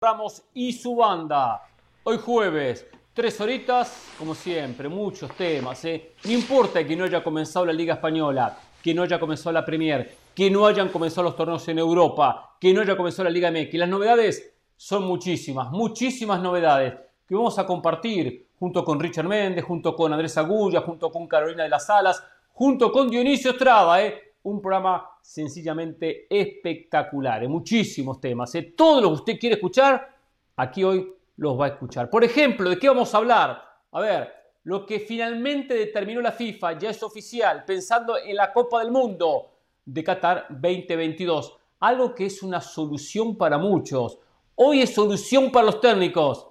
Ramos 0.00 0.44
y 0.54 0.72
su 0.72 0.94
banda. 0.94 1.60
Hoy 2.04 2.18
jueves, 2.18 2.86
tres 3.12 3.40
horitas, 3.40 4.12
como 4.16 4.32
siempre, 4.32 4.88
muchos 4.88 5.28
temas. 5.32 5.84
¿eh? 5.86 6.12
No 6.24 6.30
importa 6.30 6.86
que 6.86 6.94
no 6.94 7.02
haya 7.02 7.24
comenzado 7.24 7.66
la 7.66 7.72
Liga 7.72 7.94
Española, 7.94 8.56
que 8.80 8.94
no 8.94 9.02
haya 9.02 9.18
comenzado 9.18 9.50
la 9.50 9.64
Premier, 9.64 10.08
que 10.36 10.52
no 10.52 10.66
hayan 10.66 10.90
comenzado 10.90 11.24
los 11.24 11.34
torneos 11.34 11.66
en 11.66 11.80
Europa, 11.80 12.54
que 12.60 12.72
no 12.72 12.82
haya 12.82 12.96
comenzado 12.96 13.24
la 13.24 13.30
Liga 13.30 13.50
MX. 13.50 13.74
Las 13.74 13.88
novedades 13.88 14.54
son 14.76 15.02
muchísimas, 15.02 15.72
muchísimas 15.72 16.40
novedades 16.40 16.94
que 17.26 17.34
vamos 17.34 17.58
a 17.58 17.66
compartir 17.66 18.50
junto 18.56 18.84
con 18.84 19.00
Richard 19.00 19.26
Méndez, 19.26 19.64
junto 19.64 19.96
con 19.96 20.12
Andrés 20.12 20.38
Agulla, 20.38 20.80
junto 20.82 21.10
con 21.10 21.26
Carolina 21.26 21.64
de 21.64 21.70
las 21.70 21.90
Alas, 21.90 22.22
junto 22.52 22.92
con 22.92 23.10
Dionisio 23.10 23.50
Estrada. 23.50 24.00
¿eh? 24.00 24.27
Un 24.42 24.60
programa 24.60 25.10
sencillamente 25.20 26.26
espectacular, 26.30 27.46
muchísimos 27.48 28.20
temas. 28.20 28.54
¿eh? 28.54 28.74
Todo 28.76 29.00
lo 29.00 29.08
que 29.08 29.14
usted 29.14 29.38
quiere 29.38 29.56
escuchar, 29.56 30.14
aquí 30.56 30.84
hoy 30.84 31.14
los 31.36 31.58
va 31.58 31.66
a 31.66 31.68
escuchar. 31.68 32.08
Por 32.10 32.24
ejemplo, 32.24 32.70
¿de 32.70 32.78
qué 32.78 32.88
vamos 32.88 33.14
a 33.14 33.18
hablar? 33.18 33.62
A 33.92 34.00
ver, 34.00 34.32
lo 34.64 34.84
que 34.84 35.00
finalmente 35.00 35.74
determinó 35.74 36.20
la 36.20 36.32
FIFA 36.32 36.78
ya 36.78 36.90
es 36.90 37.02
oficial, 37.02 37.64
pensando 37.64 38.18
en 38.18 38.36
la 38.36 38.52
Copa 38.52 38.80
del 38.80 38.90
Mundo 38.90 39.50
de 39.84 40.04
Qatar 40.04 40.46
2022. 40.50 41.56
Algo 41.80 42.14
que 42.14 42.26
es 42.26 42.42
una 42.42 42.60
solución 42.60 43.36
para 43.36 43.56
muchos. 43.56 44.18
Hoy 44.56 44.82
es 44.82 44.94
solución 44.94 45.50
para 45.50 45.66
los 45.66 45.80
técnicos. 45.80 46.48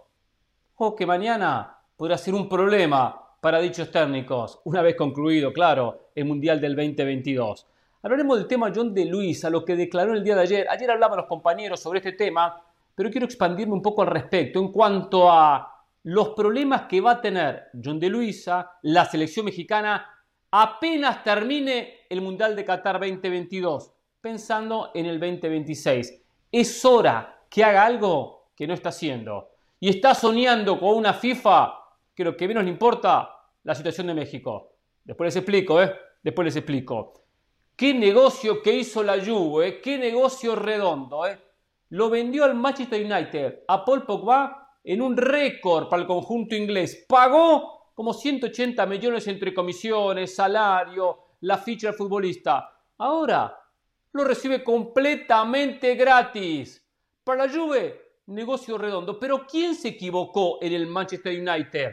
O 0.77 0.95
que 0.95 1.05
mañana 1.05 1.77
podrá 1.95 2.17
ser 2.17 2.33
un 2.33 2.47
problema 2.47 3.27
para 3.41 3.59
dichos 3.59 3.91
técnicos, 3.91 4.59
una 4.65 4.81
vez 4.81 4.95
concluido, 4.95 5.53
claro, 5.53 6.09
el 6.15 6.25
Mundial 6.25 6.59
del 6.59 6.75
2022. 6.75 7.65
Hablaremos 8.07 8.37
del 8.37 8.47
tema 8.47 8.71
John 8.73 8.93
de 8.93 9.03
Luis, 9.03 9.43
a 9.43 9.49
lo 9.49 9.65
que 9.65 9.75
declaró 9.75 10.13
el 10.13 10.23
día 10.23 10.33
de 10.33 10.43
ayer. 10.43 10.67
Ayer 10.69 10.89
hablaban 10.89 11.17
los 11.17 11.25
compañeros 11.25 11.81
sobre 11.81 11.99
este 11.99 12.13
tema, 12.13 12.63
pero 12.95 13.11
quiero 13.11 13.25
expandirme 13.25 13.73
un 13.73 13.81
poco 13.81 14.01
al 14.01 14.07
respecto 14.07 14.59
en 14.59 14.71
cuanto 14.71 15.29
a 15.29 15.83
los 16.03 16.29
problemas 16.29 16.83
que 16.83 17.01
va 17.01 17.11
a 17.11 17.21
tener 17.21 17.65
John 17.83 17.99
de 17.99 18.07
Luisa, 18.07 18.77
la 18.83 19.03
selección 19.03 19.43
mexicana, 19.43 20.09
apenas 20.51 21.21
termine 21.21 22.05
el 22.09 22.21
Mundial 22.21 22.55
de 22.55 22.63
Qatar 22.63 22.97
2022, 22.97 23.91
pensando 24.21 24.91
en 24.93 25.07
el 25.07 25.19
2026. 25.19 26.23
Es 26.49 26.85
hora 26.85 27.41
que 27.49 27.61
haga 27.65 27.85
algo 27.85 28.51
que 28.55 28.67
no 28.67 28.73
está 28.73 28.87
haciendo. 28.87 29.49
Y 29.81 29.89
está 29.89 30.15
soñando 30.15 30.79
con 30.79 30.95
una 30.95 31.13
FIFA 31.13 31.73
que 32.15 32.23
lo 32.23 32.37
que 32.37 32.47
menos 32.47 32.63
le 32.63 32.69
importa, 32.69 33.37
la 33.65 33.75
situación 33.75 34.07
de 34.07 34.13
México. 34.13 34.75
Después 35.03 35.27
les 35.27 35.35
explico, 35.35 35.81
¿eh? 35.81 35.93
Después 36.23 36.45
les 36.45 36.55
explico. 36.55 37.26
Qué 37.77 37.93
negocio 37.93 38.63
que 38.63 38.73
hizo 38.73 39.03
la 39.03 39.23
Juve, 39.23 39.79
qué 39.79 39.99
negocio 39.99 40.55
redondo. 40.55 41.27
Eh. 41.27 41.39
Lo 41.89 42.09
vendió 42.09 42.43
al 42.43 42.55
Manchester 42.55 43.05
United 43.05 43.65
a 43.67 43.85
Paul 43.85 44.03
Pogba 44.03 44.79
en 44.83 44.99
un 44.99 45.15
récord 45.15 45.87
para 45.87 46.01
el 46.01 46.07
conjunto 46.07 46.55
inglés. 46.55 47.05
Pagó 47.07 47.91
como 47.93 48.15
180 48.15 48.83
millones 48.87 49.27
entre 49.27 49.53
comisiones, 49.53 50.33
salario, 50.33 51.35
la 51.41 51.59
ficha 51.59 51.89
del 51.89 51.95
futbolista. 51.95 52.67
Ahora 52.97 53.55
lo 54.11 54.23
recibe 54.23 54.63
completamente 54.63 55.93
gratis. 55.93 56.83
Para 57.23 57.45
la 57.45 57.53
Juve, 57.53 58.15
negocio 58.25 58.79
redondo. 58.79 59.19
Pero 59.19 59.45
¿quién 59.45 59.75
se 59.75 59.89
equivocó 59.89 60.57
en 60.63 60.73
el 60.73 60.87
Manchester 60.87 61.39
United? 61.39 61.91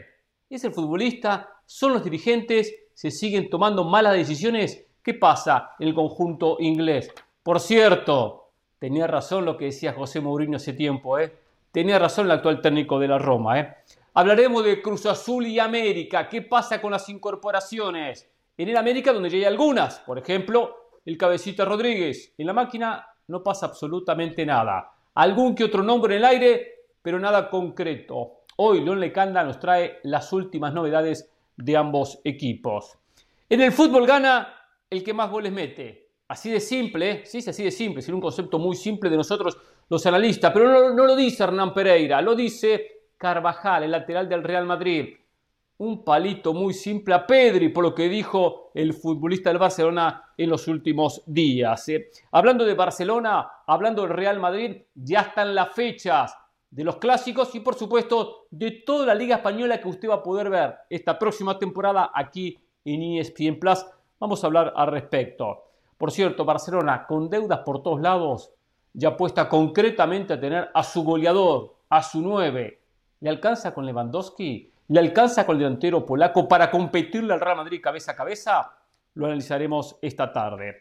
¿Es 0.49 0.63
el 0.63 0.73
futbolista? 0.73 1.61
¿Son 1.63 1.93
los 1.93 2.03
dirigentes? 2.03 2.73
¿Se 2.95 3.11
siguen 3.11 3.51
tomando 3.51 3.83
malas 3.83 4.13
decisiones? 4.13 4.84
¿Qué 5.05 5.13
pasa 5.13 5.75
en 5.77 5.89
el 5.89 5.93
conjunto 5.93 6.57
inglés? 6.59 7.13
Por 7.43 7.59
cierto, 7.59 8.49
tenía 8.79 9.05
razón 9.05 9.45
lo 9.45 9.55
que 9.55 9.65
decía 9.65 9.93
José 9.93 10.19
Mourinho 10.19 10.57
hace 10.57 10.73
tiempo, 10.73 11.19
¿eh? 11.19 11.31
Tenía 11.71 11.99
razón 11.99 12.25
el 12.25 12.31
actual 12.31 12.59
técnico 12.59 12.97
de 12.97 13.07
la 13.07 13.19
Roma, 13.19 13.59
¿eh? 13.59 13.75
Hablaremos 14.15 14.65
de 14.65 14.81
Cruz 14.81 15.05
Azul 15.05 15.45
y 15.45 15.59
América. 15.59 16.27
¿Qué 16.27 16.41
pasa 16.41 16.81
con 16.81 16.91
las 16.91 17.07
incorporaciones? 17.07 18.27
En 18.57 18.67
el 18.67 18.75
América 18.77 19.13
donde 19.13 19.29
ya 19.29 19.37
hay 19.37 19.43
algunas, 19.43 19.99
por 19.99 20.17
ejemplo, 20.17 20.75
el 21.05 21.19
cabecita 21.19 21.65
Rodríguez. 21.65 22.33
En 22.39 22.47
la 22.47 22.53
máquina 22.53 23.07
no 23.27 23.43
pasa 23.43 23.67
absolutamente 23.67 24.43
nada. 24.43 24.91
Algún 25.13 25.53
que 25.53 25.65
otro 25.65 25.83
nombre 25.83 26.15
en 26.15 26.23
el 26.23 26.25
aire, 26.25 26.67
pero 27.03 27.19
nada 27.19 27.51
concreto. 27.51 28.39
Hoy 28.55 28.83
León 28.83 28.99
Lecanda 28.99 29.43
nos 29.43 29.59
trae 29.59 29.99
las 30.01 30.33
últimas 30.33 30.73
novedades 30.73 31.29
de 31.57 31.77
ambos 31.77 32.21
equipos. 32.23 32.97
En 33.47 33.61
el 33.61 33.71
fútbol 33.71 34.07
gana 34.07 34.64
el 34.95 35.03
que 35.03 35.13
más 35.13 35.29
goles 35.29 35.51
mete. 35.51 36.05
Así 36.27 36.49
de 36.49 36.59
simple, 36.59 37.11
¿eh? 37.11 37.21
sí, 37.25 37.37
es 37.37 37.47
así 37.47 37.63
de 37.63 37.71
simple, 37.71 37.99
es 37.99 38.09
un 38.09 38.19
concepto 38.19 38.57
muy 38.57 38.75
simple 38.75 39.11
de 39.11 39.17
nosotros 39.17 39.57
los 39.87 40.05
analistas, 40.07 40.51
pero 40.51 40.91
no, 40.91 41.05
lo 41.05 41.15
dice 41.15 41.43
Hernán 41.43 41.71
Pereira, 41.73 42.19
lo 42.21 42.33
dice 42.33 43.03
Carvajal, 43.17 43.83
el 43.83 43.91
lateral 43.91 44.27
del 44.27 44.43
Real 44.43 44.65
Madrid. 44.65 45.15
Un 45.77 46.03
palito 46.03 46.53
muy 46.53 46.73
simple 46.73 47.13
a 47.13 47.27
Pedri, 47.27 47.69
por 47.69 47.83
lo 47.83 47.93
que 47.93 48.09
dijo 48.09 48.71
el 48.73 48.93
futbolista 48.93 49.49
del 49.49 49.59
Barcelona 49.59 50.31
en 50.37 50.49
los 50.49 50.67
últimos 50.67 51.21
días. 51.27 51.89
¿eh? 51.89 52.09
Hablando 52.31 52.65
de 52.65 52.73
Barcelona, 52.73 53.47
hablando 53.67 54.01
del 54.01 54.11
Real 54.11 54.39
Madrid, 54.39 54.77
ya 54.95 55.19
están 55.21 55.53
las 55.53 55.75
fechas 55.75 56.35
de 56.71 56.83
los 56.83 56.95
clásicos 56.97 57.53
y 57.53 57.59
por 57.59 57.75
supuesto 57.75 58.47
de 58.49 58.83
toda 58.85 59.05
la 59.05 59.15
Liga 59.15 59.35
Española 59.35 59.79
que 59.79 59.89
usted 59.89 60.09
va 60.09 60.15
a 60.15 60.23
poder 60.23 60.49
ver 60.49 60.75
esta 60.89 61.19
próxima 61.19 61.59
temporada 61.59 62.09
aquí 62.13 62.57
en 62.83 63.01
ESPN 63.01 63.59
Plus 63.59 63.85
Vamos 64.19 64.43
a 64.43 64.47
hablar 64.47 64.73
al 64.75 64.87
respecto. 64.87 65.65
Por 65.97 66.11
cierto, 66.11 66.45
Barcelona, 66.45 67.05
con 67.05 67.29
deudas 67.29 67.59
por 67.59 67.83
todos 67.83 67.99
lados, 67.99 68.51
ya 68.93 69.09
apuesta 69.09 69.49
concretamente 69.49 70.33
a 70.33 70.39
tener 70.39 70.69
a 70.73 70.83
su 70.83 71.03
goleador, 71.03 71.75
a 71.89 72.01
su 72.01 72.21
9. 72.21 72.79
¿Le 73.19 73.29
alcanza 73.29 73.73
con 73.73 73.85
Lewandowski? 73.85 74.71
¿Le 74.87 74.99
alcanza 74.99 75.45
con 75.45 75.55
el 75.55 75.63
delantero 75.63 76.05
polaco 76.05 76.47
para 76.47 76.71
competirle 76.71 77.33
al 77.33 77.41
Real 77.41 77.57
Madrid 77.57 77.81
cabeza 77.81 78.13
a 78.13 78.15
cabeza? 78.15 78.71
Lo 79.15 79.25
analizaremos 79.25 79.97
esta 80.01 80.31
tarde. 80.31 80.75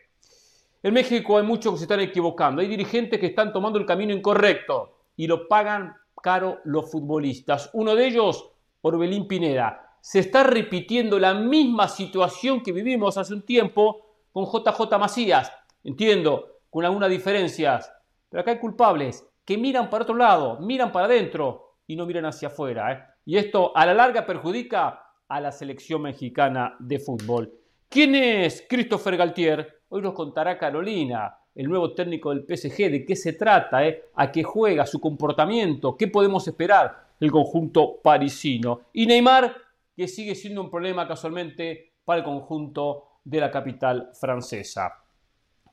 En 0.83 0.95
México 0.95 1.39
hay 1.39 1.45
muchos 1.45 1.73
que 1.73 1.79
se 1.79 1.85
están 1.85 2.01
equivocando. 2.01 2.61
Hay 2.61 2.69
dirigentes 2.69 3.19
que 3.19 3.27
están 3.27 3.53
tomando 3.53 3.79
el 3.79 3.87
camino 3.87 4.13
incorrecto 4.13 4.99
y 5.17 5.27
lo 5.27 5.49
pagan 5.49 5.97
caro 6.23 6.61
los 6.65 6.91
futbolistas. 6.91 7.71
Uno 7.73 7.95
de 7.95 8.07
ellos, 8.07 8.51
Orbelín 8.83 9.27
Pineda 9.27 9.84
se 10.05 10.19
está 10.19 10.43
repitiendo 10.43 11.19
la 11.19 11.33
misma 11.33 11.89
situación 11.89 12.63
que 12.63 12.73
vivimos 12.73 13.17
hace 13.17 13.33
un 13.33 13.41
tiempo 13.41 14.05
con 14.33 14.45
JJ 14.45 14.99
Macías. 14.99 15.51
Entiendo, 15.83 16.59
con 16.69 16.85
algunas 16.85 17.09
diferencias, 17.09 17.91
pero 18.29 18.43
acá 18.43 18.51
hay 18.51 18.59
culpables 18.59 19.27
que 19.47 19.57
miran 19.57 19.89
para 19.89 20.03
otro 20.03 20.15
lado, 20.15 20.61
miran 20.61 20.93
para 20.93 21.07
adentro 21.07 21.79
y 21.87 21.97
no 21.97 22.05
miran 22.05 22.27
hacia 22.27 22.49
afuera. 22.49 22.93
¿eh? 22.93 23.03
Y 23.25 23.39
esto 23.39 23.75
a 23.75 23.87
la 23.87 23.95
larga 23.95 24.27
perjudica 24.27 25.07
a 25.27 25.41
la 25.41 25.51
selección 25.51 26.03
mexicana 26.03 26.77
de 26.81 26.99
fútbol. 26.99 27.51
¿Quién 27.89 28.15
es 28.15 28.63
Christopher 28.69 29.17
Galtier? 29.17 29.85
Hoy 29.89 30.03
nos 30.03 30.13
contará 30.13 30.59
Carolina, 30.59 31.35
el 31.55 31.67
nuevo 31.67 31.95
técnico 31.95 32.29
del 32.29 32.45
PSG, 32.45 32.91
de 32.91 33.07
qué 33.07 33.17
se 33.17 33.33
trata, 33.33 33.87
¿eh? 33.87 34.05
a 34.17 34.31
qué 34.31 34.43
juega, 34.43 34.85
su 34.85 35.01
comportamiento, 35.01 35.97
qué 35.97 36.09
podemos 36.09 36.47
esperar 36.47 37.05
del 37.19 37.31
conjunto 37.31 38.01
parisino. 38.03 38.83
Y 38.93 39.07
Neymar 39.07 39.64
que 39.97 40.09
sigue 40.09 40.35
siendo 40.35 40.61
un 40.61 40.71
problema 40.71 41.07
casualmente 41.07 41.95
para 42.05 42.19
el 42.19 42.25
conjunto 42.25 43.21
de 43.25 43.41
la 43.41 43.51
capital 43.51 44.11
francesa. 44.19 44.93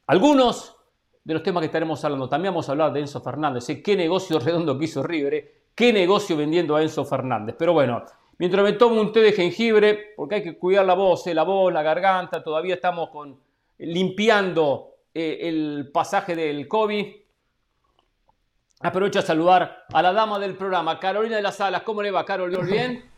Algunos 0.08 0.76
de 1.24 1.34
los 1.34 1.44
temas 1.44 1.62
que 1.62 1.68
estaremos 1.68 2.04
hablando, 2.04 2.30
también 2.30 2.54
vamos 2.54 2.68
a 2.68 2.72
hablar 2.72 2.94
de 2.94 3.02
Enzo 3.02 3.22
Fernández, 3.22 3.70
¿eh? 3.70 3.82
qué 3.84 3.96
negocio 3.96 4.40
redondo 4.44 4.78
que 4.78 4.86
hizo 4.86 5.04
River, 5.04 5.34
¿eh? 5.34 5.62
qué 5.76 5.94
negocio 5.94 6.36
vendiendo 6.36 6.76
a 6.76 6.82
Enzo 6.82 7.06
Fernández. 7.06 7.56
Pero 7.58 7.74
bueno, 7.74 8.04
mientras 8.38 8.64
me 8.64 8.74
tomo 8.74 9.00
un 9.00 9.12
té 9.12 9.22
de 9.22 9.34
jengibre, 9.34 10.14
porque 10.16 10.36
hay 10.36 10.44
que 10.44 10.58
cuidar 10.58 10.86
la 10.86 10.94
voz, 10.94 11.28
¿eh? 11.28 11.34
la 11.34 11.44
voz, 11.44 11.72
la 11.72 11.84
garganta, 11.84 12.44
todavía 12.44 12.76
estamos 12.76 13.10
con, 13.10 13.40
limpiando 13.78 14.88
el 15.14 15.90
pasaje 15.94 16.36
del 16.36 16.68
COVID. 16.68 17.06
Aprovecho 18.80 19.20
a 19.20 19.22
saludar 19.22 19.84
a 19.94 20.02
la 20.02 20.14
dama 20.14 20.40
del 20.40 20.56
programa, 20.56 21.00
Carolina 21.00 21.36
de 21.36 21.42
las 21.42 21.60
Alas. 21.62 21.84
¿Cómo 21.84 22.02
le 22.02 22.10
va, 22.10 22.26
Carol? 22.26 22.50
¿Bien? 22.66 23.11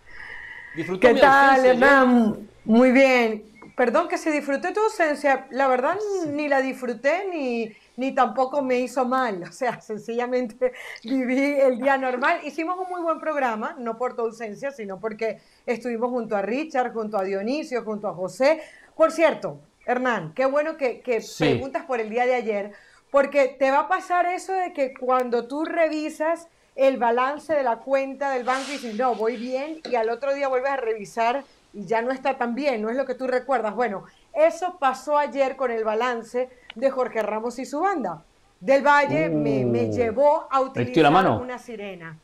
¿Qué 0.75 1.13
tal, 1.13 1.65
Hernán? 1.65 2.49
Muy 2.65 2.91
bien. 2.91 3.43
Perdón 3.75 4.07
que 4.07 4.17
se 4.17 4.31
disfruté 4.31 4.71
tu 4.71 4.79
ausencia. 4.79 5.45
La 5.51 5.67
verdad, 5.67 5.95
ni 6.29 6.47
la 6.47 6.61
disfruté 6.61 7.27
ni, 7.31 7.71
ni 7.95 8.13
tampoco 8.15 8.63
me 8.63 8.79
hizo 8.79 9.05
mal. 9.05 9.43
O 9.43 9.51
sea, 9.51 9.79
sencillamente 9.81 10.73
viví 11.03 11.59
el 11.59 11.77
día 11.77 11.97
normal. 11.97 12.39
Hicimos 12.43 12.77
un 12.79 12.89
muy 12.89 13.01
buen 13.01 13.19
programa, 13.19 13.75
no 13.77 13.97
por 13.99 14.15
tu 14.15 14.23
ausencia, 14.23 14.71
sino 14.71 14.99
porque 14.99 15.39
estuvimos 15.67 16.09
junto 16.09 16.35
a 16.35 16.41
Richard, 16.41 16.91
junto 16.91 17.17
a 17.19 17.23
Dionisio, 17.23 17.83
junto 17.83 18.07
a 18.07 18.13
José. 18.15 18.61
Por 18.95 19.11
cierto, 19.11 19.59
Hernán, 19.85 20.33
qué 20.33 20.45
bueno 20.45 20.75
que, 20.75 21.01
que 21.01 21.21
preguntas 21.37 21.85
por 21.85 21.99
el 21.99 22.09
día 22.09 22.25
de 22.25 22.33
ayer, 22.33 22.71
porque 23.11 23.55
te 23.59 23.69
va 23.69 23.81
a 23.81 23.87
pasar 23.87 24.25
eso 24.25 24.53
de 24.53 24.73
que 24.73 24.95
cuando 24.95 25.47
tú 25.47 25.65
revisas 25.65 26.47
el 26.75 26.97
balance 26.97 27.53
de 27.53 27.63
la 27.63 27.77
cuenta 27.77 28.31
del 28.31 28.43
banco 28.43 28.69
y 28.69 28.73
dices, 28.73 28.95
no, 28.95 29.15
voy 29.15 29.37
bien, 29.37 29.81
y 29.89 29.95
al 29.95 30.09
otro 30.09 30.33
día 30.33 30.47
vuelves 30.47 30.71
a 30.71 30.77
revisar 30.77 31.43
y 31.73 31.85
ya 31.85 32.01
no 32.01 32.11
está 32.11 32.37
tan 32.37 32.55
bien, 32.55 32.81
no 32.81 32.89
es 32.89 32.95
lo 32.95 33.05
que 33.05 33.15
tú 33.15 33.27
recuerdas. 33.27 33.75
Bueno, 33.75 34.03
eso 34.33 34.77
pasó 34.79 35.17
ayer 35.17 35.55
con 35.55 35.71
el 35.71 35.83
balance 35.83 36.49
de 36.75 36.89
Jorge 36.89 37.21
Ramos 37.21 37.59
y 37.59 37.65
su 37.65 37.79
banda. 37.81 38.23
del 38.59 38.83
Valle 38.83 39.29
me, 39.29 39.65
me, 39.65 39.85
uh. 39.85 39.91
llevó 39.91 40.47
a 40.49 40.61
utilizar 40.61 41.41
una 41.41 41.57
sirena. 41.57 42.17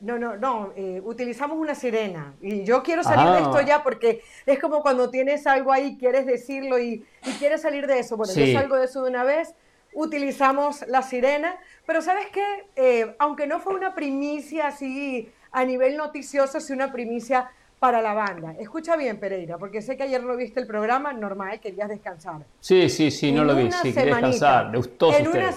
No, 0.00 0.18
no, 0.18 0.36
no, 0.36 0.72
eh, 0.74 1.00
utilizamos 1.04 1.56
una 1.56 1.76
sirena. 1.76 2.34
Y 2.40 2.64
yo 2.64 2.82
quiero 2.82 3.04
salir 3.04 3.30
de 3.30 3.38
esto 3.38 3.58
ah. 3.58 3.62
ya 3.62 3.82
porque 3.84 4.20
es 4.46 4.58
como 4.58 4.82
cuando 4.82 5.10
tienes 5.10 5.46
algo 5.46 5.72
ahí, 5.72 5.96
quieres 5.96 6.26
decirlo 6.26 6.78
y, 6.80 7.06
quieres 7.38 7.62
salir 7.62 7.86
de 7.86 8.00
eso. 8.00 8.16
Bueno, 8.16 8.32
yo 8.34 8.52
salgo 8.52 8.76
de 8.76 8.86
eso 8.86 9.04
de 9.04 9.10
una 9.10 9.22
vez, 9.22 9.54
utilizamos 9.94 10.84
la 10.88 11.02
sirena, 11.02 11.56
pero 11.86 12.02
¿sabes 12.02 12.26
qué? 12.32 12.66
Eh, 12.76 13.14
aunque 13.18 13.46
no 13.46 13.60
fue 13.60 13.74
una 13.74 13.94
primicia 13.94 14.68
así 14.68 15.30
a 15.50 15.64
nivel 15.64 15.96
noticioso, 15.96 16.60
sí 16.60 16.72
una 16.72 16.92
primicia 16.92 17.50
para 17.78 18.00
la 18.00 18.14
banda. 18.14 18.54
Escucha 18.58 18.96
bien, 18.96 19.18
Pereira, 19.18 19.58
porque 19.58 19.82
sé 19.82 19.96
que 19.96 20.04
ayer 20.04 20.22
no 20.22 20.36
viste 20.36 20.60
el 20.60 20.66
programa, 20.66 21.12
normal, 21.12 21.58
querías 21.58 21.88
descansar. 21.88 22.44
Sí, 22.60 22.88
sí, 22.88 23.10
sí, 23.10 23.32
no 23.32 23.44
lo 23.44 23.56
vi, 23.56 23.72
sí, 23.72 23.92
quería 23.92 24.14
descansar, 24.14 24.72
en 24.72 25.28
una 25.28 25.50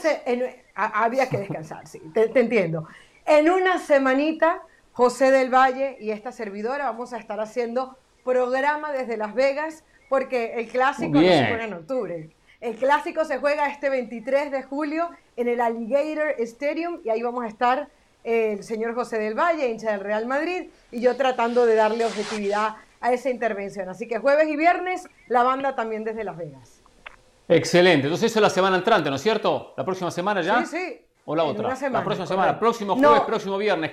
Había 0.73 1.29
que 1.29 1.37
descansar, 1.37 1.87
sí, 1.87 1.99
te 2.13 2.39
entiendo. 2.39 2.87
En 3.25 3.49
una 3.49 3.79
semanita, 3.79 4.61
José 4.91 5.29
del 5.29 5.53
Valle 5.53 5.97
y 5.99 6.11
esta 6.11 6.31
servidora 6.31 6.85
vamos 6.85 7.13
a 7.13 7.17
estar 7.17 7.39
haciendo 7.39 7.97
programa 8.23 8.91
desde 8.91 9.17
Las 9.17 9.35
Vegas 9.35 9.83
porque 10.09 10.53
el 10.55 10.67
clásico 10.67 11.13
no 11.13 11.21
se 11.21 11.47
juega 11.47 11.65
en 11.65 11.73
octubre. 11.73 12.29
El 12.65 12.77
clásico 12.77 13.25
se 13.25 13.37
juega 13.37 13.67
este 13.67 13.91
23 13.91 14.49
de 14.49 14.63
julio 14.63 15.11
en 15.37 15.47
el 15.47 15.61
Alligator 15.61 16.33
Stadium 16.39 16.99
y 17.05 17.09
ahí 17.09 17.21
vamos 17.21 17.43
a 17.43 17.47
estar 17.47 17.89
el 18.23 18.63
señor 18.63 18.95
José 18.95 19.19
del 19.19 19.35
Valle, 19.35 19.69
hincha 19.69 19.91
del 19.91 19.99
Real 19.99 20.25
Madrid, 20.25 20.71
y 20.91 20.99
yo 20.99 21.15
tratando 21.15 21.67
de 21.67 21.75
darle 21.75 22.05
objetividad 22.05 22.77
a 23.01 23.13
esa 23.13 23.29
intervención. 23.29 23.87
Así 23.87 24.07
que 24.07 24.17
jueves 24.17 24.47
y 24.49 24.55
viernes, 24.55 25.07
la 25.27 25.43
banda 25.43 25.75
también 25.75 26.03
desde 26.03 26.23
Las 26.23 26.37
Vegas. 26.37 26.81
Excelente. 27.47 28.07
Entonces 28.07 28.31
eso 28.31 28.39
es 28.39 28.41
la 28.41 28.49
semana 28.49 28.77
entrante, 28.77 29.11
¿no 29.11 29.17
es 29.17 29.21
cierto? 29.21 29.75
¿La 29.77 29.85
próxima 29.85 30.09
semana 30.09 30.41
ya? 30.41 30.65
Sí, 30.65 30.75
sí. 30.75 31.01
¿O 31.25 31.35
la 31.35 31.43
otra? 31.43 31.69
la 31.69 32.03
próxima 32.03 32.25
semana, 32.25 32.59
próximo 32.59 32.95
jueves, 32.95 33.21
próximo 33.27 33.59
viernes. 33.59 33.91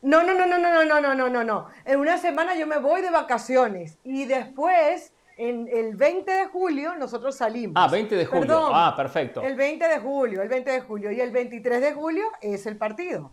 No, 0.00 0.22
no, 0.22 0.32
no, 0.32 0.46
no, 0.46 0.56
no, 0.56 0.84
no, 0.86 1.00
no, 1.02 1.14
no, 1.14 1.28
no, 1.28 1.44
no. 1.44 1.66
En 1.84 2.00
una 2.00 2.16
semana 2.16 2.54
yo 2.54 2.66
me 2.66 2.78
voy 2.78 3.02
de 3.02 3.10
vacaciones 3.10 3.98
y 4.04 4.24
después, 4.24 5.12
en 5.40 5.68
el 5.72 5.96
20 5.96 6.30
de 6.30 6.46
julio, 6.48 6.94
nosotros 6.96 7.34
salimos. 7.34 7.72
Ah, 7.76 7.88
20 7.88 8.14
de 8.14 8.26
julio. 8.26 8.70
ah, 8.74 8.92
perfecto. 8.94 9.40
El 9.40 9.56
20 9.56 9.88
de 9.88 9.98
julio, 9.98 10.42
el 10.42 10.48
20 10.50 10.70
de 10.70 10.80
julio. 10.82 11.10
Y 11.10 11.20
el 11.20 11.30
23 11.30 11.80
de 11.80 11.94
julio 11.94 12.24
es 12.42 12.66
el 12.66 12.76
partido. 12.76 13.32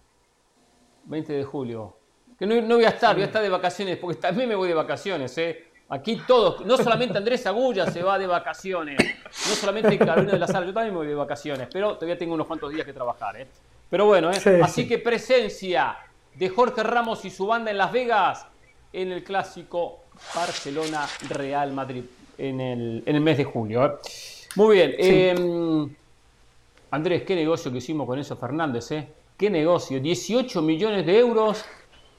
20 1.03 1.33
de 1.33 1.43
julio. 1.43 1.97
Que 2.39 2.45
no, 2.45 2.61
no 2.61 2.75
voy 2.75 2.85
a 2.85 2.89
estar, 2.89 3.13
voy 3.13 3.23
a 3.23 3.25
estar 3.25 3.41
de 3.41 3.49
vacaciones, 3.49 3.97
porque 3.97 4.21
también 4.21 4.47
me 4.47 4.55
voy 4.55 4.69
de 4.69 4.73
vacaciones, 4.73 5.37
¿eh? 5.37 5.65
Aquí 5.89 6.21
todos, 6.25 6.65
no 6.65 6.77
solamente 6.77 7.17
Andrés 7.17 7.45
Agulla 7.45 7.89
se 7.89 8.03
va 8.03 8.17
de 8.19 8.27
vacaciones, 8.27 8.97
no 8.99 9.55
solamente 9.55 9.97
Carolina 9.97 10.33
de 10.33 10.39
la 10.39 10.47
Sala, 10.47 10.65
yo 10.65 10.73
también 10.73 10.93
me 10.93 10.99
voy 10.99 11.07
de 11.07 11.15
vacaciones, 11.15 11.69
pero 11.71 11.95
todavía 11.95 12.17
tengo 12.17 12.33
unos 12.33 12.45
cuantos 12.45 12.73
días 12.73 12.85
que 12.85 12.91
trabajar. 12.91 13.39
¿eh? 13.39 13.47
Pero 13.89 14.05
bueno, 14.05 14.29
¿eh? 14.31 14.61
así 14.61 14.85
que 14.85 14.97
presencia 14.97 15.97
de 16.35 16.49
Jorge 16.49 16.83
Ramos 16.83 17.23
y 17.23 17.29
su 17.29 17.47
banda 17.47 17.71
en 17.71 17.77
Las 17.77 17.93
Vegas 17.93 18.47
en 18.91 19.13
el 19.13 19.23
clásico 19.23 20.06
Barcelona-Real 20.35 21.73
Madrid 21.73 22.03
en 22.37 22.59
el, 22.59 23.03
en 23.05 23.15
el, 23.15 23.21
mes 23.21 23.37
de 23.37 23.43
julio. 23.43 23.85
¿eh? 23.85 23.91
Muy 24.55 24.75
bien. 24.75 24.95
Em, 24.97 25.95
Andrés, 26.91 27.23
qué 27.23 27.35
negocio 27.35 27.71
que 27.71 27.77
hicimos 27.77 28.07
con 28.07 28.19
eso 28.19 28.35
Fernández, 28.37 28.91
¿eh? 28.91 29.07
Qué 29.37 29.49
negocio. 29.49 29.99
18 29.99 30.61
millones 30.61 31.05
de 31.05 31.19
euros. 31.19 31.65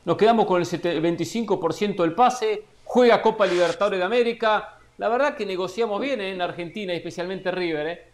Nos 0.05 0.17
quedamos 0.17 0.47
con 0.47 0.61
el 0.62 0.69
25% 0.69 1.97
del 2.03 2.15
pase 2.15 2.65
juega 2.89 3.21
Copa 3.21 3.47
Libertadores 3.47 3.99
de 3.99 4.05
América. 4.05 4.79
La 4.97 5.09
verdad 5.09 5.37
que 5.37 5.47
negociamos 5.47 6.01
bien 6.01 6.21
¿eh? 6.21 6.33
en 6.33 6.41
Argentina, 6.41 6.93
especialmente 6.93 7.51
River. 7.51 7.87
¿eh? 7.87 8.05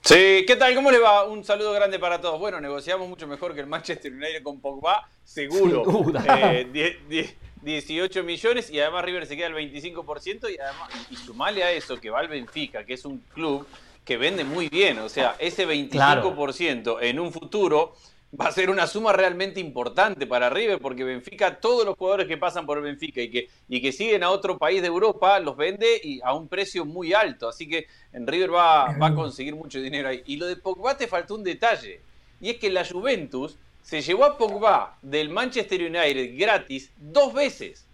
Sí, 0.00 0.44
¿qué 0.46 0.56
tal? 0.56 0.74
¿Cómo 0.74 0.90
le 0.90 0.98
va? 0.98 1.24
Un 1.24 1.44
saludo 1.44 1.72
grande 1.72 1.98
para 1.98 2.20
todos. 2.20 2.38
Bueno, 2.38 2.60
negociamos 2.60 3.08
mucho 3.08 3.26
mejor 3.26 3.54
que 3.54 3.60
el 3.60 3.66
Manchester 3.66 4.12
United 4.12 4.42
con 4.42 4.60
Pogba, 4.60 5.08
seguro. 5.24 5.82
18 5.84 6.72
eh, 7.10 7.36
millones 8.24 8.70
y 8.70 8.80
además 8.80 9.04
River 9.04 9.26
se 9.26 9.36
queda 9.36 9.48
el 9.48 9.54
25% 9.54 10.52
y 10.52 10.58
además, 10.58 10.90
y 11.10 11.16
sumale 11.16 11.64
a 11.64 11.72
eso 11.72 11.96
que 12.00 12.10
va 12.10 12.20
al 12.20 12.28
Benfica, 12.28 12.84
que 12.84 12.94
es 12.94 13.04
un 13.04 13.18
club 13.34 13.66
que 14.04 14.16
vende 14.16 14.44
muy 14.44 14.68
bien, 14.68 14.98
o 15.00 15.08
sea, 15.08 15.34
ese 15.38 15.66
25% 15.66 16.98
en 17.00 17.18
un 17.18 17.32
futuro 17.32 17.94
va 18.38 18.46
a 18.46 18.52
ser 18.52 18.70
una 18.70 18.86
suma 18.86 19.12
realmente 19.12 19.60
importante 19.60 20.26
para 20.26 20.50
River, 20.50 20.78
porque 20.78 21.04
Benfica, 21.04 21.58
todos 21.58 21.84
los 21.84 21.96
jugadores 21.96 22.26
que 22.26 22.36
pasan 22.36 22.66
por 22.66 22.78
el 22.78 22.84
Benfica 22.84 23.20
y 23.20 23.30
que, 23.30 23.48
y 23.68 23.80
que 23.80 23.92
siguen 23.92 24.22
a 24.22 24.30
otro 24.30 24.58
país 24.58 24.80
de 24.80 24.88
Europa, 24.88 25.38
los 25.40 25.56
vende 25.56 26.00
y 26.02 26.20
a 26.22 26.34
un 26.34 26.48
precio 26.48 26.84
muy 26.84 27.12
alto. 27.12 27.48
Así 27.48 27.68
que 27.68 27.86
en 28.12 28.26
River 28.26 28.54
va, 28.54 28.96
va 28.98 29.08
a 29.08 29.14
conseguir 29.14 29.54
mucho 29.54 29.80
dinero 29.80 30.08
ahí. 30.08 30.22
Y 30.26 30.36
lo 30.36 30.46
de 30.46 30.56
Pogba 30.56 30.96
te 30.96 31.06
faltó 31.06 31.34
un 31.34 31.44
detalle, 31.44 32.00
y 32.40 32.50
es 32.50 32.56
que 32.58 32.70
la 32.70 32.84
Juventus 32.84 33.56
se 33.86 34.02
llevó 34.02 34.24
a 34.24 34.36
Pogba 34.36 34.98
del 35.00 35.28
Manchester 35.28 35.80
United 35.80 36.36
gratis 36.36 36.90
dos 36.96 37.32
veces. 37.32 37.86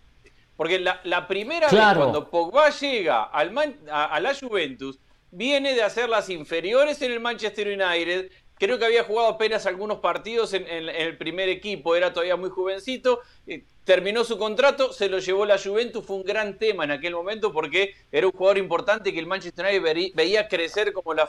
Porque 0.57 0.79
la, 0.79 1.29
primera 1.29 1.69
vez 1.69 1.81
cuando 1.97 2.31
Pogba 2.31 2.71
llega 2.71 3.25
al 3.25 3.53
a 3.91 4.19
la 4.19 4.35
Juventus, 4.35 4.99
viene 5.31 5.75
de 5.75 5.83
hacer 5.83 6.09
las 6.09 6.31
inferiores 6.31 7.03
en 7.03 7.13
el 7.13 7.21
Manchester 7.21 7.69
United, 7.69 8.31
Creo 8.63 8.79
que 8.79 8.85
había 8.85 9.03
jugado 9.03 9.27
apenas 9.27 9.67
algunos 9.67 9.99
partidos 9.99 10.55
en, 10.55 10.65
el 10.69 11.17
primer 11.17 11.49
equipo, 11.49 11.97
era 11.97 12.13
todavía 12.13 12.37
muy 12.37 12.49
jovencito. 12.49 13.19
Eh, 13.45 13.65
terminó 13.83 14.23
su 14.23 14.39
contrato, 14.39 14.93
se 14.93 15.09
lo 15.09 15.19
llevó 15.19 15.45
la 15.45 15.59
Juventus, 15.59 16.07
fue 16.07 16.15
un 16.15 16.23
gran 16.23 16.57
tema 16.59 16.85
en 16.85 16.93
aquel 16.93 17.13
momento 17.13 17.53
porque 17.53 17.97
era 18.13 18.25
un 18.29 18.33
jugador 18.33 18.59
importante 18.59 19.13
que 19.13 19.19
el 19.19 19.27
Manchester 19.27 19.67
United 19.67 20.13
veía 20.15 20.47
crecer 20.47 20.93
como 20.93 21.13
la, 21.13 21.27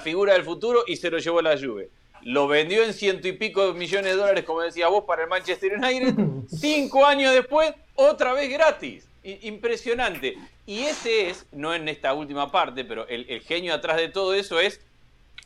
figura 0.00 0.34
del 0.34 0.44
futuro 0.44 0.84
y 0.86 0.94
se 0.94 1.10
lo 1.10 1.18
llevó 1.18 1.42
la 1.42 1.58
Juve. 1.58 1.90
Lo 2.22 2.48
vendió 2.48 2.82
en 2.82 2.92
ciento 2.92 3.28
y 3.28 3.32
pico 3.32 3.72
millones 3.74 4.12
de 4.12 4.16
dólares, 4.16 4.44
como 4.44 4.62
decía 4.62 4.88
vos, 4.88 5.04
para 5.04 5.22
el 5.22 5.28
Manchester 5.28 5.74
United. 5.74 6.14
Cinco 6.48 7.04
años 7.04 7.32
después, 7.32 7.74
otra 7.94 8.32
vez 8.32 8.50
gratis. 8.50 9.08
Impresionante. 9.22 10.36
Y 10.66 10.80
ese 10.80 11.30
es, 11.30 11.46
no 11.52 11.74
en 11.74 11.88
esta 11.88 12.14
última 12.14 12.50
parte, 12.50 12.84
pero 12.84 13.06
el, 13.08 13.26
el 13.28 13.40
genio 13.40 13.74
atrás 13.74 13.96
de 13.96 14.08
todo 14.08 14.34
eso 14.34 14.60
es 14.60 14.80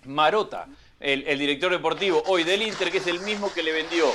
Marota 0.04 0.68
el, 1.00 1.38
director 1.38 1.72
deportivo 1.72 2.22
hoy 2.26 2.44
del 2.44 2.62
Inter, 2.62 2.90
que 2.90 2.98
es 2.98 3.06
el 3.06 3.20
mismo 3.20 3.52
que 3.52 3.62
le 3.62 3.72
vendió 3.72 4.06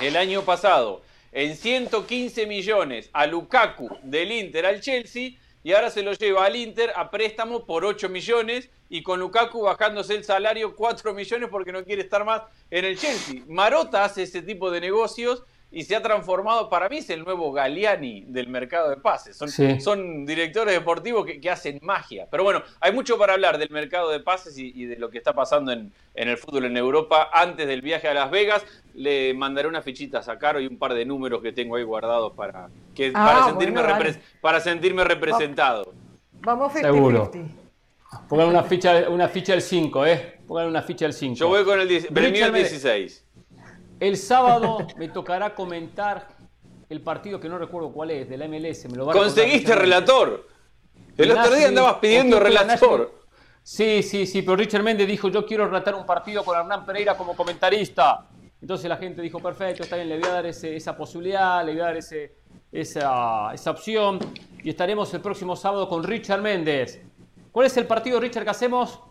el 0.00 0.16
año 0.16 0.42
pasado 0.42 1.02
en 1.32 1.56
115 1.56 2.46
millones 2.46 3.10
a 3.12 3.26
Lukaku 3.26 3.88
del 4.02 4.30
Inter 4.30 4.66
al 4.66 4.80
Chelsea 4.80 5.32
y 5.64 5.72
ahora 5.72 5.90
se 5.90 6.02
lo 6.02 6.12
lleva 6.12 6.44
al 6.44 6.56
Inter 6.56 6.92
a 6.96 7.10
préstamo 7.10 7.64
por 7.64 7.84
8 7.84 8.08
millones 8.08 8.70
y 8.88 9.02
con 9.02 9.20
Lukaku 9.20 9.62
bajándose 9.62 10.14
el 10.14 10.24
salario 10.24 10.74
4 10.74 11.14
millones 11.14 11.48
porque 11.50 11.72
no 11.72 11.84
quiere 11.84 12.02
estar 12.02 12.24
más 12.24 12.42
en 12.70 12.84
el 12.84 12.98
Chelsea. 12.98 13.42
Marota 13.46 14.04
hace 14.04 14.24
ese 14.24 14.42
tipo 14.42 14.70
de 14.70 14.80
negocios 14.80 15.44
y 15.72 15.84
se 15.84 15.96
ha 15.96 16.02
transformado, 16.02 16.68
para 16.68 16.88
mí 16.90 16.98
es 16.98 17.08
el 17.08 17.24
nuevo 17.24 17.50
Galiani 17.50 18.26
del 18.28 18.46
mercado 18.48 18.90
de 18.90 18.98
pases. 18.98 19.38
Son, 19.38 19.48
son 19.80 20.26
directores 20.26 20.74
deportivos 20.74 21.24
que, 21.24 21.50
hacen 21.50 21.78
magia. 21.80 22.28
Pero 22.30 22.44
bueno, 22.44 22.62
hay 22.78 22.92
mucho 22.92 23.16
para 23.16 23.32
hablar 23.32 23.56
del 23.56 23.70
mercado 23.70 24.10
de 24.10 24.20
pases 24.20 24.58
y, 24.58 24.84
de 24.84 24.96
lo 24.96 25.08
que 25.08 25.16
está 25.16 25.32
pasando 25.32 25.72
en, 25.72 25.90
el 26.14 26.36
fútbol 26.36 26.66
en 26.66 26.76
Europa. 26.76 27.30
Antes 27.32 27.66
del 27.66 27.80
viaje 27.80 28.06
a 28.06 28.12
Las 28.12 28.30
Vegas, 28.30 28.62
le 28.94 29.34
mandaré 29.34 29.68
una 29.68 29.82
fichita 29.82 30.18
a 30.18 30.22
Sacaro 30.22 30.60
y 30.60 30.66
un 30.66 30.78
par 30.78 30.94
de 30.94 31.04
números 31.04 31.42
que 31.42 31.52
tengo 31.52 31.76
ahí 31.76 31.84
guardados 31.84 32.32
para, 32.32 32.68
que, 32.94 33.12
ah, 33.14 33.26
para, 33.26 33.44
sentirme, 33.46 33.82
para 34.40 34.60
sentirme 34.60 35.04
representado. 35.04 35.92
Vamos 36.40 36.72
50 36.72 36.92
Seguro. 36.92 37.30
Pongan 38.28 38.48
una 38.48 38.62
ficha, 38.62 39.08
una 39.08 39.28
ficha 39.28 39.52
del 39.52 39.62
5, 39.62 40.06
¿eh? 40.06 40.40
Pongan 40.46 40.66
una 40.66 40.82
ficha 40.82 41.06
del 41.06 41.14
5. 41.14 41.36
Yo 41.36 41.48
voy 41.48 41.64
con 41.64 41.80
el, 41.80 41.88
16. 41.88 43.24
El 44.00 44.16
sábado 44.16 44.86
me 44.96 45.08
tocará 45.08 45.54
comentar 45.54 46.28
el 46.88 47.00
partido 47.00 47.40
que 47.40 47.48
no 47.48 47.58
recuerdo 47.58 47.90
cuál 47.92 48.10
es, 48.10 48.28
de 48.28 48.36
la 48.36 48.48
MLS. 48.48 48.84
Me 48.90 48.96
lo 48.96 49.06
Conseguiste 49.06 49.74
relator. 49.74 50.46
El 51.16 51.30
otro 51.30 51.54
día 51.54 51.68
andabas 51.68 51.94
pidiendo 51.94 52.38
relator. 52.38 53.22
Sí, 53.62 54.02
sí, 54.02 54.26
sí, 54.26 54.42
pero 54.42 54.56
Richard 54.56 54.82
Méndez 54.82 55.06
dijo, 55.06 55.28
yo 55.28 55.46
quiero 55.46 55.66
relatar 55.66 55.94
un 55.94 56.04
partido 56.04 56.44
con 56.44 56.58
Hernán 56.58 56.84
Pereira 56.84 57.16
como 57.16 57.36
comentarista. 57.36 58.26
Entonces 58.62 58.88
la 58.88 58.96
gente 58.96 59.20
dijo, 59.20 59.40
perfecto, 59.40 59.82
está 59.82 59.96
bien, 59.96 60.08
le 60.08 60.20
voy 60.20 60.28
a 60.28 60.34
dar 60.34 60.46
esa 60.46 60.96
posibilidad, 60.96 61.64
le 61.66 61.72
voy 61.72 61.80
a 61.80 61.84
dar 61.86 61.96
ese, 61.96 62.32
esa, 62.70 63.52
esa 63.52 63.70
opción. 63.72 64.20
Y 64.62 64.70
estaremos 64.70 65.12
el 65.14 65.20
próximo 65.20 65.56
sábado 65.56 65.88
con 65.88 66.04
Richard 66.04 66.40
Méndez. 66.40 67.02
¿Cuál 67.50 67.66
es 67.66 67.76
el 67.76 67.86
partido, 67.86 68.20
Richard, 68.20 68.44
que 68.44 68.50
hacemos? 68.50 69.02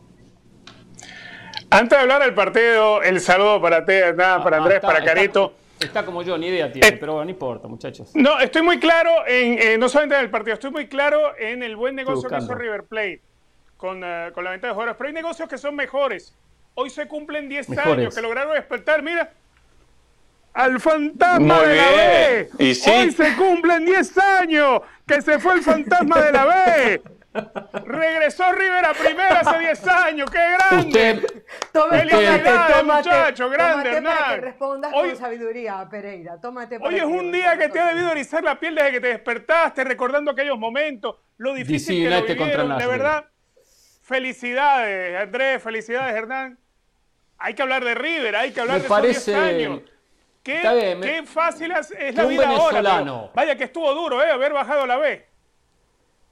Antes 1.70 1.98
de 1.98 2.01
hablar 2.01 2.22
del 2.22 2.34
partido, 2.34 3.03
el 3.03 3.20
saludo 3.20 3.62
para 3.62 3.86
ti, 3.86 3.93
nada, 4.15 4.41
para 4.41 4.58
Andrés, 4.58 4.79
para 4.79 5.03
Carito. 5.03 5.53
Está, 5.81 6.05
como 6.05 6.24
yo, 6.24 6.38
ni 6.38 6.48
idea 6.48 6.72
tiene, 6.72 6.88
eh, 6.88 6.98
pero 6.98 7.22
no 7.22 7.29
importa, 7.29 7.67
muchachos. 7.67 8.12
No, 8.13 8.39
estoy 8.39 8.62
muy 8.62 8.79
claro 8.79 9.27
en, 9.27 9.60
eh, 9.60 9.77
no 9.77 9.89
solamente 9.89 10.15
en 10.15 10.22
el 10.22 10.29
partido, 10.29 10.53
estoy 10.53 10.72
muy 10.72 10.88
claro 10.88 11.38
en 11.38 11.62
el 11.62 11.75
buen 11.75 11.96
negocio 11.96 12.29
que 12.29 12.38
hizo 12.38 12.55
River 12.55 12.84
Plate 12.84 13.22
con, 13.75 14.01
eh, 14.01 14.29
con 14.34 14.46
la 14.46 14.51
venta 14.51 14.67
de 14.67 14.74
jugadores. 14.74 14.96
Pero 14.98 15.08
hay 15.10 15.13
negocios 15.13 15.50
que 15.50 15.58
son 15.58 15.75
mejores. 15.75 16.38
Hoy 16.75 16.89
se 16.89 17.08
cumplen 17.08 17.50
10 17.50 17.77
años 17.79 18.15
que 18.15 18.22
lograron 18.22 18.53
despertar, 18.53 19.01
mira, 19.01 19.34
al 20.53 20.79
fantasma 20.79 21.62
de 21.62 21.75
la 21.75 21.91
B. 21.91 22.50
Hoy 22.60 22.74
se 23.12 23.36
cumplen 23.36 23.86
10 23.86 24.17
años 24.17 24.81
que 25.05 25.22
se 25.22 25.39
fue 25.39 25.55
el 25.55 25.62
fantasma 25.62 26.22
de 26.22 26.31
la 26.31 26.46
B. 26.46 27.01
Regresó 27.86 28.51
River 28.51 28.86
a 28.86 28.93
primera 28.93 29.39
hace 29.39 29.60
10 29.60 29.88
años. 29.88 30.29
¡Qué 30.29 30.38
grande! 30.38 30.88
Usted, 30.88 31.43
tómate, 31.72 32.10
tómate, 32.10 32.84
muchacho, 32.84 33.50
grande, 33.50 33.89
tómate 33.96 34.01
para 34.01 34.36
que 34.36 34.41
respondas 34.41 34.91
hoy, 34.93 35.10
con 35.10 35.17
sabiduría, 35.17 35.88
Pereira. 35.89 36.41
Tómate 36.41 36.77
Hoy 36.81 36.96
es 36.96 37.05
un 37.05 37.31
día 37.31 37.58
que 37.58 37.70
te 37.70 37.79
ha 37.79 37.88
debido 37.88 38.12
erizar 38.12 38.43
la 38.43 38.60
piel 38.60 38.75
desde 38.75 38.91
que 38.91 39.00
te 39.00 39.08
despertaste, 39.08 39.84
recordando 39.86 40.31
aquellos 40.31 40.58
momentos, 40.58 41.15
lo 41.38 41.53
difícil 41.53 42.03
que 42.03 42.10
lo 42.10 42.22
vivieron, 42.22 42.77
de 42.77 42.88
verdad. 42.88 43.25
Felicidades, 44.01 45.22
Andrés, 45.22 45.63
felicidades, 45.63 46.13
Hernán. 46.13 46.60
Hay 47.38 47.53
que 47.53 47.62
hablar 47.62 47.84
de 47.84 47.96
River, 47.96 48.36
hay 48.36 48.51
que 48.51 48.60
hablar 48.60 48.81
de 48.81 48.89
parece... 48.89 49.31
esos 49.31 49.34
10 49.34 49.38
años. 49.38 49.81
Qué, 50.43 50.98
qué 51.01 51.24
fácil 51.24 51.71
es, 51.71 52.15
la 52.15 52.25
vida 52.25 52.50
ahora. 52.50 53.31
vaya 53.33 53.55
que 53.55 53.65
estuvo 53.65 53.93
duro, 53.93 54.24
¿eh? 54.24 54.31
Haber 54.31 54.53
bajado 54.53 54.88
la 54.88 54.98
B. 54.98 55.25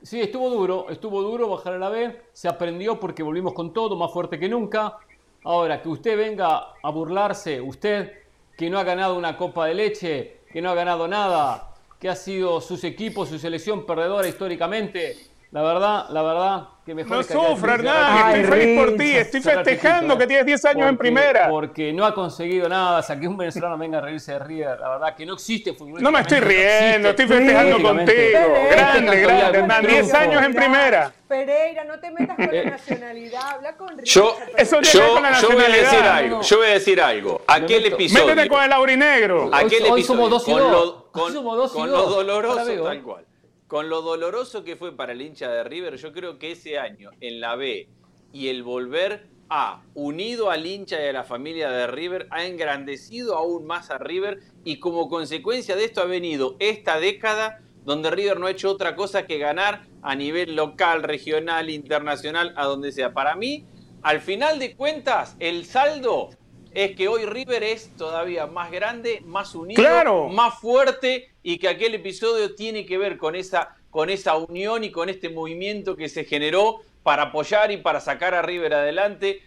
Sí, 0.02 0.22
estuvo 0.22 0.50
duro, 0.50 0.88
estuvo 0.90 1.22
duro 1.22 1.50
bajar 1.50 1.74
a 1.74 1.78
la 1.78 1.90
B, 1.90 2.22
se 2.32 2.48
aprendió 2.48 3.00
porque 3.00 3.22
volvimos 3.22 3.54
con 3.54 3.74
todo, 3.74 3.98
más 3.98 4.12
fuerte 4.12 4.40
que 4.40 4.48
nunca. 4.48 4.98
Ahora, 5.44 5.82
que 5.82 5.90
usted 5.90 6.18
venga 6.18 6.74
a 6.82 6.90
burlarse, 6.90 7.62
usted 7.62 8.24
que 8.58 8.70
no 8.70 8.80
ha 8.80 8.84
ganado 8.84 9.16
una 9.16 9.38
copa 9.38 9.68
de 9.68 9.74
leche, 9.74 10.40
que 10.52 10.62
no 10.62 10.70
ha 10.70 10.74
ganado 10.74 11.08
nada, 11.08 11.76
que 12.00 12.10
ha 12.10 12.16
sido 12.16 12.62
sus 12.62 12.84
equipos, 12.84 13.30
su 13.30 13.38
selección 13.38 13.86
perdedora 13.86 14.28
históricamente, 14.28 15.18
la 15.52 15.64
verdad, 15.64 16.06
la 16.10 16.22
verdad, 16.22 16.68
que 16.86 16.94
mejor 16.94 17.18
No 17.18 17.24
sufra, 17.24 17.74
Hernán, 17.74 18.36
estoy 18.36 18.60
feliz 18.60 18.80
por 18.80 18.98
ti, 18.98 19.16
estoy 19.16 19.42
festejando 19.42 20.16
que 20.16 20.28
tienes 20.28 20.46
10 20.46 20.66
años 20.66 20.90
en 20.90 20.98
primera. 20.98 21.50
Porque 21.50 21.92
no 21.92 22.06
ha 22.06 22.14
conseguido 22.14 22.70
nada, 22.70 23.00
o 23.00 23.02
sea, 23.02 23.20
que 23.20 23.28
un 23.28 23.36
venezolano 23.36 23.76
venga 23.76 23.98
a 23.98 24.02
reírse 24.02 24.34
de 24.34 24.40
River, 24.40 24.80
la 24.80 24.90
verdad, 24.90 25.16
que 25.16 25.26
no 25.26 25.34
existe 25.34 25.74
fútbol. 25.74 26.04
No 26.04 26.12
me 26.12 26.20
estoy 26.20 26.40
riendo, 26.42 27.10
estoy 27.10 27.28
festejando 27.28 27.82
contigo. 27.82 28.40
Grande, 28.72 29.22
grande, 29.22 29.58
Hernán, 29.58 29.88
10 29.88 30.14
años 30.14 30.44
en 30.44 30.54
primera. 30.54 31.12
Pereira, 31.28 31.84
no 31.84 32.00
te 32.00 32.12
metas 32.12 32.36
con 32.36 32.56
la 32.56 32.64
nacionalidad, 32.66 33.42
habla 33.50 33.76
con 33.76 33.90
River. 33.90 34.06
Yo, 34.06 34.38
yo, 34.56 34.82
yo 34.82 35.52
voy 35.52 35.64
a 35.64 35.70
decir 35.70 36.00
algo, 36.00 36.42
yo 36.42 36.58
voy 36.58 36.68
a 36.68 36.70
decir 36.70 37.02
algo. 37.02 37.42
Aquel 37.48 37.86
episodio. 37.88 38.28
Métete 38.28 38.50
con 38.50 38.64
el 38.64 38.72
aurinegro. 38.72 39.50
Aquel 39.52 39.86
episodio. 39.86 39.94
Hoy 39.94 40.04
somos 40.04 40.30
dos 40.30 40.48
y 40.48 40.52
dos. 40.52 41.06
Con 41.12 41.92
lo 41.92 42.06
doloroso, 42.06 42.84
tal 42.84 43.02
cual 43.02 43.29
con 43.70 43.88
lo 43.88 44.02
doloroso 44.02 44.64
que 44.64 44.76
fue 44.76 44.98
para 44.98 45.12
el 45.12 45.22
hincha 45.22 45.48
de 45.48 45.64
River, 45.64 45.96
yo 45.98 46.12
creo 46.12 46.40
que 46.40 46.54
ese 46.54 46.80
año 46.80 47.12
en 47.22 47.40
la 47.40 47.56
B 47.56 47.88
y 48.34 48.48
el 48.48 48.64
volver 48.64 49.28
a, 49.48 49.84
unido 49.94 50.50
al 50.50 50.66
hincha 50.66 51.00
y 51.00 51.08
a 51.08 51.14
la 51.14 51.24
familia 51.24 51.70
de 51.70 51.86
River, 51.86 52.28
ha 52.32 52.46
engrandecido 52.46 53.36
aún 53.36 53.68
más 53.68 53.92
a 53.92 54.00
River 54.00 54.40
y 54.64 54.80
como 54.80 55.08
consecuencia 55.08 55.76
de 55.76 55.86
esto 55.86 56.02
ha 56.02 56.06
venido 56.06 56.56
esta 56.58 57.00
década 57.00 57.62
donde 57.86 58.10
River 58.10 58.40
no 58.40 58.48
ha 58.48 58.52
hecho 58.52 58.72
otra 58.72 58.96
cosa 58.96 59.28
que 59.28 59.38
ganar 59.38 59.86
a 60.02 60.16
nivel 60.16 60.56
local, 60.56 61.04
regional, 61.04 61.70
internacional, 61.70 62.54
a 62.58 62.66
donde 62.66 62.92
sea. 62.92 63.14
Para 63.14 63.36
mí, 63.36 63.66
al 64.02 64.20
final 64.20 64.58
de 64.58 64.76
cuentas, 64.76 65.36
el 65.40 65.64
saldo 65.66 66.32
es 66.74 66.96
que 66.96 67.08
hoy 67.08 67.26
River 67.26 67.64
es 67.64 67.96
todavía 67.98 68.46
más 68.48 68.72
grande, 68.72 69.22
más 69.26 69.56
unido, 69.56 70.28
más 70.30 70.60
fuerte 70.60 71.32
y 71.44 71.58
que 71.58 71.68
aquel 71.68 71.96
episodio 71.96 72.56
tiene 72.56 72.86
que 72.86 72.98
ver 72.98 73.18
con 73.18 73.36
esa, 73.36 73.76
con 73.90 74.10
esa 74.10 74.36
unión 74.38 74.84
y 74.84 74.92
con 74.92 75.10
este 75.10 75.30
movimiento 75.30 75.96
que 75.96 76.10
se 76.10 76.26
generó 76.26 76.82
para 77.04 77.24
apoyar 77.24 77.72
y 77.72 77.78
para 77.78 78.00
sacar 78.00 78.34
a 78.34 78.42
River 78.42 78.74
adelante. 78.74 79.42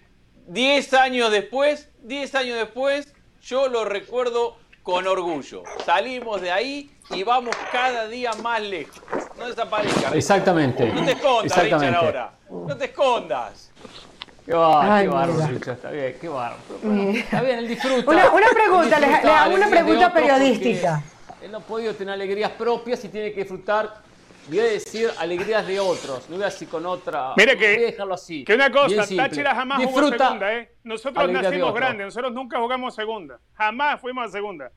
Diez 0.46 0.92
años 0.94 1.30
después, 1.30 1.90
diez 2.02 2.34
años 2.34 2.56
después, 2.56 3.14
yo 3.42 3.68
lo 3.68 3.84
recuerdo 3.84 4.56
con 4.82 5.06
orgullo. 5.06 5.62
Salimos 5.84 6.40
de 6.40 6.50
ahí 6.50 6.90
y 7.10 7.22
vamos 7.22 7.54
cada 7.70 8.08
día 8.08 8.32
más 8.34 8.60
lejos. 8.62 9.00
No 9.38 9.46
desaparezca. 9.46 10.10
Exactamente. 10.14 10.86
No 10.92 11.04
te 11.04 11.12
escondas, 11.12 11.62
Richard, 11.62 11.94
ahora. 11.94 12.34
No 12.50 12.76
te 12.76 12.84
escondas. 12.86 13.71
Qué 14.44 14.54
bárbaro, 14.54 15.60
qué 15.60 15.70
está 15.70 15.90
bien, 15.90 16.16
qué 16.20 16.28
bárbaro. 16.28 16.62
está 17.14 17.42
bien, 17.42 17.58
él 17.60 17.68
disfruta. 17.68 18.10
Una, 18.10 18.30
una 18.30 18.48
pregunta, 18.48 18.98
le, 18.98 19.06
hago 19.06 19.54
una 19.54 19.68
pregunta 19.68 20.12
periodística. 20.12 21.02
Él 21.40 21.52
no 21.52 21.58
ha 21.58 21.60
podido 21.60 21.94
tener 21.94 22.14
alegrías 22.14 22.50
propias 22.52 23.04
y 23.04 23.08
tiene 23.08 23.32
que 23.32 23.40
disfrutar, 23.40 23.94
voy 24.48 24.58
a 24.58 24.64
decir, 24.64 25.10
alegrías 25.18 25.66
de 25.66 25.78
otros. 25.78 26.28
No 26.28 26.36
voy 26.36 26.42
a 26.42 26.46
decir 26.46 26.68
con 26.68 26.84
otra. 26.86 27.34
Mire 27.36 27.56
que, 27.56 27.74
voy 27.74 27.84
a 27.84 27.86
dejarlo 27.86 28.14
así. 28.14 28.44
Que 28.44 28.54
una 28.54 28.70
cosa, 28.70 29.06
Táchira 29.16 29.54
jamás 29.54 29.84
jugó 29.84 30.08
segunda, 30.08 30.54
¿eh? 30.54 30.74
Nosotros 30.82 31.30
nacimos 31.30 31.74
grandes, 31.74 32.06
nosotros 32.06 32.32
nunca 32.32 32.58
jugamos 32.58 32.94
segunda. 32.94 33.38
Jamás 33.54 34.00
fuimos 34.00 34.26
a 34.26 34.28
segunda. 34.28 34.72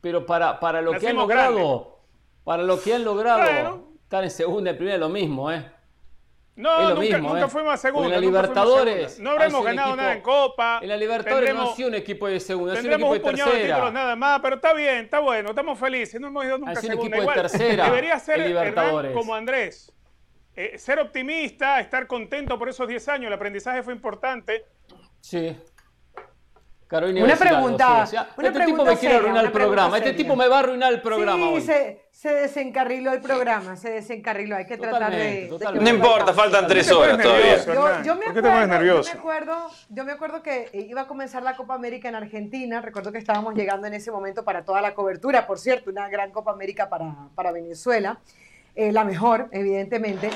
Pero 0.00 0.26
para, 0.26 0.58
para 0.58 0.80
lo 0.80 0.98
que 0.98 1.08
han 1.08 1.16
logrado, 1.16 2.00
para 2.42 2.62
lo 2.62 2.80
que 2.80 2.94
han 2.94 3.04
logrado, 3.04 3.92
estar 4.02 4.24
en 4.24 4.30
segunda 4.30 4.72
y 4.72 4.74
primera 4.74 4.94
es 4.94 5.00
lo 5.00 5.08
mismo, 5.08 5.50
¿eh? 5.52 5.73
No, 6.56 6.94
nunca, 6.94 7.18
nunca 7.18 7.40
¿eh? 7.40 7.48
fuimos 7.48 7.74
a 7.74 7.76
segunda. 7.76 8.06
En 8.06 8.12
la 8.12 8.20
Libertadores. 8.20 9.18
No 9.18 9.30
habremos 9.30 9.64
ganado 9.64 9.96
nada 9.96 10.12
en 10.12 10.20
Copa. 10.20 10.78
En 10.82 10.88
la 10.88 10.96
Libertadores 10.96 11.54
no 11.54 11.72
ha 11.72 11.74
sido 11.74 11.88
un 11.88 11.94
equipo 11.96 12.28
de 12.28 12.38
segunda, 12.38 12.74
ha 12.74 12.76
sido 12.76 12.94
un 12.94 13.00
equipo 13.00 13.14
de 13.14 13.20
tercera. 13.20 13.50
un 13.50 13.60
títulos 13.60 13.92
nada 13.92 14.16
más, 14.16 14.40
pero 14.40 14.56
está 14.56 14.72
bien, 14.72 15.04
está 15.04 15.18
bueno, 15.18 15.50
estamos 15.50 15.78
felices. 15.78 16.20
No 16.20 16.28
hemos 16.28 16.44
ido 16.44 16.58
nunca 16.58 16.72
a 16.72 16.76
segunda. 16.76 17.00
un 17.00 17.14
equipo 17.14 17.30
de 17.30 17.36
tercera. 17.36 17.84
Debería 17.86 18.18
ser 18.20 18.40
Hernán 18.40 19.12
como 19.12 19.34
Andrés. 19.34 19.92
Eh, 20.56 20.78
ser 20.78 21.00
optimista, 21.00 21.80
estar 21.80 22.06
contento 22.06 22.56
por 22.56 22.68
esos 22.68 22.86
10 22.86 23.08
años. 23.08 23.26
El 23.26 23.32
aprendizaje 23.32 23.82
fue 23.82 23.92
importante. 23.92 24.64
Sí. 25.20 25.56
Una 27.02 27.36
pregunta. 27.36 28.04
este 28.38 28.64
tipo 28.64 28.84
me 28.84 28.96
quiere 28.96 29.16
arruinar 29.16 29.44
el 29.44 29.52
programa. 29.52 29.98
Este 29.98 30.12
tipo 30.12 30.36
me 30.36 30.48
va 30.48 30.56
a 30.56 30.58
arruinar 30.60 30.92
el 30.92 31.02
programa. 31.02 31.46
Sí, 31.56 31.60
Se, 31.62 32.00
se, 32.12 32.34
desencarriló 32.34 33.12
el 33.12 33.20
programa. 33.20 33.76
Se 33.76 33.90
desencarriló. 33.90 34.56
Hay 34.56 34.66
que 34.66 34.76
tratar 34.76 35.10
de, 35.10 35.50
No 35.80 35.88
importa, 35.88 36.32
faltan 36.32 36.66
tres 36.66 36.90
horas 36.92 37.20
todavía. 37.20 38.02
Yo, 38.02 38.14
me 38.14 38.26
acuerdo, 38.26 38.84
Yo 38.84 39.02
me, 39.02 39.10
acuerdo, 39.10 39.70
yo 39.88 40.04
me 40.04 40.12
acuerdo 40.12 40.42
que 40.42 40.70
iba 40.72 41.02
a 41.02 41.06
comenzar 41.06 41.42
la 41.42 41.56
Copa 41.56 41.74
América 41.74 42.08
en 42.08 42.14
Argentina. 42.14 42.80
Recuerdo 42.80 43.12
que 43.12 43.18
estábamos 43.18 43.54
llegando 43.54 43.86
en 43.86 43.94
ese 43.94 44.10
momento 44.10 44.44
para 44.44 44.64
toda 44.64 44.80
la 44.80 44.94
cobertura. 44.94 45.46
Por 45.46 45.58
cierto, 45.58 45.90
una 45.90 46.08
gran 46.08 46.30
Copa 46.30 46.52
América 46.52 46.88
para, 46.88 47.14
para 47.34 47.52
Venezuela. 47.52 48.18
Eh, 48.76 48.90
la 48.90 49.04
mejor, 49.04 49.48
evidentemente. 49.52 50.30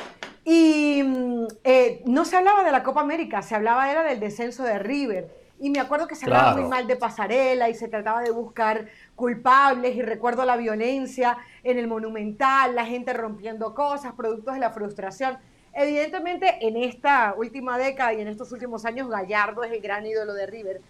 Y 0.44 1.02
mm, 1.04 1.46
eh, 1.64 2.02
no 2.06 2.24
se 2.24 2.36
hablaba 2.36 2.64
de 2.64 2.70
la 2.70 2.82
Copa 2.82 3.00
América, 3.00 3.42
se 3.42 3.54
hablaba 3.54 3.90
era 3.90 4.02
del 4.04 4.20
descenso 4.20 4.62
de 4.62 4.78
River 4.78 5.28
y 5.60 5.70
me 5.70 5.80
acuerdo 5.80 6.06
que 6.06 6.14
se 6.14 6.26
hablaba 6.26 6.54
muy 6.54 6.68
mal 6.68 6.86
de 6.86 6.96
pasarela 6.96 7.68
y 7.68 7.74
se 7.74 7.88
trataba 7.88 8.22
de 8.22 8.30
buscar 8.30 8.86
culpables 9.16 9.96
y 9.96 10.02
recuerdo 10.02 10.44
la 10.44 10.56
violencia 10.56 11.38
en 11.64 11.78
el 11.78 11.88
monumental, 11.88 12.74
la 12.74 12.86
gente 12.86 13.12
rompiendo 13.12 13.74
cosas, 13.74 14.12
productos 14.12 14.54
de 14.54 14.60
la 14.60 14.70
frustración. 14.70 15.38
Evidentemente 15.72 16.58
en 16.66 16.76
esta 16.76 17.34
última 17.36 17.76
década 17.78 18.14
y 18.14 18.20
en 18.20 18.28
estos 18.28 18.52
últimos 18.52 18.84
años 18.84 19.08
Gallardo 19.08 19.64
es 19.64 19.72
el 19.72 19.80
gran 19.80 20.06
ídolo 20.06 20.34
de 20.34 20.46
River, 20.46 20.80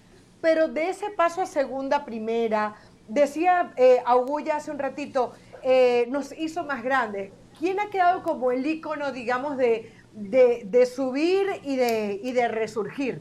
pero 0.40 0.68
de 0.68 0.90
ese 0.90 1.10
paso 1.10 1.42
a 1.42 1.46
segunda, 1.46 2.04
primera, 2.04 2.74
decía 3.08 3.72
eh, 3.76 4.02
Augulla 4.04 4.56
hace 4.56 4.70
un 4.70 4.78
ratito, 4.78 5.32
eh, 5.62 6.06
nos 6.10 6.32
hizo 6.38 6.64
más 6.64 6.82
grandes. 6.82 7.32
¿Quién 7.58 7.80
ha 7.80 7.90
quedado 7.90 8.22
como 8.22 8.52
el 8.52 8.64
ícono, 8.64 9.10
digamos, 9.10 9.56
de, 9.56 9.92
de, 10.12 10.86
subir 10.86 11.46
y 11.64 11.74
de, 11.74 12.20
y 12.22 12.32
de 12.32 12.46
resurgir? 12.46 13.20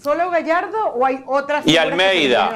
¿Solo 0.00 0.30
Gallardo 0.30 0.94
o 0.94 1.04
hay 1.04 1.22
otras 1.26 1.66
y 1.66 1.76
Almeida. 1.76 2.50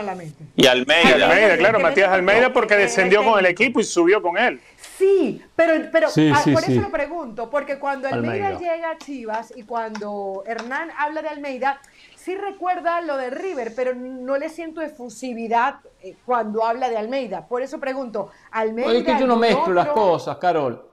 Y 0.57 0.67
Almeida. 0.67 1.11
Y 1.11 1.23
Almeida, 1.23 1.57
claro, 1.59 1.79
Matías 1.79 2.09
Almeida 2.09 2.53
porque 2.53 2.75
descendió 2.75 3.23
con 3.23 3.39
el 3.39 3.47
equipo 3.47 3.81
y 3.81 3.85
subió 3.85 4.23
con 4.23 4.39
él. 4.39 4.61
Sí, 4.97 5.43
pero, 5.55 5.91
pero 5.93 6.09
ah, 6.09 6.43
por 6.45 6.65
eso 6.65 6.81
lo 6.81 6.91
pregunto, 6.91 7.51
porque 7.51 7.79
cuando 7.79 8.09
Almeida, 8.09 8.59
llega 8.59 8.93
a 8.93 8.99
Chivas 8.99 9.53
y 9.57 9.65
cuando 9.65 10.45
Hernán 10.47 10.91
habla 10.97 11.21
de 11.21 11.29
Almeida, 11.29 11.81
sí 12.15 12.35
recuerda 12.37 13.01
lo 13.01 13.17
de 13.17 13.29
River, 13.31 13.73
pero 13.75 13.95
no 13.95 14.39
le 14.39 14.49
siento 14.49 14.81
efusividad 14.81 15.81
eh, 16.01 16.15
cuando 16.25 16.65
habla 16.65 16.89
de 16.89 16.97
Almeida. 16.97 17.47
Por 17.47 17.61
eso 17.61 17.79
pregunto, 17.79 18.31
Almeida... 18.53 18.93
Es 18.93 19.05
que 19.05 19.19
yo 19.19 19.27
no 19.27 19.37
mezclo 19.37 19.75
las 19.75 19.89
cosas, 19.89 20.37
Carol. 20.39 20.91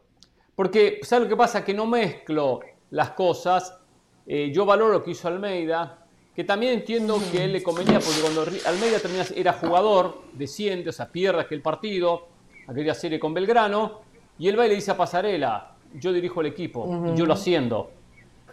Porque, 0.55 0.99
¿sabes 1.03 1.23
lo 1.23 1.29
que 1.29 1.37
pasa? 1.37 1.63
Que 1.63 1.73
no 1.73 1.85
mezclo 1.85 2.59
las 2.89 3.11
cosas. 3.11 3.77
Eh, 4.25 4.51
yo 4.51 4.65
valoro 4.65 4.91
lo 4.91 5.03
que 5.03 5.11
hizo 5.11 5.27
Almeida, 5.27 6.00
que 6.35 6.43
también 6.43 6.73
entiendo 6.73 7.21
que 7.31 7.43
él 7.43 7.51
le 7.51 7.61
convenía, 7.61 7.99
porque 7.99 8.21
cuando 8.21 8.45
Almeida 8.65 8.99
termina, 8.99 9.25
era 9.35 9.53
jugador, 9.53 10.21
desciende, 10.33 10.89
o 10.89 10.93
sea, 10.93 11.07
pierde 11.07 11.41
aquel 11.41 11.61
partido, 11.61 12.27
aquella 12.67 12.93
serie 12.93 13.19
con 13.19 13.33
Belgrano, 13.33 14.01
y 14.39 14.47
él 14.47 14.57
va 14.57 14.65
y 14.65 14.69
le 14.69 14.75
dice 14.75 14.91
a 14.91 14.97
Pasarela, 14.97 15.75
yo 15.93 16.13
dirijo 16.13 16.41
el 16.41 16.47
equipo, 16.47 17.11
y 17.13 17.17
yo 17.17 17.25
lo 17.25 17.33
haciendo. 17.33 17.91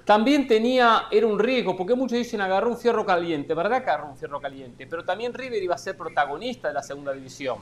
También 0.05 0.49
tenía, 0.49 1.05
era 1.11 1.27
un 1.27 1.39
riesgo, 1.39 1.77
porque 1.77 1.95
muchos 1.95 2.19
dicen 2.19 2.41
agarró 2.41 2.71
un 2.71 2.79
fierro 2.79 3.05
caliente, 3.07 3.55
¿verdad 3.55 3.85
que 3.85 3.91
agarró 3.91 4.09
un 4.09 4.17
fierro 4.17 4.41
caliente? 4.41 4.87
Pero 4.87 5.05
también 5.05 5.35
River 5.35 5.63
iba 5.63 5.75
a 5.75 5.79
ser 5.79 5.97
protagonista 5.97 6.69
de 6.69 6.75
la 6.75 6.83
segunda 6.83 7.13
división. 7.13 7.59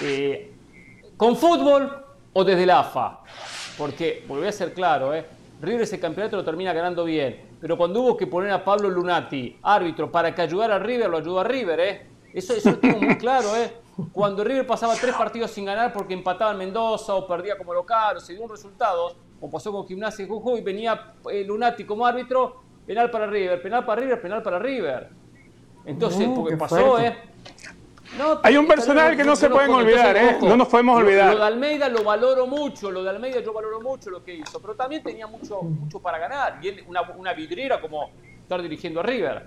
Eh, 0.00 0.50
¿Con 1.16 1.36
fútbol 1.36 2.04
o 2.32 2.42
desde 2.42 2.66
la 2.66 2.80
AFA? 2.80 3.20
Porque, 3.76 4.24
volví 4.26 4.46
a 4.46 4.52
ser 4.52 4.72
claro, 4.72 5.14
¿eh? 5.14 5.24
River 5.60 5.82
ese 5.82 6.00
campeonato 6.00 6.36
lo 6.36 6.44
termina 6.44 6.72
ganando 6.72 7.04
bien, 7.04 7.51
pero 7.62 7.76
cuando 7.76 8.02
hubo 8.02 8.16
que 8.16 8.26
poner 8.26 8.50
a 8.50 8.64
Pablo 8.64 8.90
Lunati, 8.90 9.56
árbitro, 9.62 10.10
para 10.10 10.34
que 10.34 10.42
ayudara 10.42 10.74
a 10.74 10.78
River, 10.80 11.08
lo 11.08 11.18
ayudó 11.18 11.38
a 11.38 11.44
River, 11.44 11.78
¿eh? 11.78 12.06
Eso, 12.34 12.54
eso 12.54 12.70
estuvo 12.70 12.98
muy 13.00 13.16
claro, 13.16 13.54
¿eh? 13.54 13.72
Cuando 14.10 14.42
River 14.42 14.66
pasaba 14.66 14.94
tres 15.00 15.14
partidos 15.14 15.52
sin 15.52 15.66
ganar 15.66 15.92
porque 15.92 16.12
empataba 16.12 16.50
en 16.50 16.58
Mendoza 16.58 17.14
o 17.14 17.24
perdía 17.24 17.56
como 17.56 17.72
local 17.72 18.16
o 18.16 18.20
se 18.20 18.32
dio 18.32 18.42
un 18.42 18.50
resultado, 18.50 19.14
como 19.38 19.52
pasó 19.52 19.70
con 19.70 19.86
Gimnasia 19.86 20.24
y 20.24 20.28
Jujuy, 20.28 20.60
venía 20.60 21.14
el 21.30 21.46
Lunati 21.46 21.84
como 21.84 22.04
árbitro, 22.04 22.62
penal 22.84 23.12
para 23.12 23.28
River, 23.28 23.62
penal 23.62 23.84
para 23.84 24.00
River, 24.00 24.20
penal 24.20 24.42
para 24.42 24.58
River. 24.58 25.10
Entonces, 25.84 26.28
porque 26.34 26.56
pasó, 26.56 26.98
¿eh? 26.98 27.16
Hay 28.42 28.56
un 28.56 28.66
personaje 28.66 29.16
que 29.16 29.24
no 29.24 29.36
se 29.36 29.48
pueden 29.48 29.70
olvidar, 29.70 30.16
¿eh? 30.16 30.36
no 30.40 30.56
nos 30.56 30.68
podemos 30.68 30.98
olvidar. 30.98 31.32
Lo, 31.32 31.40
de 31.40 31.46
Almeida 31.46 31.88
lo 31.88 32.04
valoro 32.04 32.46
mucho, 32.46 32.90
lo 32.90 33.02
de 33.02 33.10
Almeida 33.10 33.40
yo 33.40 33.52
valoro 33.52 33.80
mucho 33.80 34.10
lo 34.10 34.22
que 34.22 34.34
hizo, 34.34 34.60
pero 34.60 34.74
también 34.74 35.02
tenía 35.02 35.26
mucho, 35.26 35.62
mucho 35.62 36.00
para 36.00 36.18
ganar. 36.18 36.58
Y 36.62 36.68
él, 36.68 36.84
una, 36.86 37.02
una 37.02 37.32
vidriera 37.32 37.80
como 37.80 38.10
estar 38.42 38.60
dirigiendo 38.60 39.00
a 39.00 39.02
River. 39.02 39.46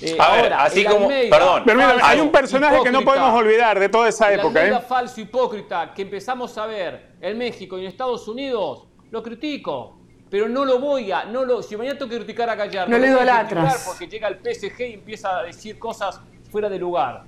Eh, 0.00 0.16
ahora, 0.18 0.62
así 0.62 0.82
como, 0.84 1.08
perdón, 1.08 1.64
hay 2.02 2.20
un 2.20 2.32
personaje 2.32 2.82
que 2.82 2.90
no 2.90 3.02
podemos 3.02 3.34
olvidar 3.34 3.78
de 3.78 3.88
toda 3.90 4.08
esa 4.08 4.32
época. 4.32 4.64
El 4.64 4.74
¿eh? 4.74 4.80
falso 4.80 5.20
hipócrita 5.20 5.92
que 5.94 6.02
empezamos 6.02 6.56
a 6.56 6.66
ver 6.66 7.16
en 7.20 7.36
México 7.36 7.76
y 7.76 7.82
en 7.82 7.88
Estados 7.88 8.26
Unidos, 8.28 8.86
lo 9.10 9.22
critico. 9.22 9.96
Pero 10.30 10.48
no 10.48 10.64
lo 10.64 10.78
voy 10.78 11.10
a, 11.10 11.24
no 11.24 11.44
lo, 11.44 11.60
si 11.60 11.76
mañana 11.76 11.98
tengo 11.98 12.08
que 12.08 12.18
criticar 12.18 12.48
a 12.48 12.54
Gallardo, 12.54 12.92
no 12.92 12.98
le 12.98 13.08
idolatras. 13.08 13.84
Porque 13.84 14.06
llega 14.06 14.28
el 14.28 14.36
PSG 14.36 14.80
y 14.82 14.94
empieza 14.94 15.38
a 15.38 15.42
decir 15.42 15.76
cosas 15.76 16.20
fuera 16.50 16.68
de 16.68 16.78
lugar 16.78 17.24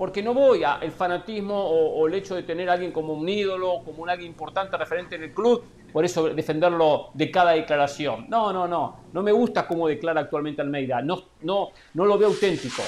porque 0.00 0.22
no 0.22 0.32
voy 0.32 0.64
a 0.64 0.78
el 0.80 0.92
fanatismo 0.92 1.62
o, 1.62 2.06
el 2.06 2.14
hecho 2.14 2.34
de 2.34 2.42
tener 2.42 2.70
a 2.70 2.72
alguien 2.72 2.90
como 2.90 3.12
un 3.12 3.28
ídolo, 3.28 3.82
como 3.84 4.02
un 4.02 4.08
alguien 4.08 4.30
importante 4.30 4.74
referente 4.78 5.16
en 5.16 5.24
el 5.24 5.32
club, 5.34 5.62
por 5.92 6.06
eso 6.06 6.30
defenderlo 6.30 7.10
de 7.12 7.30
cada 7.30 7.50
declaración. 7.50 8.24
No, 8.30 8.50
no, 8.50 8.66
no, 8.66 8.96
no 9.12 9.22
me 9.22 9.30
gusta 9.30 9.66
cómo 9.66 9.86
declara 9.86 10.22
actualmente 10.22 10.62
Almeida, 10.62 11.02
no, 11.02 11.22
no, 11.42 11.72
no 11.92 12.06
lo 12.06 12.16
veo 12.16 12.28
auténtico. 12.28 12.82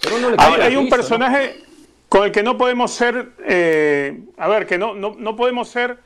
Pero 0.00 0.18
no 0.20 0.30
le 0.30 0.36
hay, 0.38 0.74
un 0.74 0.88
personaje 0.88 1.64
con 2.08 2.24
el 2.24 2.32
que 2.32 2.42
no 2.42 2.56
podemos 2.56 2.92
ser, 2.92 3.32
eh, 3.46 4.22
a 4.38 4.48
ver, 4.48 4.66
que 4.66 4.78
no, 4.78 4.94
no, 4.94 5.36
podemos 5.36 5.68
ser, 5.68 5.98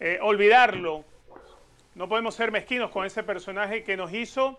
eh, 0.00 0.18
olvidarlo, 0.22 1.04
no 1.94 2.08
podemos 2.08 2.34
ser 2.34 2.50
mezquinos 2.50 2.90
con 2.90 3.06
ese 3.06 3.22
personaje 3.22 3.84
que 3.84 3.96
nos 3.96 4.12
hizo 4.12 4.58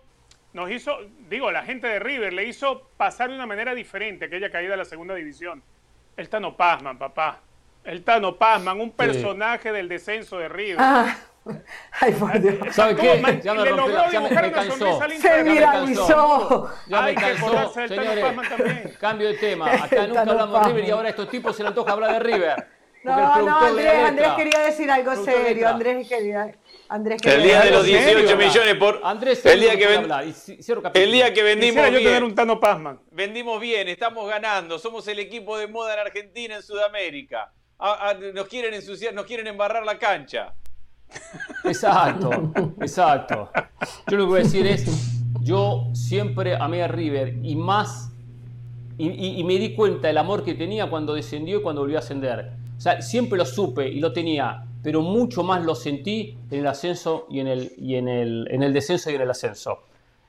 nos 0.52 0.70
hizo, 0.70 0.98
digo, 1.28 1.50
la 1.50 1.62
gente 1.62 1.86
de 1.86 1.98
River 1.98 2.32
le 2.32 2.44
hizo 2.44 2.90
pasar 2.96 3.28
de 3.28 3.34
una 3.34 3.46
manera 3.46 3.74
diferente 3.74 4.26
aquella 4.26 4.50
caída 4.50 4.74
a 4.74 4.76
la 4.76 4.84
segunda 4.84 5.14
división. 5.14 5.62
El 6.16 6.28
Tano 6.28 6.56
Pazman, 6.56 6.98
papá. 6.98 7.40
El 7.84 8.02
Tano 8.02 8.36
Pazman, 8.36 8.80
un 8.80 8.90
personaje 8.92 9.72
del 9.72 9.88
descenso 9.88 10.38
de 10.38 10.48
River. 10.48 10.78
Ah. 10.80 11.16
Ay, 12.00 12.12
por 12.12 12.40
Dios. 12.40 12.74
¿Sabe 12.74 12.96
qué? 12.96 13.40
Ya 13.42 13.54
me 13.54 13.64
rompió, 13.64 14.10
ya 14.10 14.20
me, 14.20 14.30
me 14.30 14.52
cansó. 14.52 15.00
Se 15.20 15.42
viralizó. 15.42 16.70
Ya 16.86 17.02
me 17.02 17.14
cansó. 17.14 17.72
Señores, 17.72 18.96
cambio 18.98 19.28
de 19.28 19.34
tema. 19.34 19.72
Acá 19.84 20.06
nunca 20.06 20.22
hablamos 20.22 20.60
de 20.60 20.68
River 20.68 20.84
y 20.84 20.90
ahora 20.90 21.06
a 21.08 21.10
estos 21.10 21.30
tipos 21.30 21.56
se 21.56 21.62
les 21.62 21.70
antoja 21.70 21.92
hablar 21.92 22.12
de 22.12 22.18
River. 22.20 22.77
No, 23.04 23.42
no, 23.42 23.58
Andrés, 23.58 23.94
Andrés 24.04 24.28
quería 24.36 24.60
decir 24.60 24.90
algo 24.90 25.24
serio. 25.24 25.68
Andrés 25.68 26.08
quería 26.08 26.54
el 26.90 27.42
día 27.42 27.60
de 27.60 27.70
los 27.70 27.84
18 27.84 28.36
millones 28.36 28.74
por. 28.76 29.00
Andrés, 29.04 29.44
el 29.44 29.60
día 29.60 29.76
que, 29.76 29.84
el 30.94 31.12
día 31.12 31.34
que 31.34 31.42
vendimos 31.42 31.90
bien. 31.90 32.22
un 32.22 32.34
Tano 32.34 32.58
Pazman. 32.58 33.00
Vendimos 33.10 33.60
bien, 33.60 33.88
estamos 33.88 34.28
ganando, 34.28 34.78
somos 34.78 35.06
el 35.08 35.18
equipo 35.18 35.58
de 35.58 35.66
moda 35.66 35.94
en 35.94 36.00
Argentina, 36.00 36.56
en 36.56 36.62
Sudamérica. 36.62 37.52
nos 38.34 38.48
quieren 38.48 38.72
ensuciar, 38.72 39.12
nos 39.12 39.26
quieren 39.26 39.46
embarrar 39.46 39.84
la 39.84 39.98
cancha. 39.98 40.54
Exacto, 41.64 42.52
exacto. 42.80 43.50
Yo 44.06 44.16
lo 44.16 44.24
que 44.24 44.30
voy 44.30 44.40
a 44.40 44.42
decir 44.44 44.66
es, 44.66 44.86
yo 45.40 45.88
siempre 45.94 46.56
amé 46.56 46.82
a 46.82 46.88
River 46.88 47.34
y 47.42 47.54
más, 47.54 48.10
y, 48.96 49.40
y 49.40 49.44
me 49.44 49.54
di 49.54 49.74
cuenta 49.74 50.08
del 50.08 50.18
amor 50.18 50.44
que 50.44 50.54
tenía 50.54 50.88
cuando 50.88 51.14
descendió 51.14 51.58
y 51.58 51.62
cuando 51.62 51.82
volvió 51.82 51.96
a 51.96 52.00
ascender. 52.00 52.52
O 52.78 52.80
sea, 52.80 53.02
siempre 53.02 53.36
lo 53.36 53.44
supe 53.44 53.86
y 53.86 54.00
lo 54.00 54.12
tenía 54.12 54.64
pero 54.82 55.02
mucho 55.02 55.42
más 55.42 55.64
lo 55.64 55.74
sentí 55.74 56.36
en 56.50 56.60
el 56.60 56.66
ascenso 56.66 57.26
y 57.28 57.40
en 57.40 57.48
el, 57.48 57.72
y 57.78 57.96
en 57.96 58.08
el, 58.08 58.48
en 58.50 58.62
el 58.62 58.72
descenso 58.72 59.10
y 59.10 59.16
en 59.16 59.22
el 59.22 59.30
ascenso. 59.30 59.80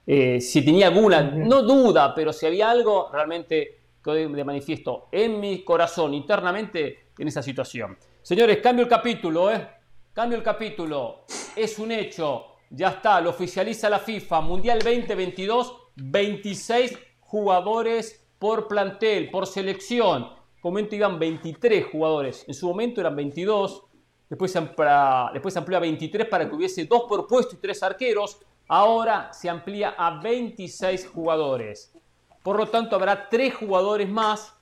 Eh, 0.05 0.41
si 0.41 0.63
tenía 0.63 0.87
alguna, 0.87 1.21
no 1.21 1.61
duda, 1.61 2.13
pero 2.15 2.33
si 2.33 2.45
había 2.45 2.69
algo 2.69 3.09
realmente 3.11 3.75
de 4.03 4.43
manifiesto 4.43 5.07
en 5.11 5.39
mi 5.39 5.63
corazón 5.63 6.15
internamente 6.15 7.09
en 7.17 7.27
esa 7.27 7.43
situación. 7.43 7.95
Señores, 8.23 8.57
cambio 8.57 8.85
el 8.85 8.89
capítulo, 8.89 9.51
¿eh? 9.51 9.67
Cambio 10.13 10.37
el 10.37 10.43
capítulo. 10.43 11.25
Es 11.55 11.77
un 11.77 11.91
hecho. 11.91 12.45
Ya 12.71 12.89
está, 12.89 13.21
lo 13.21 13.29
oficializa 13.29 13.87
la 13.87 13.99
FIFA. 13.99 14.41
Mundial 14.41 14.79
2022, 14.79 15.73
26 15.95 16.97
jugadores 17.19 18.25
por 18.39 18.67
plantel, 18.67 19.29
por 19.29 19.45
selección. 19.45 20.38
En 20.61 20.69
momento 20.69 20.95
iban 20.95 21.17
23 21.17 21.85
jugadores. 21.91 22.45
En 22.47 22.53
su 22.53 22.67
momento 22.67 23.01
eran 23.01 23.15
22 23.15 23.83
después 24.29 24.51
se, 24.51 24.59
amplía, 24.59 25.29
después 25.33 25.53
se 25.53 25.59
amplió 25.59 25.77
a 25.77 25.81
23 25.81 26.27
para 26.27 26.47
que 26.47 26.55
hubiese 26.55 26.85
dos 26.85 27.03
por 27.09 27.27
puesto 27.27 27.55
y 27.55 27.57
tres 27.57 27.81
arqueros, 27.83 28.39
ahora 28.67 29.33
se 29.33 29.49
amplía 29.49 29.95
a 29.97 30.21
26 30.21 31.07
jugadores. 31.07 31.91
Por 32.43 32.57
lo 32.57 32.67
tanto, 32.67 32.95
habrá 32.95 33.27
tres 33.27 33.55
jugadores 33.55 34.07
más 34.07 34.55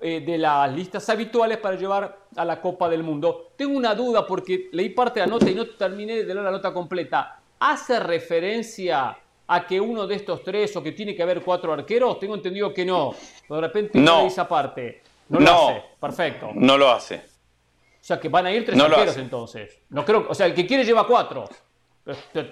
eh, 0.00 0.20
de 0.20 0.36
las 0.36 0.72
listas 0.74 1.08
habituales 1.08 1.58
para 1.58 1.76
llevar 1.76 2.26
a 2.36 2.44
la 2.44 2.60
Copa 2.60 2.88
del 2.88 3.02
Mundo. 3.02 3.52
Tengo 3.56 3.76
una 3.76 3.94
duda 3.94 4.26
porque 4.26 4.68
leí 4.72 4.90
parte 4.90 5.20
de 5.20 5.26
la 5.26 5.32
nota 5.32 5.48
y 5.48 5.54
no 5.54 5.66
terminé 5.66 6.16
de 6.16 6.24
leer 6.24 6.44
la 6.44 6.50
nota 6.50 6.72
completa. 6.74 7.40
¿Hace 7.60 8.00
referencia 8.00 9.16
a 9.46 9.66
que 9.66 9.80
uno 9.80 10.06
de 10.06 10.16
estos 10.16 10.42
tres 10.42 10.74
o 10.76 10.82
que 10.82 10.92
tiene 10.92 11.14
que 11.14 11.22
haber 11.22 11.42
cuatro 11.42 11.72
arqueros? 11.72 12.18
Tengo 12.18 12.34
entendido 12.34 12.74
que 12.74 12.84
no. 12.84 13.14
de 13.48 13.60
repente 13.60 13.98
no 13.98 14.26
esa 14.26 14.46
parte. 14.46 15.02
No 15.28 15.40
lo 15.40 15.68
hace. 15.68 15.82
Perfecto. 16.00 16.50
No 16.54 16.78
lo 16.78 16.90
hace. 16.90 17.16
O 17.16 18.06
sea 18.06 18.20
que 18.20 18.28
van 18.28 18.46
a 18.46 18.52
ir 18.52 18.66
tres 18.66 18.78
arqueros 18.78 19.16
entonces. 19.16 19.78
No 19.88 20.04
creo, 20.04 20.26
o 20.28 20.34
sea, 20.34 20.46
el 20.46 20.54
que 20.54 20.66
quiere 20.66 20.84
lleva 20.84 21.06
cuatro. 21.06 21.48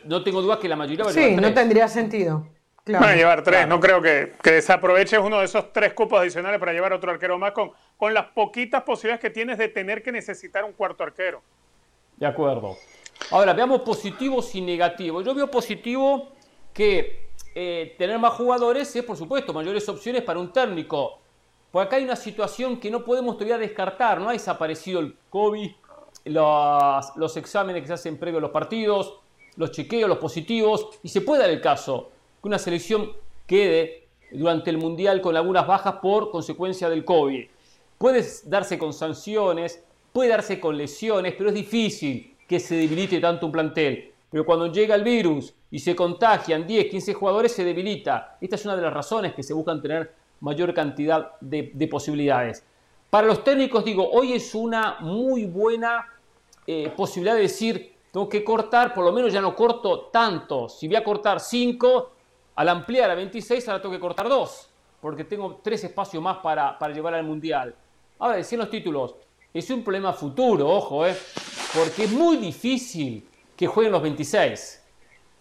No 0.04 0.22
tengo 0.22 0.40
dudas 0.40 0.58
que 0.58 0.68
la 0.68 0.76
mayoría 0.76 1.04
va 1.04 1.10
a 1.10 1.12
llevar 1.12 1.30
Sí, 1.30 1.36
no 1.36 1.52
tendría 1.52 1.88
sentido. 1.88 2.46
Van 2.86 3.04
a 3.04 3.14
llevar 3.14 3.42
tres. 3.42 3.68
No 3.68 3.78
creo 3.78 4.00
que, 4.00 4.32
que, 4.42 4.52
desaproveches 4.52 5.20
uno 5.20 5.38
de 5.38 5.44
esos 5.44 5.72
tres 5.72 5.92
cupos 5.92 6.20
adicionales 6.20 6.58
para 6.58 6.72
llevar 6.72 6.92
otro 6.92 7.12
arquero 7.12 7.38
más 7.38 7.52
con, 7.52 7.70
con 7.96 8.12
las 8.12 8.26
poquitas 8.28 8.82
posibilidades 8.82 9.20
que 9.20 9.30
tienes 9.30 9.58
de 9.58 9.68
tener 9.68 10.02
que 10.02 10.10
necesitar 10.10 10.64
un 10.64 10.72
cuarto 10.72 11.04
arquero. 11.04 11.42
De 12.16 12.26
acuerdo. 12.26 12.76
Ahora, 13.30 13.52
veamos 13.52 13.82
positivos 13.82 14.54
y 14.54 14.60
negativos. 14.60 15.24
Yo 15.24 15.34
veo 15.34 15.50
positivo 15.50 16.32
que 16.72 17.30
eh, 17.54 17.94
tener 17.98 18.18
más 18.18 18.32
jugadores 18.32 18.94
es, 18.96 19.04
por 19.04 19.16
supuesto, 19.16 19.52
mayores 19.52 19.88
opciones 19.88 20.22
para 20.22 20.38
un 20.38 20.52
técnico. 20.52 21.21
Porque 21.72 21.86
acá 21.86 21.96
hay 21.96 22.04
una 22.04 22.16
situación 22.16 22.78
que 22.78 22.90
no 22.90 23.02
podemos 23.02 23.36
todavía 23.36 23.56
descartar. 23.56 24.20
No 24.20 24.28
ha 24.28 24.32
desaparecido 24.32 25.00
el 25.00 25.16
COVID, 25.30 25.70
los, 26.26 27.36
exámenes 27.38 27.80
que 27.82 27.88
se 27.88 27.94
hacen 27.94 28.18
previo 28.18 28.38
a 28.38 28.42
los 28.42 28.50
partidos, 28.50 29.14
los 29.56 29.70
chequeos, 29.72 30.08
los 30.08 30.18
positivos. 30.18 30.86
Y 31.02 31.08
se 31.08 31.22
puede 31.22 31.40
dar 31.40 31.50
el 31.50 31.62
caso 31.62 32.10
que 32.42 32.48
una 32.48 32.58
selección 32.58 33.12
quede 33.46 34.06
durante 34.30 34.68
el 34.68 34.76
Mundial 34.76 35.22
con 35.22 35.34
algunas 35.34 35.66
bajas 35.66 35.94
por 36.02 36.30
consecuencia 36.30 36.90
del 36.90 37.06
COVID. 37.06 37.46
Puede 37.96 38.22
darse 38.44 38.78
con 38.78 38.92
sanciones, 38.92 39.82
puede 40.12 40.28
darse 40.28 40.60
con 40.60 40.76
lesiones, 40.76 41.34
pero 41.38 41.48
es 41.48 41.54
difícil 41.54 42.36
que 42.46 42.60
se 42.60 42.74
debilite 42.74 43.18
tanto 43.18 43.46
un 43.46 43.52
plantel. 43.52 44.12
Pero 44.30 44.44
cuando 44.44 44.66
llega 44.66 44.94
el 44.94 45.04
virus 45.04 45.54
y 45.70 45.78
se 45.78 45.96
contagian 45.96 46.66
10, 46.66 46.90
15 46.90 47.14
jugadores, 47.14 47.52
se 47.52 47.64
debilita. 47.64 48.36
Esta 48.42 48.56
es 48.56 48.64
una 48.66 48.76
de 48.76 48.82
las 48.82 48.92
razones 48.92 49.32
que 49.32 49.42
se 49.42 49.54
buscan 49.54 49.80
tener 49.80 50.21
mayor 50.42 50.74
cantidad 50.74 51.32
de, 51.40 51.88
posibilidades. 51.90 52.64
Para 53.08 53.26
los 53.26 53.44
técnicos, 53.44 53.84
digo, 53.84 54.10
hoy 54.10 54.34
es 54.34 54.54
una 54.54 54.96
muy 55.00 55.46
buena 55.46 56.06
eh, 56.66 56.92
posibilidad 56.96 57.36
de 57.36 57.42
decir, 57.42 57.94
tengo 58.10 58.28
que 58.28 58.42
cortar, 58.42 58.92
por 58.92 59.04
lo 59.04 59.12
menos 59.12 59.32
ya 59.32 59.40
no 59.40 59.54
corto 59.54 60.06
tanto. 60.06 60.68
Si 60.68 60.86
voy 60.88 60.96
a 60.96 61.04
cortar 61.04 61.40
5, 61.40 62.12
al 62.56 62.68
ampliar 62.68 63.10
a 63.10 63.14
26, 63.14 63.68
ahora 63.68 63.80
tengo 63.80 63.94
que 63.94 64.00
cortar 64.00 64.28
2, 64.28 64.70
porque 65.00 65.24
tengo 65.24 65.60
tres 65.62 65.84
espacios 65.84 66.22
más 66.22 66.38
para, 66.38 66.76
para 66.78 66.92
llevar 66.92 67.14
al 67.14 67.24
Mundial. 67.24 67.74
Ahora, 68.18 68.36
decían 68.36 68.60
los 68.60 68.70
títulos, 68.70 69.14
es 69.54 69.70
un 69.70 69.84
problema 69.84 70.12
futuro, 70.12 70.68
ojo, 70.68 71.06
eh, 71.06 71.16
porque 71.74 72.04
es 72.04 72.12
muy 72.12 72.36
difícil 72.36 73.28
que 73.56 73.66
jueguen 73.68 73.92
los 73.92 74.02
26. 74.02 74.82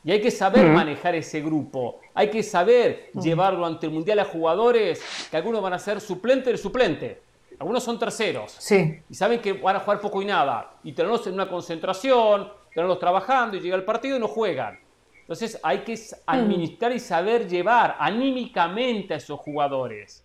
Y 0.03 0.11
hay 0.11 0.21
que 0.21 0.31
saber 0.31 0.67
manejar 0.67 1.15
ese 1.15 1.41
grupo. 1.41 2.00
Hay 2.13 2.29
que 2.29 2.43
saber 2.43 3.09
llevarlo 3.13 3.65
ante 3.65 3.87
el 3.87 3.93
Mundial 3.93 4.19
a 4.19 4.25
jugadores 4.25 5.01
que 5.29 5.37
algunos 5.37 5.61
van 5.61 5.73
a 5.73 5.79
ser 5.79 6.01
suplente 6.01 6.49
del 6.49 6.57
suplente. 6.57 7.21
Algunos 7.59 7.83
son 7.83 7.99
terceros. 7.99 8.55
Sí. 8.57 8.99
Y 9.09 9.13
saben 9.13 9.39
que 9.39 9.53
van 9.53 9.75
a 9.75 9.79
jugar 9.79 10.01
poco 10.01 10.21
y 10.21 10.25
nada. 10.25 10.73
Y 10.83 10.93
tenerlos 10.93 11.25
en 11.27 11.33
una 11.33 11.47
concentración, 11.47 12.51
tenerlos 12.73 12.99
trabajando 12.99 13.55
y 13.57 13.59
llega 13.59 13.75
el 13.75 13.83
partido 13.83 14.17
y 14.17 14.19
no 14.19 14.27
juegan. 14.27 14.79
Entonces 15.19 15.59
hay 15.63 15.79
que 15.79 15.97
administrar 16.25 16.91
y 16.91 16.99
saber 16.99 17.47
llevar 17.47 17.95
anímicamente 17.99 19.13
a 19.13 19.17
esos 19.17 19.39
jugadores. 19.39 20.23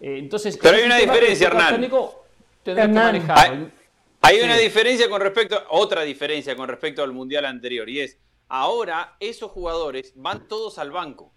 Eh, 0.00 0.16
entonces, 0.18 0.58
Pero 0.60 0.78
hay 0.78 0.84
una 0.84 0.96
diferencia, 0.96 1.46
Hernán. 1.46 1.88
Hay, 3.36 3.70
hay 4.20 4.40
una 4.40 4.56
diferencia 4.56 5.08
con 5.08 5.20
respecto, 5.20 5.62
otra 5.70 6.02
diferencia 6.02 6.56
con 6.56 6.68
respecto 6.68 7.04
al 7.04 7.12
Mundial 7.12 7.44
anterior, 7.44 7.88
y 7.88 8.00
es 8.00 8.18
Ahora 8.54 9.16
esos 9.18 9.50
jugadores 9.50 10.12
van 10.14 10.46
todos 10.46 10.76
al 10.76 10.90
banco. 10.90 11.32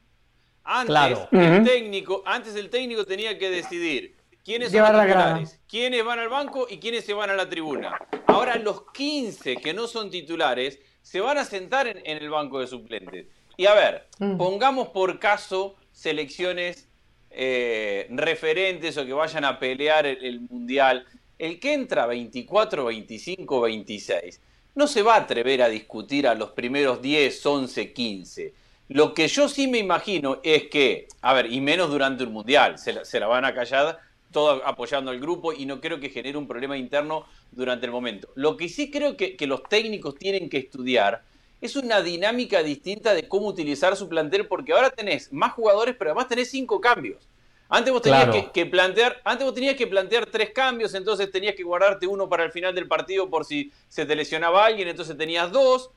Antes, 0.66 1.18
el 1.32 1.64
técnico, 1.64 2.22
antes 2.26 2.58
el 2.58 2.70
técnico 2.70 3.06
tenía 3.06 3.40
que 3.40 3.50
decidir 3.50 4.18
quiénes 4.44 4.74
son 4.74 4.82
los 4.82 5.06
titulares, 5.06 5.62
quiénes 5.66 6.04
van 6.04 6.20
al 6.20 6.28
banco 6.28 6.68
y 6.70 6.78
quiénes 6.78 7.06
se 7.06 7.14
van 7.14 7.30
a 7.30 7.34
la 7.34 7.48
tribuna. 7.48 7.98
Ahora 8.28 8.58
los 8.58 8.92
15 8.92 9.56
que 9.56 9.74
no 9.74 9.88
son 9.88 10.10
titulares 10.10 10.78
se 11.04 11.22
van 11.22 11.38
a 11.38 11.46
sentar 11.46 11.88
en, 11.88 12.02
el 12.06 12.30
banco 12.30 12.60
de 12.60 12.68
suplentes. 12.68 13.28
Y 13.56 13.66
a 13.66 13.76
ver, 13.76 14.10
mm. 14.20 14.36
pongamos 14.36 14.90
por 14.90 15.18
caso 15.18 15.78
selecciones 15.94 16.90
eh, 17.30 18.08
referentes 18.10 18.98
o 18.98 19.06
que 19.06 19.14
vayan 19.14 19.46
a 19.46 19.58
pelear 19.58 20.06
el, 20.06 20.42
Mundial. 20.42 21.06
El 21.40 21.62
que 21.62 21.76
entra 21.76 22.08
24, 22.08 22.84
25, 22.84 23.62
26 23.62 24.42
no 24.76 24.88
se 24.88 25.02
va 25.02 25.16
a 25.16 25.20
atrever 25.22 25.62
a 25.62 25.70
discutir 25.70 26.28
a 26.28 26.36
los 26.36 26.52
primeros 26.52 27.02
10, 27.02 27.46
11, 27.46 27.94
15. 27.94 28.54
Lo 28.90 29.14
que 29.14 29.28
yo 29.28 29.50
sí 29.50 29.68
me 29.68 29.80
imagino 29.80 30.40
es 30.44 30.68
que, 30.68 31.08
a 31.22 31.34
ver, 31.34 31.52
y 31.52 31.60
menos 31.62 31.90
durante 31.90 32.24
un 32.24 32.34
mundial, 32.34 32.78
se 32.78 32.94
la, 32.94 33.06
se 33.06 33.20
la 33.20 33.28
van 33.28 33.46
a 33.46 33.54
callar 33.54 34.00
todo 34.32 34.68
apoyando 34.68 35.12
al 35.12 35.20
grupo 35.22 35.54
y 35.54 35.66
no 35.66 35.80
creo 35.80 36.02
que 36.02 36.10
genere 36.10 36.38
un 36.38 36.46
problema 36.46 36.78
interno 36.78 37.26
durante 37.54 37.86
el 37.86 37.92
momento. 37.94 38.28
Lo 38.36 38.58
que 38.58 38.68
sí 38.68 38.92
creo 38.92 39.16
que, 39.16 39.38
los 39.48 39.64
técnicos 39.64 40.16
tienen 40.16 40.50
que 40.50 40.58
estudiar 40.58 41.24
es 41.62 41.78
una 41.78 42.02
dinámica 42.02 42.62
distinta 42.62 43.14
de 43.14 43.30
cómo 43.30 43.48
utilizar 43.48 43.96
su 43.96 44.10
plantel, 44.10 44.46
porque 44.46 44.74
ahora 44.74 44.90
tenés 44.90 45.32
más 45.32 45.54
jugadores, 45.54 45.96
pero 45.98 46.12
además 46.12 46.28
tenés 46.28 46.52
cinco 46.52 46.82
cambios. 46.82 47.30
Antes 47.68 47.92
vos 47.92 48.02
tenías 48.02 48.52
que, 48.54 48.66
plantear, 48.68 49.22
antes 49.24 49.44
vos 49.44 49.54
tenías 49.54 49.76
que 49.76 49.88
plantear 49.88 50.28
tres 50.28 50.52
cambios, 50.52 50.94
entonces 50.94 51.32
tenías 51.32 51.56
que 51.56 51.64
guardarte 51.64 52.06
uno 52.06 52.30
para 52.30 52.44
el 52.44 52.52
final 52.52 52.76
del 52.76 52.88
partido 52.88 53.30
por 53.30 53.44
si 53.44 53.72
se 53.90 54.06
te 54.06 54.16
lesionaba 54.16 54.66
alguien, 54.66 54.88
entonces 54.88 55.18
tenías 55.18 55.52
dos. 55.52 55.90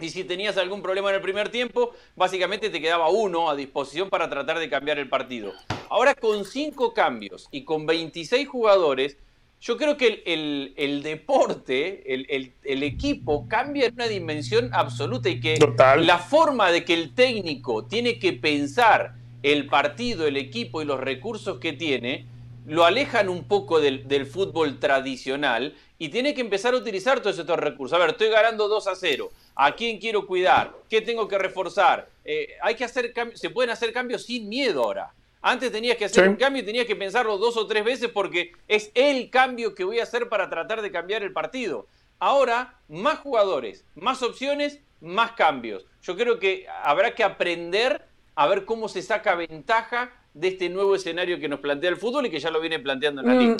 Y 0.00 0.10
si 0.10 0.22
tenías 0.22 0.56
algún 0.56 0.80
problema 0.80 1.08
en 1.08 1.16
el 1.16 1.20
primer 1.20 1.48
tiempo, 1.48 1.90
básicamente 2.14 2.70
te 2.70 2.80
quedaba 2.80 3.08
uno 3.08 3.50
a 3.50 3.56
disposición 3.56 4.08
para 4.08 4.30
tratar 4.30 4.60
de 4.60 4.70
cambiar 4.70 5.00
el 5.00 5.08
partido. 5.08 5.52
Ahora 5.90 6.14
con 6.14 6.44
cinco 6.44 6.94
cambios 6.94 7.48
y 7.50 7.64
con 7.64 7.84
26 7.84 8.46
jugadores, 8.46 9.16
yo 9.60 9.76
creo 9.76 9.96
que 9.96 10.22
el, 10.24 11.02
deporte, 11.02 12.14
el, 12.14 12.82
equipo 12.84 13.48
cambia 13.48 13.86
en 13.86 13.94
una 13.94 14.06
dimensión 14.06 14.70
absoluta 14.72 15.28
y 15.28 15.40
que 15.40 15.58
la 15.98 16.18
forma 16.18 16.70
de 16.70 16.84
que 16.84 16.94
el 16.94 17.12
técnico 17.12 17.84
tiene 17.84 18.20
que 18.20 18.34
pensar 18.34 19.14
el 19.42 19.66
partido, 19.66 20.26
el 20.26 20.36
equipo 20.36 20.82
y 20.82 20.84
los 20.84 21.00
recursos 21.00 21.58
que 21.58 21.72
tiene, 21.72 22.26
lo 22.66 22.84
alejan 22.84 23.28
un 23.28 23.44
poco 23.44 23.80
del, 23.80 24.06
del 24.08 24.26
fútbol 24.26 24.78
tradicional 24.78 25.74
y 25.98 26.10
tiene 26.10 26.34
que 26.34 26.42
empezar 26.42 26.74
a 26.74 26.76
utilizar 26.76 27.20
todos 27.20 27.38
estos 27.38 27.58
recursos. 27.58 27.96
A 27.96 28.00
ver, 28.00 28.10
estoy 28.10 28.28
ganando 28.28 28.68
2 28.68 28.86
a 28.88 28.94
0 28.94 29.30
¿A 29.60 29.74
quién 29.74 29.98
quiero 29.98 30.24
cuidar? 30.24 30.72
¿Qué 30.88 31.00
tengo 31.00 31.26
que 31.26 31.36
reforzar? 31.36 32.08
Eh, 32.24 32.56
hay 32.62 32.76
que 32.76 32.84
hacer 32.84 33.12
se 33.34 33.50
pueden 33.50 33.70
hacer 33.70 33.92
cambios 33.92 34.24
sin 34.24 34.48
miedo 34.48 34.84
ahora. 34.84 35.12
Antes 35.42 35.72
tenías 35.72 35.96
que 35.96 36.04
hacer 36.04 36.28
un 36.28 36.36
cambio 36.36 36.62
y 36.62 36.66
tenías 36.66 36.86
que 36.86 36.94
pensarlo 36.94 37.38
dos 37.38 37.56
o 37.56 37.66
tres 37.66 37.84
veces 37.84 38.08
porque 38.08 38.52
es 38.68 38.92
el 38.94 39.30
cambio 39.30 39.74
que 39.74 39.82
voy 39.82 39.98
a 39.98 40.04
hacer 40.04 40.28
para 40.28 40.48
tratar 40.48 40.80
de 40.80 40.92
cambiar 40.92 41.24
el 41.24 41.32
partido. 41.32 41.88
Ahora, 42.20 42.78
más 42.88 43.18
jugadores, 43.18 43.84
más 43.96 44.22
opciones, 44.22 44.78
más 45.00 45.32
cambios. 45.32 45.86
Yo 46.02 46.16
creo 46.16 46.38
que 46.38 46.66
habrá 46.84 47.14
que 47.16 47.24
aprender 47.24 48.04
a 48.38 48.46
ver 48.46 48.64
cómo 48.64 48.88
se 48.88 49.02
saca 49.02 49.34
ventaja 49.34 50.12
de 50.32 50.48
este 50.48 50.68
nuevo 50.68 50.94
escenario 50.94 51.40
que 51.40 51.48
nos 51.48 51.58
plantea 51.58 51.90
el 51.90 51.96
fútbol 51.96 52.26
y 52.26 52.30
que 52.30 52.38
ya 52.38 52.52
lo 52.52 52.60
viene 52.60 52.78
planteando 52.78 53.20
en 53.20 53.26
la 53.26 53.34
mm. 53.34 53.38
liga. 53.38 53.56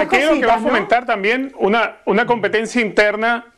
Aquí 0.00 0.22
lo 0.22 0.40
que 0.40 0.46
va 0.46 0.54
a 0.54 0.58
fomentar 0.58 1.04
también 1.04 1.52
una, 1.58 1.98
una 2.06 2.24
competencia 2.24 2.80
interna 2.80 3.52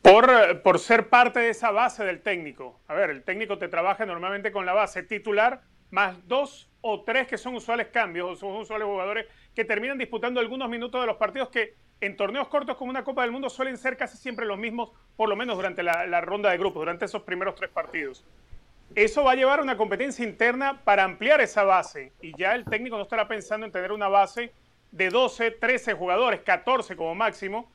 por, 0.00 0.62
por, 0.62 0.78
ser 0.78 1.10
parte 1.10 1.40
de 1.40 1.50
esa 1.50 1.70
base 1.70 2.04
del 2.04 2.22
técnico. 2.22 2.80
A 2.88 2.94
ver, 2.94 3.10
el 3.10 3.22
técnico 3.22 3.58
te 3.58 3.68
trabaja 3.68 4.06
normalmente 4.06 4.50
con 4.50 4.64
la 4.64 4.72
base 4.72 5.02
titular 5.02 5.60
más 5.90 6.26
dos 6.26 6.70
o 6.80 7.02
tres 7.02 7.26
que 7.26 7.36
son 7.36 7.54
usuales 7.54 7.88
cambios 7.88 8.30
o 8.30 8.36
son 8.36 8.56
usuales 8.56 8.86
jugadores 8.86 9.26
que 9.54 9.66
terminan 9.66 9.98
disputando 9.98 10.40
algunos 10.40 10.70
minutos 10.70 11.02
de 11.02 11.06
los 11.06 11.18
partidos 11.18 11.50
que 11.50 11.74
en 12.00 12.16
torneos 12.16 12.48
cortos 12.48 12.78
como 12.78 12.88
una 12.88 13.04
Copa 13.04 13.20
del 13.20 13.30
Mundo 13.30 13.50
suelen 13.50 13.76
ser 13.76 13.98
casi 13.98 14.16
siempre 14.16 14.46
los 14.46 14.56
mismos, 14.56 14.90
por 15.16 15.28
lo 15.28 15.36
menos 15.36 15.56
durante 15.56 15.82
la, 15.82 16.06
la 16.06 16.22
ronda 16.22 16.50
de 16.50 16.56
grupos, 16.56 16.80
durante 16.80 17.04
esos 17.04 17.22
primeros 17.22 17.54
tres 17.56 17.68
partidos. 17.68 18.24
Eso 18.94 19.24
va 19.24 19.32
a 19.32 19.34
llevar 19.34 19.58
a 19.58 19.62
una 19.62 19.76
competencia 19.76 20.24
interna 20.24 20.80
para 20.84 21.02
ampliar 21.02 21.40
esa 21.40 21.64
base 21.64 22.12
y 22.22 22.32
ya 22.38 22.54
el 22.54 22.64
técnico 22.64 22.96
no 22.96 23.02
estará 23.02 23.26
pensando 23.26 23.66
en 23.66 23.72
tener 23.72 23.90
una 23.90 24.06
base 24.06 24.52
de 24.92 25.10
12, 25.10 25.50
13 25.50 25.94
jugadores, 25.94 26.42
14 26.42 26.94
como 26.94 27.12
máximo, 27.16 27.68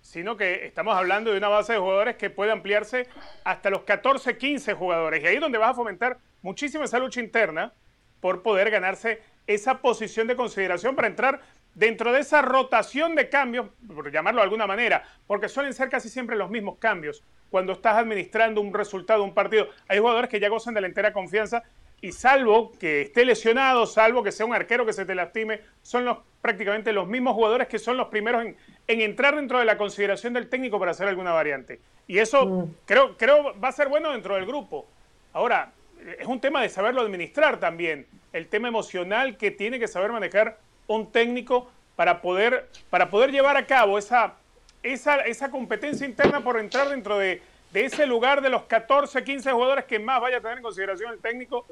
sino 0.00 0.36
que 0.36 0.66
estamos 0.66 0.96
hablando 0.96 1.30
de 1.30 1.38
una 1.38 1.46
base 1.46 1.74
de 1.74 1.78
jugadores 1.78 2.16
que 2.16 2.28
puede 2.28 2.50
ampliarse 2.50 3.06
hasta 3.44 3.70
los 3.70 3.82
14, 3.82 4.36
15 4.36 4.74
jugadores. 4.74 5.22
Y 5.22 5.28
ahí 5.28 5.36
es 5.36 5.40
donde 5.40 5.58
vas 5.58 5.70
a 5.70 5.74
fomentar 5.74 6.18
muchísimo 6.42 6.82
esa 6.82 6.98
lucha 6.98 7.20
interna 7.20 7.72
por 8.20 8.42
poder 8.42 8.68
ganarse 8.70 9.22
esa 9.46 9.80
posición 9.80 10.26
de 10.26 10.34
consideración 10.34 10.96
para 10.96 11.06
entrar 11.06 11.40
dentro 11.74 12.12
de 12.12 12.18
esa 12.18 12.42
rotación 12.42 13.14
de 13.14 13.28
cambios, 13.28 13.66
por 13.86 14.10
llamarlo 14.10 14.40
de 14.40 14.44
alguna 14.44 14.66
manera, 14.66 15.04
porque 15.28 15.48
suelen 15.48 15.72
ser 15.72 15.88
casi 15.88 16.08
siempre 16.08 16.34
los 16.34 16.50
mismos 16.50 16.78
cambios. 16.78 17.22
Cuando 17.54 17.74
estás 17.74 17.98
administrando 17.98 18.60
un 18.60 18.74
resultado, 18.74 19.22
un 19.22 19.32
partido, 19.32 19.68
hay 19.86 20.00
jugadores 20.00 20.28
que 20.28 20.40
ya 20.40 20.48
gozan 20.48 20.74
de 20.74 20.80
la 20.80 20.88
entera 20.88 21.12
confianza 21.12 21.62
y 22.00 22.10
salvo 22.10 22.72
que 22.80 23.02
esté 23.02 23.24
lesionado, 23.24 23.86
salvo 23.86 24.24
que 24.24 24.32
sea 24.32 24.44
un 24.44 24.52
arquero 24.52 24.84
que 24.84 24.92
se 24.92 25.04
te 25.04 25.14
lastime, 25.14 25.60
son 25.80 26.04
los, 26.04 26.18
prácticamente 26.42 26.92
los 26.92 27.06
mismos 27.06 27.34
jugadores 27.34 27.68
que 27.68 27.78
son 27.78 27.96
los 27.96 28.08
primeros 28.08 28.44
en, 28.44 28.56
entrar 28.88 29.36
dentro 29.36 29.60
de 29.60 29.66
la 29.66 29.78
consideración 29.78 30.32
del 30.32 30.48
técnico 30.48 30.80
para 30.80 30.90
hacer 30.90 31.06
alguna 31.06 31.30
variante. 31.30 31.78
Y 32.08 32.18
eso 32.18 32.44
mm. 32.44 32.74
creo, 32.86 33.16
creo 33.16 33.56
va 33.60 33.68
a 33.68 33.72
ser 33.72 33.88
bueno 33.88 34.10
dentro 34.10 34.34
del 34.34 34.46
grupo. 34.46 34.88
Ahora, 35.32 35.70
es 36.18 36.26
un 36.26 36.40
tema 36.40 36.60
de 36.60 36.68
saberlo 36.68 37.02
administrar 37.02 37.60
también, 37.60 38.08
el 38.32 38.48
tema 38.48 38.66
emocional 38.66 39.36
que 39.36 39.52
tiene 39.52 39.78
que 39.78 39.86
saber 39.86 40.10
manejar 40.10 40.58
un 40.88 41.12
técnico 41.12 41.70
para 41.94 42.20
poder, 42.20 42.68
para 42.90 43.10
poder 43.10 43.30
llevar 43.30 43.56
a 43.56 43.64
cabo 43.64 43.96
esa, 43.96 44.34
esa, 44.84 45.16
esa 45.22 45.50
competencia 45.50 46.06
interna 46.06 46.44
por 46.44 46.58
entrar 46.58 46.88
dentro 46.88 47.18
de, 47.18 47.42
de 47.72 47.84
ese 47.84 48.06
lugar 48.06 48.40
de 48.40 48.50
los 48.50 48.62
14, 48.64 49.24
15 49.24 49.50
jugadores 49.50 49.84
que 49.86 49.98
más 49.98 50.20
vaya 50.20 50.36
a 50.36 50.40
tener 50.40 50.58
en 50.58 50.62
consideración 50.62 51.12
el 51.12 51.18
técnico 51.18 51.66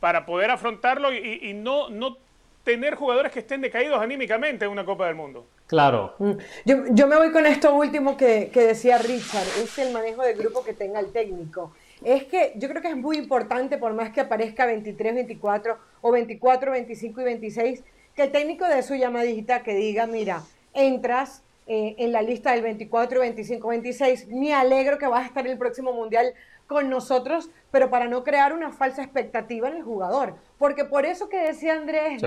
para 0.00 0.26
poder 0.26 0.50
afrontarlo 0.50 1.12
y, 1.12 1.54
no, 1.54 1.88
no 1.90 2.16
tener 2.64 2.94
jugadores 2.96 3.32
que 3.32 3.40
estén 3.40 3.60
decaídos 3.60 4.00
anímicamente 4.00 4.64
en 4.64 4.70
una 4.70 4.84
Copa 4.84 5.06
del 5.06 5.14
Mundo. 5.14 5.46
Claro. 5.66 6.14
Mm. 6.18 6.32
Yo, 6.64 7.06
me 7.06 7.16
voy 7.16 7.30
con 7.30 7.46
esto 7.46 7.74
último 7.74 8.16
que, 8.16 8.50
decía 8.52 8.98
Richard, 8.98 9.46
es 9.62 9.78
el 9.78 9.92
manejo 9.92 10.22
del 10.22 10.36
grupo 10.36 10.64
que 10.64 10.72
tenga 10.72 11.00
el 11.00 11.12
técnico. 11.12 11.72
Es 12.04 12.24
que 12.24 12.52
yo 12.56 12.68
creo 12.68 12.80
que 12.80 12.88
es 12.88 12.96
muy 12.96 13.16
importante, 13.16 13.76
por 13.76 13.92
más 13.92 14.10
que 14.10 14.20
aparezca 14.20 14.66
23, 14.66 15.14
24 15.14 15.78
o 16.00 16.10
24, 16.12 16.72
25 16.72 17.20
y 17.20 17.24
26, 17.24 17.84
que 18.14 18.22
el 18.24 18.32
técnico 18.32 18.66
de 18.66 18.82
su 18.82 18.94
llamadita 18.94 19.62
que 19.62 19.74
diga, 19.74 20.06
mira, 20.06 20.42
entras 20.74 21.42
eh, 21.68 21.96
en 21.98 22.12
la 22.12 22.22
lista 22.22 22.52
del 22.52 22.62
24, 22.62 23.20
25, 23.20 23.68
26, 23.68 24.28
me 24.28 24.54
alegro 24.54 24.96
que 24.96 25.06
vas 25.06 25.24
a 25.24 25.26
estar 25.26 25.44
en 25.44 25.52
el 25.52 25.58
próximo 25.58 25.92
Mundial 25.92 26.32
con 26.66 26.88
nosotros, 26.88 27.50
pero 27.70 27.90
para 27.90 28.06
no 28.06 28.24
crear 28.24 28.54
una 28.54 28.72
falsa 28.72 29.02
expectativa 29.02 29.68
en 29.68 29.76
el 29.76 29.82
jugador. 29.82 30.36
Porque 30.56 30.86
por 30.86 31.04
eso 31.04 31.28
que 31.28 31.38
decía 31.38 31.74
Andrés, 31.74 32.22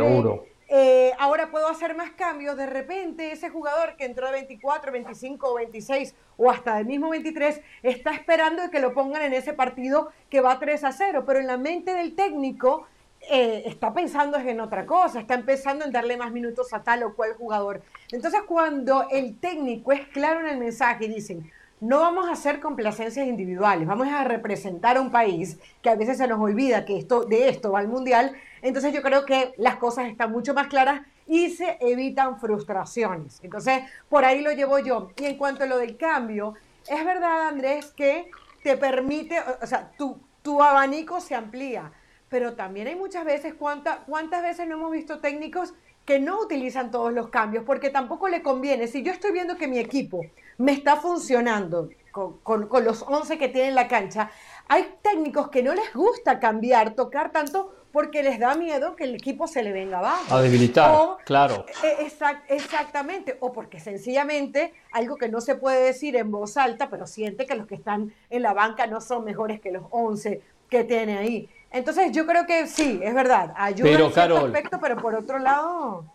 eh, 0.68 1.12
ahora 1.18 1.50
puedo 1.50 1.68
hacer 1.68 1.96
más 1.96 2.12
cambios, 2.12 2.56
de 2.56 2.68
repente 2.68 3.32
ese 3.32 3.50
jugador 3.50 3.98
que 3.98 4.06
entró 4.06 4.28
de 4.28 4.34
24, 4.34 4.92
25 4.92 5.56
26 5.56 6.16
o 6.38 6.52
hasta 6.52 6.80
el 6.80 6.86
mismo 6.86 7.10
23 7.10 7.62
está 7.82 8.12
esperando 8.12 8.70
que 8.70 8.80
lo 8.80 8.94
pongan 8.94 9.24
en 9.24 9.34
ese 9.34 9.54
partido 9.54 10.12
que 10.30 10.40
va 10.40 10.60
3 10.60 10.84
a 10.84 10.92
0, 10.92 11.24
pero 11.26 11.40
en 11.40 11.48
la 11.48 11.58
mente 11.58 11.94
del 11.96 12.16
técnico 12.16 12.86
eh, 13.30 13.64
está 13.66 13.94
pensando 13.94 14.38
en 14.38 14.60
otra 14.60 14.86
cosa, 14.86 15.20
está 15.20 15.36
empezando 15.36 15.86
en 15.86 15.92
darle 15.92 16.18
más 16.18 16.32
minutos 16.32 16.74
a 16.74 16.84
tal 16.84 17.04
o 17.04 17.16
cual 17.16 17.34
jugador. 17.36 17.82
Entonces 18.12 18.42
cuando 18.48 19.08
el 19.10 19.38
técnico 19.40 19.92
es 19.92 20.08
claro 20.08 20.42
en 20.42 20.48
el 20.48 20.58
mensaje 20.58 21.06
y 21.06 21.10
dicen, 21.10 21.52
no 21.82 22.00
vamos 22.00 22.30
a 22.30 22.34
hacer 22.34 22.60
complacencias 22.60 23.28
individuales, 23.28 23.88
vamos 23.88 24.08
a 24.08 24.24
representar 24.24 24.98
a 24.98 25.02
un 25.02 25.12
país 25.12 25.58
que 25.82 25.90
a 25.90 25.96
veces 25.96 26.18
se 26.18 26.28
nos 26.28 26.40
olvida 26.40 26.86
que 26.86 26.98
esto, 26.98 27.24
de 27.24 27.50
esto 27.50 27.72
va 27.72 27.80
al 27.80 27.88
mundial. 27.88 28.34
Entonces 28.62 28.94
yo 28.94 29.02
creo 29.02 29.26
que 29.26 29.54
las 29.58 29.78
cosas 29.78 30.08
están 30.08 30.32
mucho 30.32 30.54
más 30.54 30.68
claras 30.68 31.02
y 31.26 31.50
se 31.50 31.78
evitan 31.82 32.40
frustraciones. 32.40 33.40
Entonces 33.44 33.84
por 34.10 34.26
ahí 34.26 34.42
lo 34.42 34.52
llevo 34.52 34.78
yo. 34.80 35.12
Y 35.18 35.26
en 35.26 35.38
cuanto 35.38 35.64
a 35.64 35.68
lo 35.68 35.78
del 35.78 35.98
cambio, 35.98 36.54
es 36.88 37.04
verdad 37.04 37.48
Andrés 37.48 37.94
que 37.96 38.30
te 38.64 38.78
permite, 38.78 39.38
o 39.62 39.66
sea, 39.66 39.92
tu, 39.98 40.20
tu 40.44 40.62
abanico 40.62 41.20
se 41.20 41.34
amplía, 41.34 41.92
pero 42.32 42.54
también 42.54 42.88
hay 42.88 42.96
muchas 42.96 43.26
veces, 43.26 43.54
¿cuántas 43.54 44.42
veces 44.42 44.66
no 44.66 44.76
hemos 44.76 44.92
visto 44.92 45.20
técnicos 45.20 45.74
que 46.06 46.18
no 46.18 46.40
utilizan 46.40 46.90
todos 46.90 47.14
los 47.14 47.28
cambios 47.28 47.66
porque 47.66 47.90
tampoco 47.90 48.30
le 48.30 48.42
conviene. 48.42 48.88
Si 48.88 49.04
yo 49.04 49.12
estoy 49.12 49.34
viendo 49.34 49.58
que 49.58 49.68
mi 49.68 49.80
equipo 49.80 50.26
me 50.58 50.72
está 50.72 50.96
funcionando 50.96 51.90
con, 52.12 52.70
los 52.84 53.04
11 53.04 53.38
que 53.38 53.50
tiene 53.50 53.68
en 53.68 53.76
la 53.76 53.90
cancha, 53.90 54.32
hay 54.70 54.96
técnicos 55.02 55.50
que 55.50 55.62
no 55.62 55.76
les 55.76 55.94
gusta 55.94 56.40
cambiar, 56.40 56.96
tocar 56.96 57.34
tanto 57.34 57.76
porque 57.92 58.24
les 58.24 58.40
da 58.40 58.56
miedo 58.56 58.96
que 58.96 59.04
el 59.04 59.16
equipo 59.16 59.46
se 59.46 59.62
le 59.62 59.74
venga 59.74 60.00
abajo. 60.00 60.34
A 60.34 60.42
debilitar, 60.42 61.18
claro. 61.26 61.66
E, 61.84 62.10
exactamente, 62.48 63.38
o 63.42 63.52
porque 63.52 63.82
sencillamente 63.82 64.74
algo 64.94 65.18
que 65.18 65.28
no 65.28 65.42
se 65.42 65.56
puede 65.56 65.84
decir 65.84 66.16
en 66.16 66.32
voz 66.32 66.56
alta, 66.56 66.90
pero 66.90 67.06
siente 67.06 67.46
que 67.46 67.56
los 67.56 67.68
que 67.68 67.76
están 67.76 68.14
en 68.30 68.42
la 68.42 68.54
banca 68.54 68.88
no 68.88 69.02
son 69.02 69.26
mejores 69.26 69.60
que 69.60 69.72
los 69.72 69.84
11 69.92 70.42
que 70.70 70.86
tiene 70.86 71.18
ahí. 71.18 71.50
Entonces 71.72 72.12
yo 72.12 72.26
creo 72.26 72.46
que 72.46 72.68
sí, 72.68 73.00
es 73.02 73.14
verdad, 73.14 73.54
ayuda 73.56 73.90
pero, 73.90 74.06
en 74.08 74.14
cierto 74.14 74.38
aspecto, 74.38 74.80
pero 74.82 74.98
por 74.98 75.16
otro 75.16 75.40
lado, 75.40 76.06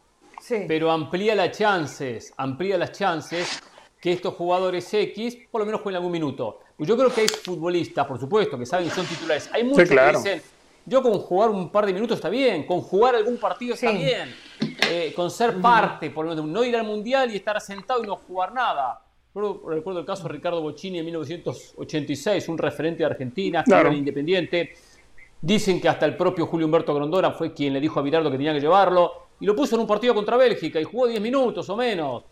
sí. 0.41 0.65
Pero 0.69 0.91
amplía 0.91 1.35
las 1.35 1.57
chances, 1.57 2.35
amplía 2.37 2.77
las 2.77 2.93
chances 2.93 3.63
que 4.01 4.13
estos 4.13 4.35
jugadores 4.35 4.93
X 4.93 5.39
por 5.51 5.61
lo 5.61 5.67
menos 5.67 5.81
jueguen 5.81 5.97
algún 5.97 6.13
minuto. 6.13 6.61
Yo 6.79 6.97
creo 6.97 7.13
que 7.13 7.23
hay 7.23 7.29
futbolistas, 7.29 8.07
por 8.07 8.21
supuesto, 8.21 8.59
que 8.59 8.67
saben 8.67 8.89
que 8.89 8.95
son 8.95 9.07
titulares. 9.07 9.49
Hay 9.53 9.65
muchos 9.65 9.89
que 9.89 10.13
dicen, 10.13 10.43
yo 10.85 11.03
con 11.03 11.19
jugar 11.19 11.51
un 11.51 11.71
par 11.71 11.87
de 11.87 11.95
minutos 11.95 12.19
está 12.19 12.29
bien, 12.29 12.67
con 12.67 12.83
jugar 12.83 13.15
algún 13.15 13.39
partido 13.39 13.75
está 13.75 13.91
bien, 13.91 14.35
eh, 14.91 15.13
con 15.17 15.31
ser 15.31 15.61
parte, 15.61 16.11
por 16.11 16.27
lo 16.27 16.31
menos, 16.31 16.47
no 16.47 16.63
ir 16.65 16.77
al 16.77 16.85
Mundial 16.85 17.33
y 17.33 17.37
estar 17.37 17.61
sentado 17.61 18.05
y 18.05 18.07
no 18.07 18.17
jugar 18.17 18.53
nada. 18.53 19.03
Recuerdo, 19.35 20.01
el 20.01 20.07
caso 20.07 20.23
de 20.25 20.29
Ricardo 20.31 20.63
Bocini 20.63 20.99
en 20.99 21.05
1986, 21.07 22.49
un 22.49 22.57
referente 22.57 22.99
de 23.01 23.07
Argentina, 23.07 23.65
claro. 23.65 23.93
independiente. 23.93 24.75
Dicen 25.41 25.81
que 25.81 25.89
hasta 25.89 26.07
el 26.07 26.17
propio 26.17 26.47
Julio 26.47 26.67
Humberto 26.67 26.95
Grondona 26.95 27.31
fue 27.31 27.53
quien 27.53 27.73
le 27.73 27.81
dijo 27.81 28.01
a 28.01 28.03
Virardo 28.03 28.31
que 28.31 28.37
tenía 28.37 28.53
que 28.53 28.61
llevarlo 28.61 29.27
y 29.41 29.47
lo 29.47 29.55
puso 29.55 29.75
en 29.75 29.83
un 29.83 29.87
partido 29.87 30.15
contra 30.15 30.37
Bélgica 30.37 30.81
y 30.81 30.85
jugó 30.85 31.07
10 31.07 31.21
minutos 31.21 31.69
o 31.69 31.77
menos. 31.77 32.25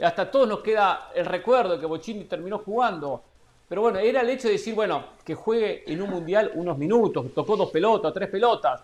Hasta 0.00 0.30
todos 0.30 0.48
nos 0.48 0.60
queda 0.60 1.10
el 1.14 1.26
recuerdo 1.26 1.74
de 1.74 1.80
que 1.80 1.86
Bocini 1.86 2.24
terminó 2.24 2.58
jugando. 2.58 3.22
Pero 3.68 3.82
bueno, 3.82 3.98
era 3.98 4.20
el 4.20 4.30
hecho 4.30 4.48
de 4.48 4.54
decir, 4.54 4.74
bueno, 4.74 5.04
que 5.24 5.34
juegue 5.34 5.84
en 5.86 6.02
un 6.02 6.10
mundial 6.10 6.52
unos 6.54 6.76
minutos, 6.78 7.26
tocó 7.34 7.56
dos 7.56 7.70
pelotas, 7.70 8.12
tres 8.12 8.28
pelotas. 8.28 8.82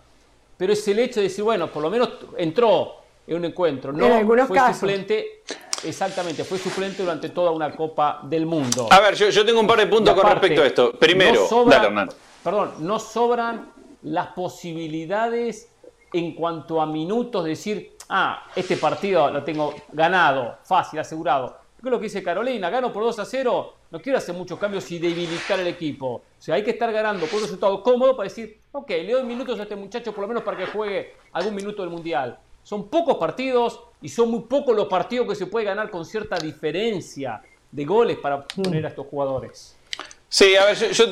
Pero 0.57 0.73
es 0.73 0.89
el 0.89 0.99
hecho 0.99 1.21
de 1.21 1.25
decir, 1.25 1.45
bueno, 1.45 1.69
por 1.69 1.83
lo 1.83 1.91
menos 1.91 2.11
entró 2.37 2.97
en 3.27 3.37
un 3.37 3.45
encuentro. 3.45 3.93
No 3.93 4.47
fue 4.47 4.75
suplente. 4.75 5.43
Exactamente, 5.85 6.43
fue 6.43 6.59
suplente 6.59 7.03
durante 7.03 7.29
toda 7.29 7.53
una 7.53 7.71
Copa 7.71 8.21
del 8.25 8.47
Mundo. 8.47 8.89
A 8.91 8.99
ver, 9.01 9.15
yo, 9.15 9.47
tengo 9.47 9.61
un 9.61 9.67
par 9.67 9.79
de 9.79 9.87
puntos 9.87 10.13
con 10.15 10.29
respecto 10.29 10.63
a 10.63 10.67
esto. 10.67 10.93
Primero, 10.93 11.47
perdón, 12.51 12.73
no 12.79 12.99
sobran 12.99 13.73
las 14.05 14.29
posibilidades 14.29 15.71
en 16.15 16.35
cuanto 16.35 16.81
a 16.81 16.87
minutos, 16.87 17.45
de 17.45 17.51
decir, 17.51 17.93
ah, 18.09 18.43
este 18.57 18.79
partido 18.79 19.31
lo 19.31 19.45
tengo 19.45 19.75
ganado, 19.93 20.57
fácil, 20.63 20.99
asegurado. 20.99 21.59
¿Qué 21.79 21.87
es 21.87 21.91
lo 21.91 21.99
que 21.99 22.05
dice 22.05 22.23
Carolina? 22.23 22.71
Gano 22.71 22.91
por 22.91 23.03
2 23.03 23.19
a 23.19 23.27
0, 23.27 23.75
no 23.91 24.01
quiero 24.01 24.17
hacer 24.17 24.35
muchos 24.35 24.59
cambios 24.59 24.91
y 24.91 24.99
debilitar 24.99 25.61
el 25.61 25.67
equipo. 25.67 26.07
O 26.07 26.23
sea, 26.39 26.55
hay 26.55 26.65
que 26.65 26.71
estar 26.71 26.91
ganando 26.91 27.27
con 27.27 27.37
un 27.37 27.43
resultado 27.43 27.83
cómodo 27.83 28.17
para 28.17 28.31
decir, 28.31 28.59
ok, 28.73 28.89
le 28.89 29.13
doy 29.13 29.25
minutos 29.25 29.61
a 29.61 29.65
este 29.65 29.77
muchacho 29.77 30.15
por 30.15 30.23
lo 30.23 30.29
menos 30.29 30.43
para 30.43 30.57
que 30.57 30.67
juegue 30.69 31.17
algún 31.33 31.55
minuto 31.55 31.83
del 31.83 31.91
Mundial. 31.91 32.39
Son 32.63 32.89
pocos 32.89 33.19
partidos 33.19 33.79
y 34.01 34.09
son 34.09 34.31
muy 34.31 34.41
pocos 34.41 34.75
los 34.75 34.89
partidos 34.89 35.29
que 35.29 35.35
se 35.35 35.47
puede 35.47 35.67
ganar 35.67 35.91
con 35.91 36.07
cierta 36.07 36.39
diferencia 36.39 37.43
de 37.71 37.85
goles 37.85 38.17
para 38.17 38.43
poner 38.49 38.87
a 38.87 38.89
estos 38.89 39.07
jugadores. 39.07 39.78
Sí, 40.31 40.57
a 40.57 40.67
ver, 40.67 40.93
yo, 40.93 41.07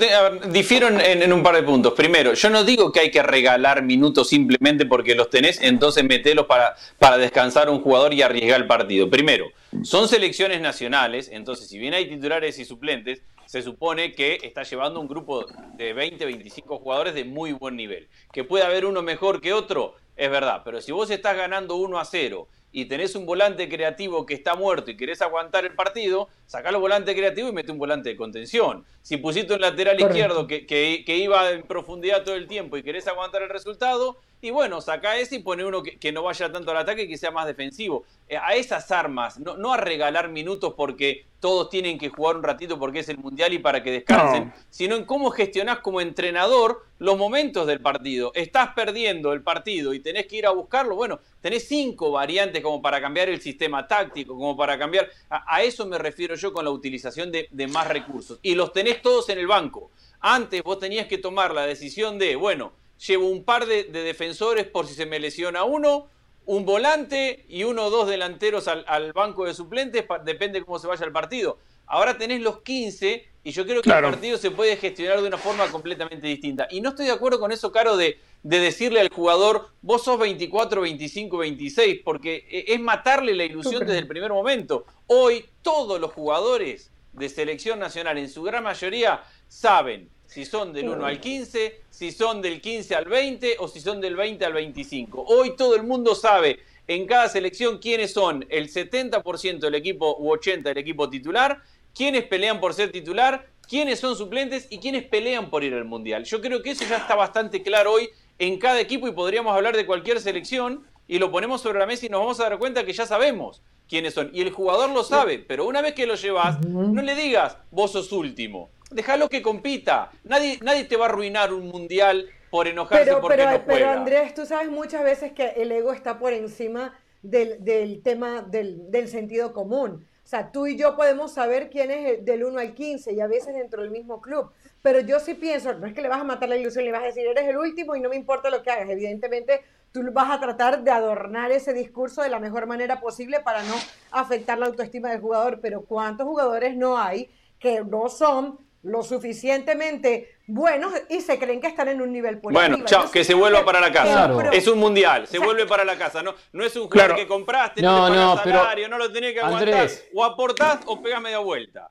difiero 0.51 0.89
en, 0.89 1.33
un 1.33 1.43
par 1.43 1.55
de 1.55 1.63
puntos. 1.63 1.95
Primero, 1.95 2.35
yo 2.35 2.51
no 2.51 2.65
digo 2.65 2.93
que 2.93 3.01
hay 3.01 3.11
que 3.11 3.23
regalar 3.23 3.83
minutos 3.83 4.29
simplemente 4.29 4.85
porque 4.85 5.15
los 5.15 5.31
tenés, 5.31 5.59
entonces 5.63 6.05
metelos 6.05 6.45
para, 6.45 6.77
para 6.99 7.17
descansar 7.17 7.71
un 7.71 7.81
jugador 7.81 8.13
y 8.13 8.21
arriesgar 8.21 8.61
el 8.61 8.67
partido. 8.67 9.09
Primero, 9.09 9.47
son 9.85 10.09
selecciones 10.09 10.61
nacionales, 10.61 11.31
entonces 11.33 11.67
si 11.67 11.79
bien 11.79 11.95
hay 11.95 12.11
titulares 12.11 12.59
y 12.59 12.67
suplentes, 12.67 13.23
se 13.47 13.63
supone 13.63 14.13
que 14.13 14.39
está 14.43 14.65
llevando 14.65 15.01
un 15.01 15.09
grupo 15.09 15.47
de 15.77 15.95
20, 15.95 16.23
25 16.27 16.79
jugadores 16.79 17.15
de 17.15 17.25
muy 17.25 17.53
buen 17.53 17.75
nivel. 17.75 18.09
Que 18.33 18.45
puede 18.45 18.65
haber 18.65 18.85
uno 18.85 19.01
mejor 19.01 19.41
que 19.41 19.55
otro, 19.55 19.95
es 20.17 20.31
verdad, 20.31 20.61
pero 20.63 20.83
si 20.83 20.93
vos 20.93 21.09
estás 21.11 21.37
ganando 21.37 21.77
1 21.77 21.99
a 21.99 22.05
0 22.05 22.49
y 22.73 22.87
tenés 22.87 23.15
un 23.15 23.27
volante 23.27 23.69
creativo 23.69 24.27
que 24.27 24.35
está 24.35 24.55
muerto 24.55 24.91
y 24.91 24.97
querés 24.97 25.23
aguantar 25.23 25.65
el 25.65 25.75
partido, 25.75 26.29
sacá 26.47 26.71
el 26.71 26.77
volante 26.77 27.15
creativo 27.15 27.49
y 27.49 27.53
mete 27.53 27.73
un 27.73 27.79
volante 27.79 28.11
de 28.11 28.17
contención. 28.17 28.85
Si 29.03 29.17
pusiste 29.17 29.55
un 29.55 29.61
lateral 29.61 30.01
izquierdo 30.01 30.47
que, 30.47 30.67
que, 30.67 31.17
iba 31.17 31.51
en 31.51 31.63
profundidad 31.63 32.25
todo 32.25 32.35
el 32.35 32.47
tiempo 32.47 32.77
y 32.77 32.83
querés 32.83 33.07
aguantar 33.09 33.43
el 33.43 33.49
resultado, 33.49 34.19
y 34.47 34.51
bueno, 34.51 34.81
saca 34.81 35.19
ese 35.19 35.37
y 35.37 35.39
pone 35.41 35.65
uno 35.65 35.83
que, 35.83 36.13
no 36.13 36.23
vaya 36.23 36.53
tanto 36.53 36.71
al 36.71 36.77
ataque 36.77 37.03
y 37.03 37.09
que 37.09 37.19
sea 37.19 37.33
más 37.33 37.49
defensivo. 37.49 38.05
Eh, 38.29 38.37
a 38.37 38.55
esas 38.55 38.93
armas, 38.93 39.41
no, 39.41 39.73
a 39.73 39.77
regalar 39.77 40.29
minutos 40.29 40.75
porque 40.77 41.27
todos 41.41 41.69
tienen 41.69 41.99
que 41.99 42.11
jugar 42.11 42.37
un 42.37 42.45
ratito 42.45 42.79
porque 42.79 43.01
es 43.01 43.09
el 43.09 43.19
mundial 43.19 43.53
y 43.53 43.59
para 43.59 43.83
que 43.83 43.91
descansen, 43.91 44.53
sino 44.71 44.95
en 44.95 45.05
cómo 45.05 45.31
gestionás 45.31 45.81
como 45.81 46.01
entrenador 46.01 46.85
los 47.01 47.19
momentos 47.19 47.67
del 47.67 47.81
partido. 47.81 48.31
Estás 48.37 48.69
perdiendo 48.73 49.33
el 49.33 49.43
partido 49.43 49.93
y 49.93 49.99
tenés 49.99 50.29
que 50.29 50.37
ir 50.37 50.47
a 50.47 50.51
buscarlo. 50.51 50.95
Bueno, 50.95 51.19
tenés 51.41 51.67
cinco 51.67 52.13
variantes 52.13 52.63
como 52.63 52.81
para 52.81 53.01
cambiar 53.01 53.29
el 53.29 53.41
sistema 53.41 53.89
táctico, 53.89 54.35
como 54.35 54.57
para 54.57 54.79
cambiar. 54.79 55.11
A, 55.29 55.65
eso 55.65 55.87
me 55.87 55.99
refiero 55.99 56.37
yo 56.37 56.53
con 56.53 56.65
la 56.65 56.71
utilización 56.71 57.33
de, 57.33 57.49
de 57.51 57.67
más 57.67 57.89
recursos. 57.89 58.39
Y 58.43 58.55
los 58.55 58.73
tenés 58.73 59.03
todos 59.03 59.29
en 59.29 59.39
el 59.39 59.49
banco. 59.49 59.91
Antes 60.21 60.63
vos 60.63 60.79
tenías 60.79 61.09
que 61.09 61.19
tomar 61.19 61.53
la 61.53 61.67
decisión 61.67 62.17
de, 62.17 62.37
bueno, 62.37 62.73
llevo 62.99 63.29
un 63.29 63.45
par 63.45 63.67
de, 63.67 63.85
defensores 63.85 64.67
por 64.67 64.87
si 64.87 64.95
se 64.95 65.07
me 65.07 65.19
lesiona 65.19 65.65
uno, 65.65 66.09
un 66.45 66.65
volante 66.65 67.45
y 67.49 67.65
uno 67.65 67.87
o 67.87 67.91
dos 67.91 68.09
delanteros 68.09 68.69
al, 68.69 69.13
banco 69.13 69.45
de 69.45 69.55
suplentes, 69.55 70.05
depende 70.25 70.65
cómo 70.65 70.79
se 70.79 70.87
vaya 70.87 71.05
el 71.05 71.13
partido. 71.13 71.59
Ahora 71.87 72.19
tenés 72.19 72.41
los 72.41 72.63
15 72.63 73.27
y 73.45 73.51
yo 73.53 73.65
creo 73.65 73.81
que 73.81 73.91
el 73.91 74.03
partido 74.03 74.39
se 74.39 74.51
puede 74.51 74.77
gestionar 74.77 75.21
de 75.21 75.29
una 75.29 75.39
forma 75.39 75.69
completamente 75.69 76.27
distinta. 76.27 76.67
Y 76.71 76.81
no 76.81 76.91
estoy 76.91 77.07
de 77.07 77.13
acuerdo 77.13 77.39
con 77.39 77.53
eso, 77.53 77.71
Caro, 77.71 77.97
de, 77.97 78.19
de 78.43 78.59
decirle 78.59 79.01
al 79.01 79.09
jugador, 79.09 79.69
vos 79.83 80.03
sos 80.03 80.19
24, 80.19 80.81
25, 80.81 81.39
26, 81.39 82.01
porque 82.05 82.45
e, 82.51 82.75
es 82.75 82.81
matarle 82.81 83.35
la 83.35 83.45
ilusión 83.45 83.87
desde 83.87 83.99
el 83.99 84.09
primer 84.09 84.33
momento. 84.33 84.85
Hoy 85.07 85.45
todos 85.63 86.01
los 86.01 86.13
jugadores 86.13 86.91
de 87.13 87.29
selección 87.29 87.79
nacional, 87.79 88.19
en 88.19 88.29
su 88.29 88.43
gran 88.43 88.65
mayoría, 88.65 89.23
saben 89.49 90.11
si 90.37 90.45
son 90.45 90.75
del 90.75 90.91
1 90.91 91.07
al 91.07 91.19
15, 91.19 91.81
si 91.89 92.13
son 92.13 92.43
del 92.43 92.61
15 92.61 92.95
al 92.95 93.07
20 93.07 93.57
o 93.59 93.69
si 93.69 93.81
son 93.81 94.03
del 94.03 94.17
20 94.17 94.45
al 94.45 94.53
25. 94.53 95.25
Hoy 95.27 95.57
todo 95.57 95.75
el 95.75 95.83
mundo 95.83 96.15
sabe 96.15 96.59
en 96.87 97.07
cada 97.07 97.31
selección 97.31 97.79
quiénes 97.79 98.13
son 98.13 98.45
el 98.51 98.71
70% 98.71 99.61
del 99.61 99.75
equipo 99.75 100.15
u 100.19 100.29
80% 100.29 100.63
del 100.65 100.77
equipo 100.77 101.09
titular, 101.09 101.63
quiénes 101.95 102.25
pelean 102.25 102.61
por 102.61 102.75
ser 102.75 102.93
titular, 102.93 103.47
quiénes 103.67 103.99
son 103.99 104.15
suplentes 104.15 104.67
y 104.69 104.77
quiénes 104.77 105.05
pelean 105.05 105.49
por 105.49 105.65
ir 105.65 105.73
al 105.73 105.87
Mundial. 105.87 106.25
Yo 106.25 106.43
creo 106.43 106.63
que 106.63 106.73
eso 106.73 106.85
ya 106.87 106.99
está 106.99 107.15
bastante 107.15 107.63
claro 107.63 107.93
hoy 107.93 108.11
en 108.39 108.59
cada 108.59 108.79
equipo 108.79 109.09
y 109.09 109.13
podríamos 109.13 109.57
hablar 109.57 109.75
de 109.75 109.87
cualquier 109.87 110.21
selección 110.21 110.85
y 111.09 111.19
lo 111.19 111.31
ponemos 111.31 111.63
sobre 111.63 111.79
la 111.79 111.87
mesa 111.87 112.05
y 112.05 112.11
nos 112.11 112.21
vamos 112.21 112.41
a 112.41 112.51
dar 112.51 112.59
cuenta 112.59 112.85
que 112.85 112.93
ya 112.93 113.07
sabemos 113.07 113.63
quiénes 113.89 114.13
son. 114.13 114.29
Y 114.35 114.43
el 114.43 114.51
jugador 114.51 114.91
lo 114.91 115.03
sabe, 115.03 115.39
pero 115.39 115.65
una 115.65 115.81
vez 115.81 115.95
que 115.95 116.07
lo 116.07 116.15
llevas, 116.15 116.63
no 116.67 117.01
le 117.01 117.15
digas, 117.15 117.57
vos 117.71 117.93
sos 117.93 118.13
último 118.13 118.69
déjalo 118.91 119.29
que 119.29 119.43
compita. 119.43 120.11
Nadie, 120.25 120.59
nadie 120.63 120.85
te 120.85 120.97
va 120.97 121.07
a 121.07 121.09
arruinar 121.09 121.53
un 121.53 121.69
mundial 121.69 122.29
por 122.51 122.69
enojarse 122.69 123.05
pero, 123.05 123.21
porque 123.21 123.37
pero, 123.39 123.51
no 123.51 123.59
juega. 123.61 123.79
Pero 123.79 123.91
Andrés, 123.91 124.35
tú 124.35 124.47
sabes 124.47 124.71
muchas 124.71 125.03
veces 125.03 125.33
que 125.33 125.49
el 125.57 125.73
ego 125.73 125.93
está 125.93 126.19
por 126.19 126.33
encima 126.33 126.99
del, 127.23 127.65
del 127.65 128.03
tema 128.03 128.43
del, 128.43 128.91
del, 128.91 129.09
sentido 129.09 129.53
común. 129.53 130.07
O 130.25 130.29
sea, 130.29 130.51
tú 130.51 130.67
y 130.67 130.77
yo 130.77 130.97
podemos 130.97 131.33
saber 131.33 131.71
quién 131.71 131.91
es 131.91 132.25
del 132.25 132.45
1 132.45 132.59
al 132.59 132.75
15 132.75 133.13
y 133.13 133.21
a 133.21 133.27
veces 133.27 133.55
dentro 133.55 133.83
del 133.83 133.91
mismo 133.91 134.21
club. 134.21 134.51
Pero 134.83 135.01
yo 135.01 135.21
sí 135.21 135.35
pienso, 135.35 135.73
no 135.75 135.87
es 135.87 135.95
que 135.95 136.03
le 136.03 136.09
vas 136.09 136.21
a 136.21 136.25
matar 136.25 136.49
la 136.49 136.57
ilusión, 136.57 136.85
le 136.85 136.93
vas 136.93 137.03
a 137.03 137.07
decir, 137.07 137.27
eres 137.27 137.49
el 137.49 137.57
último 137.57 137.95
y 137.95 138.01
no 138.01 138.09
me 138.09 138.17
importa 138.17 138.51
lo 138.51 138.63
que 138.63 138.71
hagas. 138.71 138.89
Evidentemente, 138.89 139.63
tú 139.93 140.03
vas 140.13 140.31
a 140.31 140.41
tratar 140.41 140.83
de 140.83 140.91
adornar 140.91 141.53
ese 141.53 141.73
discurso 141.73 142.23
de 142.23 142.29
la 142.29 142.41
mejor 142.41 142.67
manera 142.67 143.01
posible 143.01 143.41
para 143.41 143.63
no 143.63 143.75
afectar 144.11 144.59
la 144.59 144.67
autoestima 144.67 145.11
del 145.11 145.21
jugador. 145.21 145.61
Pero 145.61 145.83
¿cuántos 145.83 146.27
jugadores 146.27 146.77
no 146.77 146.99
hay 146.99 147.31
que 147.59 147.83
no 147.85 148.09
son 148.09 148.59
lo 148.87 149.03
suficientemente 149.03 150.39
buenos 150.47 150.93
y 151.11 151.21
se 151.21 151.39
creen 151.41 151.61
que 151.61 151.67
están 151.67 151.89
en 151.89 152.01
un 152.01 152.13
nivel 152.13 152.39
por 152.41 152.53
Bueno, 152.53 152.85
chao, 152.85 153.11
que 153.11 153.25
se 153.25 153.35
vuelva 153.35 153.65
para 153.65 153.81
la 153.81 153.93
casa. 153.93 154.31
Es 154.53 154.69
un 154.69 154.79
mundial, 154.79 155.27
se 155.27 155.41
vuelve 155.41 155.67
para 155.67 155.85
la 155.85 155.99
casa. 155.99 156.23
No, 156.23 156.35
no 156.53 156.65
es 156.65 156.75
un 156.77 156.89
jugador 156.89 157.17
que 157.17 157.27
compraste, 157.27 157.83
no, 157.83 158.09
no, 158.09 158.37
salario, 158.37 158.89
no 158.89 158.97
lo 158.97 159.13
tenés 159.13 159.33
que 159.33 159.41
aguantar. 159.41 159.89
o 160.15 160.25
aportás 160.25 160.81
o 160.87 161.03
pegás 161.03 161.21
media 161.21 161.39
vuelta. 161.39 161.91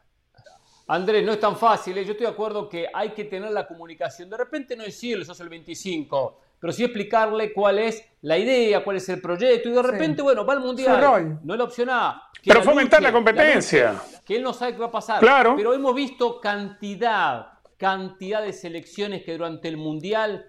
Andrés, 0.87 1.25
no 1.25 1.33
es 1.33 1.39
tan 1.39 1.57
fácil. 1.57 1.97
¿eh? 1.97 2.05
Yo 2.05 2.11
estoy 2.11 2.27
de 2.27 2.31
acuerdo 2.31 2.69
que 2.69 2.87
hay 2.93 3.09
que 3.09 3.25
tener 3.25 3.51
la 3.51 3.67
comunicación. 3.67 4.29
De 4.29 4.37
repente 4.37 4.75
no 4.75 4.83
decirle, 4.83 5.25
sos 5.25 5.39
el 5.41 5.49
25, 5.49 6.39
pero 6.59 6.73
sí 6.73 6.83
explicarle 6.83 7.53
cuál 7.53 7.79
es 7.79 8.03
la 8.21 8.37
idea, 8.37 8.83
cuál 8.83 8.97
es 8.97 9.07
el 9.09 9.21
proyecto. 9.21 9.69
Y 9.69 9.71
de 9.73 9.81
repente, 9.81 10.21
bueno, 10.21 10.45
va 10.45 10.53
al 10.53 10.61
mundial. 10.61 11.39
No 11.43 11.53
es 11.53 11.57
la 11.57 11.63
opción 11.63 11.89
A. 11.91 12.23
Pero 12.43 12.61
fomentar 12.63 13.01
la 13.01 13.11
competencia. 13.11 14.01
que 14.25 14.35
él 14.35 14.43
no 14.43 14.53
sabe 14.53 14.73
qué 14.73 14.79
va 14.79 14.87
a 14.87 14.91
pasar. 14.91 15.19
Claro. 15.19 15.55
Pero 15.55 15.73
hemos 15.73 15.93
visto 15.93 16.39
cantidad, 16.39 17.47
cantidad 17.77 18.41
de 18.41 18.53
selecciones 18.53 19.23
que 19.23 19.33
durante 19.33 19.67
el 19.67 19.77
mundial 19.77 20.45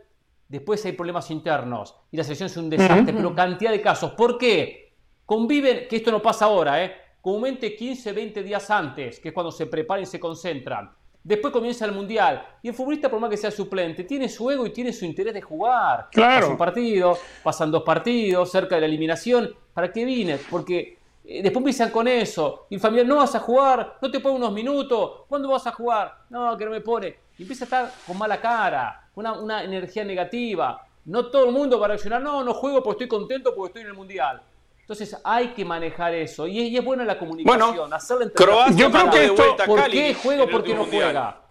después 0.48 0.84
hay 0.84 0.92
problemas 0.92 1.30
internos 1.30 1.96
y 2.10 2.16
la 2.16 2.22
selección 2.22 2.46
es 2.46 2.56
un 2.56 2.70
desastre, 2.70 3.12
pero 3.12 3.34
cantidad 3.34 3.70
de 3.70 3.80
casos. 3.80 4.12
¿Por 4.12 4.38
qué? 4.38 4.94
Conviven, 5.24 5.88
que 5.88 5.96
esto 5.96 6.10
no 6.12 6.22
pasa 6.22 6.44
ahora, 6.44 6.84
¿eh? 6.84 6.94
comúnmente 7.20 7.74
15, 7.74 8.12
20 8.12 8.42
días 8.44 8.70
antes, 8.70 9.18
que 9.18 9.28
es 9.28 9.34
cuando 9.34 9.50
se 9.50 9.66
preparan 9.66 10.04
y 10.04 10.06
se 10.06 10.20
concentran. 10.20 10.94
Después 11.26 11.52
comienza 11.52 11.84
el 11.84 11.90
mundial. 11.90 12.40
Y 12.62 12.68
el 12.68 12.74
futbolista, 12.74 13.10
por 13.10 13.18
más 13.18 13.28
que 13.28 13.36
sea 13.36 13.50
suplente, 13.50 14.04
tiene 14.04 14.28
su 14.28 14.48
ego 14.48 14.64
y 14.64 14.70
tiene 14.70 14.92
su 14.92 15.04
interés 15.04 15.34
de 15.34 15.42
jugar. 15.42 16.06
Claro. 16.12 16.42
Pasa 16.42 16.52
un 16.52 16.56
partido, 16.56 17.18
pasan 17.42 17.72
dos 17.72 17.82
partidos, 17.82 18.48
cerca 18.48 18.76
de 18.76 18.82
la 18.82 18.86
eliminación. 18.86 19.52
¿Para 19.74 19.90
qué 19.90 20.04
vine? 20.04 20.38
Porque 20.48 20.98
eh, 21.24 21.42
después 21.42 21.56
empiezan 21.56 21.90
con 21.90 22.06
eso. 22.06 22.66
Y 22.70 22.76
el 22.76 22.80
familiar, 22.80 23.08
no 23.08 23.16
vas 23.16 23.34
a 23.34 23.40
jugar, 23.40 23.98
no 24.00 24.08
te 24.08 24.20
pone 24.20 24.36
unos 24.36 24.52
minutos. 24.52 25.22
¿Cuándo 25.26 25.48
vas 25.48 25.66
a 25.66 25.72
jugar? 25.72 26.16
No, 26.30 26.56
que 26.56 26.64
no 26.64 26.70
me 26.70 26.80
pone. 26.80 27.16
y 27.36 27.42
empieza 27.42 27.64
a 27.64 27.66
estar 27.66 27.92
con 28.06 28.16
mala 28.16 28.40
cara, 28.40 29.08
una, 29.16 29.32
una 29.32 29.64
energía 29.64 30.04
negativa. 30.04 30.86
No 31.06 31.26
todo 31.26 31.46
el 31.46 31.52
mundo 31.52 31.80
va 31.80 31.86
a 31.86 31.88
reaccionar, 31.88 32.22
no, 32.22 32.44
no 32.44 32.54
juego 32.54 32.84
porque 32.84 33.02
estoy 33.02 33.18
contento 33.18 33.52
porque 33.52 33.70
estoy 33.70 33.82
en 33.82 33.88
el 33.88 33.94
Mundial. 33.94 34.42
Entonces 34.86 35.20
hay 35.24 35.48
que 35.48 35.64
manejar 35.64 36.14
eso. 36.14 36.46
Y 36.46 36.76
es, 36.76 36.84
buena 36.84 37.04
la 37.04 37.18
comunicación, 37.18 37.74
bueno, 37.74 37.96
hacerle 37.96 38.30
Croacia, 38.30 38.76
yo 38.76 38.88
creo 38.88 39.10
que 39.10 39.24
esto, 39.24 39.56
¿Por 39.66 39.90
qué 39.90 40.14
juego? 40.14 40.48
¿Por 40.48 40.62
qué 40.62 40.74
no 40.74 40.84
juega? 40.84 41.42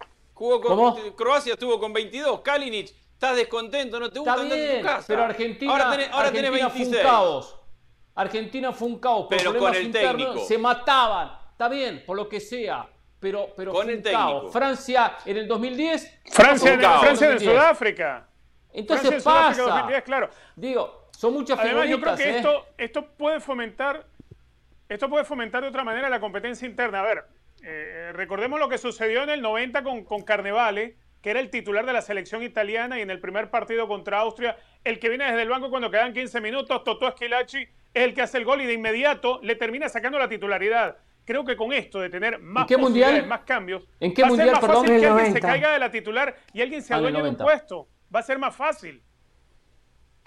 Croacia 1.14 1.52
estuvo 1.52 1.78
con 1.78 1.92
22, 1.92 2.40
Kalinic, 2.40 2.94
estás 3.12 3.36
descontento, 3.36 4.00
no 4.00 4.10
te 4.10 4.20
gusta 4.20 4.36
bien, 4.36 4.52
en 4.58 4.80
tu 4.80 4.86
casa. 4.86 5.04
Pero 5.06 5.24
Argentina, 5.24 5.70
ahora 5.70 5.90
tenés, 5.90 6.08
ahora 6.12 6.28
Argentina 6.28 6.50
26. 6.50 6.88
Fue 6.88 6.96
un 6.96 7.02
caos. 7.02 7.56
Argentina 8.14 8.72
fue 8.72 8.88
un 8.88 8.98
caos. 8.98 9.26
pero 9.28 9.58
con 9.58 9.74
el 9.74 9.92
técnico. 9.92 10.38
Se 10.46 10.56
mataban. 10.56 11.32
Está 11.52 11.68
bien, 11.68 12.04
por 12.06 12.16
lo 12.16 12.30
que 12.30 12.40
sea. 12.40 12.88
Pero, 13.20 13.48
pero 13.54 13.72
con 13.72 13.90
el 13.90 14.02
técnico. 14.02 14.40
Caos. 14.40 14.52
Francia 14.52 15.18
en 15.26 15.36
el 15.36 15.46
2010. 15.46 16.20
Francia, 16.30 16.72
en, 16.72 16.80
Francia 16.80 17.32
en 17.32 17.40
Sudáfrica. 17.40 18.28
Entonces 18.72 19.22
pasa. 19.22 19.60
2010, 19.60 20.04
claro. 20.04 20.30
Digo, 20.54 21.05
son 21.16 21.32
muchas 21.32 21.58
Además, 21.58 21.88
yo 21.88 22.00
creo 22.00 22.16
que 22.16 22.30
¿eh? 22.30 22.36
esto, 22.36 22.66
esto 22.76 23.06
puede 23.16 23.40
fomentar 23.40 24.06
esto 24.88 25.08
puede 25.08 25.24
fomentar 25.24 25.62
de 25.62 25.68
otra 25.68 25.82
manera 25.82 26.08
la 26.08 26.20
competencia 26.20 26.66
interna. 26.66 27.00
A 27.00 27.02
ver, 27.02 27.24
eh, 27.62 28.12
recordemos 28.14 28.60
lo 28.60 28.68
que 28.68 28.78
sucedió 28.78 29.24
en 29.24 29.30
el 29.30 29.42
90 29.42 29.82
con, 29.82 30.04
con 30.04 30.22
Carnevale, 30.22 30.96
que 31.20 31.30
era 31.30 31.40
el 31.40 31.50
titular 31.50 31.84
de 31.86 31.92
la 31.92 32.02
selección 32.02 32.42
italiana 32.42 32.98
y 32.98 33.02
en 33.02 33.10
el 33.10 33.18
primer 33.18 33.50
partido 33.50 33.88
contra 33.88 34.20
Austria, 34.20 34.56
el 34.84 35.00
que 35.00 35.08
viene 35.08 35.24
desde 35.24 35.42
el 35.42 35.48
banco 35.48 35.70
cuando 35.70 35.90
quedan 35.90 36.12
15 36.12 36.40
minutos, 36.40 36.84
Totó 36.84 37.08
Esquilachi 37.08 37.62
es 37.62 38.04
el 38.04 38.14
que 38.14 38.22
hace 38.22 38.38
el 38.38 38.44
gol 38.44 38.60
y 38.60 38.66
de 38.66 38.74
inmediato 38.74 39.40
le 39.42 39.56
termina 39.56 39.88
sacando 39.88 40.18
la 40.18 40.28
titularidad. 40.28 40.98
Creo 41.24 41.44
que 41.44 41.56
con 41.56 41.72
esto 41.72 41.98
de 41.98 42.10
tener 42.10 42.38
más 42.38 42.70
mundial? 42.78 43.26
más 43.26 43.40
cambios, 43.40 43.82
¿En 43.98 44.14
qué 44.14 44.22
va 44.22 44.28
mundial, 44.28 44.50
a 44.50 44.60
ser 44.60 44.68
más 44.68 44.78
fácil 44.78 45.00
que 45.00 45.06
alguien 45.06 45.32
se 45.32 45.40
caiga 45.40 45.72
de 45.72 45.78
la 45.80 45.90
titular 45.90 46.36
y 46.52 46.62
alguien 46.62 46.82
se 46.82 46.94
adueñe 46.94 47.20
de 47.20 47.30
un 47.30 47.36
puesto. 47.36 47.88
Va 48.14 48.20
a 48.20 48.22
ser 48.22 48.38
más 48.38 48.54
fácil. 48.54 49.02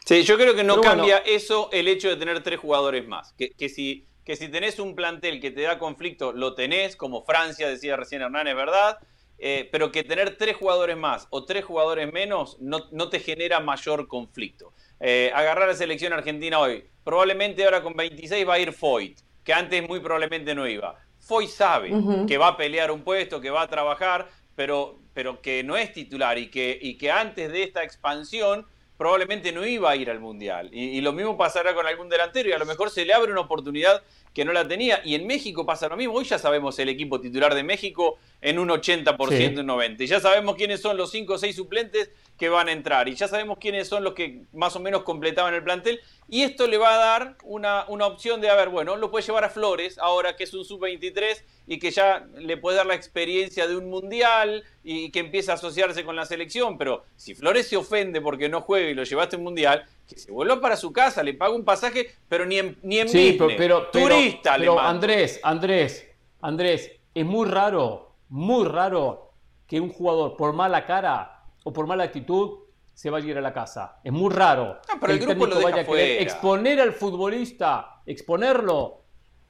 Sí, 0.10 0.24
yo 0.24 0.38
creo 0.38 0.56
que 0.56 0.64
no 0.64 0.82
cambia 0.82 1.20
eso 1.20 1.70
el 1.72 1.88
hecho 1.88 2.10
de 2.10 2.16
tener 2.16 2.42
tres 2.42 2.60
jugadores 2.60 3.08
más. 3.08 3.34
Que, 3.34 3.52
que 3.52 3.70
si 3.70 4.08
que 4.26 4.36
si 4.36 4.48
tenés 4.48 4.80
un 4.80 4.96
plantel 4.96 5.40
que 5.40 5.52
te 5.52 5.62
da 5.62 5.78
conflicto, 5.78 6.34
lo 6.34 6.56
tenés, 6.56 6.96
como 6.96 7.24
Francia, 7.24 7.70
decía 7.70 7.96
recién 7.96 8.24
Hernán, 8.24 8.48
es 8.48 8.56
verdad, 8.56 8.98
eh, 9.38 9.70
pero 9.72 9.92
que 9.92 10.04
tener 10.04 10.36
tres 10.36 10.56
jugadores 10.56 10.98
más 10.98 11.28
o 11.30 11.46
tres 11.46 11.64
jugadores 11.64 12.12
menos 12.12 12.58
no, 12.60 12.88
no 12.92 13.10
te 13.10 13.20
genera 13.20 13.60
mayor 13.60 14.08
conflicto. 14.08 14.74
Eh, 15.00 15.32
agarrar 15.36 15.68
la 15.68 15.76
selección 15.76 16.12
argentina 16.12 16.58
hoy, 16.58 16.86
probablemente 17.04 17.64
ahora 17.64 17.84
con 17.84 17.96
26 17.96 18.50
va 18.50 18.56
a 18.56 18.60
ir 18.60 18.74
Foyt, 18.74 19.20
que 19.44 19.54
antes 19.54 19.88
muy 19.88 20.00
probablemente 20.00 20.56
no 20.56 20.68
iba. 20.68 20.96
Foyt 21.20 21.50
sabe 21.50 21.92
que 22.28 22.40
va 22.40 22.48
a 22.48 22.58
pelear 22.58 22.90
un 22.90 23.04
puesto, 23.04 23.40
que 23.40 23.52
va 23.52 23.62
a 23.62 23.68
trabajar, 23.68 24.28
pero, 24.56 24.98
pero 25.14 25.40
que 25.40 25.64
no 25.64 25.78
es 25.78 25.94
titular 25.94 26.40
y 26.40 26.50
que, 26.50 26.80
y 26.82 26.98
que 26.98 27.12
antes 27.12 27.52
de 27.52 27.62
esta 27.62 27.84
expansión 27.84 28.66
probablemente 29.00 29.54
no 29.54 29.66
iba 29.66 29.90
a 29.90 29.96
ir 29.96 30.10
al 30.10 30.20
Mundial. 30.20 30.70
Y, 30.74 30.98
y, 30.98 31.00
lo 31.00 31.14
mismo 31.14 31.38
pasará 31.38 31.74
con 31.74 31.88
algún 31.88 32.10
delantero 32.10 32.50
y 32.50 32.52
a 32.52 32.58
lo 32.58 32.66
mejor 32.66 32.90
se 32.90 33.06
le 33.06 33.14
abre 33.14 33.32
una 33.32 33.40
oportunidad 33.40 34.04
que 34.34 34.44
no 34.44 34.52
la 34.52 34.68
tenía. 34.68 35.00
Y 35.06 35.16
en 35.16 35.26
México 35.26 35.66
pasa 35.66 35.88
lo 35.88 35.96
mismo. 35.96 36.16
Hoy 36.16 36.26
ya 36.26 36.38
sabemos 36.38 36.78
el 36.80 36.90
equipo 36.90 37.22
titular 37.22 37.56
de 37.56 37.64
México 37.64 38.18
en 38.42 38.60
un 38.60 38.68
80%, 38.68 39.62
un 39.62 39.68
90%. 39.68 40.02
Y 40.02 40.08
ya 40.08 40.20
sabemos 40.20 40.58
quiénes 40.58 40.82
son 40.82 40.98
los 40.98 41.12
5 41.12 41.34
o 41.34 41.38
6 41.38 41.56
suplentes 41.56 42.12
que 42.40 42.48
van 42.48 42.70
a 42.70 42.72
entrar. 42.72 43.10
Y 43.10 43.16
ya 43.16 43.28
sabemos 43.28 43.58
quiénes 43.60 43.90
son 43.90 44.04
los 44.04 44.14
que 44.14 44.44
más 44.54 44.74
o 44.78 44.80
menos 44.80 45.04
completaban 45.04 45.54
el 45.54 45.62
plantel. 45.62 46.00
Y 46.30 46.44
esto 46.44 46.68
le 46.68 46.78
va 46.78 46.96
a 46.96 46.98
dar 46.98 47.36
una, 47.44 47.84
una 47.90 48.08
opción 48.08 48.40
de, 48.40 48.50
a 48.50 48.56
ver, 48.56 48.70
bueno, 48.70 48.96
lo 48.96 49.12
puede 49.12 49.26
llevar 49.26 49.44
a 49.44 49.50
Flores, 49.50 49.98
ahora 49.98 50.38
que 50.38 50.46
es 50.46 50.54
un 50.54 50.64
sub-23 50.64 51.44
y 51.68 51.80
que 51.80 51.92
ya 51.92 52.26
le 52.38 52.56
puede 52.56 52.78
dar 52.78 52.86
la 52.86 52.96
experiencia 52.96 53.68
de 53.68 53.76
un 53.76 53.90
mundial 53.90 54.64
y 54.84 55.12
que 55.12 55.20
empieza 55.20 55.52
a 55.52 55.56
asociarse 55.56 56.06
con 56.06 56.16
la 56.16 56.26
selección. 56.26 56.78
Pero 56.78 57.04
si 57.18 57.36
Flores 57.36 57.68
se 57.68 57.76
ofende 57.76 58.22
porque 58.22 58.48
no 58.48 58.62
juega 58.62 58.90
y 58.90 58.94
lo 58.94 59.04
llevaste 59.04 59.36
a 59.36 59.40
un 59.40 59.44
mundial, 59.44 59.86
que 60.08 60.18
se 60.18 60.32
vuelva 60.32 60.62
para 60.62 60.78
su 60.78 60.94
casa, 60.94 61.22
le 61.22 61.34
paga 61.34 61.54
un 61.54 61.66
pasaje, 61.66 62.10
pero 62.30 62.46
ni 62.46 62.58
en, 62.58 62.78
ni 62.84 63.00
en 63.00 63.10
sí, 63.10 63.36
pero, 63.38 63.88
turista 63.88 64.56
pero, 64.58 64.80
Andrés, 64.80 65.42
Andrés, 65.44 66.08
Andrés, 66.40 66.90
es 67.14 67.26
muy 67.26 67.50
raro, 67.50 68.16
muy 68.30 68.66
raro 68.66 69.34
que 69.68 69.82
un 69.82 69.90
jugador 69.90 70.38
por 70.38 70.54
mala 70.54 70.86
cara 70.86 71.39
o 71.70 71.74
por 71.74 71.86
mala 71.86 72.04
actitud 72.04 72.62
se 72.96 73.12
vaya 73.12 73.28
a 73.28 73.30
ir 73.30 73.38
a 73.38 73.42
la 73.42 73.54
casa. 73.54 74.00
Es 74.04 74.12
muy 74.12 74.34
raro. 74.34 74.80
No, 74.92 75.00
pero 75.00 75.14
el, 75.14 75.20
grupo 75.20 75.46
lo 75.46 75.62
vaya 75.62 75.86
a 75.88 76.22
exponer 76.22 76.82
al 76.82 76.94
futbolista, 76.94 78.02
exponerlo 78.08 79.04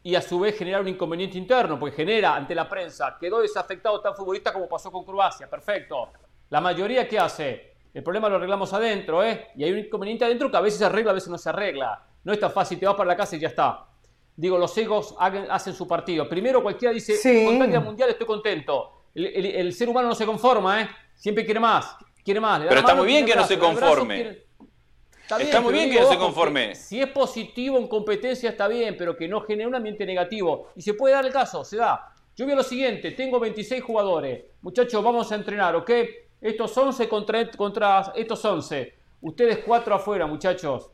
y 0.03 0.15
a 0.15 0.21
su 0.21 0.37
vez 0.37 0.57
generar 0.57 0.81
un 0.81 0.89
inconveniente 0.89 1.37
interno, 1.37 1.79
porque 1.79 1.95
genera 1.95 2.35
ante 2.35 2.53
la 2.53 2.67
prensa, 2.67 3.17
quedó 3.19 3.39
desafectado 3.39 4.01
tan 4.01 4.15
futbolista 4.15 4.51
como 4.51 4.67
pasó 4.67 4.91
con 4.91 5.05
Croacia, 5.05 5.49
perfecto. 5.49 6.09
La 6.49 6.59
mayoría, 6.59 7.07
¿qué 7.07 7.17
hace? 7.17 7.73
El 7.93 8.03
problema 8.03 8.27
lo 8.27 8.35
arreglamos 8.35 8.73
adentro, 8.73 9.23
¿eh? 9.23 9.47
Y 9.55 9.63
hay 9.63 9.71
un 9.71 9.79
inconveniente 9.79 10.25
adentro 10.25 10.51
que 10.51 10.57
a 10.57 10.61
veces 10.61 10.79
se 10.79 10.85
arregla, 10.85 11.11
a 11.11 11.15
veces 11.15 11.29
no 11.29 11.37
se 11.37 11.49
arregla. 11.49 12.03
No 12.25 12.33
es 12.33 12.39
tan 12.39 12.51
fácil, 12.51 12.77
te 12.77 12.85
vas 12.85 12.95
para 12.95 13.07
la 13.07 13.15
casa 13.15 13.37
y 13.37 13.39
ya 13.39 13.47
está. 13.47 13.85
Digo, 14.35 14.57
los 14.57 14.77
egos 14.77 15.15
hacen 15.17 15.73
su 15.73 15.87
partido. 15.87 16.27
Primero 16.27 16.61
cualquiera 16.61 16.93
dice, 16.93 17.15
sí. 17.15 17.45
con 17.45 17.83
mundial 17.83 18.09
estoy 18.09 18.27
contento. 18.27 19.05
El, 19.15 19.73
ser 19.73 19.87
humano 19.87 20.09
no 20.09 20.15
se 20.15 20.25
conforma, 20.25 20.81
¿eh? 20.81 20.89
Siempre 21.15 21.43
quiere 21.43 21.59
más, 21.59 21.97
quiere 22.29 22.39
más. 22.39 22.61
Pero 22.67 22.79
está 22.79 22.93
muy 22.93 23.07
bien 23.07 23.25
que 23.25 23.35
no 23.35 23.43
se 23.43 23.57
conforme. 23.57 24.43
Está, 25.39 25.61
muy 25.61 25.73
bien 25.73 25.91
que 25.91 25.99
no 25.99 26.09
se 26.09 26.17
conforme. 26.17 26.75
Si 26.75 27.01
es 27.01 27.07
positivo 27.07 27.77
en 27.79 27.87
competencia 27.87 28.51
está 28.51 28.67
bien, 28.67 28.95
pero 28.97 29.15
que 29.15 29.27
no 29.27 29.41
genere 29.41 29.67
un 29.67 29.75
ambiente 29.75 30.05
negativo. 30.05 30.69
Y 30.75 30.81
se 30.83 30.93
puede 30.93 31.15
dar 31.15 31.25
el 31.25 31.31
caso, 31.31 31.63
se 31.63 31.77
da. 31.77 32.13
Yo 32.35 32.45
veo 32.45 32.55
lo 32.55 32.63
siguiente, 32.63 33.11
tengo 33.11 33.39
26 33.39 33.83
jugadores. 33.83 34.43
Muchachos, 34.61 35.03
vamos 35.03 35.31
a 35.31 35.35
entrenar, 35.35 35.75
¿ok? 35.75 35.91
Estos 36.39 36.77
11 36.77 37.09
contra, 37.09 37.49
contra 37.51 38.13
estos 38.15 38.45
11. 38.45 38.93
Ustedes 39.21 39.59
cuatro 39.65 39.95
afuera, 39.95 40.27
muchachos. 40.27 40.91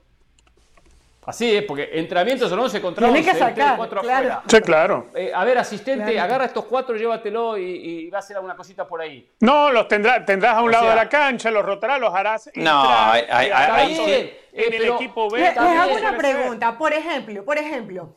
Así 1.26 1.56
es, 1.56 1.64
porque 1.64 1.90
entrenamientos 1.94 2.50
son 2.50 2.60
11 2.60 2.82
contra 2.82 3.08
11. 3.08 3.22
Tiene 3.22 3.34
que 3.34 3.40
sacar, 3.40 3.78
cuatro 3.78 4.02
claro. 4.02 4.28
Afuera. 4.28 4.44
Sí, 4.48 4.62
claro. 4.62 5.08
Eh, 5.16 5.32
a 5.34 5.44
ver, 5.44 5.58
asistente, 5.58 6.20
agarra 6.20 6.46
estos 6.46 6.66
cuatro, 6.66 6.96
llévatelo 6.96 7.58
y, 7.58 7.64
y, 7.64 8.10
va 8.10 8.18
a 8.18 8.20
hacer 8.20 8.36
alguna 8.36 8.56
cosita 8.56 8.88
por 8.88 9.02
ahí. 9.02 9.32
No, 9.40 9.72
los 9.72 9.88
tendrás, 9.88 10.26
tendrás 10.26 10.56
a 10.56 10.62
un 10.62 10.72
lado 10.72 10.90
de 10.90 10.96
la 10.96 11.10
cancha, 11.10 11.50
los 11.50 11.66
rotarás, 11.66 12.00
los 12.00 12.14
harás. 12.14 12.50
No, 12.56 12.84
ahí 12.90 13.96
sí. 13.96 14.34
En 14.54 14.74
el 14.74 14.86
equipo 14.86 15.30
B. 15.30 15.40
Les, 15.40 15.50
les 15.50 15.58
hago 15.58 15.96
una 15.96 16.16
pregunta, 16.16 16.78
por 16.78 16.94
ejemplo, 16.94 17.44
por 17.44 17.58
ejemplo. 17.58 18.16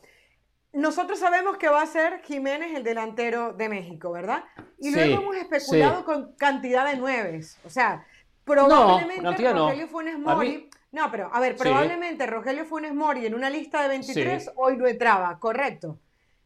Nosotros 0.71 1.19
sabemos 1.19 1.57
que 1.57 1.67
va 1.67 1.81
a 1.81 1.85
ser 1.87 2.21
Jiménez 2.21 2.75
el 2.75 2.83
delantero 2.83 3.53
de 3.53 3.69
México, 3.69 4.11
¿verdad? 4.11 4.43
Y 4.77 4.91
luego 4.91 5.21
hemos 5.21 5.35
especulado 5.35 6.05
con 6.05 6.35
cantidad 6.35 6.87
de 6.89 6.95
nueves. 6.95 7.57
O 7.65 7.69
sea, 7.69 8.05
probablemente 8.45 9.21
no, 9.21 9.31
Rogelio 9.31 9.85
no. 9.85 9.91
Funes 9.91 10.19
Mori. 10.19 10.68
No, 10.91 11.11
pero 11.11 11.29
a 11.31 11.39
ver, 11.39 11.55
probablemente 11.55 12.25
Rogelio 12.25 12.65
Funes 12.65 12.93
Mori 12.93 13.25
en 13.25 13.35
una 13.35 13.49
lista 13.49 13.81
de 13.83 13.89
23 13.89 14.51
hoy 14.55 14.77
no 14.77 14.87
entraba, 14.87 15.39
correcto. 15.39 15.99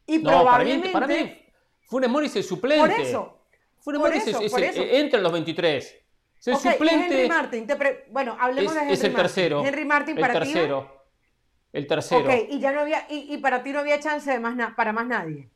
Y 0.05 0.19
probablemente. 0.19 0.89
Para 0.89 1.07
mí, 1.07 1.13
para 1.13 1.23
mí, 1.23 1.39
Funes 1.87 2.09
Mori 2.09 2.25
es 2.27 2.35
el 2.35 2.43
suplente. 2.43 2.87
Por 2.87 2.99
eso. 2.99 3.39
Funes 3.79 4.01
Mori 4.01 4.17
es, 4.17 4.27
es, 4.27 4.53
entra 4.77 5.17
en 5.17 5.23
los 5.23 5.31
23. 5.31 5.83
Es 5.85 6.47
el 6.47 6.53
okay, 6.55 6.71
suplente. 6.73 7.15
Henry 7.15 7.29
Martin. 7.29 7.67
Pre... 7.67 8.05
Bueno, 8.09 8.35
hablemos 8.39 8.73
de 8.73 8.81
Henry 8.81 8.93
Es 8.93 9.03
el 9.03 9.15
tercero. 9.15 9.65
Henry 9.65 9.85
Martin 9.85 10.15
para 10.17 10.33
el 10.33 10.39
tercero. 10.39 10.81
Ti, 10.81 11.77
el 11.77 11.87
tercero. 11.87 12.25
Ok, 12.25 12.49
y 12.49 12.59
ya 12.59 12.73
no 12.73 12.81
había, 12.81 13.07
y, 13.09 13.33
y 13.33 13.37
para 13.37 13.63
ti 13.63 13.71
no 13.71 13.79
había 13.79 13.99
chance 13.99 14.29
de 14.29 14.39
más 14.39 14.73
para 14.75 14.91
más 14.91 15.07
nadie. 15.07 15.49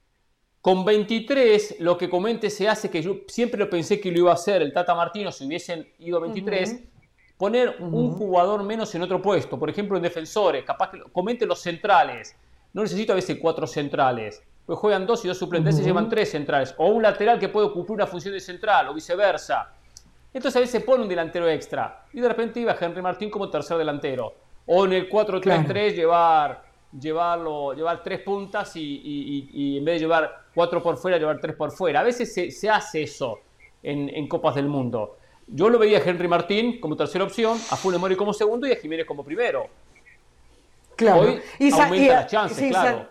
Con 0.62 0.84
23, 0.84 1.78
lo 1.80 1.98
que 1.98 2.10
comente 2.10 2.50
se 2.50 2.68
hace, 2.68 2.90
que 2.90 3.02
yo 3.02 3.18
siempre 3.28 3.60
lo 3.60 3.70
pensé 3.70 4.00
que 4.00 4.12
lo 4.12 4.18
iba 4.20 4.32
a 4.32 4.34
hacer 4.34 4.62
el 4.62 4.74
Tata 4.74 4.96
Martino 4.96 5.32
si 5.32 5.46
hubiesen 5.46 5.88
ido 6.00 6.20
23, 6.20 6.70
uh 6.70 6.74
-huh. 6.74 6.97
Poner 7.38 7.78
uh 7.80 7.86
-huh. 7.86 7.94
un 7.94 8.12
jugador 8.14 8.64
menos 8.64 8.94
en 8.96 9.04
otro 9.04 9.22
puesto. 9.22 9.58
Por 9.60 9.70
ejemplo, 9.70 9.98
en 9.98 10.04
defensores, 10.04 10.64
capaz 10.64 10.92
que 10.92 11.02
comente 11.12 11.46
los 11.46 11.60
centrales. 11.60 12.36
No 12.74 12.82
necesito 12.84 13.14
a 13.14 13.16
veces 13.16 13.38
cuatro 13.42 13.68
centrales. 13.68 14.44
Pues 14.66 14.78
juegan 14.80 15.06
dos 15.06 15.24
y 15.24 15.28
dos 15.28 15.38
suplentes, 15.38 15.76
uh 15.76 15.78
-huh. 15.78 15.82
se 15.82 15.86
llevan 15.86 16.10
tres 16.10 16.32
centrales. 16.32 16.76
O 16.78 16.88
un 16.88 17.02
lateral 17.02 17.40
que 17.40 17.50
puede 17.50 17.72
cumplir 17.72 17.96
una 17.96 18.08
función 18.08 18.34
de 18.34 18.40
central, 18.40 18.90
o 18.90 18.94
viceversa. 18.94 19.72
Entonces 20.34 20.56
a 20.58 20.60
veces 20.60 20.84
pone 20.84 21.04
un 21.04 21.10
delantero 21.10 21.48
extra. 21.48 22.06
Y 22.14 22.20
de 22.20 22.28
repente 22.28 22.60
iba 22.60 22.76
Henry 22.80 23.02
Martín 23.02 23.30
como 23.30 23.50
tercer 23.50 23.78
delantero 23.78 24.34
o 24.68 24.86
en 24.86 24.94
el 24.94 25.10
4-3-3 25.10 25.42
claro. 25.42 25.90
llevar, 25.90 26.64
llevarlo, 27.00 27.74
llevar 27.74 28.04
tres 28.04 28.20
puntas 28.20 28.76
y, 28.76 28.82
y, 28.82 29.50
y, 29.54 29.78
en 29.78 29.86
vez 29.86 29.96
de 29.96 30.00
llevar 30.00 30.30
cuatro 30.54 30.84
por 30.84 30.98
fuera, 30.98 31.18
llevar 31.18 31.40
tres 31.40 31.56
por 31.56 31.72
fuera. 31.72 32.02
A 32.02 32.04
veces 32.04 32.34
se, 32.34 32.52
se 32.52 32.70
hace 32.70 33.04
eso 33.04 33.40
en, 33.82 34.10
en, 34.10 34.28
Copas 34.28 34.56
del 34.56 34.68
Mundo. 34.68 35.18
Yo 35.48 35.70
lo 35.70 35.80
veía 35.80 36.00
a 36.00 36.02
Henry 36.02 36.28
Martín 36.28 36.80
como 36.80 36.96
tercera 36.96 37.24
opción, 37.24 37.58
a 37.72 37.76
Funes 37.76 38.00
Mori 38.00 38.16
como 38.16 38.34
segundo 38.34 38.68
y 38.68 38.74
a 38.74 38.76
Jiménez 38.76 39.06
como 39.06 39.24
primero. 39.24 39.68
Claro. 40.96 41.22
Hoy 41.22 41.42
y 41.60 41.72
aumenta 41.72 42.14
las 42.14 42.28
chances, 42.28 42.58
sí, 42.58 42.70
claro. 42.70 43.08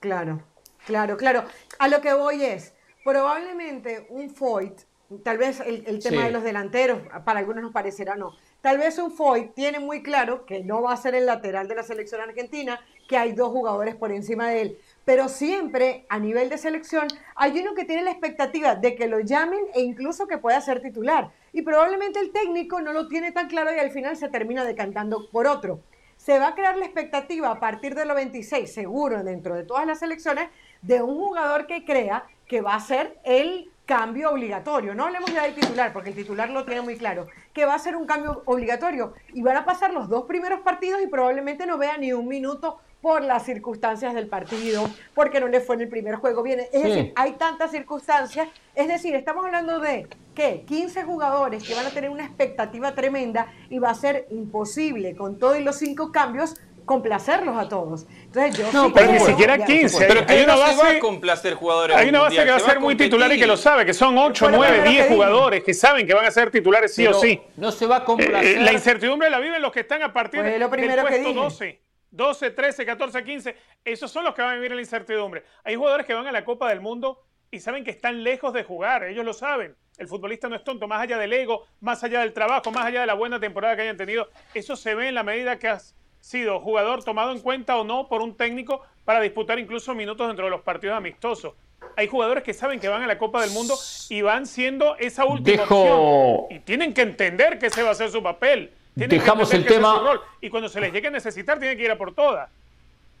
Claro, 0.00 0.42
claro, 0.84 1.16
claro. 1.16 1.44
A 1.78 1.88
lo 1.88 2.00
que 2.00 2.12
voy 2.12 2.44
es, 2.44 2.74
probablemente 3.04 4.06
un 4.10 4.30
Foyt, 4.30 4.80
tal 5.22 5.38
vez 5.38 5.60
el, 5.60 5.84
el 5.86 6.02
tema 6.02 6.22
sí. 6.22 6.26
de 6.26 6.30
los 6.32 6.42
delanteros, 6.42 7.00
para 7.24 7.40
algunos 7.40 7.62
nos 7.62 7.72
parecerá 7.72 8.16
no, 8.16 8.34
Tal 8.60 8.78
vez 8.78 8.98
un 8.98 9.12
Foy 9.12 9.52
tiene 9.54 9.78
muy 9.78 10.02
claro 10.02 10.44
que 10.44 10.64
no 10.64 10.82
va 10.82 10.92
a 10.92 10.96
ser 10.96 11.14
el 11.14 11.26
lateral 11.26 11.68
de 11.68 11.76
la 11.76 11.84
selección 11.84 12.20
argentina, 12.20 12.80
que 13.08 13.16
hay 13.16 13.32
dos 13.32 13.50
jugadores 13.50 13.94
por 13.94 14.10
encima 14.10 14.48
de 14.48 14.62
él. 14.62 14.78
Pero 15.04 15.28
siempre 15.28 16.06
a 16.08 16.18
nivel 16.18 16.48
de 16.48 16.58
selección 16.58 17.06
hay 17.36 17.60
uno 17.60 17.74
que 17.74 17.84
tiene 17.84 18.02
la 18.02 18.10
expectativa 18.10 18.74
de 18.74 18.96
que 18.96 19.06
lo 19.06 19.20
llamen 19.20 19.60
e 19.74 19.82
incluso 19.82 20.26
que 20.26 20.38
pueda 20.38 20.60
ser 20.60 20.82
titular. 20.82 21.30
Y 21.52 21.62
probablemente 21.62 22.20
el 22.20 22.32
técnico 22.32 22.80
no 22.80 22.92
lo 22.92 23.08
tiene 23.08 23.32
tan 23.32 23.48
claro 23.48 23.74
y 23.74 23.78
al 23.78 23.90
final 23.90 24.16
se 24.16 24.28
termina 24.28 24.64
decantando 24.64 25.28
por 25.30 25.46
otro. 25.46 25.80
Se 26.16 26.38
va 26.38 26.48
a 26.48 26.54
crear 26.54 26.76
la 26.76 26.84
expectativa 26.84 27.50
a 27.50 27.60
partir 27.60 27.94
de 27.94 28.04
los 28.04 28.16
26, 28.16 28.72
seguro 28.72 29.22
dentro 29.22 29.54
de 29.54 29.64
todas 29.64 29.86
las 29.86 30.00
selecciones, 30.00 30.48
de 30.82 31.02
un 31.02 31.16
jugador 31.16 31.66
que 31.66 31.84
crea 31.84 32.24
que 32.46 32.60
va 32.60 32.74
a 32.74 32.80
ser 32.80 33.18
el 33.24 33.70
cambio 33.86 34.30
obligatorio. 34.30 34.94
No 34.94 35.04
hablemos 35.04 35.32
ya 35.32 35.44
del 35.44 35.54
titular, 35.54 35.92
porque 35.92 36.10
el 36.10 36.16
titular 36.16 36.50
lo 36.50 36.64
tiene 36.64 36.82
muy 36.82 36.98
claro, 36.98 37.26
que 37.54 37.64
va 37.64 37.74
a 37.74 37.78
ser 37.78 37.96
un 37.96 38.06
cambio 38.06 38.42
obligatorio. 38.44 39.14
Y 39.32 39.42
van 39.42 39.56
a 39.56 39.64
pasar 39.64 39.92
los 39.92 40.08
dos 40.08 40.24
primeros 40.24 40.60
partidos 40.60 41.00
y 41.02 41.06
probablemente 41.06 41.66
no 41.66 41.78
vea 41.78 41.96
ni 41.96 42.12
un 42.12 42.28
minuto 42.28 42.80
por 43.00 43.22
las 43.22 43.44
circunstancias 43.44 44.14
del 44.14 44.26
partido, 44.26 44.88
porque 45.14 45.40
no 45.40 45.48
le 45.48 45.60
fue 45.60 45.76
en 45.76 45.82
el 45.82 45.88
primer 45.88 46.16
juego. 46.16 46.42
Viene, 46.42 46.68
es 46.72 46.82
decir, 46.82 47.12
hay 47.16 47.32
tantas 47.32 47.70
circunstancias. 47.70 48.48
Es 48.74 48.88
decir, 48.88 49.14
estamos 49.14 49.44
hablando 49.44 49.78
de 49.80 50.08
que 50.34 50.64
15 50.66 51.04
jugadores 51.04 51.62
que 51.64 51.74
van 51.74 51.86
a 51.86 51.90
tener 51.90 52.10
una 52.10 52.24
expectativa 52.24 52.94
tremenda 52.94 53.52
y 53.70 53.78
va 53.78 53.90
a 53.90 53.94
ser 53.94 54.26
imposible 54.30 55.16
con 55.16 55.38
todos 55.38 55.60
los 55.60 55.76
cinco 55.76 56.12
cambios 56.12 56.56
complacerlos 56.88 57.56
a 57.56 57.68
todos. 57.68 58.06
Entonces 58.24 58.58
yo 58.58 58.72
no, 58.72 58.92
pero 58.92 59.12
ni 59.12 59.20
siquiera 59.20 59.64
15. 59.64 60.06
Pero 60.06 60.24
hay 60.26 60.42
una 60.42 60.56
base, 60.56 60.82
va 60.82 60.90
a 60.90 60.98
complacer 60.98 61.54
jugadores. 61.54 61.96
Hay 61.96 62.08
una 62.08 62.22
base 62.22 62.36
que 62.36 62.50
va 62.50 62.56
a 62.56 62.60
ser 62.60 62.80
muy 62.80 62.96
titular 62.96 63.32
y 63.32 63.38
que 63.38 63.46
lo 63.46 63.56
sabe, 63.56 63.86
que 63.86 63.94
son 63.94 64.18
8, 64.18 64.50
9, 64.50 64.88
10 64.88 65.08
jugadores 65.08 65.62
que 65.62 65.74
saben 65.74 66.06
que 66.06 66.14
van 66.14 66.24
a 66.24 66.30
ser 66.32 66.50
titulares 66.50 66.92
sí 66.92 67.06
o 67.06 67.14
sí. 67.14 67.40
No 67.56 67.70
se 67.70 67.86
va 67.86 67.98
a 67.98 68.04
complacer. 68.04 68.58
Eh, 68.58 68.60
la 68.60 68.72
incertidumbre 68.72 69.30
la 69.30 69.38
viven 69.38 69.62
los 69.62 69.70
que 69.70 69.80
están 69.80 70.02
a 70.02 70.12
partir 70.12 70.42
de 70.42 70.58
del 70.58 70.68
puesto 70.68 71.32
12. 71.32 71.87
12, 72.10 72.50
13, 72.50 72.86
14, 72.86 73.24
15. 73.24 73.56
Esos 73.84 74.10
son 74.10 74.24
los 74.24 74.34
que 74.34 74.42
van 74.42 74.52
a 74.52 74.54
vivir 74.54 74.72
la 74.72 74.80
incertidumbre. 74.80 75.44
Hay 75.64 75.76
jugadores 75.76 76.06
que 76.06 76.14
van 76.14 76.26
a 76.26 76.32
la 76.32 76.44
Copa 76.44 76.68
del 76.68 76.80
Mundo 76.80 77.24
y 77.50 77.60
saben 77.60 77.84
que 77.84 77.90
están 77.90 78.22
lejos 78.22 78.52
de 78.52 78.64
jugar. 78.64 79.04
Ellos 79.04 79.24
lo 79.24 79.32
saben. 79.32 79.76
El 79.96 80.08
futbolista 80.08 80.48
no 80.48 80.56
es 80.56 80.64
tonto. 80.64 80.86
Más 80.86 81.00
allá 81.00 81.18
del 81.18 81.32
ego, 81.32 81.66
más 81.80 82.04
allá 82.04 82.20
del 82.20 82.32
trabajo, 82.32 82.70
más 82.70 82.86
allá 82.86 83.00
de 83.00 83.06
la 83.06 83.14
buena 83.14 83.40
temporada 83.40 83.76
que 83.76 83.82
hayan 83.82 83.96
tenido. 83.96 84.28
Eso 84.54 84.76
se 84.76 84.94
ve 84.94 85.08
en 85.08 85.14
la 85.14 85.22
medida 85.22 85.58
que 85.58 85.68
has 85.68 85.94
sido 86.20 86.60
jugador 86.60 87.04
tomado 87.04 87.32
en 87.32 87.40
cuenta 87.40 87.76
o 87.76 87.84
no 87.84 88.08
por 88.08 88.22
un 88.22 88.36
técnico 88.36 88.82
para 89.04 89.20
disputar 89.20 89.58
incluso 89.58 89.94
minutos 89.94 90.26
dentro 90.26 90.44
de 90.46 90.50
los 90.50 90.62
partidos 90.62 90.96
amistosos. 90.96 91.54
Hay 91.96 92.06
jugadores 92.06 92.44
que 92.44 92.54
saben 92.54 92.80
que 92.80 92.88
van 92.88 93.02
a 93.02 93.06
la 93.06 93.18
Copa 93.18 93.40
del 93.40 93.50
Mundo 93.50 93.74
y 94.08 94.22
van 94.22 94.46
siendo 94.46 94.96
esa 94.96 95.24
última 95.24 95.62
opción. 95.62 96.46
Y 96.50 96.60
tienen 96.60 96.94
que 96.94 97.02
entender 97.02 97.58
que 97.58 97.66
ese 97.66 97.82
va 97.82 97.90
a 97.90 97.94
ser 97.94 98.10
su 98.10 98.22
papel. 98.22 98.72
Dejamos 99.06 99.52
el 99.54 99.64
tema. 99.64 100.02
Y 100.40 100.50
cuando 100.50 100.68
se 100.68 100.80
les 100.80 100.92
llegue 100.92 101.08
a 101.08 101.10
necesitar, 101.10 101.58
tienen 101.58 101.76
que 101.76 101.84
ir 101.84 101.90
a 101.90 101.98
por 101.98 102.14
todas. 102.14 102.50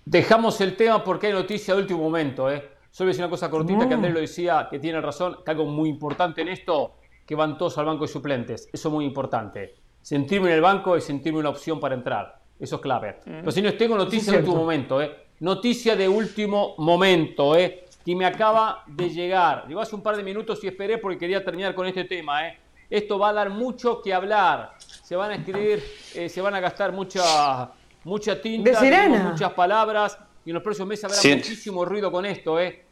Dejamos 0.04 0.60
el 0.60 0.74
tema 0.74 1.04
porque 1.04 1.28
hay 1.28 1.32
noticia 1.32 1.74
de 1.74 1.82
último 1.82 2.00
momento. 2.00 2.50
¿eh? 2.50 2.66
Solo 2.90 3.08
decir 3.08 3.22
una 3.22 3.30
cosa 3.30 3.50
cortita 3.50 3.86
que 3.86 3.94
Andrés 3.94 4.14
lo 4.14 4.20
decía, 4.20 4.68
que 4.70 4.78
tiene 4.78 5.00
razón, 5.00 5.38
que 5.44 5.50
algo 5.50 5.66
muy 5.66 5.88
importante 5.88 6.40
en 6.40 6.48
esto, 6.48 6.94
que 7.26 7.34
van 7.34 7.58
todos 7.58 7.76
al 7.78 7.86
banco 7.86 8.06
de 8.06 8.08
suplentes. 8.08 8.68
Eso 8.72 8.88
es 8.88 8.92
muy 8.92 9.04
importante. 9.04 9.74
Sentirme 10.00 10.48
en 10.48 10.54
el 10.54 10.60
banco 10.62 10.96
es 10.96 11.04
sentirme 11.04 11.38
una 11.38 11.50
opción 11.50 11.78
para 11.78 11.94
entrar. 11.94 12.40
Eso 12.58 12.76
es 12.76 12.82
clave. 12.82 13.18
Pero 13.24 13.50
si 13.50 13.62
no, 13.62 13.72
tengo 13.74 13.96
noticia 13.96 14.32
de 14.32 14.38
último 14.38 14.56
momento, 14.56 15.00
¿eh? 15.00 15.26
Noticia 15.40 15.94
de 15.94 16.08
último 16.08 16.74
momento, 16.78 17.54
¿eh? 17.54 17.84
Que 18.04 18.16
me 18.16 18.24
acaba 18.24 18.82
de 18.86 19.10
llegar. 19.10 19.66
Llegó 19.68 19.80
hace 19.80 19.94
un 19.94 20.02
par 20.02 20.16
de 20.16 20.22
minutos 20.22 20.64
y 20.64 20.68
esperé 20.68 20.98
porque 20.98 21.18
quería 21.18 21.44
terminar 21.44 21.74
con 21.74 21.86
este 21.86 22.04
tema, 22.04 22.48
¿eh? 22.48 22.58
Esto 22.90 23.18
va 23.18 23.30
a 23.30 23.32
dar 23.32 23.50
mucho 23.50 24.00
que 24.02 24.14
hablar. 24.14 24.72
Se 24.78 25.14
van 25.16 25.30
a 25.30 25.34
escribir, 25.36 25.82
eh, 26.14 26.28
se 26.28 26.40
van 26.40 26.54
a 26.54 26.60
gastar 26.60 26.92
mucha, 26.92 27.70
mucha 28.04 28.40
tinta, 28.40 28.80
muchas 29.22 29.52
palabras 29.52 30.18
y 30.44 30.50
en 30.50 30.54
los 30.54 30.62
próximos 30.62 30.88
meses 30.88 31.04
habrá 31.04 31.36
muchísimo 31.36 31.84
ruido 31.84 32.10
con 32.10 32.24
esto, 32.24 32.58
¿eh? 32.58 32.86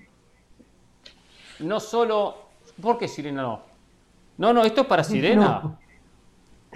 No 1.60 1.80
solo. 1.80 2.48
¿Por 2.82 2.98
qué 2.98 3.08
Sirena 3.08 3.40
no? 3.40 3.62
No, 4.36 4.52
no, 4.52 4.62
esto 4.62 4.82
es 4.82 4.86
para 4.86 5.02
Sirena. 5.04 5.78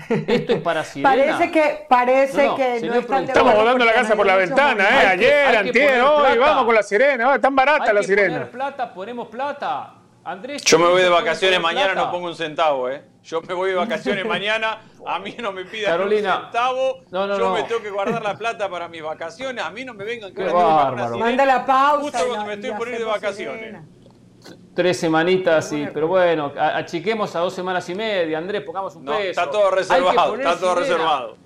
Esto 0.09 0.53
es 0.55 0.63
para 0.63 0.83
Sirena. 0.83 1.11
Parece 1.11 1.51
que, 1.51 1.87
parece 1.87 2.47
no, 2.47 2.55
que 2.57 2.81
no 2.81 3.19
Estamos 3.19 3.55
volando 3.55 3.85
la 3.85 3.93
casa 3.93 4.17
por 4.17 4.25
la 4.25 4.37
ventana, 4.37 4.85
¿eh? 4.85 5.07
Ayer, 5.09 5.57
antier, 5.57 6.01
hoy, 6.01 6.39
vamos 6.39 6.65
con 6.65 6.75
la 6.75 6.83
Sirena. 6.83 7.31
Oh, 7.31 7.39
tan 7.39 7.55
barata 7.55 7.93
la 7.93 8.03
Sirena. 8.03 8.35
Poner 8.37 8.51
plata, 8.51 8.95
ponemos 8.95 9.29
plata. 9.29 10.00
Andrés. 10.25 10.63
Yo 10.65 10.79
me 10.79 10.87
voy 10.87 11.03
de 11.03 11.09
vacaciones 11.09 11.61
mañana, 11.61 11.95
no 11.95 12.11
pongo 12.11 12.27
un 12.29 12.35
centavo, 12.35 12.89
¿eh? 12.91 13.03
Yo 13.23 13.41
me 13.43 13.55
voy 13.55 13.71
de 13.71 13.77
vacaciones 13.77 14.25
mañana, 14.27 14.81
a 15.07 15.19
mí 15.19 15.35
no 15.39 15.53
me 15.53 15.65
pidan 15.65 16.01
un 16.01 16.11
centavo. 16.11 17.01
yo 17.11 17.53
me 17.53 17.63
tengo 17.65 17.83
que 17.83 17.91
guardar 17.91 18.23
la 18.23 18.37
plata 18.37 18.69
para 18.69 18.89
mis 18.89 19.03
vacaciones, 19.03 19.65
a 19.65 19.71
mí 19.71 19.85
no 19.85 19.95
me 19.95 20.05
vengan 20.05 20.33
que 20.33 20.45
Manda 20.45 21.45
la 21.45 21.65
pausa. 21.65 22.19
Justo 22.19 22.29
cuando 22.29 22.47
me 22.47 22.55
estoy 22.55 22.71
poniendo 22.73 23.05
de 23.05 23.11
vacaciones. 23.11 23.85
Tres 24.75 24.99
semanitas, 24.99 25.69
sí, 25.69 25.87
pero 25.93 26.09
bueno, 26.09 26.53
achiquemos 26.57 27.35
a 27.37 27.41
dos 27.41 27.55
semanas 27.55 27.89
y 27.89 27.95
media, 27.95 28.39
Andrés, 28.39 28.63
pongamos 28.63 28.97
un 28.97 29.05
peso. 29.05 29.19
Está 29.19 29.51
todo 29.51 29.71
reservado, 29.71 30.37
está 30.37 30.59
todo 30.59 30.75
reservado. 30.75 31.37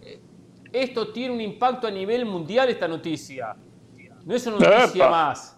Esto 0.73 1.13
tiene 1.13 1.33
un 1.33 1.41
impacto 1.41 1.87
a 1.87 1.91
nivel 1.91 2.27
mundial, 2.27 2.69
esta 2.69 2.89
noticia. 2.89 3.55
No 4.25 4.35
es 4.35 4.47
una 4.47 4.59
noticia 4.59 5.09
más. 5.09 5.54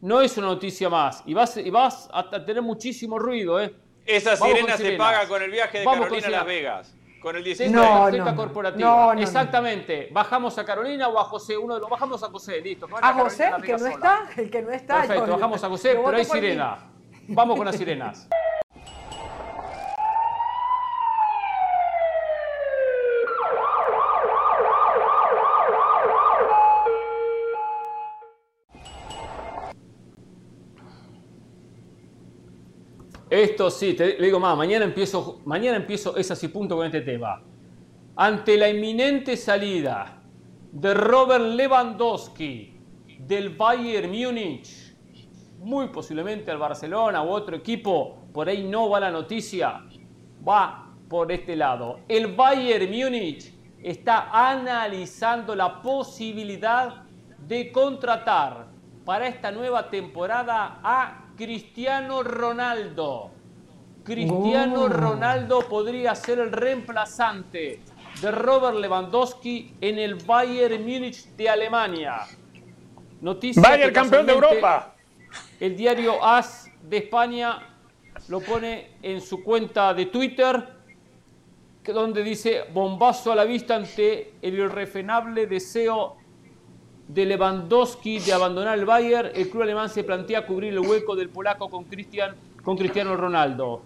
No 0.00 0.20
es 0.20 0.36
una 0.38 0.48
noticia 0.48 0.88
más. 0.88 1.22
Y 1.26 1.34
vas, 1.34 1.56
y 1.56 1.70
vas 1.70 2.08
a 2.12 2.28
tener 2.44 2.62
muchísimo 2.62 3.18
ruido, 3.18 3.60
¿eh? 3.60 3.74
Esa 4.06 4.36
sirena 4.36 4.76
se 4.76 4.92
paga 4.92 5.26
con 5.28 5.42
el 5.42 5.50
viaje 5.50 5.80
de 5.80 5.84
Carolina 5.84 6.26
a 6.26 6.30
Las 6.30 6.46
Vegas. 6.46 6.94
Con 7.20 7.36
el 7.36 7.44
16 7.44 7.70
no, 7.70 8.10
no, 8.10 8.34
corporativa. 8.34 9.14
No, 9.14 9.20
Exactamente. 9.20 10.08
Bajamos 10.10 10.56
a 10.56 10.64
Carolina 10.64 11.08
o 11.08 11.18
a 11.18 11.24
José, 11.24 11.56
uno 11.56 11.74
de 11.74 11.80
los 11.80 11.90
bajamos 11.90 12.22
a 12.22 12.28
José, 12.28 12.62
listo. 12.62 12.88
A, 13.00 13.12
José, 13.12 13.50
el 13.54 13.62
que 13.62 13.76
no 13.76 13.86
está, 13.86 14.30
el 14.36 14.50
que 14.50 14.62
no 14.62 14.70
está. 14.70 15.02
Perfecto, 15.02 15.32
bajamos 15.32 15.62
a 15.62 15.68
José, 15.68 16.00
pero 16.02 16.16
hay 16.16 16.24
sirena. 16.24 16.78
Vamos 17.28 17.56
con 17.56 17.66
las 17.66 17.76
sirenas. 17.76 18.28
Esto 33.40 33.70
sí, 33.70 33.94
te 33.94 34.16
digo 34.16 34.38
más, 34.38 34.54
mañana 34.54 34.84
empiezo, 34.84 35.40
mañana 35.46 35.78
empiezo, 35.78 36.14
es 36.14 36.30
así 36.30 36.48
punto 36.48 36.76
con 36.76 36.84
este 36.84 37.00
tema. 37.00 37.42
Ante 38.14 38.58
la 38.58 38.68
inminente 38.68 39.34
salida 39.34 40.20
de 40.70 40.92
Robert 40.92 41.46
Lewandowski 41.46 42.78
del 43.18 43.56
Bayern 43.56 44.10
Múnich, 44.10 44.94
muy 45.58 45.88
posiblemente 45.88 46.50
al 46.50 46.58
Barcelona 46.58 47.22
u 47.22 47.30
otro 47.30 47.56
equipo, 47.56 48.18
por 48.30 48.46
ahí 48.46 48.62
no 48.62 48.90
va 48.90 49.00
la 49.00 49.10
noticia, 49.10 49.86
va 50.46 50.94
por 51.08 51.32
este 51.32 51.56
lado. 51.56 52.00
El 52.08 52.34
Bayern 52.34 52.90
Múnich 52.90 53.54
está 53.82 54.28
analizando 54.50 55.54
la 55.56 55.80
posibilidad 55.80 57.04
de 57.38 57.72
contratar 57.72 58.66
para 59.06 59.26
esta 59.28 59.50
nueva 59.50 59.88
temporada 59.88 60.78
a 60.82 61.29
Cristiano 61.40 62.22
Ronaldo. 62.22 63.30
Cristiano 64.04 64.82
oh. 64.82 64.88
Ronaldo 64.90 65.66
podría 65.66 66.14
ser 66.14 66.38
el 66.38 66.52
reemplazante 66.52 67.80
de 68.20 68.30
Robert 68.30 68.76
Lewandowski 68.76 69.72
en 69.80 69.98
el 69.98 70.16
Bayern 70.16 70.82
Múnich 70.82 71.24
de 71.38 71.48
Alemania. 71.48 72.26
Noticia 73.22 73.62
Bayern 73.62 73.94
campeón 73.94 74.26
de 74.26 74.32
Europa. 74.32 74.94
El 75.58 75.74
diario 75.78 76.22
AS 76.22 76.70
de 76.82 76.98
España 76.98 77.58
lo 78.28 78.40
pone 78.40 78.98
en 79.00 79.22
su 79.22 79.42
cuenta 79.42 79.94
de 79.94 80.06
Twitter, 80.06 80.62
donde 81.86 82.22
dice 82.22 82.64
bombazo 82.70 83.32
a 83.32 83.34
la 83.34 83.44
vista 83.44 83.76
ante 83.76 84.34
el 84.42 84.58
irrefrenable 84.58 85.46
deseo 85.46 86.18
de 87.14 87.26
Lewandowski 87.26 88.20
de 88.20 88.32
abandonar 88.32 88.78
el 88.78 88.84
Bayern, 88.84 89.30
el 89.34 89.50
club 89.50 89.62
alemán 89.62 89.88
se 89.88 90.04
plantea 90.04 90.46
cubrir 90.46 90.72
el 90.72 90.78
hueco 90.78 91.16
del 91.16 91.28
polaco 91.28 91.68
con, 91.68 91.84
Cristian, 91.84 92.36
con 92.62 92.76
Cristiano 92.76 93.16
Ronaldo. 93.16 93.82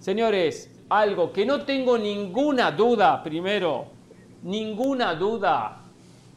Señores, 0.00 0.68
algo 0.88 1.32
que 1.32 1.46
no 1.46 1.62
tengo 1.64 1.96
ninguna 1.96 2.72
duda, 2.72 3.22
primero, 3.22 3.86
ninguna 4.42 5.14
duda, 5.14 5.80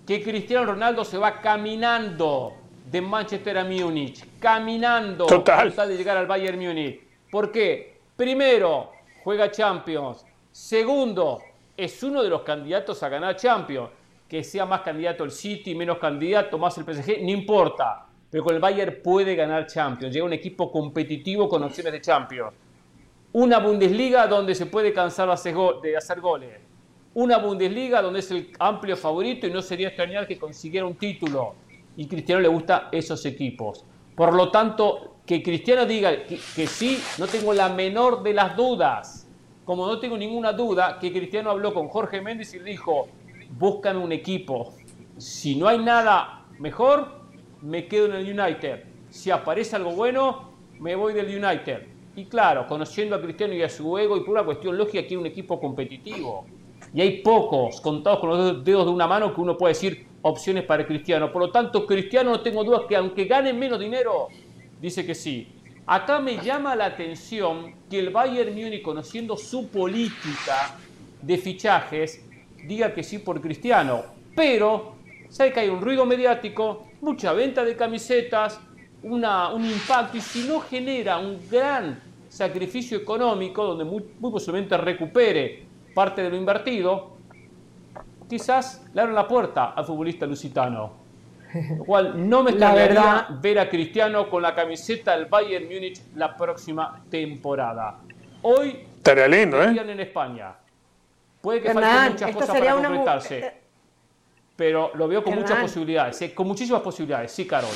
que 0.06 0.22
Cristiano 0.22 0.66
Ronaldo 0.66 1.04
se 1.04 1.18
va 1.18 1.42
caminando 1.42 2.54
de 2.92 3.02
Manchester 3.02 3.58
a 3.58 3.64
Múnich, 3.64 4.24
caminando 4.40 5.26
Total. 5.26 5.74
de 5.76 5.98
llegar 5.98 6.16
al 6.16 6.28
Bayern 6.28 6.60
Múnich. 6.60 7.02
¿Por 7.32 7.52
qué? 7.52 8.02
Primero, 8.16 8.92
juega 9.24 9.50
Champions. 9.50 10.24
Segundo, 10.52 11.42
es 11.76 12.04
uno 12.04 12.22
de 12.22 12.30
los 12.30 12.44
candidatos 12.44 13.02
a 13.02 13.10
ganar 13.10 13.36
Champions 13.36 13.90
que 14.28 14.44
sea 14.44 14.66
más 14.66 14.82
candidato 14.82 15.24
el 15.24 15.32
City, 15.32 15.76
menos 15.76 15.98
candidato, 16.00 16.58
más 16.58 16.78
el 16.78 16.84
PSG, 16.84 17.22
no 17.22 17.32
importa. 17.32 18.08
Pero 18.30 18.44
con 18.44 18.56
el 18.56 18.62
Bayern 18.62 18.98
puede 19.04 19.36
ganar 19.36 19.68
Champions. 19.68 20.14
Llega 20.14 20.26
un 20.26 20.34
equipo 20.34 20.72
competitivo 20.72 21.48
con 21.48 21.64
opciones 21.64 21.94
de 21.94 22.02
Champions. 22.02 22.54
Una 23.34 23.60
Bundesliga 23.60 24.28
donde 24.28 24.56
se 24.56 24.66
puede 24.66 24.94
cansar 24.94 25.30
de 25.82 25.98
hacer 25.98 26.22
goles. 26.22 26.60
Una 27.14 27.38
Bundesliga 27.38 28.02
donde 28.02 28.20
es 28.20 28.32
el 28.32 28.52
amplio 28.60 28.98
favorito 28.98 29.48
y 29.48 29.52
no 29.52 29.62
sería 29.62 29.90
extrañar 29.90 30.28
que 30.28 30.38
consiguiera 30.38 30.86
un 30.86 30.96
título. 30.96 31.56
Y 31.96 32.08
Cristiano 32.08 32.42
le 32.42 32.48
gusta 32.48 32.90
esos 32.92 33.26
equipos. 33.26 33.86
Por 34.16 34.34
lo 34.34 34.50
tanto, 34.52 35.18
que 35.26 35.42
Cristiano 35.42 35.86
diga 35.86 36.26
que, 36.26 36.40
que 36.56 36.68
sí, 36.68 37.02
no 37.18 37.28
tengo 37.28 37.54
la 37.54 37.70
menor 37.70 38.24
de 38.24 38.34
las 38.34 38.56
dudas. 38.56 39.28
Como 39.64 39.88
no 39.88 40.00
tengo 40.00 40.18
ninguna 40.18 40.52
duda 40.54 41.00
que 41.00 41.12
Cristiano 41.12 41.52
habló 41.52 41.74
con 41.74 41.88
Jorge 41.88 42.22
Méndez 42.22 42.54
y 42.54 42.60
dijo, 42.60 43.08
búscame 43.52 44.00
un 44.00 44.12
equipo. 44.12 44.74
Si 45.18 45.56
no 45.56 45.68
hay 45.68 45.80
nada 45.80 46.46
mejor, 46.60 47.26
me 47.62 47.88
quedo 47.88 48.08
en 48.08 48.14
el 48.14 48.40
United. 48.40 48.84
Si 49.10 49.32
aparece 49.32 49.76
algo 49.76 49.92
bueno, 49.92 50.52
me 50.80 50.96
voy 50.96 51.14
del 51.14 51.28
United. 51.28 51.88
Y 52.16 52.26
claro, 52.26 52.68
conociendo 52.68 53.16
a 53.16 53.22
Cristiano 53.22 53.54
y 53.54 53.62
a 53.62 53.70
su 53.70 53.98
ego 53.98 54.18
y 54.18 54.22
por 54.22 54.30
una 54.30 54.44
cuestión 54.44 54.78
lógica, 54.78 55.02
quiere 55.02 55.18
un 55.18 55.26
equipo 55.26 55.60
competitivo. 55.60 56.46
Y 56.94 57.02
hay 57.02 57.22
pocos, 57.22 57.82
contados 57.82 58.20
con 58.20 58.30
los 58.30 58.64
dedos 58.64 58.86
de 58.86 58.92
una 58.92 59.08
mano, 59.08 59.34
que 59.34 59.42
uno 59.42 59.58
puede 59.58 59.74
decir 59.74 60.08
opciones 60.22 60.64
para 60.64 60.86
Cristiano. 60.88 61.32
Por 61.32 61.42
lo 61.42 61.52
tanto, 61.52 61.86
Cristiano 61.86 62.32
no 62.32 62.42
tengo 62.42 62.64
dudas 62.64 62.84
que 62.88 62.96
aunque 62.96 63.26
gane 63.26 63.52
menos 63.54 63.80
dinero, 63.80 64.30
dice 64.82 65.06
que 65.06 65.14
sí. 65.14 65.48
Acá 65.86 66.20
me 66.20 66.38
llama 66.38 66.76
la 66.76 66.86
atención 66.86 67.76
que 67.90 68.00
el 68.00 68.10
Bayern 68.10 68.56
Múnich, 68.56 68.82
conociendo 68.82 69.38
su 69.38 69.68
política 69.68 70.78
de 71.22 71.38
fichajes, 71.38 72.26
diga 72.68 72.94
que 72.94 73.04
sí 73.04 73.20
por 73.20 73.42
Cristiano. 73.42 74.04
Pero, 74.36 74.96
sabe 75.30 75.54
que 75.54 75.62
hay 75.62 75.70
un 75.70 75.82
ruido 75.82 76.06
mediático, 76.06 76.88
mucha 77.02 77.34
venta 77.34 77.64
de 77.64 77.76
camisetas, 77.76 78.60
una, 79.04 79.54
un 79.54 79.66
impacto, 79.66 80.18
y 80.18 80.22
si 80.22 80.48
no 80.48 80.60
genera 80.60 81.18
un 81.18 81.40
gran 81.50 82.00
sacrificio 82.30 82.98
económico, 82.98 83.64
donde 83.64 83.86
muy, 83.86 84.02
posiblemente 84.20 84.76
recupere 84.78 85.64
parte 85.94 86.22
de 86.22 86.30
lo 86.30 86.36
invertido, 86.36 87.16
quizás 88.28 88.86
le 88.94 89.02
abran 89.02 89.16
la 89.16 89.28
puerta 89.28 89.72
al 89.72 89.86
futbolista 89.86 90.26
lusitano. 90.26 91.06
Lo 91.78 91.86
cual 91.86 92.30
no 92.30 92.44
me 92.44 92.50
extrañaría 92.52 93.28
ver 93.42 93.60
a 93.60 93.70
Cristiano 93.70 94.30
con 94.30 94.42
la 94.42 94.54
camiseta 94.54 95.16
del 95.16 95.28
Bayern 95.28 95.66
Múnich 95.66 96.02
la 96.16 96.36
próxima 96.36 97.02
temporada. 97.10 98.00
Hoy 98.42 98.86
estaría 98.98 99.28
lindo, 99.28 99.64
¿eh? 99.64 99.74
en 99.80 100.00
España. 100.02 100.56
Puede 101.46 101.62
que 101.62 101.72
falten 101.72 102.12
muchas 102.14 102.32
cosas 102.32 102.58
para 102.58 102.74
completarse. 102.74 103.38
Eh, 103.38 103.54
pero 104.56 104.92
lo 104.96 105.08
veo 105.08 105.24
con 105.24 105.36
muchas 105.36 105.60
posibilidades, 105.60 106.20
eh, 106.24 106.34
con 106.34 106.48
muchísimas 106.48 106.82
posibilidades, 106.82 107.32
sí, 107.32 107.46
Carol. 107.46 107.70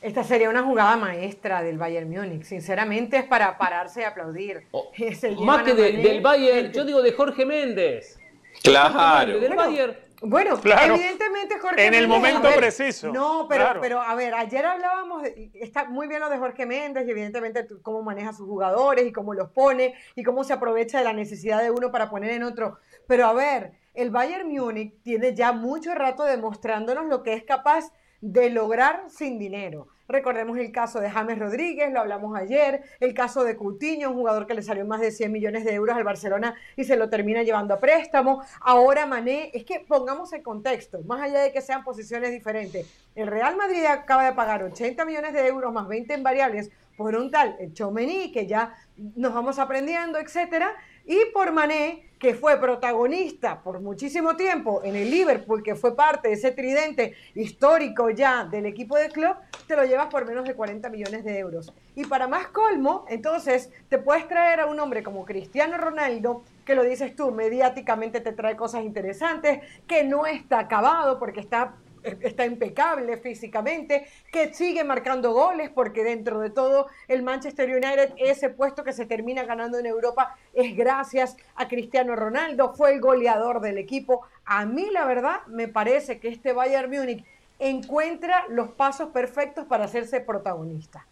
Esta 0.00 0.22
sería 0.22 0.48
una 0.48 0.62
jugada 0.62 0.96
maestra 0.96 1.60
del 1.60 1.76
Bayern 1.76 2.08
Múnich. 2.08 2.44
Sinceramente 2.44 3.18
es 3.18 3.24
para 3.24 3.58
pararse 3.58 4.02
y 4.02 4.04
aplaudir. 4.04 4.68
Oh, 4.70 4.92
más 5.40 5.64
que 5.64 5.74
del 5.74 6.20
Bayern, 6.20 6.72
yo 6.72 6.84
digo 6.84 7.02
de 7.02 7.12
Jorge 7.12 7.44
Méndez. 7.44 8.16
Claro. 8.62 9.40
del 9.40 9.56
Bayern. 9.56 9.96
Bueno, 10.22 10.58
evidentemente 10.62 11.58
Jorge 11.58 11.86
En 11.86 11.94
el 11.94 12.06
momento 12.06 12.48
preciso. 12.56 13.12
No, 13.12 13.46
pero, 13.48 13.80
pero 13.80 14.00
a 14.00 14.14
ver, 14.14 14.34
ayer 14.34 14.64
hablábamos, 14.64 15.24
está 15.54 15.84
muy 15.84 16.06
bien 16.06 16.20
lo 16.20 16.30
de 16.30 16.38
Jorge 16.38 16.64
Méndez 16.64 17.06
y 17.06 17.10
evidentemente 17.10 17.66
cómo 17.82 18.02
maneja 18.02 18.30
a 18.30 18.32
sus 18.32 18.46
jugadores 18.46 19.04
y 19.06 19.12
cómo 19.12 19.34
los 19.34 19.50
pone 19.50 19.94
y 20.14 20.22
cómo 20.22 20.44
se 20.44 20.52
aprovecha 20.52 20.98
de 20.98 21.04
la 21.04 21.12
necesidad 21.12 21.60
de 21.60 21.70
uno 21.70 21.90
para 21.90 22.08
poner 22.08 22.30
en 22.30 22.44
otro. 22.44 22.78
Pero 23.08 23.26
a 23.26 23.32
ver, 23.32 23.72
el 23.94 24.10
Bayern 24.10 24.48
Múnich 24.48 25.02
tiene 25.02 25.34
ya 25.34 25.52
mucho 25.52 25.94
rato 25.94 26.24
demostrándonos 26.24 27.06
lo 27.06 27.22
que 27.22 27.34
es 27.34 27.44
capaz 27.44 27.92
de 28.20 28.50
lograr 28.50 29.04
sin 29.08 29.38
dinero. 29.38 29.88
Recordemos 30.12 30.58
el 30.58 30.70
caso 30.70 31.00
de 31.00 31.08
James 31.08 31.38
Rodríguez, 31.38 31.90
lo 31.90 32.00
hablamos 32.00 32.36
ayer, 32.36 32.82
el 33.00 33.14
caso 33.14 33.44
de 33.44 33.56
Coutinho, 33.56 34.10
un 34.10 34.16
jugador 34.16 34.46
que 34.46 34.52
le 34.52 34.60
salió 34.60 34.84
más 34.84 35.00
de 35.00 35.10
100 35.10 35.32
millones 35.32 35.64
de 35.64 35.72
euros 35.72 35.96
al 35.96 36.04
Barcelona 36.04 36.54
y 36.76 36.84
se 36.84 36.96
lo 36.96 37.08
termina 37.08 37.42
llevando 37.42 37.72
a 37.72 37.80
préstamo. 37.80 38.42
Ahora 38.60 39.06
Mané, 39.06 39.50
es 39.54 39.64
que 39.64 39.80
pongamos 39.80 40.30
el 40.34 40.42
contexto, 40.42 41.00
más 41.04 41.22
allá 41.22 41.40
de 41.40 41.50
que 41.50 41.62
sean 41.62 41.82
posiciones 41.82 42.30
diferentes. 42.30 42.86
El 43.14 43.26
Real 43.28 43.56
Madrid 43.56 43.86
acaba 43.86 44.26
de 44.26 44.32
pagar 44.34 44.62
80 44.62 45.02
millones 45.06 45.32
de 45.32 45.46
euros 45.46 45.72
más 45.72 45.88
20 45.88 46.12
en 46.12 46.22
variables 46.22 46.70
por 46.94 47.16
un 47.16 47.30
tal 47.30 47.56
Chomení, 47.72 48.30
que 48.32 48.46
ya 48.46 48.74
nos 49.16 49.32
vamos 49.32 49.58
aprendiendo, 49.58 50.18
etcétera, 50.18 50.74
y 51.06 51.18
por 51.32 51.52
Mané, 51.52 52.08
que 52.22 52.34
fue 52.34 52.56
protagonista 52.56 53.60
por 53.62 53.80
muchísimo 53.80 54.36
tiempo 54.36 54.80
en 54.84 54.94
el 54.94 55.10
Liverpool, 55.10 55.60
que 55.60 55.74
fue 55.74 55.96
parte 55.96 56.28
de 56.28 56.34
ese 56.34 56.52
tridente 56.52 57.14
histórico 57.34 58.10
ya 58.10 58.44
del 58.44 58.66
equipo 58.66 58.96
de 58.96 59.08
club, 59.08 59.34
te 59.66 59.74
lo 59.74 59.84
llevas 59.84 60.06
por 60.06 60.24
menos 60.24 60.46
de 60.46 60.54
40 60.54 60.88
millones 60.88 61.24
de 61.24 61.36
euros. 61.40 61.72
Y 61.96 62.04
para 62.04 62.28
más 62.28 62.46
colmo, 62.46 63.04
entonces 63.08 63.70
te 63.88 63.98
puedes 63.98 64.28
traer 64.28 64.60
a 64.60 64.66
un 64.66 64.78
hombre 64.78 65.02
como 65.02 65.24
Cristiano 65.24 65.76
Ronaldo, 65.78 66.44
que 66.64 66.76
lo 66.76 66.84
dices 66.84 67.16
tú, 67.16 67.32
mediáticamente 67.32 68.20
te 68.20 68.30
trae 68.30 68.54
cosas 68.54 68.84
interesantes, 68.84 69.60
que 69.88 70.04
no 70.04 70.24
está 70.24 70.60
acabado 70.60 71.18
porque 71.18 71.40
está 71.40 71.74
está 72.02 72.44
impecable 72.46 73.16
físicamente, 73.18 74.06
que 74.30 74.52
sigue 74.54 74.84
marcando 74.84 75.32
goles, 75.32 75.70
porque 75.70 76.04
dentro 76.04 76.40
de 76.40 76.50
todo 76.50 76.88
el 77.08 77.22
Manchester 77.22 77.70
United, 77.70 78.12
ese 78.18 78.48
puesto 78.50 78.84
que 78.84 78.92
se 78.92 79.06
termina 79.06 79.44
ganando 79.44 79.78
en 79.78 79.86
Europa 79.86 80.36
es 80.52 80.76
gracias 80.76 81.36
a 81.54 81.68
Cristiano 81.68 82.16
Ronaldo, 82.16 82.74
fue 82.74 82.92
el 82.94 83.00
goleador 83.00 83.60
del 83.60 83.78
equipo. 83.78 84.26
A 84.44 84.64
mí 84.64 84.88
la 84.90 85.04
verdad 85.04 85.46
me 85.46 85.68
parece 85.68 86.18
que 86.18 86.28
este 86.28 86.52
Bayern 86.52 86.90
Múnich 86.90 87.24
encuentra 87.58 88.44
los 88.48 88.70
pasos 88.72 89.10
perfectos 89.10 89.66
para 89.66 89.84
hacerse 89.84 90.20
protagonista. 90.20 91.06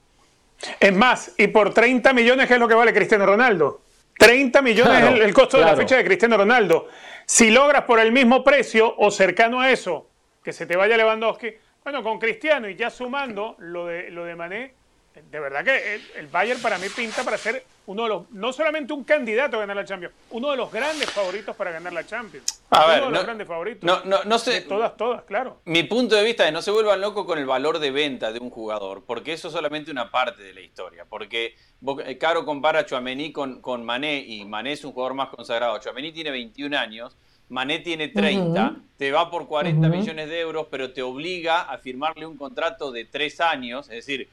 Es 0.78 0.94
más, 0.94 1.32
y 1.38 1.46
por 1.46 1.72
30 1.72 2.12
millones, 2.12 2.46
¿qué 2.46 2.54
es 2.54 2.60
lo 2.60 2.68
que 2.68 2.74
vale 2.74 2.92
Cristiano 2.92 3.24
Ronaldo? 3.24 3.82
30 4.18 4.60
millones 4.60 5.02
es 5.02 5.24
el, 5.24 5.32
costo 5.32 5.58
de 5.58 5.64
la 5.64 5.74
fecha 5.74 5.96
de 5.96 6.04
Cristiano 6.04 6.36
Ronaldo. 6.36 6.88
Si 7.24 7.50
logras 7.50 7.84
por 7.84 8.00
el 8.00 8.12
mismo 8.12 8.44
precio 8.44 8.94
o 8.98 9.10
cercano 9.10 9.60
a 9.60 9.70
eso 9.70 10.09
que 10.42 10.52
se 10.52 10.66
te 10.66 10.76
vaya 10.76 10.96
Lewandowski. 10.96 11.52
Bueno, 11.82 12.02
con 12.02 12.18
Cristiano 12.18 12.68
y 12.68 12.76
ya 12.76 12.90
sumando 12.90 13.56
lo 13.58 13.86
de, 13.86 14.10
lo 14.10 14.24
de 14.24 14.36
Mané, 14.36 14.74
de 15.14 15.40
verdad 15.40 15.64
que 15.64 16.00
el, 16.16 16.26
Bayern 16.28 16.60
para 16.60 16.78
mí 16.78 16.86
pinta 16.94 17.24
para 17.24 17.36
ser 17.36 17.64
uno 17.86 18.04
de 18.04 18.08
los, 18.10 18.30
no 18.30 18.52
solamente 18.52 18.92
un 18.92 19.02
candidato 19.02 19.56
a 19.56 19.60
ganar 19.60 19.76
la 19.76 19.84
Champions, 19.84 20.14
uno 20.30 20.50
de 20.50 20.56
los 20.56 20.70
grandes 20.70 21.10
favoritos 21.10 21.56
para 21.56 21.72
ganar 21.72 21.92
la 21.92 22.06
Champions. 22.06 22.62
A 22.70 22.86
ver, 22.86 22.98
uno 23.00 23.06
de 23.06 23.16
los 23.16 23.24
grandes 23.24 23.48
favoritos. 23.48 23.82
No, 23.82 24.04
no, 24.04 24.22
no 24.24 24.38
sé. 24.38 24.60
todas, 24.60 24.96
todas, 24.96 25.24
claro. 25.24 25.60
Mi 25.64 25.82
punto 25.82 26.14
de 26.14 26.22
vista 26.22 26.46
es 26.46 26.52
no 26.52 26.62
se 26.62 26.70
vuelvan 26.70 27.00
locos 27.00 27.26
con 27.26 27.38
el 27.38 27.46
valor 27.46 27.80
de 27.80 27.90
venta 27.90 28.30
de 28.30 28.38
un 28.38 28.50
jugador, 28.50 29.04
porque 29.04 29.32
eso 29.32 29.48
es 29.48 29.54
solamente 29.54 29.90
una 29.90 30.10
parte 30.10 30.42
de 30.42 30.54
la 30.54 30.60
historia. 30.60 31.04
Porque 31.06 31.56
eh, 32.04 32.18
Caro 32.18 32.44
compara 32.44 32.80
a 32.80 32.86
Chuamení 32.86 33.32
con, 33.32 33.60
con 33.60 33.84
Mané 33.84 34.18
y 34.18 34.44
Mané 34.44 34.72
es 34.72 34.84
un 34.84 34.92
jugador 34.92 35.14
más 35.14 35.30
consagrado. 35.30 35.78
Chuamení 35.80 36.12
tiene 36.12 36.30
21 36.30 36.76
años 36.78 37.16
Mané 37.50 37.80
tiene 37.80 38.08
30, 38.08 38.76
te 38.96 39.12
va 39.12 39.30
por 39.30 39.46
40 39.46 39.88
millones 39.88 40.28
de 40.28 40.40
euros, 40.40 40.68
pero 40.70 40.92
te 40.92 41.02
obliga 41.02 41.62
a 41.62 41.78
firmarle 41.78 42.24
un 42.24 42.36
contrato 42.36 42.92
de 42.92 43.04
tres 43.04 43.40
años, 43.40 43.88
es 43.90 44.06
decir, 44.06 44.28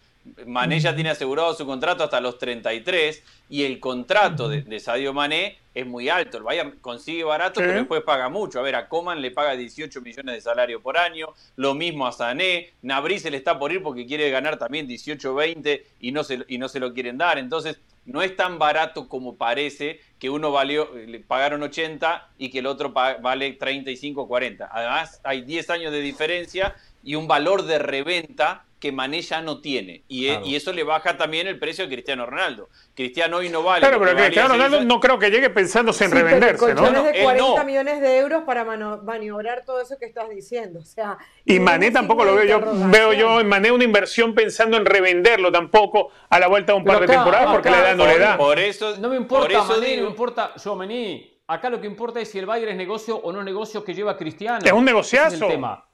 Mané 0.45 0.79
ya 0.79 0.93
tiene 0.93 1.09
asegurado 1.09 1.53
su 1.53 1.65
contrato 1.65 2.03
hasta 2.03 2.19
los 2.19 2.37
33 2.37 3.23
y 3.49 3.63
el 3.63 3.79
contrato 3.79 4.49
de, 4.49 4.79
Sadio 4.79 5.13
Mané 5.13 5.57
es 5.73 5.85
muy 5.85 6.09
alto. 6.09 6.37
El 6.37 6.43
Bayern 6.43 6.77
consigue 6.81 7.23
barato, 7.23 7.59
pero 7.61 7.73
después 7.73 8.01
paga 8.03 8.29
mucho. 8.29 8.59
A 8.59 8.61
ver, 8.61 8.75
a 8.75 8.87
Coman 8.87 9.21
le 9.21 9.31
paga 9.31 9.55
18 9.55 10.01
millones 10.01 10.35
de 10.35 10.41
salario 10.41 10.81
por 10.81 10.97
año, 10.97 11.29
lo 11.55 11.73
mismo 11.73 12.05
a 12.05 12.11
Sané. 12.11 12.71
Nabri 12.81 13.19
se 13.19 13.31
le 13.31 13.37
está 13.37 13.57
por 13.57 13.71
ir 13.71 13.81
porque 13.81 14.05
quiere 14.05 14.29
ganar 14.29 14.57
también 14.57 14.87
18, 14.87 15.33
20 15.33 15.85
y 16.01 16.11
no 16.11 16.23
se, 16.23 16.43
y 16.47 16.57
no 16.57 16.67
se 16.67 16.79
lo 16.79 16.93
quieren 16.93 17.17
dar. 17.17 17.37
Entonces, 17.37 17.79
no 18.07 18.21
es 18.21 18.35
tan 18.35 18.57
barato 18.57 19.07
como 19.07 19.35
parece 19.35 19.99
que 20.17 20.29
uno 20.29 20.51
valió, 20.51 20.89
le 20.95 21.19
pagaron 21.19 21.61
80 21.61 22.31
y 22.37 22.49
que 22.49 22.59
el 22.59 22.65
otro 22.65 22.91
vale 22.91 23.53
35 23.53 24.27
40. 24.27 24.69
Además, 24.71 25.21
hay 25.23 25.41
10 25.41 25.69
años 25.69 25.91
de 25.91 26.01
diferencia 26.01 26.75
y 27.03 27.15
un 27.15 27.27
valor 27.27 27.63
de 27.63 27.79
reventa 27.79 28.65
que 28.79 28.91
Mané 28.91 29.21
ya 29.21 29.41
no 29.41 29.59
tiene. 29.59 30.03
Y, 30.07 30.27
e, 30.27 30.41
y, 30.45 30.55
eso 30.55 30.71
le 30.71 30.83
baja 30.83 31.17
también 31.17 31.47
el 31.47 31.57
precio 31.57 31.85
de 31.85 31.93
Cristiano 31.93 32.25
Ronaldo. 32.25 32.69
Cristiano 32.93 33.37
hoy 33.37 33.49
no 33.49 33.63
vale. 33.63 33.81
Claro, 33.81 33.99
pero 33.99 34.15
Cristiano 34.15 34.49
Ronaldo 34.49 34.83
no 34.83 34.99
creo 34.99 35.17
que 35.17 35.31
llegue 35.31 35.49
pensándose 35.49 36.05
en 36.05 36.11
revenderse, 36.11 36.73
¿no? 36.75 37.03
de 37.03 37.23
40 37.23 37.63
millones 37.63 38.01
de 38.01 38.17
euros 38.17 38.43
para 38.43 38.63
maniobrar 38.63 39.63
todo 39.65 39.81
eso 39.81 39.97
que 39.97 40.05
estás 40.05 40.29
diciendo. 40.29 40.79
O 40.79 40.85
sea, 40.85 41.17
y 41.43 41.59
Mané 41.59 41.91
tampoco 41.91 42.23
lo 42.23 42.35
veo 42.35 42.45
yo. 42.45 42.61
Veo 42.89 43.13
yo 43.13 43.39
en 43.39 43.47
Mané 43.47 43.71
una 43.71 43.83
inversión 43.83 44.35
pensando 44.35 44.77
en 44.77 44.85
revenderlo 44.85 45.51
tampoco 45.51 46.11
a 46.29 46.39
la 46.39 46.47
vuelta 46.47 46.73
de 46.73 46.77
un 46.77 46.85
par 46.85 46.99
de 46.99 47.07
temporadas 47.07 47.53
porque 47.53 47.71
le 47.71 47.81
da 47.81 47.95
no 47.95 48.05
le 48.05 48.19
da. 48.19 48.37
Por 48.37 48.59
eso, 48.59 48.97
no 48.97 49.09
me 49.09 49.17
importa, 49.17 49.63
Mané, 49.63 49.97
no 49.97 50.03
me 50.03 50.09
importa, 50.09 50.53
yo, 50.63 50.75
Mané 50.75 51.36
Acá 51.49 51.69
lo 51.69 51.79
que 51.79 51.87
importa 51.87 52.19
es 52.19 52.29
si 52.29 52.39
el 52.39 52.45
Bayern 52.45 52.71
es 52.71 52.77
negocio 52.77 53.15
o 53.15 53.31
no 53.31 53.41
negocio 53.41 53.81
que 53.81 53.93
lleva 53.93 54.17
Cristiano. 54.17 54.59
Es 54.65 54.71
un 54.71 54.83
negociazo. 54.83 55.47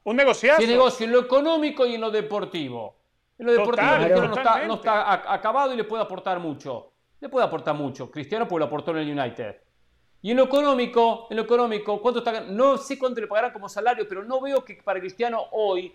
un 0.03 0.15
negociazo. 0.15 0.57
Si 0.57 0.63
es 0.63 0.69
negocio 0.69 1.05
en 1.05 1.11
lo 1.11 1.19
económico 1.19 1.85
y 1.85 1.93
en 1.93 2.01
lo 2.01 2.09
deportivo. 2.09 2.97
En 3.37 3.45
lo 3.45 3.51
deportivo 3.51 3.91
Cristiano 3.97 4.67
no 4.67 4.73
está, 4.75 5.31
acabado 5.31 5.73
y 5.73 5.77
le 5.77 5.83
puede 5.83 6.01
aportar 6.01 6.39
mucho. 6.39 6.93
Le 7.19 7.29
puede 7.29 7.45
aportar 7.45 7.75
mucho. 7.75 8.09
Cristiano 8.09 8.47
pues 8.47 8.59
lo 8.59 8.65
aportó 8.65 8.91
en 8.91 8.97
el 8.97 9.19
United. 9.19 9.57
Y 10.23 10.31
en 10.31 10.37
lo 10.37 10.45
económico, 10.45 11.27
en 11.29 11.37
lo 11.37 11.43
económico, 11.43 12.01
¿cuánto 12.01 12.19
está 12.19 12.41
No 12.41 12.77
sé 12.77 12.97
cuánto 12.97 13.21
le 13.21 13.27
pagarán 13.27 13.53
como 13.53 13.69
salario, 13.69 14.07
pero 14.09 14.23
no 14.23 14.41
veo 14.41 14.65
que 14.65 14.81
para 14.83 14.99
Cristiano 14.99 15.39
hoy 15.51 15.93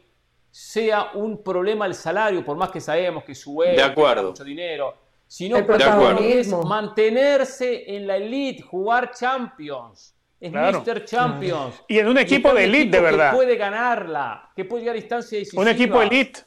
sea 0.51 1.11
un 1.15 1.43
problema 1.43 1.87
el 1.87 1.95
salario, 1.95 2.45
por 2.45 2.57
más 2.57 2.71
que 2.71 2.81
sabemos 2.81 3.25
que 3.25 3.35
su 3.35 3.61
de 3.61 3.83
acuerdo. 3.83 4.29
mucho 4.29 4.45
dinero. 4.45 5.08
Sino 5.29 5.59
es 5.59 6.49
mantenerse 6.49 7.95
en 7.95 8.07
la 8.07 8.17
elite, 8.17 8.63
jugar 8.63 9.13
Champions. 9.13 10.15
Es 10.41 10.53
Mr. 10.53 11.05
Champions. 11.05 11.83
Y 11.89 11.99
en 11.99 12.09
un 12.09 12.17
equipo 12.17 12.55
de 12.55 12.65
elite, 12.65 12.97
de 12.97 13.03
verdad. 13.03 13.31
Que 13.31 13.37
puede 13.37 13.57
ganarla, 13.57 14.51
que 14.57 14.65
puede 14.65 14.83
llegar 14.83 14.97
a 14.97 14.99
instancia 14.99 15.39
decisiva. 15.39 15.63
Un 15.63 15.69
equipo 15.69 16.01
elite. 16.01 16.41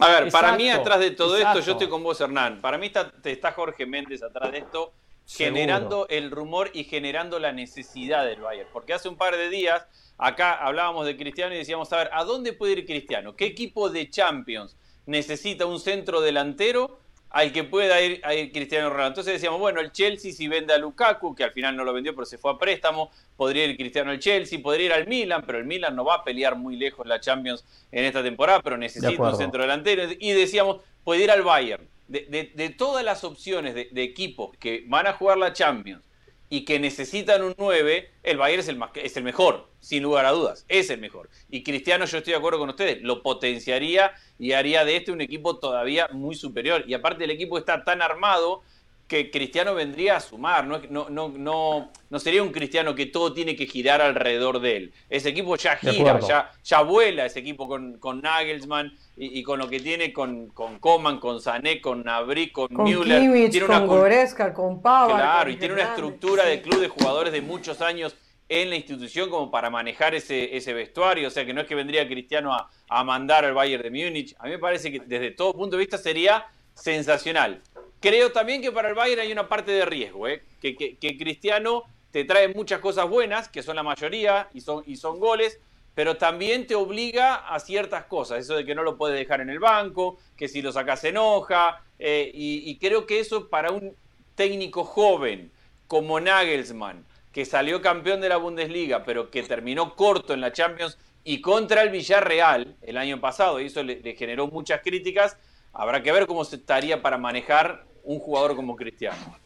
A 0.00 0.08
ver, 0.08 0.32
para 0.32 0.56
mí 0.56 0.70
atrás 0.70 0.98
de 1.00 1.10
todo 1.12 1.36
esto, 1.36 1.60
yo 1.60 1.72
estoy 1.72 1.88
con 1.88 2.02
vos, 2.02 2.20
Hernán. 2.20 2.60
Para 2.60 2.78
mí 2.78 2.86
está, 2.86 3.12
está 3.24 3.52
Jorge 3.52 3.86
Méndez 3.86 4.22
atrás 4.22 4.52
de 4.52 4.58
esto, 4.58 4.92
generando 5.26 6.06
el 6.08 6.30
rumor 6.30 6.70
y 6.72 6.84
generando 6.84 7.38
la 7.38 7.52
necesidad 7.52 8.24
del 8.24 8.40
Bayern. 8.40 8.68
Porque 8.72 8.94
hace 8.94 9.08
un 9.08 9.16
par 9.16 9.36
de 9.36 9.50
días 9.50 9.86
acá 10.16 10.54
hablábamos 10.54 11.06
de 11.06 11.16
Cristiano 11.16 11.54
y 11.54 11.58
decíamos, 11.58 11.92
a 11.92 11.96
ver, 11.98 12.10
¿a 12.12 12.24
dónde 12.24 12.52
puede 12.52 12.72
ir 12.72 12.86
Cristiano? 12.86 13.36
¿Qué 13.36 13.46
equipo 13.46 13.90
de 13.90 14.08
Champions 14.08 14.76
necesita 15.06 15.66
un 15.66 15.78
centro 15.78 16.20
delantero 16.20 17.00
al 17.34 17.50
que 17.50 17.64
pueda 17.64 18.00
ir, 18.00 18.22
Cristiano 18.52 18.90
Ronaldo. 18.90 19.08
Entonces 19.08 19.32
decíamos, 19.32 19.58
bueno, 19.58 19.80
el 19.80 19.90
Chelsea 19.90 20.32
si 20.32 20.46
vende 20.46 20.72
a 20.72 20.78
Lukaku, 20.78 21.34
que 21.34 21.42
al 21.42 21.50
final 21.50 21.76
no 21.76 21.82
lo 21.82 21.92
vendió 21.92 22.14
pero 22.14 22.24
se 22.24 22.38
fue 22.38 22.52
a 22.52 22.58
préstamo, 22.58 23.10
podría 23.36 23.64
ir 23.64 23.76
Cristiano 23.76 24.12
al 24.12 24.20
Chelsea, 24.20 24.60
podría 24.62 24.86
ir 24.86 24.92
al 24.92 25.08
Milan, 25.08 25.42
pero 25.44 25.58
el 25.58 25.64
Milan 25.64 25.96
no 25.96 26.04
va 26.04 26.14
a 26.14 26.24
pelear 26.24 26.54
muy 26.54 26.76
lejos 26.76 27.04
la 27.08 27.18
Champions 27.18 27.64
en 27.90 28.04
esta 28.04 28.22
temporada, 28.22 28.62
pero 28.62 28.76
necesita 28.76 29.20
un 29.20 29.36
centro 29.36 29.62
delantero. 29.62 30.04
Y 30.20 30.30
decíamos, 30.30 30.82
puede 31.02 31.24
ir 31.24 31.30
al 31.32 31.42
Bayern. 31.42 31.88
De, 32.06 32.74
todas 32.78 33.04
las 33.04 33.24
opciones 33.24 33.74
de, 33.74 33.88
de 33.90 34.02
equipos 34.04 34.56
que 34.58 34.84
van 34.86 35.08
a 35.08 35.14
jugar 35.14 35.36
la 35.36 35.52
Champions, 35.52 36.03
y 36.50 36.64
que 36.64 36.78
necesitan 36.78 37.42
un 37.42 37.54
9, 37.56 38.10
el 38.22 38.36
Bayern 38.36 38.60
es 38.60 38.68
el, 38.68 38.76
más, 38.76 38.90
es 38.94 39.16
el 39.16 39.24
mejor, 39.24 39.68
sin 39.80 40.02
lugar 40.02 40.26
a 40.26 40.30
dudas, 40.30 40.64
es 40.68 40.90
el 40.90 41.00
mejor. 41.00 41.30
Y 41.50 41.62
Cristiano, 41.62 42.04
yo 42.04 42.18
estoy 42.18 42.32
de 42.32 42.38
acuerdo 42.38 42.58
con 42.58 42.68
ustedes, 42.68 43.02
lo 43.02 43.22
potenciaría 43.22 44.12
y 44.38 44.52
haría 44.52 44.84
de 44.84 44.96
este 44.96 45.12
un 45.12 45.20
equipo 45.20 45.58
todavía 45.58 46.08
muy 46.12 46.34
superior. 46.34 46.84
Y 46.86 46.94
aparte 46.94 47.24
el 47.24 47.30
equipo 47.30 47.58
está 47.58 47.84
tan 47.84 48.02
armado 48.02 48.62
que 49.06 49.30
Cristiano 49.30 49.74
vendría 49.74 50.16
a 50.16 50.20
sumar, 50.20 50.66
no, 50.66 50.80
no, 50.88 51.08
no, 51.10 51.90
no, 52.08 52.18
sería 52.18 52.42
un 52.42 52.50
Cristiano 52.50 52.94
que 52.94 53.06
todo 53.06 53.34
tiene 53.34 53.54
que 53.54 53.66
girar 53.66 54.00
alrededor 54.00 54.60
de 54.60 54.76
él. 54.76 54.94
Ese 55.10 55.28
equipo 55.28 55.56
ya 55.56 55.76
gira, 55.76 56.18
ya, 56.20 56.50
ya 56.62 56.80
vuela 56.80 57.26
ese 57.26 57.40
equipo 57.40 57.68
con, 57.68 57.98
con 57.98 58.22
Nagelsmann 58.22 58.96
y, 59.16 59.42
con 59.42 59.58
lo 59.58 59.68
que 59.68 59.80
tiene 59.80 60.12
con, 60.12 60.48
con 60.48 60.78
Coman, 60.78 61.20
con 61.20 61.40
Sané, 61.40 61.80
con 61.80 62.02
Nabri, 62.02 62.50
con, 62.50 62.68
Müller. 62.70 63.50
tiene 63.50 63.66
una, 63.66 63.80
con 63.80 63.88
Goretzka, 63.88 64.54
con 64.54 64.80
Pava. 64.80 65.14
Claro, 65.14 65.50
y 65.50 65.56
tiene 65.56 65.74
una 65.74 65.84
estructura 65.84 66.46
de 66.46 66.62
club 66.62 66.80
de 66.80 66.88
jugadores 66.88 67.32
de 67.32 67.42
muchos 67.42 67.82
años 67.82 68.16
en 68.48 68.70
la 68.70 68.76
institución 68.76 69.30
como 69.30 69.50
para 69.50 69.68
manejar 69.68 70.14
ese, 70.14 70.56
ese 70.56 70.72
vestuario, 70.72 71.28
o 71.28 71.30
sea 71.30 71.44
que 71.44 71.52
no 71.52 71.60
es 71.60 71.66
que 71.66 71.74
vendría 71.74 72.06
Cristiano 72.06 72.54
a, 72.54 72.70
a 72.88 73.04
mandar 73.04 73.44
al 73.44 73.54
Bayern 73.54 73.82
de 73.82 73.90
Múnich. 73.90 74.34
A 74.38 74.44
mí 74.44 74.50
me 74.50 74.58
parece 74.58 74.90
que 74.90 75.00
desde 75.00 75.30
todo 75.30 75.52
punto 75.52 75.76
de 75.76 75.80
vista 75.80 75.98
sería 75.98 76.46
sensacional. 76.74 77.62
Creo 78.04 78.32
también 78.32 78.60
que 78.60 78.70
para 78.70 78.90
el 78.90 78.94
Bayern 78.94 79.22
hay 79.22 79.32
una 79.32 79.48
parte 79.48 79.72
de 79.72 79.86
riesgo, 79.86 80.28
¿eh? 80.28 80.42
que, 80.60 81.16
Cristiano 81.18 81.84
te 82.10 82.24
trae 82.24 82.48
muchas 82.48 82.80
cosas 82.80 83.08
buenas, 83.08 83.48
que 83.48 83.62
son 83.62 83.76
la 83.76 83.82
mayoría 83.82 84.50
y 84.52 84.60
son, 84.60 85.18
goles, 85.18 85.58
pero 85.94 86.18
también 86.18 86.66
te 86.66 86.74
obliga 86.74 87.36
a 87.36 87.58
ciertas 87.60 88.04
cosas, 88.04 88.40
eso 88.40 88.56
de 88.56 88.66
que 88.66 88.74
no 88.74 88.82
lo 88.82 88.98
puedes 88.98 89.18
dejar 89.18 89.40
en 89.40 89.48
el 89.48 89.58
banco, 89.58 90.18
que 90.36 90.48
si 90.48 90.60
lo 90.60 90.70
sacas 90.70 91.00
se 91.00 91.08
enoja, 91.08 91.82
eh, 91.98 92.30
y, 92.34 92.76
creo 92.76 93.06
que 93.06 93.20
eso 93.20 93.48
para 93.48 93.70
un 93.70 93.96
técnico 94.34 94.84
joven 94.84 95.50
como 95.88 96.20
Nagelsmann, 96.20 97.06
que 97.32 97.46
salió 97.46 97.80
campeón 97.80 98.20
de 98.20 98.28
la 98.28 98.36
Bundesliga, 98.36 99.02
pero 99.04 99.30
que 99.30 99.44
terminó 99.44 99.96
corto 99.96 100.34
en 100.34 100.42
la 100.42 100.52
Champions 100.52 100.98
y 101.24 101.40
contra 101.40 101.80
el 101.80 101.88
Villarreal 101.88 102.76
el 102.82 102.98
año 102.98 103.18
pasado, 103.18 103.62
y 103.62 103.68
eso 103.68 103.82
le, 103.82 104.00
le 104.00 104.14
generó 104.14 104.46
muchas 104.48 104.82
críticas, 104.82 105.38
habrá 105.72 106.02
que 106.02 106.12
ver 106.12 106.26
cómo 106.26 106.44
se 106.44 106.56
estaría 106.56 107.00
para 107.00 107.16
manejar 107.16 107.93
un 108.04 108.18
jugador 108.18 108.56
como 108.56 108.76
Cristiano. 108.76 109.36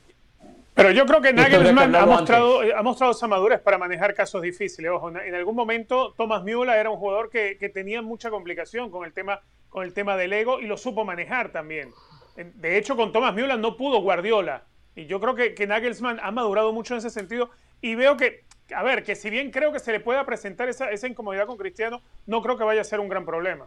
Pero 0.79 0.93
yo 0.93 1.07
creo 1.07 1.21
que 1.21 1.33
Nagelsmann 1.33 1.97
ha 1.97 2.07
mostrado, 2.07 2.61
ha 2.61 2.83
mostrado 2.83 3.13
esa 3.13 3.27
madurez 3.27 3.61
para 3.61 3.79
manejar 3.79 4.15
casos 4.15 4.43
difíciles. 4.43 4.93
Ojo, 4.93 5.11
en 5.11 5.35
algún 5.35 5.57
momento 5.57 6.15
Thomas 6.17 6.45
Müller 6.45 6.79
era 6.79 6.89
un 6.89 6.99
jugador 6.99 7.31
que, 7.31 7.57
tenía 7.75 8.01
mucha 8.01 8.31
complicación 8.31 8.89
con 8.89 9.05
el, 9.05 9.13
tema, 9.13 9.41
con 9.71 9.85
el 9.85 9.93
tema 9.93 10.17
del 10.17 10.33
ego 10.33 10.61
y 10.61 10.67
lo 10.67 10.77
supo 10.77 11.05
manejar 11.05 11.51
también. 11.51 11.91
De 12.37 12.79
hecho, 12.79 12.95
con 12.95 13.13
Thomas 13.13 13.35
Müller 13.35 13.59
no 13.59 13.77
pudo 13.77 14.01
Guardiola. 14.01 14.63
Y 14.95 15.07
yo 15.07 15.19
creo 15.21 15.35
que, 15.35 15.53
que 15.53 15.67
Nagelsmann 15.67 16.21
ha 16.23 16.31
madurado 16.31 16.73
mucho 16.73 16.95
en 16.95 16.99
ese 16.99 17.11
sentido. 17.11 17.51
Y 17.81 17.97
veo 17.97 18.17
que, 18.17 18.45
a 18.73 18.85
ver, 18.85 19.03
que 19.03 19.17
si 19.17 19.31
bien 19.31 19.51
creo 19.51 19.73
que 19.73 19.81
se 19.81 19.91
le 19.91 19.99
pueda 19.99 20.25
presentar 20.25 20.69
esa, 20.69 20.93
esa 20.93 21.09
incomodidad 21.09 21.47
con 21.47 21.57
Cristiano, 21.57 22.03
no 22.27 22.41
creo 22.41 22.57
que 22.57 22.63
vaya 22.63 22.83
a 22.83 22.85
ser 22.85 23.01
un 23.01 23.09
gran 23.09 23.25
problema. 23.25 23.67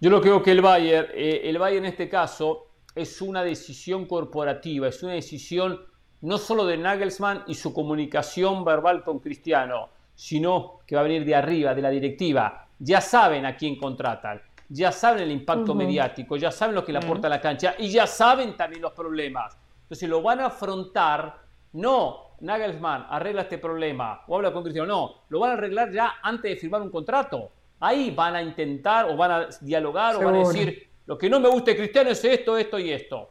Yo 0.00 0.08
lo 0.08 0.22
creo 0.22 0.42
que 0.42 0.52
el 0.52 0.62
Bayern, 0.62 1.08
eh, 1.12 1.42
el 1.44 1.58
Bayern 1.58 1.84
en 1.84 1.92
este 1.92 2.08
caso, 2.08 2.69
es 2.94 3.20
una 3.22 3.42
decisión 3.42 4.06
corporativa, 4.06 4.88
es 4.88 5.02
una 5.02 5.12
decisión 5.12 5.80
no 6.22 6.38
solo 6.38 6.66
de 6.66 6.76
Nagelsmann 6.76 7.44
y 7.46 7.54
su 7.54 7.72
comunicación 7.72 8.64
verbal 8.64 9.02
con 9.02 9.20
Cristiano, 9.20 9.88
sino 10.14 10.80
que 10.86 10.94
va 10.94 11.00
a 11.00 11.04
venir 11.04 11.24
de 11.24 11.34
arriba, 11.34 11.74
de 11.74 11.82
la 11.82 11.90
directiva. 11.90 12.66
Ya 12.78 13.00
saben 13.00 13.46
a 13.46 13.56
quién 13.56 13.76
contratan, 13.76 14.42
ya 14.68 14.92
saben 14.92 15.22
el 15.22 15.30
impacto 15.30 15.74
mediático, 15.74 16.36
ya 16.36 16.50
saben 16.50 16.74
lo 16.74 16.84
que 16.84 16.92
le 16.92 16.98
aporta 16.98 17.26
a 17.26 17.30
la 17.30 17.40
cancha 17.40 17.74
y 17.78 17.90
ya 17.90 18.06
saben 18.06 18.56
también 18.56 18.82
los 18.82 18.92
problemas. 18.92 19.56
Entonces 19.82 20.08
lo 20.08 20.22
van 20.22 20.40
a 20.40 20.46
afrontar, 20.46 21.40
no, 21.72 22.36
Nagelsmann, 22.40 23.06
arregla 23.08 23.42
este 23.42 23.58
problema 23.58 24.22
o 24.28 24.36
habla 24.36 24.52
con 24.52 24.62
Cristiano, 24.62 24.86
no, 24.86 25.14
lo 25.28 25.40
van 25.40 25.50
a 25.50 25.54
arreglar 25.54 25.90
ya 25.90 26.14
antes 26.22 26.50
de 26.50 26.56
firmar 26.56 26.82
un 26.82 26.90
contrato. 26.90 27.50
Ahí 27.80 28.10
van 28.10 28.36
a 28.36 28.42
intentar 28.42 29.06
o 29.06 29.16
van 29.16 29.30
a 29.30 29.48
dialogar 29.60 30.16
o 30.16 30.24
van 30.24 30.34
a 30.34 30.38
decir, 30.38 30.89
lo 31.10 31.18
que 31.18 31.28
no 31.28 31.40
me 31.40 31.48
gusta 31.48 31.72
de 31.72 31.76
Cristiano 31.76 32.10
es 32.10 32.24
esto, 32.24 32.56
esto 32.56 32.78
y 32.78 32.92
esto. 32.92 33.30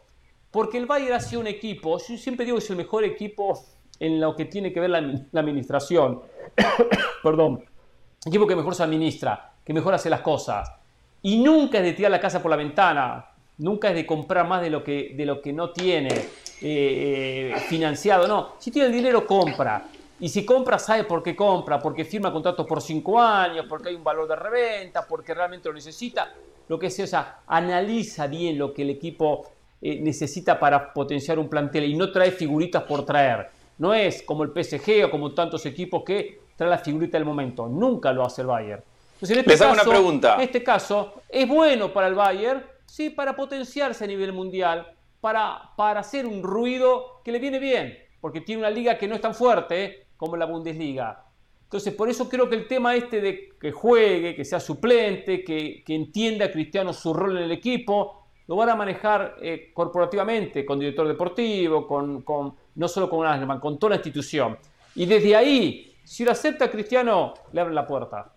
Porque 0.51 0.77
el 0.77 0.85
Bayern 0.85 1.13
ha 1.13 1.19
sido 1.21 1.39
un 1.39 1.47
equipo, 1.47 1.97
yo 1.97 2.17
siempre 2.17 2.45
digo 2.45 2.57
que 2.57 2.63
es 2.65 2.69
el 2.69 2.75
mejor 2.75 3.05
equipo 3.05 3.57
en 4.01 4.19
lo 4.19 4.35
que 4.35 4.43
tiene 4.43 4.73
que 4.73 4.81
ver 4.81 4.89
la, 4.89 5.39
administración. 5.39 6.21
Perdón. 7.23 7.63
Equipo 8.25 8.45
que 8.45 8.57
mejor 8.57 8.75
se 8.75 8.83
administra, 8.83 9.53
que 9.63 9.73
mejor 9.73 9.93
hace 9.93 10.09
las 10.09 10.19
cosas. 10.19 10.69
Y 11.21 11.37
nunca 11.37 11.77
es 11.77 11.85
de 11.85 11.93
tirar 11.93 12.11
la 12.11 12.19
casa 12.19 12.41
por 12.41 12.51
la 12.51 12.57
ventana, 12.57 13.27
nunca 13.59 13.87
es 13.87 13.95
de 13.95 14.05
comprar 14.05 14.45
más 14.45 14.61
de 14.61 14.71
lo 14.71 14.83
que, 14.83 15.13
de 15.15 15.25
lo 15.25 15.41
que 15.41 15.53
no 15.53 15.69
tiene 15.69 16.09
eh, 16.09 16.25
eh, 16.61 17.53
financiado. 17.69 18.27
No, 18.27 18.55
si 18.59 18.71
tiene 18.71 18.87
el 18.87 18.93
dinero, 18.93 19.25
compra. 19.25 19.85
Y 20.19 20.27
si 20.27 20.43
compra, 20.43 20.79
sabe 20.79 21.05
por 21.05 21.23
qué 21.23 21.33
compra, 21.33 21.79
porque 21.79 22.03
firma 22.03 22.29
contratos 22.29 22.67
por 22.67 22.81
cinco 22.81 23.21
años, 23.21 23.67
porque 23.69 23.87
hay 23.87 23.95
un 23.95 24.03
valor 24.03 24.27
de 24.27 24.35
reventa, 24.35 25.07
porque 25.07 25.33
realmente 25.33 25.69
lo 25.69 25.75
necesita 25.75 26.29
lo 26.69 26.79
que 26.79 26.89
sea, 26.89 27.05
o 27.05 27.07
sea, 27.07 27.39
analiza 27.47 28.27
bien 28.27 28.57
lo 28.57 28.73
que 28.73 28.83
el 28.83 28.91
equipo 28.91 29.51
eh, 29.81 29.99
necesita 30.01 30.59
para 30.59 30.93
potenciar 30.93 31.39
un 31.39 31.49
plantel 31.49 31.85
y 31.85 31.95
no 31.95 32.11
trae 32.11 32.31
figuritas 32.31 32.83
por 32.83 33.05
traer. 33.05 33.49
No 33.79 33.93
es 33.93 34.21
como 34.21 34.43
el 34.43 34.51
PSG 34.51 35.05
o 35.05 35.11
como 35.11 35.33
tantos 35.33 35.65
equipos 35.65 36.03
que 36.05 36.41
trae 36.55 36.69
la 36.69 36.77
figurita 36.77 37.17
del 37.17 37.25
momento. 37.25 37.67
Nunca 37.67 38.13
lo 38.13 38.23
hace 38.23 38.41
el 38.41 38.47
Bayern. 38.47 38.83
Entonces, 39.13 39.37
en 39.37 39.39
este 39.39 39.57
caso, 39.57 39.73
una 39.73 39.83
pregunta. 39.83 40.35
En 40.35 40.41
este 40.41 40.63
caso, 40.63 41.13
es 41.27 41.47
bueno 41.47 41.91
para 41.91 42.07
el 42.07 42.13
Bayern, 42.13 42.63
sí, 42.85 43.09
para 43.09 43.35
potenciarse 43.35 44.03
a 44.03 44.07
nivel 44.07 44.31
mundial, 44.31 44.87
para, 45.19 45.71
para 45.75 46.01
hacer 46.01 46.27
un 46.27 46.43
ruido 46.43 47.21
que 47.25 47.31
le 47.31 47.39
viene 47.39 47.57
bien, 47.57 47.97
porque 48.21 48.41
tiene 48.41 48.61
una 48.61 48.69
liga 48.69 48.95
que 48.97 49.07
no 49.07 49.15
es 49.15 49.21
tan 49.21 49.33
fuerte 49.33 49.85
eh, 49.85 50.07
como 50.15 50.37
la 50.37 50.45
Bundesliga. 50.45 51.25
Entonces, 51.69 51.93
por 51.93 52.09
eso 52.09 52.27
creo 52.27 52.49
que 52.49 52.55
el 52.55 52.67
tema 52.67 52.95
este 52.95 53.21
de 53.21 53.49
que 53.61 53.71
juegue, 53.71 54.35
que 54.35 54.43
sea 54.43 54.59
suplente, 54.59 55.43
que, 55.43 55.83
entienda 55.87 56.45
a 56.45 56.51
Cristiano 56.51 56.91
su 56.93 57.13
rol 57.13 57.37
en 57.37 57.43
el 57.43 57.51
equipo, 57.51 58.25
lo 58.47 58.55
van 58.55 58.69
a 58.69 58.75
manejar 58.75 59.35
eh, 59.39 59.69
corporativamente, 59.71 60.65
con 60.65 60.79
director 60.79 61.07
deportivo, 61.07 61.85
con, 61.85 62.55
no 62.73 62.87
solo 62.87 63.07
con 63.07 63.23
Asnerman, 63.27 63.59
con 63.59 63.77
toda 63.77 63.91
la 63.91 63.95
institución. 63.97 64.57
Y 64.95 65.05
desde 65.05 65.35
ahí, 65.35 65.95
si 66.03 66.25
lo 66.25 66.31
acepta 66.31 66.71
Cristiano, 66.71 67.35
le 67.53 67.61
abre 67.61 67.75
la 67.75 67.85
puerta. 67.85 68.33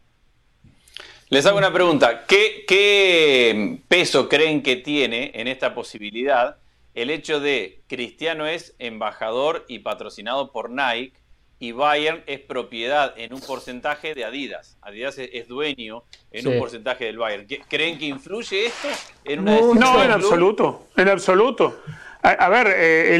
Les 1.30 1.46
hago 1.46 1.56
una 1.56 1.72
pregunta. 1.72 2.26
¿Qué, 2.26 2.66
¿Qué, 2.68 3.78
peso 3.88 4.28
creen 4.28 4.62
que 4.62 4.76
tiene 4.76 5.30
en 5.32 5.48
esta 5.48 5.74
posibilidad 5.74 6.58
el 6.92 7.08
hecho 7.08 7.40
de 7.40 7.80
Cristiano 7.86 8.46
es 8.46 8.76
embajador 8.78 9.64
y 9.68 9.78
patrocinado 9.78 10.52
por 10.52 10.68
Nike 10.68 11.21
y 11.62 11.70
Bayern 11.70 12.24
es 12.26 12.40
propiedad 12.40 13.14
en 13.16 13.32
un 13.32 13.40
porcentaje 13.40 14.16
de 14.16 14.24
Adidas. 14.24 14.76
Adidas 14.82 15.16
es, 15.18 15.46
dueño 15.46 16.02
en 16.32 16.48
un 16.48 16.58
porcentaje 16.58 17.04
del 17.04 17.18
Bayern. 17.18 17.46
¿Creen 17.68 18.00
que 18.00 18.06
influye 18.06 18.66
esto 18.66 18.88
en 19.24 19.38
una 19.38 19.60
no, 19.60 19.74
No, 19.74 20.02
en 20.02 20.10
absoluto, 20.10 20.88
en 20.96 21.08
absoluto. 21.08 21.80
A, 22.20 22.48
ver, 22.48 22.66
eh, 22.76 23.16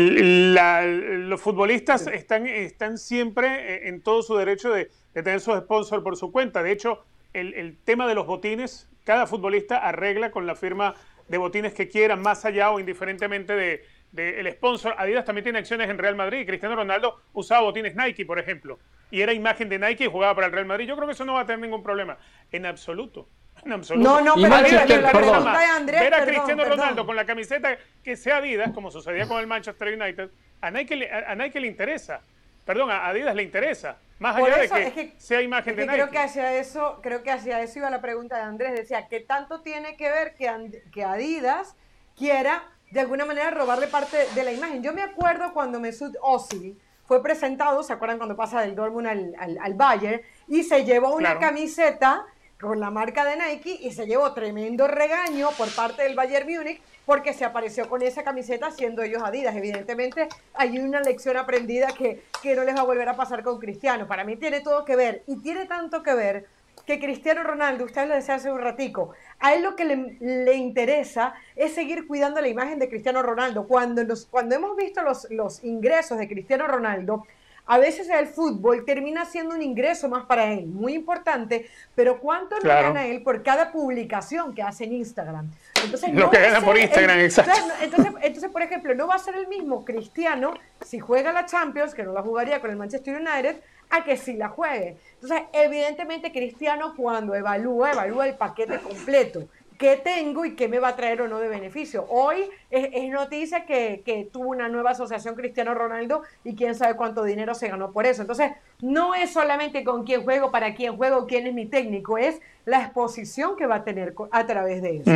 los 1.29 1.41
futbolistas 1.41 2.09
están, 2.09 2.49
están 2.49 2.99
siempre 2.99 3.77
eh, 3.77 3.89
en 3.89 4.03
todo 4.03 4.25
su 4.25 4.37
derecho 4.37 4.73
de, 4.73 4.91
tener 5.13 5.41
sus 5.41 5.57
sponsors 5.59 6.03
por 6.03 6.17
su 6.17 6.33
cuenta. 6.33 6.65
De 6.65 6.73
hecho, 6.73 7.05
el, 7.35 7.55
el 7.55 7.77
tema 7.85 8.09
de 8.09 8.17
los 8.17 8.27
botines, 8.27 8.89
cada 9.05 9.29
futbolista 9.29 9.79
arregla 9.79 10.33
con 10.33 10.49
la 10.49 10.57
firma 10.57 10.97
de 11.29 11.39
botines 11.39 11.75
que 11.75 11.89
quieran, 11.89 12.21
más 12.21 12.45
allá 12.45 12.73
o 12.73 12.81
indiferentemente 12.81 13.55
de, 13.55 13.85
del 14.13 14.51
sponsor. 14.53 14.95
Adidas 14.99 15.25
también 15.25 15.43
tiene 15.43 15.59
acciones 15.59 15.89
en 15.89 15.99
Real 15.99 16.15
Madrid. 16.15 16.47
Cristiano 16.47 16.77
Ronaldo 16.77 17.21
usaba 17.33 17.63
botines 17.63 17.97
Nike, 17.97 18.25
por 18.25 18.39
ejemplo, 18.39 18.79
y 19.11 19.23
era 19.23 19.33
imagen 19.33 19.69
de 19.69 19.79
Nike 19.79 20.05
y 20.05 20.07
jugaba 20.07 20.35
para 20.35 20.47
el 20.47 20.53
Real 20.53 20.67
Madrid. 20.67 20.87
Yo 20.87 20.95
creo 20.95 21.07
que 21.09 21.15
eso 21.15 21.25
no 21.25 21.35
va 21.35 21.41
a 21.41 21.47
tener 21.47 21.61
ningún 21.61 21.83
problema, 21.83 22.19
en 22.53 22.67
absoluto. 22.67 23.29
No, 23.65 23.77
no, 23.77 24.21
no, 24.23 24.35
pero, 24.35 24.49
Manchester, 24.49 25.03
la 25.03 25.13
pregunta 25.13 25.59
de 25.59 25.67
Andrés, 25.67 26.01
ver 26.01 26.15
a 26.15 26.25
Cristiano 26.25 26.65
Ronaldo 26.65 27.07
con 27.07 27.15
la 27.15 27.25
camiseta 27.25 27.79
que 28.03 28.17
sea 28.17 28.39
Adidas, 28.39 28.73
como 28.73 28.91
sucedía 28.91 29.29
con 29.29 29.39
el 29.39 29.47
Manchester 29.47 29.89
United, 29.89 30.31
a 30.61 30.71
Nike, 30.71 31.09
a 31.09 31.35
Nike 31.35 31.61
le 31.61 31.69
interesa. 31.69 32.23
Perdón, 32.65 32.91
a 32.91 33.07
Adidas 33.07 33.35
le 33.35 33.43
interesa. 33.43 33.99
Más 34.19 34.37
allá 34.37 34.57
de 34.57 34.93
que, 34.93 35.15
sea 35.19 35.43
imagen 35.43 35.77
de 35.77 35.83
Nike. 35.83 35.95
Creo 35.95 36.11
que 36.11 36.19
hacia 36.19 36.55
eso, 36.55 37.01
creo 37.03 37.23
que 37.23 37.31
hacia 37.31 37.61
eso 37.61 37.81
iba 37.81 37.91
la 37.91 38.01
pregunta 38.01 38.37
de 38.37 38.43
Andrés. 38.43 38.73
Decía, 38.73 39.07
¿qué 39.09 39.21
tanto 39.21 39.63
tiene 39.63 39.97
que 39.97 40.11
ver 40.11 40.35
que, 40.35 40.83
que 40.93 41.05
Adidas 41.05 41.77
quiera 42.17 42.63
de 42.93 43.01
alguna 43.01 43.25
manera 43.25 43.51
robarle 43.51 43.87
parte 43.87 44.19
de 44.35 44.45
la 44.45 44.53
imagen? 44.53 44.83
Yo 44.83 44.93
me 44.93 45.03
acuerdo 45.03 45.53
cuando 45.55 45.81
Mesut 45.81 46.15
Ozil 46.21 46.79
fue 47.07 47.23
presentado, 47.23 47.83
¿se 47.83 47.93
acuerdan 47.93 48.19
cuando 48.19 48.37
pasa 48.37 48.61
del 48.61 48.75
Dortmund 48.75 49.07
al, 49.07 49.59
al, 49.61 49.75
Bayern? 49.75 50.21
Y 50.47 50.63
se 50.63 50.85
llevó 50.85 51.15
una 51.15 51.39
camiseta 51.39 52.27
con 52.61 52.81
la 52.81 52.91
marca 52.91 53.25
de 53.25 53.37
Nike 53.37 53.79
y 53.81 53.93
se 53.93 54.07
llevó 54.07 54.33
tremendo 54.35 54.87
regaño 54.87 55.51
por 55.57 55.75
parte 55.75 56.03
del 56.03 56.15
Bayern 56.15 56.47
Múnich 56.47 56.81
porque 57.07 57.33
se 57.33 57.45
apareció 57.45 57.89
con 57.89 58.03
esa 58.03 58.23
camiseta 58.23 58.71
siendo 58.71 59.03
ellos 59.03 59.23
Adidas. 59.25 59.57
Evidentemente 59.57 60.29
hay 60.55 60.79
una 60.79 61.01
lección 61.01 61.39
aprendida 61.39 61.89
que, 61.89 62.23
que 62.43 62.55
no 62.55 62.63
les 62.63 62.77
va 62.77 62.81
a 62.81 62.85
volver 62.85 63.09
a 63.09 63.17
pasar 63.17 63.43
con 63.43 63.59
Cristiano. 63.59 64.07
Para 64.07 64.23
mí 64.23 64.37
tiene 64.37 64.61
todo 64.61 64.85
que 64.85 64.97
ver 64.97 65.23
y 65.27 65.37
tiene 65.37 65.65
tanto 65.65 66.03
que 66.03 66.15
ver 66.15 66.47
que 66.87 66.99
Cristiano 66.99 67.43
Ronaldo, 67.43 67.85
usted 67.85 68.09
lo 68.09 68.15
decía 68.15 68.35
hace 68.35 68.51
un 68.51 68.61
ratico, 68.61 69.13
a 69.39 69.55
él 69.55 69.63
lo 69.63 69.77
que 69.77 69.85
le, 69.85 70.55
interesa 70.55 71.35
es 71.57 71.75
seguir 71.75 72.07
cuidando 72.07 72.41
la 72.41 72.49
imagen 72.49 72.79
de 72.79 72.89
Cristiano 72.89 73.23
Ronaldo. 73.23 73.67
Cuando, 73.67 74.03
los, 74.05 74.27
cuando 74.27 74.55
hemos 74.55 74.77
visto 74.77 75.03
los, 75.03 75.31
los 75.31 75.63
ingresos 75.65 76.19
de 76.19 76.29
Cristiano 76.29 76.67
Ronaldo, 76.67 77.27
a 77.67 77.79
veces 77.79 78.09
el 78.11 78.27
fútbol 78.27 78.85
termina 78.85 79.25
siendo 79.25 79.55
un 79.55 79.63
ingreso 79.63 80.09
más 80.09 80.27
para 80.27 80.53
él, 80.53 80.67
muy 80.67 80.95
importante, 80.95 81.67
pero 81.95 82.19
¿cuánto 82.19 82.59
le 82.59 82.69
gana 82.69 83.07
él 83.07 83.23
por 83.23 83.43
cada 83.43 83.71
publicación 83.71 84.55
que 84.55 84.63
hace 84.63 84.85
en 84.85 84.95
Instagram? 84.95 85.51
Entonces, 85.85 86.15
Lo 86.15 86.31
que 86.31 86.41
gana 86.41 86.61
por 86.61 86.77
Instagram, 86.79 87.19
exacto. 87.21 87.53
Entonces, 87.81 88.13
entonces, 88.23 88.51
por 88.51 88.63
ejemplo, 88.63 88.95
no 88.95 89.07
va 89.07 89.17
a 89.17 89.19
ser 89.19 89.35
el 89.37 89.49
mismo 89.49 89.85
Cristiano 89.85 90.55
si 90.81 90.99
juega 90.99 91.33
la 91.33 91.47
Champions, 91.47 91.95
que 91.95 92.03
no 92.03 92.13
la 92.13 92.23
jugaría 92.23 92.61
con 92.61 92.71
el 92.71 92.77
Manchester 92.77 93.17
United, 93.17 93.57
a 93.91 94.05
que 94.05 94.17
si 94.17 94.35
la 94.35 94.49
juegue. 94.49 94.97
Entonces, 95.15 95.43
evidentemente, 95.53 96.33
Cristiano 96.33 96.95
cuando 96.97 97.35
evalúa, 97.35 97.93
evalúa 97.93 98.27
el 98.27 98.37
paquete 98.37 98.79
completo 98.79 99.49
qué 99.83 99.97
tengo 99.97 100.45
y 100.45 100.55
qué 100.55 100.69
me 100.69 100.79
va 100.79 100.89
a 100.89 100.97
traer 100.97 101.23
o 101.23 101.29
no 101.29 101.41
de 101.41 101.49
beneficio. 101.49 102.07
Hoy 102.09 102.37
es, 102.71 103.11
noticia 103.11 103.67
que, 103.67 104.29
tuvo 104.33 104.51
una 104.51 104.69
nueva 104.69 104.91
asociación 104.91 105.35
Cristiano 105.35 105.75
Ronaldo 105.75 106.23
y 106.45 106.55
quién 106.55 106.77
sabe 106.77 106.95
cuánto 106.95 107.25
dinero 107.25 107.53
se 107.57 107.67
ganó 107.67 107.91
por 107.91 108.07
eso. 108.07 108.23
Entonces, 108.23 108.53
no 108.81 109.17
es 109.17 109.33
solamente 109.33 109.83
con 109.83 110.05
quién 110.05 110.23
juego, 110.23 110.53
para 110.53 110.77
quién 110.77 110.97
juego, 110.97 111.27
quién 111.27 111.49
es 111.49 111.55
mi 111.55 111.67
técnico, 111.67 112.17
es 112.17 112.41
la 112.65 112.81
exposición 112.81 113.57
que 113.57 113.67
va 113.67 113.77
a 113.77 113.85
tener 113.85 114.15
a 114.31 114.47
través 114.47 114.83
de 114.83 114.99
eso. 114.99 115.11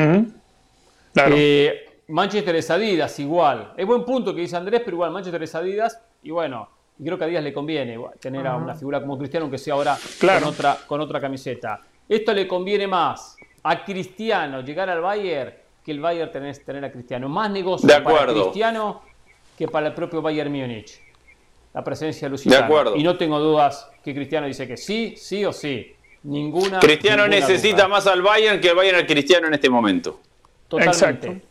Eh, 1.17 2.01
Manchester 2.09 2.57
es 2.57 2.71
Adidas, 2.71 3.19
igual. 3.19 3.73
Es 3.77 3.87
buen 3.87 4.05
punto 4.05 4.35
que 4.35 4.43
dice 4.43 4.57
Andrés, 4.57 4.83
pero 4.85 4.97
igual 4.97 5.11
Manchester 5.11 5.43
es 5.43 5.55
Adidas 5.55 6.01
y 6.23 6.31
bueno, 6.31 6.69
creo 7.03 7.19
que 7.19 7.25
a 7.25 7.27
Adidas 7.27 7.45
le 7.45 7.53
conviene 7.53 7.99
tener 8.21 8.47
a 8.47 8.57
una 8.57 8.75
figura 8.75 9.01
como 9.01 9.19
Cristiano, 9.19 9.45
aunque 9.45 9.59
sea 9.59 9.75
ahora 9.75 9.97
con, 10.21 10.45
otra, 10.45 10.79
con 10.87 11.01
otra 11.01 11.21
camiseta. 11.21 11.81
Esto 12.09 12.33
le 12.33 12.47
conviene 12.47 12.87
más 12.87 13.37
a 13.63 13.85
Cristiano 13.85 14.61
llegar 14.61 14.89
al 14.89 15.01
Bayern 15.01 15.53
que 15.85 15.93
el 15.93 16.01
Bayern 16.01 16.31
tener, 16.31 16.57
tener 16.59 16.85
a 16.85 16.93
Cristiano. 16.93 17.29
Más 17.29 17.51
negocio 17.51 17.89
para 18.03 18.33
Cristiano 18.33 19.03
que 19.57 19.69
para 19.69 19.89
el 19.89 19.95
propio 19.95 20.23
Bayern 20.23 20.53
Múnich. 20.53 21.01
La 21.73 21.83
presencia 21.85 22.27
de 22.27 22.31
Luciano. 22.31 22.57
De 22.57 22.65
acuerdo. 22.65 22.97
Y 22.97 23.03
no 23.03 23.17
tengo 23.17 23.39
dudas 23.39 23.91
que 24.03 24.15
Cristiano 24.15 24.47
dice 24.47 24.67
que 24.67 24.77
sí, 24.77 25.15
sí 25.17 25.45
o 25.45 25.53
sí. 25.53 25.95
Ninguna. 26.23 26.81
Cristiano 26.81 27.29
necesita 27.29 27.87
más 27.87 28.07
al 28.07 28.23
Bayern 28.23 28.61
que 28.61 28.71
el 28.71 28.77
Bayern 28.77 28.99
al 28.99 29.07
Cristiano 29.07 29.47
en 29.47 29.55
este 29.55 29.69
momento. 29.69 30.21
Totalmente. 30.69 31.43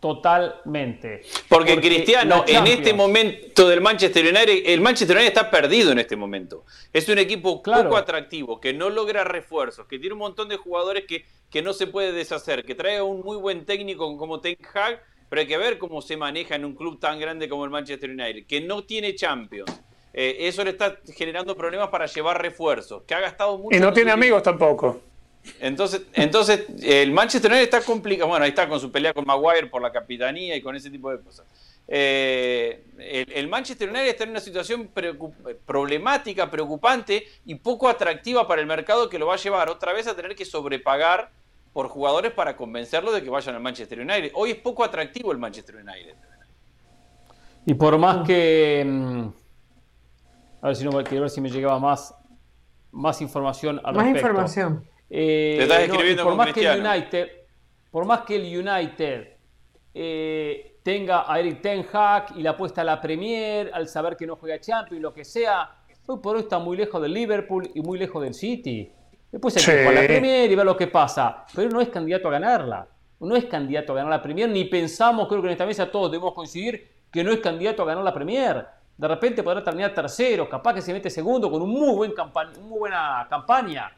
Totalmente. 0.00 1.22
Porque, 1.48 1.80
Cristiano, 1.80 2.44
en 2.46 2.66
este 2.68 2.92
momento 2.94 3.68
del 3.68 3.80
Manchester 3.80 4.24
United, 4.24 4.62
el 4.66 4.80
Manchester 4.80 5.16
United 5.16 5.32
está 5.32 5.50
perdido 5.50 5.90
en 5.90 5.98
este 5.98 6.14
momento. 6.14 6.64
Es 6.92 7.08
un 7.08 7.18
equipo 7.18 7.60
poco 7.60 7.96
atractivo, 7.96 8.60
que 8.60 8.72
no 8.72 8.90
logra 8.90 9.24
refuerzos, 9.24 9.86
que 9.88 9.98
tiene 9.98 10.12
un 10.12 10.20
montón 10.20 10.48
de 10.48 10.56
jugadores 10.56 11.04
que, 11.04 11.24
que 11.50 11.62
no 11.62 11.72
se 11.72 11.88
puede 11.88 12.12
deshacer, 12.12 12.64
que 12.64 12.76
trae 12.76 13.02
un 13.02 13.22
muy 13.22 13.36
buen 13.38 13.64
técnico 13.64 14.16
como 14.16 14.40
Ten 14.40 14.56
Hag, 14.72 15.02
pero 15.28 15.40
hay 15.40 15.48
que 15.48 15.58
ver 15.58 15.78
cómo 15.78 16.00
se 16.00 16.16
maneja 16.16 16.54
en 16.54 16.64
un 16.64 16.76
club 16.76 17.00
tan 17.00 17.18
grande 17.18 17.48
como 17.48 17.64
el 17.64 17.70
Manchester 17.70 18.10
United, 18.10 18.46
que 18.46 18.60
no 18.60 18.84
tiene 18.84 19.16
Champions. 19.16 19.82
Eh, 20.14 20.36
eso 20.48 20.62
le 20.62 20.70
está 20.70 20.98
generando 21.12 21.56
problemas 21.56 21.88
para 21.88 22.06
llevar 22.06 22.40
refuerzos, 22.40 23.02
que 23.02 23.14
ha 23.14 23.20
gastado 23.20 23.58
mucho. 23.58 23.76
Y 23.76 23.80
no 23.80 23.92
tiene 23.92 24.12
amigos 24.12 24.44
tampoco. 24.44 25.00
Entonces, 25.60 26.02
entonces 26.12 26.66
el 26.82 27.12
Manchester 27.12 27.50
United 27.50 27.64
está 27.64 27.80
complicado. 27.82 28.28
Bueno, 28.28 28.44
ahí 28.44 28.50
está 28.50 28.68
con 28.68 28.80
su 28.80 28.90
pelea 28.90 29.12
con 29.12 29.26
Maguire 29.26 29.66
por 29.66 29.82
la 29.82 29.92
capitanía 29.92 30.56
y 30.56 30.62
con 30.62 30.76
ese 30.76 30.90
tipo 30.90 31.10
de 31.10 31.20
cosas. 31.20 31.46
Eh, 31.90 32.84
el, 33.34 33.48
Manchester 33.48 33.88
United 33.88 34.08
está 34.08 34.24
en 34.24 34.30
una 34.30 34.40
situación 34.40 34.90
problemática, 35.64 36.50
preocupante 36.50 37.26
y 37.46 37.54
poco 37.54 37.88
atractiva 37.88 38.46
para 38.46 38.60
el 38.60 38.66
mercado 38.66 39.08
que 39.08 39.18
lo 39.18 39.26
va 39.26 39.34
a 39.34 39.38
llevar 39.38 39.70
otra 39.70 39.94
vez 39.94 40.06
a 40.06 40.14
tener 40.14 40.36
que 40.36 40.44
sobrepagar 40.44 41.30
por 41.72 41.88
jugadores 41.88 42.32
para 42.32 42.56
convencerlos 42.56 43.14
de 43.14 43.22
que 43.22 43.30
vayan 43.30 43.54
al 43.54 43.62
Manchester 43.62 44.00
United. 44.00 44.32
Hoy 44.34 44.50
es 44.50 44.56
poco 44.56 44.84
atractivo 44.84 45.32
el 45.32 45.38
Manchester 45.38 45.76
United. 45.76 46.14
Y 47.64 47.74
por 47.74 47.96
más 47.98 48.26
que. 48.26 48.84
Mm, 48.86 49.28
a 50.60 50.66
ver 50.66 50.76
si 50.76 50.84
no 50.84 50.90
quiero 51.04 51.22
ver 51.22 51.30
si 51.30 51.40
me 51.40 51.50
llegaba 51.50 51.78
más, 51.78 52.14
más 52.90 53.20
información 53.22 53.80
al 53.84 53.94
más 53.94 54.08
información. 54.08 54.84
Eh, 55.10 55.58
estás 55.60 55.82
escribiendo 55.82 56.24
por 56.24 56.34
más 56.34 56.52
que 56.52 56.66
el 56.66 56.84
United, 56.84 57.28
por 57.90 58.04
más 58.04 58.20
que 58.22 58.36
el 58.36 58.68
United 58.68 59.28
eh, 59.94 60.76
tenga 60.82 61.30
a 61.30 61.40
Eric 61.40 61.62
Ten 61.62 61.86
Hag 61.92 62.36
y 62.36 62.42
la 62.42 62.50
apuesta 62.50 62.82
a 62.82 62.84
la 62.84 63.00
Premier, 63.00 63.70
al 63.72 63.88
saber 63.88 64.16
que 64.16 64.26
no 64.26 64.36
juega 64.36 64.60
Champions, 64.60 65.02
lo 65.02 65.12
que 65.12 65.24
sea, 65.24 65.70
hoy 66.06 66.18
por 66.18 66.36
hoy 66.36 66.42
está 66.42 66.58
muy 66.58 66.76
lejos 66.76 67.00
del 67.00 67.12
Liverpool 67.12 67.70
y 67.74 67.80
muy 67.80 67.98
lejos 67.98 68.22
del 68.22 68.34
City. 68.34 68.90
Después 69.30 69.56
hay 69.56 69.64
que 69.64 69.82
jugar 69.82 69.94
la 69.94 70.06
Premier 70.06 70.50
y 70.50 70.54
ver 70.54 70.64
lo 70.64 70.76
que 70.76 70.86
pasa. 70.86 71.44
Pero 71.54 71.68
no 71.70 71.80
es 71.80 71.88
candidato 71.88 72.28
a 72.28 72.30
ganarla. 72.30 72.88
No 73.20 73.36
es 73.36 73.46
candidato 73.46 73.92
a 73.92 73.96
ganar 73.96 74.10
la 74.10 74.22
Premier, 74.22 74.48
ni 74.48 74.64
pensamos, 74.64 75.26
creo 75.28 75.40
que 75.42 75.48
en 75.48 75.52
esta 75.52 75.66
mesa 75.66 75.90
todos 75.90 76.10
debemos 76.10 76.32
coincidir, 76.34 76.88
que 77.10 77.24
no 77.24 77.32
es 77.32 77.40
candidato 77.40 77.82
a 77.82 77.86
ganar 77.86 78.04
la 78.04 78.14
Premier. 78.14 78.66
De 78.96 79.08
repente 79.08 79.42
podrá 79.42 79.62
terminar 79.62 79.92
tercero, 79.92 80.48
capaz 80.48 80.74
que 80.74 80.82
se 80.82 80.92
mete 80.92 81.10
segundo 81.10 81.50
con 81.50 81.60
un 81.62 81.70
muy, 81.70 81.94
buen 81.94 82.14
muy 82.62 82.78
buena 82.78 83.26
campaña. 83.28 83.92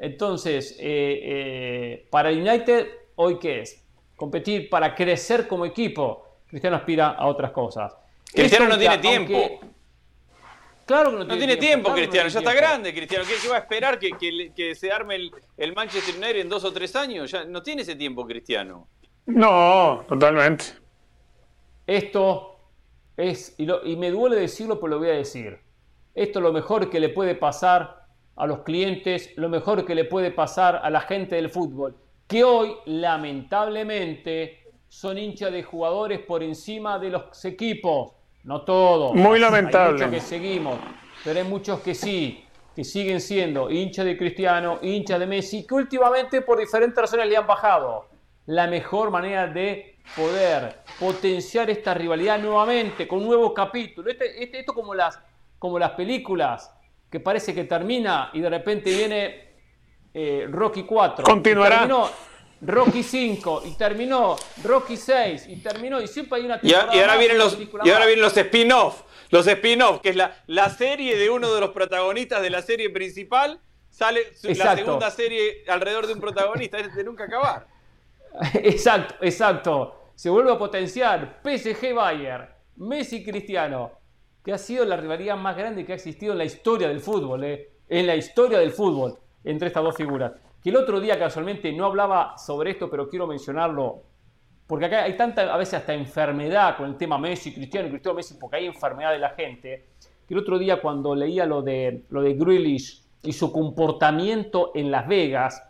Entonces, 0.00 0.76
eh, 0.80 1.20
eh, 1.22 2.08
para 2.10 2.30
United, 2.30 2.88
¿hoy 3.16 3.38
qué 3.38 3.60
es? 3.60 3.84
Competir 4.16 4.70
para 4.70 4.94
crecer 4.94 5.46
como 5.46 5.66
equipo. 5.66 6.38
Cristiano 6.46 6.76
aspira 6.76 7.10
a 7.10 7.26
otras 7.26 7.50
cosas. 7.50 7.94
Cristiano 8.32 8.66
no 8.66 8.78
tiene 8.78 8.96
tiempo. 8.96 9.60
Claro 10.86 11.10
que 11.10 11.18
no, 11.18 11.24
no 11.24 11.36
tiene, 11.36 11.56
tiempo, 11.56 11.92
Cristiano. 11.92 12.28
ya 12.30 12.38
está 12.38 12.54
grande, 12.54 12.94
Cristiano. 12.94 13.24
¿Qué, 13.26 13.48
va 13.48 13.56
a 13.56 13.58
esperar 13.60 13.98
que, 13.98 14.74
se 14.74 14.90
arme 14.90 15.30
el, 15.56 15.74
Manchester 15.74 16.16
United 16.16 16.40
en 16.40 16.48
dos 16.48 16.64
o 16.64 16.72
tres 16.72 16.96
años? 16.96 17.30
Ya 17.30 17.44
no 17.44 17.62
tiene 17.62 17.82
ese 17.82 17.94
tiempo, 17.94 18.26
Cristiano. 18.26 18.88
No, 19.26 20.04
totalmente. 20.08 20.64
Esto 21.86 22.56
es, 23.18 23.54
y, 23.58 23.68
y 23.84 23.96
me 23.96 24.10
duele 24.10 24.36
decirlo, 24.36 24.80
pero 24.80 24.94
lo 24.94 24.98
voy 24.98 25.10
a 25.10 25.12
decir. 25.12 25.58
Esto 26.14 26.38
es 26.38 26.42
lo 26.42 26.52
mejor 26.52 26.88
que 26.88 26.98
le 26.98 27.10
puede 27.10 27.34
pasar 27.34 27.99
a 28.36 28.46
los 28.46 28.60
clientes, 28.60 29.32
lo 29.36 29.48
mejor 29.48 29.84
que 29.84 29.94
le 29.94 30.04
puede 30.04 30.30
pasar 30.30 30.80
a 30.82 30.90
la 30.90 31.00
gente 31.00 31.36
del 31.36 31.50
fútbol, 31.50 31.96
que 32.26 32.44
hoy 32.44 32.74
lamentablemente 32.86 34.60
son 34.88 35.18
hinchas 35.18 35.52
de 35.52 35.62
jugadores 35.62 36.20
por 36.20 36.42
encima 36.42 36.98
de 36.98 37.10
los 37.10 37.44
equipos. 37.44 38.12
No 38.44 38.62
todos. 38.62 39.14
Muy 39.14 39.38
lamentable. 39.38 40.02
Hay 40.04 40.10
muchos 40.10 40.10
que 40.10 40.20
seguimos, 40.20 40.78
pero 41.22 41.40
hay 41.40 41.46
muchos 41.46 41.80
que 41.80 41.94
sí, 41.94 42.44
que 42.74 42.84
siguen 42.84 43.20
siendo 43.20 43.70
hinchas 43.70 44.06
de 44.06 44.16
Cristiano, 44.16 44.78
hinchas 44.80 45.20
de 45.20 45.26
Messi, 45.26 45.66
que 45.66 45.74
últimamente 45.74 46.40
por 46.40 46.58
diferentes 46.58 46.96
razones 46.96 47.28
le 47.28 47.36
han 47.36 47.46
bajado. 47.46 48.06
La 48.46 48.66
mejor 48.66 49.10
manera 49.10 49.46
de 49.46 49.98
poder 50.16 50.80
potenciar 50.98 51.70
esta 51.70 51.94
rivalidad 51.94 52.38
nuevamente 52.40 53.06
con 53.06 53.18
un 53.20 53.26
nuevo 53.26 53.52
capítulo. 53.52 54.10
Este, 54.10 54.42
este, 54.42 54.60
esto 54.60 54.72
como 54.72 54.94
las, 54.94 55.20
como 55.58 55.78
las 55.78 55.90
películas 55.90 56.72
que 57.10 57.20
parece 57.20 57.54
que 57.54 57.64
termina 57.64 58.30
y 58.32 58.40
de 58.40 58.48
repente 58.48 58.90
viene 58.90 59.50
eh, 60.14 60.46
Rocky 60.50 60.84
4. 60.84 61.24
Continuará. 61.24 61.78
terminó 61.80 62.10
Rocky 62.62 63.02
5 63.02 63.62
y 63.66 63.70
terminó 63.72 64.36
Rocky 64.62 64.96
6 64.96 65.46
y 65.48 65.56
terminó 65.56 66.00
y 66.00 66.06
siempre 66.06 66.38
hay 66.38 66.46
una 66.46 66.60
y, 66.62 66.72
ahora 66.72 67.16
vienen 67.16 67.38
los 67.38 67.58
y 67.58 67.90
ahora 67.90 68.06
vienen 68.06 68.22
los 68.22 68.36
spin-off, 68.36 69.02
los 69.30 69.46
spin-off, 69.46 70.00
que 70.00 70.10
es 70.10 70.16
la, 70.16 70.36
la 70.46 70.68
serie 70.68 71.16
de 71.16 71.30
uno 71.30 71.52
de 71.54 71.60
los 71.60 71.70
protagonistas 71.70 72.42
de 72.42 72.50
la 72.50 72.62
serie 72.62 72.90
principal, 72.90 73.60
sale 73.88 74.32
la 74.42 74.76
segunda 74.76 75.10
serie 75.10 75.64
alrededor 75.68 76.06
de 76.06 76.12
un 76.12 76.20
protagonista, 76.20 76.78
es 76.78 76.94
de 76.94 77.04
nunca 77.04 77.24
acabar. 77.24 77.66
Exacto, 78.54 79.16
exacto. 79.22 80.12
Se 80.14 80.30
vuelve 80.30 80.52
a 80.52 80.58
potenciar 80.58 81.40
PSG 81.42 81.92
Bayern, 81.92 82.48
Messi 82.76 83.24
Cristiano 83.24 83.99
que 84.44 84.52
ha 84.52 84.58
sido 84.58 84.84
la 84.84 84.96
rivalidad 84.96 85.36
más 85.36 85.56
grande 85.56 85.84
que 85.84 85.92
ha 85.92 85.94
existido 85.94 86.32
en 86.32 86.38
la 86.38 86.44
historia 86.44 86.88
del 86.88 87.00
fútbol, 87.00 87.44
eh, 87.44 87.70
en 87.88 88.06
la 88.06 88.16
historia 88.16 88.58
del 88.58 88.70
fútbol, 88.70 89.18
entre 89.44 89.68
estas 89.68 89.82
dos 89.82 89.96
figuras. 89.96 90.32
que 90.62 90.68
el 90.68 90.76
otro 90.76 91.00
día 91.00 91.18
casualmente 91.18 91.72
no 91.72 91.86
hablaba 91.86 92.36
sobre 92.36 92.72
esto, 92.72 92.90
pero 92.90 93.08
quiero 93.08 93.26
mencionarlo, 93.26 94.02
porque 94.66 94.84
acá 94.84 95.04
hay 95.04 95.16
tanta, 95.16 95.54
a 95.54 95.56
veces 95.56 95.74
hasta 95.74 95.94
enfermedad 95.94 96.76
con 96.76 96.90
el 96.90 96.96
tema 96.98 97.16
Messi, 97.16 97.54
Cristiano 97.54 97.88
y 97.88 97.92
Cristiano 97.92 98.16
Messi, 98.16 98.34
porque 98.34 98.56
hay 98.56 98.66
enfermedad 98.66 99.12
de 99.12 99.18
la 99.18 99.30
gente, 99.30 99.86
que 100.28 100.34
el 100.34 100.40
otro 100.40 100.58
día 100.58 100.82
cuando 100.82 101.14
leía 101.14 101.46
lo 101.46 101.62
de, 101.62 102.04
lo 102.10 102.20
de 102.20 102.34
Grealish 102.34 103.02
y 103.22 103.32
su 103.32 103.50
comportamiento 103.50 104.72
en 104.74 104.90
Las 104.90 105.08
Vegas, 105.08 105.62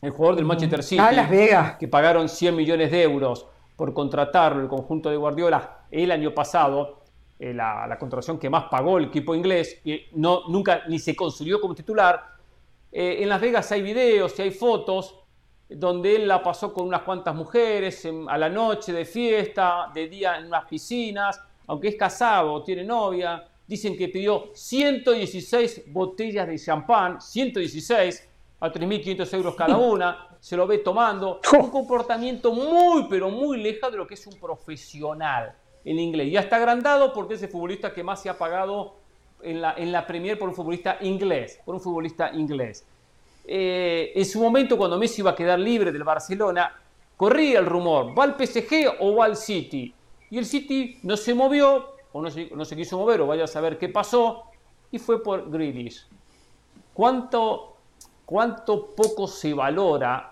el 0.00 0.10
jugador 0.10 0.36
del 0.36 0.44
Manchester 0.44 0.82
City, 0.84 1.02
ah, 1.04 1.12
Las 1.12 1.28
Vegas. 1.28 1.76
que 1.78 1.88
pagaron 1.88 2.28
100 2.28 2.54
millones 2.54 2.92
de 2.92 3.02
euros 3.02 3.46
por 3.76 3.92
contratarlo, 3.92 4.62
el 4.62 4.68
conjunto 4.68 5.10
de 5.10 5.16
Guardiola, 5.16 5.86
el 5.90 6.12
año 6.12 6.32
pasado, 6.32 7.01
eh, 7.42 7.52
la, 7.52 7.88
la, 7.88 7.98
contratación 7.98 8.38
que 8.38 8.48
más 8.48 8.66
pagó 8.70 8.98
el 8.98 9.06
equipo 9.06 9.34
inglés, 9.34 9.80
y 9.84 10.00
no, 10.12 10.42
nunca 10.46 10.84
ni 10.86 11.00
se 11.00 11.16
consolidó 11.16 11.60
como 11.60 11.74
titular. 11.74 12.24
Eh, 12.92 13.16
en 13.18 13.28
Las 13.28 13.40
Vegas 13.40 13.72
hay 13.72 13.82
videos 13.82 14.38
y 14.38 14.42
hay 14.42 14.52
fotos 14.52 15.16
donde 15.68 16.14
él 16.14 16.28
la 16.28 16.40
pasó 16.40 16.72
con 16.72 16.86
unas 16.86 17.02
cuantas 17.02 17.34
mujeres 17.34 18.06
a 18.28 18.38
la 18.38 18.48
noche 18.48 18.92
de 18.92 19.04
fiesta, 19.04 19.90
de 19.92 20.06
día 20.06 20.38
en 20.38 20.46
unas 20.46 20.66
piscinas, 20.66 21.40
aunque 21.66 21.88
es 21.88 21.96
casado, 21.96 22.62
tiene 22.62 22.84
novia. 22.84 23.44
Dicen 23.66 23.96
que 23.96 24.08
pidió 24.08 24.50
116 24.54 25.92
botellas 25.92 26.46
de 26.46 26.56
champán, 26.56 27.20
116, 27.20 28.28
a 28.60 28.72
3.500 28.72 29.34
euros 29.34 29.56
cada 29.56 29.76
una, 29.76 30.28
se 30.38 30.56
lo 30.56 30.64
ve 30.64 30.78
tomando. 30.78 31.40
Un 31.58 31.70
comportamiento 31.70 32.52
muy, 32.52 33.08
pero 33.10 33.30
muy 33.30 33.60
lejos 33.60 33.90
de 33.90 33.98
lo 33.98 34.06
que 34.06 34.14
es 34.14 34.24
un 34.28 34.38
profesional 34.38 35.56
en 35.84 35.98
inglés. 35.98 36.30
Ya 36.30 36.40
está 36.40 36.56
agrandado 36.56 37.12
porque 37.12 37.34
es 37.34 37.42
el 37.42 37.48
futbolista 37.48 37.92
que 37.92 38.02
más 38.02 38.22
se 38.22 38.28
ha 38.28 38.38
pagado 38.38 38.94
en 39.42 39.60
la, 39.60 39.74
en 39.76 39.94
Premier 40.06 40.38
por 40.38 40.48
un 40.48 40.54
futbolista 40.54 40.98
inglés, 41.00 41.60
por 41.64 41.74
un 41.74 41.80
futbolista 41.80 42.32
inglés. 42.32 42.84
Eh, 43.44 44.12
en 44.14 44.24
su 44.24 44.40
momento, 44.40 44.78
cuando 44.78 44.98
Messi 44.98 45.20
iba 45.20 45.32
a 45.32 45.34
quedar 45.34 45.58
libre 45.58 45.90
del 45.90 46.04
Barcelona, 46.04 46.74
corría 47.16 47.58
el 47.58 47.66
rumor, 47.66 48.16
¿va 48.16 48.24
al 48.24 48.36
PSG 48.36 48.96
o 49.00 49.16
va 49.16 49.24
al 49.24 49.36
City? 49.36 49.92
Y 50.30 50.38
el 50.38 50.46
City 50.46 50.98
no 51.02 51.16
se 51.16 51.34
movió, 51.34 51.96
o 52.12 52.22
no 52.22 52.30
se, 52.30 52.50
no 52.54 52.64
se 52.64 52.76
quiso 52.76 52.98
mover, 52.98 53.20
o 53.20 53.26
vaya 53.26 53.44
a 53.44 53.48
saber 53.48 53.78
qué 53.78 53.88
pasó, 53.88 54.44
y 54.90 54.98
fue 54.98 55.22
por 55.22 55.50
Grealish. 55.50 56.06
¿Cuánto, 56.94 57.76
¿Cuánto 58.24 58.86
poco 58.94 59.26
se 59.26 59.52
valora 59.54 60.31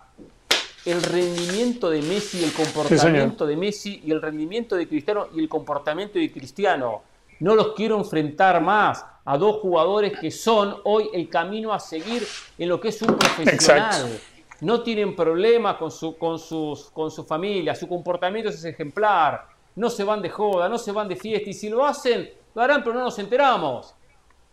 el 0.85 1.03
rendimiento 1.03 1.91
de 1.91 2.01
Messi, 2.03 2.43
el 2.43 2.53
comportamiento 2.53 3.47
de 3.47 3.57
Messi 3.57 4.01
y 4.05 4.11
el 4.11 4.23
rendimiento 4.23 4.77
de 4.77 4.89
Cristiano 4.89 5.29
y 5.35 5.41
el 5.41 5.49
comportamiento 5.49 6.19
de 6.19 6.33
Cristiano. 6.33 7.03
No 7.41 7.55
los 7.55 7.73
quiero 7.75 7.99
enfrentar 7.99 8.61
más 8.61 9.05
a 9.25 9.39
dos 9.39 9.61
jugadores 9.61 10.19
que 10.19 10.31
son 10.31 10.77
hoy 10.85 11.09
el 11.13 11.29
camino 11.29 11.73
a 11.73 11.81
seguir 11.81 12.27
en 12.59 12.69
lo 12.69 12.81
que 12.81 12.89
es 12.89 13.01
un 13.03 13.17
profesional. 13.17 14.19
No 14.61 14.83
tienen 14.83 15.17
problemas 15.17 15.77
con 15.77 15.91
su, 15.91 16.17
con, 16.19 16.39
sus, 16.39 16.91
con 16.91 17.11
su 17.11 17.25
familia, 17.25 17.75
su 17.75 17.89
comportamiento 17.89 18.51
es 18.51 18.63
ejemplar, 18.65 19.47
no 19.77 19.89
se 19.89 20.05
van 20.05 20.21
de 20.21 20.29
joda, 20.29 20.69
no 20.69 20.77
se 20.77 20.93
van 20.93 21.09
de 21.09 21.17
fiesta 21.17 21.49
y 21.49 21.55
si 21.55 21.71
lo 21.71 21.85
hacen, 21.85 22.31
lo 22.55 22.63
harán 22.63 22.83
pero 22.83 22.95
no 22.95 23.05
nos 23.05 23.19
enteramos. 23.19 23.95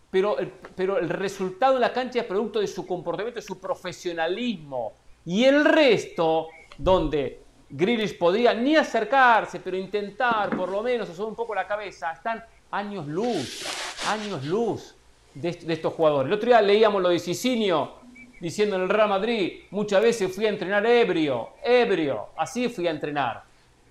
Pero 0.09 0.39
el, 0.39 0.47
pero 0.75 0.97
el 0.97 1.09
resultado 1.09 1.75
en 1.75 1.81
la 1.81 1.91
cancha 1.91 2.19
es 2.21 2.25
producto 2.25 2.61
de 2.61 2.67
su 2.67 2.87
comportamiento, 2.87 3.41
de 3.41 3.45
su 3.45 3.59
profesionalismo, 3.59 4.93
y 5.27 5.43
el 5.43 5.65
resto, 5.65 6.47
donde 6.77 7.41
Grealish 7.69 8.17
podría 8.17 8.53
ni 8.53 8.77
acercarse, 8.77 9.59
pero 9.59 9.75
intentar 9.75 10.55
por 10.55 10.69
lo 10.69 10.81
menos 10.81 11.09
hacer 11.09 11.25
un 11.25 11.35
poco 11.35 11.53
la 11.53 11.67
cabeza, 11.67 12.13
están 12.13 12.41
años 12.71 13.05
luz, 13.07 13.65
años 14.07 14.45
luz 14.45 14.95
de, 15.33 15.49
estos 15.49 15.93
jugadores. 15.93 16.27
El 16.27 16.33
otro 16.33 16.47
día 16.47 16.61
leíamos 16.61 17.01
lo 17.01 17.09
de 17.09 17.19
Sicinio 17.19 17.95
diciendo 18.39 18.77
en 18.77 18.83
el 18.83 18.89
Real 18.89 19.09
Madrid, 19.09 19.63
muchas 19.71 20.01
veces 20.01 20.33
fui 20.33 20.45
a 20.45 20.49
entrenar 20.49 20.85
ebrio, 20.85 21.49
ebrio, 21.61 22.27
así 22.37 22.69
fui 22.69 22.87
a 22.87 22.91
entrenar. 22.91 23.43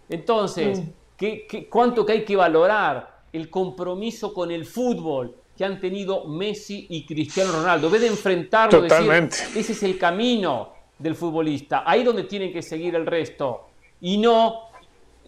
Entonces, 0.09 0.81
¿qué, 1.19 1.69
cuánto 1.71 2.07
que 2.07 2.13
hay 2.13 2.25
que 2.25 2.35
valorar 2.35 3.25
el 3.31 3.51
compromiso 3.51 4.33
con 4.33 4.51
el 4.51 4.65
fútbol 4.65 5.37
que 5.55 5.67
han 5.67 5.81
tenido 5.81 6.25
Messi 6.25 6.87
y 6.89 7.05
Cristiano 7.05 7.53
Ronaldo? 7.53 7.91
Ve 7.91 7.99
de 7.99 8.07
enfrentarlo, 8.07 8.81
Totalmente. 8.81 9.37
Decir, 9.37 9.59
ese 9.59 9.73
es 9.73 9.83
el 9.83 9.99
camino 9.99 10.76
del 10.99 11.15
futbolista. 11.15 11.83
Ahí 11.87 12.03
donde 12.03 12.25
tienen 12.25 12.53
que 12.53 12.63
seguir 12.63 12.95
el 12.95 13.07
resto. 13.07 13.69
Y 14.01 14.19
no 14.19 14.67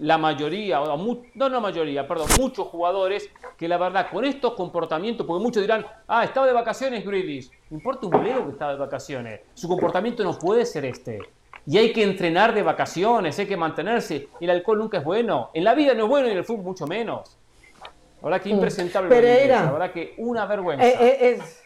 la 0.01 0.19
mayoría, 0.19 0.81
o 0.81 0.97
no 1.35 1.49
la 1.49 1.61
mayoría, 1.61 2.07
perdón, 2.07 2.29
muchos 2.39 2.69
jugadores 2.69 3.29
que 3.57 3.67
la 3.67 3.79
verdad 3.79 4.09
con 4.11 4.25
estos 4.25 4.55
comportamientos, 4.55 5.27
porque 5.27 5.43
muchos 5.43 5.63
dirán, 5.63 5.85
ah, 6.07 6.25
estaba 6.25 6.47
de 6.47 6.53
vacaciones 6.53 7.05
Grealish, 7.05 7.51
importa 7.71 8.07
un 8.07 8.23
bledo 8.23 8.45
que 8.45 8.53
estaba 8.53 8.73
de 8.73 8.79
vacaciones, 8.79 9.41
su 9.55 9.67
comportamiento 9.67 10.23
no 10.23 10.39
puede 10.39 10.65
ser 10.67 10.85
este. 10.85 11.19
Y 11.67 11.77
hay 11.77 11.93
que 11.93 12.03
entrenar 12.03 12.55
de 12.55 12.63
vacaciones, 12.63 13.39
hay 13.39 13.47
que 13.47 13.57
mantenerse. 13.57 14.29
El 14.41 14.49
alcohol 14.49 14.79
nunca 14.79 14.99
es 14.99 15.05
bueno. 15.05 15.51
En 15.53 15.65
la 15.65 15.75
vida 15.75 15.93
no 15.93 16.05
es 16.05 16.09
bueno 16.09 16.29
y 16.29 16.31
en 16.31 16.39
el 16.39 16.45
fútbol 16.45 16.65
mucho 16.65 16.87
menos. 16.87 17.37
La 18.23 18.31
verdad 18.31 18.43
que 18.43 18.49
impresentable. 18.49 19.11
Pereira. 19.11 19.65
La 19.65 19.73
verdad 19.73 19.93
que 19.93 20.15
una 20.17 20.47
vergüenza. 20.47 20.87
Eh, 20.87 20.97
eh, 20.99 21.19
es, 21.33 21.63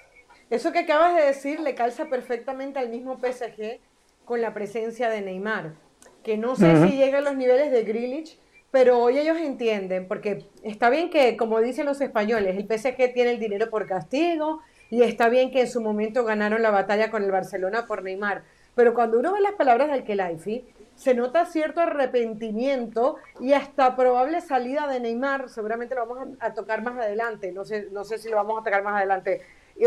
eso 0.50 0.72
que 0.72 0.80
acabas 0.80 1.14
de 1.14 1.22
decir 1.22 1.60
le 1.60 1.76
calza 1.76 2.06
perfectamente 2.06 2.80
al 2.80 2.88
mismo 2.88 3.16
PSG 3.16 3.78
con 4.24 4.40
la 4.40 4.54
presencia 4.54 5.10
de 5.10 5.20
Neymar, 5.20 5.74
que 6.22 6.36
no 6.36 6.56
sé 6.56 6.86
si 6.86 6.96
llega 6.96 7.18
a 7.18 7.22
los 7.22 7.36
niveles 7.36 7.72
de 7.72 7.82
Grealish, 7.82 8.38
pero 8.70 8.98
hoy 8.98 9.18
ellos 9.18 9.36
entienden, 9.38 10.08
porque 10.08 10.46
está 10.62 10.88
bien 10.88 11.10
que, 11.10 11.36
como 11.36 11.60
dicen 11.60 11.84
los 11.84 12.00
españoles, 12.00 12.56
el 12.56 12.64
PSG 12.64 13.12
tiene 13.12 13.32
el 13.32 13.38
dinero 13.38 13.68
por 13.68 13.86
castigo 13.86 14.60
y 14.88 15.02
está 15.02 15.28
bien 15.28 15.50
que 15.50 15.60
en 15.60 15.68
su 15.68 15.82
momento 15.82 16.24
ganaron 16.24 16.62
la 16.62 16.70
batalla 16.70 17.10
con 17.10 17.22
el 17.22 17.30
Barcelona 17.30 17.86
por 17.86 18.02
Neymar, 18.02 18.44
pero 18.74 18.94
cuando 18.94 19.18
uno 19.18 19.32
ve 19.32 19.40
las 19.40 19.52
palabras 19.52 19.90
del 19.90 20.04
Kelaifi, 20.04 20.64
se 21.02 21.14
nota 21.14 21.46
cierto 21.46 21.80
arrepentimiento 21.80 23.16
y 23.40 23.54
hasta 23.54 23.96
probable 23.96 24.40
salida 24.40 24.86
de 24.86 25.00
Neymar, 25.00 25.48
seguramente 25.48 25.96
lo 25.96 26.06
vamos 26.06 26.36
a, 26.40 26.46
a 26.46 26.54
tocar 26.54 26.82
más 26.82 26.96
adelante, 26.96 27.50
no 27.50 27.64
sé, 27.64 27.88
no 27.90 28.04
sé 28.04 28.18
si 28.18 28.28
lo 28.28 28.36
vamos 28.36 28.60
a 28.60 28.64
tocar 28.64 28.84
más 28.84 28.94
adelante, 28.94 29.40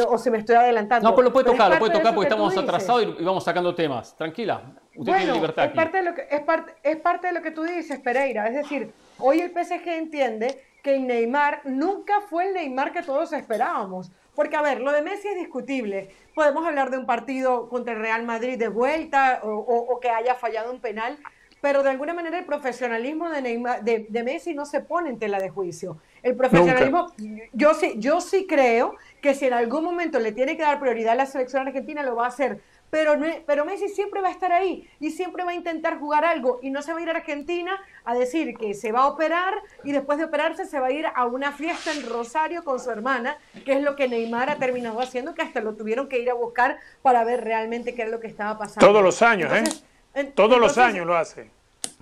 o 0.09 0.17
se 0.17 0.29
me 0.29 0.39
estoy 0.39 0.57
adelantando. 0.57 1.09
No, 1.09 1.15
pero 1.15 1.29
lo 1.29 1.33
puede 1.33 1.45
tocar, 1.45 1.71
lo 1.71 1.79
puede 1.79 1.93
tocar 1.93 2.13
porque 2.13 2.27
estamos 2.27 2.57
atrasados 2.57 3.03
y, 3.03 3.23
vamos 3.23 3.45
sacando 3.45 3.73
temas. 3.73 4.13
Tranquila, 4.17 4.73
usted 4.93 5.15
tiene 5.15 5.31
libertad. 5.31 5.65
Es, 5.65 5.71
Parte 5.71 5.97
de 5.97 6.03
lo 6.03 6.13
que, 6.13 6.27
es, 6.29 6.41
parte, 6.41 6.75
es 6.83 6.97
parte 6.97 7.27
de 7.27 7.33
lo 7.33 7.41
que 7.41 7.51
tú 7.51 7.63
dices, 7.63 7.97
Pereira. 7.99 8.47
Es 8.47 8.55
decir, 8.55 8.91
hoy 9.19 9.39
el 9.39 9.51
PSG 9.51 9.87
entiende 9.87 10.61
que 10.83 10.99
Neymar 10.99 11.61
nunca 11.63 12.19
fue 12.29 12.49
el 12.49 12.53
Neymar 12.55 12.91
que 12.91 13.03
todos 13.03 13.31
esperábamos. 13.31 14.11
Porque, 14.35 14.57
a 14.57 14.61
ver, 14.61 14.81
lo 14.81 14.91
de 14.91 15.01
Messi 15.01 15.29
es 15.29 15.35
discutible. 15.35 16.09
Podemos 16.35 16.67
hablar 16.67 16.91
de 16.91 16.97
un 16.97 17.05
partido 17.05 17.69
contra 17.69 17.93
el 17.93 17.99
Real 17.99 18.23
Madrid 18.23 18.59
de 18.59 18.67
vuelta 18.67 19.39
o, 19.41 19.49
o 19.49 19.99
que 20.01 20.09
haya 20.09 20.35
fallado 20.35 20.71
un 20.71 20.81
penal, 20.81 21.17
pero 21.61 21.81
de 21.81 21.89
alguna 21.89 22.13
manera 22.13 22.37
el 22.37 22.45
profesionalismo 22.45 23.29
de, 23.29 23.41
Neymar, 23.41 23.83
de, 23.83 24.05
de, 24.07 24.23
Messi 24.23 24.53
no 24.53 24.67
se 24.67 24.81
pone 24.81 25.09
en 25.09 25.17
tela 25.17 25.39
de 25.39 25.49
juicio. 25.49 25.97
El 26.21 26.35
profesionalismo, 26.35 27.07
yo 27.53 27.73
sí, 27.73 27.95
yo 27.97 28.21
sí 28.21 28.45
creo 28.47 28.95
que 29.21 29.33
si 29.33 29.45
en 29.47 29.53
algún 29.53 29.83
momento 29.83 30.19
le 30.19 30.31
tiene 30.31 30.57
que 30.57 30.61
dar 30.61 30.79
prioridad 30.79 31.13
a 31.13 31.15
la 31.15 31.25
selección 31.25 31.65
argentina, 31.65 32.03
lo 32.03 32.15
va 32.15 32.25
a 32.25 32.27
hacer. 32.27 32.61
Pero, 32.89 33.15
pero 33.45 33.65
Messi 33.65 33.89
siempre 33.89 34.21
va 34.21 34.29
a 34.29 34.31
estar 34.31 34.51
ahí 34.51 34.89
y 34.99 35.11
siempre 35.11 35.43
va 35.43 35.51
a 35.51 35.55
intentar 35.55 35.99
jugar 35.99 36.23
algo 36.23 36.59
y 36.61 36.69
no 36.69 36.81
se 36.81 36.93
va 36.93 36.99
a 36.99 37.01
ir 37.01 37.09
a 37.09 37.13
Argentina 37.13 37.77
a 38.05 38.15
decir 38.15 38.55
que 38.57 38.73
se 38.73 38.91
va 38.91 39.01
a 39.01 39.07
operar 39.07 39.53
y 39.83 39.91
después 39.91 40.17
de 40.17 40.25
operarse 40.25 40.65
se 40.65 40.79
va 40.79 40.87
a 40.87 40.91
ir 40.91 41.05
a 41.13 41.25
una 41.25 41.51
fiesta 41.51 41.91
en 41.91 42.07
Rosario 42.07 42.63
con 42.63 42.79
su 42.79 42.89
hermana, 42.91 43.37
que 43.65 43.73
es 43.73 43.81
lo 43.81 43.95
que 43.95 44.07
Neymar 44.07 44.49
ha 44.49 44.55
terminado 44.57 45.01
haciendo, 45.01 45.33
que 45.33 45.41
hasta 45.41 45.61
lo 45.61 45.75
tuvieron 45.75 46.07
que 46.07 46.19
ir 46.19 46.29
a 46.29 46.35
buscar 46.35 46.79
para 47.01 47.23
ver 47.23 47.43
realmente 47.43 47.95
qué 47.95 48.03
era 48.03 48.11
lo 48.11 48.19
que 48.19 48.27
estaba 48.27 48.57
pasando. 48.57 48.85
Todos 48.85 49.03
los 49.03 49.21
años, 49.21 49.51
¿eh? 49.51 50.31
Todos 50.33 50.59
los 50.59 50.77
años 50.77 51.05
lo 51.05 51.15
hace. 51.15 51.49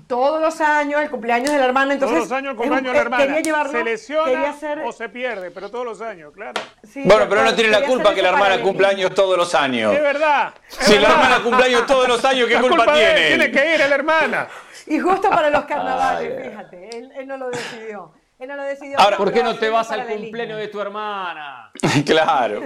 Todos 0.07 0.41
los 0.41 0.59
años, 0.61 1.01
el 1.01 1.09
cumpleaños 1.09 1.51
de 1.51 1.57
la 1.57 1.65
hermana. 1.65 1.93
Entonces, 1.93 2.17
todos 2.17 2.29
los 2.29 2.37
años 2.37 2.51
el 2.51 2.57
cumpleaños 2.57 2.91
de 2.91 2.93
la 2.93 3.01
hermana. 3.01 3.25
Quería 3.25 3.41
llevarlo, 3.41 3.71
se 3.71 3.83
lesiona 3.83 4.55
o 4.85 4.91
se 4.91 5.09
pierde, 5.09 5.51
pero 5.51 5.69
todos 5.69 5.85
los 5.85 6.01
años, 6.01 6.33
claro. 6.33 6.61
bueno, 7.05 7.25
pero 7.29 7.43
no 7.43 7.55
tiene 7.55 7.69
la 7.69 7.83
culpa 7.83 8.13
que 8.13 8.21
la 8.21 8.29
hermana 8.29 8.61
cumpleaños 8.61 9.13
todos 9.13 9.37
los 9.37 9.53
años. 9.55 9.93
Es 9.93 10.01
verdad. 10.01 10.53
si 10.67 10.99
la 10.99 11.09
hermana 11.09 11.43
cumpleaños 11.43 11.85
todos 11.85 12.07
los 12.07 12.23
años, 12.25 12.47
¿qué 12.47 12.59
culpa, 12.59 12.93
tiene? 12.93 13.27
Tiene 13.27 13.51
que 13.51 13.75
ir 13.75 13.81
a 13.81 13.87
la 13.87 13.95
hermana. 13.95 14.47
Y 14.85 14.99
justo 14.99 15.29
para 15.29 15.49
los 15.49 15.65
carnavales, 15.65 16.49
fíjate, 16.49 16.97
él, 16.97 17.11
él, 17.15 17.27
no 17.27 17.37
lo 17.37 17.49
decidió. 17.49 18.13
Él 18.39 18.49
no 18.49 18.57
lo 18.57 18.63
decidió. 18.63 18.99
Ahora, 18.99 19.15
¿por 19.15 19.31
qué 19.31 19.41
no 19.41 19.55
te 19.55 19.69
vas 19.69 19.89
al 19.91 20.05
cumpleaños 20.05 20.57
de 20.57 20.67
tu 20.67 20.81
hermana? 20.81 21.71
claro. 22.05 22.61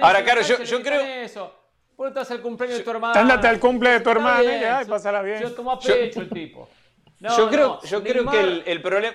Ahora, 0.00 0.24
claro, 0.24 0.40
yo, 0.40 0.62
yo 0.62 0.82
creo... 0.82 1.02
Eso? 1.02 1.59
¿Por 2.00 2.16
al 2.16 2.40
cumpleaños 2.40 2.78
de 2.78 2.84
tu 2.84 2.90
hermana? 2.92 3.20
Ándate 3.20 3.46
al 3.46 3.60
cumple 3.60 3.90
de 3.90 4.00
tu 4.00 4.08
hermana 4.08 4.42
y 4.42 4.58
ya, 4.58 4.80
y 4.80 4.86
pásala 4.86 5.20
bien. 5.20 5.42
Yo 5.42 5.52
tomo 5.52 5.72
a 5.72 5.78
pecho 5.78 6.22
el 6.22 6.30
tipo 6.30 6.66
yo 7.20 7.50
creo, 7.50 7.78
yo 7.82 8.02
creo 8.02 8.30
que 8.30 8.40
el, 8.40 8.62
el 8.64 8.80
problema... 8.80 9.14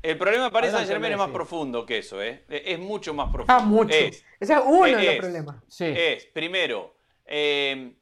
El 0.00 0.16
problema 0.16 0.48
para 0.48 0.70
Saint 0.70 0.86
Germain 0.86 1.14
es 1.14 1.18
más 1.18 1.30
profundo 1.30 1.84
que 1.84 1.98
eso, 1.98 2.22
¿eh? 2.22 2.44
Es 2.48 2.78
mucho 2.78 3.14
más 3.14 3.32
profundo. 3.32 3.52
Ah, 3.52 3.58
mucho. 3.58 3.92
Ese 3.92 4.22
es 4.38 4.60
uno 4.64 4.84
de 4.84 5.02
los 5.02 5.16
problemas. 5.16 5.56
Sí. 5.66 5.86
Es, 5.86 6.26
primero, 6.26 6.94
eh, 7.26 7.94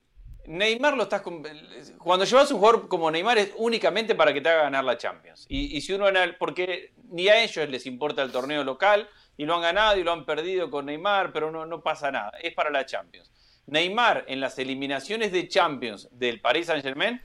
Neymar 0.45 0.95
lo 0.95 1.05
estás. 1.05 1.23
Cuando 1.23 2.25
llevas 2.27 2.51
un 2.51 2.59
jugador 2.59 2.89
como 2.89 3.11
Neymar 3.11 3.39
es 3.39 3.53
únicamente 3.57 4.15
para 4.15 4.35
que 4.35 4.43
te 4.43 4.49
haga 4.51 4.65
ganar 4.65 4.85
la 4.85 4.99
Champions. 4.99 5.47
Y, 5.49 5.75
y 5.75 5.81
si 5.81 5.95
uno 5.95 6.07
gana. 6.07 6.37
Porque 6.39 6.93
ni 7.09 7.29
a 7.29 7.43
ellos 7.43 7.67
les 7.69 7.87
importa 7.87 8.23
el 8.23 8.33
torneo 8.33 8.65
local, 8.65 9.09
y 9.37 9.47
lo 9.47 9.55
han 9.55 9.63
ganado 9.63 9.99
y 9.99 10.05
lo 10.05 10.13
han 10.13 10.27
perdido 10.27 10.71
con 10.71 10.87
Neymar, 10.87 11.33
pero 11.33 11.51
no, 11.51 11.65
no 11.65 11.83
pasa 11.83 12.11
nada. 12.11 12.33
Es 12.43 12.53
para 12.53 12.69
la 12.69 12.85
Champions. 12.85 13.32
Neymar 13.67 14.25
en 14.29 14.41
las 14.41 14.59
eliminaciones 14.59 15.33
de 15.33 15.49
Champions 15.49 16.09
del 16.13 16.41
Paris 16.41 16.67
Saint 16.67 16.83
Germain 16.83 17.21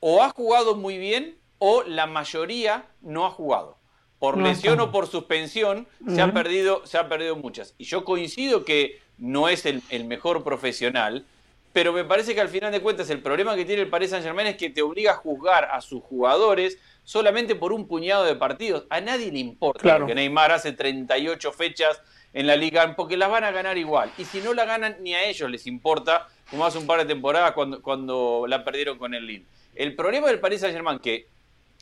o 0.00 0.22
ha 0.22 0.30
jugado 0.30 0.76
muy 0.76 0.98
bien 0.98 1.36
o 1.58 1.82
la 1.82 2.06
mayoría 2.06 2.86
no 3.00 3.26
ha 3.26 3.30
jugado. 3.30 3.76
Por 4.18 4.36
lesión 4.36 4.80
o 4.80 4.90
por 4.90 5.06
suspensión 5.06 5.86
se, 6.08 6.20
ha 6.20 6.32
perdido, 6.32 6.84
se 6.86 6.98
ha 6.98 7.08
perdido 7.08 7.36
muchas. 7.36 7.74
Y 7.78 7.84
yo 7.84 8.04
coincido 8.04 8.64
que 8.64 9.00
no 9.16 9.48
es 9.48 9.64
el, 9.64 9.82
mejor 10.06 10.42
profesional, 10.42 11.24
pero 11.72 11.92
me 11.92 12.04
parece 12.04 12.34
que 12.34 12.40
al 12.40 12.48
final 12.48 12.72
de 12.72 12.80
cuentas 12.80 13.10
el 13.10 13.20
problema 13.20 13.54
que 13.54 13.64
tiene 13.64 13.82
el 13.82 13.88
Paris 13.88 14.10
Saint 14.10 14.24
Germain 14.24 14.48
es 14.48 14.56
que 14.56 14.70
te 14.70 14.82
obliga 14.82 15.12
a 15.12 15.16
juzgar 15.16 15.66
a 15.66 15.80
sus 15.80 16.02
jugadores 16.02 16.78
solamente 17.04 17.54
por 17.54 17.72
un 17.72 17.86
puñado 17.86 18.24
de 18.24 18.34
partidos. 18.34 18.86
A 18.90 19.00
nadie 19.00 19.30
le 19.30 19.38
importa 19.38 20.04
que 20.04 20.14
Neymar 20.14 20.50
hace 20.50 20.72
38 20.72 21.52
fechas 21.52 22.02
en 22.32 22.46
la 22.46 22.56
liga, 22.56 22.94
porque 22.96 23.16
las 23.16 23.30
van 23.30 23.44
a 23.44 23.50
ganar 23.50 23.78
igual. 23.78 24.12
Y 24.18 24.24
si 24.24 24.40
no 24.40 24.54
la 24.54 24.64
ganan, 24.64 24.96
ni 25.00 25.14
a 25.14 25.24
ellos 25.24 25.50
les 25.50 25.66
importa, 25.66 26.28
como 26.50 26.66
hace 26.66 26.78
un 26.78 26.86
par 26.86 26.98
de 26.98 27.06
temporadas 27.06 27.52
cuando, 27.52 27.82
cuando 27.82 28.44
la 28.48 28.64
perdieron 28.64 28.98
con 28.98 29.14
el 29.14 29.26
Lille. 29.26 29.46
El 29.74 29.94
problema 29.94 30.28
del 30.28 30.40
Paris 30.40 30.60
Saint 30.60 30.74
Germain, 30.74 30.98
que 30.98 31.26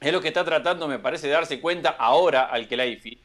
es 0.00 0.12
lo 0.12 0.20
que 0.20 0.28
está 0.28 0.44
tratando, 0.44 0.86
me 0.86 0.98
parece, 0.98 1.26
de 1.26 1.32
darse 1.32 1.60
cuenta 1.60 1.90
ahora 1.90 2.44
al 2.44 2.68
Kelaifi, 2.68 3.18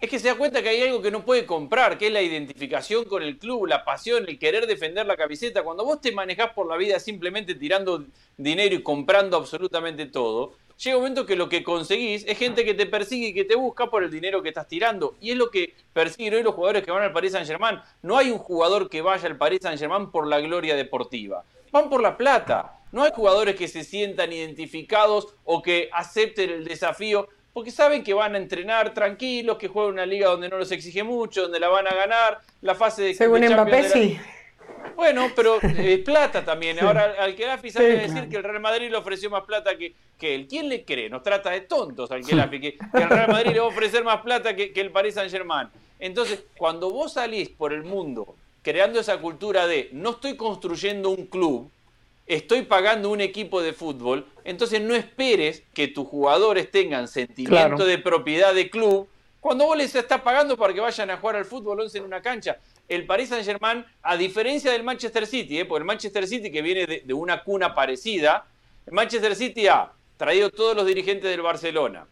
es 0.00 0.08
que 0.08 0.18
se 0.20 0.28
da 0.28 0.36
cuenta 0.36 0.62
que 0.62 0.68
hay 0.68 0.82
algo 0.82 1.02
que 1.02 1.10
no 1.10 1.24
puede 1.24 1.44
comprar, 1.44 1.98
que 1.98 2.06
es 2.06 2.12
la 2.12 2.22
identificación 2.22 3.04
con 3.04 3.22
el 3.22 3.36
club, 3.36 3.66
la 3.66 3.84
pasión, 3.84 4.24
el 4.28 4.38
querer 4.38 4.68
defender 4.68 5.06
la 5.06 5.16
camiseta. 5.16 5.64
Cuando 5.64 5.84
vos 5.84 6.00
te 6.00 6.12
manejás 6.12 6.52
por 6.52 6.68
la 6.68 6.76
vida 6.76 7.00
simplemente 7.00 7.56
tirando 7.56 8.04
dinero 8.36 8.76
y 8.76 8.82
comprando 8.82 9.36
absolutamente 9.36 10.06
todo, 10.06 10.54
llega 10.78 10.96
un 10.96 11.02
momento 11.02 11.26
que 11.26 11.36
lo 11.36 11.48
que 11.48 11.62
conseguís 11.62 12.24
es 12.26 12.38
gente 12.38 12.64
que 12.64 12.74
te 12.74 12.86
persigue 12.86 13.28
y 13.28 13.34
que 13.34 13.44
te 13.44 13.56
busca 13.56 13.90
por 13.90 14.02
el 14.04 14.10
dinero 14.10 14.42
que 14.42 14.48
estás 14.48 14.68
tirando. 14.68 15.16
Y 15.20 15.32
es 15.32 15.36
lo 15.36 15.50
que 15.50 15.74
persiguen 15.92 16.34
hoy 16.34 16.42
los 16.42 16.54
jugadores 16.54 16.84
que 16.84 16.90
van 16.90 17.02
al 17.02 17.12
Paris 17.12 17.32
Saint 17.32 17.46
Germain. 17.46 17.80
No 18.02 18.16
hay 18.16 18.30
un 18.30 18.38
jugador 18.38 18.88
que 18.88 19.02
vaya 19.02 19.26
al 19.26 19.36
Paris 19.36 19.60
Saint 19.62 19.78
Germain 19.78 20.10
por 20.10 20.26
la 20.26 20.40
gloria 20.40 20.76
deportiva. 20.76 21.44
Van 21.72 21.90
por 21.90 22.00
la 22.00 22.16
plata. 22.16 22.80
No 22.92 23.02
hay 23.02 23.10
jugadores 23.14 23.56
que 23.56 23.68
se 23.68 23.84
sientan 23.84 24.32
identificados 24.32 25.34
o 25.44 25.60
que 25.62 25.90
acepten 25.92 26.50
el 26.50 26.64
desafío 26.64 27.28
porque 27.52 27.70
saben 27.72 28.04
que 28.04 28.14
van 28.14 28.36
a 28.36 28.38
entrenar 28.38 28.94
tranquilos, 28.94 29.58
que 29.58 29.66
juegan 29.66 29.94
una 29.94 30.06
liga 30.06 30.28
donde 30.28 30.48
no 30.48 30.58
los 30.58 30.70
exige 30.70 31.02
mucho, 31.02 31.42
donde 31.42 31.58
la 31.58 31.68
van 31.68 31.88
a 31.88 31.94
ganar, 31.94 32.38
la 32.62 32.76
fase 32.76 33.02
de... 33.02 33.14
Según 33.14 33.44
Mbappé, 33.44 33.88
sí. 33.88 34.20
Bueno, 34.96 35.30
pero 35.34 35.58
eh, 35.62 36.02
plata 36.04 36.44
también. 36.44 36.78
Ahora, 36.80 37.14
al 37.18 37.34
Kelafi 37.34 37.70
sale 37.70 37.98
a 37.98 38.02
decir 38.02 38.28
que 38.28 38.36
el 38.36 38.44
Real 38.44 38.60
Madrid 38.60 38.90
le 38.90 38.96
ofreció 38.96 39.30
más 39.30 39.44
plata 39.44 39.76
que, 39.76 39.94
que 40.18 40.34
él. 40.34 40.46
¿Quién 40.48 40.68
le 40.68 40.84
cree? 40.84 41.08
Nos 41.08 41.22
trata 41.22 41.50
de 41.50 41.62
tontos 41.62 42.10
al 42.10 42.24
que, 42.24 42.60
que 42.60 42.78
el 42.92 43.08
Real 43.08 43.28
Madrid 43.28 43.52
le 43.52 43.60
va 43.60 43.66
a 43.66 43.68
ofrecer 43.68 44.04
más 44.04 44.22
plata 44.22 44.56
que, 44.56 44.72
que 44.72 44.80
el 44.80 44.90
Paris 44.90 45.14
Saint-Germain. 45.14 45.68
Entonces, 45.98 46.44
cuando 46.56 46.90
vos 46.90 47.14
salís 47.14 47.48
por 47.48 47.72
el 47.72 47.84
mundo 47.84 48.36
creando 48.62 49.00
esa 49.00 49.18
cultura 49.18 49.66
de 49.66 49.88
no 49.92 50.10
estoy 50.10 50.36
construyendo 50.36 51.10
un 51.10 51.26
club, 51.26 51.70
estoy 52.26 52.62
pagando 52.62 53.08
un 53.10 53.20
equipo 53.20 53.62
de 53.62 53.72
fútbol, 53.72 54.26
entonces 54.44 54.80
no 54.80 54.94
esperes 54.94 55.62
que 55.72 55.88
tus 55.88 56.06
jugadores 56.06 56.70
tengan 56.70 57.08
sentimiento 57.08 57.86
de 57.86 57.98
propiedad 57.98 58.54
de 58.54 58.68
club 58.68 59.08
cuando 59.40 59.64
vos 59.64 59.76
les 59.76 59.94
estás 59.94 60.20
pagando 60.20 60.56
para 60.56 60.74
que 60.74 60.80
vayan 60.80 61.10
a 61.10 61.16
jugar 61.16 61.36
al 61.36 61.44
fútbol 61.44 61.80
11 61.80 61.98
en 61.98 62.04
una 62.04 62.20
cancha. 62.20 62.58
El 62.88 63.04
Paris 63.04 63.28
Saint 63.28 63.44
Germain, 63.44 63.84
a 64.02 64.16
diferencia 64.16 64.72
del 64.72 64.82
Manchester 64.82 65.26
City, 65.26 65.60
¿eh? 65.60 65.64
porque 65.66 65.82
el 65.82 65.86
Manchester 65.86 66.26
City 66.26 66.50
que 66.50 66.62
viene 66.62 66.86
de, 67.04 67.14
una 67.14 67.44
cuna 67.44 67.74
parecida, 67.74 68.46
el 68.86 68.94
Manchester 68.94 69.36
City 69.36 69.66
ha 69.66 69.92
traído 70.16 70.50
todos 70.50 70.74
los 70.74 70.86
dirigentes 70.86 71.30
del 71.30 71.42
Barcelona, 71.42 72.06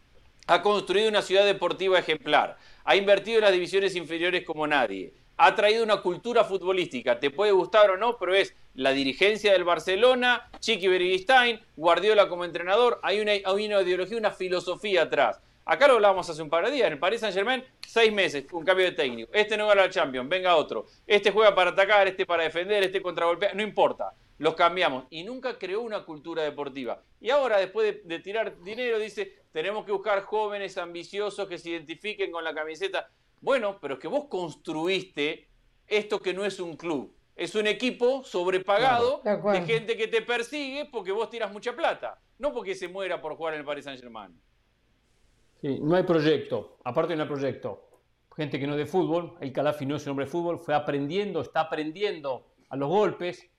ha 0.45 0.61
construido 0.61 1.09
una 1.09 1.23
ciudad 1.23 1.45
deportiva 1.45 1.97
ejemplar, 1.97 2.57
ha 2.83 2.95
invertido 2.95 3.39
en 3.39 3.45
las 3.45 3.53
divisiones 3.53 3.95
inferiores 3.95 4.45
como 4.45 4.67
nadie, 4.67 5.13
ha 5.37 5.55
traído 5.55 5.83
una 5.83 6.01
cultura 6.01 6.43
futbolística, 6.43 7.19
te 7.19 7.31
puede 7.31 7.51
gustar 7.51 7.89
o 7.89 7.97
no, 7.97 8.17
pero 8.17 8.35
es 8.35 8.53
la 8.75 8.91
dirigencia 8.91 9.53
del 9.53 9.63
Barcelona, 9.63 10.49
Chiqui 10.59 10.87
Bergstein, 10.87 11.59
Guardiola 11.75 12.29
como 12.29 12.45
entrenador, 12.45 12.99
hay 13.01 13.19
una, 13.19 13.31
hay 13.31 13.65
una 13.65 13.81
ideología, 13.81 14.17
una 14.17 14.31
filosofía 14.31 15.03
atrás. 15.03 15.41
Acá 15.69 15.85
lo 15.85 15.95
hablábamos 15.95 16.29
hace 16.29 16.41
un 16.41 16.49
par 16.49 16.65
de 16.65 16.71
días, 16.71 16.87
en 16.87 16.93
el 16.93 16.99
Paris 16.99 17.19
Saint 17.19 17.35
Germain, 17.35 17.61
seis 17.85 18.13
meses, 18.13 18.45
un 18.53 18.63
cambio 18.63 18.85
de 18.85 18.93
técnico. 18.93 19.29
Este 19.33 19.57
no 19.57 19.67
gana 19.67 19.81
la 19.81 19.89
Champions, 19.89 20.29
venga 20.29 20.55
otro. 20.55 20.85
Este 21.05 21.29
juega 21.29 21.53
para 21.53 21.71
atacar, 21.71 22.07
este 22.07 22.25
para 22.25 22.43
defender, 22.43 22.83
este 22.83 23.01
contra 23.01 23.25
golpear, 23.25 23.53
no 23.53 23.61
importa. 23.61 24.13
Los 24.37 24.55
cambiamos. 24.55 25.03
Y 25.09 25.25
nunca 25.25 25.57
creó 25.57 25.81
una 25.81 26.05
cultura 26.05 26.43
deportiva. 26.43 27.03
Y 27.19 27.31
ahora, 27.31 27.57
después 27.57 27.97
de 28.05 28.19
tirar 28.19 28.61
dinero, 28.63 28.97
dice, 28.97 29.33
tenemos 29.51 29.85
que 29.85 29.91
buscar 29.91 30.21
jóvenes 30.21 30.77
ambiciosos 30.77 31.49
que 31.49 31.57
se 31.57 31.71
identifiquen 31.71 32.31
con 32.31 32.45
la 32.45 32.53
camiseta. 32.53 33.09
Bueno, 33.41 33.77
pero 33.81 33.95
es 33.95 33.99
que 33.99 34.07
vos 34.07 34.27
construiste 34.29 35.49
esto 35.85 36.21
que 36.21 36.33
no 36.33 36.45
es 36.45 36.61
un 36.61 36.77
club. 36.77 37.13
Es 37.35 37.55
un 37.55 37.67
equipo 37.67 38.23
sobrepagado 38.23 39.21
de, 39.23 39.61
gente 39.63 39.97
que 39.97 40.07
te 40.07 40.21
persigue 40.21 40.85
porque 40.85 41.11
vos 41.11 41.29
tiras 41.29 41.51
mucha 41.51 41.75
plata, 41.75 42.19
no 42.39 42.53
porque 42.53 42.73
se 42.73 42.87
muera 42.87 43.21
por 43.21 43.35
jugar 43.35 43.53
en 43.53 43.59
el 43.59 43.65
Paris 43.65 43.83
Saint 43.85 43.99
Germain. 43.99 44.39
Sí, 45.61 45.79
no 45.81 45.95
hay 45.95 46.03
proyecto, 46.03 46.77
aparte 46.83 47.15
no 47.15 47.23
hay 47.23 47.29
proyecto. 47.29 47.83
Gente 48.35 48.59
que 48.59 48.67
no 48.67 48.73
es 48.73 48.79
de 48.79 48.85
fútbol, 48.85 49.33
el 49.41 49.51
Calafi 49.51 49.85
no 49.85 49.95
es 49.95 50.05
un 50.05 50.11
hombre 50.11 50.25
de 50.25 50.31
fútbol, 50.31 50.59
fue 50.59 50.75
aprendiendo, 50.75 51.41
está 51.41 51.61
aprendiendo 51.61 52.45
a 52.69 52.75
los 52.75 52.87
golpes. 52.87 53.49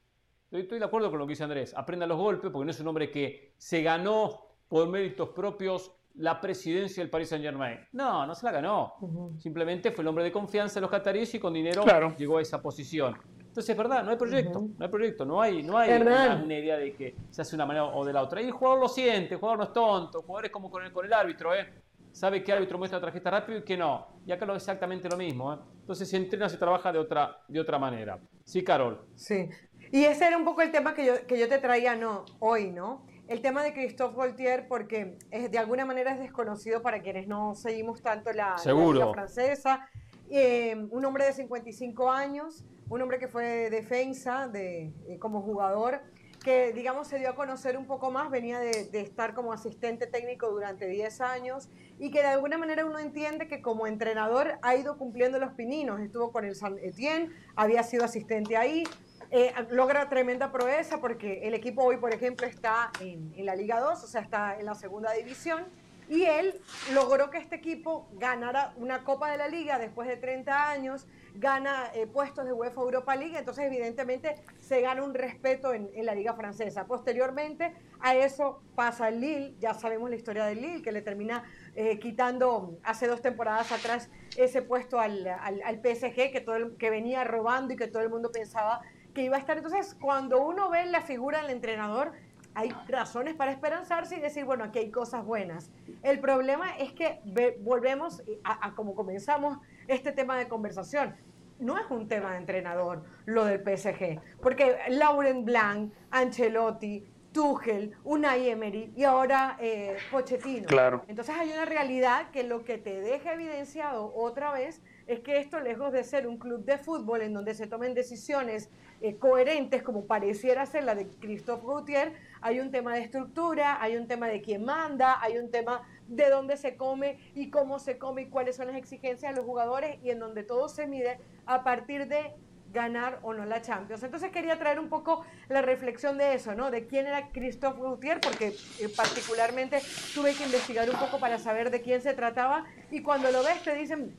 Estoy 0.50 0.78
de 0.78 0.84
acuerdo 0.84 1.10
con 1.10 1.18
lo 1.18 1.26
que 1.26 1.32
dice 1.32 1.42
Andrés, 1.42 1.74
aprende 1.76 2.04
a 2.04 2.08
los 2.08 2.16
golpes 2.16 2.50
porque 2.52 2.64
no 2.64 2.70
es 2.70 2.80
un 2.80 2.86
hombre 2.86 3.10
que 3.10 3.54
se 3.58 3.82
ganó 3.82 4.40
por 4.68 4.88
méritos 4.88 5.30
propios 5.30 5.90
la 6.14 6.40
presidencia 6.40 7.02
del 7.02 7.10
Paris 7.10 7.28
Saint 7.28 7.44
Germain. 7.44 7.78
No, 7.92 8.26
no 8.26 8.34
se 8.34 8.46
la 8.46 8.52
ganó. 8.52 8.94
Simplemente 9.38 9.90
fue 9.90 10.02
el 10.02 10.08
hombre 10.08 10.24
de 10.24 10.32
confianza 10.32 10.76
de 10.76 10.82
los 10.82 10.90
cataríes 10.90 11.34
y 11.34 11.38
con 11.38 11.52
dinero 11.52 11.84
llegó 12.16 12.38
a 12.38 12.42
esa 12.42 12.62
posición. 12.62 13.16
Entonces 13.38 13.70
es 13.70 13.76
verdad, 13.76 14.04
no 14.04 14.10
hay 14.10 14.16
proyecto, 14.16 14.60
no 14.60 14.84
hay 14.84 14.90
proyecto, 14.90 15.24
no 15.24 15.40
hay, 15.40 15.62
no 15.62 15.78
hay 15.78 16.00
una, 16.00 16.44
idea 16.46 16.76
de 16.76 16.94
que 16.94 17.16
se 17.30 17.42
hace 17.42 17.52
de 17.52 17.56
una 17.56 17.66
manera 17.66 17.86
o 17.86 18.04
de 18.04 18.12
la 18.12 18.22
otra. 18.22 18.40
Y 18.40 18.46
el 18.46 18.52
jugador 18.52 18.80
lo 18.80 18.88
siente, 18.88 19.34
el 19.34 19.40
jugador 19.40 19.58
no 19.58 19.64
es 19.64 19.72
tonto, 19.72 20.20
el 20.20 20.24
jugador 20.24 20.46
es 20.46 20.52
como 20.52 20.70
con 20.70 20.84
el, 20.84 20.92
con 20.92 21.04
el 21.04 21.12
árbitro, 21.12 21.54
¿eh? 21.54 21.66
Sabe 22.12 22.42
que 22.42 22.50
el 22.52 22.58
árbitro 22.58 22.78
muestra 22.78 23.00
tarjeta 23.00 23.30
rápido 23.30 23.58
y 23.58 23.64
que 23.64 23.76
no. 23.76 24.06
Y 24.26 24.32
acá 24.32 24.46
lo 24.46 24.54
es 24.54 24.62
exactamente 24.62 25.08
lo 25.08 25.16
mismo, 25.16 25.52
¿eh? 25.52 25.58
Entonces 25.80 26.08
se 26.08 26.16
entrena, 26.16 26.48
se 26.48 26.56
trabaja 26.56 26.92
de 26.92 26.98
otra, 26.98 27.38
de 27.48 27.60
otra 27.60 27.78
manera. 27.78 28.18
Sí, 28.44 28.62
Carol. 28.62 29.06
Sí. 29.14 29.48
Y 29.92 30.04
ese 30.04 30.26
era 30.26 30.36
un 30.36 30.44
poco 30.44 30.62
el 30.62 30.70
tema 30.70 30.94
que 30.94 31.06
yo, 31.06 31.26
que 31.26 31.38
yo 31.38 31.48
te 31.48 31.58
traía 31.58 31.94
no, 31.94 32.24
hoy, 32.40 32.70
¿no? 32.70 33.06
el 33.28 33.42
tema 33.42 33.62
de 33.62 33.74
Christophe 33.74 34.16
Gaultier, 34.16 34.66
porque 34.66 35.18
es, 35.30 35.50
de 35.50 35.58
alguna 35.58 35.84
manera 35.84 36.12
es 36.12 36.18
desconocido 36.18 36.82
para 36.82 37.02
quienes 37.02 37.28
no 37.28 37.54
seguimos 37.54 38.00
tanto 38.02 38.32
la, 38.32 38.56
la 38.64 39.12
francesa. 39.12 39.86
Eh, 40.30 40.74
un 40.90 41.04
hombre 41.04 41.26
de 41.26 41.34
55 41.34 42.10
años, 42.10 42.64
un 42.88 43.02
hombre 43.02 43.18
que 43.18 43.28
fue 43.28 43.68
defensa 43.70 44.48
de, 44.48 44.92
eh, 45.06 45.18
como 45.18 45.42
jugador, 45.42 46.00
que 46.42 46.72
digamos 46.72 47.08
se 47.08 47.18
dio 47.18 47.30
a 47.30 47.34
conocer 47.34 47.76
un 47.76 47.86
poco 47.86 48.10
más, 48.10 48.30
venía 48.30 48.60
de, 48.60 48.88
estar 48.92 49.34
como 49.34 49.52
asistente 49.52 50.06
técnico 50.06 50.48
durante 50.50 50.86
10 50.86 51.20
años 51.20 51.68
y 51.98 52.10
que 52.10 52.20
de 52.20 52.28
alguna 52.28 52.58
manera 52.58 52.84
uno 52.84 52.98
entiende 52.98 53.48
que 53.48 53.60
como 53.60 53.86
entrenador 53.86 54.58
ha 54.62 54.76
ido 54.76 54.96
cumpliendo 54.98 55.38
los 55.38 55.52
pininos, 55.52 56.00
estuvo 56.00 56.32
con 56.32 56.44
el 56.44 56.54
San 56.54 56.78
Etienne, 56.78 57.30
había 57.56 57.82
sido 57.82 58.04
asistente 58.04 58.56
ahí, 58.56 58.84
eh, 59.30 59.52
logra 59.70 60.08
tremenda 60.08 60.50
proeza 60.50 61.00
porque 61.00 61.46
el 61.46 61.54
equipo 61.54 61.84
hoy, 61.84 61.98
por 61.98 62.14
ejemplo, 62.14 62.46
está 62.46 62.90
en, 63.00 63.32
la 63.44 63.54
Liga 63.54 63.80
2, 63.80 64.02
o 64.02 64.06
sea, 64.06 64.22
está 64.22 64.58
en 64.58 64.64
la 64.64 64.74
segunda 64.74 65.12
división. 65.12 65.66
Y 66.08 66.24
él 66.24 66.60
logró 66.92 67.30
que 67.30 67.38
este 67.38 67.56
equipo 67.56 68.08
ganara 68.14 68.72
una 68.76 69.04
Copa 69.04 69.30
de 69.30 69.36
la 69.36 69.48
Liga 69.48 69.78
después 69.78 70.08
de 70.08 70.16
30 70.16 70.70
años, 70.70 71.06
gana 71.34 71.90
eh, 71.94 72.06
puestos 72.06 72.46
de 72.46 72.52
UEFA 72.52 72.80
Europa 72.80 73.14
League, 73.14 73.36
entonces 73.38 73.66
evidentemente 73.66 74.36
se 74.58 74.80
gana 74.80 75.02
un 75.02 75.14
respeto 75.14 75.74
en, 75.74 75.90
la 76.04 76.14
Liga 76.14 76.34
Francesa. 76.34 76.86
Posteriormente 76.86 77.74
a 78.00 78.16
eso 78.16 78.62
pasa 78.74 79.08
el 79.08 79.20
Lille, 79.20 79.54
ya 79.58 79.74
sabemos 79.74 80.08
la 80.08 80.16
historia 80.16 80.46
del 80.46 80.62
Lille, 80.62 80.82
que 80.82 80.92
le 80.92 81.02
termina 81.02 81.44
eh, 81.74 81.98
quitando 81.98 82.78
hace 82.82 83.06
dos 83.06 83.20
temporadas 83.20 83.70
atrás 83.70 84.10
ese 84.36 84.62
puesto 84.62 84.98
al, 84.98 85.26
al, 85.26 85.76
PSG 85.76 86.32
que, 86.32 86.40
todo 86.40 86.56
el, 86.56 86.76
que 86.76 86.90
venía 86.90 87.24
robando 87.24 87.74
y 87.74 87.76
que 87.76 87.86
todo 87.86 88.02
el 88.02 88.08
mundo 88.08 88.32
pensaba 88.32 88.80
que 89.14 89.22
iba 89.22 89.36
a 89.36 89.40
estar. 89.40 89.56
Entonces, 89.56 89.94
cuando 90.00 90.40
uno 90.40 90.70
ve 90.70 90.86
la 90.86 91.02
figura 91.02 91.42
del 91.42 91.50
entrenador, 91.50 92.12
hay 92.54 92.74
razones 92.88 93.34
para 93.34 93.52
esperanzarse 93.52 94.16
y 94.16 94.20
decir, 94.20 94.44
bueno, 94.44 94.64
aquí 94.64 94.78
hay 94.78 94.90
cosas 94.90 95.24
buenas. 95.24 95.70
El 96.02 96.20
problema 96.20 96.76
es 96.76 96.92
que 96.92 97.20
volvemos 97.60 98.22
a, 98.44 98.74
como 98.74 98.94
comenzamos 98.94 99.58
este 99.86 100.12
tema 100.12 100.36
de 100.36 100.48
conversación. 100.48 101.14
No 101.58 101.78
es 101.78 101.90
un 101.90 102.08
tema 102.08 102.32
de 102.32 102.38
entrenador 102.38 103.04
lo 103.26 103.44
del 103.44 103.60
PSG, 103.60 104.20
porque 104.40 104.76
Lauren 104.88 105.44
Blanc, 105.44 105.92
Ancelotti, 106.10 107.04
Tuchel, 107.32 107.94
Unai 108.04 108.48
Emery 108.48 108.92
y 108.96 109.04
ahora 109.04 109.56
eh, 109.60 109.96
Pochettino. 110.10 110.66
Claro. 110.66 111.04
Entonces 111.08 111.34
hay 111.38 111.50
una 111.50 111.64
realidad 111.64 112.30
que 112.30 112.42
lo 112.42 112.64
que 112.64 112.78
te 112.78 113.00
deja 113.00 113.34
evidenciado 113.34 114.12
otra 114.14 114.52
vez 114.52 114.82
es 115.06 115.20
que 115.20 115.38
esto, 115.38 115.60
lejos 115.60 115.92
de 115.92 116.04
ser 116.04 116.26
un 116.26 116.38
club 116.38 116.64
de 116.64 116.78
fútbol 116.78 117.22
en 117.22 117.32
donde 117.32 117.54
se 117.54 117.66
tomen 117.66 117.94
decisiones 117.94 118.70
eh, 119.00 119.16
coherentes 119.16 119.82
como 119.82 120.06
pareciera 120.06 120.66
ser 120.66 120.84
la 120.84 120.94
de 120.94 121.06
Christophe 121.06 121.66
Gautier, 121.66 122.12
hay 122.40 122.60
un 122.60 122.70
tema 122.70 122.94
de 122.94 123.00
estructura, 123.00 123.82
hay 123.82 123.96
un 123.96 124.06
tema 124.06 124.28
de 124.28 124.40
quién 124.40 124.64
manda, 124.64 125.20
hay 125.20 125.38
un 125.38 125.50
tema 125.50 125.82
de 126.06 126.30
dónde 126.30 126.56
se 126.56 126.76
come 126.76 127.18
y 127.34 127.50
cómo 127.50 127.78
se 127.78 127.98
come 127.98 128.22
y 128.22 128.26
cuáles 128.28 128.56
son 128.56 128.68
las 128.68 128.76
exigencias 128.76 129.32
de 129.32 129.36
los 129.36 129.46
jugadores 129.46 129.98
y 130.02 130.10
en 130.10 130.18
donde 130.18 130.42
todo 130.42 130.68
se 130.68 130.86
mide 130.86 131.18
a 131.46 131.64
partir 131.64 132.08
de 132.08 132.34
ganar 132.72 133.20
o 133.22 133.32
no 133.32 133.44
la 133.44 133.62
Champions. 133.62 134.02
Entonces 134.02 134.30
quería 134.30 134.58
traer 134.58 134.78
un 134.78 134.88
poco 134.88 135.24
la 135.48 135.62
reflexión 135.62 136.18
de 136.18 136.34
eso, 136.34 136.54
¿no? 136.54 136.70
De 136.70 136.86
quién 136.86 137.06
era 137.06 137.30
Christophe 137.30 137.80
Gautier, 137.80 138.20
porque 138.20 138.54
eh, 138.78 138.88
particularmente 138.94 139.80
tuve 140.14 140.34
que 140.34 140.44
investigar 140.44 140.88
un 140.90 140.96
poco 140.96 141.18
para 141.18 141.38
saber 141.38 141.70
de 141.70 141.80
quién 141.80 142.02
se 142.02 142.14
trataba 142.14 142.64
y 142.90 143.02
cuando 143.02 143.30
lo 143.30 143.42
ves 143.42 143.62
te 143.62 143.74
dicen 143.74 144.14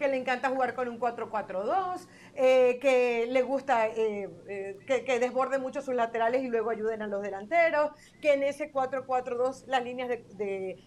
que 0.00 0.08
le 0.08 0.16
encanta 0.16 0.48
jugar 0.48 0.74
con 0.74 0.88
un 0.88 0.98
4-4-2, 0.98 2.08
eh, 2.34 2.78
que 2.80 3.26
le 3.28 3.42
gusta 3.42 3.86
eh, 3.86 4.30
eh, 4.48 4.78
que, 4.86 5.20
desborde 5.20 5.58
mucho 5.58 5.82
sus 5.82 5.94
laterales 5.94 6.42
y 6.42 6.48
luego 6.48 6.70
ayuden 6.70 7.02
a 7.02 7.06
los 7.06 7.22
delanteros, 7.22 7.90
que 8.22 8.32
en 8.32 8.42
ese 8.42 8.72
4-4-2 8.72 9.66
las 9.66 9.84
líneas 9.84 10.08
de, 10.08 10.78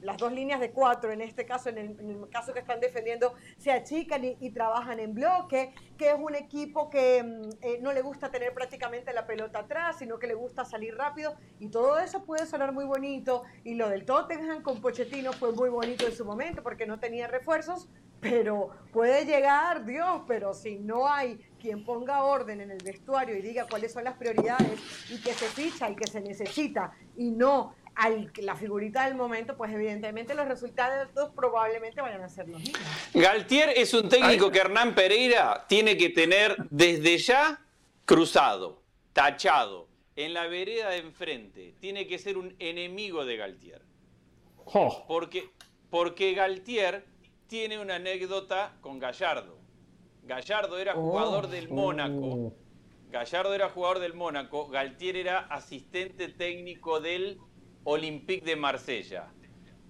las, 0.00 0.16
dos 0.16 0.32
líneas 0.32 0.60
de 0.60 0.70
cuatro, 0.70 1.12
en 1.12 1.20
este 1.20 1.44
caso, 1.44 1.68
en 1.68 1.78
el, 1.78 2.28
caso 2.30 2.52
que 2.52 2.60
están 2.60 2.80
defendiendo, 2.80 3.34
se 3.58 3.70
achican 3.70 4.24
y, 4.24 4.50
trabajan 4.50 4.98
en 5.00 5.14
bloque, 5.14 5.74
que 5.96 6.10
es 6.10 6.16
un 6.18 6.34
equipo 6.34 6.88
que 6.90 7.22
mm, 7.22 7.82
no 7.82 7.92
le 7.92 8.02
gusta 8.02 8.30
tener 8.30 8.54
prácticamente 8.54 9.12
la 9.12 9.26
pelota 9.26 9.60
atrás, 9.60 9.98
sino 9.98 10.18
que 10.18 10.26
le 10.26 10.34
gusta 10.34 10.64
salir 10.64 10.96
rápido 10.96 11.36
y 11.58 11.68
todo 11.68 11.98
eso 11.98 12.24
puede 12.24 12.46
sonar 12.46 12.72
muy 12.72 12.84
bonito 12.84 13.44
y 13.64 13.74
lo 13.74 13.88
del 13.88 14.04
Tottenham 14.04 14.62
con 14.62 14.80
Pochettino 14.80 15.32
fue 15.32 15.52
muy 15.52 15.68
bonito 15.68 16.06
en 16.06 16.12
su 16.12 16.24
momento 16.24 16.62
porque 16.62 16.86
no 16.86 16.98
tenía 16.98 17.26
refuerzos, 17.28 17.88
pero 18.20 18.70
puede 18.92 19.24
llegar, 19.24 19.84
Dios, 19.84 20.22
pero 20.26 20.54
si 20.54 20.78
no 20.78 21.08
hay 21.08 21.38
quien 21.60 21.84
ponga 21.84 22.24
orden 22.24 22.60
en 22.60 22.70
el 22.70 22.78
vestuario 22.82 23.36
y 23.36 23.42
diga 23.42 23.66
cuáles 23.68 23.92
son 23.92 24.04
las 24.04 24.16
prioridades 24.16 24.80
y 25.10 25.20
que 25.20 25.32
se 25.32 25.46
ficha 25.46 25.90
y 25.90 25.96
que 25.96 26.06
se 26.06 26.20
necesita 26.20 26.92
y 27.16 27.30
no 27.30 27.74
al, 27.98 28.30
la 28.36 28.54
figurita 28.54 29.04
del 29.06 29.16
momento, 29.16 29.56
pues 29.56 29.72
evidentemente 29.72 30.32
los 30.34 30.46
resultados 30.46 31.08
probablemente 31.34 32.00
vayan 32.00 32.22
a 32.22 32.28
ser 32.28 32.48
los 32.48 32.60
mismos. 32.60 32.80
Galtier 33.12 33.70
es 33.70 33.92
un 33.92 34.08
técnico 34.08 34.52
que 34.52 34.60
Hernán 34.60 34.94
Pereira 34.94 35.66
tiene 35.68 35.96
que 35.96 36.08
tener 36.08 36.56
desde 36.70 37.18
ya 37.18 37.60
cruzado, 38.04 38.82
tachado, 39.12 39.88
en 40.14 40.32
la 40.32 40.46
vereda 40.46 40.90
de 40.90 40.98
enfrente. 40.98 41.74
Tiene 41.80 42.06
que 42.06 42.18
ser 42.18 42.38
un 42.38 42.54
enemigo 42.60 43.24
de 43.24 43.36
Galtier. 43.36 43.82
Porque, 45.08 45.50
porque 45.90 46.34
Galtier 46.34 47.04
tiene 47.48 47.80
una 47.80 47.96
anécdota 47.96 48.76
con 48.80 49.00
Gallardo. 49.00 49.58
Gallardo 50.22 50.78
era 50.78 50.94
jugador 50.94 51.46
oh. 51.46 51.48
del 51.48 51.68
Mónaco. 51.68 52.26
Oh. 52.26 52.54
Gallardo 53.10 53.54
era 53.54 53.70
jugador 53.70 53.98
del 53.98 54.14
Mónaco. 54.14 54.68
Galtier 54.68 55.16
era 55.16 55.38
asistente 55.38 56.28
técnico 56.28 57.00
del 57.00 57.40
Olympique 57.90 58.44
de 58.44 58.54
Marsella. 58.54 59.32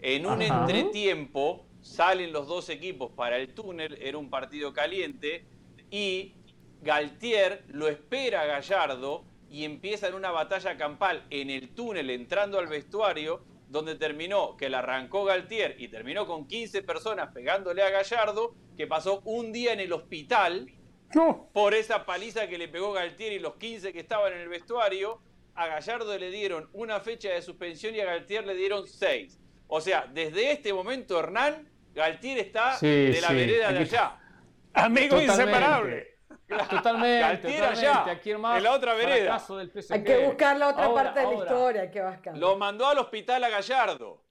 En 0.00 0.24
un 0.24 0.40
entretiempo 0.40 1.66
salen 1.80 2.32
los 2.32 2.46
dos 2.46 2.68
equipos 2.68 3.10
para 3.10 3.38
el 3.38 3.52
túnel, 3.54 3.98
era 4.00 4.18
un 4.18 4.30
partido 4.30 4.72
caliente, 4.72 5.46
y 5.90 6.36
Galtier 6.80 7.64
lo 7.66 7.88
espera 7.88 8.42
a 8.42 8.46
Gallardo 8.46 9.24
y 9.50 9.64
empiezan 9.64 10.14
una 10.14 10.30
batalla 10.30 10.76
campal 10.76 11.26
en 11.30 11.50
el 11.50 11.74
túnel 11.74 12.10
entrando 12.10 12.60
al 12.60 12.68
vestuario 12.68 13.42
donde 13.68 13.96
terminó, 13.96 14.56
que 14.56 14.68
la 14.68 14.78
arrancó 14.78 15.24
Galtier 15.24 15.74
y 15.80 15.88
terminó 15.88 16.24
con 16.24 16.46
15 16.46 16.82
personas 16.82 17.32
pegándole 17.32 17.82
a 17.82 17.90
Gallardo, 17.90 18.54
que 18.76 18.86
pasó 18.86 19.22
un 19.24 19.52
día 19.52 19.72
en 19.72 19.80
el 19.80 19.92
hospital 19.92 20.72
por 21.52 21.74
esa 21.74 22.06
paliza 22.06 22.46
que 22.46 22.58
le 22.58 22.68
pegó 22.68 22.92
Galtier 22.92 23.32
y 23.32 23.40
los 23.40 23.56
15 23.56 23.92
que 23.92 24.00
estaban 24.00 24.34
en 24.34 24.38
el 24.38 24.48
vestuario. 24.48 25.20
A 25.58 25.66
Gallardo 25.66 26.16
le 26.16 26.30
dieron 26.30 26.70
una 26.72 27.00
fecha 27.00 27.30
de 27.30 27.42
suspensión 27.42 27.92
y 27.92 27.98
a 27.98 28.04
Galtier 28.04 28.46
le 28.46 28.54
dieron 28.54 28.86
seis. 28.86 29.40
O 29.66 29.80
sea, 29.80 30.06
desde 30.06 30.52
este 30.52 30.72
momento, 30.72 31.18
Hernán, 31.18 31.68
Galtier 31.92 32.38
está 32.38 32.78
de 32.80 33.18
la 33.20 33.32
vereda 33.32 33.72
de 33.72 33.78
allá. 33.80 34.20
Amigo 34.72 35.20
inseparable. 35.20 36.18
Totalmente, 36.46 37.56
en 37.56 38.62
la 38.62 38.72
otra 38.72 38.94
vereda. 38.94 39.44
Hay 39.90 40.04
que 40.04 40.26
buscar 40.26 40.56
la 40.56 40.68
otra 40.68 40.94
parte 40.94 41.20
de 41.20 41.26
la 41.26 41.34
historia 41.34 41.90
que 41.90 42.30
Lo 42.34 42.56
mandó 42.56 42.86
al 42.86 42.98
hospital 42.98 43.42
a 43.42 43.48
Gallardo. 43.48 44.22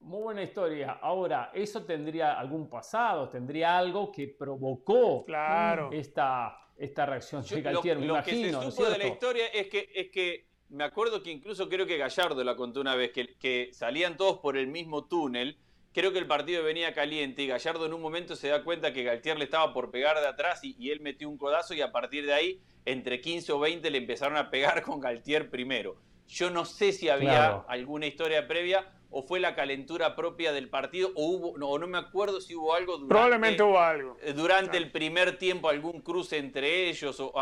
Muy 0.00 0.22
buena 0.22 0.42
historia. 0.42 0.98
Ahora, 1.00 1.52
¿eso 1.54 1.84
tendría 1.84 2.38
algún 2.38 2.68
pasado? 2.68 3.28
¿Tendría 3.28 3.78
algo 3.78 4.10
que 4.10 4.26
provocó 4.28 5.24
claro. 5.24 5.90
esta, 5.92 6.58
esta 6.76 7.06
reacción 7.06 7.42
Yo, 7.44 7.56
lo, 7.60 8.22
que 8.22 8.30
se 8.30 8.52
supo 8.52 8.90
de 8.90 8.98
la 8.98 9.06
historia 9.06 9.46
es 9.46 9.68
que, 9.68 9.90
es 9.94 10.10
que 10.10 10.55
me 10.68 10.84
acuerdo 10.84 11.22
que 11.22 11.30
incluso 11.30 11.68
creo 11.68 11.86
que 11.86 11.96
Gallardo 11.96 12.42
la 12.44 12.56
contó 12.56 12.80
una 12.80 12.94
vez, 12.94 13.12
que, 13.12 13.34
que 13.38 13.70
salían 13.72 14.16
todos 14.16 14.38
por 14.38 14.56
el 14.56 14.66
mismo 14.66 15.06
túnel 15.06 15.58
Creo 15.96 16.12
que 16.12 16.18
el 16.18 16.26
partido 16.26 16.62
venía 16.62 16.92
caliente 16.92 17.40
y 17.40 17.46
Gallardo 17.46 17.86
en 17.86 17.94
un 17.94 18.02
momento 18.02 18.36
se 18.36 18.48
da 18.48 18.62
cuenta 18.62 18.92
que 18.92 19.02
Galtier 19.02 19.38
le 19.38 19.44
estaba 19.44 19.72
por 19.72 19.90
pegar 19.90 20.20
de 20.20 20.26
atrás 20.26 20.60
y, 20.62 20.90
él 20.90 21.00
metió 21.00 21.26
un 21.26 21.38
codazo 21.38 21.72
y 21.72 21.80
a 21.80 21.90
partir 21.90 22.26
de 22.26 22.34
ahí, 22.34 22.60
entre 22.84 23.22
15 23.22 23.50
o 23.52 23.58
20 23.60 23.90
le 23.90 23.96
empezaron 23.96 24.36
a 24.36 24.50
pegar 24.50 24.82
con 24.82 25.00
Galtier 25.00 25.48
primero. 25.48 25.96
Yo 26.28 26.50
no 26.50 26.66
sé 26.66 26.92
si 26.92 27.08
había 27.08 27.64
alguna 27.66 28.04
historia 28.04 28.46
previa 28.46 28.86
o 29.10 29.22
fue 29.22 29.40
la 29.40 29.54
calentura 29.54 30.16
propia 30.16 30.52
del 30.52 30.68
partido 30.68 31.12
o 31.14 31.26
hubo 31.26 31.58
no, 31.58 31.78
no 31.78 31.86
me 31.86 31.98
acuerdo 31.98 32.40
si 32.40 32.54
hubo 32.54 32.74
algo 32.74 32.94
durante, 32.94 33.08
probablemente 33.08 33.62
hubo 33.62 33.78
algo 33.78 34.16
eh, 34.22 34.32
durante 34.32 34.76
el 34.76 34.90
primer 34.90 35.38
tiempo 35.38 35.68
algún 35.68 36.00
cruce 36.00 36.38
entre 36.38 36.88
ellos 36.88 37.18
o 37.20 37.32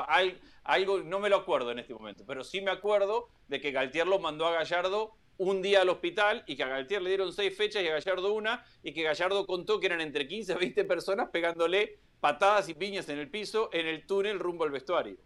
algo 0.65 1.03
no 1.03 1.21
me 1.21 1.29
lo 1.29 1.37
acuerdo 1.37 1.71
en 1.71 1.79
este 1.79 1.95
momento 1.95 2.25
pero 2.27 2.45
sí 2.45 2.61
me 2.61 2.71
acuerdo 2.71 3.29
de 3.49 3.61
que 3.61 3.73
Galtier 3.73 4.07
lo 4.07 4.19
mandó 4.19 4.47
a 4.47 4.53
Gallardo 4.53 5.17
un 5.37 5.63
día 5.63 5.83
al 5.83 5.89
hospital 5.89 6.45
y 6.47 6.57
que 6.57 6.63
a 6.63 6.69
Galtier 6.69 7.03
le 7.03 7.11
dieron 7.11 7.33
seis 7.33 7.57
fechas 7.57 7.83
y 7.83 7.89
a 7.89 7.93
Gallardo 7.93 8.33
una, 8.33 8.65
y 8.83 8.93
que 8.93 9.03
Gallardo 9.03 9.47
contó 9.47 9.81
que 9.81 9.87
eran 9.87 10.01
entre 10.01 10.27
15 10.27 10.53
y 10.53 10.57
20 10.57 10.85
personas 10.85 11.29
pegándole 11.31 11.99
patadas 12.21 12.69
y 12.69 12.75
piñas 12.75 13.09
en 13.09 13.19
el 13.19 13.29
piso 13.29 13.69
en 13.73 13.87
el 13.87 14.07
túnel 14.07 14.39
rumbo 14.39 14.65
al 14.65 14.71
vestuario. 14.71 15.17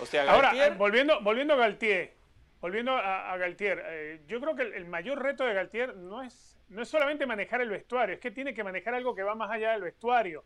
O 0.00 0.06
sea, 0.06 0.24
Galtier... 0.24 0.62
Ahora, 0.62 0.76
volviendo, 0.76 1.20
volviendo 1.22 1.54
a 1.54 1.56
Galtier, 1.56 2.17
volviendo 2.60 2.92
a, 2.92 3.36
Galtier, 3.36 3.82
eh, 3.86 4.20
yo 4.26 4.40
creo 4.40 4.54
que 4.54 4.62
el, 4.62 4.86
mayor 4.86 5.22
reto 5.22 5.44
de 5.44 5.54
Galtier 5.54 5.96
no 5.96 6.22
es, 6.22 6.58
no 6.68 6.82
es 6.82 6.88
solamente 6.88 7.26
manejar 7.26 7.60
el 7.60 7.70
vestuario, 7.70 8.14
es 8.14 8.20
que 8.20 8.30
tiene 8.30 8.54
que 8.54 8.64
manejar 8.64 8.94
algo 8.94 9.14
que 9.14 9.22
va 9.22 9.34
más 9.34 9.50
allá 9.50 9.72
del 9.72 9.82
vestuario. 9.82 10.44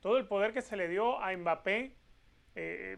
Todo 0.00 0.18
el 0.18 0.26
poder 0.26 0.52
que 0.52 0.62
se 0.62 0.76
le 0.76 0.88
dio 0.88 1.20
a 1.20 1.36
Mbappé, 1.36 1.96
eh, 2.54 2.96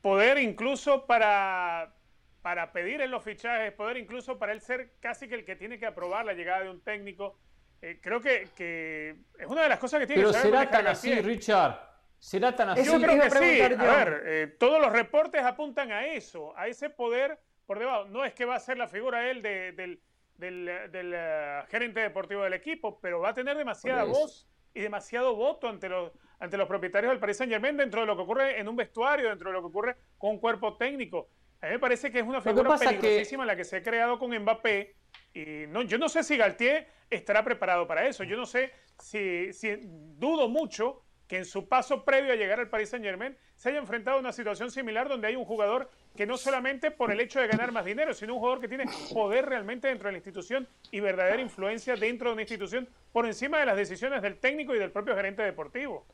poder 0.00 0.38
incluso 0.38 1.06
para 1.06 1.94
para 2.42 2.72
pedir 2.72 3.00
en 3.00 3.10
los 3.10 3.22
fichajes, 3.22 3.72
poder 3.72 3.96
incluso 3.96 4.36
para 4.36 4.52
él 4.52 4.60
ser 4.60 4.94
casi 5.00 5.28
que 5.28 5.36
el 5.36 5.44
que 5.44 5.56
tiene 5.56 5.78
que 5.78 5.86
aprobar 5.86 6.26
la 6.26 6.34
llegada 6.34 6.64
de 6.64 6.70
un 6.70 6.82
técnico. 6.82 7.38
Eh, 7.80 7.98
creo 8.02 8.20
que, 8.20 9.16
es 9.38 9.46
una 9.46 9.62
de 9.62 9.68
las 9.68 9.78
cosas 9.78 10.00
que 10.00 10.06
tiene 10.08 10.22
que 10.22 10.32
saber. 10.32 10.50
Pero 10.50 10.58
será 10.58 10.70
tan 10.70 10.86
así, 10.88 11.14
Richard. 11.20 11.80
¿Será 12.18 12.54
tan 12.54 12.70
así? 12.70 12.84
Yo 12.84 13.00
creo 13.00 13.20
que 13.20 13.30
sí. 13.30 13.60
A 13.60 13.68
ver, 13.68 14.22
eh, 14.26 14.56
todos 14.58 14.80
los 14.80 14.92
reportes 14.92 15.42
apuntan 15.42 15.90
a 15.90 16.06
eso, 16.06 16.56
a 16.56 16.68
ese 16.68 16.90
poder 16.90 17.38
por 17.72 17.78
debajo. 17.78 18.04
No 18.04 18.22
es 18.24 18.34
que 18.34 18.44
va 18.44 18.56
a 18.56 18.60
ser 18.60 18.76
la 18.76 18.86
figura 18.86 19.30
él 19.30 19.40
del, 19.40 19.98
eh, 20.40 21.62
gerente 21.70 22.00
deportivo 22.00 22.42
del 22.42 22.52
equipo, 22.52 23.00
pero 23.00 23.20
va 23.20 23.30
a 23.30 23.34
tener 23.34 23.56
demasiada 23.56 24.04
voz 24.04 24.46
y 24.74 24.80
demasiado 24.80 25.34
voto 25.34 25.68
ante 25.68 25.88
los, 25.88 26.12
ante 26.38 26.58
los 26.58 26.68
propietarios 26.68 27.12
del 27.12 27.18
Paris 27.18 27.38
Saint 27.38 27.50
Germain 27.50 27.76
dentro 27.76 28.02
de 28.02 28.06
lo 28.06 28.14
que 28.14 28.22
ocurre 28.22 28.60
en 28.60 28.68
un 28.68 28.76
vestuario, 28.76 29.30
dentro 29.30 29.48
de 29.48 29.54
lo 29.54 29.60
que 29.62 29.68
ocurre 29.68 29.96
con 30.18 30.32
un 30.32 30.38
cuerpo 30.38 30.76
técnico. 30.76 31.30
A 31.62 31.66
mí 31.66 31.72
me 31.72 31.78
parece 31.78 32.10
que 32.10 32.18
es 32.18 32.26
una 32.26 32.42
figura 32.42 32.76
peligrosísima 32.76 33.46
la 33.46 33.56
que 33.56 33.64
se 33.64 33.76
ha 33.76 33.82
creado 33.82 34.18
con 34.18 34.36
Mbappé. 34.36 34.94
Y 35.32 35.66
no, 35.68 35.80
yo 35.80 35.96
no 35.96 36.10
sé 36.10 36.22
si 36.24 36.36
Galtier 36.36 36.88
estará 37.08 37.42
preparado 37.42 37.86
para 37.86 38.06
eso. 38.06 38.22
Yo 38.22 38.36
no 38.36 38.44
sé 38.44 38.70
si, 38.98 39.50
si 39.54 39.78
dudo 39.80 40.48
mucho 40.48 41.04
que 41.32 41.38
en 41.38 41.46
su 41.46 41.66
paso 41.66 42.04
previo 42.04 42.34
a 42.34 42.36
llegar 42.36 42.60
al 42.60 42.68
Paris 42.68 42.90
Saint 42.90 43.02
Germain 43.02 43.34
se 43.56 43.70
haya 43.70 43.78
enfrentado 43.78 44.18
a 44.18 44.20
una 44.20 44.32
situación 44.32 44.70
similar 44.70 45.08
donde 45.08 45.28
hay 45.28 45.34
un 45.34 45.46
jugador 45.46 45.88
que 46.14 46.26
no 46.26 46.36
solamente 46.36 46.90
por 46.90 47.10
el 47.10 47.18
hecho 47.20 47.40
de 47.40 47.46
ganar 47.46 47.72
más 47.72 47.86
dinero, 47.86 48.12
sino 48.12 48.34
un 48.34 48.40
jugador 48.40 48.60
que 48.60 48.68
tiene 48.68 48.84
poder 49.14 49.46
realmente 49.46 49.88
dentro 49.88 50.08
de 50.08 50.12
la 50.12 50.18
institución 50.18 50.68
y 50.90 51.00
verdadera 51.00 51.40
influencia 51.40 51.96
dentro 51.96 52.28
de 52.28 52.32
una 52.34 52.42
institución 52.42 52.86
por 53.14 53.24
encima 53.24 53.60
de 53.60 53.64
las 53.64 53.78
decisiones 53.78 54.20
del 54.20 54.40
técnico 54.40 54.74
y 54.74 54.78
del 54.78 54.90
propio 54.90 55.16
gerente 55.16 55.40
deportivo. 55.40 56.04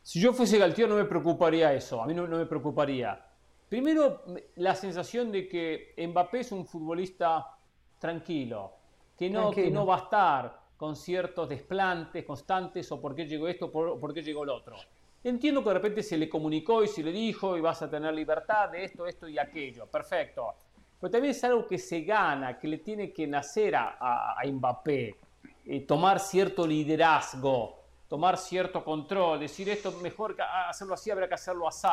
Si 0.00 0.22
yo 0.22 0.32
fuese 0.32 0.56
Galtier 0.56 0.88
no 0.88 0.96
me 0.96 1.04
preocuparía 1.04 1.74
eso, 1.74 2.02
a 2.02 2.06
mí 2.06 2.14
no, 2.14 2.26
no 2.26 2.38
me 2.38 2.46
preocuparía. 2.46 3.26
Primero, 3.68 4.24
la 4.54 4.74
sensación 4.74 5.30
de 5.30 5.48
que 5.48 5.92
Mbappé 5.98 6.40
es 6.40 6.52
un 6.52 6.64
futbolista 6.64 7.58
tranquilo, 7.98 8.72
que 9.18 9.28
no, 9.28 9.50
que 9.50 9.70
no 9.70 9.84
va 9.84 9.96
a 9.96 9.98
estar 9.98 10.65
con 10.76 10.96
ciertos 10.96 11.48
desplantes 11.48 12.24
constantes 12.24 12.90
o 12.92 13.00
por 13.00 13.14
qué 13.14 13.26
llegó 13.26 13.48
esto 13.48 13.66
o 13.66 13.98
por, 13.98 14.12
qué 14.12 14.22
llegó 14.22 14.44
el 14.44 14.50
otro. 14.50 14.76
Entiendo 15.24 15.62
que 15.62 15.70
de 15.70 15.74
repente 15.74 16.02
se 16.02 16.18
le 16.18 16.28
comunicó 16.28 16.84
y 16.84 16.88
se 16.88 17.02
le 17.02 17.10
dijo 17.10 17.56
y 17.56 17.60
vas 17.60 17.82
a 17.82 17.90
tener 17.90 18.14
libertad 18.14 18.70
de 18.70 18.84
esto, 18.84 19.06
esto 19.06 19.28
y 19.28 19.38
aquello. 19.38 19.86
Perfecto. 19.86 20.54
Pero 21.00 21.10
también 21.10 21.32
es 21.32 21.44
algo 21.44 21.66
que 21.66 21.78
se 21.78 22.02
gana, 22.02 22.58
que 22.58 22.68
le 22.68 22.78
tiene 22.78 23.12
que 23.12 23.26
nacer 23.26 23.74
a, 23.76 24.36
Mbappé. 24.46 25.16
Eh, 25.64 25.80
tomar 25.80 26.20
cierto 26.20 26.66
liderazgo, 26.66 27.82
tomar 28.08 28.38
cierto 28.38 28.84
control, 28.84 29.40
decir 29.40 29.68
esto 29.68 29.90
mejor 30.00 30.36
que 30.36 30.42
hacerlo 30.42 30.94
así, 30.94 31.10
habrá 31.10 31.26
que 31.26 31.34
hacerlo 31.34 31.66
así. 31.66 31.88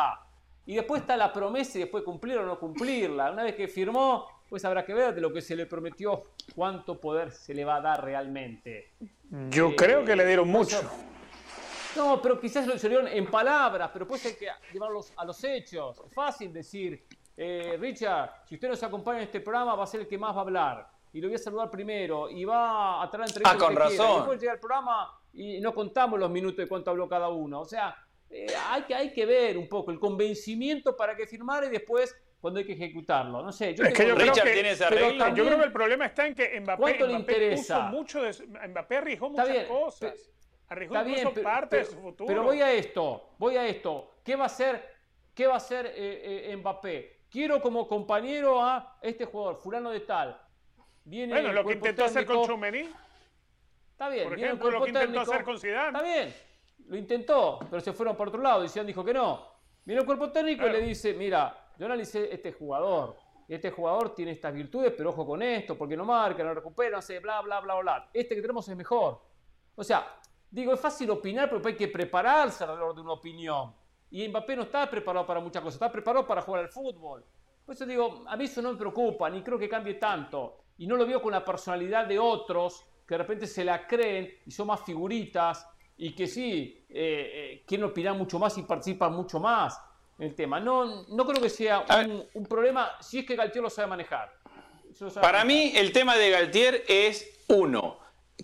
Y 0.65 0.75
después 0.75 1.01
está 1.01 1.17
la 1.17 1.33
promesa 1.33 1.77
y 1.77 1.81
después 1.81 2.03
cumplir 2.03 2.37
o 2.37 2.45
no 2.45 2.57
cumplirla. 2.57 3.31
Una 3.31 3.43
vez 3.43 3.55
que 3.55 3.67
firmó, 3.67 4.27
pues 4.49 4.63
habrá 4.65 4.85
que 4.85 4.93
ver 4.93 5.13
de 5.13 5.21
lo 5.21 5.33
que 5.33 5.41
se 5.41 5.55
le 5.55 5.65
prometió, 5.65 6.23
cuánto 6.55 6.99
poder 6.99 7.31
se 7.31 7.53
le 7.53 7.65
va 7.65 7.77
a 7.77 7.81
dar 7.81 8.03
realmente. 8.03 8.91
Yo 9.49 9.75
creo 9.75 10.05
que 10.05 10.15
le 10.15 10.25
dieron 10.25 10.47
mucho. 10.47 10.81
No, 11.95 12.21
pero 12.21 12.39
quizás 12.39 12.65
lo 12.65 12.75
hicieron 12.75 13.07
en 13.07 13.29
palabras, 13.29 13.89
pero 13.91 14.05
después 14.05 14.25
hay 14.25 14.35
que 14.35 14.47
llevarlos 14.71 15.13
a 15.15 15.25
los 15.25 15.43
hechos. 15.43 16.01
Es 16.05 16.13
fácil 16.13 16.51
decir, 16.51 17.05
eh, 17.35 17.77
Richard, 17.79 18.43
si 18.47 18.55
usted 18.55 18.69
nos 18.69 18.81
acompaña 18.83 19.19
en 19.19 19.25
este 19.25 19.41
programa, 19.41 19.75
va 19.75 19.83
a 19.83 19.87
ser 19.87 20.01
el 20.01 20.07
que 20.07 20.17
más 20.17 20.35
va 20.35 20.39
a 20.39 20.41
hablar. 20.41 20.89
Y 21.13 21.21
lo 21.21 21.27
voy 21.27 21.35
a 21.35 21.39
saludar 21.39 21.69
primero. 21.69 22.29
Y 22.29 22.45
va 22.45 23.03
a 23.03 23.09
traer 23.09 23.27
entrevistas. 23.27 23.55
Ah, 23.55 23.65
con 23.65 23.75
razón. 23.75 24.11
Y 24.11 24.15
después 24.15 24.39
llega 24.39 24.53
el 24.53 24.59
programa 24.59 25.19
y 25.33 25.59
no 25.61 25.73
contamos 25.73 26.19
los 26.19 26.29
minutos 26.29 26.57
de 26.57 26.67
cuánto 26.67 26.89
habló 26.89 27.07
cada 27.07 27.29
uno. 27.29 27.61
O 27.61 27.65
sea, 27.65 27.95
eh, 28.29 28.47
hay, 28.69 28.83
que, 28.83 28.95
hay 28.95 29.13
que 29.13 29.25
ver 29.25 29.57
un 29.57 29.67
poco 29.67 29.91
el 29.91 29.99
convencimiento 29.99 30.95
para 30.95 31.15
que 31.15 31.27
firmar 31.27 31.63
y 31.65 31.69
después 31.69 32.15
cuando 32.43 32.59
hay 32.59 32.65
que 32.65 32.73
ejecutarlo. 32.73 33.41
No 33.41 33.53
sé, 33.53 33.73
yo, 33.73 33.85
es 33.85 33.93
que 33.93 34.05
yo, 34.05 34.15
creo 34.15 34.33
que, 34.33 34.41
tiene 34.41 34.71
esa 34.71 34.89
regla. 34.89 35.33
yo 35.33 35.45
creo 35.45 35.57
que 35.57 35.63
el 35.63 35.71
problema 35.71 36.07
está 36.07 36.27
en 36.27 36.35
que 36.35 36.59
Mbappé, 36.59 36.81
Mbappé 36.81 37.07
le 37.07 37.13
interesa? 37.13 37.79
mucho 37.83 38.21
de, 38.21 38.33
Mbappé 38.67 38.97
arriesgó 38.97 39.29
muchas 39.29 39.65
cosas. 39.65 40.29
Arriesgó 40.67 40.95
está 40.97 41.07
bien, 41.07 41.33
parte 41.41 41.77
de 41.77 41.85
su 41.85 41.95
futuro. 41.95 42.27
Pero 42.27 42.43
voy 42.43 42.61
a 42.61 42.73
esto, 42.73 43.35
voy 43.37 43.55
a 43.55 43.65
esto. 43.65 44.15
¿Qué 44.25 44.35
va 44.35 44.43
a 44.43 44.47
hacer, 44.47 44.83
qué 45.33 45.47
va 45.47 45.53
a 45.53 45.57
hacer 45.57 45.85
eh, 45.95 46.51
eh, 46.51 46.57
Mbappé? 46.57 47.21
Quiero 47.29 47.61
como 47.61 47.87
compañero 47.87 48.61
a 48.61 48.97
este 49.01 49.23
jugador, 49.23 49.55
fulano 49.55 49.91
de 49.91 50.01
tal. 50.01 50.37
Viene 51.05 51.33
bueno, 51.33 51.53
lo 51.53 51.65
que 51.65 51.73
intentó 51.73 52.03
hacer 52.03 52.25
con 52.25 52.45
Chumení. 52.45 52.89
Está 53.91 54.09
bien. 54.09 54.27
Por 54.27 54.37
ejemplo, 54.37 54.69
lo 54.69 54.83
que 54.83 54.89
intentó 54.89 55.21
hacer 55.21 55.43
con 55.43 55.57
Zidane. 55.57 55.97
Está 55.97 56.01
bien. 56.01 56.35
Lo 56.87 56.97
intentó, 56.97 57.59
pero 57.69 57.81
se 57.81 57.93
fueron 57.93 58.15
por 58.15 58.27
otro 58.27 58.41
lado 58.41 58.67
Zidane 58.67 58.87
dijo 58.87 59.03
que 59.03 59.13
no. 59.13 59.47
Viene 59.85 60.01
el 60.01 60.05
cuerpo 60.05 60.31
técnico 60.31 60.67
y 60.67 60.71
le 60.71 60.81
dice, 60.81 61.13
mira, 61.13 61.71
yo 61.77 61.85
analicé 61.85 62.33
este 62.33 62.53
jugador. 62.53 63.17
Este 63.47 63.71
jugador 63.71 64.15
tiene 64.15 64.31
estas 64.31 64.53
virtudes, 64.53 64.93
pero 64.95 65.09
ojo 65.09 65.25
con 65.25 65.41
esto, 65.41 65.77
porque 65.77 65.97
no 65.97 66.05
marca, 66.05 66.43
no 66.43 66.53
recupera, 66.53 66.97
no 66.97 67.01
sé, 67.01 67.19
bla, 67.19 67.41
bla, 67.41 67.59
bla, 67.59 67.75
bla. 67.75 68.09
Este 68.13 68.35
que 68.35 68.41
tenemos 68.41 68.67
es 68.69 68.75
mejor. 68.75 69.21
O 69.75 69.83
sea, 69.83 70.19
digo, 70.49 70.73
es 70.73 70.79
fácil 70.79 71.09
opinar, 71.11 71.49
pero 71.49 71.61
hay 71.67 71.75
que 71.75 71.87
prepararse 71.89 72.63
alrededor 72.63 72.95
de 72.95 73.01
una 73.01 73.13
opinión. 73.13 73.73
Y 74.11 74.27
Mbappé 74.27 74.55
no 74.55 74.63
está 74.63 74.89
preparado 74.89 75.25
para 75.25 75.39
muchas 75.39 75.61
cosas, 75.61 75.75
está 75.75 75.91
preparado 75.91 76.25
para 76.25 76.41
jugar 76.41 76.61
al 76.61 76.69
fútbol. 76.69 77.25
Por 77.65 77.75
eso 77.75 77.85
digo, 77.85 78.23
a 78.27 78.37
mí 78.37 78.45
eso 78.45 78.61
no 78.61 78.73
me 78.73 78.77
preocupa, 78.77 79.29
ni 79.29 79.41
creo 79.41 79.57
que 79.57 79.67
cambie 79.67 79.95
tanto. 79.95 80.65
Y 80.77 80.87
no 80.87 80.95
lo 80.95 81.05
veo 81.05 81.21
con 81.21 81.31
la 81.31 81.43
personalidad 81.43 82.05
de 82.05 82.19
otros 82.19 82.85
que 83.07 83.15
de 83.15 83.17
repente 83.17 83.47
se 83.47 83.65
la 83.65 83.85
creen 83.87 84.31
y 84.45 84.51
son 84.51 84.67
más 84.67 84.81
figuritas 84.81 85.67
y 85.97 86.13
que 86.13 86.27
sí, 86.27 86.85
eh, 86.89 87.31
eh, 87.33 87.63
quieren 87.65 87.85
opinar 87.85 88.15
mucho 88.15 88.39
más 88.39 88.57
y 88.57 88.63
participan 88.63 89.13
mucho 89.13 89.39
más 89.39 89.79
en 90.17 90.27
el 90.27 90.35
tema. 90.35 90.59
No, 90.59 91.03
no 91.07 91.25
creo 91.25 91.41
que 91.41 91.49
sea 91.49 91.85
un, 92.33 92.45
problema 92.45 92.91
si 92.99 93.19
es 93.19 93.25
que 93.25 93.35
Galtier 93.35 93.63
lo 93.63 93.69
sabe 93.69 93.87
manejar. 93.87 94.33
Para 95.21 95.43
mí 95.43 95.73
el 95.75 95.91
tema 95.91 96.15
de 96.15 96.29
Galtier 96.29 96.83
es 96.87 97.39
uno, 97.47 97.99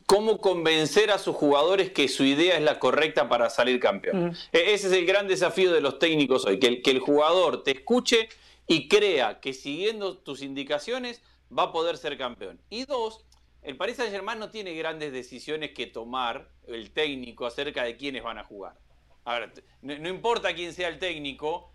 cómo 0.05 0.39
convencer 0.39 1.11
a 1.11 1.19
sus 1.19 1.35
jugadores 1.35 1.91
que 1.91 2.07
su 2.07 2.23
idea 2.23 2.55
es 2.55 2.63
la 2.63 2.79
correcta 2.79 3.29
para 3.29 3.49
salir 3.49 3.79
campeón. 3.79 4.35
E-, 4.51 4.73
ese 4.73 4.87
es 4.87 4.93
el 4.93 5.05
gran 5.05 5.27
desafío 5.27 5.71
de 5.71 5.81
los 5.81 5.99
técnicos 5.99 6.45
hoy, 6.45 6.59
que 6.59 6.67
el, 6.67 6.81
que 6.81 6.91
el 6.91 6.99
jugador 6.99 7.63
te 7.63 7.71
escuche 7.71 8.29
y 8.67 8.87
crea 8.87 9.39
que 9.39 9.53
siguiendo 9.53 10.17
tus 10.17 10.41
indicaciones 10.41 11.21
va 11.55 11.63
a 11.63 11.71
poder 11.71 11.97
ser 11.97 12.17
campeón. 12.17 12.59
Y 12.69 12.85
dos, 12.85 13.25
el 13.61 13.77
Paris 13.77 13.97
Saint 13.97 14.11
Germain 14.11 14.39
no 14.39 14.49
tiene 14.49 14.73
grandes 14.73 15.11
decisiones 15.11 15.71
que 15.71 15.87
tomar 15.87 16.49
el 16.67 16.91
técnico 16.91 17.45
acerca 17.45 17.83
de 17.83 17.97
quiénes 17.97 18.23
van 18.23 18.37
a 18.37 18.43
jugar. 18.43 18.73
A 19.25 19.39
ver, 19.39 19.51
no, 19.81 20.09
importa 20.09 20.53
quién 20.53 20.73
sea 20.73 20.87
el 20.87 20.97
técnico, 20.97 21.71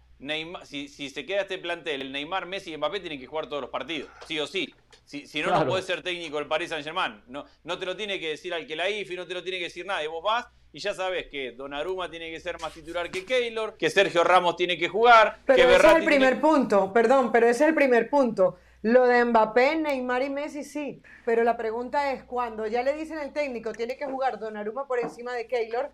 si, 0.65 0.89
se 0.89 1.27
queda 1.27 1.43
este 1.43 1.59
plantel, 1.59 2.01
el 2.01 2.13
Neymar, 2.13 2.47
Messi 2.47 2.73
y 2.73 2.77
Mbappé 2.77 3.01
tienen 3.01 3.21
que 3.21 3.27
jugar 3.27 3.49
todos 3.49 3.61
los 3.61 3.71
partidos, 3.71 4.09
sí 4.27 4.41
o 4.41 4.47
sí. 4.47 4.75
Si, 5.05 5.27
si 5.27 5.43
no, 5.43 5.51
no 5.51 5.67
puede 5.67 5.83
ser 5.83 6.03
técnico 6.03 6.39
el 6.39 6.47
Paris 6.47 6.71
Saint 6.71 6.85
Germain. 6.85 7.23
No, 7.27 7.45
no 7.65 7.79
te 7.79 7.85
lo 7.85 7.95
tiene 7.97 8.19
que 8.19 8.31
decir 8.31 8.55
al 8.55 8.67
que 8.67 8.75
la 8.75 8.89
IFI, 8.89 9.17
no 9.17 9.27
te 9.27 9.35
lo 9.35 9.43
tiene 9.43 9.59
que 9.59 9.65
decir 9.65 9.85
nadie. 9.85 10.09
Vos 10.09 10.25
vas 10.25 10.47
y 10.75 10.81
ya 10.81 10.93
sabes 10.93 11.29
que 11.29 11.53
Donnarumma 11.53 12.11
tiene 12.11 12.33
que 12.33 12.41
ser 12.41 12.61
más 12.61 12.73
titular 12.73 13.09
que 13.09 13.25
Keylor, 13.25 13.77
que 13.77 13.91
Sergio 13.91 14.25
Ramos 14.25 14.57
tiene 14.57 14.77
que 14.77 14.89
jugar. 14.89 15.39
Pero 15.47 15.71
ese 15.71 15.87
es 15.87 15.95
el 15.95 16.05
primer 16.05 16.41
punto, 16.41 16.93
perdón, 16.93 17.31
pero 17.31 17.47
ese 17.47 17.63
es 17.63 17.69
el 17.69 17.75
primer 17.77 18.11
punto. 18.11 18.59
Lo 18.85 19.07
de 19.07 19.25
Mbappé, 19.25 19.77
Neymar 19.77 20.23
y 20.25 20.29
Messi 20.29 20.63
sí, 20.63 21.01
pero 21.25 21.43
la 21.43 21.57
pregunta 21.57 22.13
es 22.13 22.23
cuando 22.25 22.67
ya 22.67 22.83
le 22.83 22.93
dicen 22.93 23.17
al 23.17 23.33
técnico 23.33 23.73
tiene 23.73 23.97
que 23.97 24.05
jugar 24.05 24.39
Donnarumma 24.39 24.87
por 24.87 24.99
encima 24.99 25.33
de 25.33 25.47
Keylor, 25.47 25.91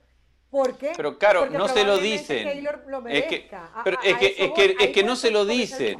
¿por 0.51 0.77
qué? 0.77 0.91
Pero 0.97 1.17
claro, 1.17 1.49
no 1.49 1.69
se 1.69 1.85
lo 1.85 1.99
dicen. 1.99 2.49
es 3.09 3.27
que, 3.27 3.49
es, 4.81 4.91
que, 4.91 5.05
no 5.05 5.15
se 5.15 5.31
lo 5.31 5.45
dicen. 5.45 5.97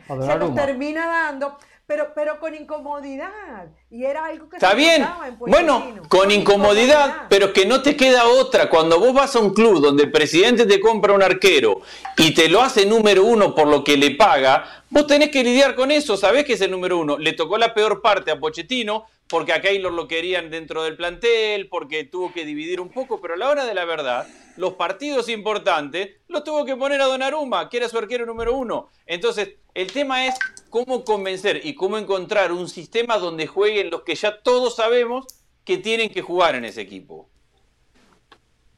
se 0.08 0.38
los 0.38 0.54
termina 0.54 1.06
dando, 1.06 1.58
pero, 1.86 2.12
pero 2.14 2.40
con 2.40 2.54
incomodidad. 2.54 3.66
Y 3.90 4.04
era 4.04 4.26
algo 4.26 4.48
que 4.48 4.56
Está 4.56 4.74
bien. 4.74 5.06
bueno, 5.38 6.00
con 6.08 6.30
incomodidad, 6.30 7.26
pero 7.28 7.52
que 7.52 7.66
no 7.66 7.82
te 7.82 7.96
queda 7.96 8.26
otra. 8.26 8.68
Cuando 8.68 8.98
vos 8.98 9.12
vas 9.12 9.36
a 9.36 9.40
un 9.40 9.52
club 9.52 9.80
donde 9.80 10.04
el 10.04 10.12
presidente 10.12 10.66
te 10.66 10.80
compra 10.80 11.12
un 11.12 11.22
arquero 11.22 11.82
y 12.16 12.34
te 12.34 12.48
lo 12.48 12.62
hace 12.62 12.86
número 12.86 13.24
uno 13.24 13.54
por 13.54 13.68
lo 13.68 13.84
que 13.84 13.96
le 13.96 14.12
paga, 14.12 14.84
vos 14.90 15.06
tenés 15.06 15.30
que 15.30 15.44
lidiar 15.44 15.74
con 15.74 15.90
eso. 15.90 16.16
Sabés 16.16 16.44
que 16.44 16.54
es 16.54 16.60
el 16.60 16.70
número 16.70 16.98
uno. 16.98 17.18
Le 17.18 17.34
tocó 17.34 17.58
la 17.58 17.74
peor 17.74 18.00
parte 18.02 18.30
a 18.30 18.40
Pochettino 18.40 19.04
porque 19.28 19.52
a 19.52 19.60
Keylor 19.60 19.92
lo 19.92 20.06
querían 20.06 20.50
dentro 20.50 20.84
del 20.84 20.96
plantel, 20.96 21.68
porque 21.68 22.04
tuvo 22.04 22.32
que 22.32 22.44
dividir 22.44 22.80
un 22.80 22.90
poco, 22.90 23.20
pero 23.20 23.34
a 23.34 23.36
la 23.36 23.48
hora 23.48 23.64
de 23.64 23.74
la 23.74 23.84
verdad, 23.84 24.26
los 24.56 24.74
partidos 24.74 25.28
importantes 25.28 26.16
los 26.28 26.44
tuvo 26.44 26.64
que 26.64 26.76
poner 26.76 27.00
a 27.00 27.06
Donnarumma, 27.06 27.68
que 27.68 27.78
era 27.78 27.88
su 27.88 27.98
arquero 27.98 28.26
número 28.26 28.56
uno. 28.56 28.88
Entonces, 29.06 29.56
el 29.74 29.92
tema 29.92 30.26
es 30.26 30.36
cómo 30.70 31.04
convencer 31.04 31.60
y 31.64 31.74
cómo 31.74 31.98
encontrar 31.98 32.52
un 32.52 32.68
sistema 32.68 33.18
donde 33.18 33.46
jueguen 33.46 33.90
los 33.90 34.02
que 34.02 34.14
ya 34.14 34.40
todos 34.42 34.76
sabemos 34.76 35.26
que 35.64 35.78
tienen 35.78 36.10
que 36.10 36.22
jugar 36.22 36.54
en 36.54 36.64
ese 36.64 36.80
equipo. 36.80 37.28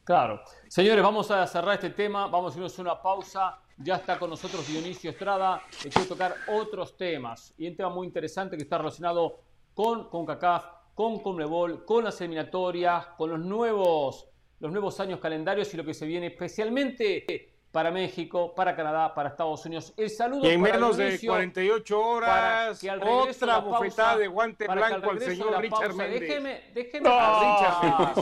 Claro. 0.05 0.43
Señores, 0.69 1.03
vamos 1.03 1.31
a 1.31 1.47
cerrar 1.47 1.75
este 1.75 1.91
tema, 1.91 2.27
vamos 2.29 2.55
a 2.55 2.57
irnos 2.57 2.79
una 2.79 3.01
pausa. 3.01 3.59
Ya 3.77 3.97
está 3.97 4.19
con 4.19 4.31
nosotros 4.31 4.67
Dionisio 4.67 5.11
Estrada, 5.11 5.63
que 5.83 5.91
quiere 5.91 6.09
tocar 6.09 6.35
otros 6.49 6.97
temas. 6.97 7.55
Y 7.59 7.69
un 7.69 7.77
tema 7.77 7.91
muy 7.91 8.07
interesante 8.07 8.57
que 8.57 8.63
está 8.63 8.79
relacionado 8.79 9.41
con 9.75 10.09
CONCACAF, 10.09 10.65
con 10.95 11.21
CONMEBOL, 11.21 11.85
con 11.85 12.05
las 12.05 12.21
eliminatorias, 12.21 13.07
con 13.17 13.31
los 13.31 13.39
nuevos, 13.39 14.27
los 14.61 14.73
nuevos 14.73 14.99
años 15.01 15.21
calendarios 15.21 15.73
y 15.75 15.77
lo 15.77 15.85
que 15.85 15.95
se 15.95 16.07
viene 16.07 16.27
especialmente 16.27 17.25
para 17.71 17.91
México, 17.91 18.55
para 18.55 18.75
Canadá, 18.75 19.15
para 19.15 19.29
Estados 19.29 19.65
Unidos. 19.67 19.93
El 19.97 20.09
saludo 20.09 20.47
y 20.49 20.55
en 20.55 20.61
menos 20.61 20.97
de 20.97 21.21
48 21.21 22.01
horas, 22.01 22.81
otra 23.03 23.59
bufetada 23.59 24.17
de 24.17 24.27
guante 24.27 24.67
blanco 24.67 25.11
al 25.11 25.21
señor 25.21 25.61
Richard 25.61 25.95
Méndez. 25.95 26.21
Déjeme, 26.21 26.63
déjeme. 26.75 27.09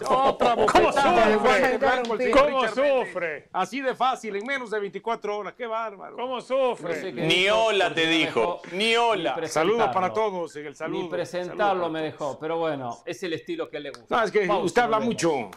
otra 0.08 0.54
bufetada 0.56 1.28
de 1.28 1.36
guante 1.36 1.78
blanco 1.78 2.12
al 2.12 2.18
señor 2.18 2.38
¿Cómo 2.38 2.68
sufre? 2.68 3.48
Así 3.52 3.80
de 3.80 3.94
fácil, 3.94 4.34
en 4.34 4.44
menos 4.44 4.70
de 4.70 4.80
24 4.80 5.38
horas. 5.38 5.54
¡Qué 5.54 5.66
bárbaro! 5.66 6.16
¿Cómo 6.16 6.40
sufre? 6.40 7.12
Ni 7.12 7.48
hola 7.48 7.94
te 7.94 8.06
dijo, 8.06 8.60
ni 8.72 8.96
hola. 8.96 9.36
Saludos 9.46 9.90
para 9.94 10.12
todos, 10.12 10.56
el 10.56 10.74
saludo. 10.74 11.02
Ni 11.04 11.08
presentarlo 11.08 11.88
me 11.88 12.02
dejó, 12.02 12.36
pero 12.38 12.58
bueno, 12.58 12.98
es 13.06 13.22
el 13.22 13.32
estilo 13.32 13.70
que 13.70 13.78
le 13.78 13.90
gusta. 13.90 14.16
No, 14.16 14.24
es 14.24 14.32
que 14.32 14.48
usted 14.48 14.82
habla 14.82 14.98
mucho. 14.98 15.50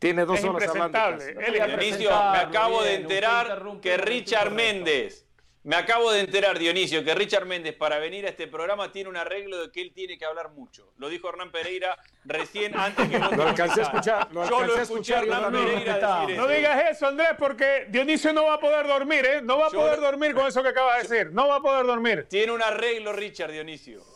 Tiene 0.00 0.24
dos 0.24 0.42
horas 0.42 0.68
hablando. 0.68 0.98
Dionisio, 1.18 2.10
me 2.10 2.38
acabo 2.38 2.82
de 2.82 2.94
enterar 2.94 3.62
que 3.82 3.98
Richard 3.98 4.50
Méndez, 4.50 5.26
me 5.62 5.76
acabo 5.76 6.10
de 6.10 6.20
enterar, 6.20 6.58
Dionisio, 6.58 7.04
que 7.04 7.14
Richard 7.14 7.44
Méndez 7.44 7.76
para 7.76 7.98
venir 7.98 8.24
a 8.24 8.30
este 8.30 8.46
programa 8.48 8.90
tiene 8.92 9.10
un 9.10 9.18
arreglo 9.18 9.60
de 9.60 9.70
que 9.70 9.82
él 9.82 9.92
tiene 9.92 10.16
que 10.16 10.24
hablar 10.24 10.52
mucho. 10.52 10.90
Lo 10.96 11.10
dijo 11.10 11.28
Hernán 11.28 11.52
Pereira 11.52 11.98
recién 12.24 12.74
antes 12.78 13.10
que 13.10 13.18
Lo 13.18 13.46
alcancé 13.46 13.80
a 13.80 13.84
escuchar. 13.84 14.28
Yo 14.32 14.64
lo 14.64 14.76
escuché 14.76 15.16
a 15.16 15.18
Hernán 15.18 15.52
Pereira 15.52 16.22
decir 16.22 16.36
No 16.38 16.48
digas 16.48 16.90
eso, 16.92 17.06
Andrés, 17.06 17.34
porque 17.38 17.86
Dionisio 17.90 18.32
no 18.32 18.46
va 18.46 18.54
a 18.54 18.60
poder 18.60 18.86
dormir, 18.86 19.26
¿eh? 19.26 19.42
No 19.42 19.58
va 19.58 19.66
a 19.66 19.70
poder 19.70 20.00
dormir 20.00 20.34
con 20.34 20.46
eso 20.46 20.62
que 20.62 20.70
acaba 20.70 20.96
de 20.96 21.02
decir. 21.02 21.30
No 21.32 21.46
va 21.46 21.56
a 21.56 21.60
poder 21.60 21.84
dormir. 21.84 22.26
Tiene 22.30 22.52
un 22.52 22.62
arreglo, 22.62 23.12
Richard 23.12 23.52
Dionisio. 23.52 24.09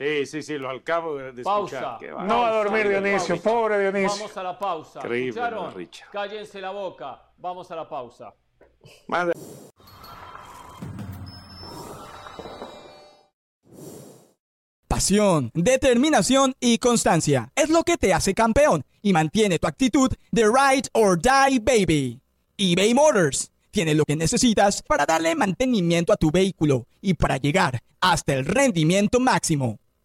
Sí, 0.00 0.24
sí, 0.24 0.42
sí, 0.42 0.56
lo 0.56 0.70
acabo 0.70 1.18
de, 1.18 1.42
pausa. 1.42 1.98
escuchar. 1.98 2.24
no 2.24 2.46
a 2.46 2.50
dormir, 2.52 2.88
Dionisio, 2.88 3.38
pobre 3.42 3.78
Dionisio. 3.80 4.16
Vamos 4.16 4.34
a 4.34 4.42
la 4.42 4.58
pausa. 4.58 5.00
Increíble, 5.00 5.90
Cállense 6.10 6.58
la 6.58 6.70
boca. 6.70 7.20
Vamos 7.36 7.70
a 7.70 7.76
la 7.76 7.86
pausa. 7.86 8.32
Madre. 9.08 9.34
Pasión, 14.88 15.50
determinación 15.52 16.54
y 16.60 16.78
constancia 16.78 17.52
es 17.54 17.68
lo 17.68 17.82
que 17.82 17.98
te 17.98 18.14
hace 18.14 18.32
campeón 18.32 18.86
y 19.02 19.12
mantiene 19.12 19.58
tu 19.58 19.66
actitud 19.66 20.10
de 20.30 20.44
ride 20.44 20.88
or 20.94 21.20
die 21.20 21.58
baby. 21.58 22.22
eBay 22.56 22.94
Motors 22.94 23.52
tiene 23.70 23.94
lo 23.94 24.06
que 24.06 24.16
necesitas 24.16 24.82
para 24.82 25.04
darle 25.04 25.34
mantenimiento 25.34 26.14
a 26.14 26.16
tu 26.16 26.30
vehículo 26.30 26.86
y 27.02 27.12
para 27.12 27.36
llegar 27.36 27.82
hasta 28.00 28.32
el 28.32 28.46
rendimiento 28.46 29.20
máximo. 29.20 29.78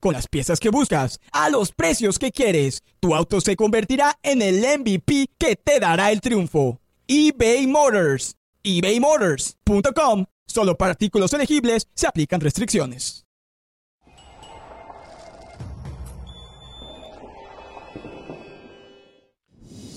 Con 0.00 0.12
las 0.12 0.28
piezas 0.28 0.60
que 0.60 0.70
buscas, 0.70 1.20
a 1.32 1.50
los 1.50 1.72
precios 1.72 2.18
que 2.18 2.30
quieres, 2.30 2.82
tu 3.00 3.14
auto 3.14 3.40
se 3.40 3.56
convertirá 3.56 4.18
en 4.22 4.42
el 4.42 4.60
MVP 4.60 5.30
que 5.38 5.56
te 5.56 5.80
dará 5.80 6.12
el 6.12 6.20
triunfo. 6.20 6.80
eBay 7.06 7.66
Motors. 7.66 8.36
ebaymotors.com. 8.62 10.26
Solo 10.46 10.76
para 10.76 10.92
artículos 10.92 11.32
elegibles 11.32 11.88
se 11.94 12.06
aplican 12.06 12.40
restricciones. 12.40 13.24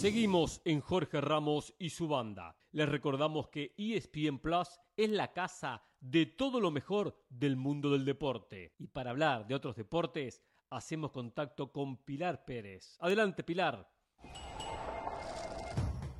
Seguimos 0.01 0.61
en 0.65 0.81
Jorge 0.81 1.21
Ramos 1.21 1.75
y 1.77 1.91
su 1.91 2.07
banda. 2.07 2.55
Les 2.71 2.89
recordamos 2.89 3.49
que 3.49 3.75
ESPN 3.77 4.39
Plus 4.39 4.67
es 4.97 5.11
la 5.11 5.31
casa 5.31 5.83
de 6.01 6.25
todo 6.25 6.59
lo 6.59 6.71
mejor 6.71 7.15
del 7.29 7.55
mundo 7.55 7.91
del 7.91 8.05
deporte. 8.05 8.73
Y 8.77 8.87
para 8.87 9.11
hablar 9.11 9.47
de 9.47 9.55
otros 9.55 9.75
deportes, 9.75 10.41
hacemos 10.69 11.11
contacto 11.11 11.71
con 11.71 11.97
Pilar 11.97 12.43
Pérez. 12.43 12.97
Adelante, 12.99 13.43
Pilar. 13.43 13.87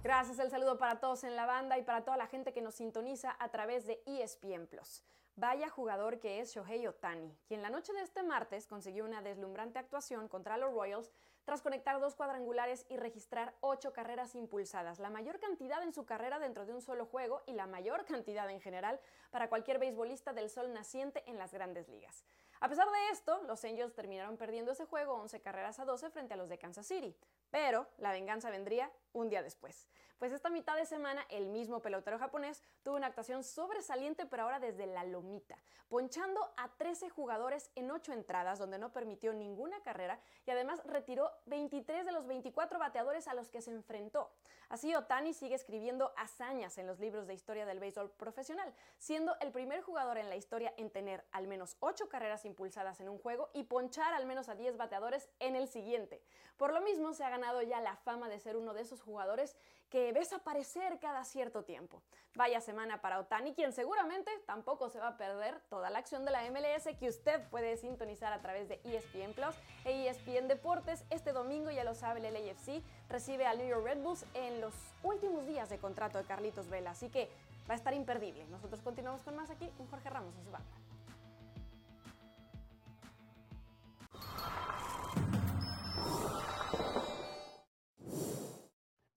Gracias, 0.04 0.40
el 0.40 0.50
saludo 0.50 0.78
para 0.78 1.00
todos 1.00 1.24
en 1.24 1.36
la 1.36 1.46
banda 1.46 1.78
y 1.78 1.84
para 1.84 2.04
toda 2.04 2.18
la 2.18 2.28
gente 2.28 2.54
que 2.54 2.62
nos 2.62 2.76
sintoniza 2.76 3.36
a 3.40 3.50
través 3.50 3.86
de 3.86 4.02
ESPN 4.06 4.68
Plus. 4.68 5.04
Vaya 5.36 5.70
jugador 5.70 6.20
que 6.20 6.40
es 6.40 6.54
Shohei 6.54 6.88
Otani, 6.88 7.36
quien 7.48 7.62
la 7.62 7.70
noche 7.70 7.94
de 7.94 8.02
este 8.02 8.22
martes 8.24 8.68
consiguió 8.68 9.06
una 9.06 9.22
deslumbrante 9.22 9.80
actuación 9.80 10.28
contra 10.28 10.58
los 10.58 10.74
Royals 10.74 11.12
tras 11.44 11.62
conectar 11.62 12.00
dos 12.00 12.16
cuadrangulares 12.16 12.86
y 12.90 12.98
registrar 12.98 13.54
ocho 13.62 13.94
carreras 13.94 14.36
impulsadas, 14.36 15.00
la 15.00 15.10
mayor 15.10 15.40
cantidad 15.40 15.82
en 15.84 15.94
su 15.94 16.06
carrera 16.06 16.40
dentro 16.40 16.66
de 16.66 16.74
un 16.74 16.82
solo 16.82 17.06
juego 17.06 17.42
y 17.48 17.54
la 17.54 17.68
mayor 17.68 18.06
cantidad 18.06 18.50
en 18.50 18.62
general 18.62 19.00
para 19.32 19.50
cualquier 19.50 19.80
beisbolista 19.80 20.34
del 20.34 20.50
sol 20.50 20.74
naciente 20.74 21.24
en 21.28 21.38
las 21.38 21.54
grandes 21.54 21.90
ligas. 21.90 22.24
A 22.60 22.70
pesar 22.70 22.88
de 22.92 23.10
esto, 23.12 23.42
los 23.44 23.64
Angels 23.66 23.96
terminaron 23.96 24.38
perdiendo 24.38 24.72
ese 24.72 24.86
juego 24.86 25.16
11 25.16 25.42
carreras 25.42 25.80
a 25.80 25.86
12 25.86 26.12
frente 26.12 26.36
a 26.36 26.38
los 26.38 26.48
de 26.48 26.60
Kansas 26.60 26.86
City, 26.86 27.16
pero 27.50 27.88
la 27.98 28.12
venganza 28.12 28.52
vendría 28.52 28.92
un 29.14 29.30
día 29.30 29.42
después. 29.42 29.88
Pues 30.22 30.34
esta 30.34 30.52
mitad 30.52 30.76
de 30.76 30.86
semana 30.86 31.26
el 31.30 31.48
mismo 31.48 31.82
pelotero 31.82 32.20
japonés 32.20 32.62
tuvo 32.84 32.96
una 32.96 33.08
actuación 33.08 33.44
sobresaliente 33.44 34.28
pero 34.28 34.44
ahora 34.44 34.60
desde 34.60 34.86
la 34.86 35.04
lomita, 35.04 35.58
ponchando 35.90 36.54
a 36.58 36.70
13 36.78 37.10
jugadores 37.10 37.72
en 37.74 37.90
8 37.90 38.14
entradas 38.14 38.60
donde 38.60 38.78
no 38.78 38.94
permitió 38.94 39.34
ninguna 39.34 39.82
carrera 39.82 40.20
y 40.46 40.52
además 40.52 40.80
retiró 40.86 41.32
23 41.48 42.06
de 42.06 42.12
los 42.12 42.28
24 42.28 42.78
bateadores 42.78 43.28
a 43.28 43.34
los 43.34 43.50
que 43.50 43.64
se 43.64 43.72
enfrentó. 43.72 44.30
Así 44.70 44.94
Otani 44.94 45.34
sigue 45.34 45.56
escribiendo 45.56 46.14
hazañas 46.16 46.78
en 46.78 46.86
los 46.86 47.00
libros 47.00 47.26
de 47.26 47.34
historia 47.34 47.66
del 47.66 47.80
béisbol 47.80 48.12
profesional, 48.12 48.72
siendo 49.00 49.36
el 49.42 49.52
primer 49.52 49.82
jugador 49.82 50.20
en 50.20 50.30
la 50.30 50.36
historia 50.36 50.72
en 50.78 50.92
tener 50.92 51.26
al 51.32 51.48
menos 51.48 51.78
8 51.80 52.10
carreras 52.10 52.46
impulsadas 52.46 53.02
en 53.02 53.10
un 53.10 53.18
juego 53.18 53.50
y 53.56 53.64
ponchar 53.64 54.14
al 54.14 54.28
menos 54.28 54.50
a 54.50 54.56
10 54.56 54.78
bateadores 54.78 55.28
en 55.40 55.56
el 55.56 55.68
siguiente. 55.68 56.22
Por 56.58 56.74
lo 56.74 56.82
mismo 56.82 57.12
se 57.14 57.24
ha 57.24 57.30
ganado 57.32 57.64
ya 57.64 57.82
la 57.82 57.96
fama 57.96 58.30
de 58.30 58.40
ser 58.40 58.56
uno 58.56 58.76
de 58.76 58.82
esos 58.82 59.02
jugadores 59.02 59.58
que 59.92 60.14
ves 60.14 60.32
aparecer 60.34 60.98
cada 61.00 61.24
cierto 61.26 61.64
tiempo. 61.64 62.02
Vaya 62.36 62.62
semana 62.62 63.02
para 63.02 63.20
Otani, 63.20 63.54
quien 63.54 63.74
seguramente 63.74 64.32
tampoco 64.48 64.90
se 64.90 65.00
va 65.00 65.10
a 65.10 65.18
perder 65.18 65.60
toda 65.70 65.90
la 65.90 66.00
acción 66.00 66.24
de 66.24 66.32
la 66.32 66.50
MLS 66.50 66.88
que 66.98 67.10
usted 67.10 67.48
puede 67.50 67.76
sintonizar 67.76 68.32
a 68.32 68.42
través 68.42 68.70
de 68.70 68.80
ESPN 68.86 69.34
Plus 69.34 69.56
e 69.84 70.08
ESPN 70.08 70.48
Deportes. 70.48 71.04
Este 71.10 71.34
domingo, 71.34 71.72
ya 71.72 71.84
lo 71.84 71.94
sabe, 71.94 72.26
el 72.26 72.34
LAFC 72.34 72.82
recibe 73.10 73.46
al 73.46 73.58
New 73.58 73.68
York 73.68 73.86
Red 73.86 74.02
Bulls 74.02 74.26
en 74.34 74.62
los 74.62 74.74
últimos 75.04 75.46
días 75.46 75.70
de 75.70 75.78
contrato 75.78 76.18
de 76.18 76.24
Carlitos 76.24 76.70
Vela, 76.70 76.92
así 76.92 77.10
que 77.10 77.30
va 77.70 77.74
a 77.74 77.78
estar 77.78 77.94
imperdible. 77.94 78.46
Nosotros 78.48 78.82
continuamos 78.82 79.22
con 79.24 79.36
más 79.36 79.50
aquí 79.50 79.70
un 79.78 79.88
Jorge 79.88 80.10
Ramos 80.10 80.34
en 80.38 80.46
su 80.46 80.52
banda. 80.52 80.81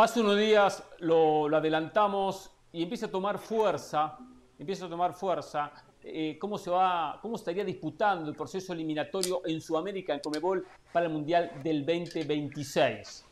Hace 0.00 0.20
unos 0.20 0.38
días 0.38 0.84
lo, 1.00 1.46
adelantamos 1.56 2.52
y 2.70 2.84
empieza 2.84 3.06
a 3.06 3.10
tomar 3.10 3.36
fuerza, 3.36 4.16
empieza 4.56 4.86
a 4.86 4.88
tomar 4.88 5.12
fuerza 5.12 5.72
eh, 6.04 6.38
cómo 6.38 6.56
se 6.56 6.70
va, 6.70 7.18
cómo 7.20 7.34
estaría 7.34 7.64
disputando 7.64 8.30
el 8.30 8.36
proceso 8.36 8.72
eliminatorio 8.72 9.42
en 9.44 9.60
Sudamérica 9.60 10.14
en 10.14 10.20
Comebol 10.20 10.64
para 10.92 11.06
el 11.06 11.12
Mundial 11.12 11.50
del 11.64 11.84
2026. 11.84 13.24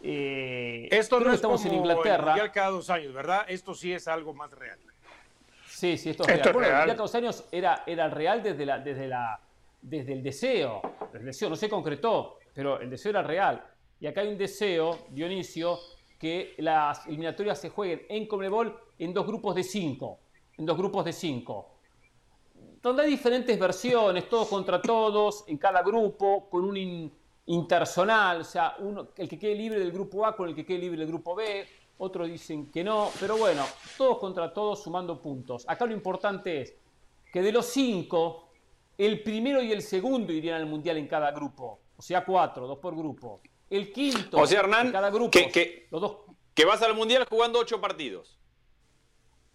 Eh, 0.00 0.86
esto 0.92 1.18
no 1.18 1.32
estamos 1.32 1.64
en 1.64 1.74
Inglaterra. 1.74 2.18
El 2.18 2.26
mundial 2.26 2.52
cada 2.52 2.70
dos 2.70 2.88
años, 2.88 3.12
¿verdad? 3.12 3.44
Esto 3.48 3.74
sí 3.74 3.92
es 3.92 4.06
algo 4.06 4.32
más 4.32 4.52
real. 4.52 4.78
Sí, 5.66 5.98
sí, 5.98 6.10
esto 6.10 6.22
es 6.22 6.28
real. 6.28 6.52
bueno, 6.52 6.68
el 6.68 6.74
Mundial 6.74 6.86
cada 6.86 7.02
dos 7.02 7.14
años 7.16 7.44
era, 7.50 7.82
era 7.84 8.08
real 8.08 8.44
desde, 8.44 8.64
la, 8.64 8.78
desde, 8.78 9.08
la, 9.08 9.40
desde 9.82 10.12
el 10.12 10.22
deseo. 10.22 10.82
El 11.12 11.24
deseo 11.24 11.50
no 11.50 11.56
se 11.56 11.68
concretó, 11.68 12.38
pero 12.54 12.80
el 12.80 12.88
deseo 12.88 13.10
era 13.10 13.24
real. 13.24 13.60
Y 13.98 14.06
acá 14.06 14.20
hay 14.20 14.28
un 14.28 14.38
deseo, 14.38 15.06
Dionisio, 15.10 15.80
que 16.18 16.54
las 16.58 17.06
eliminatorias 17.06 17.60
se 17.60 17.70
jueguen 17.70 18.02
en 18.08 18.26
Conmebol 18.26 18.76
en 18.98 19.12
dos 19.12 19.26
grupos 19.26 19.54
de 19.54 19.62
cinco. 19.62 20.18
En 20.56 20.64
dos 20.64 20.76
grupos 20.76 21.04
de 21.04 21.12
cinco. 21.12 21.72
Donde 22.82 23.02
hay 23.02 23.10
diferentes 23.10 23.58
versiones, 23.58 24.28
todos 24.28 24.48
contra 24.48 24.80
todos, 24.80 25.44
en 25.48 25.58
cada 25.58 25.82
grupo, 25.82 26.48
con 26.48 26.64
un 26.64 27.12
intersonal, 27.46 28.40
o 28.40 28.44
sea, 28.44 28.76
uno, 28.78 29.08
el 29.16 29.28
que 29.28 29.38
quede 29.38 29.54
libre 29.54 29.78
del 29.78 29.92
grupo 29.92 30.26
A 30.26 30.36
con 30.36 30.48
el 30.48 30.54
que 30.54 30.64
quede 30.64 30.78
libre 30.78 30.98
del 30.98 31.08
grupo 31.08 31.34
B, 31.34 31.66
otros 31.98 32.28
dicen 32.28 32.70
que 32.70 32.84
no, 32.84 33.10
pero 33.20 33.36
bueno, 33.36 33.64
todos 33.96 34.18
contra 34.18 34.52
todos 34.52 34.82
sumando 34.82 35.20
puntos. 35.20 35.64
Acá 35.68 35.86
lo 35.86 35.92
importante 35.92 36.60
es 36.60 36.74
que 37.32 37.42
de 37.42 37.52
los 37.52 37.66
cinco, 37.66 38.50
el 38.98 39.22
primero 39.22 39.62
y 39.62 39.72
el 39.72 39.82
segundo 39.82 40.32
irían 40.32 40.56
al 40.56 40.66
mundial 40.66 40.96
en 40.96 41.06
cada 41.06 41.30
grupo, 41.30 41.80
o 41.96 42.02
sea, 42.02 42.24
cuatro, 42.24 42.66
dos 42.66 42.78
por 42.78 42.96
grupo. 42.96 43.40
El 43.68 43.92
quinto. 43.92 44.38
O 44.38 44.46
sea, 44.46 44.60
Hernán, 44.60 44.92
cada 44.92 45.10
grupo. 45.10 45.30
Que, 45.30 45.88
los 45.90 46.00
dos, 46.00 46.18
que 46.54 46.64
vas 46.64 46.82
al 46.82 46.94
Mundial 46.94 47.26
jugando 47.28 47.58
ocho 47.58 47.80
partidos. 47.80 48.38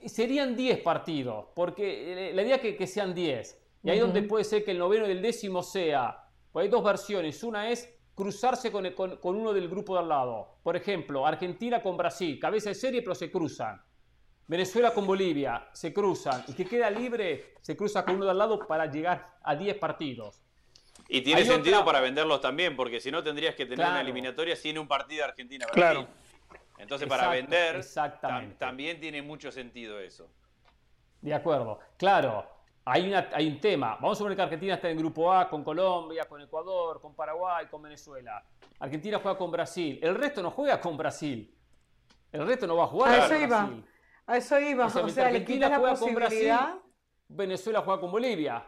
Serían 0.05 0.55
diez 0.55 0.79
partidos, 0.79 1.45
porque 1.55 2.29
eh, 2.29 2.33
la 2.33 2.41
idea 2.41 2.55
es 2.55 2.75
que, 2.75 2.87
sean 2.87 3.13
diez. 3.13 3.59
Y 3.83 3.89
ahí 3.89 3.99
donde 3.99 4.23
puede 4.23 4.43
ser 4.43 4.63
que 4.63 4.71
el 4.71 4.79
noveno 4.79 5.07
y 5.07 5.11
el 5.11 5.21
décimo 5.21 5.63
sea. 5.63 6.27
Pues 6.51 6.65
hay 6.65 6.69
dos 6.69 6.83
versiones. 6.83 7.43
Una 7.43 7.69
es 7.69 7.93
cruzarse 8.13 8.71
con, 8.71 8.91
con, 8.91 9.35
uno 9.35 9.53
del 9.53 9.69
grupo 9.69 9.93
de 9.93 9.99
al 10.01 10.09
lado. 10.09 10.57
Por 10.63 10.75
ejemplo, 10.75 11.25
Argentina 11.25 11.81
con 11.81 11.97
Brasil. 11.97 12.39
Cabeza 12.39 12.69
de 12.69 12.75
serie, 12.75 13.01
pero 13.01 13.15
se 13.15 13.31
cruzan. 13.31 13.81
Venezuela 14.47 14.93
con 14.93 15.07
Bolivia 15.07 15.69
se 15.71 15.93
cruzan 15.93 16.43
y 16.47 16.53
que 16.53 16.65
queda 16.65 16.89
libre 16.89 17.53
se 17.61 17.77
cruza 17.77 18.03
con 18.03 18.15
uno 18.15 18.25
de 18.25 18.31
al 18.31 18.37
lado 18.37 18.67
para 18.67 18.85
llegar 18.91 19.37
a 19.41 19.55
10 19.55 19.77
partidos. 19.77 20.41
Y 21.13 21.19
tiene 21.19 21.43
sentido 21.43 21.83
para 21.83 21.99
venderlos 21.99 22.39
también, 22.39 22.73
porque 22.77 23.01
si 23.01 23.11
no 23.11 23.21
tendrías 23.21 23.53
que 23.53 23.65
tener 23.65 23.85
una 23.85 23.99
eliminatoria 23.99 24.55
sin 24.55 24.77
un 24.79 24.87
partido 24.87 25.25
de 25.25 25.31
Argentina. 25.31 25.65
Claro. 25.65 26.07
Entonces, 26.77 27.05
para 27.05 27.27
vender, 27.27 27.81
también 28.57 28.97
tiene 28.97 29.21
mucho 29.21 29.51
sentido 29.51 29.99
eso. 29.99 30.31
De 31.19 31.33
acuerdo. 31.33 31.79
Claro, 31.97 32.49
hay, 32.85 33.09
una, 33.09 33.29
hay 33.33 33.45
un 33.45 33.59
tema. 33.59 33.95
Vamos 33.95 34.13
a 34.13 34.19
suponer 34.19 34.37
que 34.37 34.43
Argentina 34.43 34.75
está 34.75 34.89
en 34.89 34.97
grupo 34.97 35.33
A 35.33 35.49
con 35.49 35.65
Colombia, 35.65 36.23
con 36.29 36.39
Ecuador, 36.39 37.01
con 37.01 37.13
Paraguay, 37.13 37.67
con 37.67 37.81
Venezuela. 37.81 38.41
Argentina 38.79 39.19
juega 39.21 39.37
con 39.37 39.51
Brasil. 39.51 39.99
El 40.01 40.15
resto 40.15 40.41
no 40.41 40.49
juega 40.51 40.79
con 40.79 40.95
Brasil. 40.95 41.53
El 42.31 42.47
resto 42.47 42.65
no 42.65 42.77
va 42.77 42.85
a 42.85 42.87
jugar. 42.87 43.19
A 43.19 43.25
eso 43.25 43.35
iba. 43.35 43.69
A 44.27 44.37
eso 44.37 44.59
iba. 44.61 44.85
O 44.85 45.09
sea, 45.09 45.27
Argentina 45.27 45.77
juega 45.77 45.99
con 45.99 46.15
Brasil. 46.15 46.53
Venezuela 47.27 47.81
juega 47.81 47.99
con 47.99 48.11
Bolivia. 48.11 48.65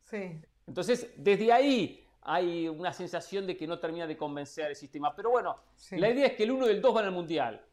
Sí. 0.00 0.40
Entonces, 0.66 1.12
desde 1.16 1.52
ahí 1.52 2.06
hay 2.22 2.68
una 2.68 2.92
sensación 2.92 3.46
de 3.46 3.56
que 3.56 3.66
no 3.66 3.78
termina 3.78 4.06
de 4.06 4.16
convencer 4.16 4.70
el 4.70 4.76
sistema. 4.76 5.14
Pero 5.14 5.30
bueno, 5.30 5.56
la 5.90 6.10
idea 6.10 6.26
es 6.26 6.32
que 6.34 6.44
el 6.44 6.52
uno 6.52 6.66
y 6.66 6.70
el 6.70 6.80
dos 6.80 6.94
van 6.94 7.06
al 7.06 7.12
Mundial. 7.12 7.64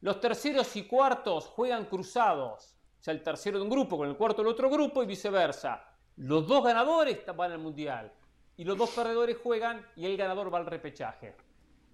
Los 0.00 0.20
terceros 0.20 0.74
y 0.76 0.84
cuartos 0.84 1.46
juegan 1.46 1.86
cruzados. 1.86 2.76
O 3.00 3.02
sea, 3.02 3.14
el 3.14 3.22
tercero 3.22 3.58
de 3.58 3.64
un 3.64 3.70
grupo 3.70 3.96
con 3.96 4.08
el 4.08 4.16
cuarto 4.16 4.42
del 4.42 4.52
otro 4.52 4.68
grupo 4.68 5.02
y 5.02 5.06
viceversa. 5.06 5.82
Los 6.16 6.46
dos 6.46 6.62
ganadores 6.62 7.20
van 7.34 7.52
al 7.52 7.58
Mundial. 7.58 8.12
Y 8.56 8.64
los 8.64 8.76
dos 8.76 8.90
perdedores 8.90 9.38
juegan 9.38 9.84
y 9.96 10.06
el 10.06 10.16
ganador 10.16 10.52
va 10.52 10.58
al 10.58 10.66
repechaje. 10.66 11.34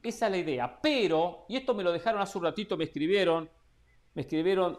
Esa 0.02 0.26
es 0.26 0.32
la 0.32 0.38
idea. 0.38 0.78
Pero, 0.82 1.46
y 1.48 1.56
esto 1.56 1.74
me 1.74 1.82
lo 1.82 1.92
dejaron 1.92 2.20
hace 2.20 2.36
un 2.36 2.44
ratito, 2.44 2.76
me 2.76 2.84
escribieron, 2.84 3.48
me 4.14 4.22
escribieron 4.22 4.78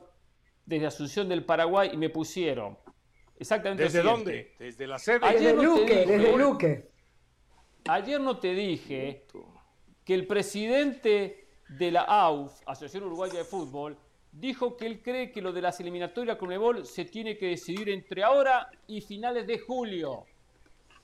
desde 0.66 0.88
Asunción 0.88 1.28
del 1.30 1.46
Paraguay 1.46 1.92
y 1.94 1.98
me 1.98 2.10
pusieron. 2.10 2.78
Exactamente. 3.42 3.84
¿Desde 3.84 4.04
dónde? 4.04 4.54
Desde 4.60 4.86
la 4.86 5.00
sede. 5.00 5.20
Ayer 5.24 5.56
desde 5.56 5.64
Luque, 5.64 6.06
desde 6.06 6.38
Luque. 6.38 6.92
Ayer 7.90 8.22
no 8.22 8.38
te 8.38 8.54
dije 8.54 9.26
que 10.06 10.14
el 10.14 10.28
presidente 10.28 11.48
de 11.68 11.90
la 11.90 12.02
AUF, 12.02 12.62
Asociación 12.68 13.06
Uruguaya 13.06 13.40
de 13.40 13.44
Fútbol, 13.44 13.98
dijo 14.32 14.78
que 14.78 14.86
él 14.86 15.02
cree 15.02 15.32
que 15.32 15.42
lo 15.42 15.52
de 15.52 15.64
las 15.64 15.80
eliminatorias 15.80 16.38
con 16.38 16.52
Ebol 16.52 16.86
se 16.86 17.06
tiene 17.06 17.36
que 17.36 17.48
decidir 17.48 17.90
entre 17.90 18.24
ahora 18.24 18.70
y 18.86 19.02
finales 19.02 19.48
de 19.48 19.58
julio. 19.58 20.26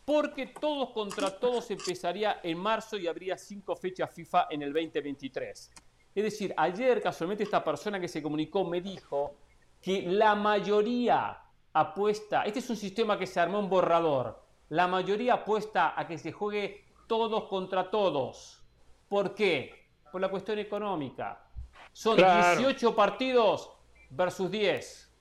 Porque 0.06 0.46
todos 0.46 0.92
contra 0.92 1.40
todos 1.40 1.72
empezaría 1.72 2.40
en 2.44 2.60
marzo 2.60 2.98
y 2.98 3.08
habría 3.08 3.36
cinco 3.36 3.76
fechas 3.76 4.14
FIFA 4.14 4.48
en 4.52 4.62
el 4.62 4.72
2023. 4.72 5.72
Es 6.14 6.24
decir, 6.24 6.54
ayer 6.56 7.02
casualmente 7.02 7.44
esta 7.44 7.64
persona 7.64 8.00
que 8.00 8.08
se 8.08 8.22
comunicó 8.22 8.64
me 8.64 8.80
dijo 8.80 9.38
que 9.82 10.04
la 10.04 10.36
mayoría 10.36 11.42
apuesta, 11.74 12.44
este 12.44 12.60
es 12.60 12.70
un 12.70 12.76
sistema 12.76 13.18
que 13.18 13.28
se 13.28 13.40
armó 13.40 13.60
en 13.60 13.70
borrador, 13.70 14.44
la 14.70 14.88
mayoría 14.88 15.36
apuesta 15.36 15.94
a 16.00 16.08
que 16.08 16.18
se 16.18 16.32
juegue 16.32 16.86
todos 17.08 17.46
contra 17.46 17.90
todos. 17.90 18.62
¿Por 19.08 19.34
qué? 19.34 19.88
Por 20.12 20.20
la 20.20 20.30
cuestión 20.30 20.60
económica. 20.60 21.46
Son 21.94 22.18
18 22.18 22.96
partidos 22.96 23.72
versus 24.10 24.52
10. 24.52 25.14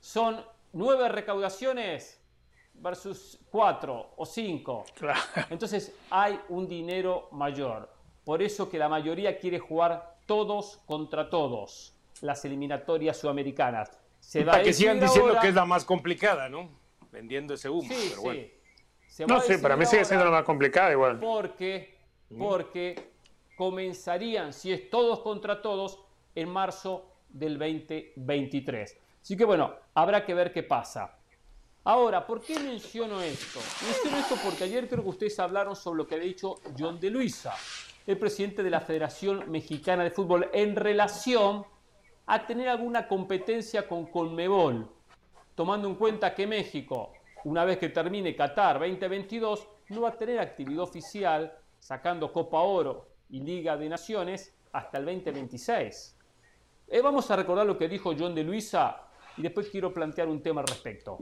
Son 0.00 0.44
9 0.72 1.08
recaudaciones 1.10 2.20
versus 2.74 3.38
4 3.50 4.14
o 4.16 4.26
5. 4.26 4.84
Entonces 5.50 5.94
hay 6.10 6.40
un 6.48 6.66
dinero 6.66 7.28
mayor. 7.32 7.92
Por 8.24 8.42
eso 8.42 8.70
que 8.70 8.78
la 8.78 8.88
mayoría 8.88 9.38
quiere 9.38 9.58
jugar 9.58 10.16
todos 10.26 10.78
contra 10.86 11.28
todos 11.28 11.96
las 12.22 12.44
eliminatorias 12.44 13.18
sudamericanas. 13.18 13.99
Se 14.20 14.44
va 14.44 14.52
Para 14.52 14.64
que 14.64 14.72
sigan 14.72 15.00
diciendo 15.00 15.36
que 15.40 15.48
es 15.48 15.54
la 15.54 15.64
más 15.64 15.84
complicada, 15.84 16.48
¿no? 16.48 16.70
Vendiendo 17.10 17.54
ese 17.54 17.68
humo. 17.68 17.92
Sí, 17.92 18.06
pero 18.10 18.22
bueno 18.22 18.60
no, 19.26 19.40
sí, 19.40 19.56
para 19.58 19.76
mí 19.76 19.86
sigue 19.86 20.04
siendo 20.04 20.24
la 20.24 20.30
más 20.30 20.44
complicada 20.44 20.92
igual. 20.92 21.18
Porque, 21.18 21.98
porque 22.38 23.12
comenzarían, 23.56 24.52
si 24.52 24.72
es 24.72 24.88
todos 24.88 25.20
contra 25.20 25.60
todos, 25.60 26.00
en 26.34 26.48
marzo 26.48 27.12
del 27.28 27.58
2023. 27.58 28.98
Así 29.22 29.36
que 29.36 29.44
bueno, 29.44 29.74
habrá 29.94 30.24
que 30.24 30.34
ver 30.34 30.52
qué 30.52 30.62
pasa. 30.62 31.16
Ahora, 31.84 32.26
¿por 32.26 32.42
qué 32.42 32.58
menciono 32.58 33.20
esto? 33.20 33.58
Menciono 33.84 34.18
esto 34.18 34.36
porque 34.44 34.64
ayer 34.64 34.88
creo 34.88 35.02
que 35.02 35.08
ustedes 35.08 35.38
hablaron 35.38 35.74
sobre 35.74 35.98
lo 35.98 36.06
que 36.06 36.14
había 36.14 36.26
dicho 36.26 36.56
John 36.78 37.00
de 37.00 37.10
Luisa, 37.10 37.54
el 38.06 38.18
presidente 38.18 38.62
de 38.62 38.70
la 38.70 38.80
Federación 38.80 39.50
Mexicana 39.50 40.04
de 40.04 40.10
Fútbol, 40.10 40.48
en 40.52 40.76
relación 40.76 41.64
a 42.32 42.46
tener 42.46 42.68
alguna 42.68 43.06
competencia 43.08 43.86
con 43.86 44.06
Conmebol, 44.06 44.88
tomando 45.54 45.88
en 45.88 45.94
cuenta 45.94 46.34
que 46.34 46.46
México 46.46 47.12
una 47.44 47.64
vez 47.64 47.78
que 47.78 47.88
termine 47.88 48.34
Qatar 48.36 48.78
2022, 48.78 49.66
no 49.90 50.02
va 50.02 50.10
a 50.10 50.18
tener 50.18 50.38
actividad 50.38 50.82
oficial 50.82 51.52
sacando 51.78 52.32
Copa 52.32 52.60
Oro 52.60 53.08
y 53.30 53.40
Liga 53.40 53.76
de 53.76 53.88
Naciones 53.88 54.54
hasta 54.72 54.98
el 54.98 55.06
2026. 55.06 56.16
Eh, 56.88 57.00
vamos 57.00 57.30
a 57.30 57.36
recordar 57.36 57.66
lo 57.66 57.78
que 57.78 57.88
dijo 57.88 58.14
John 58.18 58.34
de 58.34 58.44
Luisa 58.44 59.04
y 59.36 59.42
después 59.42 59.68
quiero 59.70 59.92
plantear 59.92 60.28
un 60.28 60.42
tema 60.42 60.60
al 60.60 60.66
respecto. 60.66 61.18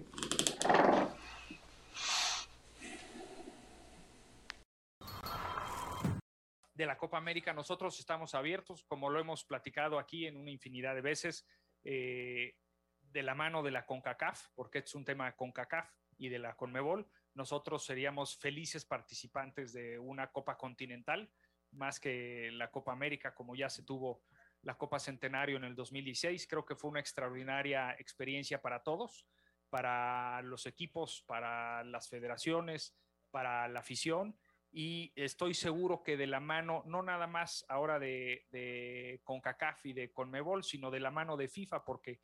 De 6.79 6.87
la 6.87 6.97
Copa 6.97 7.19
América 7.19 7.53
nosotros 7.53 7.99
estamos 7.99 8.37
abiertos, 8.37 8.85
como 8.85 9.11
lo 9.11 9.19
hemos 9.19 9.43
platicado 9.43 9.99
aquí 9.99 10.29
en 10.29 10.37
una 10.37 10.53
infinidad 10.53 10.95
de 10.95 11.01
veces, 11.01 11.45
eh, 11.83 12.55
de 13.01 13.23
la 13.25 13.35
mano 13.35 13.65
de 13.65 13.73
la 13.73 13.85
CONCACAF, 13.85 14.51
porque 14.55 14.79
es 14.79 14.95
un 14.95 15.05
tema 15.05 15.35
CONCACAF 15.35 15.91
y 16.19 16.29
de 16.29 16.39
la 16.39 16.55
Conmebol, 16.55 17.11
nosotros 17.35 17.85
seríamos 17.85 18.39
felices 18.39 18.85
participantes 18.85 19.73
de 19.73 19.99
una 19.99 20.31
Copa 20.31 20.57
Continental, 20.57 21.29
más 21.73 21.99
que 21.99 22.51
la 22.53 22.71
Copa 22.71 22.93
América, 22.93 23.35
como 23.35 23.57
ya 23.57 23.69
se 23.69 23.83
tuvo 23.83 24.23
la 24.63 24.79
Copa 24.79 25.01
Centenario 25.01 25.57
en 25.57 25.65
el 25.65 25.75
2016. 25.75 26.47
Creo 26.47 26.65
que 26.65 26.77
fue 26.77 26.91
una 26.91 27.01
extraordinaria 27.01 27.97
experiencia 27.99 28.63
para 28.63 28.85
todos, 28.85 29.27
para 29.69 30.43
los 30.43 30.65
equipos, 30.65 31.25
para 31.27 31.83
las 31.83 32.09
federaciones, 32.09 32.97
para 33.33 33.67
la 33.67 33.81
afición. 33.81 34.39
Y 34.71 35.13
estoy 35.17 35.55
seguro 35.55 36.03
que 36.03 36.17
de 36.17 36.27
la 36.27 36.41
mano, 36.41 36.83
no 36.87 37.03
nada 37.03 37.27
más 37.27 37.65
ahora 37.69 37.99
de, 37.99 38.47
de 38.51 39.21
CONCACAF 39.25 39.87
y 39.87 39.93
de 39.93 40.13
CONMEBOL, 40.13 40.63
sino 40.63 40.91
de 40.91 41.01
la 41.01 41.11
mano 41.11 41.37
de 41.37 41.49
FIFA, 41.49 41.85
porque 41.85 42.21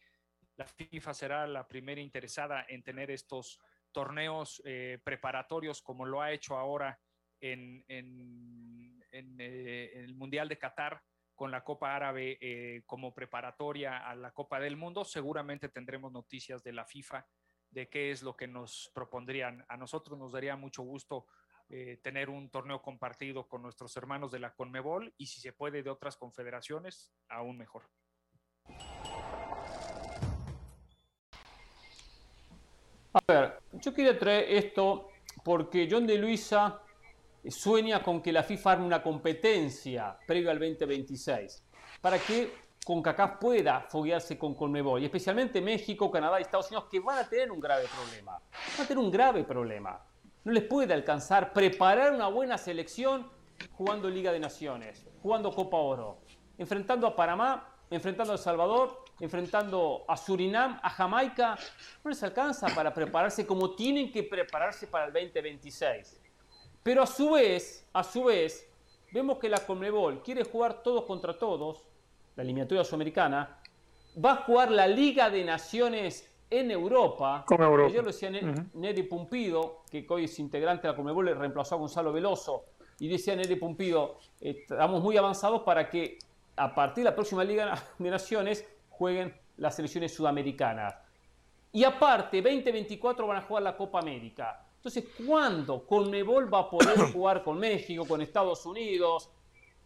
la 0.57 0.66
FIFA 0.66 1.15
será 1.15 1.47
la 1.47 1.66
primera 1.66 2.01
interesada 2.01 2.65
en 2.69 2.83
tener 2.83 3.11
estos 3.11 3.59
torneos 3.93 4.61
eh, 4.65 4.99
preparatorios 5.05 5.81
como 5.81 6.05
lo 6.05 6.21
ha 6.21 6.33
hecho 6.33 6.57
ahora 6.57 7.01
en, 7.41 7.85
eh, 7.89 9.93
el 9.95 10.15
Mundial 10.15 10.49
de 10.49 10.59
Qatar 10.59 11.03
con 11.35 11.51
la 11.51 11.65
Copa 11.65 11.95
Árabe 11.95 12.39
eh, 12.41 12.83
como 12.87 13.15
preparatoria 13.15 13.99
a 13.99 14.15
la 14.15 14.33
Copa 14.33 14.61
del 14.61 14.77
Mundo, 14.77 15.05
seguramente 15.05 15.69
tendremos 15.69 16.12
noticias 16.12 16.62
de 16.62 16.73
la 16.73 16.85
FIFA 16.85 17.27
de 17.71 17.89
qué 17.89 18.12
es 18.12 18.23
lo 18.23 18.37
que 18.37 18.47
nos 18.47 18.91
propondrían. 18.95 19.65
A 19.69 19.77
nosotros 19.77 20.19
nos 20.19 20.33
daría 20.33 20.57
mucho 20.57 20.83
gusto 20.83 21.27
tener 22.03 22.31
un 22.31 22.51
torneo 22.51 22.81
compartido 22.82 23.49
con 23.49 23.62
nuestros 23.62 23.97
hermanos 23.97 24.31
de 24.31 24.39
la 24.39 24.55
Conmebol 24.55 25.12
y 25.16 25.27
si 25.27 25.41
se 25.41 25.53
puede 25.53 25.82
de 25.82 25.91
otras 25.91 26.16
confederaciones, 26.16 27.11
aún 27.28 27.59
mejor. 27.59 27.85
A 33.15 33.20
ver, 33.28 33.59
yo 33.73 33.95
quería 33.95 34.19
traer 34.19 34.51
esto 34.51 35.09
porque 35.45 35.89
John 35.91 36.07
de 36.07 36.19
Luisa 36.19 36.82
sueña 37.49 38.03
con 38.03 38.20
que 38.20 38.32
la 38.32 38.43
FIFA 38.43 38.73
arme 38.73 38.86
una 38.86 39.03
competencia 39.03 40.19
previo 40.27 40.51
al 40.51 40.59
2026 40.59 41.62
para 42.01 42.19
que 42.19 42.65
CONCACAF 42.85 43.39
pueda 43.39 43.81
foguearse 43.82 44.36
con 44.36 44.55
Conmebol 44.55 45.01
y 45.01 45.05
especialmente 45.05 45.61
México, 45.61 46.11
Canadá 46.11 46.39
y 46.39 46.43
Estados 46.43 46.70
Unidos 46.70 46.89
que 46.91 47.01
van 47.01 47.19
a 47.19 47.28
tener 47.28 47.51
un 47.51 47.61
grave 47.61 47.86
problema. 47.86 48.32
Van 48.32 48.85
a 48.85 48.89
tener 48.89 49.03
un 49.03 49.11
grave 49.11 49.45
problema. 49.45 50.05
No 50.45 50.53
les 50.53 50.65
puede 50.65 50.95
alcanzar 50.95 51.53
preparar 51.53 52.12
una 52.12 52.29
buena 52.29 52.59
selección 52.59 53.31
jugando 53.73 54.09
Liga 54.09 54.33
de 54.33 54.41
Naciones, 54.41 55.07
jugando 55.23 55.51
Copa 55.53 55.77
Oro, 55.79 56.19
enfrentando 56.59 57.07
a 57.07 57.16
Panamá, 57.16 57.75
enfrentando 57.91 58.33
a 58.33 58.37
El 58.37 58.43
Salvador 58.43 59.05
enfrentando 59.21 60.05
a 60.09 60.16
Surinam, 60.16 60.81
a 60.83 60.91
Jamaica, 60.91 61.57
no 62.03 62.11
les 62.11 62.23
alcanza 62.23 62.69
para 62.75 62.93
prepararse 62.93 63.47
como 63.47 63.75
tienen 63.75 64.11
que 64.11 64.23
prepararse 64.23 64.87
para 64.87 65.07
el 65.07 65.12
2026. 65.12 66.21
Pero 66.83 67.03
a 67.03 67.07
su 67.07 67.33
vez, 67.33 67.87
a 67.93 68.03
su 68.03 68.25
vez, 68.25 68.69
vemos 69.12 69.39
que 69.39 69.49
la 69.49 69.65
Conmebol 69.65 70.23
quiere 70.23 70.45
jugar 70.45 70.83
todos 70.83 71.05
contra 71.05 71.39
todos, 71.39 71.85
la 72.37 72.43
eliminatoria 72.43 72.85
sudamericana, 72.85 73.61
va 74.23 74.33
a 74.33 74.37
jugar 74.37 74.71
la 74.71 74.87
Liga 74.87 75.31
de 75.31 75.45
Naciones 75.45 76.31
en 76.60 76.70
Europa. 76.70 77.44
Con 77.47 77.62
Europa. 77.62 77.89
Ayer 77.89 78.02
lo 78.02 78.10
decía 78.10 78.31
Neri 78.74 79.02
Pumpido, 79.05 79.82
que 79.90 80.06
hoy 80.09 80.24
es 80.24 80.39
integrante 80.39 80.86
de 80.86 80.93
la 80.93 80.97
Conmebol, 80.97 81.26
le 81.26 81.35
reemplazó 81.35 81.74
a 81.74 81.78
Gonzalo 81.78 82.12
Veloso, 82.12 82.66
y 82.98 83.09
decía 83.09 83.35
Neri 83.35 83.56
Pumpido, 83.56 84.18
estamos 84.40 85.02
muy 85.02 85.16
avanzados 85.16 85.62
para 85.62 85.89
que 85.89 86.18
a 86.56 86.74
partir 86.74 87.02
de 87.05 87.10
la 87.10 87.14
próxima 87.14 87.43
Liga 87.43 87.74
de 87.98 88.10
Naciones 88.10 88.66
jueguen 88.89 89.35
las 89.56 89.76
selecciones 89.76 90.14
sudamericanas. 90.14 90.94
Y 91.72 91.82
aparte, 91.82 92.40
2024 92.40 93.26
van 93.26 93.39
a 93.39 93.43
jugar 93.43 93.62
la 93.64 93.76
Copa 93.76 93.98
América. 93.98 94.64
Entonces, 94.76 95.05
¿cuándo 95.26 95.85
Conmebol 95.86 96.52
va 96.52 96.60
a 96.60 96.70
poder 96.70 96.97
jugar 97.12 97.43
con 97.43 97.59
México, 97.59 98.06
con 98.06 98.20
Estados 98.20 98.64
Unidos, 98.64 99.31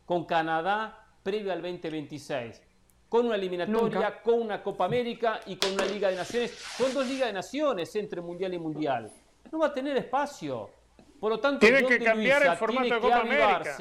con 0.04 0.24
Canadá, 0.26 1.06
previo 1.22 1.50
al 1.50 1.62
2026? 1.62 2.62
Con 3.08 3.26
una 3.26 3.36
eliminatoria, 3.36 4.20
con 4.22 4.40
una 4.42 4.62
Copa 4.62 4.84
América 4.84 5.40
y 5.46 5.56
con 5.56 5.72
una 5.72 5.84
Liga 5.84 6.10
de 6.10 6.16
Naciones. 6.16 6.50
Son 6.50 6.92
dos 6.92 7.06
Ligas 7.06 7.28
de 7.28 7.32
Naciones 7.32 7.94
entre 7.96 8.20
Mundial 8.20 8.52
y 8.54 8.58
Mundial. 8.58 9.10
No 9.50 9.60
va 9.60 9.68
a 9.68 9.72
tener 9.72 9.96
espacio. 9.96 10.70
Por 11.18 11.32
lo 11.32 11.40
tanto, 11.40 11.60
tiene 11.60 11.84
que 11.84 11.98
cambiar 11.98 12.46
el 12.46 12.56
formato 12.56 12.94
de 12.94 13.00
Copa 13.00 13.20
América. 13.20 13.76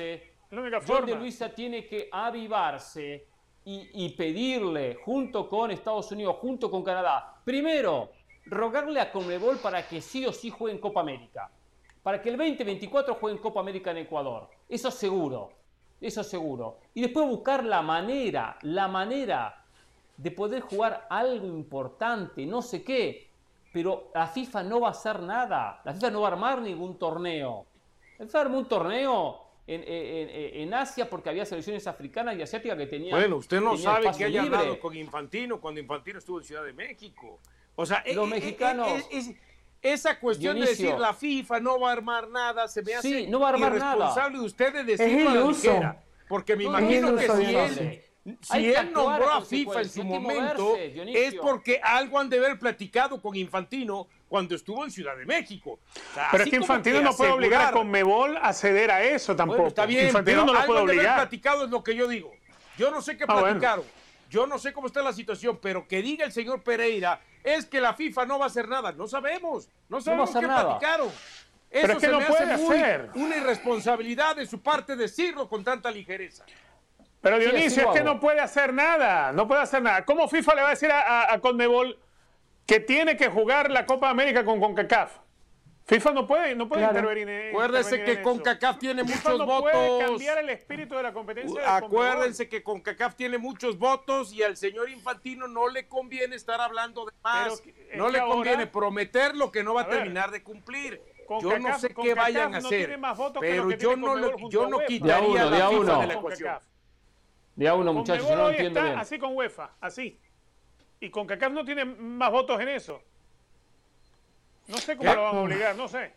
John 0.87 1.05
de 1.05 1.15
Luisa 1.15 1.49
tiene 1.53 1.85
que 1.85 2.07
avivarse 2.11 3.27
y, 3.65 4.09
pedirle, 4.09 4.95
junto 4.95 5.49
con 5.49 5.71
Estados 5.71 6.09
Unidos, 6.13 6.37
junto 6.39 6.71
con 6.71 6.83
Canadá, 6.83 7.41
primero, 7.43 8.11
rogarle 8.45 9.01
a 9.01 9.11
Conmebol 9.11 9.57
para 9.57 9.85
que 9.85 9.99
sí 9.99 10.25
o 10.25 10.31
sí 10.31 10.49
juegue 10.49 10.75
en 10.75 10.81
Copa 10.81 11.01
América. 11.01 11.51
Para 12.01 12.21
que 12.21 12.29
el 12.29 12.37
2024 12.37 13.15
juegue 13.15 13.35
en 13.35 13.41
Copa 13.43 13.59
América 13.59 13.91
en 13.91 13.97
Ecuador. 13.97 14.49
Eso 14.69 14.89
seguro. 14.89 15.51
Eso 15.99 16.23
seguro. 16.23 16.77
Y 16.93 17.01
después 17.01 17.27
buscar 17.27 17.63
la 17.63 17.81
manera, 17.81 18.57
la 18.61 18.87
manera 18.87 19.63
de 20.15 20.31
poder 20.31 20.61
jugar 20.61 21.07
algo 21.09 21.47
importante, 21.47 22.45
no 22.45 22.61
sé 22.61 22.83
qué. 22.83 23.27
Pero 23.73 24.09
la 24.13 24.27
FIFA 24.27 24.63
no 24.63 24.81
va 24.81 24.89
a 24.89 24.91
hacer 24.91 25.21
nada. 25.21 25.81
La 25.83 25.93
FIFA 25.93 26.11
no 26.11 26.21
va 26.21 26.29
a 26.29 26.31
armar 26.31 26.61
ningún 26.61 26.97
torneo. 26.97 27.65
La 28.17 28.25
FIFA 28.25 28.41
armó 28.41 28.59
un 28.59 28.67
torneo 28.67 29.41
en, 29.67 30.73
Asia 30.73 31.09
porque 31.09 31.29
había 31.29 31.45
selecciones 31.45 31.85
africanas 31.87 32.37
y 32.37 32.41
asiáticas 32.41 32.77
que 32.77 32.87
tenían. 32.87 33.17
Bueno, 33.17 33.37
usted 33.37 33.59
no 33.59 33.77
sabe 33.77 34.09
que 34.17 34.25
haya 34.25 34.43
hablado 34.43 34.79
con 34.79 34.95
Infantino 34.95 35.59
cuando 35.59 35.81
Infantino 35.81 36.19
estuvo 36.19 36.39
en 36.39 36.45
Ciudad 36.45 36.63
de 36.63 36.73
México. 36.73 37.39
O 37.75 37.85
sea, 37.85 38.03
los 38.07 38.15
eh, 38.15 38.21
eh, 38.21 38.27
mexicanos. 38.27 38.87
Eh, 39.11 39.37
esa 39.93 40.19
cuestión 40.19 40.59
de 40.59 40.67
decir 40.67 40.93
la 40.97 41.13
FIFA 41.13 41.59
no 41.59 41.79
va 41.79 41.89
a 41.89 41.93
armar 41.93 42.27
nada 42.29 42.67
se 42.67 42.81
me 42.81 42.95
hace 42.95 43.27
no 43.27 43.39
va 43.39 43.47
a 43.47 43.53
armar 43.53 43.75
irresponsable 43.75 44.39
de 44.39 44.45
usted 44.45 44.73
de 44.73 44.83
decirlo 44.83 45.29
a 45.29 45.33
la 45.33 45.45
ligera. 45.45 46.03
Porque 46.27 46.55
me 46.55 46.65
imagino 46.65 47.15
que 47.15 47.29
si 47.29 47.55
él, 47.55 48.01
si 48.41 48.73
él 48.73 48.91
nombró 48.91 49.29
a 49.29 49.41
FIFA 49.41 49.81
en 49.81 49.89
su 49.89 50.03
momento, 50.03 50.75
es 50.77 51.35
porque 51.35 51.79
algo 51.81 52.19
han 52.19 52.29
de 52.29 52.37
haber 52.37 52.59
platicado 52.59 53.21
con 53.21 53.35
Infantino 53.35 54.07
cuando 54.27 54.55
estuvo 54.55 54.83
en 54.83 54.91
Ciudad 54.91 55.15
de 55.15 55.25
México. 55.25 55.79
pero 56.31 56.43
es 56.43 56.49
que 56.49 56.57
Infantino 56.57 57.01
no 57.01 57.13
puede 57.15 57.31
obligar 57.31 57.67
a 57.67 57.71
Conmebol 57.71 58.37
a 58.41 58.51
ceder 58.53 58.91
a 58.91 59.03
eso 59.03 59.35
tampoco. 59.35 59.67
está 59.67 59.85
bien, 59.85 60.07
Infantino 60.07 60.45
no 60.45 60.53
lo 60.53 60.65
puede 60.65 60.81
obligar. 60.81 61.03
De 61.03 61.09
haber 61.09 61.21
platicado 61.29 61.65
es 61.65 61.71
lo 61.71 61.83
que 61.83 61.95
yo 61.95 62.07
digo. 62.07 62.33
Yo 62.77 62.91
no 62.91 63.01
sé 63.01 63.17
qué 63.17 63.23
ah, 63.27 63.39
platicaron. 63.39 63.85
Yo 64.29 64.47
no 64.47 64.57
sé 64.57 64.73
cómo 64.73 64.87
está 64.87 65.01
la 65.01 65.13
situación, 65.13 65.59
pero 65.61 65.87
que 65.87 66.01
diga 66.01 66.25
el 66.25 66.31
señor 66.31 66.63
Pereira 66.63 67.21
es 67.43 67.65
que 67.65 67.79
la 67.79 67.93
FIFA 67.93 68.25
no 68.25 68.39
va 68.39 68.45
a 68.45 68.47
hacer 68.47 68.67
nada. 68.67 68.91
No 68.91 69.07
sabemos. 69.07 69.69
No 69.89 70.01
sabemos 70.01 70.31
qué 70.31 70.45
platicaron. 70.45 71.09
Eso 71.69 71.91
es 71.91 71.97
que 71.97 72.07
no 72.07 72.19
puede 72.19 72.53
hacer. 72.53 73.09
una 73.15 73.37
irresponsabilidad 73.37 74.35
de 74.35 74.45
su 74.45 74.61
parte 74.61 74.95
decirlo 74.95 75.49
con 75.49 75.63
tanta 75.63 75.91
ligereza. 75.91 76.45
Pero 77.21 77.39
Dionisio, 77.39 77.91
es 77.91 77.97
que 77.97 78.03
no 78.03 78.19
puede 78.19 78.39
hacer 78.39 78.73
nada. 78.73 79.31
No 79.31 79.47
puede 79.47 79.61
hacer 79.61 79.81
nada. 79.81 80.05
¿Cómo 80.05 80.27
FIFA 80.27 80.55
le 80.55 80.61
va 80.61 80.67
a 80.67 80.71
decir 80.71 80.91
a, 80.91 81.33
a 81.33 81.39
Conmebol 81.39 81.99
que 82.67 82.81
tiene 82.81 83.15
que 83.15 83.29
jugar 83.29 83.71
la 83.71 83.85
Copa 83.85 84.09
América 84.09 84.43
con 84.43 84.59
CONCACAF. 84.59 85.17
FIFA 85.87 86.11
no 86.11 86.27
puede, 86.27 86.53
no 86.53 86.67
puede 86.67 86.83
intervenir 86.83 87.29
en 87.29 87.49
Acuérdense 87.49 88.03
que 88.03 88.21
CONCACAF 88.21 88.77
tiene 88.77 89.03
muchos 89.03 89.37
no 89.39 89.45
votos. 89.45 89.71
Puede 89.71 90.05
cambiar 90.05 90.37
el 90.39 90.49
espíritu 90.49 90.95
de 90.95 91.03
la 91.03 91.13
competencia. 91.13 91.77
Acuérdense 91.77 92.49
que 92.49 92.61
CONCACAF 92.61 93.15
tiene 93.15 93.37
muchos 93.37 93.79
votos 93.79 94.33
y 94.33 94.43
al 94.43 94.57
señor 94.57 94.89
Infantino 94.89 95.47
no 95.47 95.69
le 95.69 95.87
conviene 95.87 96.35
estar 96.35 96.59
hablando 96.59 97.05
de 97.05 97.13
más. 97.23 97.63
no 97.95 98.09
le 98.09 98.19
conviene 98.19 98.67
prometer 98.67 99.33
lo 99.33 99.49
que 99.49 99.63
no 99.63 99.73
va 99.75 99.83
a, 99.83 99.87
terminar 99.89 100.29
de 100.29 100.43
cumplir. 100.43 101.01
yo 101.41 101.57
no 101.57 101.79
sé 101.79 101.93
qué 101.93 102.13
vayan 102.13 102.53
a 102.53 102.57
hacer, 102.57 102.99
pero 103.39 103.71
yo 103.71 103.95
no, 103.95 104.49
yo 104.49 104.67
no 104.67 104.79
quitaría 104.79 105.45
la 105.45 105.69
FIFA 105.69 105.99
de 105.99 106.07
la 106.07 106.13
ecuación. 106.15 106.59
Día 107.55 107.73
uno, 107.73 107.93
muchachos, 107.93 108.29
no 108.29 108.49
entiendo 108.49 108.83
bien. 108.83 108.99
Así 108.99 109.17
con 109.17 109.33
UEFA, 109.33 109.71
así. 109.79 110.19
Y 110.99 111.09
con 111.09 111.25
CACAF 111.25 111.53
no 111.53 111.63
tiene 111.63 111.85
más 111.85 112.29
votos 112.29 112.59
en 112.59 112.67
eso. 112.67 113.01
No 114.67 114.77
sé 114.77 114.97
cómo 114.97 115.13
lo 115.13 115.23
van 115.23 115.35
a 115.35 115.39
obligar, 115.39 115.75
no 115.75 115.87
sé. 115.87 116.13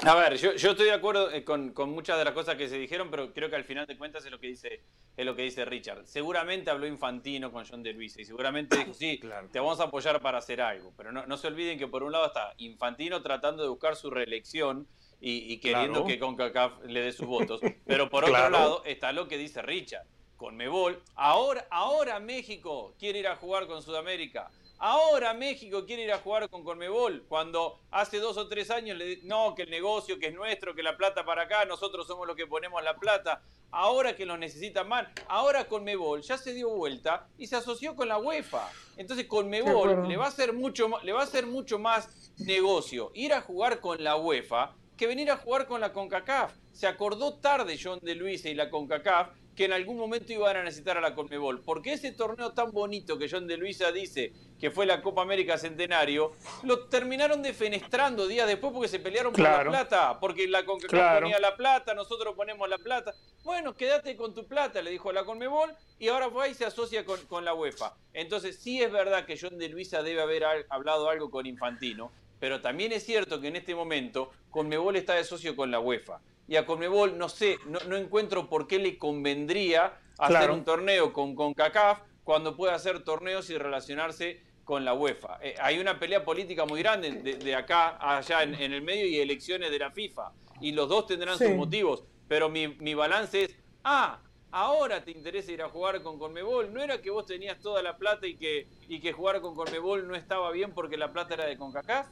A 0.00 0.14
ver, 0.14 0.36
yo, 0.36 0.52
estoy 0.52 0.86
de 0.86 0.92
acuerdo 0.92 1.30
eh, 1.32 1.42
con, 1.42 1.72
muchas 1.90 2.18
de 2.18 2.24
las 2.24 2.32
cosas 2.32 2.54
que 2.54 2.68
se 2.68 2.78
dijeron, 2.78 3.10
pero 3.10 3.32
creo 3.32 3.50
que 3.50 3.56
al 3.56 3.64
final 3.64 3.84
de 3.86 3.96
cuentas 3.96 4.24
es 4.24 4.30
lo 4.30 4.38
que 4.38 4.46
dice, 4.46 4.82
es 5.16 5.26
lo 5.26 5.34
que 5.34 5.42
dice 5.42 5.64
Richard. 5.64 6.06
Seguramente 6.06 6.70
habló 6.70 6.86
Infantino 6.86 7.50
con 7.50 7.66
John 7.66 7.82
de 7.82 7.92
Luis 7.92 8.16
y 8.16 8.24
seguramente 8.24 8.76
dijo, 8.76 8.94
sí, 8.94 9.20
te 9.52 9.58
vamos 9.58 9.80
a 9.80 9.84
apoyar 9.84 10.20
para 10.20 10.38
hacer 10.38 10.60
algo. 10.60 10.92
Pero 10.96 11.10
no, 11.10 11.36
se 11.36 11.48
olviden 11.48 11.78
que 11.78 11.88
por 11.88 12.04
un 12.04 12.12
lado 12.12 12.26
está 12.26 12.54
Infantino 12.58 13.22
tratando 13.22 13.64
de 13.64 13.68
buscar 13.70 13.96
su 13.96 14.08
reelección 14.10 14.86
y, 15.20 15.58
queriendo 15.58 16.06
que 16.06 16.20
con 16.20 16.36
CACAF 16.36 16.84
le 16.84 17.00
dé 17.00 17.12
sus 17.12 17.26
votos. 17.26 17.60
Pero 17.86 18.08
por 18.08 18.24
otro 18.24 18.50
lado 18.50 18.84
está 18.84 19.10
lo 19.10 19.26
que 19.26 19.36
dice 19.36 19.62
Richard 19.62 20.06
con 20.36 20.56
Mebol. 20.56 21.02
Ahora, 21.16 21.66
ahora 21.70 22.20
México 22.20 22.94
quiere 22.98 23.18
ir 23.18 23.26
a 23.26 23.34
jugar 23.34 23.66
con 23.66 23.82
Sudamérica. 23.82 24.48
Ahora 24.80 25.34
México 25.34 25.84
quiere 25.84 26.04
ir 26.04 26.12
a 26.12 26.18
jugar 26.18 26.48
con 26.48 26.62
Conmebol, 26.62 27.24
cuando 27.28 27.80
hace 27.90 28.18
dos 28.18 28.36
o 28.36 28.46
tres 28.46 28.70
años 28.70 28.96
le 28.96 29.18
no, 29.24 29.54
que 29.56 29.62
el 29.62 29.70
negocio 29.70 30.20
que 30.20 30.28
es 30.28 30.34
nuestro, 30.34 30.72
que 30.72 30.84
la 30.84 30.96
plata 30.96 31.24
para 31.24 31.42
acá, 31.42 31.64
nosotros 31.64 32.06
somos 32.06 32.28
los 32.28 32.36
que 32.36 32.46
ponemos 32.46 32.82
la 32.84 32.96
plata. 32.96 33.42
Ahora 33.72 34.14
que 34.14 34.24
lo 34.24 34.38
necesitan 34.38 34.88
más, 34.88 35.08
ahora 35.26 35.66
Conmebol 35.66 36.22
ya 36.22 36.38
se 36.38 36.54
dio 36.54 36.70
vuelta 36.70 37.28
y 37.36 37.48
se 37.48 37.56
asoció 37.56 37.96
con 37.96 38.08
la 38.08 38.18
UEFA. 38.18 38.70
Entonces 38.96 39.26
Conmebol 39.26 40.08
le 40.08 40.16
va 40.16 40.26
a 40.26 40.28
hacer 40.28 40.52
mucho 40.52 40.88
le 41.02 41.12
va 41.12 41.20
a 41.20 41.24
hacer 41.24 41.46
mucho 41.46 41.78
más 41.78 42.32
negocio 42.38 43.10
ir 43.14 43.34
a 43.34 43.42
jugar 43.42 43.80
con 43.80 44.02
la 44.02 44.16
UEFA 44.16 44.74
que 44.96 45.06
venir 45.06 45.30
a 45.30 45.36
jugar 45.36 45.66
con 45.66 45.80
la 45.80 45.92
CONCACAF. 45.92 46.54
Se 46.72 46.86
acordó 46.86 47.34
tarde 47.34 47.78
John 47.82 47.98
de 48.00 48.14
Luis 48.14 48.44
y 48.44 48.54
la 48.54 48.70
CONCACAF 48.70 49.30
que 49.58 49.64
en 49.64 49.72
algún 49.72 49.96
momento 49.96 50.32
iban 50.32 50.56
a 50.56 50.62
necesitar 50.62 50.98
a 50.98 51.00
la 51.00 51.16
Conmebol. 51.16 51.60
Porque 51.62 51.94
ese 51.94 52.12
torneo 52.12 52.52
tan 52.52 52.70
bonito 52.70 53.18
que 53.18 53.28
John 53.28 53.48
de 53.48 53.56
Luisa 53.56 53.90
dice 53.90 54.32
que 54.60 54.70
fue 54.70 54.86
la 54.86 55.02
Copa 55.02 55.22
América 55.22 55.58
Centenario, 55.58 56.30
lo 56.62 56.86
terminaron 56.86 57.42
defenestrando 57.42 58.28
días 58.28 58.46
después 58.46 58.72
porque 58.72 58.86
se 58.86 59.00
pelearon 59.00 59.32
por 59.32 59.42
la 59.42 59.64
plata. 59.64 60.20
Porque 60.20 60.46
la 60.46 60.64
CONCACAF 60.64 61.22
ponía 61.22 61.40
la 61.40 61.56
plata, 61.56 61.92
nosotros 61.92 62.36
ponemos 62.36 62.68
la 62.68 62.78
plata. 62.78 63.12
Bueno, 63.42 63.74
quédate 63.74 64.16
con 64.16 64.32
tu 64.32 64.46
plata, 64.46 64.80
le 64.80 64.92
dijo 64.92 65.10
la 65.10 65.24
Conmebol, 65.24 65.74
y 65.98 66.06
ahora 66.06 66.28
va 66.28 66.46
y 66.46 66.54
se 66.54 66.64
asocia 66.64 67.04
con, 67.04 67.20
con 67.22 67.44
la 67.44 67.52
UEFA. 67.52 67.96
Entonces, 68.12 68.60
sí 68.60 68.80
es 68.80 68.92
verdad 68.92 69.26
que 69.26 69.36
John 69.36 69.58
de 69.58 69.68
Luisa 69.70 70.04
debe 70.04 70.22
haber 70.22 70.44
hablado 70.68 71.10
algo 71.10 71.32
con 71.32 71.46
Infantino, 71.46 72.12
pero 72.38 72.60
también 72.60 72.92
es 72.92 73.04
cierto 73.04 73.40
que 73.40 73.48
en 73.48 73.56
este 73.56 73.74
momento 73.74 74.30
Conmebol 74.50 74.94
está 74.94 75.14
de 75.14 75.24
socio 75.24 75.56
con 75.56 75.72
la 75.72 75.80
UEFA 75.80 76.20
y 76.48 76.56
a 76.56 76.64
Conmebol 76.64 77.18
no 77.18 77.28
sé, 77.28 77.58
no, 77.66 77.96
encuentro 77.96 78.48
por 78.48 78.66
qué 78.66 78.78
le 78.78 78.98
convendría 78.98 80.00
hacer 80.18 80.50
un 80.50 80.64
torneo 80.64 81.12
con 81.12 81.34
CONCACAF 81.34 82.00
cuando 82.24 82.56
puede 82.56 82.72
hacer 82.72 83.04
torneos 83.04 83.50
y 83.50 83.58
relacionarse 83.58 84.42
con 84.64 84.84
la 84.84 84.94
UEFA. 84.94 85.38
Eh, 85.42 85.54
hay 85.60 85.78
una 85.78 85.98
pelea 85.98 86.24
política 86.24 86.64
muy 86.64 86.80
grande 86.82 87.12
de, 87.12 87.54
acá 87.54 87.96
allá 88.00 88.42
en, 88.42 88.54
el 88.54 88.82
medio 88.82 89.06
y 89.06 89.18
elecciones 89.18 89.70
de 89.70 89.78
la 89.78 89.90
FIFA. 89.90 90.32
Y 90.60 90.72
los 90.72 90.88
dos 90.88 91.06
tendrán 91.06 91.38
sus 91.38 91.50
motivos. 91.50 92.04
Pero 92.26 92.48
mi, 92.48 92.68
mi 92.68 92.92
balance 92.92 93.44
es, 93.44 93.56
ah, 93.84 94.20
ahora 94.50 95.02
te 95.04 95.10
interesa 95.10 95.52
ir 95.52 95.62
a 95.62 95.68
jugar 95.68 96.02
con 96.02 96.18
Conmebol. 96.18 96.72
¿No 96.72 96.82
era 96.82 97.00
que 97.00 97.10
vos 97.10 97.24
tenías 97.24 97.58
toda 97.60 97.82
la 97.82 97.96
plata 97.96 98.26
y 98.26 98.36
que, 98.36 98.68
y 98.88 99.00
que 99.00 99.12
jugar 99.12 99.40
con 99.40 99.54
Conmebol 99.54 100.06
no 100.06 100.14
estaba 100.14 100.50
bien 100.50 100.72
porque 100.72 100.96
la 100.96 101.12
plata 101.12 101.34
era 101.34 101.46
de 101.46 101.56
CONCACAF? 101.56 102.08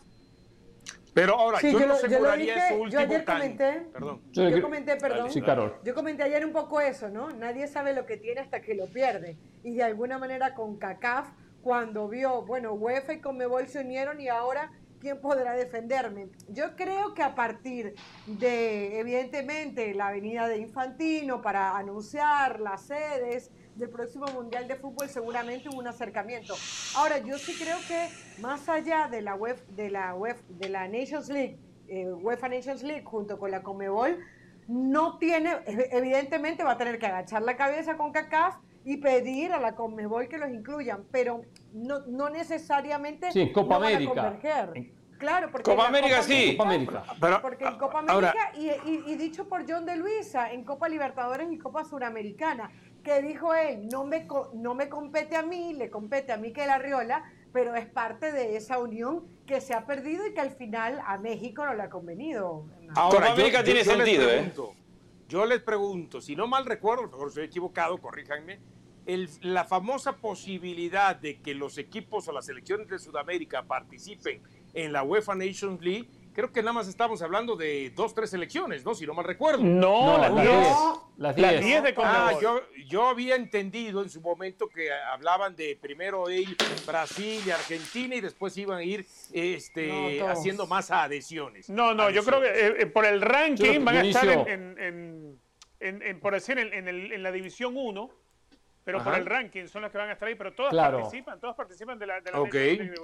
Pero 1.16 1.34
ahora, 1.34 1.58
yo, 1.62 1.86
no 1.86 1.94
aseguraría 1.94 2.74
último 2.74 2.88
yo 2.88 2.98
ayer 2.98 3.24
comenté, 3.24 3.86
perdón. 3.90 4.20
Yo, 4.32 4.60
comenté, 4.60 4.96
perdón. 4.96 5.30
Sí, 5.30 5.42
Yo 5.82 5.94
comenté 5.94 6.22
ayer 6.24 6.44
un 6.44 6.52
poco 6.52 6.78
eso, 6.78 7.08
¿no? 7.08 7.30
Nadie 7.30 7.68
sabe 7.68 7.94
lo 7.94 8.04
que 8.04 8.18
tiene 8.18 8.42
hasta 8.42 8.60
que 8.60 8.74
lo 8.74 8.84
pierde. 8.88 9.38
Y 9.64 9.76
de 9.76 9.82
alguna 9.82 10.18
manera 10.18 10.52
con 10.52 10.76
CACAF, 10.76 11.28
cuando 11.62 12.06
vio, 12.10 12.42
bueno, 12.42 12.74
UEFA 12.74 13.14
y 13.14 13.20
Conmebol 13.22 13.66
se 13.66 13.80
unieron 13.80 14.20
y 14.20 14.28
ahora, 14.28 14.72
¿quién 15.00 15.18
podrá 15.18 15.54
defenderme? 15.54 16.28
Yo 16.50 16.76
creo 16.76 17.14
que 17.14 17.22
a 17.22 17.34
partir 17.34 17.94
de, 18.26 19.00
evidentemente, 19.00 19.94
la 19.94 20.10
venida 20.10 20.46
de 20.48 20.58
Infantino 20.58 21.40
para 21.40 21.78
anunciar 21.78 22.60
las 22.60 22.82
sedes, 22.82 23.50
del 23.76 23.90
próximo 23.90 24.26
Mundial 24.32 24.66
de 24.66 24.76
Fútbol 24.76 25.08
seguramente 25.08 25.68
un 25.68 25.86
acercamiento. 25.86 26.54
Ahora, 26.96 27.18
yo 27.18 27.38
sí 27.38 27.54
creo 27.58 27.78
que 27.86 28.08
más 28.40 28.68
allá 28.68 29.08
de 29.08 29.22
la 29.22 29.34
web 29.34 29.56
de 29.68 29.90
la 29.90 30.14
web 30.14 30.36
de 30.48 30.68
la 30.68 30.88
Nations 30.88 31.28
League, 31.28 31.58
eh, 31.88 32.12
UEFA 32.12 32.48
Nations 32.48 32.82
League 32.82 33.04
junto 33.04 33.38
con 33.38 33.50
la 33.50 33.62
Comebol, 33.62 34.18
no 34.68 35.18
tiene, 35.18 35.56
evidentemente 35.66 36.64
va 36.64 36.72
a 36.72 36.78
tener 36.78 36.98
que 36.98 37.06
agachar 37.06 37.42
la 37.42 37.56
cabeza 37.56 37.96
con 37.96 38.12
CACAF 38.12 38.56
y 38.84 38.96
pedir 38.96 39.52
a 39.52 39.60
la 39.60 39.74
Conmebol 39.74 40.28
que 40.28 40.38
los 40.38 40.50
incluyan, 40.50 41.04
pero 41.10 41.42
no, 41.72 42.00
no 42.06 42.30
necesariamente 42.30 43.30
sí, 43.32 43.52
Copa 43.52 43.76
América. 43.76 44.38
Claro, 45.18 45.50
porque 45.50 45.70
Copa 45.70 45.88
América 45.88 46.22
sí. 46.22 46.56
Copa 46.56 46.68
América. 46.68 47.04
Pero, 47.20 47.42
porque 47.42 47.64
en 47.64 47.78
Copa 47.78 48.00
América 48.00 48.52
y, 48.54 48.70
y, 49.10 49.16
dicho 49.16 49.48
por 49.48 49.64
John 49.68 49.86
de 49.86 49.96
Luisa, 49.96 50.52
en 50.52 50.62
Copa 50.62 50.88
Libertadores 50.88 51.50
y 51.50 51.58
Copa 51.58 51.84
Suramericana 51.84 52.70
que 53.06 53.22
dijo 53.22 53.54
él, 53.54 53.86
no 53.86 54.04
me, 54.04 54.26
no 54.54 54.74
me 54.74 54.88
compete 54.88 55.36
a 55.36 55.42
mí, 55.44 55.74
le 55.74 55.90
compete 55.90 56.32
a 56.32 56.38
Miquel 56.38 56.68
Arriola, 56.68 57.22
pero 57.52 57.76
es 57.76 57.86
parte 57.86 58.32
de 58.32 58.56
esa 58.56 58.80
unión 58.80 59.28
que 59.46 59.60
se 59.60 59.74
ha 59.74 59.86
perdido 59.86 60.26
y 60.26 60.34
que 60.34 60.40
al 60.40 60.50
final 60.50 61.00
a 61.06 61.16
México 61.16 61.64
no 61.64 61.72
le 61.74 61.84
ha 61.84 61.88
convenido. 61.88 62.66
Ahora, 62.96 63.30
América 63.30 63.62
tiene 63.62 63.84
sentido, 63.84 64.28
¿eh? 64.28 64.52
Yo 65.28 65.46
les 65.46 65.62
pregunto, 65.62 66.20
si 66.20 66.34
no 66.34 66.48
mal 66.48 66.66
recuerdo, 66.66 67.04
a 67.04 67.06
lo 67.06 67.12
mejor 67.12 67.28
estoy 67.28 67.44
equivocado, 67.44 67.96
corríjanme, 67.98 68.58
la 69.42 69.64
famosa 69.64 70.16
posibilidad 70.16 71.14
de 71.14 71.40
que 71.40 71.54
los 71.54 71.78
equipos 71.78 72.26
o 72.26 72.32
las 72.32 72.46
selecciones 72.46 72.88
de 72.88 72.98
Sudamérica 72.98 73.62
participen 73.62 74.42
en 74.74 74.92
la 74.92 75.04
UEFA 75.04 75.36
Nations 75.36 75.80
League, 75.80 76.08
creo 76.36 76.52
que 76.52 76.60
nada 76.60 76.74
más 76.74 76.86
estamos 76.86 77.22
hablando 77.22 77.56
de 77.56 77.90
dos, 77.96 78.14
tres 78.14 78.28
selecciones, 78.28 78.84
¿no? 78.84 78.94
Si 78.94 79.06
no 79.06 79.14
mal 79.14 79.24
recuerdo. 79.24 79.64
No, 79.64 80.18
las 80.18 80.34
10. 80.34 80.76
Las 81.16 81.34
10 81.64 81.82
de 81.82 81.94
Ah, 81.96 82.34
yo, 82.42 82.60
yo 82.86 83.08
había 83.08 83.36
entendido 83.36 84.02
en 84.02 84.10
su 84.10 84.20
momento 84.20 84.68
que 84.68 84.92
hablaban 84.92 85.56
de 85.56 85.78
primero 85.80 86.28
ir 86.28 86.54
Brasil 86.86 87.40
y 87.44 87.50
Argentina 87.50 88.16
y 88.16 88.20
después 88.20 88.54
iban 88.58 88.78
a 88.78 88.82
ir 88.82 89.06
este, 89.32 90.20
haciendo 90.20 90.66
más 90.66 90.90
adhesiones. 90.90 91.70
No, 91.70 91.94
no, 91.94 92.10
yo 92.10 92.22
creo 92.22 92.42
que 92.42 92.48
eh, 92.48 92.74
eh, 92.80 92.86
por 92.86 93.06
el 93.06 93.22
ranking 93.22 93.82
van 93.82 93.96
a 93.96 94.02
estar 94.02 94.28
en, 94.28 95.38
en, 95.80 96.20
por 96.20 96.34
decir, 96.34 96.58
en, 96.58 97.22
la 97.22 97.32
división 97.32 97.72
1 97.74 98.10
pero 98.86 99.02
por 99.02 99.16
el 99.16 99.26
ranking 99.26 99.66
son 99.66 99.82
los 99.82 99.90
que 99.90 99.98
van 99.98 100.10
a 100.10 100.12
estar 100.12 100.28
ahí, 100.28 100.36
pero 100.36 100.52
todas 100.52 100.72
participan, 100.72 101.40
todas 101.40 101.56
participan 101.56 101.98
de 101.98 102.06
la, 102.06 102.20
de 102.20 102.30
la 102.30 102.40
Ok, 102.40 102.54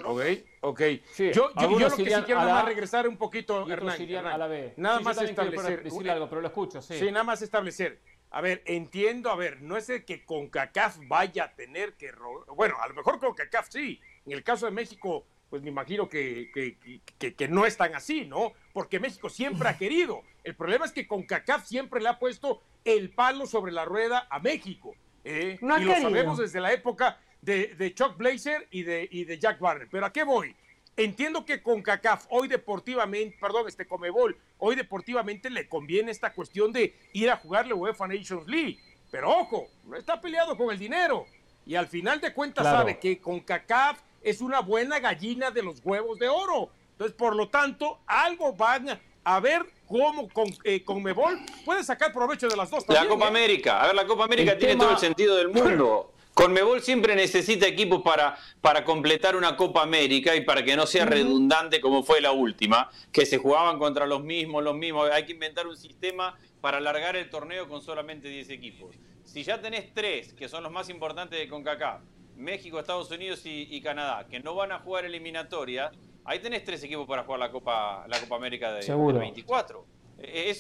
ok, 0.05 0.23
ok. 0.61 0.81
yo, 1.19 1.33
yo, 1.33 1.79
lo 1.81 1.91
que 1.97 2.05
sí 2.05 2.05
quiero 2.25 2.41
nada 2.41 2.55
más 2.55 2.65
regresar 2.67 3.09
un 3.09 3.17
poquito, 3.17 3.69
Hernán, 3.69 4.01
a 4.27 4.39
la 4.39 4.47
B. 4.47 4.75
Nada 4.77 5.01
más 5.01 5.21
establecer. 5.21 5.83
Decir 5.83 6.09
algo, 6.09 6.29
pero 6.29 6.41
lo 6.41 6.47
escucho, 6.47 6.81
sí. 6.81 7.01
Sí, 7.01 7.07
nada 7.07 7.25
más 7.25 7.43
establecer. 7.43 8.01
A 8.31 8.41
ver, 8.41 8.63
entiendo, 8.65 9.29
a 9.29 9.35
ver, 9.35 9.61
no 9.61 9.77
es 9.77 9.91
el 9.91 10.05
que 10.05 10.25
CONCACAF 10.25 10.99
vaya 11.09 11.45
a 11.47 11.55
tener 11.57 11.95
que... 11.95 12.13
Bueno, 12.55 12.77
a 12.81 12.87
lo 12.87 12.95
mejor 12.95 13.19
CONCACAF 13.19 13.67
sí. 13.69 14.01
En 14.25 14.31
el 14.31 14.45
caso 14.45 14.67
de 14.67 14.73
México, 14.73 15.27
pues 15.51 15.63
me 15.63 15.71
imagino 15.71 16.09
que, 16.09 16.53
que, 16.55 16.79
que, 17.19 17.35
que, 17.35 17.49
no 17.49 17.67
es 17.67 17.77
tan 17.77 17.97
así, 17.97 18.25
¿no? 18.25 18.53
Porque 18.73 19.01
México 19.01 19.29
siempre 19.29 19.69
ha 19.69 19.77
querido. 19.77 20.23
El 20.45 20.55
problema 20.55 20.85
es 20.85 20.93
que 20.93 21.09
CONCACAF 21.09 21.67
siempre 21.67 22.01
le 22.01 22.09
ha 22.09 22.21
puesto 22.21 22.63
el 22.85 23.11
palo 23.11 23.47
sobre 23.47 23.73
la 23.73 23.85
rueda 23.85 24.29
a 24.31 24.39
México. 24.39 24.95
¿Eh? 25.25 25.59
y 25.61 25.85
lo 25.85 25.95
sabemos 25.95 26.39
desde 26.39 26.61
la 26.61 26.73
época 26.73 27.19
de, 27.41 27.93
Chuck 27.95 28.17
Blazer 28.17 28.69
y 28.71 28.83
de, 28.83 29.09
y 29.11 29.25
de 29.25 29.39
Jack 29.39 29.61
Warner. 29.61 29.89
Pero 29.91 30.07
¿a 30.07 30.13
qué 30.13 30.25
voy? 30.25 30.55
Entiendo 30.97 31.47
que 31.47 31.63
con 31.63 31.81
CACAF 31.81 32.27
hoy 32.29 32.49
deportivamente, 32.49 33.37
perdón, 33.41 33.67
este 33.67 33.87
Comebol, 33.87 34.37
hoy 34.59 34.77
deportivamente 34.77 35.49
le 35.49 35.67
conviene 35.67 36.11
esta 36.11 36.35
cuestión 36.35 36.71
de 36.73 36.95
ir 37.15 37.31
a 37.31 37.37
jugar 37.37 37.67
la 37.67 37.75
UEFA 37.75 38.07
Nations 38.07 38.47
League. 38.47 38.79
Pero 39.11 39.31
ojo, 39.31 39.69
no 39.85 39.97
está 39.97 40.21
peleado 40.21 40.57
con 40.57 40.71
el 40.71 40.79
dinero. 40.79 41.27
Y 41.65 41.77
al 41.77 41.87
final 41.87 42.21
de 42.21 42.35
cuentas 42.35 42.65
sabe 42.65 42.99
que 42.99 43.19
con 43.19 43.41
CACAF 43.41 44.01
es 44.23 44.41
una 44.41 44.61
buena 44.61 44.99
gallina 44.99 45.51
de 45.51 45.63
los 45.63 45.81
huevos 45.85 46.19
de 46.19 46.29
oro. 46.29 46.71
Entonces, 46.93 47.17
por 47.17 47.35
lo 47.35 47.49
tanto, 47.49 48.01
algo 48.07 48.53
van 48.53 48.91
a 48.91 49.01
ver 49.41 49.63
cómo 49.87 50.29
con, 50.29 50.49
eh, 50.65 50.83
Conmebol 50.85 51.39
puede 51.65 51.85
sacar 51.85 52.13
provecho 52.13 52.49
de 52.49 52.57
las 52.57 52.71
dos. 52.71 52.85
la 52.89 53.07
Copa 53.07 53.27
¿eh? 53.27 53.29
América, 53.29 53.83
a 53.83 53.87
ver, 53.87 53.95
la 53.95 54.07
Copa 54.07 54.25
América 54.25 54.57
tiene 54.57 54.77
todo 54.77 54.93
el 54.93 54.99
sentido 54.99 55.37
del 55.37 55.49
mundo. 55.49 56.13
Conmebol 56.35 56.81
siempre 56.81 57.15
necesita 57.15 57.67
equipos 57.67 58.01
para, 58.01 58.39
para 58.63 58.85
completar 58.85 59.37
una 59.37 59.55
Copa 59.55 59.83
América 59.83 60.35
y 60.35 60.41
para 60.41 60.65
que 60.65 60.75
no 60.77 60.87
sea 60.87 61.05
redundante 61.05 61.81
como 61.81 62.03
fue 62.03 62.23
la 62.23 62.33
última, 62.33 62.91
que 63.13 63.27
se 63.27 63.37
jugaban 63.37 63.79
contra 63.79 64.07
los 64.07 64.25
mismos, 64.25 64.65
los 64.65 64.75
mismos. 64.75 65.11
Hay 65.11 65.27
que 65.27 65.33
inventar 65.33 65.67
un 65.67 65.77
sistema 65.77 66.35
para 66.63 66.79
alargar 66.79 67.17
el 67.17 67.29
torneo 67.29 67.69
con 67.69 67.83
solamente 67.83 68.29
10 68.29 68.49
equipos. 68.49 68.97
Si 69.25 69.43
ya 69.45 69.61
tenés 69.61 69.93
tres, 69.93 70.33
que 70.33 70.49
son 70.49 70.63
los 70.63 70.73
más 70.73 70.89
importantes 70.89 71.39
de 71.39 71.49
CONCACAF, 71.49 72.01
México, 72.37 72.79
Estados 72.79 73.11
Unidos 73.11 73.43
y, 73.45 73.81
Canadá, 73.83 74.27
que 74.29 74.41
no 74.41 74.55
van 74.55 74.73
a 74.73 74.79
jugar 74.79 75.05
eliminatoria, 75.05 75.93
ahí 76.25 76.39
tenés 76.39 76.65
tres 76.65 76.83
equipos 76.85 77.07
para 77.07 77.25
jugar 77.25 77.41
la 77.41 77.51
Copa, 77.51 78.07
la 78.09 78.21
Copa 78.21 78.37
América 78.37 78.73
de, 78.73 78.95
24. 78.95 79.87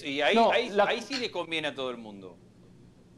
y 0.05 0.21
ahí, 0.21 0.37
ahí, 0.81 1.01
sí 1.01 1.17
le 1.17 1.31
conviene 1.31 1.69
a 1.69 1.75
todo 1.75 1.91
el 1.91 1.99
mundo. 1.99 2.37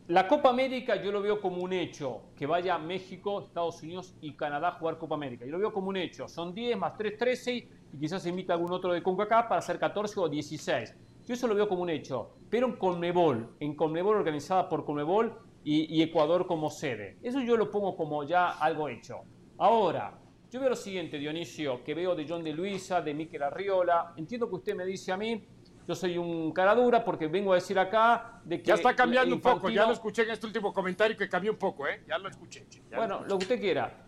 La 0.07 0.29
Copa 0.29 0.51
América 0.51 0.97
yo 0.97 1.11
lo 1.11 1.23
veo 1.23 1.41
como 1.41 1.63
un 1.63 1.73
hecho, 1.73 2.21
que 2.37 2.45
vaya 2.45 2.77
México, 2.77 3.41
Estados 3.41 3.83
Unidos 3.83 4.15
y 4.21 4.35
Canadá 4.35 4.69
a 4.69 4.73
jugar 4.73 4.99
Copa 4.99 5.15
América. 5.15 5.47
Yo 5.47 5.53
lo 5.53 5.59
veo 5.59 5.73
como 5.73 5.89
un 5.89 5.97
hecho. 5.97 6.29
Son 6.29 6.55
10 6.55 6.77
más 6.77 6.95
3, 6.99 7.17
13 7.17 7.55
y 7.55 7.99
quizás 7.99 8.23
se 8.23 8.29
invita 8.29 8.53
algún 8.53 8.71
otro 8.71 8.93
de 8.93 9.03
CONCACAF 9.03 9.47
para 9.47 9.61
hacer 9.61 9.79
14 9.79 10.21
o 10.21 10.29
16. 10.29 10.95
Yo 11.27 11.33
eso 11.33 11.49
lo 11.49 11.55
veo 11.55 11.67
como 11.67 11.83
un 11.83 11.89
hecho. 11.89 12.37
Pero 12.51 12.67
en 12.67 12.77
Conmebol, 12.77 13.57
en 13.61 13.75
Conmebol 13.75 14.17
organizada 14.17 14.69
por 14.69 14.85
Conmebol 14.85 15.39
y, 15.65 15.97
y 15.97 16.03
Ecuador 16.03 16.47
como 16.47 16.69
sede. 16.69 17.17
Eso 17.23 17.41
yo 17.41 17.57
lo 17.57 17.71
pongo 17.71 17.97
como 17.97 18.25
ya 18.25 18.51
algo 18.51 18.91
hecho. 18.91 19.23
Ahora, 19.57 20.19
yo 20.55 20.61
veo 20.61 20.69
lo 20.69 20.77
siguiente, 20.77 21.19
Dionisio, 21.19 21.83
que 21.83 21.95
veo 21.95 22.15
de 22.15 22.25
John 22.29 22.45
de 22.45 22.53
Luisa, 22.53 23.03
de 23.03 23.13
Miquel 23.13 23.43
Arriola. 23.43 24.13
Entiendo 24.17 24.49
que 24.49 24.55
usted 24.55 24.77
me 24.77 24.87
dice 24.87 25.11
a 25.11 25.17
mí, 25.17 25.45
yo 25.85 25.97
soy 25.97 26.17
un 26.17 26.53
cara 26.53 26.77
dura 26.77 27.05
porque 27.05 27.27
vengo 27.27 27.51
a 27.51 27.57
decir 27.57 27.77
acá 27.77 28.41
de 28.45 28.63
que... 28.63 28.69
Ya 28.69 28.75
está 28.75 28.95
cambiando 28.95 29.35
un 29.35 29.41
poco, 29.41 29.69
ya 29.69 29.85
lo 29.85 29.93
escuché 29.93 30.23
en 30.23 30.31
este 30.31 30.47
último 30.47 30.73
comentario 30.73 31.17
que 31.17 31.29
cambió 31.29 31.51
un 31.51 31.59
poco, 31.59 31.89
¿eh? 31.89 32.05
Ya 32.07 32.19
lo 32.19 32.29
escuché. 32.29 32.67
bueno, 32.95 33.23
lo, 33.23 33.37
que 33.37 33.45
usted 33.47 33.61
quiera. 33.61 34.07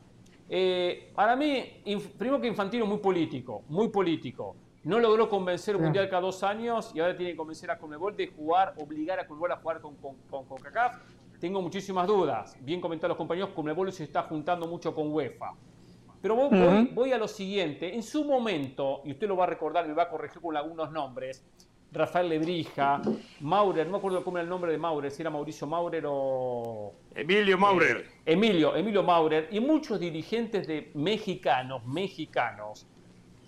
Eh, 0.49 1.11
para 1.17 1.35
mí, 1.35 1.83
primero 2.17 2.41
que 2.41 2.47
Infantino 2.47 2.87
muy 2.87 2.99
político, 2.99 3.65
muy 3.67 3.89
político. 3.89 4.55
No 4.85 5.01
logró 5.01 5.29
convencer 5.29 5.75
un 5.75 5.83
mundial 5.83 6.09
cada 6.09 6.23
dos 6.23 6.45
años 6.45 6.93
y 6.95 7.01
ahora 7.01 7.17
tiene 7.17 7.33
que 7.33 7.37
convencer 7.39 7.73
a 7.73 7.79
Conmebol 7.79 8.17
de 8.17 8.29
jugar, 8.29 8.73
obligar 8.77 9.19
a 9.19 9.27
Conmebol 9.27 9.51
a 9.51 9.57
jugar 9.57 9.81
con, 9.81 9.97
con, 9.97 10.45
con, 10.45 10.59
CACAF. 10.59 10.97
Tengo 11.41 11.61
muchísimas 11.61 12.07
dudas. 12.07 12.57
Bien 12.61 12.81
comentaron 12.81 13.09
los 13.09 13.19
compañeros, 13.19 13.51
Conmebol 13.51 13.93
se 13.93 14.05
está 14.05 14.23
juntando 14.23 14.69
mucho 14.69 14.95
con 14.95 15.13
UEFA. 15.13 15.53
Pero 16.23 16.35
voy, 16.35 17.13
a 17.13 17.19
lo 17.19 17.29
siguiente. 17.29 17.95
En 17.95 18.03
su 18.03 18.25
momento, 18.25 19.03
y 19.05 19.13
usted 19.13 19.29
lo 19.29 19.37
va 19.37 19.45
a 19.45 19.49
recordar, 19.49 19.87
me 19.87 19.95
va 19.95 20.05
a 20.05 20.09
corregir 20.09 20.41
con 20.41 20.57
algunos 20.57 20.91
nombres, 20.91 21.45
Rafael 21.93 22.29
Lebrija, 22.29 23.01
Maurer, 23.41 23.87
no 23.87 23.93
me 23.93 23.99
acuerdo 23.99 24.25
cómo 24.25 24.37
era 24.37 24.43
el 24.43 24.51
nombre 24.51 24.73
de 24.73 24.79
Maurer, 24.79 25.11
si 25.11 25.23
era 25.23 25.31
Mauricio 25.31 25.67
Maurer 25.67 26.05
o... 26.07 26.95
Emilio 27.15 27.57
Maurer. 27.57 27.99
Eh, 27.99 28.33
Emilio, 28.33 28.75
Emilio 28.75 29.03
Maurer, 29.03 29.49
y 29.53 29.61
muchos 29.61 30.01
dirigentes 30.01 30.67
de 30.67 30.91
mexicanos, 30.95 31.87
mexicanos, 31.87 32.87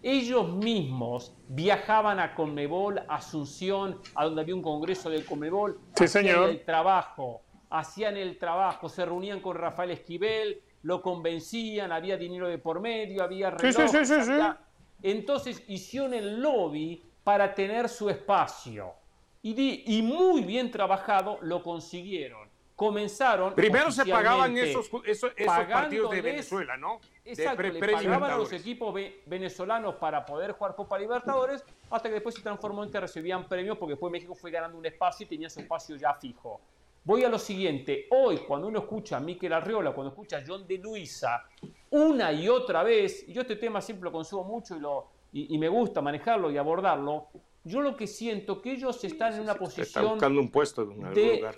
ellos 0.02 0.48
mismos 0.48 1.34
viajaban 1.48 2.20
a 2.20 2.34
Conmebol, 2.34 3.02
Asunción, 3.08 4.00
a 4.14 4.24
donde 4.24 4.42
había 4.42 4.54
un 4.54 4.62
congreso 4.62 5.10
del 5.10 5.24
Conmebol, 5.24 5.80
sí, 5.96 6.04
hacían 6.04 6.44
el 6.44 6.64
trabajo, 6.64 7.42
hacían 7.68 8.16
el 8.16 8.38
trabajo, 8.38 8.88
se 8.88 9.04
reunían 9.04 9.40
con 9.40 9.56
Rafael 9.56 9.90
Esquivel, 9.90 10.62
lo 10.82 11.02
convencían, 11.02 11.92
había 11.92 12.16
dinero 12.16 12.48
de 12.48 12.58
por 12.58 12.80
medio, 12.80 13.22
había 13.22 13.50
reloj, 13.50 13.90
sí, 13.90 14.04
sí, 14.04 14.22
sí, 14.22 14.32
Entonces 15.02 15.62
hicieron 15.68 16.14
el 16.14 16.40
lobby 16.40 17.02
para 17.24 17.54
tener 17.54 17.88
su 17.88 18.08
espacio. 18.08 18.92
Y, 19.42 19.84
y 19.86 20.02
muy 20.02 20.42
bien 20.42 20.70
trabajado 20.70 21.38
lo 21.42 21.62
consiguieron. 21.62 22.48
Comenzaron. 22.78 23.54
Primero 23.56 23.90
se 23.90 24.06
pagaban 24.06 24.56
esos, 24.56 24.88
esos, 25.04 25.32
partidos 25.46 26.12
de 26.12 26.22
Venezuela, 26.22 26.76
¿no? 26.76 27.00
Exacto, 27.24 27.62
le 27.62 27.80
pagaban 27.80 28.30
a 28.30 28.36
los 28.36 28.52
equipos 28.52 28.94
venezolanos 29.26 29.96
para 29.96 30.24
poder 30.24 30.52
jugar 30.52 30.76
Copa 30.76 30.96
Libertadores, 30.96 31.64
hasta 31.90 32.08
que 32.08 32.14
después 32.14 32.36
se 32.36 32.40
transformó 32.40 32.84
en 32.84 32.92
que 32.92 33.00
recibían 33.00 33.48
premios, 33.48 33.76
porque 33.78 33.94
después 33.94 34.12
México 34.12 34.32
fue 34.36 34.52
ganando 34.52 34.78
un 34.78 34.86
espacio 34.86 35.26
y 35.26 35.28
tenía 35.28 35.50
su 35.50 35.58
espacio 35.58 35.96
ya 35.96 36.14
fijo. 36.14 36.60
Voy 37.08 37.24
a 37.24 37.30
lo 37.30 37.38
siguiente. 37.38 38.06
Hoy, 38.10 38.40
cuando 38.46 38.68
uno 38.68 38.80
escucha 38.80 39.16
a 39.16 39.20
Miquel 39.20 39.54
Arriola, 39.54 39.94
cuando 39.94 40.10
escucha 40.10 40.36
a 40.36 40.42
John 40.46 40.66
de 40.66 40.76
Luisa, 40.76 41.42
una 41.88 42.30
y 42.34 42.50
otra 42.50 42.82
vez, 42.82 43.26
y 43.26 43.32
yo 43.32 43.40
este 43.40 43.56
tema 43.56 43.80
siempre 43.80 44.04
lo 44.04 44.12
consumo 44.12 44.44
mucho 44.44 44.76
y, 44.76 44.80
lo, 44.80 45.06
y, 45.32 45.56
me 45.56 45.70
gusta 45.70 46.02
manejarlo 46.02 46.50
y 46.50 46.58
abordarlo, 46.58 47.28
yo 47.64 47.80
lo 47.80 47.96
que 47.96 48.06
siento 48.06 48.60
que 48.60 48.72
ellos 48.72 49.02
están 49.04 49.32
en 49.32 49.40
una 49.40 49.54
posición 49.54 50.04
buscando 50.04 50.38
un 50.38 50.50
puesto 50.50 50.84
de 50.84 51.48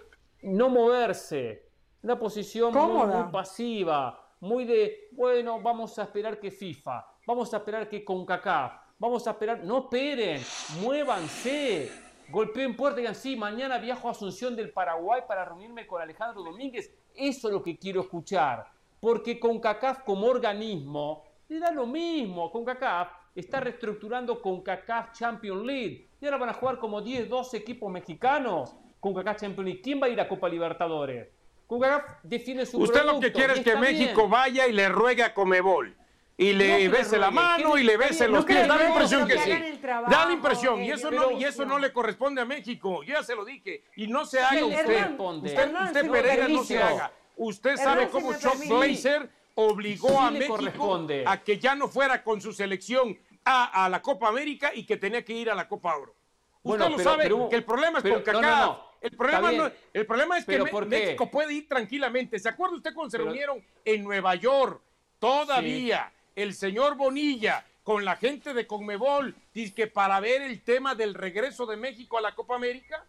no 0.43 0.69
moverse, 0.69 1.67
una 2.05 2.17
posición 2.17 2.73
muy, 2.73 3.33
pasiva, 3.33 4.37
muy 4.39 4.65
de, 4.65 5.09
bueno, 5.11 5.61
vamos 5.61 5.99
a 5.99 6.05
esperar 6.05 6.39
que 6.39 6.53
FIFA, 6.53 7.05
vamos 7.27 7.53
a 7.53 7.57
esperar 7.57 7.89
que 7.89 8.05
CONCACAF, 8.05 8.73
vamos 9.01 9.27
a 9.27 9.33
esperar, 9.33 9.65
no 9.65 9.79
esperen, 9.79 10.41
muévanse, 10.81 11.91
golpeen 12.31 12.77
puerta 12.77 13.01
y 13.01 13.03
digan, 13.03 13.15
sí, 13.15 13.37
mañana 13.37 13.79
viajo 13.79 14.09
a 14.09 14.13
Asunción 14.13 14.57
del 14.57 14.73
Paraguay 14.73 15.23
para 15.27 15.45
reunirme 15.45 15.87
con 15.87 16.01
Alejandro 16.01 16.43
Domínguez. 16.43 16.95
Eso 17.15 17.49
es 17.49 17.55
lo 17.55 17.63
que 17.63 17.79
quiero 17.79 18.01
escuchar. 18.03 18.67
Porque 19.01 19.41
CONCACAF 19.41 20.05
como 20.05 20.27
organismo 20.27 21.25
le 21.49 21.59
da 21.59 21.71
lo 21.71 21.87
mismo. 21.87 22.51
CONCACAF 22.51 23.09
está 23.35 23.61
reestructurando 23.61 24.41
CONCACAF 24.41 25.13
Champions 25.13 25.65
League. 25.65 26.09
Y 26.21 26.25
ahora 26.27 26.39
van 26.39 26.49
a 26.51 26.55
jugar 26.55 26.79
como 26.79 27.01
10, 27.01 27.29
12 27.29 27.57
equipos 27.57 27.91
mexicanos. 27.91 28.75
CONCACAF 29.01 29.39
Champions 29.39 29.67
League. 29.67 29.83
¿Quién 29.83 30.01
va 30.01 30.07
a 30.07 30.11
ir 30.11 30.21
a 30.21 30.29
Copa 30.29 30.49
Libertadores? 30.49 31.29
CONCACAF 31.67 32.23
define 32.23 32.67
su 32.67 32.79
Usted 32.81 33.05
lo 33.05 33.21
que 33.21 33.33
quiere 33.33 33.55
es 33.55 33.61
que 33.61 33.77
México 33.77 34.29
vaya 34.29 34.67
y 34.67 34.73
le 34.73 34.89
ruegue 34.89 35.23
a 35.23 35.33
Comebol 35.35 35.97
y 36.41 36.55
le 36.55 36.89
bese 36.89 37.19
la 37.19 37.31
mano 37.31 37.77
y 37.77 37.83
le 37.83 37.99
bese 37.99 38.27
los 38.27 38.47
pies. 38.47 38.67
Da 38.67 38.79
la 38.79 38.89
impresión 38.89 39.29
que 39.29 39.39
sí. 39.39 39.81
Da 39.83 40.25
la 40.25 40.33
impresión. 40.33 40.83
Y 40.83 40.91
eso, 40.91 41.11
no, 41.11 41.33
y 41.33 41.45
eso 41.45 41.67
no 41.67 41.79
le 41.79 41.93
corresponde 41.93 42.41
a 42.41 42.47
México. 42.47 43.03
Yo 43.03 43.15
ya 43.15 43.23
se 43.23 43.35
lo 43.35 43.45
dije. 43.45 43.85
Y 43.97 44.07
no 44.07 44.25
se 44.25 44.41
haga 44.41 44.65
usted. 44.65 45.19
Usted, 45.19 45.75
usted 45.85 46.11
Pereira 46.11 46.49
no 46.49 46.65
se 46.65 46.83
haga. 46.83 47.13
Usted 47.37 47.77
sabe 47.77 48.09
cómo 48.09 48.33
Chuck 48.39 48.57
Blazer 48.67 49.29
obligó 49.55 50.19
a 50.19 50.31
México 50.31 51.07
a 51.27 51.43
que 51.43 51.59
ya 51.59 51.75
no 51.75 51.89
fuera 51.89 52.23
con 52.23 52.41
su 52.41 52.55
selección 52.55 53.19
a, 53.45 53.89
la 53.91 54.01
Copa 54.01 54.29
América 54.29 54.73
y 54.75 54.85
que 54.85 54.97
tenía 54.97 55.23
que 55.23 55.35
ir 55.35 55.51
a 55.51 55.55
la 55.55 55.69
Copa 55.69 55.95
Oro. 55.95 56.15
Usted 56.63 56.89
lo 56.89 56.99
sabe 57.01 57.31
que 57.51 57.57
el 57.57 57.65
problema 57.65 57.99
es 57.99 58.05
con 58.05 58.23
Kaká. 58.23 58.79
El 59.03 59.17
problema, 59.17 59.53
no, 59.53 59.71
el 59.95 60.07
problema 60.07 60.39
es 60.39 60.45
que 60.45 60.59
México 60.87 61.31
puede 61.31 61.53
ir 61.53 61.69
tranquilamente. 61.69 62.39
¿Se 62.39 62.49
acuerda 62.49 62.77
usted 62.77 62.95
cuando 62.95 63.11
se 63.11 63.19
reunieron 63.19 63.63
en 63.85 64.05
Nueva 64.05 64.35
York? 64.35 64.83
Todavía 65.19 66.11
el 66.37 66.55
señor 66.55 66.97
Bonilla 66.97 67.65
con 67.83 68.05
la 68.05 68.17
gente 68.17 68.55
de 68.55 68.67
Conmebol, 68.67 69.35
dice 69.53 69.75
que 69.75 69.87
para 69.87 70.21
ver 70.21 70.43
el 70.43 70.63
tema 70.63 70.95
del 70.95 71.15
regreso 71.15 71.67
de 71.67 71.77
México 71.77 72.19
a 72.19 72.21
la 72.21 72.35
Copa 72.35 72.55
América. 72.55 73.05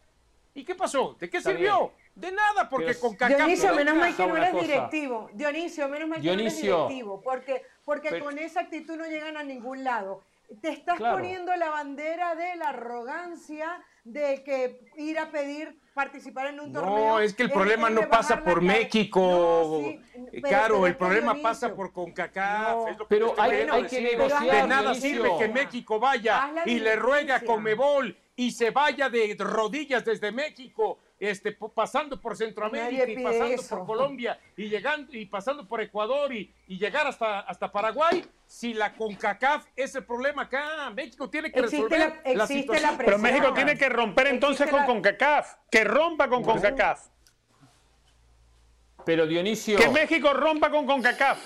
¿Y 0.54 0.64
qué 0.66 0.76
pasó? 0.76 1.16
¿De 1.20 1.30
qué 1.30 1.42
sirvió? 1.42 1.94
De 2.16 2.32
nada, 2.32 2.70
porque 2.70 2.96
con 2.96 3.16
Kaká... 3.16 3.38
Dionisio, 3.38 3.74
menos 3.74 3.96
mal 3.96 4.16
que 4.16 4.28
no 4.28 4.36
eres 4.36 4.54
directivo. 4.62 5.30
Dionisio, 5.34 5.88
menos 5.88 6.10
mal 6.10 6.22
que 6.22 6.28
no 6.28 6.34
eres 6.34 6.62
directivo. 6.62 7.22
Porque, 7.22 7.64
porque 7.86 8.20
con 8.20 8.38
esa 8.38 8.62
actitud 8.62 8.98
no 8.98 9.06
llegan 9.06 9.38
a 9.38 9.44
ningún 9.44 9.84
lado. 9.84 10.24
Te 10.62 10.70
estás 10.70 11.00
poniendo 11.00 11.56
la 11.56 11.70
bandera 11.70 12.36
de 12.36 12.56
la 12.56 12.70
arrogancia 12.70 13.82
de 14.04 14.44
que 14.44 14.80
ir 14.98 15.20
a 15.20 15.30
pedir 15.32 15.80
participar 15.94 16.48
en 16.48 16.60
un 16.60 16.74
torneo. 16.74 16.96
No, 16.96 17.20
es 17.20 17.34
que 17.34 17.44
el 17.44 17.52
problema 17.52 17.90
no 17.90 18.10
pasa 18.10 18.44
por 18.44 18.62
México, 18.62 19.84
Claro, 20.42 20.88
el 20.88 20.98
problema 20.98 21.36
pasa 21.42 21.74
por 21.74 21.92
CONCACAF. 21.94 22.98
pero 23.08 23.34
hay, 23.38 23.68
hay 23.70 23.86
que 23.86 24.02
negociar. 24.02 24.44
De 24.44 24.68
nada 24.68 24.94
sirve 24.96 25.30
que 25.38 25.48
México 25.48 26.00
vaya 26.00 26.52
y 26.66 26.80
le 26.80 26.96
ruega 26.96 27.38
a 27.38 27.42
Conmebol 27.42 28.18
y 28.36 28.52
se 28.52 28.72
vaya 28.72 29.10
de 29.10 29.36
rodillas 29.38 30.04
desde 30.04 30.32
México 30.32 31.00
este, 31.22 31.52
pasando 31.52 32.20
por 32.20 32.36
Centroamérica 32.36 33.08
y 33.08 33.24
pasando 33.24 33.62
por 33.70 33.86
Colombia 33.86 34.40
y 34.58 34.70
llegando 34.70 35.16
y 35.16 35.28
pasando 35.28 35.68
por 35.68 35.80
Ecuador 35.80 36.34
y, 36.34 36.52
llegar 36.68 37.06
hasta, 37.06 37.42
hasta 37.42 37.72
Paraguay, 37.72 38.26
si 38.48 38.74
la 38.74 38.92
CONCACAF 38.96 39.68
es 39.76 39.94
el 39.94 40.04
problema 40.04 40.44
acá, 40.44 40.90
México 40.90 41.30
tiene 41.30 41.52
que 41.52 41.62
resolver 41.62 42.22
la, 42.26 42.48
situación. 42.48 42.98
Pero 42.98 43.20
México 43.20 43.54
tiene 43.54 43.78
que 43.78 43.88
romper 43.88 44.28
entonces 44.28 44.68
con 44.68 44.84
CONCACAF, 44.84 45.58
que 45.70 45.84
rompa 45.84 46.28
con 46.28 46.44
CONCACAF. 46.44 47.08
Pero 49.06 49.28
Dionisio... 49.28 49.78
Que 49.78 49.90
México 49.90 50.34
rompa 50.34 50.72
con 50.72 50.88
CONCACAF. 50.88 51.40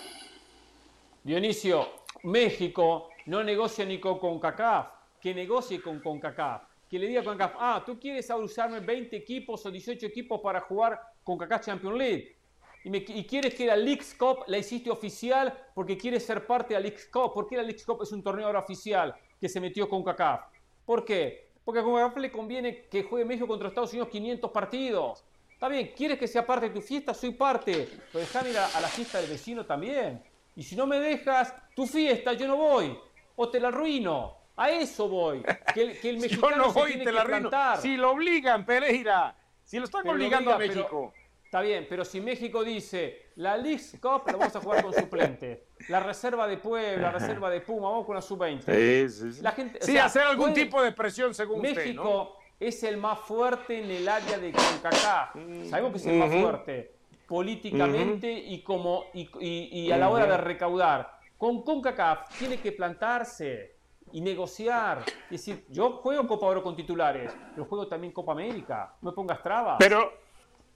Dionisio, 1.21 2.05
México 2.23 3.09
no 3.25 3.43
negocia 3.43 3.83
ni 3.83 3.99
con 3.99 4.19
CONCACAF, 4.19 4.87
que 5.19 5.33
negocie 5.33 5.81
con 5.81 5.99
CONCACAF 5.99 6.74
que 6.89 6.99
le 6.99 7.07
diga 7.07 7.23
con 7.23 7.37
CACAF, 7.37 7.55
ah, 7.59 7.83
tú 7.85 7.99
quieres 7.99 8.29
usarme 8.29 8.79
20 8.79 9.15
equipos 9.15 9.65
o 9.65 9.71
18 9.71 10.05
equipos 10.05 10.39
para 10.41 10.61
jugar 10.61 10.99
con 11.23 11.37
CACAF 11.37 11.65
Champions 11.65 11.97
League. 11.97 12.35
Y, 12.83 13.23
quieres 13.25 13.55
que 13.55 13.65
la 13.65 13.75
Leagues 13.75 14.13
Cup 14.13 14.43
la 14.45 14.59
hiciste 14.59 14.91
oficial 14.91 15.51
porque 15.73 15.97
quieres 15.97 16.23
ser 16.23 16.45
parte 16.45 16.75
de 16.75 16.79
la 16.79 16.81
Leagues 16.81 17.07
Cup. 17.07 17.33
¿Por 17.33 17.47
qué 17.47 17.57
la 17.57 17.63
Leagues 17.63 17.83
Cup 17.83 18.03
es 18.03 18.11
un 18.11 18.21
torneo 18.21 18.45
ahora 18.45 18.59
oficial 18.59 19.15
que 19.41 19.49
se 19.49 19.59
metió 19.59 19.89
con 19.89 20.03
CACAF? 20.03 20.41
¿Por 20.85 21.03
qué? 21.03 21.49
Porque 21.63 21.79
a 21.79 21.83
CONCACAF 21.83 22.17
le 22.17 22.31
conviene 22.31 22.85
que 22.85 23.01
juegue 23.01 23.25
México 23.25 23.47
contra 23.47 23.69
Estados 23.69 23.91
Unidos 23.91 24.09
500 24.09 24.51
partidos. 24.51 25.23
Está 25.51 25.67
bien, 25.67 25.93
¿quieres 25.97 26.19
que 26.19 26.27
sea 26.27 26.45
parte 26.45 26.67
de 26.67 26.75
tu 26.75 26.81
fiesta? 26.81 27.15
Soy 27.15 27.31
parte. 27.31 27.89
Pero 28.11 28.19
déjame 28.19 28.51
ir 28.51 28.57
a, 28.59 28.67
a 28.67 28.81
la 28.81 28.87
fiesta 28.87 29.19
del 29.19 29.31
vecino 29.31 29.65
también. 29.65 30.21
Y 30.55 30.61
si 30.61 30.75
no 30.75 30.85
me 30.85 30.99
dejas 30.99 31.55
tu 31.75 31.87
fiesta, 31.87 32.33
yo 32.33 32.47
no 32.47 32.55
voy. 32.55 32.95
O 33.35 33.49
te 33.49 33.59
la 33.59 33.69
arruino. 33.69 34.44
A 34.57 34.69
eso 34.69 35.09
voy. 35.09 35.43
Que 35.73 35.81
el, 35.81 35.99
que 35.99 36.09
el 36.09 36.17
mexicano 36.19 36.55
no 36.55 36.73
voy, 36.73 36.93
te 37.03 37.11
la 37.11 37.77
Si 37.81 37.97
lo 37.97 38.11
obligan, 38.11 38.65
Pereira. 38.65 39.35
Si 39.63 39.77
lo 39.79 39.85
están 39.85 40.07
obligando 40.07 40.53
a 40.53 40.57
México. 40.57 41.13
está 41.43 41.61
bien, 41.61 41.87
pero 41.89 42.05
si 42.05 42.21
México 42.21 42.63
dice 42.63 43.31
la 43.35 43.57
League 43.57 43.81
Cup 43.99 44.23
la 44.27 44.37
vamos 44.37 44.55
a 44.55 44.61
jugar 44.61 44.83
con 44.83 44.93
suplentes. 44.93 45.59
La 45.89 45.99
reserva 45.99 46.47
de 46.47 46.57
Puebla, 46.57 47.11
la 47.11 47.11
reserva 47.11 47.49
de 47.49 47.61
Puma, 47.61 47.89
vamos 47.89 48.05
con 48.05 48.15
la 48.15 48.21
sub-20. 48.21 48.61
Sí, 48.63 49.09
sí, 49.09 49.33
sí. 49.33 49.41
La 49.41 49.51
gente, 49.51 49.79
sí 49.81 49.97
hacer 49.97 50.23
algún 50.23 50.53
tipo 50.53 50.81
de 50.81 50.91
presión 50.91 51.33
según 51.33 51.61
México 51.61 52.37
usted, 52.39 52.67
es 52.67 52.83
el 52.83 52.97
más 52.97 53.19
fuerte 53.19 53.79
en 53.79 53.91
el 53.91 54.07
área 54.07 54.37
de 54.37 54.53
CONCACAF. 54.53 55.35
Mm. 55.35 55.69
Sabemos 55.69 55.91
que 55.91 55.97
es 55.97 56.05
el 56.05 56.17
más 56.17 56.31
fuerte 56.31 56.95
políticamente 57.27 58.31
y, 58.31 58.61
como, 58.61 59.05
y, 59.13 59.27
y 59.39 59.91
a 59.91 59.97
la 59.97 60.09
hora 60.09 60.27
de 60.27 60.37
recaudar. 60.37 61.19
Con 61.37 61.63
CONCACAF 61.63 62.37
tiene 62.37 62.57
que 62.57 62.71
plantarse 62.71 63.74
y 64.15 64.21
negociar. 64.21 65.03
Es 65.25 65.31
decir, 65.45 65.65
yo 65.67 65.97
juego 65.97 66.25
Copa 66.25 66.45
Oro 66.45 66.63
con 66.63 66.73
titulares, 66.73 67.35
pero 67.53 67.65
juego 67.65 67.85
también 67.85 68.13
Copa 68.13 68.31
América. 68.31 68.93
No 69.01 69.11
me 69.11 69.15
pongas 69.15 69.43
trabas. 69.43 69.75
Pero, 69.77 70.09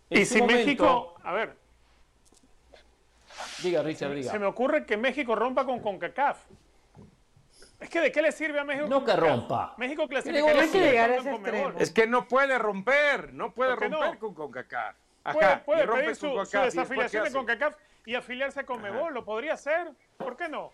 ¿y 0.10 0.26
si 0.26 0.42
México, 0.42 1.16
a 1.24 1.32
ver. 1.32 1.56
Diga, 3.64 3.82
Richard, 3.82 4.14
diga. 4.14 4.30
Se 4.30 4.40
me 4.40 4.46
ocurre 4.46 4.86
que 4.86 4.98
México 4.98 5.36
rompa 5.36 5.64
con 5.66 5.80
CONCACAF. 5.80 6.38
Es 7.80 7.90
que 7.90 8.02
de 8.02 8.12
qué 8.12 8.22
le 8.22 8.34
sirve 8.34 8.60
a 8.60 8.66
México. 8.66 8.88
No 8.90 9.06
que 9.06 9.16
rompa. 9.16 9.74
México 9.78 10.06
clasifica. 10.06 10.52
Es 11.80 11.92
que 11.92 12.08
no 12.08 12.28
puede 12.28 12.60
romper, 12.60 13.34
no 13.34 13.54
puede 13.54 13.74
romper 13.78 14.20
con 14.20 14.34
CONCACAF. 14.34 14.98
puede, 15.32 15.58
puede 15.60 15.88
pedir 15.88 16.16
su, 16.18 16.28
desafiliación 16.28 17.24
de 17.24 17.32
CONCACAF 17.32 17.74
y 18.06 18.16
afiliarse 18.16 18.66
con 18.66 18.82
Mebol. 18.82 19.14
¿Lo 19.14 19.24
podría 19.24 19.54
hacer? 19.54 19.94
¿Por 20.18 20.36
qué 20.36 20.50
no? 20.50 20.72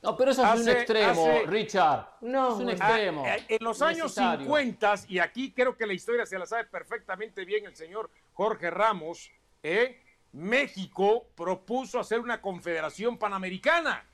No, 0.00 0.16
pero 0.16 0.30
eso 0.30 0.44
es 0.44 0.60
un 0.60 0.68
extremo, 0.68 1.28
Richard. 1.46 2.06
No, 2.22 2.54
es 2.54 2.62
un 2.62 2.70
extremo. 2.70 3.24
Ah, 3.26 3.36
en 3.48 3.62
los 3.62 3.82
años 3.82 4.14
50, 4.14 4.94
y 5.08 5.18
aquí 5.18 5.52
creo 5.52 5.76
que 5.76 5.86
la 5.86 5.92
historia 5.92 6.26
se 6.26 6.38
la 6.38 6.46
sabe 6.46 6.64
perfectamente 6.64 7.44
bien 7.44 7.66
el 7.66 7.76
señor 7.76 8.10
Jorge 8.32 8.70
Ramos, 8.70 9.30
¿eh? 9.62 10.00
México 10.32 11.26
propuso 11.34 12.00
hacer 12.00 12.18
una 12.18 12.40
confederación 12.40 13.18
panamericana. 13.18 14.04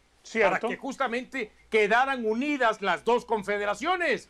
Para 0.42 0.58
que 0.58 0.76
justamente 0.76 1.52
quedaran 1.70 2.26
unidas 2.26 2.82
las 2.82 3.02
dos 3.04 3.24
confederaciones. 3.24 4.28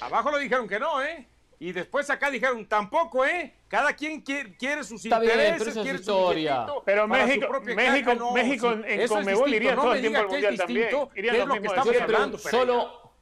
Abajo 0.00 0.30
le 0.32 0.40
dijeron 0.40 0.68
que 0.68 0.78
no, 0.78 1.02
¿eh? 1.02 1.26
Y 1.60 1.72
después 1.72 2.08
acá 2.08 2.30
dijeron, 2.30 2.66
tampoco, 2.66 3.24
¿eh? 3.26 3.52
Cada 3.66 3.92
quien 3.92 4.20
quiere, 4.20 4.56
quiere 4.56 4.84
sus 4.84 5.04
Está 5.04 5.16
intereses, 5.16 5.64
bien, 5.64 5.72
pero 5.74 5.82
quiere 5.82 5.98
historia. 5.98 6.66
pero 6.84 7.08
México, 7.08 7.60
México, 7.74 8.32
México 8.32 8.72
en 8.84 9.08
Conmebol 9.08 9.54
iría 9.54 9.74
todo 9.74 9.94
el 9.94 10.00
tiempo 10.00 10.18
al 10.20 10.28
Mundial 10.28 10.56
también. 10.56 10.88
Iría 11.16 11.32
es 11.32 11.46
lo 11.46 11.60
que 11.60 11.66
estamos 11.66 12.00
hablando, 12.00 12.38
solo, 12.38 13.12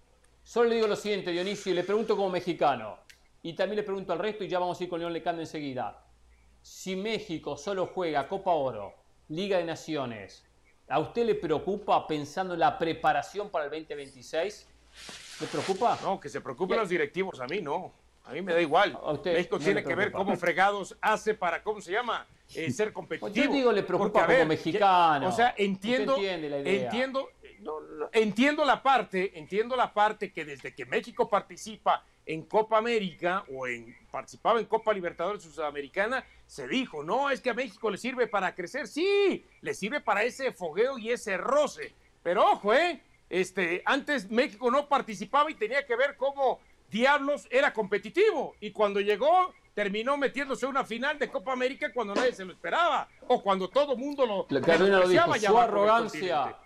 solo 0.43 0.69
le 0.69 0.75
digo 0.75 0.87
lo 0.87 0.97
siguiente, 0.97 1.31
Dionisio, 1.31 1.73
y 1.73 1.75
le 1.77 1.85
pregunto 1.85 2.15
como 2.15 2.29
mexicano, 2.29 2.99
y 3.43 3.55
también 3.55 3.77
le 3.77 3.83
pregunto 3.83 4.13
al 4.13 4.19
resto, 4.19 4.45
y 4.45 4.49
ya 4.49 4.59
vamos 4.59 4.79
a 4.79 4.85
ir 4.85 4.91
con 4.91 5.01
León 5.01 5.15
Lecanda 5.15 5.41
enseguida. 5.41 6.05
Si 6.61 6.95
México 6.95 7.57
solo 7.57 7.87
juega 7.87 8.29
Copa 8.29 8.51
Oro, 8.51 8.95
Liga 9.29 9.57
de 9.57 9.65
Naciones, 9.65 10.45
¿a 10.89 10.99
usted 10.99 11.25
le 11.25 11.37
preocupa 11.37 12.07
pensando 12.07 12.53
en 12.53 12.61
la 12.61 12.79
preparación 12.79 13.49
para 13.49 13.65
el 13.65 13.71
2026? 13.71 14.69
¿Le 15.41 15.47
preocupa? 15.47 15.99
No, 16.03 16.21
que 16.21 16.29
se 16.29 16.41
preocupen 16.43 16.77
los 16.79 16.89
directivos, 16.89 17.41
a 17.41 17.47
mí 17.47 17.63
no. 17.63 17.93
A 18.27 18.33
mí 18.33 18.43
me 18.43 18.53
da 18.53 18.61
igual. 18.61 18.99
México 19.25 19.59
tiene 19.59 19.85
que 19.85 19.95
ver 19.95 20.11
cómo 20.11 20.37
fregados 20.37 20.97
hace 21.01 21.35
para, 21.35 21.63
¿cómo 21.63 21.81
se 21.81 21.93
llama? 21.93 22.27
Eh, 22.55 22.71
ser 22.73 22.93
competitivo. 22.93 23.47
Yo 23.47 23.53
digo, 23.53 23.73
le 23.73 23.85
preocupa 23.85 24.27
como 24.27 24.45
mexicano. 24.47 25.29
O 25.29 25.33
sea, 25.33 25.55
entiendo, 25.57 26.17
entiendo, 26.19 27.31
entiendo 28.13 28.65
la 28.65 28.83
parte, 28.83 29.39
entiendo 29.39 29.77
la 29.77 29.93
parte 29.93 30.33
que 30.33 30.45
desde 30.45 30.75
que 30.75 30.85
México 30.85 31.29
participa 31.29 32.05
en 32.25 32.43
Copa 32.43 32.79
América 32.79 33.45
o 33.55 33.69
en 33.69 33.97
participaba 34.11 34.59
en 34.59 34.67
Copa 34.67 34.93
Libertadores 34.93 35.45
Sudamericana, 35.45 36.25
se 36.47 36.67
dijo, 36.67 37.05
no, 37.05 37.31
es 37.31 37.41
que 37.41 37.51
a 37.51 37.55
México 37.55 37.89
le 37.91 37.99
sirve 37.99 38.27
para 38.27 38.57
crecer. 38.57 38.89
Sí, 38.89 39.45
le 39.61 39.73
sirve 39.73 40.01
para 40.01 40.25
ese 40.25 40.51
fogueo 40.53 40.99
y 40.99 41.11
ese 41.11 41.37
roce. 41.37 41.95
Pero 42.25 42.45
ojo, 42.45 42.75
¿eh? 42.75 43.01
Este, 43.31 43.83
antes 43.85 44.31
México 44.31 44.69
no 44.71 44.89
participaba 44.89 45.49
y 45.51 45.55
tenía 45.55 45.87
que 45.87 45.97
ver 45.97 46.17
cómo 46.17 46.61
Diablos 46.91 47.47
era 47.51 47.73
competitivo 47.73 48.55
y 48.61 48.71
cuando 48.71 49.01
llegó 49.01 49.53
terminó 49.75 50.17
metiéndose 50.17 50.67
una 50.67 50.85
final 50.85 51.19
de 51.19 51.29
Copa 51.31 51.53
América 51.53 51.93
cuando 51.93 52.15
nadie 52.15 52.33
se 52.33 52.45
lo 52.45 52.53
esperaba 52.53 53.09
o 53.29 53.43
cuando 53.43 53.69
todo 53.69 53.97
mundo 53.97 54.25
lo, 54.25 54.47
lo 54.49 55.09
dijo, 55.09 55.35
su 55.35 55.59
arrogancia, 55.59 56.57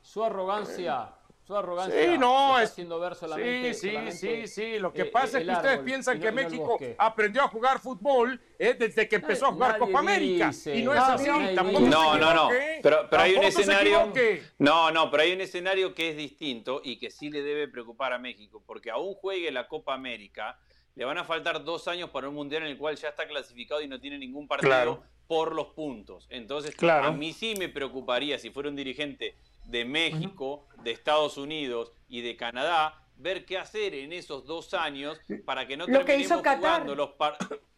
su 0.00 0.24
arrogancia 0.24 1.14
su 1.46 1.54
arrogancia. 1.54 2.12
Sí, 2.12 2.18
no, 2.18 2.58
es 2.58 2.70
haciendo 2.70 2.98
ver 2.98 3.14
solamente. 3.14 3.74
Sí, 3.74 3.90
sí, 3.90 4.12
sí, 4.12 4.46
sí. 4.46 4.78
Lo 4.78 4.92
que 4.92 5.02
eh, 5.02 5.06
pasa 5.06 5.38
es 5.38 5.44
que 5.44 5.52
ustedes 5.52 5.78
piensan 5.80 6.18
que 6.18 6.32
México 6.32 6.78
aprendió 6.96 7.42
a 7.42 7.48
jugar 7.48 7.80
fútbol 7.80 8.40
eh, 8.58 8.74
desde 8.78 9.06
que 9.08 9.16
empezó 9.16 9.46
a 9.46 9.52
jugar 9.52 9.78
Copa 9.78 9.98
América. 9.98 10.50
Y 10.72 10.82
no 10.82 10.94
es 10.94 11.00
así. 11.00 11.28
no, 11.28 12.16
no, 12.16 12.34
no. 12.34 12.48
Pero, 12.82 13.06
pero 13.10 13.22
hay 13.22 13.34
un 13.34 13.44
escenario. 13.44 14.12
No, 14.58 14.90
no, 14.90 15.10
pero 15.10 15.22
hay 15.22 15.32
un 15.32 15.40
escenario 15.42 15.94
que 15.94 16.10
es 16.10 16.16
distinto 16.16 16.80
y 16.82 16.98
que 16.98 17.10
sí 17.10 17.28
le 17.28 17.42
debe 17.42 17.68
preocupar 17.68 18.12
a 18.14 18.18
México. 18.18 18.62
Porque 18.66 18.90
aún 18.90 19.14
juegue 19.14 19.50
la 19.52 19.68
Copa 19.68 19.92
América, 19.92 20.58
le 20.94 21.04
van 21.04 21.18
a 21.18 21.24
faltar 21.24 21.62
dos 21.62 21.88
años 21.88 22.08
para 22.08 22.28
un 22.28 22.34
mundial 22.34 22.62
en 22.62 22.70
el 22.70 22.78
cual 22.78 22.96
ya 22.96 23.08
está 23.08 23.26
clasificado 23.26 23.82
y 23.82 23.88
no 23.88 24.00
tiene 24.00 24.16
ningún 24.16 24.48
partido 24.48 25.02
por 25.26 25.54
los 25.54 25.68
puntos. 25.68 26.26
Entonces, 26.30 26.74
a 26.82 27.10
mí 27.10 27.32
sí 27.32 27.54
me 27.58 27.68
preocuparía 27.68 28.38
si 28.38 28.50
fuera 28.50 28.68
un 28.68 28.76
dirigente 28.76 29.36
de 29.64 29.84
México, 29.84 30.66
de 30.82 30.90
Estados 30.90 31.36
Unidos 31.36 31.92
y 32.08 32.22
de 32.22 32.36
Canadá, 32.36 33.02
ver 33.16 33.44
qué 33.44 33.58
hacer 33.58 33.94
en 33.94 34.12
esos 34.12 34.44
dos 34.44 34.74
años 34.74 35.18
para 35.44 35.66
que 35.66 35.76
no 35.76 35.86
lo 35.86 36.04
que 36.04 36.18
hizo 36.18 36.38
jugando 36.38 36.94
los 36.94 37.10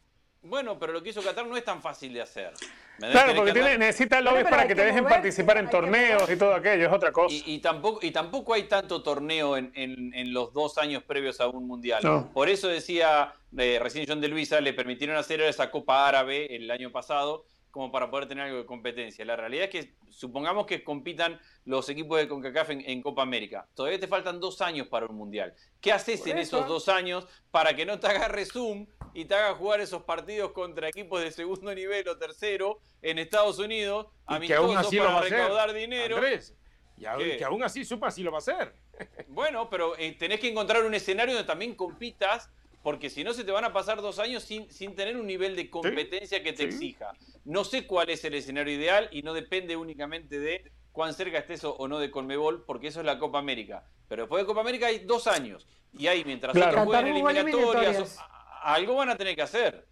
Bueno, 0.48 0.78
pero 0.78 0.92
lo 0.92 1.02
que 1.02 1.10
hizo 1.10 1.22
Qatar 1.22 1.46
no 1.46 1.56
es 1.56 1.64
tan 1.64 1.82
fácil 1.82 2.12
de 2.12 2.22
hacer. 2.22 2.52
Claro, 2.98 3.34
porque 3.34 3.52
tiene, 3.52 3.76
necesita 3.76 4.20
lobbies 4.20 4.44
para 4.44 4.66
que, 4.66 4.74
te 4.74 4.84
dejen 4.84 5.04
participar 5.04 5.58
en 5.58 5.68
torneos 5.68 6.30
y 6.30 6.36
todo 6.36 6.54
aquello, 6.54 6.86
es 6.86 6.92
otra 6.92 7.12
cosa. 7.12 7.34
Y, 7.44 7.58
tampoco, 7.58 7.98
y 8.00 8.10
tampoco 8.10 8.54
hay 8.54 8.62
tanto 8.64 9.02
torneo 9.02 9.56
en, 9.56 9.72
en, 9.74 10.32
los 10.32 10.52
dos 10.52 10.78
años 10.78 11.02
previos 11.02 11.40
a 11.40 11.48
un 11.48 11.66
mundial. 11.66 12.30
Por 12.32 12.48
eso 12.48 12.68
decía 12.68 13.34
eh, 13.58 13.78
recién 13.82 14.06
John 14.08 14.20
de 14.20 14.28
Luisa, 14.28 14.60
le 14.60 14.72
permitieron 14.72 15.16
hacer 15.16 15.40
esa 15.40 15.70
Copa 15.70 16.08
Árabe 16.08 16.54
el 16.54 16.70
año 16.70 16.90
pasado, 16.90 17.44
como 17.76 17.92
para 17.92 18.10
poder 18.10 18.26
tener 18.26 18.44
algo 18.44 18.56
de 18.56 18.64
competencia. 18.64 19.22
La 19.26 19.36
realidad 19.36 19.64
es 19.64 19.70
que 19.70 19.94
supongamos 20.08 20.64
que 20.64 20.82
compitan 20.82 21.38
los 21.66 21.86
equipos 21.90 22.18
de 22.18 22.26
CONCACAF 22.26 22.70
en, 22.70 23.02
Copa 23.02 23.20
América. 23.20 23.68
Todavía 23.74 24.00
te 24.00 24.08
faltan 24.08 24.40
dos 24.40 24.62
años 24.62 24.86
para 24.86 25.04
un 25.04 25.14
mundial. 25.14 25.52
¿Qué 25.78 25.92
haces 25.92 26.26
en 26.26 26.38
esos 26.38 26.66
dos 26.66 26.88
años 26.88 27.26
para 27.50 27.76
que 27.76 27.84
no 27.84 28.00
te 28.00 28.06
agarre 28.06 28.46
Zoom 28.46 28.86
y 29.12 29.26
te 29.26 29.34
haga 29.34 29.54
jugar 29.56 29.82
esos 29.82 30.04
partidos 30.04 30.52
contra 30.52 30.88
equipos 30.88 31.20
de 31.20 31.30
segundo 31.30 31.74
nivel 31.74 32.08
o 32.08 32.16
tercero 32.16 32.80
en 33.02 33.18
Estados 33.18 33.58
Unidos, 33.58 34.06
y 34.40 34.46
que 34.46 34.54
aún 34.54 34.74
así 34.74 34.96
para 34.96 35.10
lo 35.10 35.16
va 35.16 35.20
recaudar 35.20 35.74
dinero? 35.74 36.18
y 36.96 37.36
que 37.36 37.44
aún 37.44 37.62
así 37.62 37.84
supa 37.84 38.10
si 38.10 38.22
lo 38.22 38.30
va 38.30 38.38
a 38.38 38.40
hacer. 38.40 38.72
Bueno, 39.28 39.68
pero 39.68 39.98
eh, 39.98 40.12
tenés 40.12 40.40
que 40.40 40.48
encontrar 40.48 40.82
un 40.82 40.94
escenario 40.94 41.34
donde 41.34 41.46
también 41.46 41.74
compitas 41.74 42.50
porque 42.86 43.10
si 43.10 43.24
no 43.24 43.34
se 43.34 43.42
te 43.42 43.50
van 43.50 43.64
a 43.64 43.72
pasar 43.72 44.00
dos 44.00 44.20
años 44.20 44.44
sin, 44.44 44.70
sin 44.70 44.94
tener 44.94 45.16
un 45.16 45.26
nivel 45.26 45.56
de 45.56 45.68
competencia 45.68 46.40
que 46.44 46.52
te 46.52 46.62
exija. 46.62 47.10
No 47.44 47.64
sé 47.64 47.84
cuál 47.84 48.10
es 48.10 48.24
el 48.24 48.34
escenario 48.34 48.72
ideal 48.72 49.08
y 49.10 49.22
no 49.22 49.34
depende 49.34 49.74
únicamente 49.76 50.38
de 50.38 50.70
cuán 50.92 51.12
cerca 51.12 51.38
estés 51.38 51.64
o 51.64 51.88
no 51.88 51.98
de 51.98 52.12
Colmebol, 52.12 52.64
porque 52.64 52.86
eso 52.86 53.00
es 53.00 53.06
la 53.06 53.18
Copa 53.18 53.40
América. 53.40 53.82
Pero 54.06 54.22
después 54.22 54.40
de 54.40 54.46
Copa 54.46 54.60
América 54.60 54.86
hay 54.86 55.00
dos 55.00 55.26
años. 55.26 55.66
Y 55.94 56.06
ahí, 56.06 56.24
mientras 56.24 56.56
otros 56.56 56.84
jueguen 56.84 57.08
eliminatorias, 57.08 58.20
algo 58.62 58.94
van 58.94 59.10
a 59.10 59.16
tener 59.16 59.34
que 59.34 59.42
hacer. 59.42 59.84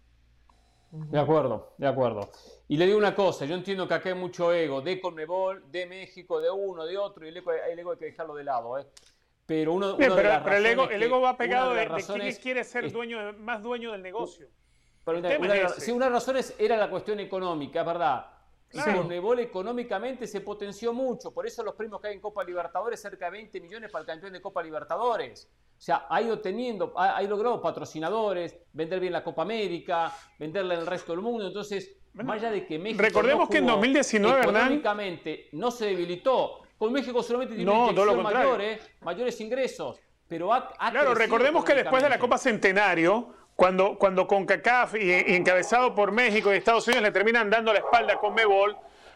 De 0.89 1.19
acuerdo, 1.19 1.73
de 1.77 1.87
acuerdo. 1.87 2.31
Y 2.69 2.77
le 2.77 2.85
digo 2.85 2.97
una 2.97 3.13
cosa, 3.13 3.43
yo 3.43 3.55
entiendo 3.55 3.89
que 3.89 3.93
acá 3.93 4.07
hay 4.07 4.15
mucho 4.15 4.53
ego 4.53 4.79
de 4.79 5.01
Colmebol, 5.01 5.69
de 5.69 5.85
México, 5.85 6.39
de 6.39 6.49
uno, 6.49 6.85
de 6.85 6.97
otro, 6.97 7.25
y 7.25 7.27
el 7.27 7.35
ego, 7.35 7.51
el 7.51 7.77
ego 7.77 7.91
hay 7.91 7.97
que 7.97 8.05
dejarlo 8.05 8.35
de 8.35 8.45
lado. 8.45 8.79
¿eh? 8.79 8.85
Pero 9.45 9.73
uno, 9.73 9.95
pero, 9.95 10.17
el, 10.17 10.65
ego, 10.65 10.89
el, 10.89 11.03
ego, 11.03 11.21
va 11.21 11.37
pegado 11.37 11.73
de, 11.73 11.81
de, 11.87 12.03
quién 12.03 12.35
quiere 12.41 12.63
ser 12.63 12.91
dueño, 12.91 13.33
más 13.33 13.61
dueño 13.61 13.91
del 13.91 14.01
negocio. 14.01 14.47
Pero 15.03 15.19
una, 15.19 15.69
sí, 15.69 15.91
una 15.91 16.05
de 16.05 16.11
las 16.11 16.25
razones 16.25 16.55
era 16.57 16.75
la 16.77 16.89
cuestión 16.89 17.19
económica, 17.19 17.81
es 17.81 17.85
verdad. 17.85 18.25
Claro. 18.69 18.97
Conmebol 18.97 19.39
económicamente 19.39 20.25
se 20.25 20.41
potenció 20.41 20.91
mucho, 20.93 21.31
por 21.31 21.45
eso 21.45 21.63
los 21.63 21.75
premios 21.75 22.01
que 22.01 22.07
hay 22.07 22.15
en 22.15 22.19
Copa 22.19 22.43
Libertadores, 22.43 22.99
cerca 22.99 23.25
de 23.25 23.31
20 23.31 23.61
millones 23.61 23.91
para 23.91 24.01
el 24.01 24.07
campeón 24.07 24.33
de 24.33 24.41
Copa 24.41 24.63
Libertadores. 24.63 25.47
O 25.77 25.81
sea, 25.81 26.07
ha 26.09 26.21
ido 26.21 26.39
teniendo, 26.39 26.93
ha, 26.97 27.21
logrado 27.21 27.61
patrocinadores, 27.61 28.57
vender 28.73 28.99
bien 28.99 29.13
la 29.13 29.23
Copa 29.23 29.43
América, 29.43 30.11
venderla 30.39 30.73
en 30.73 30.79
el 30.81 30.87
resto 30.87 31.11
del 31.11 31.21
mundo. 31.21 31.45
Entonces, 31.45 31.97
más 32.13 32.37
allá 32.37 32.49
de 32.49 32.65
que 32.65 32.79
México. 32.79 33.01
Recordemos 33.01 33.49
que 33.49 33.57
en 33.57 33.67
2019, 33.67 34.41
económicamente 34.41 35.49
no 35.51 35.69
se 35.69 35.85
debilitó. 35.87 36.64
Con 36.77 36.91
México 36.91 37.23
solamente 37.23 37.55
tiene 37.55 37.71
no, 37.71 37.91
mayores, 38.21 38.81
mayores 39.01 39.39
ingresos. 39.39 39.99
Pero 40.27 40.49
claro, 40.91 41.13
recordemos 41.13 41.63
que 41.63 41.75
después 41.75 42.01
de 42.01 42.09
la 42.09 42.19
Copa 42.19 42.37
Centenario, 42.37 43.33
cuando, 43.55 43.97
cuando 43.97 44.27
CONCACAF 44.27 44.95
y, 44.95 45.35
encabezado 45.35 45.93
por 45.93 46.11
México 46.11 46.53
y 46.53 46.57
Estados 46.57 46.87
Unidos 46.87 47.03
le 47.03 47.11
terminan 47.11 47.49
dando 47.49 47.71
la 47.71 47.79
espalda 47.79 48.15
con 48.17 48.33
Mebol, 48.33 48.75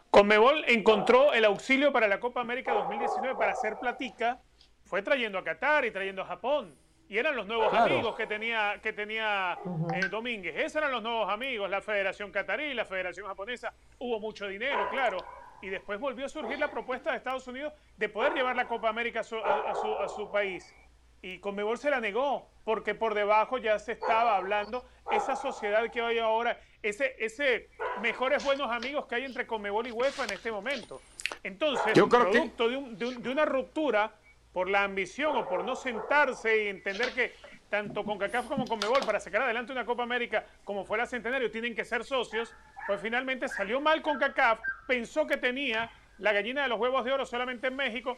Conmebol 0.10 0.64
encontró 0.68 1.34
el 1.34 1.45
auxilio 1.45 1.91
para 1.91 2.07
la 2.07 2.19
Copa 2.19 2.41
América 2.41 2.73
2019 2.73 3.36
para 3.36 3.52
hacer 3.52 3.77
platica, 3.77 4.40
fue 4.86 5.02
trayendo 5.02 5.38
a 5.38 5.44
Qatar 5.44 5.86
y 5.86 5.91
trayendo 5.91 6.22
a 6.22 6.26
Japón. 6.26 6.76
Y 7.10 7.18
eran 7.18 7.36
los 7.36 7.48
nuevos 7.48 7.73
amigos 7.73 8.15
que 8.15 8.27
tenía, 8.27 8.80
que 8.84 8.94
tenía 8.94 9.57
eh, 9.95 10.07
Domínguez. 10.10 10.56
Esos 10.56 10.76
eran 10.76 10.91
los 10.91 11.02
nuevos 11.02 11.27
amigos, 11.27 11.68
la 11.68 11.81
Federación 11.81 12.31
Qatarí, 12.31 12.76
la 12.76 12.86
Federación 12.86 13.26
Japonesa. 13.26 13.73
Hubo 13.98 14.19
mucho 14.19 14.48
dinero, 14.48 14.88
claro 14.91 15.18
y 15.61 15.69
después 15.69 15.99
volvió 15.99 16.26
a 16.26 16.30
surgir 16.30 16.60
la 16.60 16.72
propuesta 16.72 17.11
de 17.11 17.18
Estados 17.18 17.48
Unidos 17.48 17.73
de 17.98 18.10
poder 18.10 18.34
llevar 18.34 18.56
la 18.56 18.68
Copa 18.68 18.90
América 18.90 19.22
a 19.22 19.23
su, 19.23 19.38
a, 19.38 20.07
su, 20.07 20.31
país. 20.31 20.73
Y 21.22 21.40
Conmebol 21.40 21.77
se 21.77 21.90
la 21.90 21.99
negó, 21.99 22.49
porque 22.64 22.95
por 22.95 23.14
debajo 23.14 23.57
ya 23.57 23.77
se 23.77 23.94
estaba 23.94 24.38
hablando 24.38 24.86
esa 25.11 25.36
sociedad 25.36 25.90
que 25.91 26.02
hay 26.02 26.19
ahora, 26.19 26.60
ese, 26.81 27.15
ese 27.19 27.69
mejores 28.02 28.44
buenos 28.44 28.72
amigos 28.72 29.06
que 29.06 29.15
hay 29.15 29.26
entre 29.26 29.45
Conmebol 29.45 29.88
y 29.88 29.91
UEFA 29.91 30.23
en 30.26 30.31
este 30.31 30.52
momento. 30.52 31.02
Entonces, 31.44 31.94
Yo 31.94 32.07
producto 32.07 32.69
de, 32.69 33.15
de, 33.18 33.30
una 33.30 33.45
ruptura 33.45 34.14
por 34.53 34.69
la 34.69 34.84
ambición 34.84 35.36
o 35.36 35.48
por 35.48 35.64
no 35.64 35.76
sentarse 35.76 36.64
y 36.64 36.68
entender 36.68 37.14
que 37.14 37.34
tanto 37.69 38.03
con 38.03 38.18
CACAF 38.18 38.48
como 38.48 38.65
con 38.65 38.80
Mebol 38.80 39.06
para 39.06 39.19
sacar 39.19 39.44
adelante 39.44 39.72
una 39.72 39.86
Copa 39.86 40.03
América 40.03 40.45
como 40.64 40.86
fuera 40.86 41.06
Centenario 41.06 41.52
tienen 41.52 41.76
que 41.76 41.86
ser 41.86 42.03
socios, 42.03 42.53
pues 42.88 42.99
finalmente 42.99 43.48
salió 43.48 43.80
mal 43.80 44.02
con 44.02 44.18
CACAF, 44.18 44.60
pensó 44.90 45.28
que 45.28 45.38
tenía 45.38 45.91
la 46.18 46.34
gallina 46.34 46.64
de 46.64 46.68
los 46.68 46.80
huevos 46.80 47.06
de 47.06 47.11
oro 47.11 47.24
solamente 47.24 47.68
en 47.68 47.76
México 47.76 48.16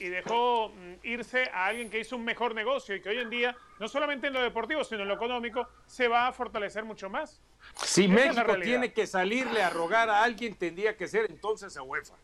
y 0.00 0.06
dejó 0.06 0.70
mm, 0.70 0.94
irse 1.02 1.50
a 1.52 1.66
alguien 1.66 1.90
que 1.90 2.00
hizo 2.00 2.16
un 2.16 2.24
mejor 2.24 2.54
negocio 2.54 2.96
y 2.96 3.02
que 3.02 3.10
hoy 3.10 3.18
en 3.18 3.28
día, 3.28 3.54
no 3.78 3.86
solamente 3.88 4.28
en 4.28 4.32
lo 4.32 4.40
deportivo, 4.40 4.82
sino 4.84 5.02
en 5.02 5.08
lo 5.08 5.14
económico, 5.14 5.68
se 5.84 6.08
va 6.08 6.28
a 6.28 6.32
fortalecer 6.32 6.82
mucho 6.84 7.10
más. 7.10 7.42
Si 7.84 8.08
México 8.08 8.56
tiene 8.62 8.94
que 8.94 9.06
salirle 9.06 9.62
a 9.62 9.68
rogar 9.68 10.08
a 10.08 10.22
alguien, 10.22 10.54
tendría 10.54 10.96
que 10.96 11.06
ser 11.06 11.26
entonces 11.28 11.76
a 11.76 11.82
UEFA. 11.82 12.14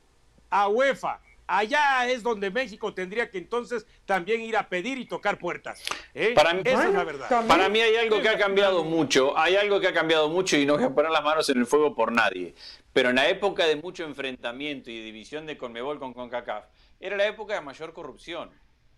A 0.48 0.68
UEFA 0.68 1.20
Allá 1.48 2.06
es 2.06 2.22
donde 2.22 2.50
México 2.50 2.92
tendría 2.92 3.30
que 3.30 3.38
entonces 3.38 3.86
también 4.04 4.42
ir 4.42 4.54
a 4.54 4.68
pedir 4.68 4.98
y 4.98 5.06
tocar 5.06 5.38
puertas. 5.38 5.82
¿eh? 6.14 6.32
Para 6.34 6.52
mí, 6.52 6.60
Esa 6.62 6.88
es 6.88 6.94
la 6.94 7.04
verdad. 7.04 7.46
Para 7.48 7.70
mí 7.70 7.80
hay 7.80 7.96
algo 7.96 8.20
que 8.20 8.28
ha 8.28 8.36
cambiado 8.36 8.84
mucho. 8.84 9.36
Hay 9.36 9.56
algo 9.56 9.80
que 9.80 9.88
ha 9.88 9.94
cambiado 9.94 10.28
mucho 10.28 10.58
y 10.58 10.66
no 10.66 10.74
voy 10.74 10.84
a 10.84 10.90
poner 10.90 11.10
las 11.10 11.24
manos 11.24 11.48
en 11.48 11.58
el 11.58 11.66
fuego 11.66 11.94
por 11.94 12.12
nadie. 12.12 12.54
Pero 12.92 13.08
en 13.08 13.16
la 13.16 13.30
época 13.30 13.64
de 13.64 13.76
mucho 13.76 14.04
enfrentamiento 14.04 14.90
y 14.90 15.02
división 15.02 15.46
de 15.46 15.56
Conmebol 15.56 15.98
con 15.98 16.12
CONCACAF, 16.12 16.66
era 17.00 17.16
la 17.16 17.26
época 17.26 17.54
de 17.54 17.62
mayor 17.62 17.94
corrupción. 17.94 18.50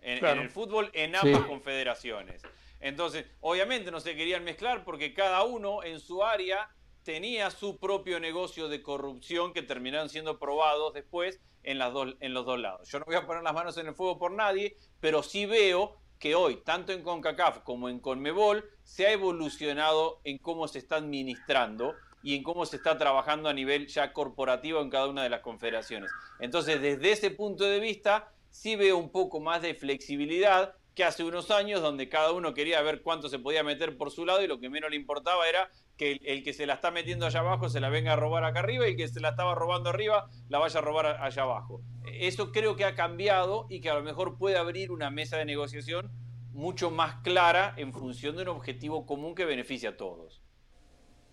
En, 0.03 0.25
el 0.25 0.51
fútbol, 0.51 0.91
en 0.93 1.15
ambas 1.15 1.43
confederaciones. 1.43 2.43
Entonces, 2.81 3.27
obviamente 3.41 3.93
no 3.93 4.01
se 4.01 4.17
querían 4.17 4.43
mezclar 4.43 4.83
porque 4.83 5.15
cada 5.15 5.45
uno 5.45 5.85
en 5.85 6.01
su 6.01 6.25
área 6.25 6.69
tenía 7.03 7.51
su 7.51 7.79
propio 7.79 8.21
negocio 8.21 8.69
de 8.69 8.83
corrupción 8.83 9.53
que 9.53 9.63
terminaron 9.63 10.09
siendo 10.09 10.39
probados 10.39 10.95
después 10.95 11.41
en, 11.63 11.79
las 11.79 11.93
dos, 11.93 12.17
en 12.21 12.35
los 12.35 12.47
dos 12.47 12.59
lados. 12.59 12.89
Yo 12.89 12.99
no 12.99 13.05
voy 13.05 13.17
a 13.17 13.27
poner 13.27 13.43
las 13.43 13.55
manos 13.55 13.77
en 13.79 13.87
el 13.87 13.95
fuego 13.95 14.19
por 14.19 14.33
nadie, 14.33 14.77
pero 15.01 15.23
sí 15.23 15.47
veo 15.47 15.97
que 16.19 16.35
hoy, 16.35 16.57
tanto 16.65 16.93
en 16.93 17.03
CONCACAF 17.03 17.61
como 17.61 17.89
en 17.89 17.99
CONMEBOL, 17.99 18.65
se 18.85 19.07
ha 19.07 19.13
evolucionado 19.13 20.21
en 20.25 20.39
cómo 20.39 20.69
se 20.69 20.79
está 20.79 20.97
administrando 20.97 21.95
y 22.23 22.37
en 22.37 22.43
cómo 22.43 22.67
se 22.67 22.77
está 22.77 22.99
trabajando 22.99 23.49
a 23.49 23.55
nivel 23.55 23.87
ya 23.87 24.13
corporativo 24.13 24.83
en 24.83 24.91
cada 24.91 25.09
una 25.09 25.23
de 25.23 25.31
las 25.31 25.41
confederaciones. 25.41 26.11
Entonces, 26.39 26.81
desde 26.83 27.13
ese 27.13 27.31
punto 27.31 27.65
de 27.65 27.81
vista, 27.81 28.33
sí 28.51 28.77
veo 28.77 28.99
un 28.99 29.11
poco 29.11 29.41
más 29.41 29.63
de 29.63 29.75
flexibilidad 29.75 30.75
que 30.95 31.05
hace 31.05 31.25
unos 31.25 31.51
años, 31.51 31.81
donde 31.81 32.11
cada 32.11 32.33
uno 32.33 32.53
quería 32.53 32.83
ver 32.83 33.01
cuánto 33.01 33.29
se 33.31 33.39
podía 33.39 33.63
meter 33.63 33.97
por 33.97 34.11
su 34.11 34.27
lado 34.27 34.43
y 34.43 34.49
lo 34.49 34.61
que 34.61 34.69
menos 34.69 34.91
le 34.91 34.97
importaba 34.97 35.49
era 35.49 35.71
que 36.01 36.19
el, 36.25 36.43
que 36.43 36.55
se 36.55 36.65
la 36.65 36.73
está 36.73 36.91
metiendo 36.91 37.27
allá 37.27 37.41
abajo 37.41 37.69
se 37.69 37.79
la 37.79 37.91
venga 37.91 38.15
a 38.15 38.17
robar 38.17 38.43
acá 38.45 38.61
arriba 38.61 38.87
y 38.89 38.93
el 38.93 38.97
que 38.97 39.07
se 39.07 39.21
la 39.21 39.29
estaba 39.29 39.55
robando 39.55 39.91
arriba 39.91 40.31
la 40.49 40.59
vaya 40.59 40.79
a 40.79 40.83
robar 40.83 41.05
allá 41.21 41.43
abajo. 41.43 41.83
Eso 42.11 42.53
creo 42.53 42.75
que 42.75 42.87
ha 42.87 42.95
cambiado 42.95 43.67
y 43.69 43.83
que 43.83 43.91
a 43.91 43.95
lo 43.95 44.03
mejor 44.03 44.39
puede 44.39 44.57
abrir 44.57 44.93
una 44.93 45.11
mesa 45.11 45.37
de 45.37 45.45
negociación 45.45 46.11
mucho 46.55 46.91
más 46.91 47.17
clara 47.17 47.75
en 47.77 47.93
función 47.93 48.37
de 48.37 48.43
un 48.45 48.49
objetivo 48.49 49.05
común 49.05 49.35
que 49.35 49.45
beneficie 49.45 49.91
a 49.91 49.99
todos. 49.99 50.41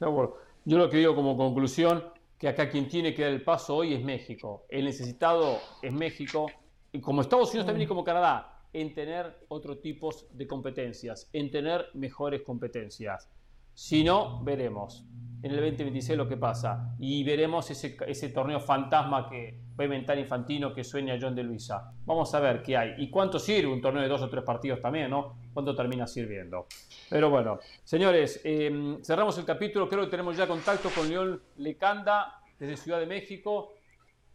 Yo 0.02 0.78
lo 0.78 0.90
que 0.90 0.98
digo 0.98 1.16
como 1.16 1.38
conclusión, 1.38 2.04
que 2.38 2.50
acá 2.50 2.70
quien 2.70 2.90
tiene 2.90 3.14
que 3.14 3.22
dar 3.22 3.32
el 3.32 3.44
paso 3.44 3.74
hoy 3.74 3.94
es 3.94 4.04
México. 4.04 4.66
El 4.68 4.84
necesitado 4.84 5.60
es 5.82 5.94
México, 5.94 6.48
y 6.92 7.00
como 7.00 7.22
Estados 7.22 7.52
Unidos 7.52 7.68
también 7.68 7.86
y 7.86 7.88
como 7.88 8.04
Canadá, 8.04 8.66
en 8.74 8.94
tener 8.94 9.46
otro 9.48 9.78
tipo 9.78 10.14
de 10.32 10.46
competencias, 10.46 11.30
en 11.32 11.50
tener 11.52 11.88
mejores 11.94 12.42
competencias. 12.42 13.30
Si 13.78 14.04
no, 14.04 14.44
veremos 14.44 15.06
en 15.44 15.52
el 15.52 15.58
2026 15.58 16.18
lo 16.18 16.28
que 16.28 16.36
pasa 16.36 16.96
y 16.98 17.24
veremos 17.24 17.70
ese, 17.70 18.30
torneo 18.30 18.60
fantasma 18.60 19.30
que 19.30 19.60
va 19.80 19.84
a 19.84 19.86
inventar 19.86 20.18
Infantino 20.18 20.74
que 20.74 20.84
sueña 20.84 21.16
John 21.22 21.36
de 21.36 21.44
Luisa. 21.44 21.94
Vamos 22.04 22.34
a 22.34 22.40
ver 22.40 22.64
qué 22.64 22.76
hay 22.76 22.96
y 22.98 23.12
cuánto 23.12 23.38
sirve 23.38 23.72
un 23.72 23.80
torneo 23.80 24.02
de 24.02 24.10
dos 24.10 24.24
o 24.24 24.30
tres 24.32 24.44
partidos 24.44 24.82
también, 24.82 25.12
¿no? 25.12 25.38
¿Cuánto 25.54 25.76
termina 25.76 26.08
sirviendo? 26.08 26.66
Pero 27.08 27.30
bueno, 27.30 27.60
señores, 27.84 28.42
em, 28.44 29.00
cerramos 29.04 29.38
el 29.38 29.46
capítulo. 29.46 29.88
Creo 29.88 30.06
que 30.06 30.10
tenemos 30.10 30.36
ya 30.36 30.48
contacto 30.48 30.90
con 30.90 31.08
León 31.08 31.40
Lecanda 31.58 32.42
desde 32.58 32.78
Ciudad 32.78 33.00
de 33.00 33.06
México 33.06 33.74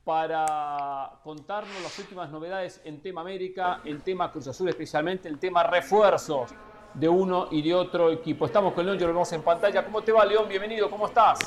para 0.05 1.19
contarnos 1.25 1.83
las 1.83 1.99
últimas 1.99 2.31
novedades 2.31 2.81
en 2.85 3.03
tema 3.03 3.23
América, 3.23 3.81
en 3.85 4.03
tema 4.03 4.31
Cruz 4.31 4.47
Azul 4.47 4.69
especialmente, 4.69 5.29
el 5.29 5.41
tema 5.41 5.65
refuerzos 5.65 6.55
de 6.95 7.09
uno 7.09 7.49
y 7.51 7.63
de 7.63 7.75
otro 7.75 8.11
equipo. 8.11 8.47
Estamos 8.47 8.73
con 8.75 8.85
León, 8.85 8.99
ya 8.99 9.07
lo 9.07 9.13
vemos 9.13 9.33
en 9.33 9.43
pantalla. 9.43 9.85
¿Cómo 9.85 10.03
te 10.03 10.13
va, 10.13 10.25
León? 10.25 10.47
Bienvenido, 10.49 10.91
¿cómo 10.91 11.07
estás? 11.07 11.39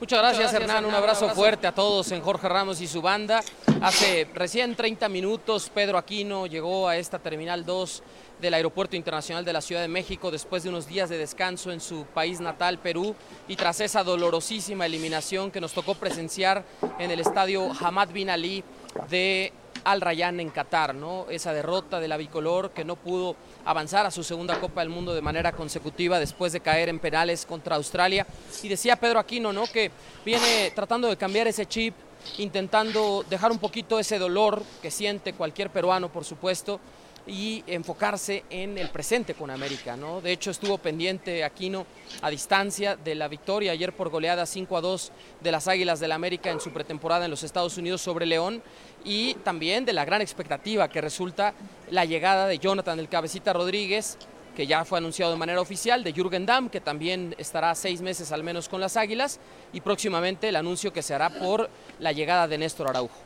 Muchas 0.00 0.18
gracias, 0.18 0.52
Hernán. 0.52 0.84
Un 0.84 0.94
abrazo 0.94 1.28
fuerte 1.30 1.66
a 1.66 1.72
todos 1.72 2.10
en 2.12 2.20
Jorge 2.20 2.48
Ramos 2.48 2.80
y 2.80 2.86
su 2.86 3.00
banda. 3.00 3.42
Hace 3.80 4.28
recién 4.34 4.74
30 4.74 5.08
minutos 5.08 5.70
Pedro 5.72 5.98
Aquino 5.98 6.46
llegó 6.46 6.88
a 6.88 6.96
esta 6.96 7.18
Terminal 7.18 7.64
2 7.64 8.02
del 8.40 8.54
Aeropuerto 8.54 8.96
Internacional 8.96 9.44
de 9.44 9.52
la 9.52 9.60
Ciudad 9.60 9.80
de 9.80 9.88
México 9.88 10.30
después 10.30 10.62
de 10.62 10.68
unos 10.68 10.86
días 10.86 11.08
de 11.08 11.16
descanso 11.16 11.70
en 11.70 11.80
su 11.80 12.04
país 12.06 12.40
natal, 12.40 12.78
Perú, 12.78 13.14
y 13.48 13.56
tras 13.56 13.80
esa 13.80 14.02
dolorosísima 14.02 14.84
eliminación 14.84 15.50
que 15.50 15.60
nos 15.60 15.72
tocó 15.72 15.94
presenciar 15.94 16.64
en 16.98 17.10
el 17.10 17.20
estadio 17.20 17.70
Hamad 17.80 18.08
Bin 18.08 18.30
Ali 18.30 18.64
de 19.08 19.52
Al 19.84 20.00
Rayyan 20.00 20.40
en 20.40 20.50
Qatar, 20.50 20.94
¿no? 20.94 21.26
Esa 21.30 21.52
derrota 21.52 22.00
de 22.00 22.08
la 22.08 22.16
bicolor 22.16 22.72
que 22.72 22.84
no 22.84 22.96
pudo 22.96 23.36
avanzar 23.64 24.06
a 24.06 24.10
su 24.10 24.22
segunda 24.22 24.60
Copa 24.60 24.80
del 24.80 24.90
Mundo 24.90 25.14
de 25.14 25.22
manera 25.22 25.52
consecutiva 25.52 26.18
después 26.18 26.52
de 26.52 26.60
caer 26.60 26.88
en 26.88 26.98
penales 26.98 27.46
contra 27.46 27.76
Australia. 27.76 28.26
Y 28.62 28.68
decía 28.68 28.96
Pedro 28.96 29.18
Aquino, 29.18 29.52
¿no? 29.52 29.64
Que 29.66 29.90
viene 30.24 30.72
tratando 30.74 31.08
de 31.08 31.16
cambiar 31.16 31.46
ese 31.46 31.66
chip, 31.66 31.94
intentando 32.38 33.24
dejar 33.28 33.52
un 33.52 33.58
poquito 33.58 33.98
ese 33.98 34.18
dolor 34.18 34.62
que 34.82 34.90
siente 34.90 35.32
cualquier 35.32 35.70
peruano, 35.70 36.10
por 36.10 36.24
supuesto, 36.24 36.80
y 37.26 37.64
enfocarse 37.66 38.44
en 38.50 38.76
el 38.76 38.90
presente 38.90 39.34
con 39.34 39.50
América. 39.50 39.96
¿no? 39.96 40.20
De 40.20 40.32
hecho, 40.32 40.50
estuvo 40.50 40.78
pendiente 40.78 41.44
Aquino 41.44 41.86
a 42.22 42.30
distancia 42.30 42.96
de 42.96 43.14
la 43.14 43.28
victoria 43.28 43.72
ayer 43.72 43.94
por 43.94 44.10
goleada 44.10 44.46
5 44.46 44.76
a 44.76 44.80
2 44.80 45.12
de 45.40 45.52
las 45.52 45.68
Águilas 45.68 46.00
del 46.00 46.10
la 46.10 46.16
América 46.16 46.50
en 46.50 46.60
su 46.60 46.70
pretemporada 46.70 47.24
en 47.24 47.30
los 47.30 47.42
Estados 47.42 47.78
Unidos 47.78 48.02
sobre 48.02 48.26
León 48.26 48.62
y 49.04 49.34
también 49.34 49.84
de 49.84 49.92
la 49.92 50.04
gran 50.04 50.20
expectativa 50.22 50.88
que 50.88 51.00
resulta 51.00 51.54
la 51.90 52.04
llegada 52.04 52.46
de 52.46 52.58
Jonathan 52.58 52.98
el 52.98 53.08
Cabecita 53.08 53.52
Rodríguez 53.52 54.18
que 54.54 54.66
ya 54.66 54.84
fue 54.84 54.98
anunciado 54.98 55.32
de 55.32 55.38
manera 55.38 55.60
oficial, 55.60 56.02
de 56.02 56.12
Jürgen 56.12 56.46
Damm, 56.46 56.68
que 56.68 56.80
también 56.80 57.34
estará 57.38 57.74
seis 57.74 58.00
meses 58.00 58.32
al 58.32 58.42
menos 58.42 58.68
con 58.68 58.80
las 58.80 58.96
Águilas, 58.96 59.40
y 59.72 59.80
próximamente 59.80 60.48
el 60.48 60.56
anuncio 60.56 60.92
que 60.92 61.02
se 61.02 61.14
hará 61.14 61.28
por 61.30 61.68
la 61.98 62.12
llegada 62.12 62.48
de 62.48 62.58
Néstor 62.58 62.88
Araujo. 62.88 63.18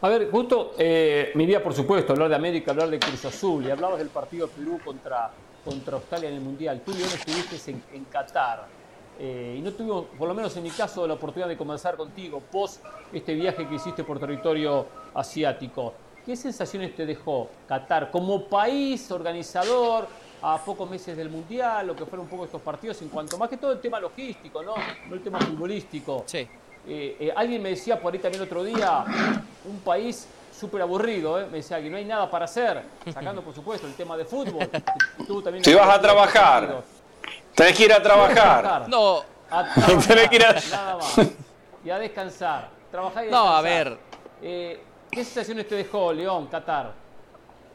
A 0.00 0.08
ver, 0.08 0.30
justo 0.30 0.74
eh, 0.78 1.32
mi 1.34 1.46
día, 1.46 1.62
por 1.62 1.74
supuesto, 1.74 2.12
hablar 2.12 2.28
de 2.28 2.36
América, 2.36 2.72
hablar 2.72 2.90
de 2.90 2.98
Cruz 2.98 3.24
Azul, 3.24 3.66
y 3.66 3.70
hablabas 3.70 3.98
del 3.98 4.08
partido 4.08 4.48
Perú 4.48 4.80
contra, 4.84 5.30
contra 5.64 5.96
Australia 5.96 6.28
en 6.28 6.36
el 6.36 6.40
Mundial. 6.40 6.80
Tú, 6.84 6.92
León, 6.92 7.10
estuviste 7.12 7.70
en, 7.70 7.82
en 7.92 8.04
Qatar. 8.04 8.66
Eh, 9.24 9.54
y 9.56 9.62
no 9.62 9.70
tuvimos, 9.70 10.06
por 10.18 10.26
lo 10.26 10.34
menos 10.34 10.56
en 10.56 10.64
mi 10.64 10.70
caso, 10.70 11.06
la 11.06 11.14
oportunidad 11.14 11.48
de 11.48 11.56
conversar 11.56 11.96
contigo 11.96 12.40
post 12.40 12.84
este 13.12 13.34
viaje 13.34 13.68
que 13.68 13.76
hiciste 13.76 14.02
por 14.02 14.18
territorio 14.18 14.84
asiático. 15.14 15.94
¿Qué 16.26 16.34
sensaciones 16.34 16.96
te 16.96 17.06
dejó 17.06 17.48
Qatar 17.68 18.10
como 18.10 18.48
país 18.48 19.08
organizador 19.12 20.08
a 20.42 20.58
pocos 20.58 20.90
meses 20.90 21.16
del 21.16 21.30
Mundial, 21.30 21.86
lo 21.86 21.94
que 21.94 22.04
fueron 22.04 22.26
un 22.26 22.30
poco 22.30 22.46
estos 22.46 22.62
partidos, 22.62 23.00
en 23.02 23.10
cuanto 23.10 23.38
más 23.38 23.48
que 23.48 23.58
todo 23.58 23.70
el 23.70 23.80
tema 23.80 24.00
logístico, 24.00 24.60
no, 24.60 24.74
no 25.08 25.14
el 25.14 25.22
tema 25.22 25.38
futbolístico? 25.38 26.24
Sí. 26.26 26.38
Eh, 26.38 27.16
eh, 27.20 27.32
alguien 27.36 27.62
me 27.62 27.68
decía 27.68 28.00
por 28.00 28.12
ahí 28.12 28.18
también 28.18 28.42
otro 28.42 28.64
día, 28.64 29.04
un 29.66 29.78
país 29.84 30.26
súper 30.52 30.82
aburrido, 30.82 31.40
¿eh? 31.40 31.46
me 31.46 31.58
decía 31.58 31.80
que 31.80 31.88
no 31.88 31.96
hay 31.96 32.04
nada 32.04 32.28
para 32.28 32.46
hacer, 32.46 32.82
sacando 33.12 33.40
por 33.42 33.54
supuesto 33.54 33.86
el 33.86 33.94
tema 33.94 34.16
de 34.16 34.24
fútbol. 34.24 34.68
si 35.62 35.74
vas 35.74 35.96
a 35.96 36.00
trabajar, 36.00 36.82
tenés 37.54 37.76
que 37.76 37.84
ir 37.84 37.92
a 37.92 38.02
trabajar. 38.02 38.88
No, 38.88 39.22
a 39.50 39.74
trabajar, 39.74 40.30
que 40.30 40.36
ir 40.36 40.44
a... 40.44 40.52
nada 40.52 40.96
más. 40.96 41.20
Y 41.84 41.90
a 41.90 41.98
descansar. 41.98 42.70
Trabajar 42.90 43.24
y 43.24 43.26
descansar. 43.26 43.50
No, 43.50 43.56
a 43.56 43.60
ver. 43.62 43.98
Eh, 44.42 44.82
¿Qué 45.10 45.24
sensaciones 45.24 45.68
te 45.68 45.74
dejó 45.74 46.12
León, 46.12 46.46
Qatar? 46.46 46.92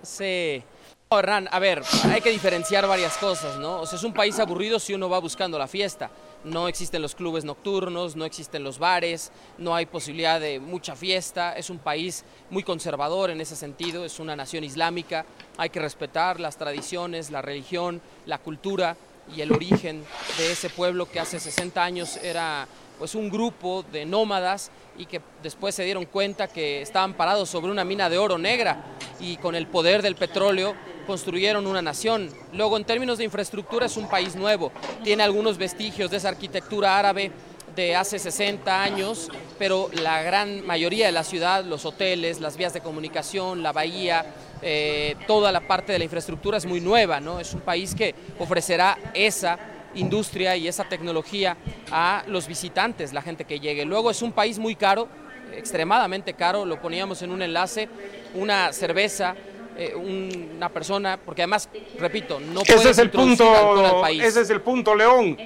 Sí. 0.02 0.64
No, 1.10 1.20
Hernán, 1.20 1.48
a 1.52 1.60
ver, 1.60 1.82
hay 2.12 2.20
que 2.20 2.30
diferenciar 2.30 2.86
varias 2.86 3.18
cosas, 3.18 3.58
¿no? 3.58 3.82
O 3.82 3.86
sea, 3.86 3.98
es 3.98 4.04
un 4.04 4.14
país 4.14 4.38
aburrido 4.40 4.78
si 4.78 4.94
uno 4.94 5.10
va 5.10 5.20
buscando 5.20 5.58
la 5.58 5.68
fiesta 5.68 6.10
no 6.44 6.68
existen 6.68 7.02
los 7.02 7.16
clubes 7.16 7.44
nocturnos, 7.44 8.16
no 8.16 8.26
existen 8.26 8.64
los 8.64 8.80
bares, 8.80 9.32
no 9.58 9.76
hay 9.76 9.86
posibilidad 9.86 10.40
de 10.40 10.60
mucha 10.60 10.96
fiesta, 10.96 11.54
es 11.54 11.70
un 11.70 11.80
país 11.80 12.24
muy 12.50 12.64
conservador 12.64 13.30
en 13.30 13.42
ese 13.42 13.56
sentido, 13.56 14.06
es 14.06 14.20
una 14.20 14.36
nación 14.36 14.64
islámica, 14.64 15.26
hay 15.58 15.70
que 15.70 15.80
respetar 15.80 16.40
las 16.40 16.58
tradiciones, 16.58 17.32
la 17.32 17.42
religión, 17.42 18.02
la 18.26 18.38
cultura 18.40 18.96
y 19.36 19.42
el 19.42 19.52
origen 19.52 20.04
de 20.38 20.52
ese 20.52 20.70
pueblo 20.70 21.10
que 21.10 21.20
hace 21.20 21.40
60 21.40 21.84
años 21.84 22.18
era 22.18 22.68
pues 22.98 23.16
un 23.16 23.30
grupo 23.30 23.84
de 23.92 24.06
nómadas 24.06 24.72
y 24.98 25.06
que 25.06 25.22
después 25.44 25.76
se 25.76 25.84
dieron 25.84 26.06
cuenta 26.06 26.48
que 26.48 26.82
estaban 26.82 27.14
parados 27.14 27.50
sobre 27.50 27.72
una 27.72 27.84
mina 27.84 28.10
de 28.10 28.18
oro 28.18 28.38
negra 28.38 28.84
y 29.20 29.38
con 29.38 29.56
el 29.56 29.68
poder 29.68 30.02
del 30.02 30.16
petróleo 30.16 30.76
construyeron 31.06 31.68
una 31.68 31.82
nación. 31.82 32.30
Luego, 32.54 32.76
en 32.78 32.84
términos 32.84 33.18
de 33.18 33.24
infraestructura, 33.24 33.86
es 33.86 33.98
un 33.98 34.10
país 34.10 34.36
nuevo. 34.36 34.72
Tiene 35.04 35.24
algunos 35.24 35.58
vestigios 35.58 36.12
de 36.12 36.18
esa 36.18 36.30
arquitectura 36.30 36.98
árabe 36.98 37.32
de 37.76 37.96
hace 37.96 38.18
60 38.18 38.84
años, 38.84 39.30
pero 39.60 39.90
la 39.94 40.24
gran 40.24 40.66
mayoría 40.66 41.06
de 41.06 41.12
la 41.12 41.24
ciudad, 41.24 41.64
los 41.64 41.86
hoteles, 41.86 42.42
las 42.42 42.58
vías 42.58 42.74
de 42.74 42.82
comunicación, 42.82 43.62
la 43.62 43.72
bahía, 43.72 44.26
eh, 44.62 45.16
toda 45.28 45.52
la 45.52 45.62
parte 45.62 45.92
de 45.92 46.00
la 46.00 46.04
infraestructura 46.04 46.58
es 46.58 46.66
muy 46.66 46.82
nueva, 46.82 47.20
¿no? 47.20 47.40
Es 47.40 47.54
un 47.54 47.62
país 47.62 47.94
que 47.96 48.16
ofrecerá 48.40 48.98
esa 49.14 49.58
industria 49.96 50.56
y 50.56 50.68
esa 50.68 50.84
tecnología 50.86 51.58
a 51.92 52.24
los 52.28 52.48
visitantes, 52.48 53.14
la 53.14 53.22
gente 53.22 53.46
que 53.46 53.60
llegue. 53.60 53.86
Luego 53.86 54.12
es 54.12 54.22
un 54.22 54.32
país 54.32 54.60
muy 54.60 54.76
caro, 54.76 55.08
extremadamente 55.56 56.34
caro, 56.34 56.66
lo 56.66 56.82
poníamos 56.82 57.22
en 57.22 57.32
un 57.32 57.42
enlace, 57.42 57.90
una 58.34 58.74
cerveza 58.74 59.36
eh, 59.80 59.94
una 59.94 60.70
persona, 60.70 61.20
porque 61.24 61.44
además, 61.44 61.70
repito, 62.00 62.40
no 62.40 62.62
puede 62.62 62.80
ese 62.80 62.90
es 62.90 62.98
el 62.98 63.12
punto, 63.12 64.02
país. 64.02 64.24
Ese 64.24 64.42
es 64.42 64.50
el 64.50 64.62
punto, 64.62 64.96
León. 64.96 65.38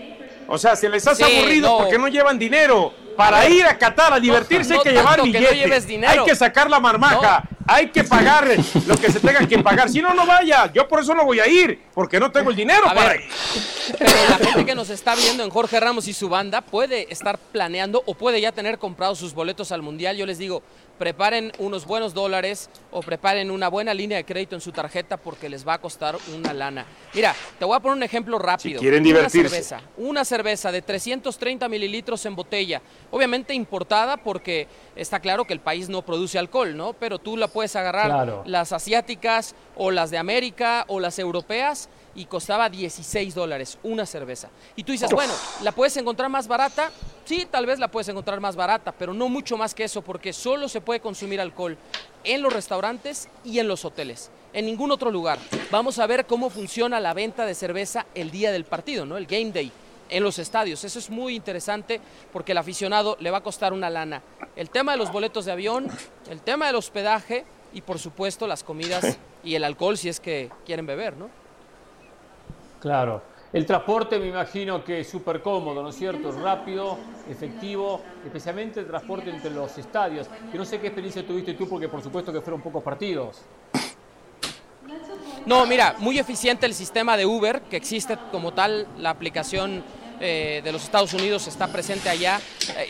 O 0.47 0.57
sea, 0.57 0.77
si 0.77 0.87
les 0.87 1.05
has 1.05 1.21
aburrido 1.21 1.79
porque 1.79 1.97
no 1.97 2.07
llevan 2.07 2.39
dinero. 2.39 2.93
Para 3.17 3.47
ir 3.49 3.65
a 3.65 3.77
Qatar 3.77 4.13
a 4.13 4.19
divertirse 4.21 4.73
hay 4.75 4.79
que 4.79 4.91
llevar 4.91 5.21
billete. 5.21 6.07
hay 6.07 6.23
que 6.23 6.35
sacar 6.35 6.69
la 6.69 6.79
marmaja. 6.79 7.43
Hay 7.67 7.89
que 7.89 8.03
pagar 8.03 8.47
lo 8.87 8.97
que 8.97 9.11
se 9.11 9.19
tenga 9.19 9.47
que 9.47 9.59
pagar. 9.59 9.89
Si 9.89 10.01
no, 10.01 10.13
no 10.13 10.25
vaya. 10.25 10.71
Yo 10.73 10.87
por 10.87 11.01
eso 11.01 11.13
no 11.13 11.25
voy 11.25 11.39
a 11.39 11.47
ir. 11.47 11.81
Porque 11.93 12.19
no 12.19 12.31
tengo 12.31 12.49
el 12.49 12.55
dinero 12.55 12.83
para 12.93 13.15
ir. 13.15 13.21
Pero 13.97 14.11
la 14.29 14.37
gente 14.37 14.65
que 14.65 14.75
nos 14.75 14.89
está 14.89 15.15
viendo 15.15 15.43
en 15.43 15.49
Jorge 15.49 15.79
Ramos 15.79 16.07
y 16.07 16.13
su 16.13 16.29
banda 16.29 16.61
puede 16.61 17.11
estar 17.11 17.37
planeando 17.37 18.01
o 18.05 18.15
puede 18.15 18.41
ya 18.41 18.51
tener 18.51 18.77
comprados 18.77 19.19
sus 19.19 19.33
boletos 19.33 19.71
al 19.71 19.81
Mundial. 19.81 20.17
Yo 20.17 20.25
les 20.25 20.37
digo, 20.37 20.63
preparen 21.01 21.51
unos 21.57 21.87
buenos 21.87 22.13
dólares 22.13 22.69
o 22.91 23.01
preparen 23.01 23.49
una 23.49 23.69
buena 23.69 23.91
línea 23.91 24.17
de 24.17 24.23
crédito 24.23 24.55
en 24.55 24.61
su 24.61 24.71
tarjeta 24.71 25.17
porque 25.17 25.49
les 25.49 25.67
va 25.67 25.73
a 25.73 25.81
costar 25.81 26.15
una 26.31 26.53
lana. 26.53 26.85
Mira, 27.13 27.35
te 27.57 27.65
voy 27.65 27.75
a 27.75 27.79
poner 27.79 27.97
un 27.97 28.03
ejemplo 28.03 28.37
rápido. 28.37 28.79
quieren 28.79 29.03
divertirse. 29.03 29.39
Una 29.39 29.49
cerveza, 29.49 29.81
una 29.97 30.25
cerveza 30.25 30.71
de 30.71 30.83
330 30.83 31.67
mililitros 31.69 32.23
en 32.27 32.35
botella, 32.35 32.83
obviamente 33.09 33.53
importada 33.53 34.17
porque 34.17 34.67
está 34.95 35.19
claro 35.19 35.45
que 35.45 35.53
el 35.53 35.59
país 35.59 35.89
no 35.89 36.03
produce 36.03 36.37
alcohol, 36.37 36.77
¿no? 36.77 36.93
Pero 36.93 37.17
tú 37.17 37.35
la 37.35 37.47
puedes 37.51 37.75
agarrar 37.75 38.43
las 38.45 38.71
asiáticas 38.71 39.55
o 39.75 39.91
las 39.91 40.11
de 40.11 40.17
América 40.17 40.85
o 40.87 40.99
las 40.99 41.19
europeas 41.19 41.89
y 42.15 42.25
costaba 42.25 42.69
16 42.69 43.33
dólares 43.33 43.77
una 43.83 44.05
cerveza. 44.05 44.49
Y 44.75 44.83
tú 44.83 44.91
dices, 44.91 45.11
bueno, 45.11 45.33
¿la 45.61 45.71
puedes 45.71 45.95
encontrar 45.97 46.29
más 46.29 46.47
barata? 46.47 46.91
Sí, 47.25 47.47
tal 47.49 47.65
vez 47.65 47.79
la 47.79 47.89
puedes 47.89 48.09
encontrar 48.09 48.39
más 48.39 48.55
barata, 48.55 48.91
pero 48.91 49.13
no 49.13 49.29
mucho 49.29 49.57
más 49.57 49.73
que 49.73 49.83
eso, 49.83 50.01
porque 50.01 50.33
solo 50.33 50.67
se 50.67 50.81
puede 50.81 50.99
consumir 50.99 51.39
alcohol 51.39 51.77
en 52.23 52.41
los 52.41 52.53
restaurantes 52.53 53.29
y 53.43 53.59
en 53.59 53.67
los 53.67 53.85
hoteles, 53.85 54.31
en 54.53 54.65
ningún 54.65 54.91
otro 54.91 55.11
lugar. 55.11 55.39
Vamos 55.71 55.99
a 55.99 56.07
ver 56.07 56.25
cómo 56.25 56.49
funciona 56.49 56.99
la 56.99 57.13
venta 57.13 57.45
de 57.45 57.55
cerveza 57.55 58.05
el 58.15 58.31
día 58.31 58.51
del 58.51 58.65
partido, 58.65 59.05
¿no? 59.05 59.17
El 59.17 59.25
game 59.25 59.51
day 59.51 59.71
en 60.11 60.23
los 60.23 60.37
estadios. 60.37 60.83
Eso 60.83 60.99
es 60.99 61.09
muy 61.09 61.35
interesante 61.35 61.99
porque 62.31 62.51
el 62.51 62.59
aficionado 62.59 63.17
le 63.19 63.31
va 63.31 63.39
a 63.39 63.43
costar 63.43 63.73
una 63.73 63.89
lana. 63.89 64.21
El 64.55 64.69
tema 64.69 64.91
de 64.91 64.99
los 64.99 65.11
boletos 65.11 65.45
de 65.45 65.53
avión, 65.53 65.87
el 66.29 66.41
tema 66.41 66.67
del 66.67 66.75
hospedaje 66.75 67.45
y 67.73 67.81
por 67.81 67.97
supuesto 67.97 68.45
las 68.45 68.63
comidas 68.63 69.17
y 69.43 69.55
el 69.55 69.63
alcohol 69.63 69.97
si 69.97 70.09
es 70.09 70.19
que 70.19 70.51
quieren 70.65 70.85
beber, 70.85 71.17
¿no? 71.17 71.29
Claro. 72.79 73.23
El 73.53 73.65
transporte 73.65 74.17
me 74.17 74.27
imagino 74.27 74.83
que 74.83 75.01
es 75.01 75.09
súper 75.09 75.41
cómodo, 75.41 75.83
¿no 75.83 75.89
es 75.89 75.95
cierto? 75.95 76.31
Rápido, 76.31 76.97
efectivo, 77.29 78.01
especialmente 78.25 78.79
el 78.79 78.87
transporte 78.87 79.29
entre 79.29 79.51
los 79.51 79.77
estadios. 79.77 80.27
Que 80.51 80.57
no 80.57 80.63
sé 80.63 80.79
qué 80.79 80.87
experiencia 80.87 81.25
tuviste 81.27 81.53
tú, 81.55 81.67
porque 81.67 81.89
por 81.89 82.01
supuesto 82.01 82.31
que 82.31 82.39
fueron 82.39 82.61
pocos 82.61 82.81
partidos. 82.81 83.41
No, 85.45 85.65
mira, 85.65 85.95
muy 85.97 86.17
eficiente 86.17 86.65
el 86.65 86.73
sistema 86.73 87.17
de 87.17 87.25
Uber, 87.25 87.61
que 87.63 87.75
existe 87.75 88.17
como 88.31 88.53
tal, 88.53 88.87
la 88.97 89.09
aplicación 89.09 89.83
eh, 90.21 90.61
de 90.63 90.71
los 90.71 90.83
Estados 90.83 91.13
Unidos 91.13 91.47
está 91.47 91.67
presente 91.67 92.07
allá. 92.07 92.39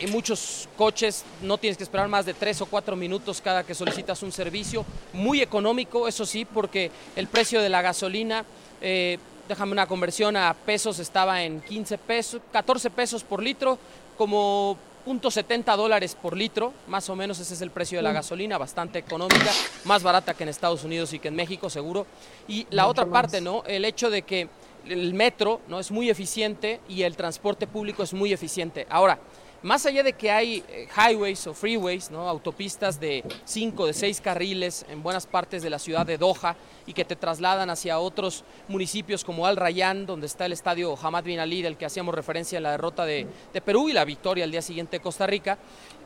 y 0.00 0.04
eh, 0.04 0.08
muchos 0.08 0.68
coches 0.76 1.24
no 1.40 1.56
tienes 1.56 1.78
que 1.78 1.84
esperar 1.84 2.06
más 2.06 2.26
de 2.26 2.34
tres 2.34 2.60
o 2.60 2.66
cuatro 2.66 2.94
minutos 2.94 3.40
cada 3.40 3.64
que 3.64 3.74
solicitas 3.74 4.22
un 4.22 4.32
servicio. 4.32 4.84
Muy 5.14 5.40
económico, 5.40 6.06
eso 6.06 6.26
sí, 6.26 6.44
porque 6.44 6.90
el 7.16 7.26
precio 7.26 7.60
de 7.60 7.68
la 7.68 7.82
gasolina... 7.82 8.44
Eh, 8.80 9.18
déjame 9.48 9.72
una 9.72 9.86
conversión 9.86 10.36
a 10.36 10.54
pesos, 10.54 10.98
estaba 10.98 11.42
en 11.42 11.60
15 11.60 11.98
pesos, 11.98 12.40
14 12.52 12.90
pesos 12.90 13.24
por 13.24 13.42
litro, 13.42 13.76
como 14.16 14.78
.70 15.04 15.76
dólares 15.76 16.16
por 16.20 16.36
litro, 16.36 16.72
más 16.86 17.08
o 17.10 17.16
menos 17.16 17.38
ese 17.40 17.54
es 17.54 17.60
el 17.60 17.70
precio 17.70 17.98
de 17.98 18.02
la 18.02 18.12
mm. 18.12 18.14
gasolina, 18.14 18.58
bastante 18.58 18.98
económica, 18.98 19.50
más 19.84 20.02
barata 20.02 20.34
que 20.34 20.44
en 20.44 20.48
Estados 20.48 20.84
Unidos 20.84 21.12
y 21.12 21.18
que 21.18 21.28
en 21.28 21.34
México, 21.34 21.68
seguro. 21.68 22.06
Y 22.46 22.66
la 22.70 22.86
otra 22.86 23.06
parte, 23.06 23.40
¿no? 23.40 23.64
El 23.66 23.84
hecho 23.84 24.10
de 24.10 24.22
que 24.22 24.48
el 24.86 25.14
metro 25.14 25.60
no 25.68 25.78
es 25.78 25.90
muy 25.90 26.10
eficiente 26.10 26.80
y 26.88 27.02
el 27.02 27.16
transporte 27.16 27.66
público 27.66 28.02
es 28.02 28.12
muy 28.12 28.32
eficiente. 28.32 28.86
Ahora, 28.90 29.18
más 29.62 29.86
allá 29.86 30.02
de 30.02 30.12
que 30.14 30.28
hay 30.28 30.64
eh, 30.68 30.88
highways 30.96 31.46
o 31.46 31.54
freeways, 31.54 32.10
¿no? 32.10 32.28
autopistas 32.28 32.98
de 32.98 33.22
5, 33.44 33.86
de 33.86 33.92
6 33.92 34.20
carriles 34.20 34.84
en 34.88 35.04
buenas 35.04 35.26
partes 35.26 35.62
de 35.62 35.70
la 35.70 35.78
ciudad 35.78 36.04
de 36.04 36.18
Doha 36.18 36.56
y 36.84 36.92
que 36.92 37.04
te 37.04 37.14
trasladan 37.14 37.70
hacia 37.70 38.00
otros 38.00 38.44
municipios 38.66 39.22
como 39.22 39.46
Al 39.46 39.56
Rayyan, 39.56 40.04
donde 40.04 40.26
está 40.26 40.46
el 40.46 40.52
estadio 40.52 40.98
Hamad 41.00 41.22
Bin 41.22 41.38
Ali, 41.38 41.62
del 41.62 41.76
que 41.76 41.86
hacíamos 41.86 42.12
referencia 42.12 42.56
en 42.56 42.64
la 42.64 42.72
derrota 42.72 43.04
de, 43.04 43.28
Perú 43.64 43.88
y 43.88 43.92
la 43.92 44.04
victoria 44.04 44.42
al 44.42 44.50
día 44.50 44.62
siguiente 44.62 44.96
de 44.96 45.02
Costa 45.02 45.28
Rica. 45.28 45.56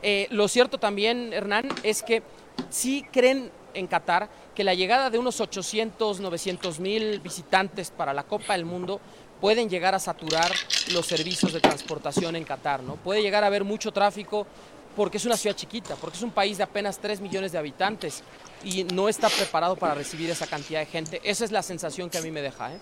Eh, 0.03 0.27
lo 0.29 0.47
cierto 0.47 0.77
también, 0.77 1.33
Hernán, 1.33 1.67
es 1.81 2.03
que 2.03 2.21
sí 2.69 3.03
creen 3.11 3.49
en 3.73 3.87
Qatar 3.87 4.29
que 4.57 4.63
la 4.63 4.73
llegada 4.73 5.11
de 5.11 5.19
unos 5.19 5.39
800, 5.39 6.19
900 6.19 6.79
mil 6.79 7.19
visitantes 7.19 7.91
para 7.91 8.11
la 8.11 8.23
Copa 8.23 8.53
del 8.53 8.65
Mundo 8.65 8.99
pueden 9.39 9.69
llegar 9.69 9.93
a 9.93 9.99
saturar 9.99 10.51
los 10.93 11.05
servicios 11.05 11.53
de 11.53 11.59
transportación 11.59 12.35
en 12.35 12.43
Qatar, 12.43 12.81
¿no? 12.81 12.95
Puede 12.95 13.21
llegar 13.21 13.43
a 13.43 13.47
haber 13.47 13.63
mucho 13.63 13.91
tráfico 13.91 14.47
porque 14.95 15.17
es 15.17 15.25
una 15.25 15.37
ciudad 15.37 15.55
chiquita, 15.55 15.93
porque 15.93 16.17
es 16.17 16.23
un 16.23 16.31
país 16.31 16.57
de 16.57 16.63
apenas 16.63 16.97
3 16.97 17.21
millones 17.21 17.51
de 17.51 17.59
habitantes 17.59 18.23
y 18.63 18.83
no 18.85 19.07
está 19.07 19.29
preparado 19.29 19.75
para 19.75 19.93
recibir 19.93 20.31
esa 20.31 20.47
cantidad 20.47 20.79
de 20.79 20.87
gente. 20.87 21.21
Esa 21.23 21.45
es 21.45 21.51
la 21.51 21.61
sensación 21.61 22.09
que 22.09 22.17
a 22.17 22.21
mí 22.23 22.31
me 22.31 22.41
deja. 22.41 22.73
¿eh? 22.73 22.79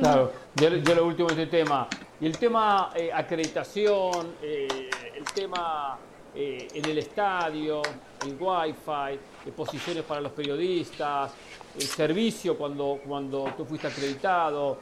Claro, 0.00 0.32
yo, 0.56 0.94
lo 0.96 1.06
último 1.06 1.28
de 1.28 1.44
este 1.44 1.58
tema. 1.58 1.86
Y 2.20 2.26
el 2.26 2.36
tema 2.36 2.90
eh, 2.96 3.08
acreditación, 3.14 4.34
eh, 4.42 4.90
el 5.16 5.24
tema 5.26 5.96
eh, 6.34 6.66
en 6.74 6.84
el 6.86 6.98
estadio, 6.98 7.80
el 8.26 8.36
wifi, 8.36 9.20
posiciones 9.52 10.04
para 10.04 10.20
los 10.20 10.32
periodistas, 10.32 11.32
el 11.76 11.82
servicio 11.82 12.56
cuando, 12.56 13.00
cuando 13.06 13.52
tú 13.56 13.64
fuiste 13.64 13.86
acreditado, 13.86 14.78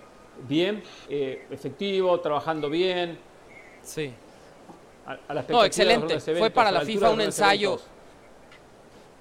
bien, 0.49 0.83
efectivo, 1.09 2.21
trabajando 2.21 2.69
bien. 2.71 3.19
Sí. 3.83 4.13
no, 5.49 5.65
excelente. 5.65 6.21
Fue 6.21 6.51
para 6.51 6.71
la 6.71 6.83
FIFA 6.83 7.11
un 7.11 7.21
ensayo. 7.23 7.81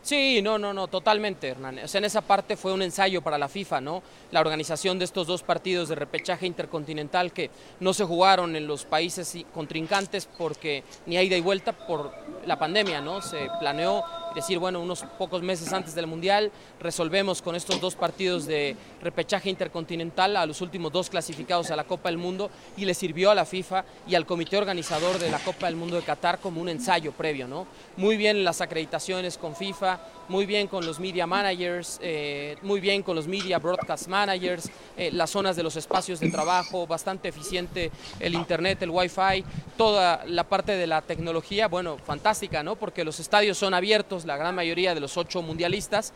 Sí, 0.04 0.42
no, 0.42 0.58
no, 0.58 0.74
no, 0.74 0.88
totalmente, 0.88 1.50
Hernán. 1.50 1.78
O 1.78 1.88
sea, 1.88 2.00
en 2.00 2.06
esa 2.06 2.22
parte 2.22 2.58
fue 2.58 2.74
un 2.74 2.82
ensayo 2.82 3.22
para 3.22 3.38
la 3.38 3.48
FIFA, 3.48 3.82
¿no? 3.82 4.02
La 4.32 4.40
organización 4.40 4.98
de 4.98 5.06
estos 5.06 5.28
dos 5.28 5.44
partidos 5.44 5.90
de 5.90 5.96
repechaje 5.96 6.48
intercontinental 6.48 7.32
que 7.32 7.52
no 7.80 7.94
se 7.94 8.04
jugaron 8.04 8.56
en 8.56 8.66
los 8.66 8.84
países 8.86 9.38
contrincantes 9.54 10.28
porque 10.40 10.84
ni 11.06 11.18
hay 11.18 11.28
ida 11.28 11.38
y 11.38 11.42
vuelta 11.42 11.74
por 11.74 12.12
la 12.48 12.58
pandemia, 12.58 13.00
¿no? 13.00 13.22
Se 13.22 13.48
planeó 13.60 14.04
decir, 14.36 14.60
bueno, 14.60 14.80
unos 14.80 15.04
pocos 15.18 15.42
meses 15.42 15.72
antes 15.74 15.96
del 15.96 16.08
Mundial 16.08 16.52
resolvemos 16.80 17.42
con 17.42 17.56
estos 17.56 17.82
dos 17.82 17.96
partidos 17.96 18.46
de 18.46 18.76
repechaje 19.02 19.50
intercontinental 19.50 20.38
a 20.38 20.46
los 20.46 20.62
últimos 20.62 20.92
dos 20.92 21.10
clasificados 21.10 21.72
a 21.72 21.76
la 21.76 21.84
Copa 21.84 22.10
del 22.10 22.18
Mundo 22.18 22.50
y 22.78 22.86
le 22.86 22.94
sirvió 22.94 23.32
a 23.32 23.36
la 23.36 23.46
FIFA 23.46 23.86
y 24.08 24.16
al 24.16 24.26
comité 24.26 24.58
organizador 24.58 25.20
de 25.20 25.30
la 25.30 25.40
Copa 25.40 25.66
del 25.68 25.76
Mundo 25.76 25.96
de 25.96 26.04
Qatar 26.04 26.40
como 26.40 26.62
un 26.62 26.70
ensayo 26.70 27.12
previo, 27.12 27.48
¿no? 27.48 27.68
Muy 27.98 28.18
bien 28.18 28.44
las 28.44 28.62
acreditaciones 28.62 29.38
con 29.38 29.56
FIFA, 29.56 30.00
muy 30.32 30.46
bien 30.46 30.68
con 30.68 30.86
los 30.86 31.00
media 31.00 31.28
managers, 31.28 32.00
eh, 32.02 32.56
muy 32.62 32.80
bien 32.80 33.04
con 33.04 33.16
los 33.18 33.28
media 33.28 33.60
broadcast 33.60 34.08
managers, 34.08 34.72
eh, 34.96 35.12
las 35.12 35.30
zonas 35.30 35.58
de 35.58 35.62
los 35.62 35.76
espacios 35.76 36.22
de 36.22 36.32
trabajo, 36.32 36.88
bastante 36.88 37.28
eficiente 37.28 37.92
el 38.20 38.34
internet, 38.34 38.82
el 38.82 38.90
wifi, 38.90 39.44
toda 39.78 40.24
la 40.26 40.46
parte 40.46 40.72
de 40.72 40.88
la 40.88 41.02
tecnología, 41.02 41.68
bueno, 41.68 41.98
fantástica, 41.98 42.64
¿no? 42.64 42.78
Porque 42.78 43.04
los 43.04 43.20
estadios 43.20 43.58
son 43.58 43.74
abiertos, 43.74 44.24
la 44.24 44.38
gran 44.38 44.56
mayoría 44.56 44.96
de 44.96 45.02
los 45.02 45.18
ocho 45.18 45.42
mundialistas, 45.42 46.14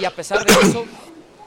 y 0.00 0.06
a 0.06 0.10
pesar 0.10 0.44
de 0.46 0.52
eso 0.66 0.86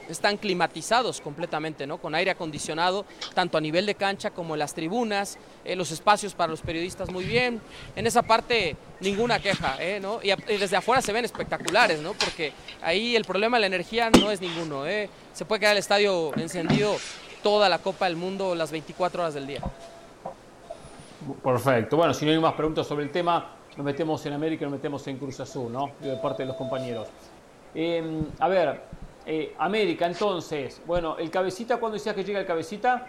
están 0.08 0.36
climatizados 0.36 1.20
completamente, 1.20 1.86
¿no? 1.86 1.98
Con 1.98 2.14
aire 2.14 2.30
acondicionado, 2.30 3.04
tanto 3.34 3.58
a 3.58 3.60
nivel 3.60 3.86
de 3.86 3.94
cancha 3.94 4.30
como 4.30 4.54
en 4.54 4.60
las 4.60 4.74
tribunas, 4.74 5.38
eh, 5.64 5.76
los 5.76 5.90
espacios 5.90 6.34
para 6.34 6.50
los 6.50 6.60
periodistas 6.60 7.10
muy 7.10 7.24
bien. 7.24 7.60
En 7.96 8.06
esa 8.06 8.22
parte 8.22 8.76
ninguna 9.00 9.40
queja, 9.40 9.76
¿eh? 9.80 10.00
¿no? 10.00 10.20
Y, 10.22 10.32
desde 10.58 10.76
afuera 10.76 11.02
se 11.02 11.12
ven 11.12 11.24
espectaculares, 11.24 12.00
¿no? 12.00 12.12
Porque 12.14 12.52
ahí 12.82 13.16
el 13.16 13.24
problema 13.24 13.56
de 13.56 13.62
la 13.62 13.66
energía 13.66 14.10
no 14.10 14.30
es 14.30 14.40
ninguno, 14.40 14.86
¿eh? 14.86 15.08
Se 15.32 15.44
puede 15.44 15.60
quedar 15.60 15.72
el 15.72 15.78
estadio 15.78 16.32
encendido 16.36 16.96
toda 17.42 17.68
la 17.68 17.78
Copa 17.78 18.06
del 18.06 18.16
Mundo 18.16 18.54
las 18.54 18.70
24 18.70 19.22
horas 19.22 19.34
del 19.34 19.46
día. 19.46 19.60
Perfecto. 21.42 21.96
Bueno, 21.96 22.14
si 22.14 22.24
no 22.24 22.32
hay 22.32 22.38
más 22.38 22.54
preguntas 22.54 22.86
sobre 22.86 23.04
el 23.04 23.10
tema, 23.10 23.56
nos 23.76 23.84
metemos 23.84 24.24
en 24.26 24.32
América, 24.32 24.64
nos 24.64 24.72
metemos 24.72 25.06
en 25.06 25.18
Cruz 25.18 25.40
Azul, 25.40 25.72
¿no? 25.72 25.92
De 26.00 26.16
parte 26.16 26.42
de 26.42 26.48
los 26.48 26.56
compañeros. 26.56 27.08
Em, 27.74 28.26
a 28.38 28.48
ver, 28.48 28.82
eh, 29.26 29.54
América, 29.58 30.06
entonces, 30.06 30.80
bueno, 30.86 31.16
¿el 31.18 31.30
cabecita 31.30 31.78
cuándo 31.78 31.96
decías 31.96 32.14
que 32.14 32.24
llega 32.24 32.40
el 32.40 32.46
cabecita? 32.46 33.06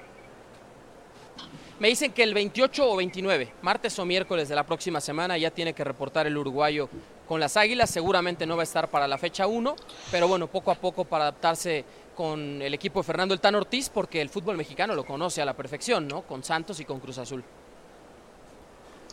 Me 1.79 1.87
dicen 1.87 2.13
que 2.13 2.23
el 2.23 2.33
28 2.33 2.89
o 2.89 2.95
29, 2.95 3.51
martes 3.61 3.97
o 3.97 4.05
miércoles 4.05 4.47
de 4.47 4.55
la 4.55 4.63
próxima 4.63 5.01
semana, 5.01 5.37
ya 5.37 5.51
tiene 5.51 5.73
que 5.73 5.83
reportar 5.83 6.27
el 6.27 6.37
uruguayo 6.37 6.87
con 7.27 7.39
las 7.39 7.57
Águilas. 7.57 7.89
Seguramente 7.89 8.45
no 8.45 8.55
va 8.55 8.61
a 8.61 8.63
estar 8.63 8.89
para 8.89 9.07
la 9.07 9.17
fecha 9.17 9.47
1, 9.47 9.75
pero 10.11 10.27
bueno, 10.27 10.47
poco 10.47 10.71
a 10.71 10.75
poco 10.75 11.03
para 11.03 11.25
adaptarse 11.25 11.83
con 12.15 12.61
el 12.61 12.73
equipo 12.73 12.99
de 12.99 13.03
Fernando 13.03 13.33
El 13.33 13.41
Tan 13.41 13.55
Ortiz, 13.55 13.89
porque 13.89 14.21
el 14.21 14.29
fútbol 14.29 14.55
mexicano 14.55 14.93
lo 14.93 15.03
conoce 15.03 15.41
a 15.41 15.45
la 15.45 15.55
perfección, 15.55 16.07
¿no? 16.07 16.21
Con 16.21 16.43
Santos 16.43 16.79
y 16.79 16.85
con 16.85 16.99
Cruz 16.99 17.17
Azul. 17.17 17.43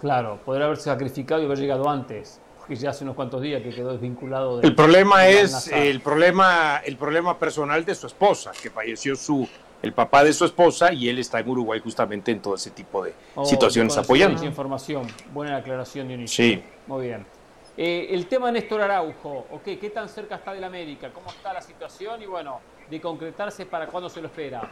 Claro, 0.00 0.38
podría 0.44 0.66
haberse 0.66 0.84
sacrificado 0.84 1.42
y 1.42 1.46
haber 1.46 1.58
llegado 1.58 1.88
antes 1.88 2.40
que 2.70 2.76
ya 2.76 2.90
hace 2.90 3.02
unos 3.02 3.16
cuantos 3.16 3.42
días 3.42 3.60
que 3.64 3.70
quedó 3.70 3.90
desvinculado. 3.90 4.62
el 4.62 4.76
problema 4.76 5.26
es 5.26 5.66
el 5.72 6.00
problema, 6.00 6.80
el 6.84 6.96
problema 6.96 7.36
personal 7.36 7.84
de 7.84 7.96
su 7.96 8.06
esposa, 8.06 8.52
que 8.62 8.70
falleció 8.70 9.16
su 9.16 9.48
el 9.82 9.92
papá 9.92 10.22
de 10.22 10.32
su 10.32 10.44
esposa 10.44 10.92
y 10.92 11.08
él 11.08 11.18
está 11.18 11.40
en 11.40 11.48
Uruguay 11.48 11.80
justamente 11.80 12.30
en 12.30 12.40
todo 12.40 12.54
ese 12.54 12.70
tipo 12.70 13.02
de 13.02 13.12
oh, 13.34 13.44
situaciones 13.44 13.96
apoyando. 13.96 14.44
información, 14.44 15.04
buena 15.34 15.56
aclaración 15.56 16.06
Dionisio. 16.06 16.44
Sí. 16.44 16.62
Muy 16.86 17.08
bien. 17.08 17.26
Eh, 17.76 18.06
el 18.10 18.26
tema 18.26 18.46
de 18.46 18.60
Néstor 18.60 18.82
Araujo, 18.82 19.46
okay, 19.50 19.76
¿qué 19.76 19.90
tan 19.90 20.08
cerca 20.08 20.36
está 20.36 20.52
de 20.52 20.60
la 20.60 20.68
América? 20.68 21.10
¿Cómo 21.12 21.28
está 21.30 21.52
la 21.52 21.62
situación? 21.62 22.22
Y 22.22 22.26
bueno, 22.26 22.60
de 22.88 23.00
concretarse, 23.00 23.66
¿para 23.66 23.88
cuándo 23.88 24.08
se 24.08 24.20
lo 24.20 24.28
espera? 24.28 24.70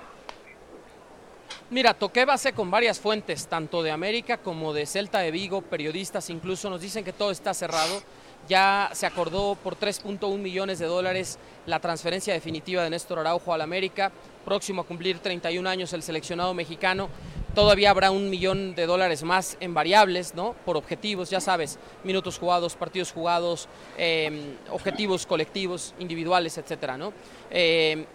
Mira, 1.70 1.92
toqué 1.92 2.24
base 2.24 2.54
con 2.54 2.70
varias 2.70 2.98
fuentes, 2.98 3.46
tanto 3.46 3.82
de 3.82 3.90
América 3.90 4.38
como 4.38 4.72
de 4.72 4.86
Celta 4.86 5.18
de 5.18 5.30
Vigo, 5.30 5.60
periodistas 5.60 6.30
incluso, 6.30 6.70
nos 6.70 6.80
dicen 6.80 7.04
que 7.04 7.12
todo 7.12 7.30
está 7.30 7.52
cerrado. 7.52 8.02
Ya 8.48 8.88
se 8.94 9.04
acordó 9.04 9.54
por 9.62 9.78
3.1 9.78 10.38
millones 10.38 10.78
de 10.78 10.86
dólares 10.86 11.38
la 11.66 11.78
transferencia 11.78 12.32
definitiva 12.32 12.82
de 12.82 12.88
Néstor 12.88 13.18
Araujo 13.18 13.52
al 13.52 13.60
América, 13.60 14.10
próximo 14.46 14.80
a 14.80 14.86
cumplir 14.86 15.18
31 15.18 15.68
años 15.68 15.92
el 15.92 16.02
seleccionado 16.02 16.54
mexicano. 16.54 17.10
Todavía 17.54 17.90
habrá 17.90 18.12
un 18.12 18.30
millón 18.30 18.74
de 18.74 18.86
dólares 18.86 19.22
más 19.22 19.58
en 19.60 19.74
variables, 19.74 20.34
¿no? 20.34 20.54
Por 20.64 20.78
objetivos, 20.78 21.28
ya 21.28 21.42
sabes, 21.42 21.78
minutos 22.02 22.38
jugados, 22.38 22.76
partidos 22.76 23.12
jugados, 23.12 23.68
em, 23.98 24.56
objetivos 24.70 25.26
colectivos, 25.26 25.94
individuales, 25.98 26.56
etcétera, 26.56 26.96
¿no? 26.96 27.12
Em, 27.50 28.06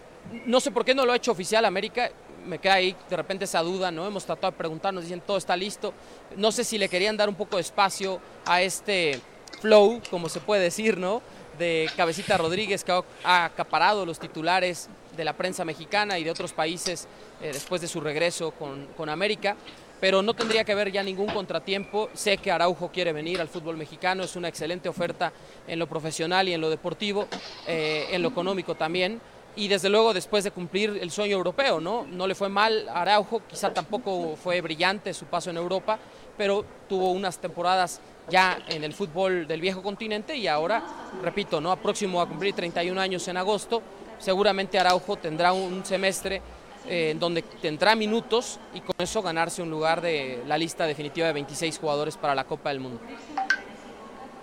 no 0.48 0.60
sé 0.60 0.72
por 0.72 0.84
qué 0.84 0.96
no 0.96 1.06
lo 1.06 1.12
ha 1.12 1.18
hecho 1.18 1.32
oficial 1.32 1.66
América 1.66 2.10
me 2.46 2.60
queda 2.60 2.76
ahí 2.76 2.96
de 3.10 3.16
repente 3.16 3.46
esa 3.46 3.62
duda, 3.62 3.92
¿no? 3.92 4.08
Hemos 4.08 4.26
tratado 4.26 4.52
de 4.52 4.58
preguntarnos, 4.58 5.04
dicen 5.04 5.22
todo 5.22 5.38
está 5.38 5.56
listo. 5.56 5.94
No 6.36 6.52
sé 6.52 6.64
si 6.64 6.78
le 6.78 6.90
querían 6.90 7.18
dar 7.18 7.30
un 7.30 7.36
poco 7.36 7.58
de 7.58 7.62
espacio 7.62 8.20
a 8.46 8.62
este 8.62 9.20
flow, 9.62 10.02
como 10.10 10.30
se 10.30 10.40
puede 10.40 10.62
decir, 10.62 10.98
¿no? 10.98 11.22
De 11.58 11.90
Cabecita 11.96 12.38
Rodríguez, 12.38 12.84
que 12.84 13.04
ha 13.24 13.46
acaparado 13.46 14.06
los 14.06 14.20
titulares 14.20 14.90
de 15.16 15.24
la 15.24 15.34
prensa 15.34 15.64
mexicana 15.64 16.18
y 16.18 16.24
de 16.24 16.32
otros 16.32 16.54
países 16.54 17.08
eh, 17.42 17.52
después 17.54 17.82
de 17.82 17.88
su 17.88 18.02
regreso 18.02 18.52
con, 18.52 19.10
América. 19.10 19.56
Pero 20.00 20.22
no 20.22 20.34
tendría 20.34 20.66
que 20.66 20.74
haber 20.74 20.92
ya 20.92 21.02
ningún 21.02 21.28
contratiempo. 21.28 22.10
Sé 22.14 22.38
que 22.38 22.52
Araujo 22.52 22.92
quiere 22.92 23.14
venir 23.14 23.40
al 23.40 23.48
fútbol 23.48 23.78
mexicano, 23.78 24.24
es 24.24 24.36
una 24.36 24.50
excelente 24.50 24.90
oferta 24.90 25.32
en 25.66 25.80
lo 25.80 25.88
profesional 25.88 26.50
y 26.50 26.54
en 26.54 26.60
lo 26.60 26.70
deportivo, 26.70 27.28
eh, 27.68 28.08
en 28.12 28.22
lo 28.22 28.30
económico 28.30 28.76
también 28.76 29.22
y 29.56 29.68
desde 29.68 29.90
luego 29.90 30.14
después 30.14 30.44
de 30.44 30.52
cumplir 30.52 30.98
el 31.02 31.12
sueño 31.12 31.36
europeo, 31.36 31.80
¿no? 31.80 32.06
No 32.10 32.28
le 32.28 32.36
fue 32.36 32.50
mal 32.50 32.88
a 32.90 33.02
Araujo, 33.02 33.42
quizá 33.48 33.74
tampoco 33.74 34.36
fue 34.36 34.62
brillante 34.62 35.14
su 35.14 35.26
paso 35.26 35.50
en 35.50 35.58
Europa, 35.58 36.00
pero 36.38 36.66
tuvo 36.90 37.12
unas 37.12 37.38
temporadas 37.38 38.02
ya 38.30 38.58
en 38.68 38.84
el 38.84 38.94
fútbol 38.94 39.48
del 39.48 39.62
viejo 39.62 39.84
continente 39.84 40.36
y 40.36 40.48
ahora, 40.48 40.84
repito, 41.22 41.62
¿no? 41.62 41.76
Próximo 41.78 42.22
a 42.22 42.28
cumplir 42.28 42.56
31 42.56 43.00
años 43.00 43.28
en 43.28 43.38
agosto, 43.38 43.82
seguramente 44.18 44.80
Araujo 44.80 45.18
tendrá 45.18 45.54
un 45.54 45.86
semestre 45.86 46.42
eh, 46.88 47.12
en 47.12 47.20
donde 47.20 47.44
tendrá 47.44 47.96
minutos 47.96 48.60
y 48.74 48.82
con 48.82 48.96
eso 48.98 49.22
ganarse 49.22 49.62
un 49.62 49.70
lugar 49.70 50.02
de 50.02 50.44
la 50.48 50.58
lista 50.58 50.86
definitiva 50.86 51.28
de 51.28 51.34
26 51.34 51.78
jugadores 51.78 52.18
para 52.18 52.34
la 52.34 52.46
Copa 52.46 52.70
del 52.70 52.80
Mundo. 52.80 53.00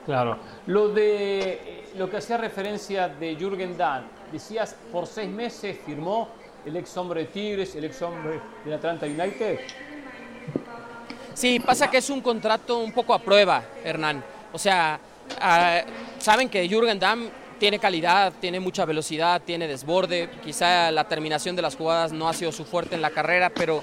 Claro, 0.07 0.39
lo 0.67 0.89
de 0.89 1.85
lo 1.97 2.09
que 2.09 2.17
hacía 2.17 2.37
referencia 2.37 3.09
de 3.09 3.37
Jürgen 3.37 3.77
Dahl, 3.77 4.05
decías, 4.33 4.77
por 4.93 5.07
seis 5.07 5.29
meses 5.29 5.79
firmó 5.85 6.29
el 6.65 6.77
ex 6.77 6.97
hombre 6.97 7.23
de 7.23 7.27
Tigres, 7.29 7.75
el 7.75 7.85
ex 7.85 8.03
hombre 8.03 8.41
de 8.65 8.75
Atlanta 8.75 9.07
United. 9.07 9.61
Sí, 11.35 11.61
pasa 11.61 11.91
que 11.91 11.99
es 11.99 12.11
un 12.11 12.21
contrato 12.21 12.79
un 12.79 12.93
poco 12.93 13.15
a 13.15 13.19
prueba, 13.19 13.63
Hernán. 13.85 14.23
O 14.53 14.59
sea, 14.59 15.01
ah, 15.41 15.81
saben 16.19 16.49
que 16.49 16.69
Jürgen 16.69 16.99
Damm 16.99 17.31
tiene 17.59 17.79
calidad, 17.79 18.33
tiene 18.41 18.59
mucha 18.59 18.85
velocidad, 18.85 19.41
tiene 19.43 19.69
desborde. 19.69 20.31
Quizá 20.43 20.91
la 20.91 21.07
terminación 21.07 21.55
de 21.55 21.63
las 21.63 21.77
jugadas 21.77 22.11
no 22.11 22.29
ha 22.29 22.35
sido 22.35 22.53
su 22.53 22.65
fuerte 22.65 22.95
en 22.95 23.03
la 23.03 23.11
carrera, 23.11 23.51
pero 23.51 23.83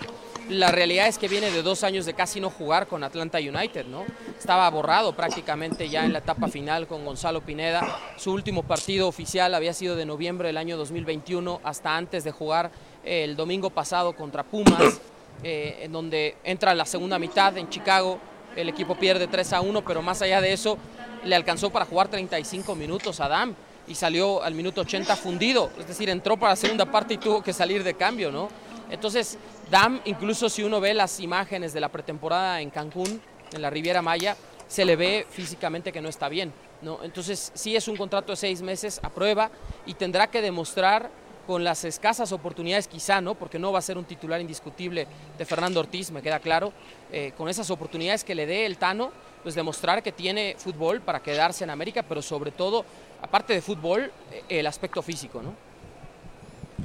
la 0.50 0.72
realidad 0.72 1.08
es 1.08 1.18
que 1.18 1.28
viene 1.28 1.52
de 1.52 1.62
dos 1.62 1.84
años 1.84 2.06
de 2.06 2.14
casi 2.14 2.40
no 2.40 2.50
jugar 2.50 2.88
con 2.88 3.04
Atlanta 3.04 3.38
United, 3.38 3.86
¿no? 3.86 4.06
Estaba 4.38 4.70
borrado 4.70 5.16
prácticamente 5.16 5.90
ya 5.90 6.06
en 6.06 6.14
la 6.14 6.20
etapa 6.20 6.48
final 6.48 6.88
con 6.88 7.04
Gonzalo 7.04 7.42
Pineda. 7.42 7.82
Su 8.18 8.32
último 8.32 8.64
partido 8.64 9.08
oficial 9.08 9.54
había 9.56 9.74
sido 9.74 9.96
de 9.96 10.06
noviembre 10.06 10.48
del 10.48 10.58
año 10.58 10.78
2021, 10.78 11.60
hasta 11.64 11.98
antes 11.98 12.24
de 12.24 12.32
jugar 12.32 12.72
el 13.04 13.36
domingo 13.36 13.70
pasado 13.70 14.16
contra 14.16 14.44
Pumas, 14.44 15.02
eh, 15.44 15.80
en 15.82 15.92
donde 15.92 16.38
entra 16.44 16.74
la 16.76 16.86
segunda 16.86 17.20
mitad 17.20 17.58
en 17.58 17.70
Chicago. 17.70 18.20
El 18.56 18.70
equipo 18.70 18.96
pierde 18.96 19.28
3 19.28 19.54
a 19.54 19.62
1, 19.62 19.84
pero 19.86 20.02
más 20.02 20.22
allá 20.22 20.42
de 20.42 20.54
eso, 20.54 20.78
le 21.24 21.36
alcanzó 21.36 21.70
para 21.70 21.86
jugar 21.86 22.08
35 22.08 22.74
minutos 22.76 23.20
a 23.20 23.26
Adam 23.26 23.54
y 23.88 23.96
salió 23.96 24.44
al 24.44 24.54
minuto 24.54 24.82
80 24.82 25.16
fundido, 25.16 25.70
es 25.80 25.88
decir, 25.88 26.10
entró 26.10 26.38
para 26.38 26.54
la 26.54 26.56
segunda 26.56 26.86
parte 26.86 27.14
y 27.14 27.18
tuvo 27.18 27.42
que 27.42 27.54
salir 27.54 27.84
de 27.84 27.94
cambio, 27.94 28.32
¿no? 28.32 28.50
Entonces, 28.90 29.38
Dam, 29.70 30.00
incluso 30.06 30.48
si 30.48 30.64
uno 30.64 30.80
ve 30.80 30.94
las 30.94 31.20
imágenes 31.20 31.74
de 31.74 31.82
la 31.82 31.90
pretemporada 31.90 32.62
en 32.62 32.70
Cancún, 32.70 33.22
en 33.52 33.62
la 33.62 33.70
Riviera 33.70 34.02
Maya, 34.02 34.38
se 34.68 34.86
le 34.86 34.96
ve 34.96 35.28
físicamente 35.30 35.92
que 35.92 36.02
no 36.02 36.08
está 36.08 36.30
bien, 36.30 36.54
¿no? 36.82 37.04
Entonces, 37.04 37.52
sí 37.54 37.76
es 37.76 37.90
un 37.90 37.98
contrato 37.98 38.32
de 38.32 38.38
seis 38.38 38.62
meses 38.62 39.00
a 39.04 39.10
prueba 39.10 39.52
y 39.86 39.94
tendrá 39.94 40.28
que 40.28 40.42
demostrar 40.42 41.10
con 41.46 41.66
las 41.66 41.84
escasas 41.84 42.32
oportunidades 42.32 42.88
quizá, 42.88 43.20
¿no? 43.20 43.36
Porque 43.36 43.60
no 43.60 43.74
va 43.74 43.80
a 43.80 43.82
ser 43.82 43.98
un 43.98 44.06
titular 44.06 44.40
indiscutible 44.40 45.06
de 45.38 45.46
Fernando 45.46 45.82
Ortiz, 45.82 46.12
me 46.12 46.22
queda 46.22 46.40
claro, 46.40 46.72
eh, 47.12 47.34
con 47.38 47.50
esas 47.50 47.70
oportunidades 47.70 48.24
que 48.24 48.36
le 48.36 48.46
dé 48.46 48.66
el 48.66 48.78
Tano, 48.78 49.12
pues 49.44 49.54
demostrar 49.56 50.02
que 50.02 50.14
tiene 50.14 50.56
fútbol 50.58 51.02
para 51.02 51.22
quedarse 51.22 51.66
en 51.66 51.72
América, 51.72 52.04
pero 52.04 52.22
sobre 52.22 52.52
todo 52.52 52.86
aparte 53.22 53.54
de 53.54 53.62
fútbol, 53.62 54.12
eh, 54.32 54.44
el 54.48 54.68
aspecto 54.68 55.02
físico, 55.02 55.42
¿no? 55.42 55.54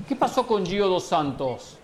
¿Qué 0.08 0.16
pasó 0.16 0.46
con 0.46 0.66
Gio 0.66 0.88
Dos 0.88 1.04
Santos? 1.04 1.78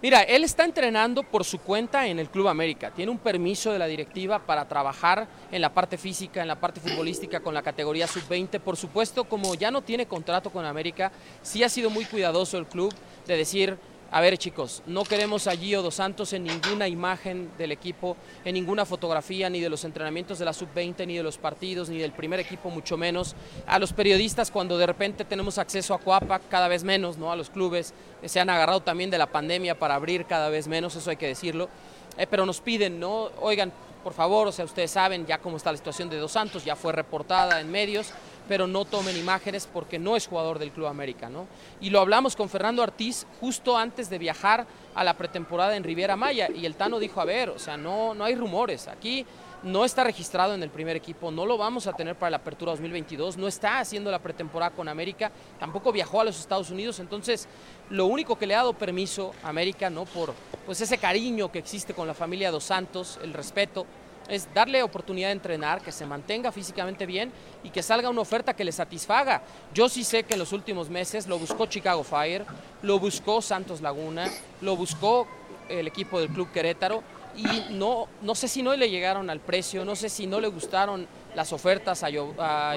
Mira, 0.00 0.22
él 0.22 0.44
está 0.44 0.64
entrenando 0.64 1.24
por 1.24 1.44
su 1.44 1.58
cuenta 1.58 2.06
en 2.06 2.20
el 2.20 2.30
Club 2.30 2.46
América. 2.46 2.92
Tiene 2.92 3.10
un 3.10 3.18
permiso 3.18 3.72
de 3.72 3.80
la 3.80 3.86
directiva 3.86 4.38
para 4.38 4.68
trabajar 4.68 5.26
en 5.50 5.60
la 5.60 5.74
parte 5.74 5.98
física, 5.98 6.40
en 6.40 6.46
la 6.46 6.60
parte 6.60 6.78
futbolística 6.78 7.40
con 7.40 7.52
la 7.52 7.62
categoría 7.62 8.06
sub-20. 8.06 8.60
Por 8.60 8.76
supuesto, 8.76 9.24
como 9.24 9.56
ya 9.56 9.72
no 9.72 9.82
tiene 9.82 10.06
contrato 10.06 10.50
con 10.50 10.64
América, 10.64 11.10
sí 11.42 11.64
ha 11.64 11.68
sido 11.68 11.90
muy 11.90 12.04
cuidadoso 12.04 12.58
el 12.58 12.66
club 12.66 12.94
de 13.26 13.36
decir, 13.36 13.76
a 14.10 14.20
ver 14.22 14.38
chicos, 14.38 14.82
no 14.86 15.04
queremos 15.04 15.46
a 15.46 15.56
Gio 15.56 15.82
Dos 15.82 15.96
Santos 15.96 16.32
en 16.32 16.44
ninguna 16.44 16.88
imagen 16.88 17.50
del 17.58 17.72
equipo, 17.72 18.16
en 18.44 18.54
ninguna 18.54 18.86
fotografía, 18.86 19.50
ni 19.50 19.60
de 19.60 19.68
los 19.68 19.84
entrenamientos 19.84 20.38
de 20.38 20.46
la 20.46 20.54
sub-20, 20.54 21.06
ni 21.06 21.16
de 21.18 21.22
los 21.22 21.36
partidos, 21.36 21.90
ni 21.90 21.98
del 21.98 22.12
primer 22.12 22.40
equipo, 22.40 22.70
mucho 22.70 22.96
menos. 22.96 23.36
A 23.66 23.78
los 23.78 23.92
periodistas, 23.92 24.50
cuando 24.50 24.78
de 24.78 24.86
repente 24.86 25.26
tenemos 25.26 25.58
acceso 25.58 25.92
a 25.92 25.98
Coapa, 25.98 26.38
cada 26.38 26.68
vez 26.68 26.84
menos, 26.84 27.18
¿no? 27.18 27.30
A 27.30 27.36
los 27.36 27.50
clubes 27.50 27.92
se 28.24 28.40
han 28.40 28.48
agarrado 28.48 28.80
también 28.80 29.10
de 29.10 29.18
la 29.18 29.26
pandemia 29.26 29.78
para 29.78 29.94
abrir 29.94 30.24
cada 30.24 30.48
vez 30.48 30.68
menos, 30.68 30.96
eso 30.96 31.10
hay 31.10 31.16
que 31.16 31.26
decirlo. 31.26 31.68
Eh, 32.16 32.26
pero 32.26 32.46
nos 32.46 32.60
piden, 32.60 32.98
¿no? 32.98 33.30
Oigan, 33.40 33.72
por 34.02 34.14
favor, 34.14 34.48
o 34.48 34.52
sea, 34.52 34.64
ustedes 34.64 34.90
saben 34.90 35.26
ya 35.26 35.38
cómo 35.38 35.58
está 35.58 35.70
la 35.70 35.76
situación 35.76 36.08
de 36.08 36.16
Dos 36.16 36.32
Santos, 36.32 36.64
ya 36.64 36.76
fue 36.76 36.92
reportada 36.92 37.60
en 37.60 37.70
medios, 37.70 38.12
pero 38.48 38.66
no 38.66 38.84
tomen 38.84 39.16
imágenes 39.16 39.68
porque 39.70 39.98
no 39.98 40.16
es 40.16 40.26
jugador 40.26 40.58
del 40.58 40.72
Club 40.72 40.86
América, 40.86 41.28
¿no? 41.28 41.46
Y 41.80 41.90
lo 41.90 42.00
hablamos 42.00 42.34
con 42.34 42.48
Fernando 42.48 42.82
Ortiz 42.82 43.26
justo 43.40 43.76
antes 43.76 44.08
de 44.10 44.18
viajar 44.18 44.66
a 44.94 45.04
la 45.04 45.16
pretemporada 45.16 45.76
en 45.76 45.84
Riviera 45.84 46.16
Maya 46.16 46.48
y 46.50 46.66
el 46.66 46.74
Tano 46.74 46.98
dijo, 46.98 47.20
a 47.20 47.24
ver, 47.24 47.50
o 47.50 47.58
sea, 47.58 47.76
no, 47.76 48.14
no 48.14 48.24
hay 48.24 48.34
rumores, 48.34 48.88
aquí 48.88 49.24
no 49.62 49.84
está 49.84 50.04
registrado 50.04 50.54
en 50.54 50.62
el 50.62 50.70
primer 50.70 50.96
equipo, 50.96 51.30
no 51.30 51.44
lo 51.44 51.58
vamos 51.58 51.86
a 51.86 51.92
tener 51.92 52.16
para 52.16 52.30
la 52.30 52.36
apertura 52.38 52.72
2022, 52.72 53.36
no 53.36 53.48
está 53.48 53.80
haciendo 53.80 54.10
la 54.10 54.20
pretemporada 54.20 54.70
con 54.74 54.88
América, 54.88 55.32
tampoco 55.58 55.92
viajó 55.92 56.20
a 56.20 56.24
los 56.24 56.38
Estados 56.38 56.70
Unidos, 56.70 57.00
entonces 57.00 57.48
lo 57.90 58.06
único 58.06 58.38
que 58.38 58.46
le 58.46 58.54
ha 58.54 58.58
dado 58.58 58.74
permiso 58.74 59.32
a 59.42 59.48
América, 59.48 59.90
¿no? 59.90 60.04
Por 60.04 60.32
pues 60.64 60.80
ese 60.80 60.98
cariño 60.98 61.50
que 61.50 61.58
existe 61.58 61.94
con 61.94 62.06
la 62.06 62.14
familia 62.14 62.50
Dos 62.50 62.64
Santos, 62.64 63.18
el 63.22 63.32
respeto, 63.32 63.86
es 64.28 64.52
darle 64.54 64.82
oportunidad 64.82 65.28
de 65.28 65.32
entrenar, 65.32 65.80
que 65.80 65.92
se 65.92 66.06
mantenga 66.06 66.52
físicamente 66.52 67.06
bien 67.06 67.32
y 67.64 67.70
que 67.70 67.82
salga 67.82 68.10
una 68.10 68.20
oferta 68.20 68.54
que 68.54 68.64
le 68.64 68.72
satisfaga. 68.72 69.42
Yo 69.74 69.88
sí 69.88 70.04
sé 70.04 70.22
que 70.22 70.34
en 70.34 70.40
los 70.40 70.52
últimos 70.52 70.90
meses 70.90 71.26
lo 71.26 71.38
buscó 71.38 71.66
Chicago 71.66 72.04
Fire, 72.04 72.44
lo 72.82 72.98
buscó 72.98 73.40
Santos 73.42 73.80
Laguna, 73.80 74.30
lo 74.60 74.76
buscó 74.76 75.26
el 75.68 75.86
equipo 75.86 76.20
del 76.20 76.28
Club 76.28 76.50
Querétaro 76.52 77.02
y 77.36 77.74
no, 77.74 78.08
no 78.22 78.34
sé 78.34 78.48
si 78.48 78.62
no 78.62 78.74
le 78.76 78.90
llegaron 78.90 79.30
al 79.30 79.40
precio, 79.40 79.84
no 79.84 79.96
sé 79.96 80.08
si 80.08 80.26
no 80.26 80.40
le 80.40 80.48
gustaron 80.48 81.06
las 81.34 81.52
ofertas 81.52 82.02
a, 82.02 82.08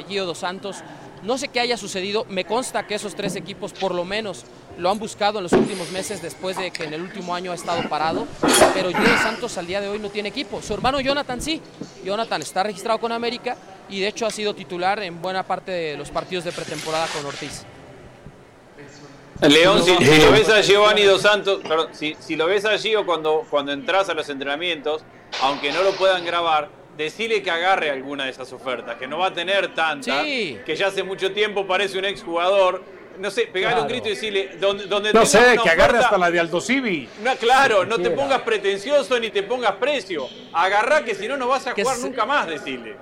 Gio 0.08 0.26
Dos 0.26 0.38
Santos, 0.38 0.78
no 1.24 1.38
sé 1.38 1.48
qué 1.48 1.60
haya 1.60 1.78
sucedido, 1.78 2.26
me 2.30 2.46
consta 2.46 2.86
que 2.88 2.96
esos 2.96 3.16
tres 3.16 3.36
equipos 3.36 3.74
por 3.74 3.94
lo 3.94 4.06
menos 4.06 4.44
lo 4.78 4.90
han 4.90 5.00
buscado 5.00 5.40
en 5.40 5.44
los 5.44 5.54
últimos 5.54 5.92
meses 5.92 6.22
después 6.22 6.58
de 6.58 6.72
que 6.72 6.84
en 6.84 6.94
el 6.94 7.02
último 7.02 7.36
año 7.36 7.52
ha 7.52 7.56
estado 7.56 7.88
parado, 7.90 8.28
pero 8.74 8.90
Gio 8.90 9.18
Santos 9.22 9.58
al 9.58 9.68
día 9.68 9.82
de 9.82 9.90
hoy 9.90 10.00
no 10.00 10.10
tiene 10.10 10.30
equipo. 10.30 10.62
Su 10.62 10.74
hermano 10.74 11.00
Jonathan 11.00 11.42
sí, 11.42 11.62
Jonathan 12.04 12.42
está 12.42 12.64
registrado 12.64 13.00
con 13.00 13.12
América 13.12 13.58
y 13.90 14.00
de 14.00 14.08
hecho 14.08 14.26
ha 14.26 14.32
sido 14.32 14.54
titular 14.56 15.02
en 15.04 15.22
buena 15.22 15.44
parte 15.44 15.72
de 15.72 15.98
los 15.98 16.10
partidos 16.10 16.44
de 16.46 16.52
pretemporada 16.52 17.08
con 17.08 17.26
Ortiz. 17.26 17.66
León, 19.50 19.84
si, 19.84 19.92
lo 19.94 20.32
ves 20.32 20.50
a 20.50 20.62
Giovanni 20.62 21.04
Dos 21.04 21.22
Santos, 21.22 21.62
si, 21.92 22.36
lo 22.36 22.46
ves 22.46 22.66
a 22.66 22.78
Gio 22.78 23.06
cuando, 23.06 23.46
cuando 23.50 23.72
entras 23.72 24.10
a 24.10 24.14
los 24.14 24.30
entrenamientos, 24.30 25.04
aunque 25.42 25.72
no 25.72 25.82
lo 25.82 25.92
puedan 25.94 26.24
grabar, 26.24 26.70
decirle 26.96 27.42
que 27.42 27.50
agarre 27.50 27.90
alguna 27.90 28.26
de 28.26 28.32
esas 28.32 28.54
ofertas, 28.54 28.98
que 28.98 29.08
no 29.08 29.18
va 29.18 29.28
a 29.28 29.34
tener 29.34 29.74
tanta, 29.74 30.24
que 30.24 30.76
ya 30.78 30.88
hace 30.88 31.04
mucho 31.04 31.32
tiempo 31.32 31.66
parece 31.66 31.98
un 31.98 32.06
exjugador 32.06 32.84
no 33.20 33.32
sé, 33.32 33.48
pegarle 33.48 33.82
un 33.82 33.88
grito 33.88 34.08
y 34.08 34.12
decirle, 34.12 34.58
donde, 34.60 34.86
donde 34.86 35.14
No 35.14 35.26
sé, 35.26 35.58
que 35.62 35.70
agarre 35.70 36.00
hasta 36.00 36.18
la 36.18 36.32
de 36.32 36.40
Aldo 36.40 36.60
Civi. 36.60 37.08
No, 37.24 37.36
claro, 37.36 37.86
no 37.86 37.98
te 37.98 38.10
pongas 38.12 38.42
pretencioso 38.42 39.20
ni 39.20 39.30
te 39.30 39.44
pongas 39.44 39.74
precio. 39.74 40.28
Agarrá 40.54 41.04
que 41.04 41.16
si 41.16 41.28
no, 41.28 41.38
no 41.38 41.48
vas 41.48 41.68
a 41.68 41.74
jugar 41.74 42.00
nunca 42.00 42.26
más, 42.26 42.48
decirle. 42.48 42.96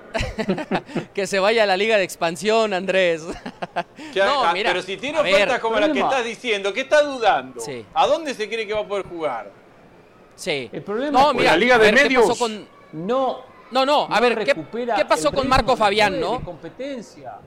que 1.13 1.27
se 1.27 1.39
vaya 1.39 1.63
a 1.63 1.65
la 1.65 1.77
liga 1.77 1.97
de 1.97 2.03
expansión, 2.03 2.73
Andrés. 2.73 3.23
no, 4.15 4.43
ah, 4.43 4.51
mira, 4.53 4.71
pero 4.71 4.81
si 4.81 4.97
tiene 4.97 5.19
ofertas 5.19 5.59
como 5.59 5.79
la 5.79 5.91
que 5.91 5.99
estás 5.99 6.25
diciendo, 6.25 6.73
¿qué 6.73 6.81
está 6.81 7.01
dudando? 7.01 7.61
¿A 7.93 8.07
dónde 8.07 8.33
se 8.33 8.47
cree 8.47 8.67
que 8.67 8.73
va 8.73 8.81
a 8.81 8.87
poder 8.87 9.05
jugar? 9.05 9.51
Sí. 10.35 10.69
El 10.71 10.83
problema 10.83 11.19
no, 11.19 11.33
mira, 11.33 11.51
la 11.51 11.57
liga 11.57 11.77
de 11.77 11.91
medios. 11.91 12.37
Con... 12.37 12.67
No. 12.93 13.49
No, 13.71 13.85
no, 13.85 14.07
a 14.09 14.19
ver, 14.19 14.43
¿qué, 14.43 14.55
¿qué, 14.95 15.05
pasó 15.05 15.31
con 15.31 15.47
Marco 15.47 15.77
Fabián, 15.77 16.19
no? 16.19 16.43
competencia 16.43 17.37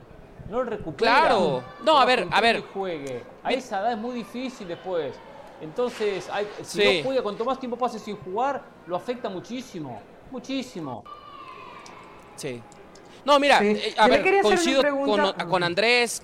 no 0.49 0.57
lo 0.57 0.63
recupera. 0.63 1.19
Claro. 1.19 1.63
No, 1.83 1.97
a 1.97 2.05
ver, 2.05 2.27
a 2.31 2.41
ver. 2.41 2.61
juegue. 2.73 3.23
A 3.43 3.51
esa 3.51 3.79
edad 3.79 3.91
es 3.93 3.97
muy 3.97 4.15
difícil 4.15 4.67
después. 4.67 5.13
Entonces, 5.61 6.29
si 6.61 6.97
no 6.97 7.03
juega, 7.03 7.21
cuanto 7.21 7.45
más 7.45 7.59
tiempo 7.59 7.77
pase 7.77 7.97
sin 7.97 8.17
jugar, 8.17 8.61
lo 8.85 8.95
afecta 8.95 9.29
muchísimo. 9.29 10.01
Muchísimo. 10.31 11.03
Sí. 12.35 12.61
No, 13.23 13.39
mira, 13.39 13.63
eh, 13.63 13.93
a 13.97 14.07
ver, 14.07 14.41
coincido 14.41 14.83
con, 15.47 15.63
Andrés 15.63 16.21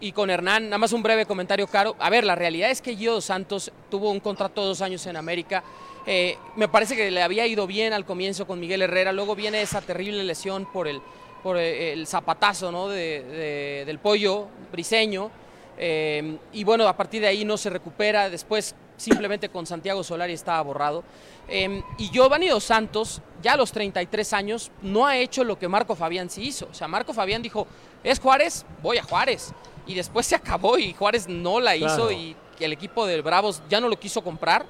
y 0.00 0.12
con 0.12 0.30
Hernán. 0.30 0.66
Nada 0.66 0.78
más 0.78 0.92
un 0.92 1.02
breve 1.02 1.26
comentario, 1.26 1.66
Caro. 1.66 1.96
A 1.98 2.08
ver, 2.10 2.24
la 2.24 2.36
realidad 2.36 2.70
es 2.70 2.80
que 2.80 2.94
Gio 2.94 3.20
Santos 3.20 3.72
tuvo 3.90 4.10
un 4.10 4.20
contrato 4.20 4.60
de 4.60 4.68
dos 4.68 4.82
años 4.82 5.04
en 5.06 5.16
América. 5.16 5.64
Eh, 6.06 6.38
me 6.54 6.68
parece 6.68 6.94
que 6.94 7.10
le 7.10 7.22
había 7.22 7.46
ido 7.48 7.66
bien 7.66 7.92
al 7.92 8.04
comienzo 8.04 8.46
con 8.46 8.60
Miguel 8.60 8.82
Herrera. 8.82 9.12
Luego 9.12 9.34
viene 9.34 9.60
esa 9.62 9.80
terrible 9.80 10.22
lesión 10.22 10.70
por 10.72 10.86
el 10.86 11.02
por 11.46 11.58
eh, 11.58 11.92
el 11.92 12.08
zapatazo 12.08 12.72
¿no? 12.72 12.88
de, 12.88 13.84
del 13.86 14.00
pollo 14.00 14.48
briseño. 14.72 15.30
Eh, 15.78 16.38
y 16.52 16.64
bueno, 16.64 16.88
a 16.88 16.96
partir 16.96 17.20
de 17.20 17.28
ahí 17.28 17.44
no 17.44 17.56
se 17.56 17.70
recupera. 17.70 18.28
Después 18.28 18.74
simplemente 18.96 19.48
con 19.48 19.64
Santiago 19.64 20.02
Solari 20.02 20.32
estaba 20.32 20.60
borrado. 20.62 21.04
Eh, 21.46 21.84
y 21.98 22.10
Giovanni 22.10 22.48
Dos 22.48 22.64
Santos, 22.64 23.22
ya 23.44 23.52
a 23.52 23.56
los 23.56 23.70
33 23.70 24.32
años, 24.32 24.72
no 24.82 25.06
ha 25.06 25.18
hecho 25.18 25.44
lo 25.44 25.56
que 25.56 25.68
Marco 25.68 25.94
Fabián 25.94 26.30
sí 26.30 26.42
hizo. 26.42 26.66
O 26.68 26.74
sea, 26.74 26.88
Marco 26.88 27.14
Fabián 27.14 27.42
dijo, 27.42 27.68
es 28.02 28.18
Juárez, 28.18 28.66
voy 28.82 28.98
a 28.98 29.04
Juárez. 29.04 29.52
Y 29.86 29.94
después 29.94 30.26
se 30.26 30.34
acabó 30.34 30.78
y 30.78 30.94
Juárez 30.94 31.28
no 31.28 31.60
la 31.60 31.76
hizo 31.76 32.10
y 32.10 32.34
el 32.58 32.72
equipo 32.72 33.06
de 33.06 33.22
Bravos 33.22 33.62
ya 33.70 33.80
no 33.80 33.88
lo 33.88 34.00
quiso 34.00 34.20
comprar. 34.24 34.66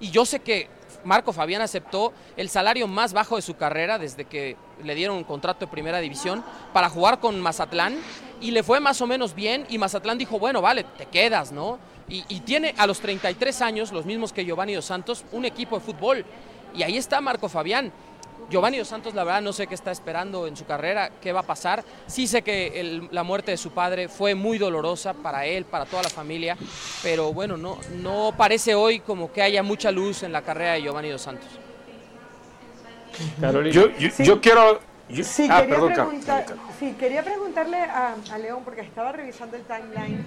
Y 0.00 0.10
yo 0.10 0.26
sé 0.26 0.40
que 0.40 0.68
Marco 1.06 1.32
Fabián 1.32 1.62
aceptó 1.62 2.12
el 2.36 2.48
salario 2.48 2.88
más 2.88 3.12
bajo 3.12 3.36
de 3.36 3.42
su 3.42 3.56
carrera 3.56 3.98
desde 3.98 4.24
que 4.24 4.56
le 4.82 4.94
dieron 4.94 5.16
un 5.16 5.24
contrato 5.24 5.60
de 5.60 5.70
primera 5.70 6.00
división 6.00 6.44
para 6.72 6.90
jugar 6.90 7.20
con 7.20 7.40
Mazatlán 7.40 7.96
y 8.40 8.50
le 8.50 8.62
fue 8.62 8.80
más 8.80 9.00
o 9.00 9.06
menos 9.06 9.34
bien 9.34 9.64
y 9.70 9.78
Mazatlán 9.78 10.18
dijo, 10.18 10.38
bueno, 10.38 10.60
vale, 10.60 10.84
te 10.84 11.06
quedas, 11.06 11.52
¿no? 11.52 11.78
Y, 12.08 12.22
tiene 12.40 12.72
a 12.78 12.86
los 12.86 13.00
33 13.00 13.62
años, 13.62 13.90
los 13.90 14.06
mismos 14.06 14.32
que 14.32 14.44
Giovanni 14.44 14.74
Dos 14.74 14.84
Santos, 14.84 15.24
un 15.32 15.44
equipo 15.44 15.76
de 15.76 15.84
fútbol. 15.84 16.24
Y 16.72 16.84
ahí 16.84 16.96
está 16.96 17.20
Marco 17.20 17.48
Fabián. 17.48 17.92
Giovanni 18.48 18.78
Dos 18.78 18.88
Santos, 18.88 19.14
la 19.14 19.24
verdad, 19.24 19.42
no 19.42 19.52
sé 19.52 19.66
qué 19.66 19.74
está 19.74 19.90
esperando 19.90 20.46
en 20.46 20.56
su 20.56 20.64
carrera, 20.64 21.10
qué 21.20 21.32
va 21.32 21.40
a 21.40 21.46
pasar. 21.46 21.84
Sí 22.06 22.26
sé 22.26 22.42
que 22.42 23.08
la 23.10 23.22
muerte 23.24 23.50
de 23.50 23.56
su 23.56 23.70
padre 23.72 24.08
fue 24.08 24.34
muy 24.34 24.58
dolorosa 24.58 25.14
para 25.14 25.46
él, 25.46 25.64
para 25.64 25.84
toda 25.84 26.04
la 26.04 26.10
familia, 26.10 26.56
pero 27.02 27.32
bueno, 27.32 27.56
no, 27.56 27.78
no 28.02 28.32
parece 28.36 28.74
hoy 28.74 29.00
como 29.00 29.32
que 29.32 29.42
haya 29.42 29.62
mucha 29.62 29.90
luz 29.90 30.22
en 30.22 30.32
la 30.32 30.42
carrera 30.42 30.74
de 30.74 30.82
Giovanni 30.82 31.10
Dos 31.10 31.22
Santos. 31.22 31.48
Yo, 33.72 33.88
yo, 34.18 34.40
quiero. 34.40 34.80
ah, 35.50 35.64
perdón, 35.68 36.20
sí, 36.78 36.94
quería 36.98 37.22
preguntarle 37.22 37.78
a, 37.78 38.14
a, 38.30 38.38
León, 38.38 38.62
porque 38.64 38.82
estaba 38.82 39.12
revisando 39.12 39.56
el 39.56 39.62
timeline 39.62 40.24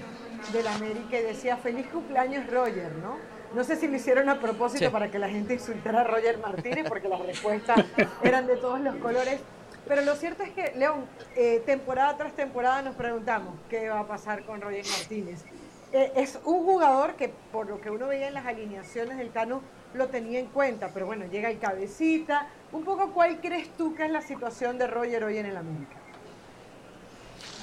de 0.51 0.63
la 0.63 0.73
América 0.73 1.19
y 1.19 1.23
decía 1.23 1.57
feliz 1.57 1.85
cumpleaños 1.87 2.49
Roger, 2.49 2.91
¿no? 3.03 3.38
No 3.53 3.63
sé 3.63 3.75
si 3.75 3.87
lo 3.87 3.95
hicieron 3.95 4.29
a 4.29 4.39
propósito 4.39 4.91
para 4.91 5.09
que 5.09 5.17
la 5.17 5.27
gente 5.27 5.55
insultara 5.55 6.01
a 6.01 6.03
Roger 6.03 6.37
Martínez, 6.37 6.85
porque 6.87 7.09
las 7.09 7.19
respuestas 7.19 7.83
eran 8.23 8.45
de 8.45 8.57
todos 8.57 8.79
los 8.79 8.95
colores. 8.97 9.39
Pero 9.87 10.03
lo 10.03 10.15
cierto 10.15 10.43
es 10.43 10.51
que, 10.51 10.73
León, 10.75 11.05
eh, 11.35 11.63
temporada 11.65 12.15
tras 12.15 12.33
temporada 12.33 12.83
nos 12.83 12.95
preguntamos 12.95 13.55
qué 13.69 13.89
va 13.89 14.01
a 14.01 14.07
pasar 14.07 14.43
con 14.45 14.61
Roger 14.61 14.85
Martínez. 14.85 15.43
Eh, 15.91 16.11
es 16.15 16.39
un 16.45 16.63
jugador 16.63 17.15
que, 17.15 17.29
por 17.51 17.67
lo 17.67 17.81
que 17.81 17.89
uno 17.89 18.07
veía 18.07 18.27
en 18.27 18.35
las 18.35 18.45
alineaciones 18.45 19.17
del 19.17 19.31
Cano, 19.31 19.63
lo 19.95 20.07
tenía 20.09 20.37
en 20.37 20.45
cuenta, 20.45 20.91
pero 20.93 21.07
bueno, 21.07 21.25
llega 21.25 21.49
el 21.49 21.57
cabecita. 21.57 22.47
Un 22.71 22.83
poco, 22.83 23.11
¿cuál 23.13 23.39
crees 23.41 23.69
tú 23.75 23.95
que 23.95 24.05
es 24.05 24.11
la 24.11 24.21
situación 24.21 24.77
de 24.77 24.85
Roger 24.85 25.23
hoy 25.23 25.39
en 25.39 25.47
el 25.47 25.57
América? 25.57 25.98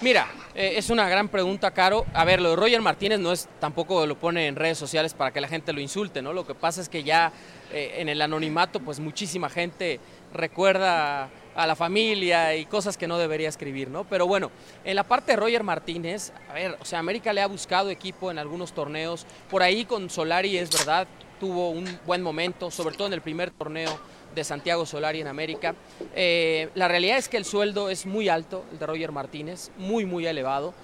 Mira, 0.03 0.27
eh, 0.55 0.75
es 0.77 0.91
una 0.91 1.09
gran 1.09 1.29
pregunta, 1.29 1.71
Caro. 1.71 2.05
A 2.13 2.27
ver, 2.27 2.43
lo 2.43 2.51
de 2.51 2.57
Roger 2.57 2.83
Martínez 2.83 3.19
no 3.19 3.33
es, 3.33 3.49
tampoco 3.61 4.05
lo 4.05 4.15
pone 4.19 4.47
en 4.47 4.55
redes 4.55 4.77
sociales 4.77 5.15
para 5.15 5.33
que 5.33 5.41
la 5.41 5.49
gente 5.49 5.73
lo 5.73 5.81
insulte, 5.81 6.21
¿no? 6.21 6.35
Lo 6.35 6.47
que 6.47 6.55
pasa 6.55 6.83
es 6.83 6.91
que 6.91 7.03
ya 7.03 7.33
eh, 7.73 7.95
en 7.97 8.11
el 8.11 8.21
anonimato, 8.21 8.79
pues 8.81 9.01
muchísima 9.01 9.49
gente 9.49 9.99
recuerda 10.35 11.31
a 11.55 11.67
la 11.67 11.75
familia 11.75 12.55
y 12.57 12.67
cosas 12.67 12.99
que 12.99 13.09
no 13.09 13.17
debería 13.17 13.49
escribir, 13.49 13.89
¿no? 13.89 14.05
Pero 14.05 14.27
bueno, 14.27 14.51
en 14.85 14.97
la 14.97 15.05
parte 15.05 15.33
de 15.33 15.37
Roger 15.37 15.63
Martínez, 15.63 16.31
a 16.51 16.53
ver, 16.53 16.77
o 16.79 16.85
sea, 16.85 16.99
América 16.99 17.33
le 17.33 17.41
ha 17.41 17.47
buscado 17.47 17.89
equipo 17.89 18.31
en 18.31 18.39
algunos 18.39 18.73
torneos. 18.73 19.27
Por 19.49 19.63
ahí 19.63 19.87
con 19.87 20.11
Solari 20.11 20.59
es 20.59 20.71
verdad, 20.71 21.09
tuvo 21.41 21.71
un 21.71 21.99
buen 22.05 22.21
momento, 22.21 22.71
sobre 22.71 22.97
todo 22.97 23.07
en 23.07 23.15
el 23.15 23.23
primer 23.23 23.51
torneo 23.51 23.99
de 24.37 24.45
Santiago 24.45 24.87
Solari 24.87 25.21
en 25.21 25.27
América. 25.27 25.75
Eh, 26.15 26.69
la 26.75 26.87
realidad 26.87 27.17
es 27.17 27.29
que 27.29 27.39
el 27.39 27.45
sueldo 27.45 27.91
es 27.91 28.07
muy 28.07 28.29
alto, 28.29 28.65
el 28.71 28.79
de 28.79 28.87
Roger 28.87 29.11
Martínez, 29.11 29.71
muy, 29.79 30.05
muy 30.05 30.27
elevado. 30.27 30.75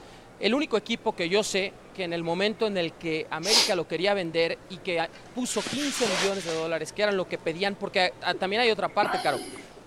El 0.41 0.55
único 0.55 0.77
equipo 0.77 1.15
que 1.15 1.29
yo 1.29 1.45
sé 1.45 1.73
que 1.95 2.03
en 2.03 2.13
el 2.13 2.25
momento 2.25 2.67
en 2.67 2.77
el 2.77 2.95
que 2.95 3.27
América 3.31 3.77
lo 3.77 3.87
quería 3.87 4.15
vender 4.15 4.59
y 4.71 4.79
que 4.79 5.07
puso 5.35 5.61
15 5.61 6.07
millones 6.07 6.45
de 6.45 6.55
dólares, 6.55 6.93
que 6.93 7.03
eran 7.03 7.17
lo 7.17 7.29
que 7.29 7.39
pedían, 7.39 7.77
porque 7.77 8.13
también 8.41 8.63
hay 8.63 8.71
otra 8.71 8.89
parte, 8.89 9.21
Caro. 9.23 9.39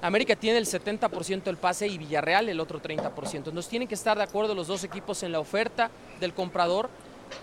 América 0.01 0.35
tiene 0.35 0.59
el 0.59 0.67
70% 0.67 1.43
del 1.43 1.57
pase 1.57 1.87
y 1.87 1.97
Villarreal 1.97 2.47
el 2.47 2.59
otro 2.59 2.79
30%. 2.79 3.33
Entonces 3.33 3.67
tienen 3.67 3.87
que 3.87 3.95
estar 3.95 4.15
de 4.15 4.23
acuerdo 4.23 4.53
los 4.53 4.67
dos 4.67 4.83
equipos 4.83 5.23
en 5.23 5.31
la 5.31 5.39
oferta 5.39 5.89
del 6.19 6.33
comprador 6.33 6.89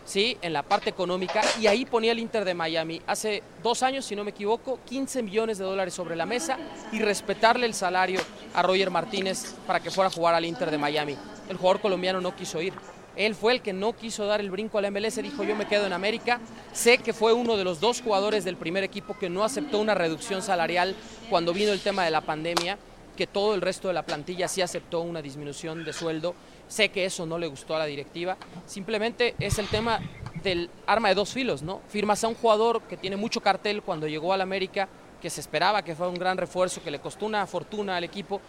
¿sí? 0.04 0.36
en 0.42 0.52
la 0.52 0.62
parte 0.62 0.90
económica, 0.90 1.42
y 1.60 1.66
ahí 1.66 1.84
ponía 1.84 2.12
el 2.12 2.18
Inter 2.18 2.44
de 2.44 2.54
Miami 2.54 3.00
hace 3.06 3.42
dos 3.62 3.82
años, 3.82 4.04
si 4.04 4.16
no 4.16 4.24
me 4.24 4.30
equivoco, 4.30 4.78
15 4.86 5.22
millones 5.22 5.58
de 5.58 5.64
dólares 5.64 5.94
sobre 5.94 6.16
la 6.16 6.26
mesa 6.26 6.58
y 6.92 7.00
respetarle 7.00 7.66
el 7.66 7.74
salario 7.74 8.20
a 8.54 8.62
Roger 8.62 8.90
Martínez 8.90 9.54
para 9.66 9.80
que 9.80 9.90
fuera 9.90 10.08
a 10.08 10.12
jugar 10.12 10.34
al 10.34 10.44
Inter 10.44 10.70
de 10.70 10.78
Miami. 10.78 11.16
El 11.48 11.56
jugador 11.56 11.80
colombiano 11.80 12.20
no 12.20 12.34
quiso 12.34 12.60
ir. 12.60 12.72
Él 13.16 13.34
fue 13.34 13.52
el 13.52 13.60
que 13.60 13.72
no 13.72 13.92
quiso 13.92 14.24
dar 14.26 14.40
el 14.40 14.50
brinco 14.50 14.78
al 14.78 14.90
MLS, 14.90 15.16
dijo 15.16 15.44
yo 15.44 15.54
me 15.54 15.66
quedo 15.66 15.86
en 15.86 15.92
América. 15.92 16.40
Sé 16.72 16.98
que 16.98 17.12
fue 17.12 17.32
uno 17.32 17.56
de 17.56 17.64
los 17.64 17.80
dos 17.80 18.00
jugadores 18.00 18.44
del 18.44 18.56
primer 18.56 18.84
equipo 18.84 19.18
que 19.18 19.28
no 19.28 19.44
aceptó 19.44 19.78
una 19.78 19.94
reducción 19.94 20.40
salarial 20.40 20.96
cuando 21.28 21.52
vino 21.52 21.72
el 21.72 21.80
tema 21.80 22.04
de 22.04 22.10
la 22.10 22.22
pandemia, 22.22 22.78
que 23.16 23.26
todo 23.26 23.54
el 23.54 23.60
resto 23.60 23.88
de 23.88 23.94
la 23.94 24.04
plantilla 24.04 24.48
sí 24.48 24.62
aceptó 24.62 25.00
una 25.02 25.20
disminución 25.20 25.84
de 25.84 25.92
sueldo 25.92 26.34
Sé 26.72 26.88
que 26.88 27.04
eso 27.04 27.26
no 27.26 27.36
le 27.36 27.48
gustó 27.48 27.76
a 27.76 27.80
la 27.80 27.84
directiva. 27.84 28.38
Simplemente 28.64 29.34
es 29.38 29.58
el 29.58 29.68
tema 29.68 30.00
del 30.42 30.70
arma 30.86 31.10
de 31.10 31.14
dos 31.14 31.30
filos, 31.30 31.60
¿no? 31.60 31.82
Firmas 31.90 32.24
a 32.24 32.28
un 32.28 32.34
jugador 32.34 32.80
que 32.84 32.96
tiene 32.96 33.18
mucho 33.18 33.42
cartel 33.42 33.82
cuando 33.82 34.08
llegó 34.08 34.32
al 34.32 34.40
América, 34.40 34.88
que 35.20 35.28
se 35.28 35.42
esperaba 35.42 35.82
que 35.82 35.94
fuera 35.94 36.08
un 36.08 36.18
gran 36.18 36.38
refuerzo, 36.38 36.82
que 36.82 36.90
le 36.90 36.98
costó 36.98 37.26
una 37.26 37.46
fortuna 37.46 37.98
al 37.98 38.04
equipo, 38.04 38.40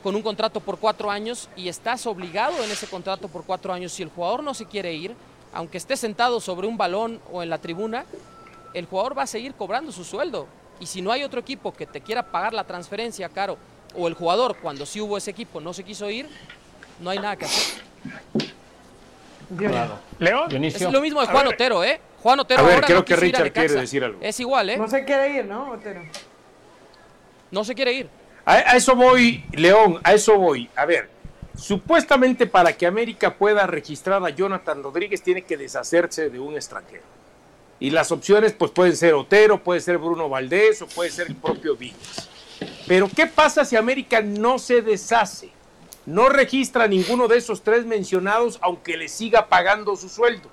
con 0.00 0.14
un 0.14 0.22
contrato 0.22 0.60
por 0.60 0.78
cuatro 0.78 1.10
años 1.10 1.48
y 1.56 1.66
estás 1.66 2.06
obligado 2.06 2.62
en 2.62 2.70
ese 2.70 2.86
contrato 2.86 3.26
por 3.26 3.42
cuatro 3.42 3.72
años. 3.72 3.90
Si 3.90 4.04
el 4.04 4.10
jugador 4.10 4.44
no 4.44 4.54
se 4.54 4.66
quiere 4.66 4.94
ir, 4.94 5.16
aunque 5.52 5.78
esté 5.78 5.96
sentado 5.96 6.38
sobre 6.38 6.68
un 6.68 6.76
balón 6.76 7.20
o 7.32 7.42
en 7.42 7.50
la 7.50 7.58
tribuna, 7.58 8.04
el 8.74 8.86
jugador 8.86 9.18
va 9.18 9.24
a 9.24 9.26
seguir 9.26 9.54
cobrando 9.54 9.90
su 9.90 10.04
sueldo. 10.04 10.46
Y 10.78 10.86
si 10.86 11.02
no 11.02 11.10
hay 11.10 11.24
otro 11.24 11.40
equipo 11.40 11.72
que 11.72 11.86
te 11.86 12.00
quiera 12.00 12.30
pagar 12.30 12.54
la 12.54 12.62
transferencia, 12.62 13.28
caro, 13.28 13.58
o 13.96 14.06
el 14.06 14.14
jugador, 14.14 14.58
cuando 14.62 14.86
sí 14.86 15.00
hubo 15.00 15.16
ese 15.16 15.32
equipo, 15.32 15.60
no 15.60 15.74
se 15.74 15.82
quiso 15.82 16.08
ir, 16.08 16.28
no 17.00 17.10
hay 17.10 17.18
nada 17.18 17.36
que 17.36 17.44
hacer. 17.44 17.82
León. 20.18 20.52
Es 20.64 20.80
lo 20.80 21.00
mismo 21.00 21.20
de 21.20 21.26
Juan 21.26 21.46
Otero, 21.46 21.84
¿eh? 21.84 22.00
Juan 22.22 22.40
Otero 22.40 22.60
a 22.60 22.66
ver, 22.66 22.80
creo 22.82 23.04
que 23.04 23.16
Richard 23.16 23.52
quiere 23.52 23.74
decir 23.74 24.04
algo. 24.04 24.18
Es 24.22 24.38
igual, 24.40 24.70
¿eh? 24.70 24.76
No 24.76 24.88
se 24.88 25.04
quiere 25.04 25.30
ir, 25.30 25.44
¿no, 25.44 25.72
Otero? 25.72 26.02
No 27.50 27.64
se 27.64 27.74
quiere 27.74 27.92
ir. 27.92 28.08
A, 28.44 28.54
a 28.54 28.76
eso 28.76 28.94
voy, 28.96 29.44
León, 29.52 30.00
a 30.04 30.12
eso 30.12 30.38
voy. 30.38 30.70
A 30.74 30.86
ver, 30.86 31.10
supuestamente 31.56 32.46
para 32.46 32.72
que 32.72 32.86
América 32.86 33.34
pueda 33.34 33.66
registrar 33.66 34.24
a 34.24 34.30
Jonathan 34.30 34.82
Rodríguez 34.82 35.22
tiene 35.22 35.42
que 35.42 35.56
deshacerse 35.56 36.30
de 36.30 36.40
un 36.40 36.54
extranjero. 36.54 37.02
Y 37.78 37.90
las 37.90 38.12
opciones 38.12 38.52
pues 38.52 38.70
pueden 38.70 38.96
ser 38.96 39.14
Otero, 39.14 39.62
puede 39.62 39.80
ser 39.80 39.98
Bruno 39.98 40.28
Valdés 40.28 40.80
o 40.82 40.86
puede 40.86 41.10
ser 41.10 41.26
el 41.26 41.34
propio 41.34 41.76
Villas. 41.76 42.28
Pero 42.86 43.08
¿qué 43.14 43.26
pasa 43.26 43.64
si 43.64 43.76
América 43.76 44.20
no 44.22 44.58
se 44.58 44.82
deshace? 44.82 45.50
No 46.06 46.28
registra 46.28 46.88
ninguno 46.88 47.28
de 47.28 47.38
esos 47.38 47.62
tres 47.62 47.84
mencionados, 47.84 48.58
aunque 48.62 48.96
le 48.96 49.08
siga 49.08 49.48
pagando 49.48 49.96
su 49.96 50.08
sueldo. 50.08 50.50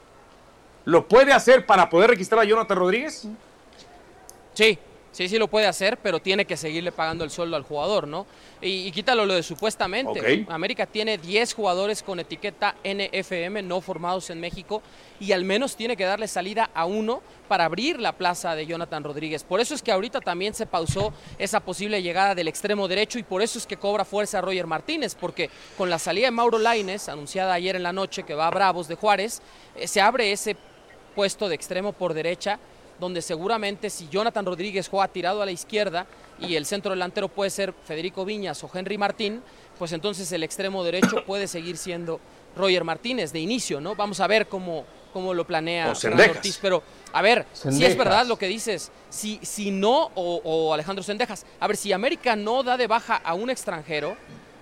¿Lo 0.86 1.08
puede 1.08 1.34
hacer 1.34 1.66
para 1.66 1.90
poder 1.90 2.12
registrar 2.12 2.42
a 2.42 2.46
Jonathan 2.46 2.78
Rodríguez? 2.78 3.28
Sí, 4.54 4.80
Sí, 5.20 5.28
sí 5.28 5.38
lo 5.38 5.50
puede 5.50 5.68
hacer, 5.68 5.98
pero 5.98 6.22
tiene 6.22 6.46
que 6.46 6.56
seguirle 6.56 6.94
pagando 6.94 7.26
el 7.26 7.30
sueldo 7.30 7.58
al 7.58 7.64
jugador, 7.64 8.08
¿no? 8.08 8.26
Y, 8.62 8.90
quítalo 8.94 9.26
lo 9.26 9.34
de 9.34 9.44
supuestamente. 9.44 10.46
América 10.48 10.86
tiene 10.86 11.18
10 11.18 11.56
jugadores 11.56 12.02
con 12.02 12.22
etiqueta 12.22 12.78
NFM 12.86 13.62
no 13.64 13.82
formados 13.82 14.30
en 14.30 14.40
México 14.40 14.82
y 15.20 15.34
al 15.34 15.44
menos 15.44 15.76
tiene 15.76 15.98
que 15.98 16.06
darle 16.06 16.30
salida 16.30 16.70
a 16.74 16.86
uno 16.86 17.22
para 17.50 17.66
abrir 17.66 18.00
la 18.00 18.14
plaza 18.14 18.56
de 18.56 18.66
Jonathan 18.66 19.04
Rodríguez. 19.04 19.44
Por 19.44 19.60
eso 19.60 19.76
es 19.76 19.82
que 19.82 19.92
ahorita 19.92 20.22
también 20.22 20.54
se 20.54 20.66
pausó 20.66 21.12
esa 21.38 21.60
posible 21.60 22.02
llegada 22.02 22.34
del 22.34 22.48
extremo 22.48 22.88
derecho 22.88 23.20
y 23.20 23.24
por 23.24 23.42
eso 23.42 23.60
es 23.60 23.68
que 23.68 23.76
cobra 23.76 24.06
fuerza 24.06 24.40
Roger 24.40 24.68
Martínez, 24.68 25.16
porque 25.16 25.50
con 25.78 25.90
la 25.90 26.00
salida 26.00 26.28
de 26.28 26.32
Mauro 26.32 26.60
Laines, 26.60 27.10
anunciada 27.10 27.54
ayer 27.54 27.76
en 27.76 27.84
la 27.84 27.92
noche 27.92 28.24
que 28.24 28.36
va 28.36 28.48
a 28.48 28.52
Bravos 28.52 28.88
de 28.88 28.96
Juárez, 28.96 29.42
eh, 29.76 29.86
se 29.86 30.00
abre 30.00 30.32
ese 30.32 30.56
puesto 31.14 31.50
de 31.50 31.56
extremo 31.56 31.92
por 31.92 32.14
derecha 32.14 32.58
donde 33.00 33.22
seguramente 33.22 33.90
si 33.90 34.08
Jonathan 34.10 34.46
Rodríguez 34.46 34.88
juega 34.90 35.08
tirado 35.08 35.42
a 35.42 35.46
la 35.46 35.52
izquierda 35.52 36.06
y 36.40 36.56
el 36.56 36.66
centro 36.66 36.92
delantero 36.92 37.30
puede 37.30 37.50
ser 37.50 37.74
Federico 37.86 38.26
Viñas 38.26 38.64
o 38.64 38.70
Henry 38.74 38.98
Martín, 38.98 39.42
pues 39.78 39.92
entonces 39.94 40.32
el 40.32 40.44
extremo 40.44 40.84
derecho 40.84 41.24
puede 41.26 41.48
seguir 41.48 41.78
siendo 41.78 42.20
Roger 42.56 42.84
Martínez 42.84 43.32
de 43.32 43.40
inicio, 43.40 43.80
¿no? 43.80 43.96
Vamos 43.96 44.20
a 44.20 44.28
ver 44.28 44.48
cómo, 44.48 44.86
cómo 45.14 45.34
lo 45.34 45.46
planea 45.46 45.92
Ortiz, 45.92 46.60
pero 46.62 46.84
a 47.14 47.22
ver, 47.22 47.46
si 47.54 47.84
es 47.86 47.98
verdad 47.98 48.26
lo 48.26 48.38
que 48.38 48.48
dices, 48.48 48.92
si, 49.10 49.40
si 49.42 49.72
no, 49.72 50.12
o, 50.16 50.42
o 50.44 50.74
Alejandro 50.74 51.04
Sendejas, 51.04 51.46
a 51.60 51.68
ver, 51.68 51.78
si 51.78 51.94
América 51.94 52.36
no 52.36 52.64
da 52.64 52.78
de 52.78 52.88
baja 52.88 53.16
a 53.16 53.34
un 53.34 53.50
extranjero, 53.50 54.18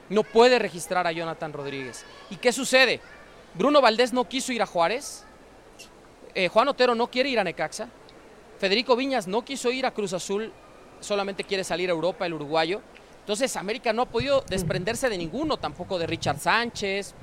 no 0.09 0.23
puede 0.23 0.59
registrar 0.59 1.07
a 1.07 1.11
Jonathan 1.11 1.53
Rodríguez. 1.53 2.05
¿Y 2.29 2.37
qué 2.37 2.51
sucede? 2.51 3.01
Bruno 3.53 3.81
Valdés 3.81 4.13
no 4.13 4.25
quiso 4.25 4.51
ir 4.51 4.61
a 4.61 4.65
Juárez, 4.65 5.25
eh, 6.35 6.49
Juan 6.49 6.67
Otero 6.67 6.93
no 6.93 7.07
quiere 7.07 7.29
ir 7.29 7.39
a 7.39 7.43
Necaxa, 7.43 7.89
Federico 8.59 8.95
Viñas 8.95 9.27
no 9.27 9.45
quiso 9.45 9.71
ir 9.71 9.85
a 9.85 9.91
Cruz 9.91 10.13
Azul, 10.13 10.51
solamente 10.99 11.43
quiere 11.43 11.63
salir 11.63 11.89
a 11.89 11.93
Europa, 11.93 12.25
el 12.25 12.33
uruguayo. 12.33 12.81
Entonces 13.19 13.55
América 13.55 13.93
no 13.93 14.03
ha 14.03 14.05
podido 14.05 14.43
desprenderse 14.49 15.09
de 15.09 15.17
ninguno, 15.17 15.57
tampoco 15.57 15.99
de 15.99 16.07
Richard 16.07 16.39
Sánchez. 16.39 17.13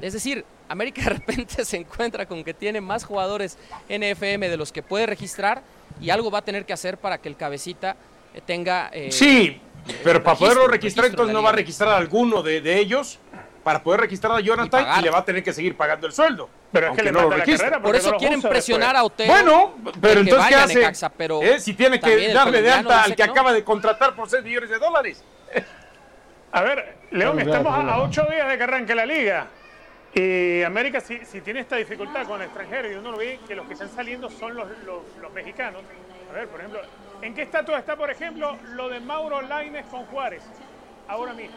Es 0.00 0.12
decir, 0.12 0.44
América 0.68 1.02
de 1.02 1.10
repente 1.10 1.64
se 1.64 1.76
encuentra 1.76 2.26
con 2.26 2.44
que 2.44 2.54
tiene 2.54 2.80
más 2.80 3.04
jugadores 3.04 3.58
NFM 3.88 4.48
de 4.48 4.56
los 4.56 4.72
que 4.72 4.82
puede 4.82 5.06
registrar 5.06 5.62
y 6.00 6.10
algo 6.10 6.30
va 6.30 6.38
a 6.38 6.44
tener 6.44 6.64
que 6.64 6.72
hacer 6.72 6.98
para 6.98 7.18
que 7.18 7.28
el 7.28 7.36
cabecita 7.36 7.96
eh, 8.34 8.40
tenga... 8.44 8.90
Eh, 8.92 9.10
sí, 9.10 9.60
pero 10.04 10.22
para 10.22 10.38
poderlo 10.38 10.68
registrar 10.68 11.06
entonces 11.06 11.34
no 11.34 11.42
va 11.42 11.50
a 11.50 11.54
registrar 11.54 11.90
a 11.90 11.96
alguno 11.96 12.42
de, 12.42 12.60
de 12.60 12.78
ellos 12.78 13.18
para 13.62 13.82
poder 13.82 14.00
registrar 14.00 14.36
a 14.36 14.40
Jonathan 14.40 14.98
y, 14.98 15.02
le 15.02 15.10
va 15.10 15.18
a 15.18 15.24
tener 15.24 15.42
que 15.42 15.52
seguir 15.52 15.76
pagando 15.76 16.06
el 16.06 16.12
sueldo. 16.12 16.48
Pero 16.72 16.88
es 16.88 16.96
que 16.96 17.02
le 17.04 17.12
no 17.12 17.22
lo 17.22 17.30
registra. 17.30 17.80
Por 17.80 17.96
eso 17.96 18.16
quieren 18.16 18.42
presionar 18.42 18.96
a 18.96 19.04
Otero. 19.04 19.32
Bueno, 19.32 19.74
pero 20.00 20.20
entonces 20.20 20.48
¿qué 20.48 20.54
hace? 20.54 20.92
¿Eh? 21.42 21.60
Si 21.60 21.74
tiene 21.74 22.00
que 22.00 22.32
darle 22.32 22.62
de 22.62 22.72
alta 22.72 23.04
al 23.04 23.14
que 23.14 23.22
acaba 23.22 23.52
de 23.52 23.64
contratar 23.64 24.14
por 24.14 24.28
6 24.28 24.44
millones 24.44 24.70
de 24.70 24.78
dólares. 24.78 25.24
A 26.52 26.62
ver, 26.62 26.96
León, 27.10 27.40
estamos 27.40 27.72
a 27.72 28.02
8 28.02 28.26
días 28.30 28.48
de 28.48 28.58
que 28.58 28.62
arranque 28.64 28.94
la 28.94 29.06
liga. 29.06 29.46
Y 30.14 30.62
América, 30.62 31.00
si, 31.00 31.40
tiene 31.40 31.60
esta 31.60 31.76
dificultad 31.76 32.26
con 32.26 32.42
extranjeros, 32.42 32.92
y 32.92 32.94
uno 32.96 33.12
lo 33.12 33.16
ve 33.16 33.40
que 33.48 33.54
los 33.54 33.66
que 33.66 33.72
están 33.72 33.88
saliendo 33.90 34.28
son 34.28 34.54
los, 34.54 34.68
los, 34.84 35.32
mexicanos. 35.32 35.82
A 36.30 36.34
ver, 36.34 36.48
por 36.48 36.60
ejemplo, 36.60 36.80
¿en 37.22 37.34
qué 37.34 37.42
estatus 37.42 37.76
está, 37.76 37.96
por 37.96 38.10
ejemplo, 38.10 38.58
lo 38.74 38.90
de 38.90 39.00
Mauro 39.00 39.40
Laines 39.40 39.86
con 39.86 40.04
Juárez? 40.06 40.42
Ahora 41.08 41.32
mismo. 41.32 41.56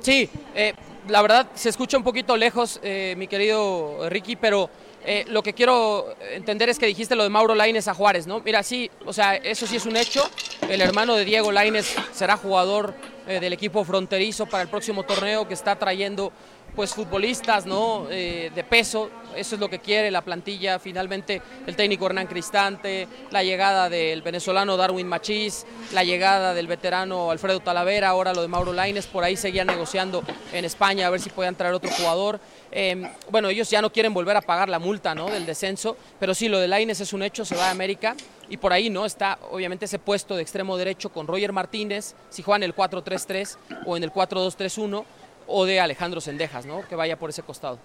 Sí, 0.00 0.28
eh, 0.54 0.74
la 1.08 1.22
verdad 1.22 1.48
se 1.54 1.68
escucha 1.68 1.96
un 1.96 2.04
poquito 2.04 2.36
lejos, 2.36 2.80
eh, 2.82 3.14
mi 3.16 3.26
querido 3.26 4.08
Ricky, 4.08 4.36
pero 4.36 4.70
eh, 5.04 5.24
lo 5.28 5.42
que 5.42 5.52
quiero 5.52 6.14
entender 6.32 6.68
es 6.68 6.78
que 6.78 6.86
dijiste 6.86 7.16
lo 7.16 7.24
de 7.24 7.28
Mauro 7.28 7.54
Laines 7.54 7.88
a 7.88 7.94
Juárez, 7.94 8.26
¿no? 8.26 8.40
Mira, 8.40 8.62
sí, 8.62 8.88
o 9.04 9.12
sea, 9.12 9.34
eso 9.34 9.66
sí 9.66 9.76
es 9.76 9.86
un 9.86 9.96
hecho. 9.96 10.22
El 10.68 10.80
hermano 10.80 11.16
de 11.16 11.24
Diego 11.24 11.50
Laines 11.50 11.92
será 12.12 12.36
jugador 12.36 12.94
eh, 13.26 13.40
del 13.40 13.52
equipo 13.52 13.84
fronterizo 13.84 14.46
para 14.46 14.62
el 14.64 14.68
próximo 14.68 15.02
torneo 15.02 15.46
que 15.46 15.54
está 15.54 15.76
trayendo 15.76 16.32
pues 16.74 16.94
futbolistas 16.94 17.66
¿no? 17.66 18.06
Eh, 18.10 18.50
de 18.54 18.64
peso, 18.64 19.10
eso 19.36 19.54
es 19.54 19.60
lo 19.60 19.68
que 19.68 19.78
quiere 19.78 20.10
la 20.10 20.22
plantilla, 20.22 20.78
finalmente 20.78 21.42
el 21.66 21.76
técnico 21.76 22.06
Hernán 22.06 22.26
Cristante, 22.26 23.08
la 23.30 23.42
llegada 23.42 23.88
del 23.88 24.22
venezolano 24.22 24.76
Darwin 24.76 25.06
Machís, 25.06 25.66
la 25.92 26.04
llegada 26.04 26.54
del 26.54 26.66
veterano 26.66 27.30
Alfredo 27.30 27.60
Talavera, 27.60 28.08
ahora 28.08 28.32
lo 28.32 28.42
de 28.42 28.48
Mauro 28.48 28.72
Laines, 28.72 29.06
por 29.06 29.24
ahí 29.24 29.36
seguían 29.36 29.66
negociando 29.66 30.22
en 30.52 30.64
España 30.64 31.06
a 31.06 31.10
ver 31.10 31.20
si 31.20 31.30
podían 31.30 31.54
traer 31.54 31.74
otro 31.74 31.90
jugador. 31.90 32.40
Em, 32.70 33.06
bueno, 33.30 33.50
ellos 33.50 33.68
ya 33.68 33.82
no 33.82 33.92
quieren 33.92 34.14
volver 34.14 34.36
a 34.36 34.40
pagar 34.40 34.68
la 34.68 34.78
multa 34.78 35.14
¿no? 35.14 35.26
del 35.26 35.44
descenso, 35.44 35.96
pero 36.18 36.34
sí, 36.34 36.48
lo 36.48 36.58
de 36.58 36.68
Laines 36.68 37.00
es 37.00 37.12
un 37.12 37.22
hecho, 37.22 37.44
se 37.44 37.54
va 37.54 37.68
a 37.68 37.70
América 37.70 38.16
y 38.48 38.56
por 38.56 38.72
ahí 38.72 38.90
no 38.90 39.06
está 39.06 39.38
obviamente 39.50 39.84
ese 39.84 39.98
puesto 39.98 40.36
de 40.36 40.42
extremo 40.42 40.76
derecho 40.76 41.10
con 41.10 41.26
Roger 41.26 41.52
Martínez, 41.52 42.14
si 42.30 42.42
juega 42.42 42.56
en 42.56 42.62
el 42.64 42.74
4-3-3 42.74 43.56
o 43.86 43.96
en 43.96 44.04
el 44.04 44.12
4-2-3-1 44.12 45.04
o 45.46 45.64
de 45.64 45.80
Alejandro 45.80 46.20
Sendejas, 46.20 46.66
¿no? 46.66 46.86
Que 46.88 46.94
vaya 46.94 47.18
por 47.18 47.30
ese 47.30 47.42
costado. 47.42 47.78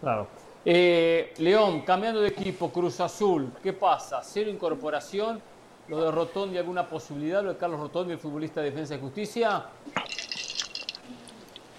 claro. 0.00 0.28
Eh, 0.64 1.32
León, 1.38 1.80
cambiando 1.82 2.20
de 2.20 2.28
equipo, 2.28 2.70
Cruz 2.70 3.00
Azul, 3.00 3.50
¿qué 3.62 3.72
pasa? 3.72 4.22
¿Cero 4.22 4.50
incorporación? 4.50 5.40
¿Lo 5.88 6.04
de 6.04 6.10
Rotondi, 6.10 6.58
alguna 6.58 6.86
posibilidad? 6.86 7.42
¿Lo 7.42 7.54
de 7.54 7.58
Carlos 7.58 7.80
Rotondi, 7.80 8.12
el 8.12 8.18
futbolista 8.18 8.60
de 8.60 8.70
Defensa 8.70 8.94
y 8.94 9.00
Justicia? 9.00 9.64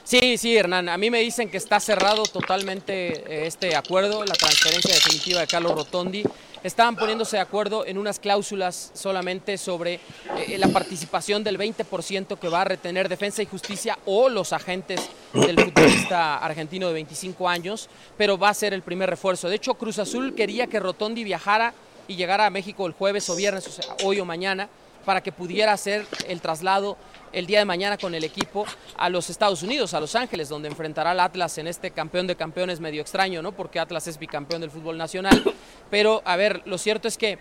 Sí, 0.03 0.37
sí, 0.37 0.57
Hernán. 0.57 0.89
A 0.89 0.97
mí 0.97 1.09
me 1.09 1.19
dicen 1.19 1.49
que 1.49 1.57
está 1.57 1.79
cerrado 1.79 2.23
totalmente 2.23 3.23
eh, 3.31 3.45
este 3.45 3.75
acuerdo, 3.75 4.25
la 4.25 4.33
transferencia 4.33 4.93
definitiva 4.93 5.41
de 5.41 5.47
Carlos 5.47 5.73
Rotondi 5.73 6.23
estaban 6.63 6.95
poniéndose 6.95 7.37
de 7.37 7.41
acuerdo 7.41 7.85
en 7.85 7.97
unas 7.97 8.19
cláusulas 8.19 8.91
solamente 8.93 9.57
sobre 9.57 9.95
eh, 9.95 10.57
la 10.57 10.67
participación 10.67 11.43
del 11.43 11.57
20% 11.57 12.37
que 12.37 12.49
va 12.49 12.61
a 12.61 12.65
retener 12.65 13.09
Defensa 13.09 13.41
y 13.41 13.45
Justicia 13.45 13.97
o 14.05 14.29
los 14.29 14.53
agentes 14.53 15.09
del 15.33 15.59
futbolista 15.59 16.37
argentino 16.37 16.87
de 16.87 16.93
25 16.93 17.49
años, 17.49 17.89
pero 18.17 18.37
va 18.37 18.49
a 18.49 18.53
ser 18.53 18.73
el 18.73 18.81
primer 18.81 19.09
refuerzo. 19.09 19.49
De 19.49 19.55
hecho, 19.55 19.75
Cruz 19.75 19.99
Azul 19.99 20.35
quería 20.35 20.67
que 20.67 20.79
Rotondi 20.79 21.23
viajara 21.23 21.73
y 22.07 22.15
llegara 22.15 22.45
a 22.45 22.49
México 22.49 22.85
el 22.85 22.93
jueves 22.93 23.29
o 23.29 23.35
viernes, 23.35 23.67
o 23.67 23.71
sea, 23.71 23.95
hoy 24.03 24.19
o 24.19 24.25
mañana, 24.25 24.69
para 25.05 25.21
que 25.21 25.31
pudiera 25.31 25.73
hacer 25.73 26.05
el 26.27 26.41
traslado 26.41 26.97
el 27.33 27.45
día 27.45 27.59
de 27.59 27.65
mañana 27.65 27.97
con 27.97 28.15
el 28.15 28.23
equipo 28.23 28.65
a 28.97 29.09
los 29.09 29.29
Estados 29.29 29.63
Unidos, 29.63 29.93
a 29.93 29.99
Los 29.99 30.15
Ángeles, 30.15 30.49
donde 30.49 30.67
enfrentará 30.69 31.11
al 31.11 31.19
Atlas 31.19 31.57
en 31.57 31.67
este 31.67 31.91
campeón 31.91 32.27
de 32.27 32.35
campeones 32.35 32.79
medio 32.79 33.01
extraño, 33.01 33.41
¿no? 33.41 33.51
Porque 33.51 33.79
Atlas 33.79 34.07
es 34.07 34.17
bicampeón 34.17 34.61
del 34.61 34.71
fútbol 34.71 34.97
nacional. 34.97 35.43
Pero, 35.89 36.21
a 36.25 36.35
ver, 36.35 36.61
lo 36.65 36.77
cierto 36.77 37.07
es 37.07 37.17
que 37.17 37.39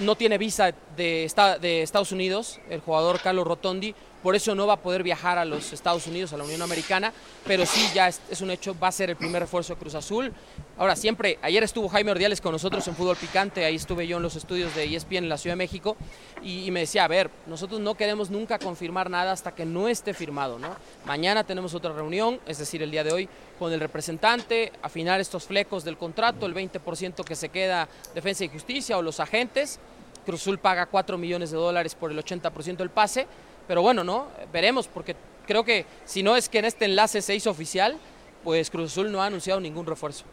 no 0.00 0.16
tiene 0.16 0.38
visa 0.38 0.72
de, 0.96 1.30
de 1.60 1.82
Estados 1.82 2.12
Unidos, 2.12 2.60
el 2.68 2.80
jugador 2.80 3.20
Carlos 3.20 3.46
Rotondi, 3.46 3.94
por 4.22 4.36
eso 4.36 4.54
no 4.54 4.66
va 4.66 4.74
a 4.74 4.76
poder 4.76 5.02
viajar 5.02 5.38
a 5.38 5.44
los 5.44 5.72
Estados 5.72 6.06
Unidos, 6.06 6.32
a 6.32 6.36
la 6.36 6.44
Unión 6.44 6.62
Americana, 6.62 7.12
pero 7.46 7.66
sí 7.66 7.88
ya 7.94 8.08
es, 8.08 8.40
un 8.40 8.50
hecho, 8.50 8.78
va 8.78 8.88
a 8.88 8.92
ser 8.92 9.10
el 9.10 9.16
primer 9.16 9.42
refuerzo 9.42 9.74
de 9.74 9.80
Cruz 9.80 9.94
Azul. 9.94 10.32
Ahora, 10.78 10.96
siempre, 10.96 11.38
ayer 11.42 11.62
estuvo 11.62 11.88
Jaime 11.88 12.12
Ordiales 12.12 12.40
con 12.40 12.52
nosotros 12.52 12.86
en 12.88 12.94
Fútbol 12.94 13.16
Picante, 13.16 13.64
ahí 13.64 13.74
estuve 13.74 14.06
yo 14.06 14.16
en 14.18 14.22
los 14.22 14.36
estudios 14.36 14.74
de 14.74 14.84
ESPN 14.84 15.16
en 15.16 15.28
la 15.28 15.38
Ciudad 15.38 15.52
de 15.52 15.58
México, 15.58 15.96
y, 16.42 16.70
me 16.70 16.80
decía, 16.80 17.04
a 17.04 17.08
ver, 17.08 17.30
nosotros 17.46 17.80
no 17.80 17.94
queremos 17.94 18.30
nunca 18.30 18.58
confirmar 18.58 19.10
nada 19.10 19.32
hasta 19.32 19.54
que 19.54 19.64
no 19.64 19.88
esté 19.88 20.14
firmado, 20.14 20.58
¿no? 20.58 20.74
Mañana 21.04 21.44
tenemos 21.44 21.74
otra 21.74 21.92
reunión, 21.92 22.40
es 22.46 22.58
decir, 22.58 22.82
el 22.82 22.90
día 22.90 23.04
de 23.04 23.12
hoy, 23.12 23.28
con 23.58 23.72
el 23.72 23.80
representante, 23.80 24.72
afinar 24.82 25.20
estos 25.20 25.44
flecos 25.44 25.84
del 25.84 25.96
contrato, 25.96 26.46
el 26.46 26.54
20% 26.54 27.24
que 27.24 27.36
se 27.36 27.48
queda 27.48 27.88
Defensa 28.14 28.44
y 28.44 28.48
Justicia 28.48 28.98
o 28.98 29.02
los 29.02 29.20
agentes, 29.20 29.78
Cruz 30.24 30.42
Azul 30.42 30.58
paga 30.58 30.86
4 30.86 31.18
millones 31.18 31.50
de 31.50 31.56
dólares 31.56 31.94
por 31.94 32.10
el 32.10 32.18
80% 32.18 32.76
del 32.76 32.90
pase, 32.90 33.26
pero 33.66 33.82
bueno, 33.82 34.04
¿no? 34.04 34.28
Veremos, 34.52 34.88
porque 34.88 35.16
creo 35.46 35.64
que 35.64 35.86
si 36.04 36.22
no 36.22 36.36
es 36.36 36.48
que 36.48 36.58
en 36.58 36.66
este 36.66 36.84
enlace 36.84 37.22
se 37.22 37.34
hizo 37.34 37.50
oficial, 37.50 37.98
pues 38.44 38.70
Cruz 38.70 38.92
Azul 38.92 39.10
no 39.12 39.22
ha 39.22 39.26
anunciado 39.26 39.60
ningún 39.60 39.86
refuerzo. 39.86 40.24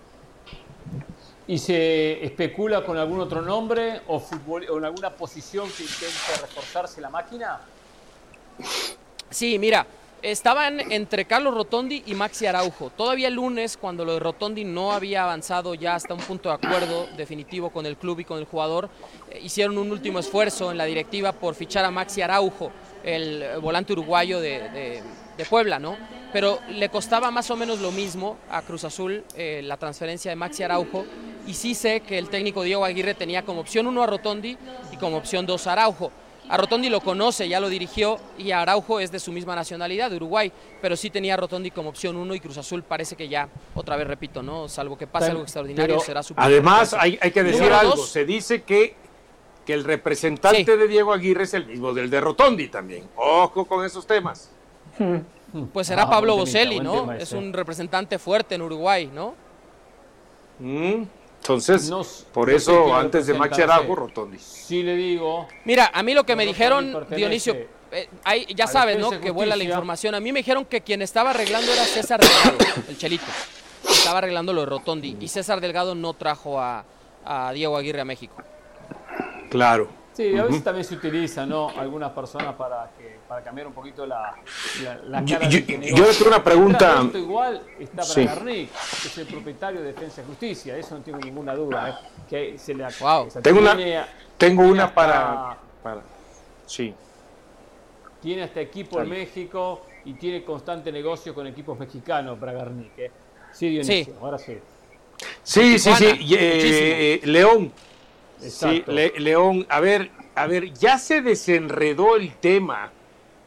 ¿Y 1.47 1.57
se 1.57 2.23
especula 2.23 2.85
con 2.85 2.97
algún 2.97 3.19
otro 3.19 3.41
nombre 3.41 4.01
o, 4.07 4.19
fútbol, 4.19 4.67
o 4.69 4.77
en 4.77 4.85
alguna 4.85 5.09
posición 5.09 5.67
que 5.75 5.83
intente 5.83 6.41
reforzarse 6.41 7.01
la 7.01 7.09
máquina? 7.09 7.61
Sí, 9.29 9.57
mira, 9.57 9.85
estaban 10.21 10.91
entre 10.91 11.25
Carlos 11.25 11.53
Rotondi 11.53 12.03
y 12.05 12.13
Maxi 12.13 12.45
Araujo. 12.45 12.89
Todavía 12.89 13.27
el 13.27 13.35
lunes, 13.35 13.77
cuando 13.77 14.05
lo 14.05 14.13
de 14.13 14.19
Rotondi 14.19 14.63
no 14.63 14.91
había 14.91 15.23
avanzado 15.23 15.73
ya 15.75 15.95
hasta 15.95 16.13
un 16.13 16.19
punto 16.21 16.49
de 16.49 16.55
acuerdo 16.55 17.07
definitivo 17.17 17.69
con 17.69 17.85
el 17.85 17.97
club 17.97 18.19
y 18.19 18.25
con 18.25 18.39
el 18.39 18.45
jugador, 18.45 18.89
eh, 19.29 19.39
hicieron 19.41 19.77
un 19.77 19.91
último 19.91 20.19
esfuerzo 20.19 20.71
en 20.71 20.77
la 20.77 20.85
directiva 20.85 21.31
por 21.31 21.55
fichar 21.55 21.85
a 21.85 21.91
Maxi 21.91 22.21
Araujo 22.21 22.71
el 23.03 23.43
volante 23.61 23.93
uruguayo 23.93 24.39
de, 24.39 25.01
Puebla, 25.49 25.79
¿no? 25.79 25.95
Pero 26.33 26.59
le 26.67 26.89
costaba 26.89 27.31
más 27.31 27.49
o 27.49 27.55
menos 27.55 27.79
lo 27.79 27.93
mismo 27.93 28.37
a 28.51 28.61
Cruz 28.61 28.83
Azul 28.83 29.23
eh, 29.37 29.61
la 29.63 29.77
transferencia 29.77 30.29
de 30.29 30.35
Maxi 30.35 30.63
Araujo 30.63 31.05
y 31.47 31.53
sí 31.53 31.75
sé 31.75 32.01
que 32.01 32.17
el 32.17 32.29
técnico 32.29 32.61
Diego 32.61 32.83
Aguirre 32.83 33.13
tenía 33.13 33.45
como 33.45 33.61
opción 33.61 33.87
uno 33.87 34.03
a 34.03 34.05
Rotondi 34.05 34.57
y 34.91 34.97
como 34.97 35.15
opción 35.15 35.45
dos 35.45 35.65
a 35.65 35.71
Araujo. 35.71 36.11
A 36.49 36.57
Rotondi 36.57 36.89
lo 36.89 36.99
conoce, 37.01 37.47
ya 37.47 37.59
lo 37.59 37.69
dirigió 37.69 38.19
y 38.37 38.51
a 38.51 38.61
Araujo 38.61 38.99
es 38.99 39.11
de 39.11 39.19
su 39.19 39.31
misma 39.31 39.55
nacionalidad, 39.55 40.09
de 40.09 40.17
Uruguay, 40.17 40.51
pero 40.81 40.95
sí 40.95 41.09
tenía 41.09 41.35
a 41.35 41.37
Rotondi 41.37 41.71
como 41.71 41.89
opción 41.89 42.17
uno 42.17 42.33
y 42.33 42.39
Cruz 42.39 42.57
Azul 42.57 42.83
parece 42.83 43.15
que 43.15 43.29
ya, 43.29 43.47
otra 43.75 43.95
vez 43.95 44.07
repito, 44.07 44.41
¿no? 44.41 44.67
Salvo 44.67 44.97
que 44.97 45.05
pase 45.05 45.29
algo 45.29 45.43
extraordinario, 45.43 45.99
será 45.99 46.23
su 46.23 46.33
Además, 46.35 46.93
hay, 46.93 47.19
hay, 47.21 47.31
que 47.31 47.43
decir 47.43 47.71
algo, 47.71 47.97
se 47.97 48.25
dice 48.25 48.63
que 48.63 48.95
que 49.69 49.73
el 49.75 49.83
representante 49.83 50.77
de 50.77 50.87
Diego 50.87 51.13
Aguirre 51.13 51.43
es 51.43 51.53
el 51.53 51.67
mismo 51.67 51.93
del 51.93 52.09
de 52.09 52.19
Rotondi 52.19 52.69
también. 52.69 53.07
Ojo 53.15 53.65
con 53.65 53.85
esos 53.85 54.07
temas. 54.07 54.49
Hmm. 54.97 55.17
Pues 55.71 55.85
será 55.85 56.03
ah, 56.03 56.09
Pablo 56.09 56.35
Boselli, 56.35 56.79
¿no? 56.79 57.11
Es 57.13 57.33
un 57.33 57.53
representante 57.53 58.17
fuerte 58.17 58.55
en 58.55 58.63
Uruguay, 58.63 59.11
¿no? 59.13 59.35
Mm, 60.57 61.03
entonces, 61.41 62.25
por 62.31 62.49
eso 62.49 62.93
antes 62.95 63.25
de 63.25 63.33
Maxi 63.33 63.63
Rotondi. 63.63 64.37
Sí 64.37 64.83
le 64.83 64.95
digo. 64.95 65.47
Mira, 65.65 65.89
a 65.93 66.03
mí 66.03 66.13
lo 66.13 66.23
que 66.23 66.35
me 66.35 66.45
dijeron, 66.45 67.07
Dionisio, 67.09 67.55
eh, 67.91 68.07
ya 68.55 68.67
sabes, 68.67 68.99
¿no? 68.99 69.09
Que 69.19 69.31
vuela 69.31 69.55
la 69.55 69.63
información. 69.63 70.13
A 70.15 70.19
mí 70.19 70.31
me 70.31 70.39
dijeron 70.39 70.65
que 70.65 70.81
quien 70.81 71.01
estaba 71.01 71.31
arreglando 71.31 71.71
era 71.71 71.83
César 71.85 72.19
Delgado, 72.19 72.57
el 72.87 72.97
chelito. 72.97 73.25
Estaba 73.89 74.19
arreglando 74.19 74.53
lo 74.53 74.61
de 74.61 74.67
Rotondi. 74.67 75.17
Y 75.19 75.27
César 75.27 75.59
Delgado 75.61 75.95
no 75.95 76.13
trajo 76.13 76.59
a 76.59 76.83
Diego 77.53 77.77
Aguirre 77.77 78.01
a 78.01 78.05
México. 78.05 78.35
Claro. 79.49 79.89
Sí, 80.13 80.37
a 80.37 80.43
veces 80.43 80.63
también 80.63 80.83
se 80.83 80.95
utiliza, 80.95 81.45
¿no? 81.45 81.69
Algunas 81.69 82.11
personas 82.11 82.53
para, 82.55 82.91
que, 82.97 83.08
para 83.29 83.43
cambiar 83.43 83.67
un 83.67 83.73
poquito 83.73 84.07
la, 84.07 84.35
la, 85.07 85.23
cara 85.23 85.47
Yo, 85.47 85.59
yo 85.59 86.07
le 86.07 86.13
tengo 86.13 86.29
una 86.29 86.43
pregunta. 86.43 87.03
Esto 87.05 87.17
igual 87.19 87.61
está 87.79 87.97
para 87.97 88.05
sí. 88.05 88.25
Garnick, 88.25 88.71
que 88.71 89.07
es 89.07 89.17
el 89.19 89.27
propietario 89.27 89.81
de 89.81 89.93
Defensa 89.93 90.21
y 90.23 90.25
Justicia, 90.25 90.75
eso 90.75 90.97
no 90.97 91.03
tengo 91.03 91.19
ninguna 91.19 91.53
duda. 91.53 91.89
¿eh? 91.89 92.07
Que 92.27 92.57
se 92.57 92.73
le, 92.73 92.87
wow. 92.99 93.29
tengo, 93.43 93.59
una, 93.59 94.07
tengo 94.35 94.63
una 94.63 94.91
para, 94.91 95.57
para. 95.83 96.01
Sí. 96.65 96.91
Tiene 98.19 98.43
hasta 98.43 98.61
equipo 98.61 98.99
en 98.99 99.09
México 99.09 99.85
y 100.05 100.13
tiene 100.13 100.43
constante 100.43 100.91
negocio 100.91 101.35
con 101.35 101.45
equipos 101.45 101.77
mexicanos 101.77 102.39
para 102.39 102.53
Garnick. 102.53 102.97
¿eh? 102.97 103.11
Sí, 103.51 103.69
Dionisio, 103.69 104.05
sí. 104.05 104.19
ahora 104.19 104.39
sí. 104.39 104.57
Sí, 105.43 105.77
sí, 105.77 105.93
sí. 105.93 106.35
Eh, 106.35 107.21
León, 107.25 107.71
Sí, 108.39 108.83
León, 108.87 109.67
a 109.69 109.81
ver, 109.81 110.09
a 110.33 110.47
ver, 110.47 110.73
ya 110.73 110.97
se 110.97 111.21
desenredó 111.21 112.15
el 112.15 112.33
tema 112.35 112.93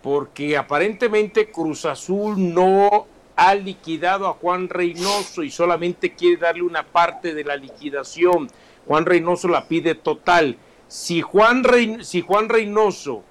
porque 0.02 0.56
aparentemente 0.56 1.50
Cruz 1.50 1.84
Azul 1.84 2.34
no 2.52 3.06
ha 3.36 3.54
liquidado 3.54 4.26
a 4.26 4.34
Juan 4.34 4.68
Reynoso 4.68 5.42
y 5.42 5.50
solamente 5.50 6.14
quiere 6.14 6.36
darle 6.36 6.62
una 6.62 6.84
parte 6.84 7.34
de 7.34 7.44
la 7.44 7.56
liquidación. 7.56 8.48
Juan 8.86 9.06
Reynoso 9.06 9.48
la 9.48 9.66
pide 9.66 9.94
total. 9.94 10.56
Si 10.88 11.22
Juan, 11.22 11.62
si 12.02 12.20
Juan 12.20 12.48
Reynoso 12.48 13.22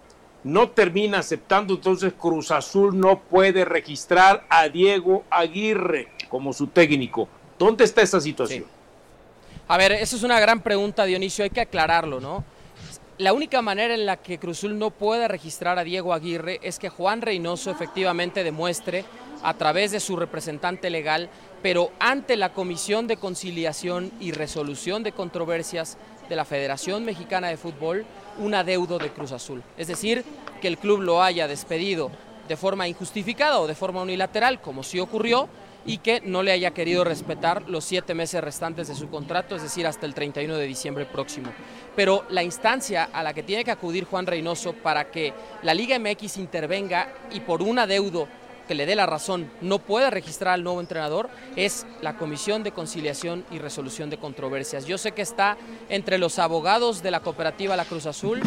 no 0.43 0.69
termina 0.69 1.19
aceptando, 1.19 1.75
entonces 1.75 2.13
Cruz 2.13 2.51
Azul 2.51 2.97
no 2.99 3.19
puede 3.19 3.65
registrar 3.65 4.45
a 4.49 4.69
Diego 4.69 5.23
Aguirre 5.29 6.07
como 6.29 6.53
su 6.53 6.67
técnico. 6.67 7.27
¿Dónde 7.59 7.83
está 7.83 8.01
esa 8.01 8.19
situación? 8.19 8.65
A 9.67 9.77
ver, 9.77 9.91
esa 9.91 10.15
es 10.15 10.23
una 10.23 10.39
gran 10.39 10.61
pregunta, 10.61 11.05
Dionisio, 11.05 11.43
hay 11.43 11.49
que 11.49 11.61
aclararlo, 11.61 12.19
¿no? 12.19 12.43
La 13.21 13.33
única 13.33 13.61
manera 13.61 13.93
en 13.93 14.07
la 14.07 14.17
que 14.17 14.39
Cruzul 14.39 14.79
no 14.79 14.89
pueda 14.89 15.27
registrar 15.27 15.77
a 15.77 15.83
Diego 15.83 16.11
Aguirre 16.11 16.59
es 16.63 16.79
que 16.79 16.89
Juan 16.89 17.21
Reynoso 17.21 17.69
efectivamente 17.69 18.43
demuestre 18.43 19.05
a 19.43 19.53
través 19.53 19.91
de 19.91 19.99
su 19.99 20.15
representante 20.15 20.89
legal, 20.89 21.29
pero 21.61 21.91
ante 21.99 22.35
la 22.35 22.51
Comisión 22.51 23.05
de 23.05 23.17
Conciliación 23.17 24.11
y 24.19 24.31
Resolución 24.31 25.03
de 25.03 25.11
Controversias 25.11 25.99
de 26.29 26.35
la 26.35 26.45
Federación 26.45 27.05
Mexicana 27.05 27.49
de 27.49 27.57
Fútbol, 27.57 28.07
un 28.39 28.55
adeudo 28.55 28.97
de 28.97 29.11
Cruz 29.11 29.33
Azul. 29.33 29.61
Es 29.77 29.87
decir, 29.87 30.25
que 30.59 30.67
el 30.67 30.79
club 30.79 31.01
lo 31.01 31.21
haya 31.21 31.47
despedido 31.47 32.09
de 32.47 32.57
forma 32.57 32.87
injustificada 32.87 33.59
o 33.59 33.67
de 33.67 33.75
forma 33.75 34.01
unilateral, 34.01 34.61
como 34.61 34.81
sí 34.81 34.99
ocurrió, 34.99 35.47
y 35.85 35.97
que 35.97 36.21
no 36.21 36.43
le 36.43 36.51
haya 36.51 36.71
querido 36.71 37.03
respetar 37.03 37.67
los 37.67 37.85
siete 37.85 38.13
meses 38.13 38.43
restantes 38.43 38.87
de 38.87 38.95
su 38.95 39.09
contrato, 39.09 39.55
es 39.55 39.63
decir, 39.63 39.87
hasta 39.87 40.05
el 40.05 40.13
31 40.13 40.55
de 40.55 40.65
diciembre 40.65 41.05
próximo. 41.05 41.51
Pero 41.95 42.25
la 42.29 42.43
instancia 42.43 43.09
a 43.11 43.23
la 43.23 43.33
que 43.33 43.43
tiene 43.43 43.63
que 43.63 43.71
acudir 43.71 44.05
Juan 44.05 44.27
Reynoso 44.27 44.73
para 44.73 45.11
que 45.11 45.33
la 45.63 45.73
Liga 45.73 45.97
MX 45.97 46.37
intervenga 46.37 47.13
y 47.31 47.41
por 47.41 47.61
un 47.61 47.79
adeudo 47.79 48.27
que 48.67 48.75
le 48.75 48.85
dé 48.85 48.95
la 48.95 49.05
razón 49.05 49.51
no 49.59 49.79
pueda 49.79 50.09
registrar 50.09 50.53
al 50.53 50.63
nuevo 50.63 50.79
entrenador 50.79 51.29
es 51.57 51.85
la 52.01 52.15
Comisión 52.15 52.63
de 52.63 52.71
Conciliación 52.71 53.43
y 53.51 53.59
Resolución 53.59 54.09
de 54.09 54.17
Controversias. 54.17 54.85
Yo 54.85 54.97
sé 54.97 55.11
que 55.11 55.21
está 55.21 55.57
entre 55.89 56.17
los 56.17 56.39
abogados 56.39 57.03
de 57.03 57.11
la 57.11 57.19
cooperativa 57.19 57.75
La 57.75 57.83
Cruz 57.83 58.05
Azul 58.05 58.41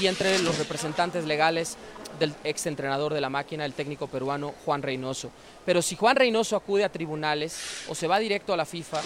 y 0.00 0.06
entre 0.06 0.38
los 0.40 0.58
representantes 0.58 1.26
legales 1.26 1.76
del 2.18 2.34
exentrenador 2.44 3.14
de 3.14 3.20
la 3.20 3.30
máquina, 3.30 3.64
el 3.64 3.74
técnico 3.74 4.06
peruano 4.06 4.54
Juan 4.64 4.82
Reynoso. 4.82 5.30
Pero 5.64 5.82
si 5.82 5.96
Juan 5.96 6.16
Reynoso 6.16 6.56
acude 6.56 6.84
a 6.84 6.88
tribunales 6.88 7.84
o 7.88 7.94
se 7.94 8.06
va 8.06 8.18
directo 8.18 8.52
a 8.52 8.56
la 8.56 8.64
FIFA, 8.64 9.00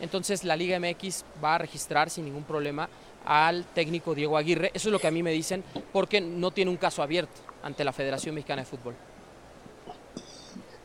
entonces 0.00 0.44
la 0.44 0.56
Liga 0.56 0.78
MX 0.78 1.24
va 1.42 1.54
a 1.54 1.58
registrar 1.58 2.10
sin 2.10 2.24
ningún 2.24 2.44
problema 2.44 2.88
al 3.24 3.64
técnico 3.66 4.14
Diego 4.14 4.36
Aguirre. 4.36 4.70
Eso 4.72 4.88
es 4.88 4.92
lo 4.92 4.98
que 4.98 5.08
a 5.08 5.10
mí 5.10 5.22
me 5.22 5.32
dicen, 5.32 5.64
porque 5.92 6.20
no 6.20 6.50
tiene 6.50 6.70
un 6.70 6.76
caso 6.76 7.02
abierto 7.02 7.40
ante 7.62 7.84
la 7.84 7.92
Federación 7.92 8.34
Mexicana 8.34 8.62
de 8.62 8.66
Fútbol. 8.66 8.94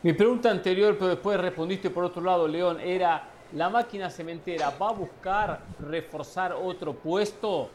Mi 0.02 0.12
pregunta 0.14 0.50
anterior, 0.50 0.96
pero 0.98 1.10
después 1.10 1.38
respondiste 1.38 1.90
por 1.90 2.04
otro 2.04 2.22
lado, 2.22 2.48
León, 2.48 2.80
era, 2.80 3.28
¿la 3.52 3.70
máquina 3.70 4.10
cementera 4.10 4.70
va 4.70 4.88
a 4.88 4.92
buscar 4.92 5.60
reforzar 5.78 6.52
otro 6.52 6.94
puesto? 6.94 7.70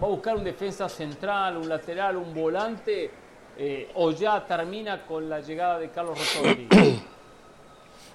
¿Va 0.00 0.06
a 0.06 0.10
buscar 0.10 0.36
un 0.36 0.44
defensa 0.44 0.88
central, 0.88 1.56
un 1.56 1.68
lateral, 1.68 2.16
un 2.16 2.32
volante? 2.32 3.10
Eh, 3.60 3.90
¿O 3.94 4.12
ya 4.12 4.46
termina 4.46 5.04
con 5.04 5.28
la 5.28 5.40
llegada 5.40 5.80
de 5.80 5.90
Carlos 5.90 6.16
Rotondi? 6.18 6.68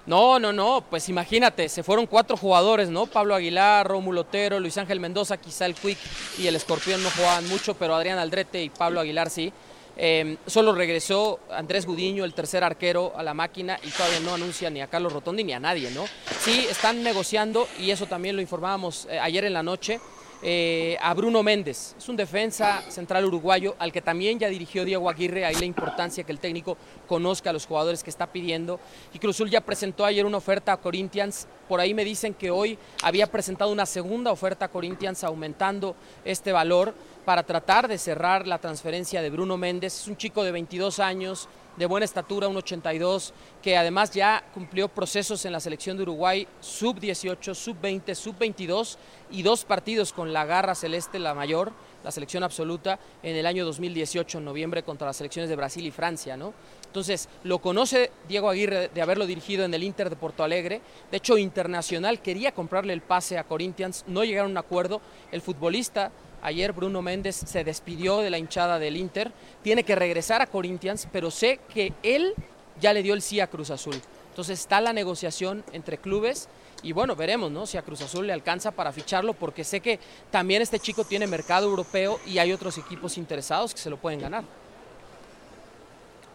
No, 0.05 0.37
no, 0.37 0.51
no, 0.51 0.83
pues 0.89 1.07
imagínate, 1.07 1.69
se 1.69 1.81
fueron 1.81 2.07
cuatro 2.07 2.35
jugadores, 2.35 2.89
¿no? 2.89 3.05
Pablo 3.05 3.35
Aguilar, 3.35 3.87
Rómulo 3.87 4.21
Otero, 4.21 4.59
Luis 4.59 4.77
Ángel 4.77 4.99
Mendoza, 4.99 5.37
quizá 5.37 5.65
el 5.65 5.75
Quick 5.75 5.97
y 6.39 6.47
el 6.47 6.57
Escorpión 6.57 7.01
no 7.01 7.09
jugaban 7.09 7.47
mucho, 7.47 7.73
pero 7.75 7.95
Adrián 7.95 8.19
Aldrete 8.19 8.61
y 8.61 8.69
Pablo 8.69 8.99
Aguilar 8.99 9.29
sí. 9.29 9.53
Em, 9.95 10.35
solo 10.45 10.73
regresó 10.73 11.39
Andrés 11.49 11.85
Gudiño, 11.85 12.25
el 12.25 12.33
tercer 12.33 12.65
arquero, 12.65 13.13
a 13.15 13.23
la 13.23 13.33
máquina 13.33 13.79
y 13.81 13.91
todavía 13.91 14.19
no 14.19 14.33
anuncia 14.33 14.69
ni 14.69 14.81
a 14.81 14.87
Carlos 14.87 15.13
Rotondi 15.13 15.45
ni 15.45 15.53
a 15.53 15.59
nadie, 15.61 15.89
¿no? 15.91 16.03
Sí, 16.41 16.65
están 16.69 17.01
negociando 17.01 17.69
y 17.79 17.91
eso 17.91 18.05
también 18.05 18.35
lo 18.35 18.41
informábamos 18.41 19.07
eh, 19.09 19.19
ayer 19.19 19.45
en 19.45 19.53
la 19.53 19.63
noche 19.63 20.01
eh, 20.45 20.97
a 21.01 21.13
Bruno 21.13 21.41
Méndez. 21.41 21.95
Es 21.97 22.09
un 22.09 22.17
defensa 22.17 22.83
central 22.89 23.23
uruguayo 23.23 23.75
al 23.79 23.93
que 23.93 24.01
también 24.01 24.39
ya 24.39 24.49
dirigió 24.49 24.83
Diego 24.83 25.09
Aguirre. 25.09 25.45
Ahí 25.45 25.55
la 25.55 25.63
importancia 25.63 26.25
que 26.25 26.33
el 26.33 26.39
técnico 26.39 26.77
conozca 27.07 27.51
a 27.51 27.53
los 27.53 27.65
jugadores 27.65 28.03
que 28.03 28.09
está 28.09 28.27
pidiendo. 28.27 28.77
Y 29.13 29.19
Cruzul 29.19 29.49
ya 29.49 29.61
presentó 29.61 30.03
ayer 30.03 30.25
una 30.25 30.37
oferta 30.37 30.73
a 30.73 30.77
Corinthians. 30.77 31.47
Por 31.69 31.79
ahí 31.79 31.93
me 31.93 32.03
dicen 32.03 32.33
que 32.33 32.51
hoy 32.51 32.77
había 33.01 33.31
presentado 33.31 33.71
una 33.71 33.85
segunda 33.85 34.31
oferta 34.31 34.65
a 34.65 34.67
Corinthians 34.67 35.23
aumentando 35.23 35.95
este 36.25 36.51
valor 36.51 36.93
para 37.25 37.43
tratar 37.43 37.87
de 37.87 37.97
cerrar 37.97 38.47
la 38.47 38.59
transferencia 38.59 39.21
de 39.21 39.29
Bruno 39.29 39.57
Méndez. 39.57 40.01
Es 40.01 40.07
un 40.07 40.17
chico 40.17 40.43
de 40.43 40.51
22 40.51 40.99
años 40.99 41.47
de 41.77 41.85
buena 41.85 42.05
estatura, 42.05 42.47
un 42.47 42.57
82, 42.57 43.33
que 43.61 43.77
además 43.77 44.11
ya 44.11 44.43
cumplió 44.53 44.89
procesos 44.89 45.43
en 45.45 45.51
la 45.51 45.59
selección 45.59 45.97
de 45.97 46.03
Uruguay, 46.03 46.47
sub-18, 46.59 47.55
sub-20, 47.55 48.13
sub-22 48.13 48.97
y 49.31 49.41
dos 49.41 49.65
partidos 49.65 50.13
con 50.13 50.33
la 50.33 50.45
garra 50.45 50.75
celeste, 50.75 51.17
la 51.17 51.33
mayor, 51.33 51.71
la 52.03 52.11
selección 52.11 52.43
absoluta, 52.43 52.99
en 53.23 53.35
el 53.35 53.47
año 53.47 53.65
2018, 53.65 54.37
en 54.37 54.45
noviembre, 54.45 54.83
contra 54.83 55.07
las 55.07 55.17
selecciones 55.17 55.49
de 55.49 55.55
Brasil 55.55 55.85
y 55.85 55.91
Francia, 55.91 56.37
¿no? 56.37 56.53
Entonces, 56.85 57.27
lo 57.43 57.59
conoce 57.59 58.11
Diego 58.27 58.49
Aguirre 58.49 58.89
de 58.89 59.01
haberlo 59.01 59.25
dirigido 59.25 59.65
en 59.65 59.73
el 59.73 59.81
Inter 59.81 60.11
de 60.11 60.15
Porto 60.15 60.43
Alegre. 60.43 60.81
De 61.09 61.17
hecho, 61.17 61.39
Internacional 61.39 62.21
quería 62.21 62.51
comprarle 62.53 62.93
el 62.93 63.01
pase 63.01 63.39
a 63.39 63.45
Corinthians, 63.45 64.03
no 64.05 64.23
llegaron 64.23 64.51
a 64.51 64.51
un 64.51 64.57
acuerdo. 64.59 65.01
El 65.31 65.41
futbolista 65.41 66.11
Ayer 66.43 66.73
Bruno 66.73 67.01
Méndez 67.01 67.37
se 67.45 67.63
despidió 67.63 68.19
de 68.19 68.29
la 68.29 68.37
hinchada 68.37 68.77
del 68.77 68.97
Inter, 68.97 69.31
tiene 69.63 69.83
que 69.83 69.95
regresar 69.95 70.41
a 70.41 70.47
Corinthians, 70.47 71.07
pero 71.11 71.31
sé 71.31 71.61
que 71.73 71.93
él 72.03 72.33
ya 72.81 72.91
le 72.91 73.01
dio 73.01 73.13
el 73.13 73.21
sí 73.21 73.39
a 73.39 73.47
Cruz 73.47 73.69
Azul. 73.69 73.95
Entonces 74.29 74.59
está 74.59 74.81
la 74.81 74.91
negociación 74.91 75.63
entre 75.71 75.97
clubes 75.97 76.49
y 76.81 76.91
bueno, 76.91 77.15
veremos 77.15 77.49
¿no? 77.49 77.65
si 77.65 77.77
a 77.77 77.81
Cruz 77.81 78.01
Azul 78.01 78.27
le 78.27 78.33
alcanza 78.33 78.71
para 78.71 78.91
ficharlo, 78.91 79.33
porque 79.33 79.63
sé 79.63 79.79
que 79.79 79.99
también 80.31 80.61
este 80.61 80.79
chico 80.79 81.05
tiene 81.05 81.27
mercado 81.27 81.65
europeo 81.67 82.19
y 82.25 82.39
hay 82.39 82.51
otros 82.51 82.77
equipos 82.77 83.17
interesados 83.17 83.73
que 83.73 83.79
se 83.79 83.89
lo 83.89 83.95
pueden 83.95 84.19
ganar. 84.19 84.43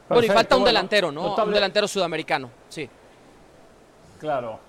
bueno, 0.09 0.25
y 0.25 0.29
falta 0.29 0.57
un 0.57 0.65
delantero, 0.65 1.13
¿no? 1.13 1.35
Un 1.35 1.53
delantero 1.53 1.87
sudamericano, 1.87 2.51
sí. 2.71 2.89
Claro. 4.19 4.68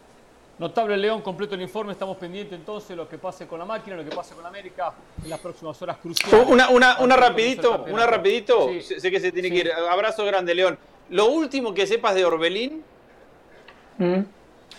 Notable 0.59 0.97
León, 0.97 1.21
completo 1.21 1.55
el 1.55 1.61
informe. 1.61 1.93
Estamos 1.93 2.17
pendientes 2.17 2.59
entonces 2.59 2.89
de 2.89 2.97
lo 2.97 3.07
que 3.07 3.17
pase 3.17 3.47
con 3.47 3.59
la 3.59 3.65
máquina, 3.65 3.95
lo 3.95 4.03
que 4.03 4.13
pase 4.13 4.35
con 4.35 4.45
América 4.45 4.93
en 5.23 5.29
las 5.29 5.39
próximas 5.39 5.81
horas 5.81 5.97
cruciales. 5.97 6.47
Una, 6.47 6.69
una, 6.69 6.99
una 6.99 7.15
rapidito, 7.15 7.85
una 7.89 8.05
rapidito. 8.05 8.69
Sé 8.81 9.09
que 9.09 9.19
se 9.21 9.31
tiene 9.31 9.49
que 9.49 9.55
ir. 9.55 9.71
Abrazo 9.71 10.25
grande, 10.25 10.53
León. 10.53 10.77
Lo 11.09 11.27
último 11.27 11.73
que 11.73 11.87
sepas 11.87 12.13
de 12.13 12.25
Orbelín. 12.25 12.83
Mm. 13.97 14.19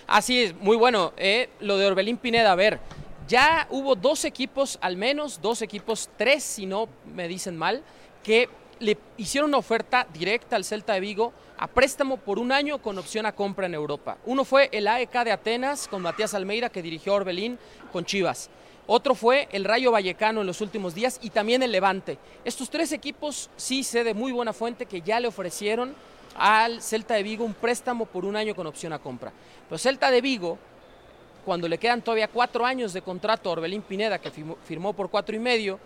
Así 0.06 0.42
es, 0.42 0.54
muy 0.54 0.76
bueno. 0.76 1.14
Eh, 1.16 1.48
lo 1.60 1.78
de 1.78 1.86
Orbelín 1.86 2.18
Pineda, 2.18 2.52
a 2.52 2.56
ver. 2.56 2.78
Ya 3.26 3.66
hubo 3.70 3.94
dos 3.94 4.26
equipos, 4.26 4.78
al 4.82 4.98
menos 4.98 5.40
dos 5.40 5.62
equipos, 5.62 6.10
tres 6.18 6.42
si 6.42 6.66
no 6.66 6.88
me 7.14 7.26
dicen 7.26 7.56
mal, 7.56 7.82
que 8.22 8.50
le 8.80 8.98
hicieron 9.16 9.48
una 9.50 9.58
oferta 9.58 10.06
directa 10.12 10.56
al 10.56 10.64
Celta 10.64 10.92
de 10.92 11.00
Vigo 11.00 11.32
a 11.60 11.66
préstamo 11.66 12.16
por 12.16 12.38
un 12.38 12.52
año 12.52 12.78
con 12.78 12.96
opción 12.96 13.26
a 13.26 13.32
compra 13.32 13.66
en 13.66 13.74
Europa. 13.74 14.16
Uno 14.24 14.46
fue 14.46 14.70
el 14.72 14.88
AEK 14.88 15.12
de 15.24 15.32
Atenas 15.32 15.88
con 15.88 16.00
Matías 16.00 16.32
Almeida 16.32 16.70
que 16.70 16.80
dirigió 16.80 17.12
Orbelín 17.12 17.58
con 17.92 18.06
Chivas. 18.06 18.48
Otro 18.86 19.14
fue 19.14 19.46
el 19.52 19.66
Rayo 19.66 19.92
Vallecano 19.92 20.40
en 20.40 20.46
los 20.46 20.62
últimos 20.62 20.94
días 20.94 21.20
y 21.22 21.28
también 21.28 21.62
el 21.62 21.70
Levante. 21.70 22.16
Estos 22.46 22.70
tres 22.70 22.92
equipos 22.92 23.50
sí 23.56 23.84
sé 23.84 24.04
de 24.04 24.14
muy 24.14 24.32
buena 24.32 24.54
fuente 24.54 24.86
que 24.86 25.02
ya 25.02 25.20
le 25.20 25.28
ofrecieron 25.28 25.94
al 26.34 26.80
Celta 26.80 27.12
de 27.12 27.22
Vigo 27.22 27.44
un 27.44 27.52
préstamo 27.52 28.06
por 28.06 28.24
un 28.24 28.36
año 28.36 28.54
con 28.54 28.66
opción 28.66 28.94
a 28.94 28.98
compra. 28.98 29.30
Pero 29.68 29.78
Celta 29.78 30.10
de 30.10 30.22
Vigo, 30.22 30.56
cuando 31.44 31.68
le 31.68 31.76
quedan 31.76 32.00
todavía 32.00 32.28
cuatro 32.28 32.64
años 32.64 32.94
de 32.94 33.02
contrato 33.02 33.50
a 33.50 33.52
Orbelín 33.52 33.82
Pineda, 33.82 34.18
que 34.18 34.32
firmó 34.64 34.94
por 34.94 35.10
cuatro 35.10 35.36
y 35.36 35.38
medio, 35.38 35.78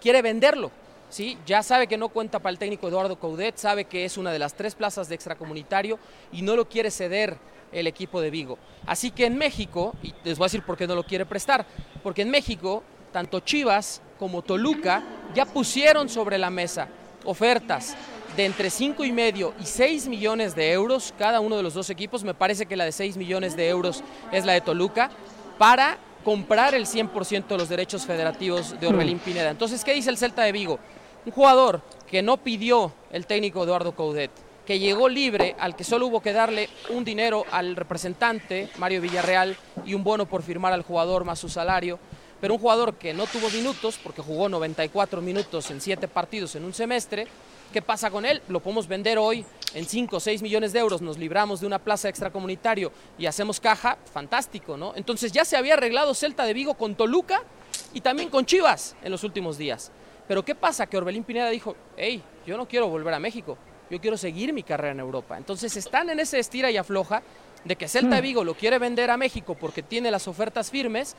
quiere 0.00 0.22
venderlo 0.22 0.70
¿sí? 1.08 1.38
Ya 1.46 1.62
sabe 1.62 1.86
que 1.86 1.96
no 1.96 2.08
cuenta 2.08 2.38
para 2.38 2.52
el 2.52 2.58
técnico 2.58 2.88
Eduardo 2.88 3.18
Coudet, 3.18 3.56
sabe 3.56 3.84
que 3.84 4.04
es 4.04 4.16
una 4.16 4.32
de 4.32 4.38
las 4.38 4.54
tres 4.54 4.74
plazas 4.74 5.08
de 5.08 5.14
extracomunitario 5.14 5.98
y 6.32 6.42
no 6.42 6.56
lo 6.56 6.68
quiere 6.68 6.90
ceder 6.90 7.36
el 7.72 7.86
equipo 7.86 8.20
de 8.20 8.30
Vigo. 8.30 8.58
Así 8.86 9.10
que 9.10 9.26
en 9.26 9.36
México, 9.36 9.94
y 10.02 10.14
les 10.24 10.38
voy 10.38 10.44
a 10.44 10.48
decir 10.48 10.62
por 10.62 10.76
qué 10.76 10.86
no 10.86 10.94
lo 10.94 11.04
quiere 11.04 11.26
prestar, 11.26 11.66
porque 12.02 12.22
en 12.22 12.30
México 12.30 12.82
tanto 13.12 13.40
Chivas 13.40 14.02
como 14.18 14.42
Toluca 14.42 15.02
ya 15.34 15.46
pusieron 15.46 16.08
sobre 16.08 16.38
la 16.38 16.50
mesa 16.50 16.88
ofertas 17.24 17.96
de 18.36 18.44
entre 18.44 18.70
5 18.70 19.04
y 19.04 19.12
medio 19.12 19.54
y 19.60 19.64
6 19.64 20.08
millones 20.08 20.54
de 20.54 20.70
euros, 20.72 21.14
cada 21.18 21.40
uno 21.40 21.56
de 21.56 21.62
los 21.62 21.74
dos 21.74 21.90
equipos, 21.90 22.22
me 22.22 22.34
parece 22.34 22.66
que 22.66 22.76
la 22.76 22.84
de 22.84 22.92
6 22.92 23.16
millones 23.16 23.56
de 23.56 23.68
euros 23.68 24.04
es 24.32 24.44
la 24.44 24.52
de 24.52 24.60
Toluca, 24.60 25.10
para 25.58 25.98
comprar 26.22 26.74
el 26.74 26.86
100% 26.86 27.46
de 27.46 27.56
los 27.56 27.68
derechos 27.68 28.04
federativos 28.04 28.78
de 28.78 28.86
Orbelín 28.86 29.18
Pineda. 29.18 29.50
Entonces, 29.50 29.84
¿qué 29.84 29.94
dice 29.94 30.10
el 30.10 30.18
Celta 30.18 30.42
de 30.42 30.52
Vigo? 30.52 30.78
Un 31.26 31.32
jugador 31.32 31.82
que 32.08 32.22
no 32.22 32.36
pidió 32.36 32.92
el 33.10 33.26
técnico 33.26 33.64
Eduardo 33.64 33.96
Coudet, 33.96 34.30
que 34.64 34.78
llegó 34.78 35.08
libre, 35.08 35.56
al 35.58 35.74
que 35.74 35.82
solo 35.82 36.06
hubo 36.06 36.22
que 36.22 36.32
darle 36.32 36.68
un 36.90 37.04
dinero 37.04 37.44
al 37.50 37.74
representante, 37.74 38.70
Mario 38.78 39.00
Villarreal, 39.00 39.56
y 39.84 39.94
un 39.94 40.04
bono 40.04 40.26
por 40.26 40.44
firmar 40.44 40.72
al 40.72 40.84
jugador 40.84 41.24
más 41.24 41.40
su 41.40 41.48
salario, 41.48 41.98
pero 42.40 42.54
un 42.54 42.60
jugador 42.60 42.94
que 42.94 43.12
no 43.12 43.26
tuvo 43.26 43.50
minutos, 43.50 43.98
porque 44.00 44.22
jugó 44.22 44.48
94 44.48 45.20
minutos 45.20 45.68
en 45.72 45.80
7 45.80 46.06
partidos 46.06 46.54
en 46.54 46.64
un 46.64 46.72
semestre, 46.72 47.26
¿qué 47.72 47.82
pasa 47.82 48.08
con 48.08 48.24
él? 48.24 48.40
Lo 48.46 48.60
podemos 48.60 48.86
vender 48.86 49.18
hoy 49.18 49.44
en 49.74 49.84
5 49.84 50.18
o 50.18 50.20
6 50.20 50.42
millones 50.42 50.72
de 50.72 50.78
euros, 50.78 51.02
nos 51.02 51.18
libramos 51.18 51.60
de 51.60 51.66
una 51.66 51.80
plaza 51.80 52.08
extracomunitario 52.08 52.92
y 53.18 53.26
hacemos 53.26 53.58
caja, 53.58 53.98
fantástico, 54.12 54.76
¿no? 54.76 54.92
Entonces 54.94 55.32
ya 55.32 55.44
se 55.44 55.56
había 55.56 55.74
arreglado 55.74 56.14
Celta 56.14 56.44
de 56.44 56.54
Vigo 56.54 56.74
con 56.74 56.94
Toluca 56.94 57.42
y 57.92 58.00
también 58.00 58.28
con 58.28 58.46
Chivas 58.46 58.94
en 59.02 59.10
los 59.10 59.24
últimos 59.24 59.58
días. 59.58 59.90
Pero 60.28 60.44
¿qué 60.44 60.54
pasa? 60.54 60.86
Que 60.86 60.96
Orbelín 60.96 61.24
Pineda 61.24 61.50
dijo, 61.50 61.76
hey, 61.96 62.22
yo 62.46 62.56
no 62.56 62.66
quiero 62.66 62.88
volver 62.88 63.14
a 63.14 63.20
México, 63.20 63.56
yo 63.90 64.00
quiero 64.00 64.16
seguir 64.16 64.52
mi 64.52 64.62
carrera 64.62 64.92
en 64.92 65.00
Europa. 65.00 65.36
Entonces 65.36 65.76
están 65.76 66.10
en 66.10 66.20
ese 66.20 66.38
estira 66.38 66.70
y 66.70 66.76
afloja 66.76 67.22
de 67.64 67.76
que 67.76 67.88
Celta 67.88 68.18
hmm. 68.18 68.22
Vigo 68.22 68.44
lo 68.44 68.54
quiere 68.54 68.78
vender 68.78 69.10
a 69.10 69.16
México 69.16 69.56
porque 69.58 69.82
tiene 69.82 70.10
las 70.10 70.28
ofertas 70.28 70.70
firmes, 70.70 71.16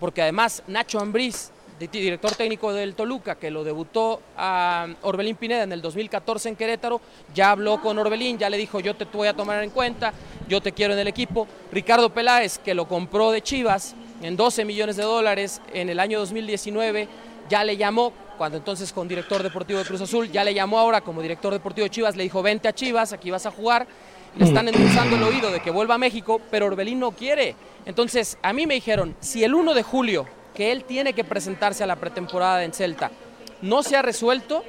porque 0.00 0.22
además 0.22 0.62
Nacho 0.66 1.00
Ambriz, 1.00 1.50
director 1.78 2.34
técnico 2.34 2.72
del 2.72 2.94
Toluca, 2.94 3.36
que 3.36 3.50
lo 3.50 3.62
debutó 3.62 4.20
a 4.36 4.88
Orbelín 5.02 5.36
Pineda 5.36 5.62
en 5.62 5.72
el 5.72 5.80
2014 5.80 6.48
en 6.48 6.56
Querétaro, 6.56 7.00
ya 7.34 7.52
habló 7.52 7.80
con 7.80 7.98
Orbelín, 7.98 8.38
ya 8.38 8.50
le 8.50 8.56
dijo 8.56 8.80
yo 8.80 8.96
te 8.96 9.04
voy 9.04 9.28
a 9.28 9.34
tomar 9.34 9.62
en 9.62 9.70
cuenta, 9.70 10.12
yo 10.48 10.60
te 10.60 10.72
quiero 10.72 10.94
en 10.94 10.98
el 11.00 11.08
equipo. 11.08 11.46
Ricardo 11.70 12.10
Peláez, 12.10 12.58
que 12.58 12.74
lo 12.74 12.88
compró 12.88 13.30
de 13.30 13.42
Chivas 13.42 13.94
en 14.22 14.36
12 14.36 14.64
millones 14.64 14.96
de 14.96 15.04
dólares 15.04 15.60
en 15.72 15.88
el 15.88 16.00
año 16.00 16.18
2019, 16.18 17.08
ya 17.48 17.62
le 17.62 17.76
llamó 17.76 18.12
cuando 18.38 18.56
entonces 18.56 18.92
con 18.92 19.08
director 19.08 19.42
deportivo 19.42 19.80
de 19.80 19.84
Cruz 19.84 20.00
Azul, 20.00 20.30
ya 20.30 20.44
le 20.44 20.54
llamó 20.54 20.78
ahora 20.78 21.00
como 21.00 21.20
director 21.20 21.52
deportivo 21.52 21.84
de 21.84 21.90
Chivas, 21.90 22.16
le 22.16 22.22
dijo, 22.22 22.40
vente 22.40 22.68
a 22.68 22.72
Chivas, 22.72 23.12
aquí 23.12 23.30
vas 23.30 23.44
a 23.44 23.50
jugar. 23.50 23.86
le 24.36 24.44
están 24.44 24.68
endulzando 24.68 25.16
el 25.16 25.22
oído 25.24 25.50
de 25.50 25.60
que 25.60 25.70
vuelva 25.70 25.96
a 25.96 25.98
México, 25.98 26.40
pero 26.50 26.66
Orbelín 26.66 27.00
no 27.00 27.10
quiere. 27.10 27.56
Entonces, 27.84 28.38
a 28.40 28.52
mí 28.52 28.66
me 28.66 28.74
dijeron, 28.74 29.16
si 29.20 29.42
el 29.42 29.54
1 29.54 29.74
de 29.74 29.82
julio, 29.82 30.26
que 30.54 30.70
él 30.70 30.84
tiene 30.84 31.12
que 31.12 31.24
presentarse 31.24 31.82
a 31.82 31.86
la 31.86 31.96
pretemporada 31.96 32.62
en 32.62 32.72
Celta, 32.72 33.10
no 33.60 33.82
se 33.82 33.96
ha 33.96 34.02
resuelto, 34.02 34.64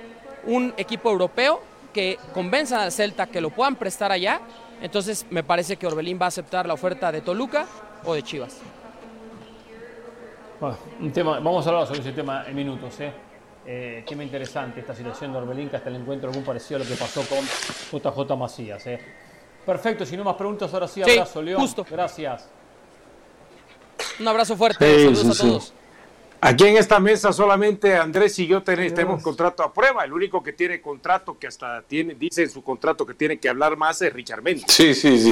un 0.46 0.74
equipo 0.78 1.12
europeo 1.12 1.62
que 1.94 2.18
convenzan 2.34 2.80
al 2.80 2.92
Celta 2.92 3.28
que 3.28 3.42
lo 3.42 3.52
puedan 3.52 3.76
prestar 3.76 4.12
allá, 4.12 4.42
entonces 4.82 5.28
me 5.30 5.44
parece 5.44 5.78
que 5.78 5.86
Orbelín 5.86 6.18
va 6.20 6.26
a 6.26 6.30
aceptar 6.30 6.66
la 6.66 6.74
oferta 6.74 7.12
de 7.12 7.22
Toluca 7.22 7.68
o 8.06 8.14
de 8.16 8.24
Chivas. 8.24 8.58
un 11.00 11.12
tema, 11.12 11.40
vamos 11.40 11.66
a 11.68 11.70
hablar 11.70 11.86
sobre 11.86 12.00
ese 12.00 12.14
tema 12.14 12.46
en 12.48 12.56
minutos. 12.56 13.00
¿eh? 13.02 13.29
Eh, 13.72 14.04
tema 14.08 14.24
interesante 14.24 14.80
esta 14.80 14.96
situación 14.96 15.32
de 15.32 15.38
Orbelín, 15.38 15.70
que 15.70 15.76
hasta 15.76 15.90
el 15.90 15.98
encuentro 15.98 16.28
algún 16.28 16.44
parecido 16.44 16.78
a 16.78 16.84
lo 16.84 16.90
que 16.90 16.96
pasó 16.96 17.22
con 17.30 17.38
JJ 17.92 18.36
Macías. 18.36 18.88
¿eh? 18.88 19.00
Perfecto, 19.64 20.08
si 20.08 20.18
no 20.18 20.24
más 20.24 20.38
preguntas, 20.38 20.74
ahora 20.74 20.88
sí, 20.88 21.04
abrazo, 21.04 21.40
León. 21.40 21.62
Justo. 21.62 21.86
Gracias. 21.88 22.50
Un 24.20 24.28
abrazo 24.28 24.58
fuerte, 24.58 25.04
saludos 25.04 25.40
a 25.40 25.44
todos. 25.44 25.74
Aquí 26.42 26.66
en 26.66 26.78
esta 26.78 27.00
mesa 27.00 27.34
solamente 27.34 27.96
Andrés 27.96 28.40
y 28.40 28.48
yo 28.48 28.64
tenemos 28.64 29.22
contrato 29.22 29.62
a 29.62 29.74
prueba. 29.74 30.06
El 30.06 30.14
único 30.14 30.42
que 30.42 30.54
tiene 30.54 30.82
contrato, 30.82 31.38
que 31.38 31.48
hasta 31.48 31.82
tiene, 31.82 32.16
dice 32.16 32.44
en 32.44 32.50
su 32.50 32.64
contrato 32.64 33.06
que 33.06 33.14
tiene 33.14 33.38
que 33.38 33.50
hablar 33.50 33.76
más 33.76 34.02
es 34.02 34.12
Richard 34.14 34.42
Mendes. 34.42 34.66
Sí, 34.70 34.96
sí, 34.96 35.20
sí. 35.20 35.32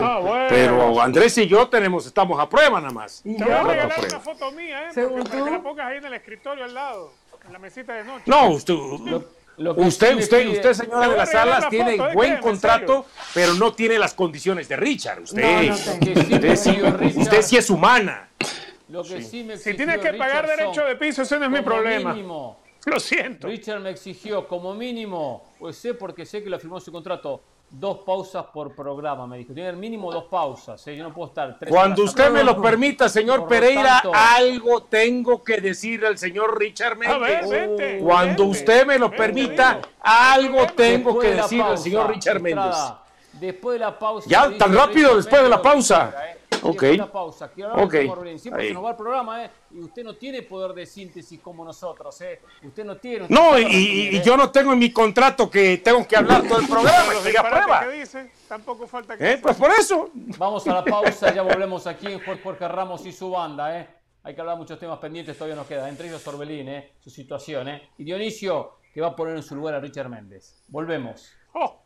Ah, 0.00 0.46
pero, 0.48 1.02
Andrés 1.02 1.36
y 1.38 1.48
yo 1.48 1.68
tenemos, 1.68 2.06
estamos 2.06 2.38
a 2.40 2.48
prueba 2.48 2.80
nada 2.80 2.94
más. 2.94 3.20
Te 3.22 3.44
voy 3.44 3.52
a 3.52 3.62
regalar 3.62 3.98
una 4.08 4.20
foto 4.20 4.52
mía, 4.52 4.90
¿eh? 4.90 4.92
Para 4.94 5.44
que 5.44 5.50
la 5.50 5.62
pongas 5.62 5.86
ahí 5.86 5.98
en 5.98 6.04
el 6.04 6.14
escritorio 6.14 6.64
al 6.64 6.72
lado, 6.72 7.12
en 7.46 7.52
la 7.52 7.58
mesita 7.58 7.94
de 7.94 8.04
noche. 8.04 8.24
No, 8.26 8.50
usted... 8.50 8.74
usted, 8.74 10.16
usted, 10.16 10.48
usted, 10.48 10.72
señora 10.72 11.08
de 11.08 11.16
las 11.16 11.30
salas, 11.30 11.68
tiene 11.68 11.96
buen 12.12 12.38
contrato, 12.38 13.06
pero 13.32 13.54
no 13.54 13.72
tiene 13.72 13.98
las 13.98 14.14
condiciones 14.14 14.68
de 14.68 14.76
Richard. 14.76 15.22
Usted, 15.22 15.70
usted 17.16 17.42
sí 17.42 17.56
es 17.56 17.70
humana 17.70 18.30
si 19.56 19.74
tienes 19.74 19.98
que 19.98 20.14
pagar 20.14 20.46
derecho 20.46 20.84
de 20.84 20.96
piso, 20.96 21.22
ese 21.22 21.38
no 21.38 21.46
es 21.46 21.50
mi 21.50 21.62
problema. 21.62 22.16
Lo 22.86 23.00
siento. 23.00 23.48
Richard 23.48 23.80
me 23.80 23.90
exigió 23.90 24.46
como 24.46 24.74
mínimo, 24.74 25.54
pues 25.58 25.76
sé 25.76 25.94
porque 25.94 26.26
sé 26.26 26.42
que 26.42 26.50
lo 26.50 26.58
firmó 26.58 26.78
su 26.80 26.92
contrato, 26.92 27.42
dos 27.70 27.98
pausas 27.98 28.46
por 28.52 28.74
programa, 28.74 29.26
me 29.26 29.38
dijo. 29.38 29.52
Tiene 29.52 29.70
el 29.70 29.76
mínimo 29.76 30.12
dos 30.12 30.24
pausas, 30.24 30.86
¿eh? 30.86 30.96
yo 30.96 31.02
no 31.04 31.12
puedo 31.12 31.28
estar 31.28 31.58
tres 31.58 31.70
Cuando 31.70 32.04
usted 32.04 32.30
me 32.30 32.44
lo 32.44 32.60
permita, 32.60 33.08
señor 33.08 33.48
Pereira, 33.48 34.02
algo 34.12 34.82
tengo 34.84 35.42
que 35.42 35.60
decir 35.60 36.04
al 36.04 36.18
señor 36.18 36.58
Richard 36.58 36.96
Méndez. 36.96 38.00
Cuando 38.02 38.44
usted 38.44 38.86
me 38.86 38.98
lo 38.98 39.10
permita, 39.10 39.80
algo 40.00 40.66
tengo 40.68 41.18
que 41.18 41.34
decir 41.34 41.62
al 41.62 41.78
señor 41.78 42.10
Richard 42.10 42.40
Méndez. 42.40 42.76
Después 43.46 43.74
de 43.74 43.80
la 43.80 43.98
pausa. 43.98 44.28
Ya, 44.28 44.56
tan 44.56 44.74
rápido 44.74 45.16
después 45.16 45.42
de 45.42 45.48
la 45.48 45.60
pausa. 45.60 46.14
Ok. 46.62 46.84
Una 46.94 47.12
pausa. 47.12 47.50
Quiero 47.50 47.74
okay. 47.74 48.10
Siempre 48.38 48.68
se 48.68 48.74
nos 48.74 48.84
va 48.84 48.90
el 48.90 48.96
programa, 48.96 49.44
¿eh? 49.44 49.50
Y 49.72 49.80
usted 49.80 50.02
no 50.02 50.14
tiene 50.14 50.42
poder 50.42 50.72
de 50.72 50.86
síntesis 50.86 51.38
como 51.40 51.64
nosotros, 51.64 52.18
¿eh? 52.22 52.40
Usted 52.62 52.84
no 52.84 52.96
tiene. 52.96 53.26
no, 53.28 53.58
y, 53.58 54.22
yo 54.22 54.36
no 54.36 54.50
tengo 54.50 54.72
en 54.72 54.78
mi 54.78 54.90
contrato 54.90 55.50
que 55.50 55.78
tengo 55.78 56.06
que 56.06 56.16
hablar 56.16 56.42
todo 56.48 56.60
el 56.60 56.66
programa. 56.66 57.12
que 57.22 57.32
prueba. 57.32 57.88
dice, 57.88 58.30
tampoco 58.48 58.86
falta 58.86 59.16
que. 59.16 59.32
¿Eh? 59.32 59.38
Pues 59.42 59.56
por 59.56 59.70
eso. 59.72 60.10
Vamos 60.14 60.66
a 60.66 60.74
la 60.74 60.84
pausa, 60.84 61.34
ya 61.34 61.42
volvemos 61.42 61.86
aquí 61.86 62.06
en 62.06 62.20
Jorge 62.20 62.68
Ramos 62.68 63.04
y 63.04 63.12
su 63.12 63.30
banda, 63.30 63.78
¿eh? 63.78 63.88
Hay 64.22 64.34
que 64.34 64.40
hablar 64.40 64.56
muchos 64.56 64.78
temas 64.78 64.98
pendientes, 64.98 65.36
todavía 65.36 65.56
nos 65.56 65.66
queda. 65.66 65.86
Entre 65.86 66.08
ellos 66.08 66.26
Orbelín, 66.26 66.68
¿eh? 66.68 66.92
Su 66.98 67.10
situación, 67.10 67.68
¿eh? 67.68 67.90
Y 67.98 68.04
Dionisio, 68.04 68.78
que 68.94 69.02
va 69.02 69.08
a 69.08 69.16
poner 69.16 69.36
en 69.36 69.42
su 69.42 69.54
lugar 69.54 69.74
a 69.74 69.80
Richard 69.80 70.08
Méndez. 70.08 70.64
Volvemos. 70.68 71.30
Oh. 71.52 71.82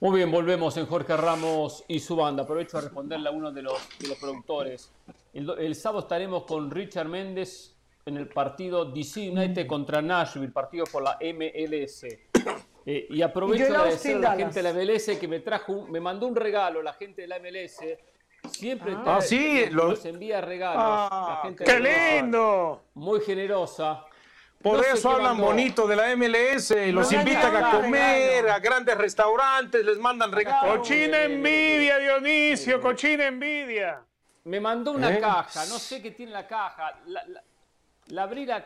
Muy 0.00 0.18
bien, 0.18 0.30
volvemos 0.30 0.76
en 0.76 0.86
Jorge 0.86 1.16
Ramos 1.16 1.84
y 1.88 1.98
su 1.98 2.14
banda. 2.14 2.44
Aprovecho 2.44 2.78
a 2.78 2.82
responderle 2.82 3.28
a 3.28 3.32
uno 3.32 3.50
de 3.50 3.62
los, 3.62 3.76
los 4.08 4.16
productores. 4.16 4.92
El, 5.32 5.74
sábado 5.74 6.02
estaremos 6.02 6.44
con 6.44 6.70
Richard 6.70 7.08
Méndez 7.08 7.74
en 8.06 8.16
el 8.16 8.28
partido 8.28 8.84
DC 8.84 9.28
United 9.28 9.66
contra 9.66 10.00
Nashville, 10.00 10.52
partido 10.52 10.84
por 10.84 11.02
la 11.02 11.18
MLS. 11.20 12.04
Eh, 12.86 13.08
y 13.10 13.22
aprovecho 13.22 13.64
a 13.64 13.66
agradecer 13.66 14.16
a 14.16 14.20
la 14.20 14.36
gente 14.36 14.62
de 14.62 14.72
la 14.72 14.72
MLS 14.72 15.18
que 15.18 15.26
me 15.26 15.40
trajo, 15.40 15.88
me 15.88 15.98
mandó 15.98 16.28
un 16.28 16.36
regalo, 16.36 16.80
la 16.80 16.92
gente 16.92 17.22
de 17.22 17.28
la 17.28 17.40
MLS. 17.40 17.80
Siempre 18.52 18.96
ah, 19.04 19.20
sí, 19.20 19.64
nos 19.72 20.04
envía 20.04 20.40
regalos. 20.40 20.80
Ah, 20.80 21.50
¡Qué 21.64 22.20
lindo! 22.20 22.84
Muy 22.94 23.20
generosa. 23.20 24.06
Por 24.62 24.84
eso 24.84 25.10
hablan 25.10 25.38
bonito 25.38 25.86
de 25.86 25.94
la 25.94 26.16
MLS, 26.16 26.74
los 26.92 27.12
invitan 27.12 27.54
a 27.56 27.70
comer 27.70 28.48
a 28.48 28.58
grandes 28.58 28.98
restaurantes, 28.98 29.84
les 29.84 29.98
mandan 29.98 30.32
regalos. 30.32 30.78
Cochina 30.78 31.22
envidia, 31.22 31.98
Dionisio, 31.98 32.80
cochina 32.80 33.26
envidia. 33.26 34.02
Me 34.44 34.60
mandó 34.60 34.92
una 34.92 35.14
¿Eh? 35.14 35.20
caja, 35.20 35.64
no 35.66 35.78
sé 35.78 36.02
qué 36.02 36.10
tiene 36.10 36.32
la 36.32 36.46
caja. 36.46 36.98
La, 37.06 38.22
abrí 38.22 38.46
la. 38.46 38.64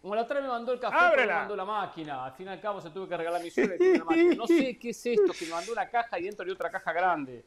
Como 0.00 0.16
la 0.16 0.22
otra 0.22 0.40
me 0.40 0.48
mandó 0.48 0.72
el 0.72 0.80
café, 0.80 1.16
me 1.16 1.26
mandó 1.26 1.54
la 1.54 1.64
máquina. 1.64 2.24
Al 2.24 2.32
fin 2.32 2.46
y 2.46 2.50
al 2.50 2.60
cabo 2.60 2.80
se 2.80 2.90
tuve 2.90 3.08
que 3.08 3.16
regalar 3.16 3.40
mi 3.40 3.50
suerte. 3.50 4.02
No 4.36 4.48
sé 4.48 4.76
qué 4.76 4.90
es 4.90 5.06
esto, 5.06 5.32
que 5.38 5.44
me 5.44 5.52
mandó 5.52 5.70
una 5.70 5.88
caja 5.88 6.18
y 6.18 6.24
dentro 6.24 6.44
hay 6.44 6.50
otra 6.50 6.68
caja 6.68 6.92
grande. 6.92 7.44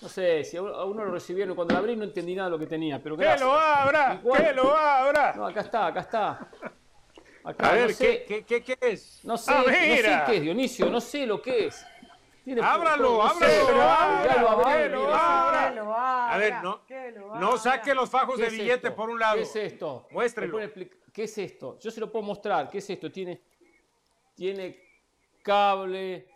No 0.00 0.08
sé, 0.08 0.42
si 0.42 0.56
a 0.56 0.62
uno 0.62 1.04
lo 1.04 1.12
recibieron, 1.12 1.54
cuando 1.54 1.74
la 1.74 1.78
abrí 1.78 1.94
no 1.94 2.02
entendí 2.02 2.34
nada 2.34 2.48
de 2.48 2.50
lo 2.50 2.58
que 2.58 2.66
tenía, 2.66 3.00
pero 3.00 3.16
gracias. 3.16 3.38
¡Que 3.38 3.44
lo 3.44 3.52
abra! 3.52 4.20
¡Que 4.20 4.52
lo 4.52 4.76
abra! 4.76 5.34
No, 5.36 5.46
acá 5.46 5.60
está, 5.60 5.86
acá 5.86 6.00
está 6.00 6.48
a 7.44 7.72
ver, 7.72 7.96
¿qué, 7.96 8.44
qué, 8.46 8.62
qué, 8.62 8.78
es? 8.80 9.20
No 9.24 9.36
sé, 9.36 9.52
no 9.52 9.64
sé 9.64 9.70
qué 9.70 10.36
es, 10.36 10.42
Dionisio, 10.42 10.90
no 10.90 11.00
sé 11.00 11.26
lo 11.26 11.42
que 11.42 11.66
es. 11.66 11.84
ábralo, 12.62 13.22
ábralo. 13.22 13.82
ábralo, 13.82 15.14
ábralo. 15.14 15.94
A 15.94 16.36
ver, 16.38 16.54
no, 16.62 16.80
no 17.38 17.58
saque 17.58 17.94
los 17.94 18.08
fajos 18.08 18.38
de 18.38 18.48
billete 18.48 18.90
por 18.90 19.10
un 19.10 19.18
lado. 19.18 19.36
¿Qué 19.36 19.42
es 19.42 19.56
esto? 19.56 20.06
Muéstrelo. 20.10 20.58
¿Qué 21.12 21.24
es 21.24 21.38
esto? 21.38 21.78
Yo 21.78 21.90
se 21.90 22.00
lo 22.00 22.10
puedo 22.10 22.24
mostrar. 22.24 22.70
¿Qué 22.70 22.78
es 22.78 22.88
esto? 22.88 23.10
Tiene, 23.10 23.40
tiene 24.34 24.78
cable, 25.42 26.26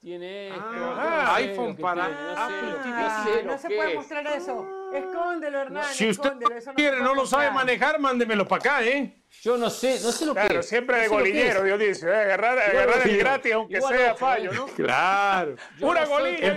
tiene 0.00 0.48
esto. 0.48 0.94
Ah, 0.96 1.36
iPhone 1.36 1.76
para 1.76 2.06
Apple 2.46 3.42
No 3.44 3.58
se 3.58 3.68
puede 3.68 3.94
mostrar 3.94 4.26
eso. 4.26 4.79
Escóndelo, 4.92 5.60
Hernán. 5.60 5.84
Si 5.92 6.08
usted 6.08 6.32
quiere, 6.74 7.00
no 7.00 7.14
lo 7.14 7.26
sabe 7.26 7.50
manejar, 7.50 7.98
mándemelo 8.00 8.46
para 8.46 8.60
acá, 8.60 8.84
¿eh? 8.84 9.24
Yo 9.42 9.56
no 9.56 9.70
sé, 9.70 10.00
no 10.02 10.12
sé 10.12 10.26
lo 10.26 10.34
que 10.34 10.40
Claro, 10.40 10.62
siempre 10.62 11.00
de 11.00 11.08
golillero, 11.08 11.62
Dios 11.62 11.78
dice. 11.78 12.08
¿eh? 12.08 12.14
Agarrar, 12.14 12.58
agarrar 12.58 13.08
el 13.08 13.18
gratis, 13.18 13.52
aunque 13.52 13.80
sea 13.80 14.14
fallo, 14.14 14.52
¿no? 14.52 14.66
Claro. 14.66 15.56
Pura 15.78 16.04
golilla, 16.04 16.54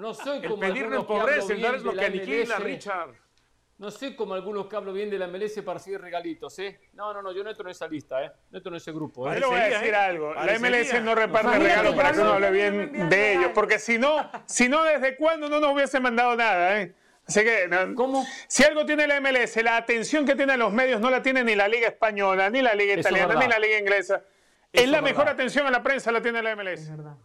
No 0.00 0.14
soy 0.14 0.42
como 0.42 0.62
el 0.62 0.72
pedir 0.72 0.88
no 0.88 0.96
empobrece, 0.96 1.52
el 1.52 1.62
dar 1.62 1.74
es 1.76 1.82
lo 1.82 1.92
que 1.92 2.04
aniquila, 2.04 2.58
Richard. 2.58 3.25
No 3.78 3.90
sé 3.90 4.16
como 4.16 4.32
algunos 4.32 4.68
que 4.68 4.76
hablo 4.76 4.90
bien 4.92 5.10
de 5.10 5.18
la 5.18 5.26
MLS 5.26 5.60
para 5.62 5.78
seguir 5.78 6.00
regalitos, 6.00 6.58
¿eh? 6.60 6.80
No, 6.94 7.12
no, 7.12 7.20
no, 7.20 7.30
yo 7.32 7.44
no 7.44 7.50
entro 7.50 7.66
en 7.66 7.72
esa 7.72 7.86
lista, 7.86 8.24
¿eh? 8.24 8.32
No 8.50 8.56
entro 8.56 8.72
en 8.72 8.76
ese 8.76 8.90
grupo. 8.90 9.30
¿eh? 9.30 9.38
le 9.38 9.44
voy 9.44 9.60
a 9.60 9.64
decir 9.64 9.92
¿eh? 9.92 9.96
algo. 9.96 10.32
La 10.32 10.58
MLS 10.58 11.02
no 11.02 11.14
reparte 11.14 11.58
regalos 11.58 11.94
para 11.94 12.12
que 12.12 12.20
uno 12.20 12.32
hable 12.32 12.50
bien 12.50 13.08
de 13.10 13.34
ellos, 13.34 13.50
porque 13.54 13.78
si 13.78 13.98
no, 13.98 14.30
si 14.46 14.70
no, 14.70 14.82
¿desde 14.82 15.16
cuándo 15.16 15.50
no 15.50 15.60
nos 15.60 15.74
hubiese 15.74 16.00
mandado 16.00 16.34
nada, 16.36 16.80
eh? 16.80 16.94
Así 17.26 17.40
que, 17.42 17.68
¿Cómo? 17.96 18.24
si 18.48 18.62
algo 18.62 18.86
tiene 18.86 19.06
la 19.06 19.20
MLS, 19.20 19.56
la 19.62 19.76
atención 19.76 20.24
que 20.24 20.36
tienen 20.36 20.58
los 20.58 20.72
medios 20.72 21.00
no 21.00 21.10
la 21.10 21.20
tiene 21.20 21.44
ni 21.44 21.54
la 21.54 21.68
Liga 21.68 21.88
Española, 21.88 22.48
ni 22.48 22.62
la 22.62 22.74
Liga 22.74 22.94
Italiana, 22.94 23.34
ni 23.34 23.48
la 23.48 23.58
Liga 23.58 23.78
Inglesa. 23.78 24.22
es 24.72 24.88
la 24.88 25.02
mejor 25.02 25.28
atención 25.28 25.66
a 25.66 25.70
la 25.70 25.82
prensa 25.82 26.10
la 26.12 26.22
tiene 26.22 26.40
la 26.42 26.56
MLS. 26.56 26.80
Es 26.80 26.96
verdad. 26.96 27.16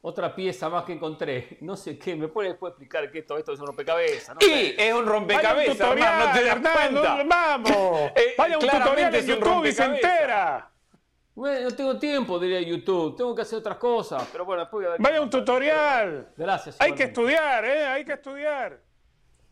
Otra 0.00 0.34
pieza 0.34 0.68
más 0.68 0.84
que 0.84 0.92
encontré. 0.92 1.58
No 1.60 1.76
sé 1.76 1.98
qué. 1.98 2.14
¿Me 2.14 2.28
puede 2.28 2.50
después 2.50 2.70
explicar 2.70 3.10
que 3.10 3.22
todo 3.22 3.36
esto 3.38 3.52
es 3.52 3.58
un 3.58 3.66
rompecabezas? 3.66 4.34
No 4.34 4.40
sí, 4.40 4.74
es 4.78 4.94
un 4.94 5.06
rompecabezas. 5.06 5.56
Vaya 5.56 5.70
un 5.72 5.76
tutorial, 5.76 6.26
no 6.26 6.32
te 6.32 6.44
das 6.44 6.74
cuenta. 6.74 7.24
vamos. 7.24 8.12
Eh, 8.16 8.34
Vaya 8.38 8.58
un 8.58 8.66
tutorial 8.68 9.14
en 9.14 9.26
YouTube 9.26 9.64
y 9.66 9.72
se 9.72 9.84
entera. 9.84 10.70
Bueno, 11.34 11.68
no 11.68 11.76
tengo 11.76 11.98
tiempo, 11.98 12.38
diría 12.38 12.60
YouTube. 12.60 13.16
Tengo 13.16 13.34
que 13.34 13.42
hacer 13.42 13.58
otras 13.58 13.76
cosas. 13.78 14.28
Pero 14.30 14.44
bueno, 14.44 14.62
después 14.62 14.80
voy 14.80 14.86
a 14.86 14.90
ver 14.90 15.00
Vaya 15.00 15.20
un 15.20 15.30
tutorial. 15.30 16.32
Gracias. 16.36 16.80
Hay 16.80 16.92
que 16.92 17.04
estudiar, 17.04 17.64
¿eh? 17.64 17.86
Hay 17.86 18.04
que 18.04 18.12
estudiar. 18.12 18.80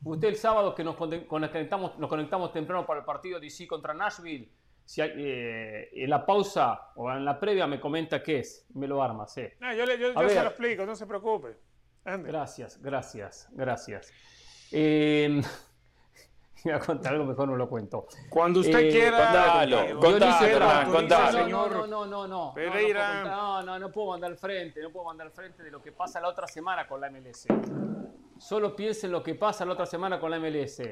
Usted 0.05 0.29
el 0.29 0.37
sábado 0.37 0.75
que 0.75 0.85
nos 0.85 0.95
conectamos, 0.95 1.99
nos 1.99 2.09
conectamos 2.09 2.53
temprano 2.53 2.87
para 2.87 3.01
el 3.01 3.07
partido 3.07 3.41
DC 3.41 3.67
contra 3.67 3.93
Nashville 3.95 4.49
si 4.87 5.03
eh, 5.03 5.91
en 5.93 6.09
la 6.09 6.25
pausa 6.25 6.93
o 6.95 7.11
en 7.11 7.25
la 7.25 7.39
previa 7.39 7.67
me 7.67 7.81
comenta 7.81 8.23
qué 8.23 8.39
es, 8.39 8.67
me 8.75 8.87
lo 8.87 9.03
arma, 9.03 9.27
sí. 9.27 9.43
No, 9.61 9.75
yo, 9.75 9.85
yo, 9.85 10.15
yo 10.15 10.29
se 10.29 10.43
lo 10.43 10.49
explico, 10.49 10.87
no 10.87 10.95
se 10.95 11.07
preocupe. 11.07 11.57
Gracias, 12.05 12.81
gracias, 12.81 13.49
gracias. 13.53 14.13
Eh, 14.73 15.41
voy 16.65 16.73
a 16.73 16.81
contar 16.81 17.13
algo, 17.13 17.25
mejor 17.25 17.47
no 17.47 17.55
lo 17.55 17.69
cuento. 17.69 18.09
Cuando 18.29 18.59
usted 18.59 18.81
eh, 18.81 18.91
quiera. 18.91 19.19
Contalo, 19.27 20.01
contalo, 20.01 20.93
contalo. 20.93 21.49
No, 21.49 21.69
no, 21.69 21.87
no, 21.87 22.07
no, 22.07 22.27
no. 22.27 22.53
Pereira. 22.53 23.23
No, 23.23 23.63
no, 23.63 23.79
no 23.79 23.93
puedo 23.93 24.09
mandar 24.11 24.33
al 24.33 24.37
frente, 24.37 24.83
no 24.83 24.91
puedo 24.91 25.07
mandar 25.07 25.29
al 25.29 25.33
frente 25.33 25.63
de 25.63 25.71
lo 25.71 25.81
que 25.81 25.93
pasa 25.93 26.21
la 26.21 26.29
otra 26.29 26.49
semana 26.49 26.89
con 26.89 27.01
la 27.01 27.11
MLS. 27.11 27.47
Solo 28.39 28.75
piensen 28.75 29.13
lo 29.13 29.23
que 29.23 29.37
pasa 29.37 29.65
la 29.65 29.75
otra 29.75 29.87
semana 29.87 30.19
con 30.19 30.33
la 30.33 30.41
MLS. 30.41 30.83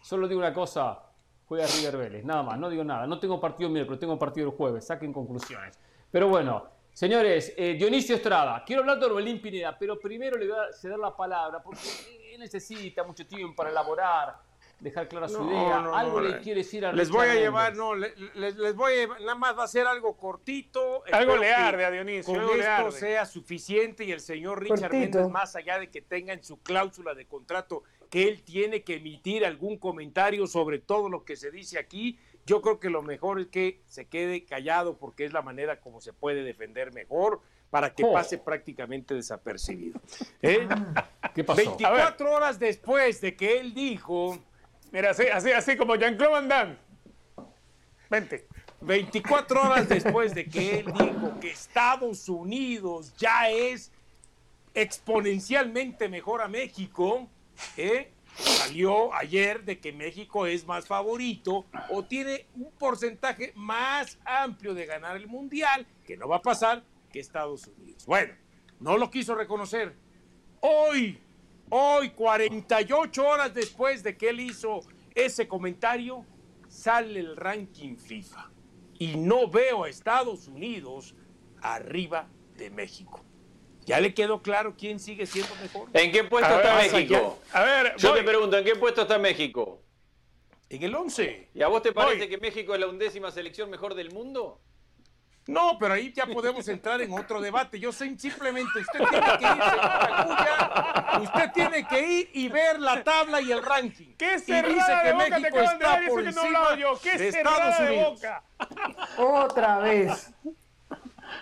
Solo 0.00 0.28
digo 0.28 0.38
una 0.38 0.54
cosa, 0.54 1.09
juega 1.50 1.66
River 1.66 1.96
Vélez, 1.96 2.24
nada 2.24 2.44
más, 2.44 2.60
no 2.60 2.70
digo 2.70 2.84
nada. 2.84 3.08
No 3.08 3.18
tengo 3.18 3.40
partido 3.40 3.68
miércoles, 3.68 3.98
tengo 3.98 4.16
partido 4.16 4.50
el 4.50 4.56
jueves, 4.56 4.86
saquen 4.86 5.12
conclusiones. 5.12 5.76
Pero 6.08 6.28
bueno, 6.28 6.64
señores, 6.92 7.52
eh, 7.56 7.74
Dionisio 7.74 8.14
Estrada, 8.14 8.62
quiero 8.64 8.82
hablar 8.82 9.00
de 9.00 9.06
Orbelín 9.06 9.42
Pineda, 9.42 9.76
pero 9.76 9.98
primero 9.98 10.38
le 10.38 10.46
voy 10.46 10.56
a 10.56 10.72
ceder 10.72 10.96
la 10.96 11.16
palabra, 11.16 11.60
porque 11.60 12.36
necesita 12.38 13.02
mucho 13.02 13.26
tiempo 13.26 13.56
para 13.56 13.70
elaborar, 13.70 14.36
dejar 14.78 15.08
clara 15.08 15.28
su 15.28 15.44
idea. 15.44 15.78
algo 15.92 16.20
le 16.20 16.38
quiere 16.38 16.60
decir 16.60 16.86
a 16.86 16.92
Les 16.92 17.10
voy 17.10 17.26
a 17.26 17.34
llevar, 17.34 17.74
no, 17.74 17.96
les, 17.96 18.16
les, 18.36 18.76
voy 18.76 18.92
a 19.00 19.08
nada 19.18 19.34
más 19.34 19.58
va 19.58 19.64
a 19.64 19.68
ser 19.68 19.88
algo 19.88 20.16
cortito. 20.16 21.02
Algo 21.10 21.36
le 21.36 21.52
arde 21.52 21.84
a 21.84 21.90
Dionisio. 21.90 22.32
Con 22.32 22.60
esto 22.60 22.92
sea 22.92 23.26
suficiente 23.26 24.04
y 24.04 24.12
el 24.12 24.20
señor 24.20 24.62
Richard 24.62 24.92
Méndez, 24.92 25.28
más 25.28 25.56
allá 25.56 25.80
de 25.80 25.90
que 25.90 26.00
tenga 26.00 26.32
en 26.32 26.44
su 26.44 26.62
cláusula 26.62 27.12
de 27.12 27.26
contrato 27.26 27.82
que 28.10 28.28
él 28.28 28.42
tiene 28.42 28.82
que 28.82 28.96
emitir 28.96 29.46
algún 29.46 29.78
comentario 29.78 30.46
sobre 30.46 30.80
todo 30.80 31.08
lo 31.08 31.24
que 31.24 31.36
se 31.36 31.50
dice 31.50 31.78
aquí, 31.78 32.18
yo 32.44 32.60
creo 32.60 32.80
que 32.80 32.90
lo 32.90 33.02
mejor 33.02 33.40
es 33.40 33.46
que 33.46 33.80
se 33.86 34.06
quede 34.06 34.44
callado 34.44 34.98
porque 34.98 35.24
es 35.24 35.32
la 35.32 35.42
manera 35.42 35.80
como 35.80 36.00
se 36.00 36.12
puede 36.12 36.42
defender 36.42 36.92
mejor 36.92 37.40
para 37.70 37.94
que 37.94 38.02
oh. 38.04 38.12
pase 38.12 38.36
prácticamente 38.36 39.14
desapercibido. 39.14 40.00
¿Eh? 40.42 40.68
¿Qué 41.34 41.44
pasó? 41.44 41.76
24 41.76 42.32
horas 42.32 42.58
después 42.58 43.20
de 43.20 43.36
que 43.36 43.60
él 43.60 43.72
dijo... 43.72 44.38
Mira, 44.90 45.10
así, 45.10 45.28
así, 45.32 45.52
así 45.52 45.76
como 45.76 45.94
Jean-Claude 45.94 46.32
Van 46.32 46.48
Damme. 46.48 46.76
Vente. 48.10 48.48
24 48.80 49.62
horas 49.62 49.88
después 49.88 50.34
de 50.34 50.46
que 50.46 50.80
él 50.80 50.86
dijo 50.86 51.38
que 51.38 51.50
Estados 51.50 52.28
Unidos 52.28 53.14
ya 53.16 53.48
es 53.50 53.92
exponencialmente 54.74 56.08
mejor 56.08 56.40
a 56.42 56.48
México, 56.48 57.28
¿eh? 57.76 58.12
salió 58.36 59.12
ayer 59.14 59.64
de 59.64 59.78
que 59.78 59.92
México 59.92 60.46
es 60.46 60.66
más 60.66 60.86
favorito 60.86 61.66
o 61.90 62.04
tiene 62.04 62.46
un 62.54 62.70
porcentaje 62.72 63.52
más 63.54 64.18
amplio 64.24 64.74
de 64.74 64.86
ganar 64.86 65.16
el 65.16 65.26
Mundial, 65.26 65.86
que 66.06 66.16
no 66.16 66.28
va 66.28 66.36
a 66.36 66.42
pasar, 66.42 66.82
que 67.12 67.20
Estados 67.20 67.66
Unidos. 67.66 68.06
Bueno, 68.06 68.34
no 68.78 68.96
lo 68.96 69.10
quiso 69.10 69.34
reconocer. 69.34 69.94
Hoy, 70.60 71.18
hoy, 71.68 72.10
48 72.10 73.26
horas 73.26 73.54
después 73.54 74.02
de 74.02 74.16
que 74.16 74.30
él 74.30 74.40
hizo 74.40 74.80
ese 75.14 75.48
comentario, 75.48 76.24
sale 76.68 77.20
el 77.20 77.36
ranking 77.36 77.96
FIFA. 77.96 78.50
Y 78.98 79.16
no 79.16 79.48
veo 79.48 79.84
a 79.84 79.88
Estados 79.88 80.46
Unidos 80.46 81.14
arriba 81.62 82.28
de 82.56 82.70
México. 82.70 83.24
¿Ya 83.86 84.00
le 84.00 84.14
quedó 84.14 84.42
claro 84.42 84.74
quién 84.78 85.00
sigue 85.00 85.26
siendo 85.26 85.54
mejor? 85.56 85.88
¿En 85.92 86.12
qué 86.12 86.24
puesto 86.24 86.54
está 86.54 86.76
México? 86.76 87.38
A 87.52 87.62
ver, 87.62 87.96
yo 87.96 88.14
te 88.14 88.22
pregunto, 88.22 88.56
¿en 88.58 88.64
qué 88.64 88.76
puesto 88.76 89.02
está 89.02 89.18
México? 89.18 89.82
En 90.68 90.82
el 90.82 90.94
11. 90.94 91.48
¿Y 91.54 91.62
a 91.62 91.68
vos 91.68 91.82
te 91.82 91.92
parece 91.92 92.28
que 92.28 92.38
México 92.38 92.74
es 92.74 92.80
la 92.80 92.86
undécima 92.86 93.30
selección 93.30 93.70
mejor 93.70 93.94
del 93.94 94.12
mundo? 94.12 94.60
No, 95.46 95.76
pero 95.80 95.94
ahí 95.94 96.12
ya 96.12 96.26
podemos 96.26 96.68
entrar 96.68 97.00
en 97.00 97.12
otro 97.12 97.40
debate. 97.40 97.80
Yo 97.80 97.90
sé 97.90 98.16
simplemente, 98.16 98.78
usted 98.78 99.00
tiene 99.10 99.38
que 99.38 99.44
ir, 99.44 101.22
usted 101.22 101.52
tiene 101.52 101.88
que 101.88 102.00
ir 102.00 102.30
y 102.34 102.48
ver 102.48 102.78
la 102.78 103.02
tabla 103.02 103.40
y 103.40 103.50
el 103.50 103.62
ranking. 103.62 104.14
¿Qué 104.16 104.36
dice 104.36 104.62
que 104.62 105.14
México 105.14 105.60
está 105.60 106.00
por 106.08 106.24
encima 106.24 106.68
¿Qué 107.02 107.18
de 107.18 107.28
Estados 107.28 107.80
Unidos. 107.80 108.22
Otra 109.16 109.78
vez. 109.78 110.30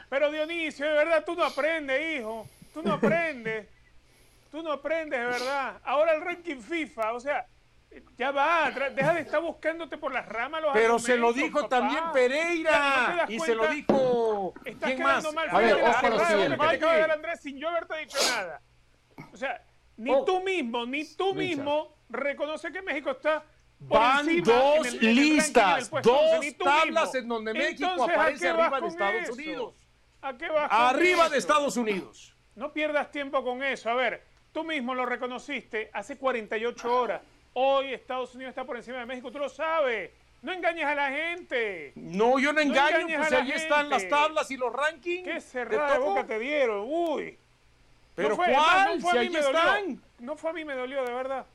Pero 0.08 0.30
Dionisio, 0.30 0.86
de 0.86 0.92
verdad, 0.92 1.24
tú 1.24 1.34
no 1.34 1.44
aprendes, 1.44 2.20
hijo. 2.20 2.46
Tú 2.72 2.82
no 2.82 2.92
aprendes. 2.94 3.68
Tú 4.50 4.62
no 4.62 4.72
aprendes, 4.72 5.18
de 5.20 5.26
verdad. 5.26 5.80
Ahora 5.84 6.14
el 6.14 6.22
ranking 6.22 6.60
FIFA, 6.60 7.12
o 7.12 7.20
sea, 7.20 7.46
ya 8.16 8.30
va, 8.30 8.70
deja 8.70 9.14
de 9.14 9.20
estar 9.20 9.40
buscándote 9.40 9.96
por 9.96 10.12
las 10.12 10.26
ramas 10.26 10.62
los 10.62 10.72
Pero 10.72 10.98
se 10.98 11.16
lo 11.16 11.32
dijo 11.32 11.68
también 11.68 12.04
Pereira. 12.12 13.26
y 13.28 13.38
se 13.40 13.54
lo 13.54 13.66
dijo. 13.68 14.54
Estás 14.64 14.90
¿Quién 14.90 15.02
más? 15.02 15.32
Mal. 15.34 15.48
A 15.50 15.58
ver, 15.58 15.76
de 15.76 16.78
ver 16.78 17.10
Andrés 17.10 17.40
sin 17.40 17.58
yo 17.58 17.68
haberte 17.68 17.98
dicho 17.98 18.18
nada. 18.30 18.60
O 19.32 19.36
sea, 19.36 19.62
ni 19.96 20.10
oh. 20.10 20.24
tú 20.24 20.42
mismo, 20.42 20.86
ni 20.86 21.04
tú 21.16 21.34
mismo 21.34 21.96
reconoce 22.08 22.70
que 22.72 22.82
México 22.82 23.10
está. 23.10 23.44
Por 23.88 23.96
Van 23.96 24.42
dos 24.42 24.92
listas, 25.00 25.88
dos 26.02 26.56
tablas 26.58 27.14
en 27.14 27.28
donde 27.28 27.54
México 27.54 28.02
aparece 28.02 28.48
arriba 28.48 28.80
de 28.80 28.88
Estados 28.88 29.30
Unidos. 29.30 29.74
¿A 30.22 30.36
qué 30.36 30.48
vas 30.48 30.68
Arriba 30.70 31.28
de 31.28 31.38
Estados 31.38 31.76
Unidos. 31.76 32.34
No 32.56 32.72
pierdas 32.72 33.10
tiempo 33.10 33.44
con 33.44 33.62
eso. 33.62 33.88
A 33.90 33.94
ver, 33.94 34.24
tú 34.52 34.64
mismo 34.64 34.94
lo 34.94 35.06
reconociste 35.06 35.90
hace 35.92 36.18
48 36.18 36.94
horas. 36.94 37.22
Hoy 37.54 37.92
Estados 37.92 38.34
Unidos 38.34 38.50
está 38.50 38.64
por 38.64 38.76
encima 38.76 38.98
de 38.98 39.06
México, 39.06 39.30
tú 39.30 39.38
lo 39.38 39.48
sabes. 39.48 40.10
No 40.42 40.52
engañes 40.52 40.84
a 40.84 40.94
la 40.94 41.10
gente. 41.10 41.92
No, 41.96 42.38
yo 42.38 42.52
no 42.52 42.60
engaño, 42.60 43.16
pues 43.16 43.32
ahí 43.32 43.50
están 43.52 43.88
las 43.88 44.08
tablas 44.08 44.50
y 44.50 44.56
los 44.56 44.72
rankings. 44.72 45.24
Qué 45.24 45.40
cerrada 45.40 45.94
de 45.94 45.98
boca 45.98 46.26
te 46.26 46.38
dieron, 46.38 46.84
uy. 46.88 47.38
Pero 48.14 48.36
¿cuál? 48.36 49.00
si 49.00 49.16
ahí 49.16 49.34
están. 49.34 50.02
No 50.18 50.36
fue 50.36 50.50
a 50.50 50.52
mí 50.52 50.64
me 50.64 50.74
dolió, 50.74 51.04
de 51.04 51.12
verdad. 51.12 51.46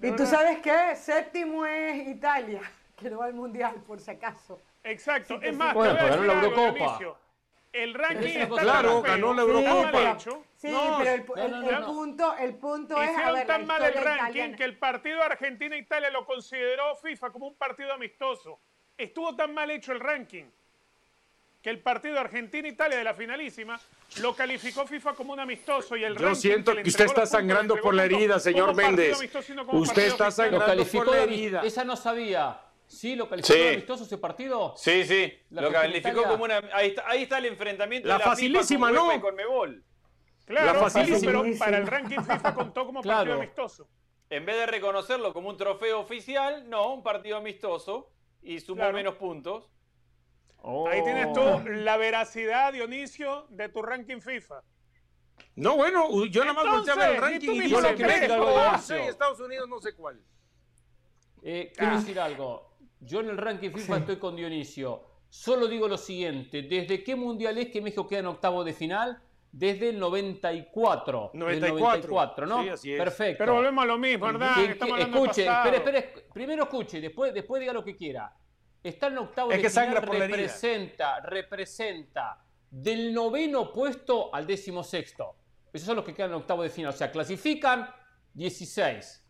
y 0.00 0.12
tú 0.12 0.26
sabes 0.26 0.58
qué, 0.58 0.94
séptimo 0.96 1.66
es 1.66 2.08
Italia, 2.08 2.62
que 2.96 3.10
no 3.10 3.18
va 3.18 3.26
al 3.26 3.34
Mundial, 3.34 3.74
por 3.86 4.00
si 4.00 4.10
acaso. 4.10 4.60
Exacto, 4.82 5.40
es 5.42 5.56
más, 5.56 5.74
bueno, 5.74 5.94
ganó 5.94 6.22
la 6.22 6.32
Eurocopa. 6.34 6.98
El 7.72 7.94
ranking 7.94 8.36
está 8.36 8.62
claro, 8.62 9.02
ganó 9.02 9.32
la 9.32 9.42
Eurocopa. 9.42 10.18
Sí, 10.18 10.36
pero 10.98 11.10
el, 11.10 11.84
punto, 11.84 12.36
el 12.36 12.54
punto 12.54 13.00
es. 13.00 13.10
Hicieron 13.10 13.46
tan 13.46 13.66
mal 13.66 13.82
el 13.84 13.94
ranking 13.94 14.54
que 14.54 14.64
el 14.64 14.76
partido 14.76 15.22
Argentina-Italia 15.22 16.10
lo 16.10 16.26
consideró 16.26 16.96
FIFA 16.96 17.30
como 17.30 17.46
un 17.46 17.54
partido 17.54 17.92
amistoso. 17.92 18.60
Estuvo 18.98 19.34
tan 19.36 19.54
mal 19.54 19.70
hecho 19.70 19.92
el 19.92 20.00
ranking 20.00 20.46
que 21.62 21.70
el 21.70 21.78
partido 21.80 22.18
Argentina-Italia 22.18 22.98
de 22.98 23.04
la 23.04 23.14
finalísima 23.14 23.78
lo 24.20 24.34
calificó 24.34 24.86
FIFA 24.86 25.12
como 25.14 25.34
un 25.34 25.40
amistoso 25.40 25.96
y 25.96 26.04
el 26.04 26.16
Yo 26.16 26.34
siento 26.34 26.74
que 26.74 26.88
usted 26.88 27.04
está 27.04 27.26
sangrando 27.26 27.76
por 27.76 27.94
la 27.94 28.04
herida, 28.04 28.38
señor 28.40 28.74
Méndez. 28.74 29.18
Usted 29.72 30.06
está 30.06 30.30
sangrando 30.30 30.84
por 30.86 31.08
la 31.08 31.22
herida. 31.22 31.62
Esa 31.62 31.84
no 31.84 31.96
sabía. 31.96 32.58
¿Sí 32.90 33.14
lo 33.14 33.28
calificó 33.28 33.54
sí. 33.54 33.68
amistoso 33.68 34.02
ese 34.02 34.18
partido? 34.18 34.74
Sí, 34.76 35.04
sí. 35.04 35.32
lo 35.50 35.70
calificó 35.70 36.24
como 36.24 36.42
una. 36.42 36.60
Ahí 36.72 36.88
está, 36.88 37.08
ahí 37.08 37.22
está 37.22 37.38
el 37.38 37.46
enfrentamiento 37.46 38.08
la 38.08 38.14
de 38.14 38.18
la 38.18 38.24
facilísima, 38.24 38.88
FIFA 38.88 38.98
con 38.98 39.08
¿no? 39.14 39.20
Con 39.20 39.34
Mebol. 39.36 39.84
Claro, 40.44 40.66
la 40.66 40.90
facilísima. 40.90 41.42
pero 41.44 41.58
para 41.58 41.78
el 41.78 41.86
ranking 41.86 42.18
FIFA 42.18 42.52
contó 42.54 42.86
como 42.86 43.00
partido 43.00 43.36
amistoso. 43.36 43.88
En 44.28 44.44
vez 44.44 44.56
de 44.56 44.66
reconocerlo 44.66 45.32
como 45.32 45.50
un 45.50 45.56
trofeo 45.56 46.00
oficial, 46.00 46.68
no, 46.68 46.92
un 46.92 47.04
partido 47.04 47.36
amistoso 47.36 48.10
y 48.42 48.58
sumó 48.58 48.90
menos 48.92 49.14
puntos. 49.14 49.70
Ahí 50.90 51.04
tienes 51.04 51.32
tú 51.32 51.42
oh. 51.42 51.62
la 51.64 51.96
veracidad, 51.96 52.72
Dionisio, 52.72 53.46
de 53.50 53.68
tu 53.68 53.82
ranking 53.82 54.20
FIFA. 54.20 54.62
No, 55.54 55.76
bueno, 55.76 56.26
yo 56.26 56.44
nada 56.44 56.54
más 56.54 56.74
volteaba 56.74 57.08
el 57.08 57.16
ranking 57.18 57.50
y, 57.50 57.60
dije 57.60 57.94
que 57.94 58.04
México, 58.04 58.94
Estados 59.08 59.38
Unidos 59.38 59.68
no 59.68 59.80
sé 59.80 59.94
cuál. 59.94 60.20
Eh, 61.42 61.72
quiero 61.76 61.96
decir 61.96 62.18
algo. 62.18 62.69
Yo 63.00 63.20
en 63.20 63.30
el 63.30 63.38
ranking 63.38 63.70
FIFA 63.70 63.98
estoy 63.98 64.16
con 64.16 64.36
Dionisio. 64.36 65.02
Solo 65.28 65.68
digo 65.68 65.88
lo 65.88 65.96
siguiente, 65.96 66.62
¿desde 66.62 67.02
qué 67.04 67.14
mundial 67.14 67.56
es 67.58 67.68
que 67.68 67.80
México 67.80 68.06
queda 68.06 68.20
en 68.20 68.26
octavo 68.26 68.64
de 68.64 68.72
final? 68.72 69.22
Desde 69.52 69.90
el 69.90 69.98
94. 69.98 71.30
94, 71.34 72.46
¿no? 72.46 72.62
Sí, 72.62 72.68
así 72.68 72.92
es. 72.92 72.98
Perfecto. 72.98 73.38
Pero 73.38 73.54
volvemos 73.54 73.82
a 73.82 73.86
lo 73.86 73.98
mismo, 73.98 74.26
¿verdad? 74.26 74.58
escuche, 74.60 75.46
espere, 75.46 75.76
espere, 75.76 76.14
primero 76.32 76.64
escuche, 76.64 77.00
después, 77.00 77.32
después 77.32 77.60
diga 77.60 77.72
lo 77.72 77.84
que 77.84 77.96
quiera. 77.96 78.32
Está 78.82 79.08
en 79.08 79.18
octavo 79.18 79.50
de 79.50 79.68
final, 79.68 80.02
representa, 80.02 81.20
representa 81.20 82.44
del 82.70 83.12
noveno 83.12 83.72
puesto 83.72 84.34
al 84.34 84.46
décimo 84.46 84.82
sexto. 84.84 85.36
Esos 85.72 85.86
son 85.86 85.96
los 85.96 86.04
que 86.04 86.14
quedan 86.14 86.30
en 86.30 86.36
octavo 86.36 86.62
de 86.62 86.70
final. 86.70 86.92
O 86.92 86.96
sea, 86.96 87.10
clasifican 87.10 87.88
16 88.34 89.29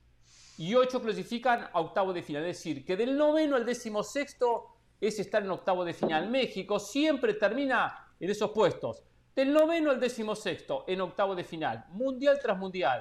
y 0.61 0.75
8 0.75 1.01
clasifican 1.01 1.71
a 1.73 1.81
octavo 1.81 2.13
de 2.13 2.23
final. 2.23 2.45
Es 2.45 2.59
decir, 2.59 2.85
que 2.85 2.95
del 2.95 3.17
noveno 3.17 3.57
al 3.57 3.65
décimo 3.65 4.03
sexto 4.03 4.67
es 5.01 5.19
estar 5.19 5.43
en 5.43 5.51
octavo 5.51 5.87
de 5.87 5.95
final. 5.95 6.29
México 6.29 6.79
siempre 6.79 7.33
termina 7.33 8.13
en 8.21 8.29
esos 8.29 8.51
puestos. 8.51 9.03
Del 9.35 9.55
noveno 9.55 9.91
al 9.91 9.99
décimo 9.99 10.37
sexto 10.37 10.85
en 10.87 11.01
octavo 11.01 11.35
de 11.35 11.45
final. 11.45 11.87
Mundial 11.93 12.39
tras 12.43 12.59
mundial. 12.59 13.01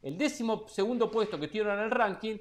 El 0.00 0.16
décimo 0.16 0.68
segundo 0.68 1.10
puesto 1.10 1.40
que 1.40 1.48
tienen 1.48 1.72
en 1.72 1.80
el 1.80 1.90
ranking 1.90 2.36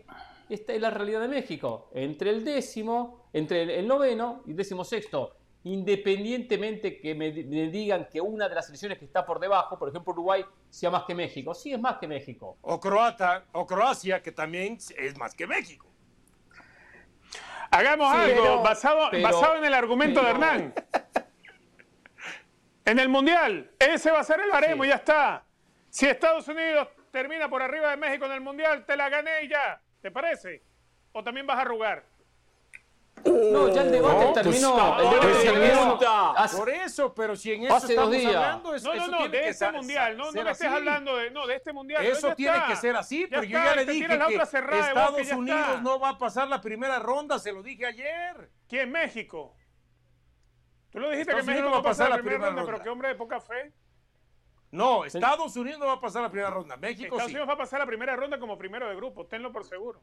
esta 0.50 0.74
es 0.74 0.82
la 0.82 0.92
realidad 0.92 1.22
de 1.22 1.30
México. 1.30 1.90
Entre 1.92 2.30
el 2.30 2.46
décimo, 2.46 3.26
entre 3.34 3.80
el 3.80 3.88
noveno 3.88 4.44
y 4.46 4.52
el 4.52 5.39
independientemente 5.64 7.00
que 7.00 7.16
me, 7.16 7.32
digan 7.32 8.08
que 8.10 8.22
una 8.22 8.48
de 8.48 8.56
las 8.56 8.66
selecciones 8.66 8.98
que 8.98 9.06
está 9.06 9.26
por 9.26 9.40
debajo, 9.40 9.78
por 9.78 9.90
ejemplo 9.90 10.14
Uruguay, 10.14 10.46
sea 10.70 10.90
más 10.90 11.04
que 11.04 11.14
México. 11.14 11.54
Sí, 11.54 11.74
es 11.74 11.80
más 11.80 11.98
que 11.98 12.08
México. 12.08 12.58
O 12.62 12.80
Croata, 12.80 13.46
o 13.52 13.66
Croacia, 13.66 14.22
que 14.22 14.32
también 14.32 14.78
es 14.98 15.18
más 15.18 15.36
que 15.36 15.46
México. 15.48 15.88
Hagamos 17.72 18.12
algo 18.12 18.62
basado, 18.64 19.10
basado 19.22 19.58
en 19.58 19.66
el 19.66 19.74
argumento 19.74 20.22
de 20.24 20.30
Hernán. 20.30 20.74
En 22.86 22.98
el 22.98 23.08
Mundial, 23.08 23.70
ese 23.78 24.10
va 24.10 24.22
a 24.22 24.24
ser 24.24 24.40
el 24.40 24.50
baremo 24.50 24.84
y 24.84 24.88
ya 24.88 24.96
está. 24.96 25.46
Si 25.90 26.08
Estados 26.08 26.48
Unidos 26.48 26.88
termina 27.12 27.48
por 27.48 27.62
arriba 27.62 27.92
de 27.92 27.98
México 27.98 28.26
en 28.26 28.32
el 28.32 28.42
Mundial, 28.42 28.84
te 28.86 28.98
la 28.98 29.10
gané 29.10 29.44
y 29.44 29.50
ya. 29.50 29.80
¿Te 30.02 30.10
parece? 30.10 30.64
¿O 31.12 31.24
también 31.24 31.46
vas 31.46 31.58
a 31.58 31.62
arrugar? 31.62 32.04
No, 33.26 33.74
ya 33.74 33.82
el 33.82 33.92
debate 33.92 34.26
no, 34.26 34.34
terminó. 34.34 34.96
Pues, 35.22 35.46
el 35.46 35.60
debate 35.60 36.58
Por 36.58 36.70
eso, 36.70 37.14
pero 37.14 37.36
si 37.36 37.54
en 37.54 37.64
eso 37.66 37.76
hace 37.76 37.94
estamos 37.94 38.12
dos 38.12 38.20
días. 38.20 38.36
hablando, 38.36 38.76
es, 38.76 38.84
no, 38.84 38.96
no, 38.96 39.08
no, 39.08 39.28
de 39.28 39.50
este 39.50 39.72
mundial, 39.72 40.18
no, 40.18 40.32
no 40.32 40.44
me 40.44 40.52
estés 40.52 40.68
hablando 40.68 41.18
de, 41.18 41.32
no, 41.32 41.48
de 41.48 41.56
este 41.56 41.74
mundial. 41.74 42.06
Eso 42.06 42.36
tiene 42.36 42.58
que 42.68 42.76
ser 42.76 42.96
así, 42.96 43.28
pero 43.30 43.44
yo 43.44 43.58
ya 43.58 43.76
le 43.76 43.86
dije 43.86 44.08
que 44.08 44.36
Estados 44.36 45.32
Unidos 45.32 45.82
no 45.82 46.00
va 46.00 46.10
a 46.10 46.18
pasar 46.18 46.48
la 46.48 46.62
primera 46.62 47.00
ronda, 47.00 47.40
se 47.40 47.52
lo 47.52 47.64
dije 47.64 47.86
ayer. 47.86 48.52
¿Quién? 48.68 48.92
México. 48.92 49.56
Tú 50.92 51.00
lo 51.00 51.10
dijiste 51.12 51.36
que 51.36 51.44
México 51.44 51.70
va 51.70 51.78
a 51.78 51.84
pasar 51.84 52.10
la 52.10 52.18
primera 52.18 52.48
ronda, 52.48 52.66
pero 52.66 52.82
qué 52.82 52.90
hombre 52.90 53.10
de 53.10 53.16
poca 53.16 53.40
fe. 53.40 53.74
No, 54.72 55.06
Estados 55.06 55.56
Unidos 55.56 55.80
no 55.80 55.88
va 55.88 55.94
a 55.94 56.02
pasar 56.02 56.22
la 56.22 56.30
primera 56.30 56.50
ronda. 56.52 56.78
México 56.78 57.16
Estados 57.16 57.32
Unidos 57.32 57.50
va 57.50 57.54
a 57.54 57.58
pasar 57.58 57.80
la 57.80 57.86
primera 57.86 58.16
ronda 58.16 58.40
como 58.40 58.58
primero 58.58 58.88
de 58.88 58.96
grupo. 58.96 59.26
Tenlo 59.26 59.52
por 59.52 59.66
seguro. 59.66 60.02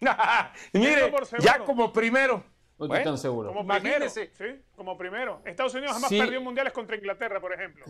Mire, 0.72 1.08
por 1.08 1.24
seguro. 1.24 1.44
ya 1.44 1.64
como 1.64 1.92
primero. 1.92 2.44
No 2.78 2.86
estoy 2.86 3.04
tan 3.04 3.18
seguro. 3.18 3.52
Como 3.52 3.66
primero. 3.66 4.08
Sí, 4.08 4.30
como 4.76 4.98
primero. 4.98 5.40
Estados 5.44 5.74
Unidos 5.74 5.92
jamás 5.92 6.10
perdió 6.10 6.40
mundiales 6.40 6.72
contra 6.72 6.96
Inglaterra, 6.96 7.40
por 7.40 7.52
ejemplo. 7.52 7.84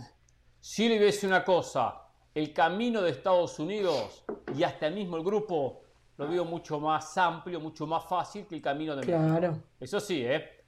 Si 0.60 0.88
le 0.88 0.98
voy 0.98 1.18
una 1.24 1.44
cosa. 1.44 1.98
El 2.34 2.52
camino 2.54 3.02
de 3.02 3.10
Estados 3.10 3.58
Unidos 3.58 4.24
y 4.56 4.62
hasta 4.62 4.88
mismo 4.88 5.18
el 5.18 5.22
grupo 5.22 5.82
lo 6.16 6.28
veo 6.28 6.46
mucho 6.46 6.80
más 6.80 7.18
amplio, 7.18 7.60
mucho 7.60 7.86
más 7.86 8.08
fácil 8.08 8.46
que 8.46 8.54
el 8.54 8.62
camino 8.62 8.96
de 8.96 9.04
México. 9.04 9.18
Claro. 9.18 9.62
Eso 9.78 10.00
sí, 10.00 10.24
¿eh? 10.24 10.64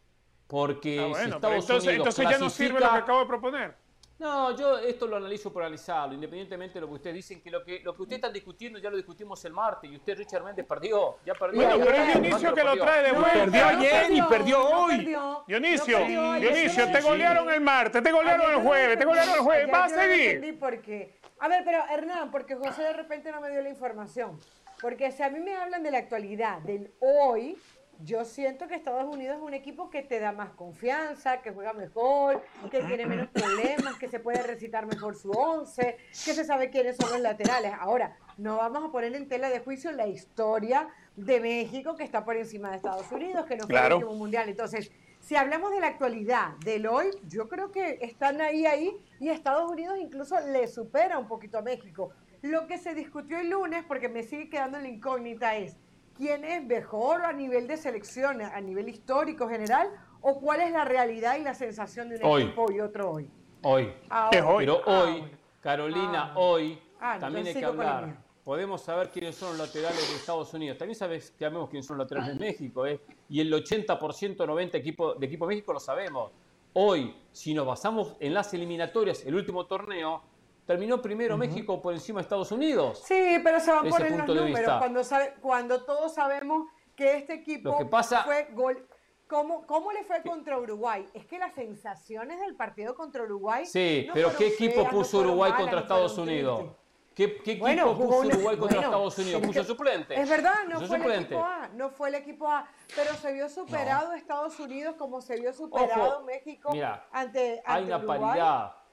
Porque 0.47 1.01
ah, 1.01 1.19
si 1.19 1.31
Estados 1.31 1.65
entonces, 1.65 1.89
Unidos 1.89 2.07
entonces 2.09 2.29
ya 2.29 2.39
no 2.39 2.51
sirve 2.51 2.81
lo 2.81 2.91
que 2.91 2.97
acabo 2.97 3.21
de 3.21 3.27
proponer. 3.27 3.84
No, 4.19 4.57
yo 4.57 4.79
esto 4.79 5.07
lo 5.07 5.17
analizo 5.17 5.53
por 5.53 5.63
analizarlo, 5.63 6.15
independientemente 6.15 6.75
de 6.75 6.83
lo 6.83 6.87
que 6.87 6.95
ustedes 6.95 7.17
dicen, 7.17 7.43
que 7.43 7.51
lo 7.51 7.65
que, 7.65 7.81
lo 7.81 7.95
que 7.97 8.03
ustedes 8.03 8.19
están 8.19 8.33
discutiendo 8.33 8.79
ya 8.79 8.89
lo 8.89 8.97
discutimos 8.97 9.45
el 9.45 9.53
martes 9.53 9.91
y 9.91 9.97
usted, 9.97 10.17
Richard 10.17 10.45
Méndez, 10.45 10.65
perdió. 10.67 11.17
Ya 11.27 11.35
perdió. 11.35 11.63
Bueno, 11.63 11.85
pero 11.85 11.97
es 11.97 12.23
Dionisio 12.23 12.55
que 12.55 12.65
lo 12.65 12.77
trae 12.77 13.03
de 13.03 13.13
vuelta. 13.13 13.33
perdió 13.33 13.67
ayer 13.67 14.13
y 14.13 14.23
perdió 14.23 14.69
hoy. 14.69 15.17
Dionisio, 15.47 15.99
Dionisio, 16.05 16.93
te 16.93 17.01
golearon 17.01 17.51
el 17.51 17.61
martes, 17.61 18.03
te 18.03 18.13
golearon 18.13 18.53
el 18.53 18.63
jueves, 18.63 18.99
te 18.99 19.05
golearon 19.05 19.35
el 19.35 19.41
jueves. 19.41 19.73
Va 19.73 19.85
a 19.85 19.89
seguir. 19.89 20.59
por 20.59 20.81
qué. 20.81 21.19
A 21.41 21.49
ver, 21.49 21.63
pero 21.65 21.85
Hernán, 21.91 22.31
porque 22.31 22.55
José 22.55 22.83
de 22.83 22.93
repente 22.93 23.33
no 23.33 23.41
me 23.41 23.51
dio 23.51 23.61
la 23.61 23.69
información. 23.69 24.39
Porque 24.81 25.11
si 25.13 25.23
a 25.23 25.31
mí 25.31 25.41
me 25.41 25.55
hablan 25.55 25.83
de 25.83 25.91
la 25.91 25.99
actualidad, 25.99 26.61
del 26.61 26.93
hoy, 27.01 27.57
yo 28.03 28.25
siento 28.25 28.67
que 28.67 28.75
Estados 28.75 29.05
Unidos 29.13 29.37
es 29.37 29.43
un 29.43 29.55
equipo 29.55 29.91
que 29.91 30.03
te 30.03 30.21
da 30.21 30.33
más 30.33 30.51
confianza, 30.51 31.41
que 31.43 31.53
juega 31.53 31.73
mejor, 31.73 32.43
que 32.71 32.83
tiene 32.83 33.07
menos 33.07 33.29
problemas, 33.29 33.97
que 33.99 34.09
se 34.09 34.21
puede 34.21 34.43
recitar 34.43 34.87
mejor 34.87 35.17
su 35.17 35.31
once, 35.31 35.97
que 36.25 36.35
se 36.35 36.45
sabe 36.45 36.71
quiénes 36.71 36.97
son 36.97 37.11
los 37.11 37.21
laterales. 37.21 37.73
Ahora, 37.79 38.17
no 38.37 38.57
vamos 38.57 38.85
a 38.85 38.93
poner 38.93 39.15
en 39.15 39.29
tela 39.29 39.49
de 39.49 39.61
juicio 39.61 39.93
la 39.93 40.07
historia 40.07 40.89
de 41.17 41.41
México, 41.41 41.95
que 41.97 42.05
está 42.05 42.25
por 42.25 42.37
encima 42.37 42.71
de 42.71 42.77
Estados 42.77 43.11
Unidos, 43.13 43.47
que 43.47 43.57
no 43.57 43.67
fue 43.67 43.79
el 43.79 43.93
último 43.93 44.15
mundial. 44.15 44.49
Entonces, 44.49 44.91
si 45.21 45.37
hablamos 45.37 45.71
de 45.71 45.81
la 45.81 45.87
actualidad, 45.87 46.51
del 46.65 46.87
hoy, 46.87 47.07
yo 47.29 47.49
creo 47.49 47.71
que 47.71 47.99
están 48.03 48.41
ahí, 48.41 48.67
ahí, 48.67 48.95
y 49.21 49.31
Estados 49.31 49.71
Unidos 49.71 49.97
incluso 49.99 50.39
le 50.41 50.69
supera 50.69 51.19
un 51.19 51.29
poquito 51.29 51.59
a 51.59 51.63
México. 51.63 52.11
Lo 52.43 52.67
que 52.67 52.77
se 52.77 52.95
discutió 52.95 53.39
el 53.39 53.49
lunes, 53.49 53.85
porque 53.89 54.11
me 54.11 54.23
sigue 54.23 54.51
quedando 54.51 54.79
la 54.79 54.89
incógnita, 54.89 55.57
es 55.57 55.79
quién 56.17 56.45
es 56.45 56.65
mejor 56.65 57.25
a 57.25 57.33
nivel 57.33 57.67
de 57.67 57.77
selección, 57.77 58.41
a 58.41 58.61
nivel 58.61 58.89
histórico 58.89 59.49
general, 59.49 59.91
o 60.21 60.41
cuál 60.41 60.61
es 60.61 60.73
la 60.73 60.85
realidad 60.85 61.37
y 61.37 61.43
la 61.43 61.55
sensación 61.55 62.09
de 62.09 62.17
un 62.17 62.41
equipo 62.41 62.73
y 62.73 62.81
otro 62.81 63.11
hoy. 63.11 63.31
Hoy. 63.63 63.93
Ah, 64.11 64.29
Pero 64.31 64.83
ah, 64.87 65.03
hoy, 65.03 65.25
Carolina, 65.61 66.33
ah, 66.33 66.39
hoy, 66.39 66.79
también 67.21 67.47
hay 67.47 67.55
que 67.55 67.65
hablar. 67.65 68.25
Podemos 68.45 68.83
saber 68.83 69.11
quiénes 69.11 69.37
son 69.37 69.57
los 69.57 69.69
laterales 69.69 70.07
de 70.11 70.17
Estados 70.17 70.53
Unidos. 70.53 70.77
También 70.77 70.99
sabes, 70.99 71.35
sabemos 71.39 71.71
quiénes 71.71 71.87
son 71.87 71.97
los 71.97 72.05
laterales 72.05 72.39
de 72.39 72.45
México. 72.45 72.87
¿eh? 72.87 73.01
Y 73.31 73.41
el 73.41 73.51
80%, 73.51 73.97
90% 74.37 74.75
equipo, 74.75 75.15
de 75.15 75.27
equipo 75.27 75.47
de 75.47 75.55
México 75.55 75.73
lo 75.73 75.81
sabemos. 75.81 76.31
Hoy, 76.75 77.17
si 77.33 77.55
nos 77.55 77.67
basamos 77.67 78.17
en 78.21 78.35
las 78.35 78.53
eliminatorias, 78.53 79.25
el 79.25 79.35
último 79.35 79.65
torneo, 79.65 80.23
terminó 80.67 81.01
primero 81.01 81.37
México 81.37 81.81
por 81.81 81.95
encima 81.95 82.21
de 82.21 82.23
Estados 82.23 82.51
Unidos. 82.53 83.03
Sí, 83.07 83.39
pero 83.43 83.61
se 83.61 83.71
van 83.71 83.87
a 83.87 83.91
poner 83.91 84.13
los 84.13 84.27
números 84.27 84.79
cuando, 84.79 85.05
sabe, 85.05 85.35
cuando 85.41 85.85
todos 85.85 86.15
sabemos 86.15 86.67
que 86.97 87.17
este 87.17 87.35
equipo 87.35 87.77
fue 88.25 88.49
gol. 88.53 88.89
¿Cómo, 89.27 89.67
¿Cómo, 89.67 89.91
le 89.91 90.05
fue 90.05 90.23
contra 90.23 90.59
Uruguay? 90.59 91.09
Es 91.15 91.25
que 91.27 91.39
las 91.39 91.55
sensaciones 91.55 92.39
del 92.41 92.55
partido 92.55 92.95
contra 92.95 93.23
Uruguay. 93.23 93.65
Sí, 93.65 94.07
pero 94.13 94.37
¿qué 94.37 94.49
equipo 94.49 94.89
puso 94.89 95.19
Uruguay 95.21 95.53
contra 95.53 95.81
Estados 95.81 96.17
Unidos? 96.19 96.67
¿Qué, 97.15 97.37
qué 97.39 97.53
equipo 97.53 97.97
puso 97.97 98.19
Uruguay 98.19 98.57
contra 98.57 98.81
Estados 98.81 99.19
Unidos? 99.19 99.43
¿Puso 99.47 99.65
suplente? 99.65 100.21
Es 100.21 100.29
verdad, 100.29 100.65
no 100.69 100.81
fue 100.81 100.99
el 100.99 101.13
equipo 101.13 101.45
A, 101.45 101.69
no 101.75 101.91
fue 101.91 102.09
el 102.11 102.15
equipo 102.17 102.49
A, 102.49 102.69
pero 102.95 103.15
se 103.15 103.33
vio 103.33 103.49
superado 103.49 104.13
Estados 104.13 104.61
Unidos 104.61 104.97
como 104.97 105.21
se 105.21 105.41
vio 105.41 105.53
superado 105.53 106.23
México 106.25 106.71
ante, 106.71 107.03
ante 107.13 107.63
hay 107.65 107.85
una 107.85 108.05
paridad 108.05 108.84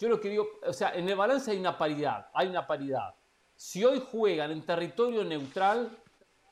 yo 0.00 0.08
lo 0.08 0.18
que 0.18 0.30
digo, 0.30 0.48
o 0.66 0.72
sea, 0.72 0.94
en 0.94 1.06
el 1.06 1.14
balance 1.14 1.50
hay 1.50 1.58
una 1.58 1.76
paridad, 1.76 2.28
hay 2.32 2.48
una 2.48 2.66
paridad. 2.66 3.14
Si 3.54 3.84
hoy 3.84 4.02
juegan 4.10 4.50
en 4.50 4.64
territorio 4.64 5.22
neutral 5.22 5.90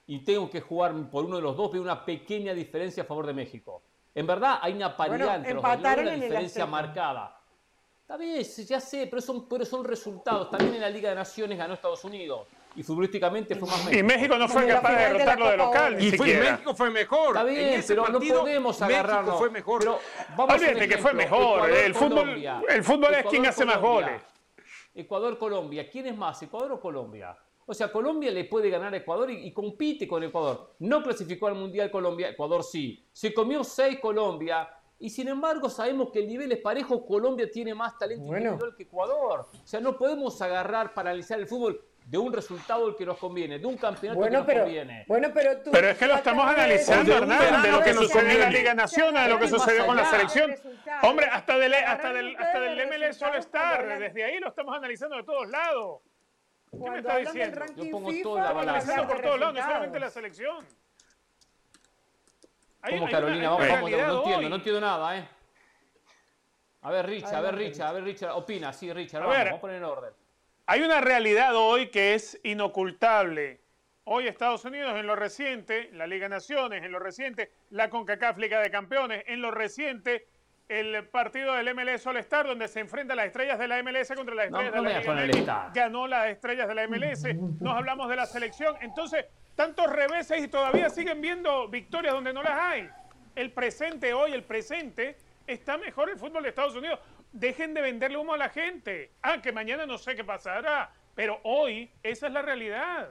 y 0.06 0.18
tengo 0.18 0.50
que 0.50 0.60
jugar 0.60 0.94
por 1.10 1.24
uno 1.24 1.36
de 1.36 1.42
los 1.42 1.56
dos, 1.56 1.72
veo 1.72 1.80
una 1.80 2.04
pequeña 2.04 2.52
diferencia 2.52 3.04
a 3.04 3.06
favor 3.06 3.26
de 3.26 3.32
México. 3.32 3.82
En 4.14 4.26
verdad 4.26 4.58
hay 4.60 4.74
una 4.74 4.94
paridad 4.94 5.36
entre 5.36 5.54
los 5.54 5.62
dos, 5.62 5.78
una 5.78 5.96
diferencia 5.96 6.66
marcada. 6.66 7.40
Está 8.02 8.18
bien, 8.18 8.42
ya 8.42 8.80
sé, 8.80 9.06
pero 9.06 9.22
son, 9.22 9.48
pero 9.48 9.64
son 9.64 9.82
resultados. 9.82 10.50
También 10.50 10.74
en 10.74 10.82
la 10.82 10.90
Liga 10.90 11.08
de 11.08 11.14
Naciones 11.14 11.56
ganó 11.56 11.72
Estados 11.72 12.04
Unidos 12.04 12.46
y 12.78 12.82
futbolísticamente 12.84 13.56
fue 13.56 13.68
más 13.68 13.84
México. 13.84 13.98
Y 13.98 14.02
México 14.04 14.38
no 14.38 14.48
fue 14.48 14.68
capaz 14.68 14.90
de 14.92 14.96
derrotarlo 14.96 15.50
de, 15.50 15.56
local. 15.56 16.00
y 16.00 16.12
México 16.12 16.74
fue 16.76 16.90
mejor. 16.90 17.28
Está 17.28 17.44
bien, 17.44 17.84
pero 17.88 18.08
no 18.08 18.20
podemos 18.20 18.80
agarrarlo. 18.82 19.32
México 19.32 19.38
fue 19.38 19.50
mejor. 19.50 19.78
Pero 19.80 19.98
vamos 20.36 20.62
a 20.62 20.74
que 20.74 20.98
fue 20.98 21.12
mejor. 21.12 21.70
el 21.70 21.94
fútbol, 21.94 22.44
el 22.68 22.84
fútbol 22.84 23.14
es 23.14 23.26
quien 23.26 23.46
hace 23.46 23.64
más 23.64 23.80
goles. 23.80 24.22
Ecuador-Colombia. 24.94 25.90
¿Quién 25.90 26.06
es 26.06 26.16
más, 26.16 26.40
Ecuador 26.40 26.70
o 26.70 26.80
Colombia? 26.80 27.36
O 27.66 27.74
sea, 27.74 27.90
Colombia 27.90 28.30
le 28.30 28.44
puede 28.44 28.70
ganar 28.70 28.94
a 28.94 28.96
Ecuador 28.96 29.28
y, 29.30 29.52
compite 29.52 30.06
con 30.06 30.22
Ecuador. 30.22 30.74
No 30.78 31.02
clasificó 31.02 31.48
al 31.48 31.56
Mundial 31.56 31.90
Colombia, 31.90 32.28
Ecuador 32.28 32.62
sí. 32.62 33.04
Se 33.12 33.34
comió 33.34 33.64
seis 33.64 33.98
Colombia. 34.00 34.68
Y 35.00 35.10
sin 35.10 35.26
embargo 35.28 35.68
sabemos 35.68 36.10
que 36.12 36.20
el 36.20 36.28
nivel 36.28 36.50
es 36.52 36.58
parejo, 36.58 37.04
Colombia 37.04 37.48
tiene 37.50 37.74
más 37.74 37.98
talento 37.98 38.24
individual 38.36 38.74
que 38.76 38.84
Ecuador. 38.84 39.46
O 39.52 39.66
sea, 39.66 39.80
no 39.80 39.98
podemos 39.98 40.40
agarrar 40.42 40.94
para 40.94 41.10
analizar 41.10 41.38
el 41.38 41.46
fútbol 41.46 41.87
de 42.08 42.16
un 42.16 42.32
resultado 42.32 42.88
el 42.88 42.96
que 42.96 43.04
nos 43.04 43.18
conviene, 43.18 43.58
de 43.58 43.66
un 43.66 43.76
campeonato 43.76 44.22
que 44.22 44.30
nos 44.30 44.46
conviene. 44.46 45.04
Bueno, 45.06 45.28
pero 45.34 45.60
tú, 45.60 45.70
Pero 45.70 45.90
es 45.90 45.98
que 45.98 46.06
lo 46.06 46.14
estamos 46.14 46.46
analizando, 46.46 47.14
Hernán, 47.14 47.62
de 47.62 47.70
lo 47.70 47.82
que 47.82 47.92
sucedió 47.92 48.30
en 48.30 48.40
la 48.40 48.50
Liga 48.50 48.72
Nacional, 48.72 49.28
de 49.28 49.34
lo 49.34 49.38
que 49.38 49.48
sucedió 49.48 49.84
con 49.84 49.94
la 49.94 50.06
selección. 50.06 50.54
Hombre, 51.02 51.26
hasta 51.26 51.58
del, 51.58 51.74
hasta 51.74 52.12
del, 52.14 52.34
hasta 52.34 52.60
del 52.60 52.86
MLS 52.86 53.22
All 53.22 53.34
Star, 53.36 53.98
desde 53.98 54.24
ahí 54.24 54.38
lo 54.38 54.48
estamos 54.48 54.74
analizando 54.74 55.16
de 55.16 55.22
todos 55.22 55.48
lados. 55.50 56.00
¿Qué 56.70 56.90
me 56.90 56.98
está 56.98 57.18
diciendo? 57.18 57.60
Yo 57.76 57.90
pongo 57.90 58.10
toda 58.22 58.42
la 58.42 58.52
balanza. 58.52 59.06
por 59.06 59.20
todos 59.20 59.38
lados, 59.38 59.54
no 59.54 59.62
solamente 59.62 60.00
la 60.00 60.10
selección. 60.10 60.66
¿Cómo, 62.88 63.10
Carolina? 63.10 63.50
Vamos, 63.50 63.68
vamos, 63.68 63.90
no 63.90 64.18
entiendo, 64.18 64.48
no 64.48 64.56
entiendo 64.56 64.80
nada, 64.80 65.18
¿eh? 65.18 65.28
A 66.80 66.90
ver, 66.90 67.06
Richard, 67.06 67.34
a 67.34 67.40
ver, 67.42 67.54
Richard, 67.56 67.88
a 67.88 67.92
ver, 67.92 68.04
Richard, 68.04 68.30
opina, 68.30 68.72
sí, 68.72 68.90
Richard, 68.92 69.20
vamos, 69.20 69.36
vamos 69.36 69.58
a 69.58 69.60
poner 69.60 69.76
en 69.76 69.84
orden. 69.84 70.27
Hay 70.70 70.82
una 70.82 71.00
realidad 71.00 71.56
hoy 71.56 71.86
que 71.86 72.12
es 72.12 72.38
inocultable. 72.42 73.62
Hoy 74.04 74.26
Estados 74.26 74.66
Unidos 74.66 74.98
en 74.98 75.06
lo 75.06 75.16
reciente, 75.16 75.88
la 75.94 76.06
Liga 76.06 76.26
de 76.26 76.34
Naciones 76.34 76.84
en 76.84 76.92
lo 76.92 76.98
reciente, 76.98 77.50
la 77.70 77.88
CONCACAF 77.88 78.36
Liga 78.36 78.60
de 78.60 78.70
Campeones 78.70 79.24
en 79.28 79.40
lo 79.40 79.50
reciente, 79.50 80.28
el 80.68 81.08
partido 81.08 81.54
del 81.54 81.74
MLS 81.74 82.06
All 82.06 82.18
Star 82.18 82.46
donde 82.46 82.68
se 82.68 82.80
enfrentan 82.80 83.16
las 83.16 83.28
estrellas 83.28 83.58
de 83.58 83.66
la 83.66 83.82
MLS 83.82 84.12
contra 84.14 84.34
las 84.34 84.48
estrellas 84.48 84.74
de 84.74 85.14
la 85.14 85.24
Liga 85.24 85.70
ganó 85.72 86.06
las 86.06 86.28
estrellas 86.28 86.68
de 86.68 86.74
la 86.74 86.86
MLS, 86.86 87.24
nos 87.62 87.74
hablamos 87.74 88.10
de 88.10 88.16
la 88.16 88.26
selección, 88.26 88.76
entonces 88.82 89.24
tantos 89.54 89.90
reveses 89.90 90.44
y 90.44 90.48
todavía 90.48 90.90
siguen 90.90 91.22
viendo 91.22 91.68
victorias 91.68 92.12
donde 92.12 92.34
no 92.34 92.42
las 92.42 92.60
hay. 92.60 92.90
El 93.36 93.52
presente 93.52 94.12
hoy, 94.12 94.32
el 94.32 94.44
presente, 94.44 95.16
está 95.46 95.78
mejor 95.78 96.10
el 96.10 96.18
fútbol 96.18 96.42
de 96.42 96.50
Estados 96.50 96.76
Unidos 96.76 97.00
dejen 97.32 97.74
de 97.74 97.80
venderle 97.80 98.18
humo 98.18 98.34
a 98.34 98.36
la 98.36 98.48
gente. 98.48 99.10
Ah, 99.22 99.40
que 99.42 99.52
mañana 99.52 99.86
no 99.86 99.98
sé 99.98 100.14
qué 100.14 100.24
pasará, 100.24 100.92
pero 101.14 101.40
hoy 101.42 101.90
esa 102.02 102.26
es 102.26 102.32
la 102.32 102.42
realidad. 102.42 103.10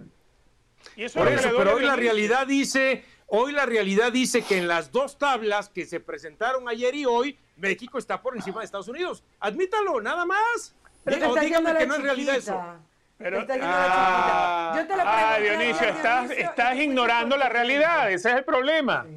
Y 0.95 1.03
eso 1.03 1.19
Por 1.19 1.27
eso, 1.27 1.49
pero 1.57 1.75
hoy 1.75 1.85
la 1.85 1.95
realidad 1.95 2.45
dice, 2.47 3.03
hoy 3.27 3.51
la 3.51 3.65
realidad 3.65 4.11
dice 4.11 4.43
que 4.43 4.57
en 4.57 4.67
las 4.67 4.91
dos 4.91 5.17
tablas 5.17 5.69
que 5.69 5.85
se 5.85 5.99
presentaron 5.99 6.69
ayer 6.69 6.95
y 6.95 7.05
hoy, 7.05 7.37
México 7.55 7.97
está 7.97 8.21
por 8.21 8.35
encima 8.35 8.59
de 8.59 8.65
Estados 8.65 8.87
Unidos. 8.87 9.23
Admítalo, 9.39 9.99
nada 10.01 10.25
más. 10.25 10.75
Pero 11.03 11.35
dígame 11.35 11.75
que 11.75 11.87
no 11.87 11.95
es 11.95 12.01
realidad 12.01 12.35
eso. 12.35 12.79
Pero, 13.17 13.43
ah, 13.61 14.73
Yo 14.77 14.87
te 14.87 14.95
lo 14.95 15.03
ah, 15.03 15.37
Dionisio, 15.41 15.87
estás, 15.87 16.29
estás 16.31 16.77
ignorando 16.77 17.35
la 17.35 17.49
realidad, 17.49 18.11
ese 18.11 18.29
es 18.29 18.35
el 18.37 18.43
problema. 18.43 19.07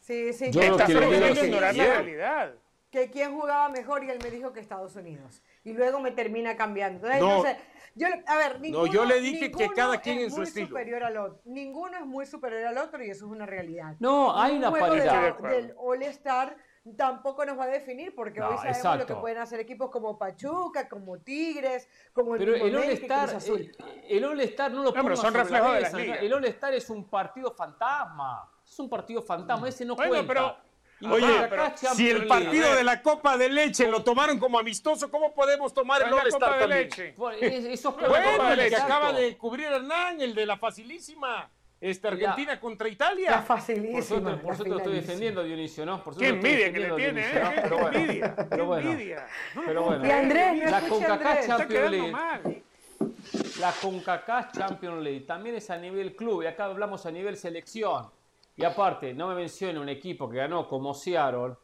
Sí, 0.00 0.32
sí. 0.32 0.50
Yo 0.50 0.62
estás 0.62 0.90
pretendiendo 0.90 1.44
ignorar 1.44 1.76
la 1.76 1.84
realidad. 1.84 2.54
Que 2.90 3.10
quién 3.10 3.38
jugaba 3.38 3.68
mejor 3.68 4.02
y 4.04 4.10
él 4.10 4.18
me 4.22 4.30
dijo 4.30 4.52
que 4.52 4.60
Estados 4.60 4.96
Unidos. 4.96 5.42
Y 5.64 5.72
luego 5.72 6.00
me 6.00 6.10
termina 6.10 6.56
cambiando. 6.56 7.08
Entonces, 7.08 7.56
yo, 7.94 8.06
a 8.26 8.36
ver, 8.36 8.60
ninguno, 8.60 8.86
no, 8.86 8.92
yo 8.92 9.04
le 9.04 9.20
dije 9.20 9.50
que 9.50 9.68
cada 9.68 10.00
quien 10.00 10.18
en 10.18 10.30
su 10.30 10.42
estilo. 10.42 10.68
Superior 10.68 11.04
al 11.04 11.16
otro. 11.16 11.40
Ninguno 11.44 11.98
es 11.98 12.06
muy 12.06 12.26
superior 12.26 12.64
al 12.64 12.78
otro 12.78 13.04
y 13.04 13.10
eso 13.10 13.26
es 13.26 13.32
una 13.32 13.46
realidad. 13.46 13.96
No, 14.00 14.36
hay 14.36 14.56
una 14.56 14.70
paridad. 14.70 15.38
del 15.38 15.74
All-Star 15.76 16.56
tampoco 16.96 17.44
nos 17.44 17.58
va 17.58 17.64
a 17.64 17.68
definir 17.68 18.14
porque 18.14 18.40
hoy 18.40 18.56
sabemos 18.58 19.00
lo 19.00 19.06
que 19.06 19.14
pueden 19.14 19.38
hacer 19.38 19.60
equipos 19.60 19.90
como 19.90 20.18
Pachuca, 20.18 20.88
como 20.88 21.18
Tigres, 21.18 21.88
como 22.12 22.34
el 22.34 22.38
Pero 22.38 22.54
el 22.54 22.74
All-Star 22.74 23.38
el, 24.08 24.24
All-Star 24.24 24.72
no 24.72 24.82
lo 24.82 24.92
no, 24.92 25.16
son 25.16 25.34
reflejos 25.34 25.74
de 25.74 26.06
la 26.06 26.14
El 26.16 26.32
All-Star 26.32 26.74
es 26.74 26.88
un 26.90 27.08
partido 27.08 27.52
fantasma. 27.52 28.50
Es 28.64 28.78
un 28.78 28.88
partido 28.88 29.20
fantasma, 29.20 29.68
ese 29.68 29.84
no 29.84 29.96
cuenta. 29.96 30.24
Pero, 30.26 30.56
Oye, 31.08 31.26
si 31.94 32.10
el 32.10 32.26
partido 32.26 32.74
de 32.74 32.84
la 32.84 33.00
Copa 33.02 33.36
de 33.36 33.48
Leche 33.48 33.88
lo 33.88 34.02
tomaron 34.02 34.38
como 34.38 34.58
amistoso, 34.58 35.10
¿cómo 35.10 35.32
podemos 35.32 35.72
tomar 35.72 36.02
el 36.02 36.12
All-Star 36.12 36.60
de 36.60 36.68
leche? 36.68 37.14
bueno, 37.16 37.38
el 38.52 38.68
que 38.68 38.76
acaba 38.76 39.12
de 39.12 39.36
cubrir 39.36 39.66
Hernán, 39.66 40.20
el 40.20 40.34
de 40.34 40.46
la 40.46 40.56
facilísima. 40.56 41.50
Este, 41.80 42.08
Argentina 42.08 42.60
contra 42.60 42.90
Italia. 42.90 43.30
Está 43.30 43.42
facilísimo. 43.42 44.38
Por 44.42 44.52
eso, 44.52 44.64
te 44.64 44.76
estoy 44.76 44.94
defendiendo, 44.96 45.42
Dionisio, 45.42 45.86
¿no? 45.86 46.04
Por 46.04 46.14
Qué 46.14 46.28
envidia 46.28 46.70
que 46.70 46.78
le 46.78 46.92
tiene, 46.92 47.22
¿eh? 47.22 47.42
Qué 47.70 47.98
envidia. 47.98 48.36
Pero 48.50 48.66
bueno, 48.66 48.90
pero 49.64 49.84
bueno. 49.84 50.06
Y 50.06 50.10
Andrés, 50.10 50.70
la 50.70 50.80
CONCACAF 50.82 51.46
Champions 51.46 51.90
League. 51.90 52.62
La 53.60 53.72
CONCACAF 53.72 54.52
Champions 54.52 55.02
League 55.02 55.20
también 55.20 55.56
es 55.56 55.70
a 55.70 55.78
nivel 55.78 56.14
club 56.14 56.42
y 56.42 56.46
acá 56.48 56.66
hablamos 56.66 57.06
a 57.06 57.10
nivel 57.10 57.38
selección. 57.38 58.10
Y 58.60 58.64
aparte, 58.66 59.14
no 59.14 59.28
me 59.28 59.36
menciona 59.36 59.80
un 59.80 59.88
equipo 59.88 60.28
que 60.28 60.36
ganó 60.36 60.68
como 60.68 60.92
Seattle 60.92 61.54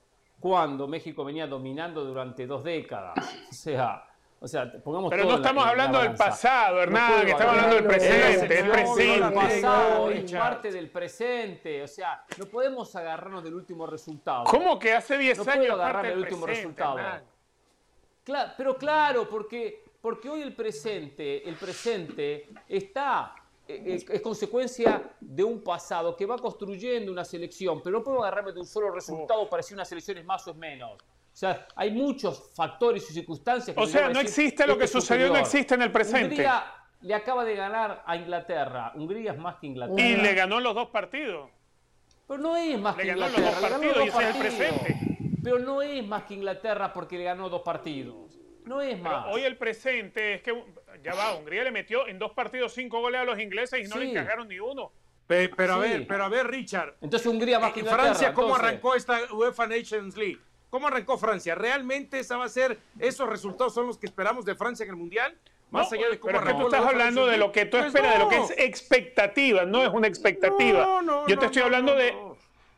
cuando 0.40 0.88
México 0.88 1.26
venía 1.26 1.46
dominando 1.46 2.02
durante 2.02 2.46
dos 2.46 2.64
décadas. 2.64 3.14
O 3.50 3.52
sea, 3.52 4.02
o 4.40 4.48
sea, 4.48 4.72
pongamos 4.82 5.10
Pero 5.10 5.24
no 5.24 5.36
estamos 5.36 5.66
hablando 5.66 6.00
del 6.00 6.14
pasado, 6.14 6.80
Hernán, 6.82 7.28
estamos 7.28 7.54
hablando 7.54 7.74
del 7.76 7.84
presente. 7.84 8.60
El 8.60 8.70
presente. 8.70 9.34
pasado 9.34 10.10
es 10.10 10.32
parte 10.32 10.72
del 10.72 10.90
presente. 10.90 11.82
O 11.82 11.88
sea, 11.88 12.24
no 12.38 12.46
podemos 12.46 12.96
agarrarnos 12.96 13.44
del 13.44 13.54
último 13.54 13.86
resultado. 13.86 14.44
¿Cómo 14.44 14.78
que 14.78 14.94
hace 14.94 15.18
10 15.18 15.44
no 15.44 15.52
años 15.52 15.70
agarrarme 15.74 16.08
del 16.08 16.18
último 16.20 16.46
resultado? 16.46 16.98
Claro, 18.24 18.52
pero 18.56 18.76
claro, 18.78 19.28
porque, 19.28 19.84
porque 20.00 20.30
hoy 20.30 20.40
el 20.40 20.54
presente, 20.54 21.46
el 21.46 21.56
presente 21.56 22.48
está 22.66 23.34
es, 23.68 24.20
consecuencia 24.20 25.02
de 25.28 25.42
un 25.42 25.62
pasado 25.62 26.16
que 26.16 26.24
va 26.24 26.38
construyendo 26.38 27.10
una 27.10 27.24
selección, 27.24 27.82
pero 27.82 27.98
no 27.98 28.04
puedo 28.04 28.22
agarrarme 28.22 28.52
de 28.52 28.60
un 28.60 28.66
solo 28.66 28.90
resultado 28.90 29.48
para 29.48 29.60
decir 29.60 29.74
una 29.74 29.84
selección 29.84 30.18
es 30.18 30.24
más 30.24 30.46
o 30.46 30.52
es 30.52 30.56
menos. 30.56 30.92
O 30.92 31.38
sea, 31.38 31.66
hay 31.74 31.90
muchos 31.90 32.52
factores 32.54 33.10
y 33.10 33.12
circunstancias. 33.12 33.76
Que 33.76 33.82
o 33.82 33.86
sea, 33.86 34.08
no 34.08 34.20
existe 34.20 34.66
lo 34.66 34.78
que 34.78 34.86
sucedió, 34.86 35.28
no 35.28 35.36
existe 35.36 35.74
en 35.74 35.82
el 35.82 35.92
presente. 35.92 36.28
Hungría 36.28 36.64
le 37.00 37.14
acaba 37.14 37.44
de 37.44 37.56
ganar 37.56 38.02
a 38.06 38.16
Inglaterra. 38.16 38.92
Hungría 38.94 39.32
es 39.32 39.38
más 39.38 39.56
que 39.56 39.66
Inglaterra. 39.66 40.00
Y 40.00 40.16
le 40.16 40.34
ganó 40.34 40.60
los 40.60 40.74
dos 40.74 40.88
partidos. 40.88 41.50
Pero 42.26 42.40
no 42.40 42.56
es 42.56 42.78
más 42.78 42.96
que 42.96 43.08
Inglaterra. 43.08 43.44
Los 43.44 43.60
dos 43.60 43.70
partidos, 43.70 44.04
y 44.04 44.08
ese 44.08 44.22
es 44.22 44.34
el 44.34 44.40
presente. 44.40 44.96
Pero 45.42 45.58
no 45.58 45.82
es 45.82 46.06
más 46.06 46.22
que 46.24 46.34
Inglaterra 46.34 46.92
porque 46.92 47.18
le 47.18 47.24
ganó 47.24 47.48
dos 47.48 47.62
partidos. 47.62 48.38
No 48.64 48.80
es 48.80 48.98
más. 49.00 49.26
hoy 49.28 49.42
el 49.42 49.56
presente 49.56 50.34
es 50.34 50.42
que 50.42 50.64
ya 51.02 51.14
va, 51.14 51.36
Hungría 51.36 51.62
le 51.64 51.70
metió 51.70 52.08
en 52.08 52.18
dos 52.18 52.32
partidos 52.32 52.72
cinco 52.72 53.00
goles 53.00 53.20
a 53.20 53.24
los 53.24 53.38
ingleses 53.38 53.84
y 53.84 53.88
no 53.88 53.96
le 53.96 54.10
encajaron 54.10 54.48
ni 54.48 54.58
uno. 54.58 54.92
Pero, 55.26 55.74
a 55.74 55.78
ver, 55.78 56.06
pero 56.06 56.24
a 56.24 56.28
ver, 56.28 56.46
Richard. 56.46 56.94
Entonces 57.00 57.26
Hungría 57.26 57.58
más 57.58 57.72
que 57.72 57.80
Inglaterra. 57.80 58.04
Francia, 58.04 58.32
¿cómo 58.32 58.54
arrancó 58.54 58.94
esta 58.94 59.18
UEFA 59.32 59.66
Nations 59.66 60.16
League? 60.16 60.38
¿Cómo 60.70 60.86
arrancó 60.86 61.18
Francia? 61.18 61.54
¿Realmente 61.54 62.18
esa 62.18 62.36
va 62.36 62.44
a 62.44 62.48
ser, 62.48 62.78
esos 62.98 63.28
resultados 63.28 63.74
son 63.74 63.86
los 63.86 63.98
que 63.98 64.06
esperamos 64.06 64.44
de 64.44 64.54
Francia 64.54 64.84
en 64.84 64.90
el 64.90 64.96
Mundial? 64.96 65.36
Más 65.70 65.92
allá 65.92 66.08
de 66.08 66.20
cómo 66.20 66.32
pero 66.32 66.38
arrancó. 66.38 66.60
tú 66.60 66.66
estás 66.66 66.86
hablando 66.86 67.26
de 67.26 67.38
lo 67.38 67.50
que 67.50 67.66
tú 67.66 67.76
pues 67.76 67.86
esperas, 67.86 68.12
de 68.12 68.18
lo 68.20 68.28
que 68.28 68.36
es 68.36 68.50
expectativa, 68.56 69.64
no 69.64 69.82
es 69.82 69.90
una 69.90 70.06
expectativa. 70.06 70.84
No, 70.84 71.02
no, 71.02 71.26
Yo 71.26 71.38
te 71.38 71.46
estoy 71.46 71.62
hablando 71.62 71.94
de, 71.94 72.14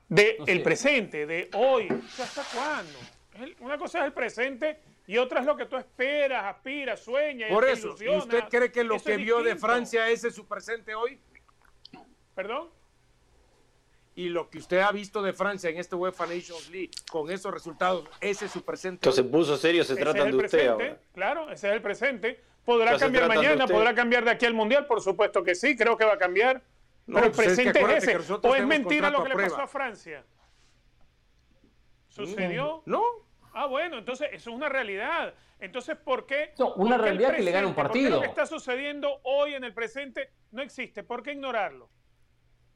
de 0.09 0.39
el 0.47 0.63
presente, 0.63 1.27
de 1.27 1.51
hoy. 1.55 1.89
¿Hasta 2.19 2.43
cuándo? 2.45 2.99
Una 3.61 3.77
cosa 3.79 4.01
es 4.01 4.07
el 4.07 4.13
presente 4.13 4.81
y 5.07 5.17
otra 5.19 5.41
es 5.41 5.47
lo 5.47 5.57
que 5.57 5.67
tú 5.67 5.77
esperas, 5.77 6.45
aspiras, 6.45 7.01
sueñas. 7.01 7.51
Por 7.51 7.65
eso, 7.67 7.95
¿y 8.01 8.09
usted 8.09 8.45
cree 8.51 8.73
que 8.73 8.85
lo 8.85 8.99
que 8.99 9.17
vio 9.17 9.43
de 9.43 9.57
Francia 9.57 10.09
ese 10.09 10.29
es 10.29 10.35
su 10.35 10.47
presente 10.47 10.95
hoy? 10.95 11.19
¿Perdón? 12.39 12.69
Y 14.15 14.29
lo 14.29 14.49
que 14.49 14.59
usted 14.59 14.79
ha 14.79 14.93
visto 14.93 15.23
de 15.23 15.33
Francia 15.33 15.71
en 15.71 15.79
este 15.79 15.97
UEFA 15.97 16.25
Nations 16.25 16.71
League, 16.71 16.93
con 17.11 17.33
esos 17.33 17.53
resultados, 17.53 18.09
ese 18.21 18.45
es 18.45 18.53
su 18.53 18.65
presente. 18.65 19.09
Entonces, 19.09 19.25
puso 19.25 19.57
serio, 19.57 19.83
se 19.83 19.97
tratan 19.97 20.31
de 20.31 20.37
usted 20.37 20.69
ahora. 20.69 21.01
Claro, 21.13 21.51
ese 21.51 21.67
es 21.67 21.75
el 21.75 21.83
presente. 21.83 22.41
¿Podrá 22.65 22.97
cambiar 22.97 23.27
mañana? 23.27 23.67
¿Podrá 23.67 23.93
cambiar 23.93 24.25
de 24.25 24.31
aquí 24.31 24.47
al 24.47 24.55
Mundial? 24.55 24.87
Por 24.87 25.01
supuesto 25.01 25.43
que 25.43 25.57
sí, 25.57 25.77
creo 25.77 25.97
que 25.97 26.05
va 26.05 26.13
a 26.13 26.19
cambiar. 26.19 26.63
pero 27.07 27.25
el 27.25 27.33
pues 27.33 27.49
presente 27.49 27.81
es, 27.81 28.05
ese. 28.05 28.33
¿O 28.41 28.55
es 28.55 28.65
mentira 28.65 29.11
lo 29.11 29.25
que 29.25 29.31
le 29.31 29.35
pasó 29.35 29.63
a 29.63 29.67
Francia? 29.67 30.25
¿Sucedió? 32.07 32.85
No. 32.87 33.03
Ah, 33.53 33.67
bueno, 33.67 33.99
entonces 33.99 34.29
eso 34.31 34.51
es 34.51 34.57
una 34.57 34.69
realidad. 34.69 35.35
Entonces, 35.59 35.97
¿por 35.97 36.25
qué? 36.25 36.53
una 36.77 36.99
realidad 36.99 37.35
que 37.35 37.43
le 37.43 37.51
gana 37.51 37.67
un 37.67 37.75
partido. 37.75 38.11
lo 38.11 38.21
que 38.21 38.29
está 38.29 38.47
sucediendo 38.47 39.19
hoy 39.25 39.55
en 39.55 39.65
el 39.65 39.75
presente 39.75 40.31
no 40.53 40.63
existe. 40.63 41.03
¿Por 41.03 41.25
qué 41.25 41.33
ignorarlo? 41.33 41.91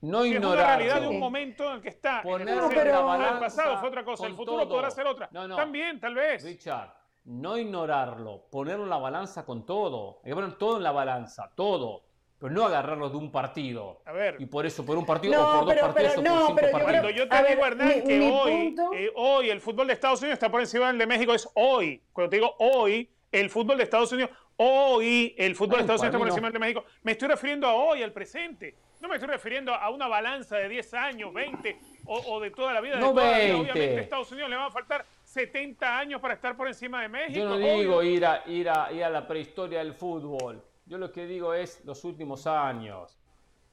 No 0.02 0.26
ignorar. 0.26 0.58
Es 0.58 0.64
una 0.64 0.76
realidad 0.76 1.00
de 1.00 1.08
un 1.08 1.18
momento 1.18 1.64
en 1.68 1.72
el 1.76 1.80
que 1.80 1.88
está. 1.88 2.22
Poner 2.22 2.48
en 2.48 2.58
el, 2.58 2.68
pero... 2.68 3.14
el 3.14 3.38
pasado 3.38 3.78
fue 3.78 3.88
otra 3.88 4.04
cosa. 4.04 4.26
El 4.26 4.34
futuro 4.34 4.68
podrá 4.68 4.90
ser 4.90 5.06
otra. 5.06 5.28
No, 5.32 5.48
no. 5.48 5.56
También, 5.56 5.98
tal 5.98 6.14
vez. 6.14 6.44
Richard, 6.44 6.92
no 7.24 7.56
ignorarlo. 7.56 8.46
Ponerlo 8.50 8.84
en 8.84 8.90
la 8.90 8.98
balanza 8.98 9.44
con 9.44 9.64
todo. 9.64 10.20
Hay 10.24 10.30
que 10.30 10.34
poner 10.34 10.54
todo 10.58 10.76
en 10.76 10.82
la 10.82 10.92
balanza. 10.92 11.50
Todo 11.54 12.02
pero 12.42 12.54
no 12.54 12.64
agarrarlo 12.64 13.08
de 13.08 13.16
un 13.16 13.30
partido. 13.30 14.02
A 14.04 14.10
ver. 14.10 14.34
Y 14.40 14.46
por 14.46 14.66
eso, 14.66 14.84
por 14.84 14.96
un 14.98 15.06
partido 15.06 15.40
o 15.40 15.64
por 15.64 15.76
dos 15.76 15.92
partidos 15.94 16.12
o 16.12 16.22
por 16.22 16.24
cinco 16.24 16.56
partidos. 16.56 16.82
Cuando 16.82 17.10
yo 17.10 17.28
te 17.28 17.48
digo, 17.48 17.66
Hernán, 17.66 18.02
que 18.02 18.32
hoy, 18.32 18.76
eh, 18.96 19.12
hoy 19.14 19.50
el 19.50 19.60
fútbol 19.60 19.86
de 19.86 19.92
Estados 19.92 20.20
Unidos 20.22 20.32
está 20.32 20.50
por 20.50 20.60
encima 20.60 20.88
del 20.88 20.98
de 20.98 21.06
México, 21.06 21.32
es 21.34 21.48
hoy. 21.54 22.02
Cuando 22.12 22.30
te 22.30 22.36
digo 22.38 22.56
hoy, 22.58 23.08
el 23.30 23.48
fútbol 23.48 23.76
de 23.76 23.84
Estados 23.84 24.10
Unidos, 24.10 24.32
hoy 24.56 25.36
el 25.38 25.54
fútbol 25.54 25.76
de 25.76 25.80
Estados 25.82 26.00
Unidos 26.00 26.14
está 26.14 26.18
por 26.18 26.26
encima 26.26 26.48
del 26.48 26.54
de 26.54 26.58
México. 26.58 26.84
Me 27.04 27.12
estoy 27.12 27.28
refiriendo 27.28 27.68
a 27.68 27.74
hoy, 27.74 28.02
al 28.02 28.12
presente. 28.12 28.74
No 29.02 29.08
me 29.08 29.16
estoy 29.16 29.30
refiriendo 29.30 29.74
a 29.74 29.90
una 29.90 30.06
balanza 30.06 30.56
de 30.58 30.68
10 30.68 30.94
años, 30.94 31.34
20 31.34 31.76
o, 32.06 32.38
de 32.38 32.52
toda 32.52 32.72
la 32.72 32.80
vida. 32.80 33.00
No 33.00 33.12
de 33.12 33.24
20. 33.24 33.54
Obviamente 33.54 33.98
a 33.98 34.00
Estados 34.00 34.30
Unidos 34.30 34.48
le 34.48 34.54
van 34.54 34.66
a 34.66 34.70
faltar 34.70 35.04
70 35.24 35.98
años 35.98 36.20
para 36.20 36.34
estar 36.34 36.56
por 36.56 36.68
encima 36.68 37.02
de 37.02 37.08
México. 37.08 37.36
Yo 37.36 37.48
no 37.48 37.58
digo 37.58 38.00
ir 38.04 38.24
a, 38.24 38.44
ir, 38.46 38.70
a, 38.70 38.92
ir 38.92 39.02
a 39.02 39.10
la 39.10 39.26
prehistoria 39.26 39.80
del 39.80 39.94
fútbol. 39.94 40.62
Yo 40.86 40.98
lo 40.98 41.10
que 41.10 41.26
digo 41.26 41.52
es 41.52 41.84
los 41.84 42.04
últimos 42.04 42.46
años. 42.46 43.18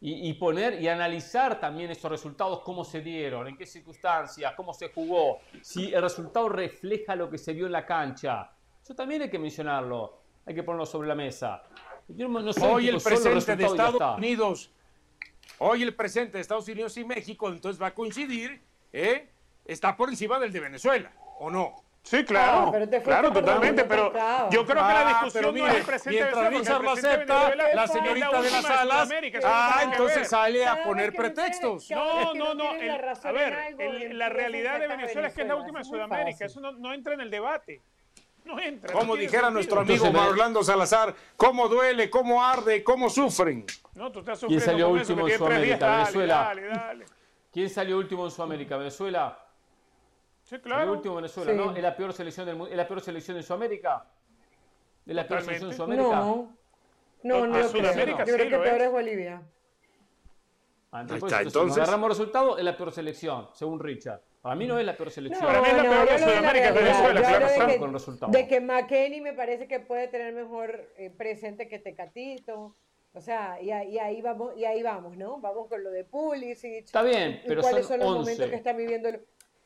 Y, 0.02 0.34
poner 0.34 0.82
y 0.82 0.88
analizar 0.88 1.60
también 1.60 1.92
esos 1.92 2.10
resultados, 2.10 2.62
cómo 2.62 2.84
se 2.86 3.02
dieron, 3.02 3.50
en 3.50 3.58
qué 3.58 3.66
circunstancias, 3.66 4.54
cómo 4.56 4.74
se 4.74 4.90
jugó, 4.94 5.42
si 5.62 5.94
el 5.94 6.02
resultado 6.02 6.48
refleja 6.48 7.18
lo 7.18 7.30
que 7.30 7.38
se 7.38 7.52
vio 7.52 7.66
en 7.66 7.74
la 7.74 7.86
cancha. 7.86 8.50
Eso 8.82 8.96
también 8.96 9.24
hay 9.24 9.30
que 9.30 9.38
mencionarlo, 9.38 10.22
hay 10.46 10.56
que 10.56 10.64
ponerlo 10.64 10.86
sobre 10.86 11.10
la 11.10 11.16
mesa. 11.16 11.64
hoy 12.62 12.88
el 12.88 13.02
presente 13.02 13.58
de 13.58 13.66
Estados 13.66 14.18
Unidos, 14.18 14.72
hoy 15.58 15.84
el 15.84 15.96
presente 15.96 16.38
de 16.38 16.42
Estados 16.42 16.68
Unidos 16.68 16.96
y 16.98 17.04
México, 17.04 17.50
entonces 17.50 17.82
va 17.82 17.88
a 17.88 17.94
coincidir, 17.94 18.62
¿eh? 18.94 19.30
está 19.66 19.96
por 19.96 20.10
encima 20.10 20.40
del 20.40 20.52
de 20.52 20.60
Venezuela, 20.60 21.12
¿o 21.40 21.50
no? 21.50 21.84
Sí, 22.02 22.24
claro, 22.24 22.72
claro, 23.04 23.32
totalmente, 23.32 23.84
pero 23.84 24.12
yo 24.50 24.66
creo 24.66 24.88
que 24.88 24.94
la 24.94 25.08
ah, 25.08 25.10
discusión 25.10 25.56
no 25.56 25.68
es 25.68 25.76
el 25.76 25.84
presente 25.84 26.22
mientras 26.22 26.50
Richard 26.50 26.82
lo 26.82 26.92
acepta, 26.92 27.56
la 27.56 27.88
señorita 27.88 28.42
de 28.42 28.52
las 28.52 28.66
alas, 28.66 29.10
ah, 29.44 29.82
entonces 29.84 30.28
sale 30.28 30.66
a 30.66 30.84
poner 30.84 31.14
pretextos. 31.14 31.90
No, 31.92 32.34
no, 32.34 32.54
no, 32.54 32.70
a 32.72 33.32
ver, 33.32 33.76
la 34.14 34.30
realidad 34.30 34.80
de 34.80 34.88
Venezuela 34.88 35.28
es 35.28 35.34
que 35.34 35.42
es 35.42 35.48
la 35.48 35.56
última 35.56 35.80
de 35.80 35.86
Sudamérica, 35.86 36.46
eso 36.46 36.60
no, 36.60 36.94
entra 36.94 37.14
en 37.14 37.22
el 37.22 37.30
debate. 37.30 37.82
No 38.50 38.60
entra. 38.60 38.94
Como 38.94 39.16
dijera 39.16 39.52
nuestro 39.52 39.82
amigo 39.82 40.08
Orlando 40.08 40.64
Salazar, 40.64 41.14
cómo 41.38 41.68
duele, 41.68 42.10
cómo 42.10 42.44
arde, 42.44 42.84
cómo 42.84 43.10
sufren. 43.10 43.66
No, 43.94 44.12
tú 44.12 44.20
estás 44.20 44.40
sufriendo 44.40 44.66
¿Quién 44.66 44.72
salió 44.72 44.90
último 44.90 45.28
en 45.28 45.38
Sudamérica? 45.38 45.98
Venezuela. 45.98 46.54
¿Quién 47.52 47.70
salió 47.70 47.98
último 47.98 48.26
en 48.26 48.32
Sudamérica? 48.32 48.78
Venezuela. 48.78 49.40
Sí, 50.44 50.58
claro. 50.58 50.84
El 50.84 50.90
último 50.90 51.16
Venezuela, 51.16 51.54
¿no? 51.54 51.76
¿Es 51.76 51.84
la 51.84 51.96
peor 51.96 52.12
selección 52.14 52.46
del 52.48 52.72
¿Es 52.72 52.78
la 52.78 52.88
peor 52.88 53.02
selección 53.02 53.38
en 53.38 53.44
Sudamérica? 53.44 54.06
¿Es 55.06 55.16
la 55.16 55.28
peor 55.28 55.42
selección 55.44 55.70
en 55.70 55.78
Sudamérica? 55.78 56.16
No. 56.16 56.58
No, 57.22 57.46
no, 57.46 57.60
Yo 57.62 57.72
creo 57.72 58.50
que 58.50 58.58
peor 58.58 58.82
es 58.82 58.92
Bolivia. 58.92 59.42
Ah, 60.92 61.02
entonces, 61.02 61.32
entonces, 61.46 61.76
si 61.76 61.80
agarramos 61.80 62.10
resultados, 62.10 62.58
es 62.58 62.66
la 62.66 62.76
peor 62.76 62.92
selección, 62.92 63.48
según 63.54 63.80
Richard. 63.80 64.22
A 64.42 64.56
mí 64.56 64.66
no 64.66 64.80
es 64.80 64.86
la 64.86 64.96
peor 64.98 65.12
selección. 65.12 65.46
Para 65.46 65.62
mí 65.62 65.68
es 65.68 65.78
la 65.78 65.84
peor 65.84 66.10
de 66.10 66.20
Sudamérica, 66.20 66.72
Venezuela, 66.72 68.28
De 68.30 68.48
que 68.48 68.62
McKenny 68.62 69.22
me 69.22 69.34
parece 69.34 69.68
que 69.68 69.80
puede 69.80 70.08
tener 70.08 70.34
mejor 70.34 70.90
eh, 70.98 71.12
presente 71.12 71.68
que 71.68 71.78
Tecatito. 71.78 72.76
O 73.14 73.22
sea, 73.22 73.62
y, 73.62 73.72
ahí 73.72 74.22
vamos, 74.22 74.56
y 74.56 74.66
ahí 74.66 74.82
vamos, 74.82 75.18
¿no? 75.18 75.40
Vamos 75.40 75.68
con 75.68 75.84
lo 75.84 75.90
de 75.92 76.06
Pulisic. 76.06 76.86
Está 76.86 77.02
bien, 77.02 77.42
pero 77.46 77.62
¿Cuáles 77.62 77.86
son, 77.86 78.00
son 78.00 78.08
los 78.08 78.20
momentos 78.20 78.50
que 78.50 78.56
están 78.56 78.78
viviendo? 78.78 79.10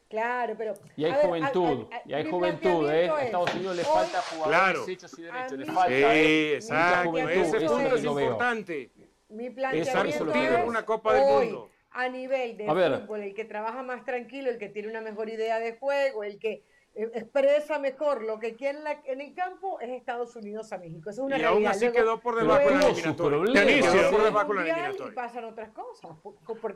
Claro, 0.10 0.56
pero. 0.58 0.74
Y 0.96 1.06
hay 1.06 1.14
juventud, 1.26 1.88
y 2.06 2.14
hay 2.14 2.26
juventud, 2.26 2.90
¿eh? 2.90 3.10
A 3.10 3.26
Estados 3.26 3.54
Unidos 3.56 3.76
le 3.78 3.84
falta 3.84 4.22
jugadores 4.22 4.88
hechos 4.88 5.20
y 5.20 5.22
derechos, 5.24 5.58
le 5.58 5.66
falta. 5.66 5.88
Sí, 5.88 5.94
¿eh? 5.94 6.56
exacto. 6.56 7.18
Ese 7.18 7.60
punto 7.62 7.96
es 7.96 8.04
importante. 8.04 8.92
Mi 9.34 9.50
planteamiento 9.50 10.32
es 10.32 10.66
una 10.66 10.86
Copa 10.86 11.14
del 11.14 11.24
Mundo. 11.24 11.70
A 11.92 12.10
nivel 12.10 12.58
de 12.58 12.66
fútbol, 12.66 13.22
el 13.22 13.36
que 13.36 13.46
trabaja 13.46 13.84
más 13.84 14.04
tranquilo, 14.04 14.50
el 14.50 14.58
que 14.58 14.70
tiene 14.70 14.88
una 14.88 15.02
mejor 15.02 15.30
idea 15.30 15.60
de 15.60 15.78
juego, 15.78 16.24
el 16.24 16.40
que 16.40 16.64
eh, 16.96 17.10
expresa 17.16 17.80
mejor 17.80 18.24
lo 18.24 18.40
que 18.40 18.56
quiere 18.56 18.80
en, 19.06 19.22
el 19.22 19.34
campo 19.34 19.80
es 19.80 19.90
Estados 19.90 20.36
Unidos 20.36 20.72
a 20.74 20.78
México. 20.78 21.10
Eso 21.10 21.22
es 21.22 21.26
una 21.26 21.38
y 21.38 21.42
realidad. 21.42 21.54
aún 21.54 21.68
así 21.68 21.92
quedó 21.92 22.20
por 22.20 22.36
debajo 22.36 22.70
de 22.70 22.76
la 22.76 22.88
eliminatoria. 22.88 23.64
Dionisio, 23.64 24.12
por 24.12 24.24
debajo 24.24 24.54
de 24.54 24.56
la 24.56 24.62
eliminatoria. 24.62 25.12
Y 25.12 25.16
pasan 25.16 25.46
otras 25.46 25.70
cosas. 25.70 26.12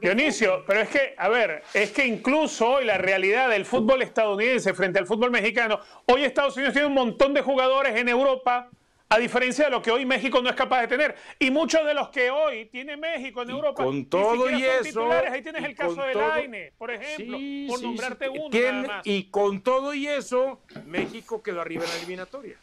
Dionisio, 0.02 0.64
pero 0.66 0.82
es 0.82 0.90
que, 0.90 1.14
a 1.18 1.30
ver, 1.30 1.64
es 1.74 1.92
que 1.92 2.06
incluso 2.06 2.68
hoy 2.74 2.86
la 2.86 2.98
realidad 2.98 3.50
del 3.50 3.66
fútbol 3.66 4.02
estadounidense 4.02 4.74
frente 4.74 4.98
al 4.98 5.06
fútbol 5.06 5.30
mexicano, 5.30 5.80
hoy 6.06 6.24
Estados 6.24 6.56
Unidos 6.58 6.74
tiene 6.74 6.88
un 6.88 6.96
montón 6.96 7.36
de 7.36 7.42
jugadores 7.42 7.96
en 7.96 8.10
Europa 8.10 8.72
a 9.10 9.18
diferencia 9.18 9.66
de 9.66 9.72
lo 9.72 9.82
que 9.82 9.92
hoy 9.92 10.06
México 10.06 10.42
no 10.42 10.50
es 10.50 10.56
capaz 10.56 10.82
de 10.82 10.88
tener. 10.88 11.16
Y 11.40 11.52
muchos 11.52 11.86
de 11.86 11.94
los 11.94 12.10
que 12.10 12.30
hoy 12.30 12.66
tiene 12.66 12.98
México 12.98 13.42
en 13.42 13.50
Europa, 13.50 13.84
con 13.84 14.06
todo 14.06 14.50
y 14.50 14.64
eso, 14.64 15.10
ahí 15.12 15.42
tienes 15.42 15.64
el 15.64 15.76
caso 15.76 16.02
de 16.02 16.14
Laine, 16.14 16.74
por 16.78 16.92
ejemplo, 16.92 17.38
por 17.70 17.82
nombrarte 17.82 18.30
uno. 18.30 18.50
Y 19.04 19.26
con 19.26 19.62
todo 19.62 19.94
y 19.94 20.08
eso, 20.08 20.62
México 20.86 21.42
quedó 21.42 21.62
arriba 21.62 21.84
en 21.86 21.90
la 21.90 21.98
eliminatoria. 21.98 22.58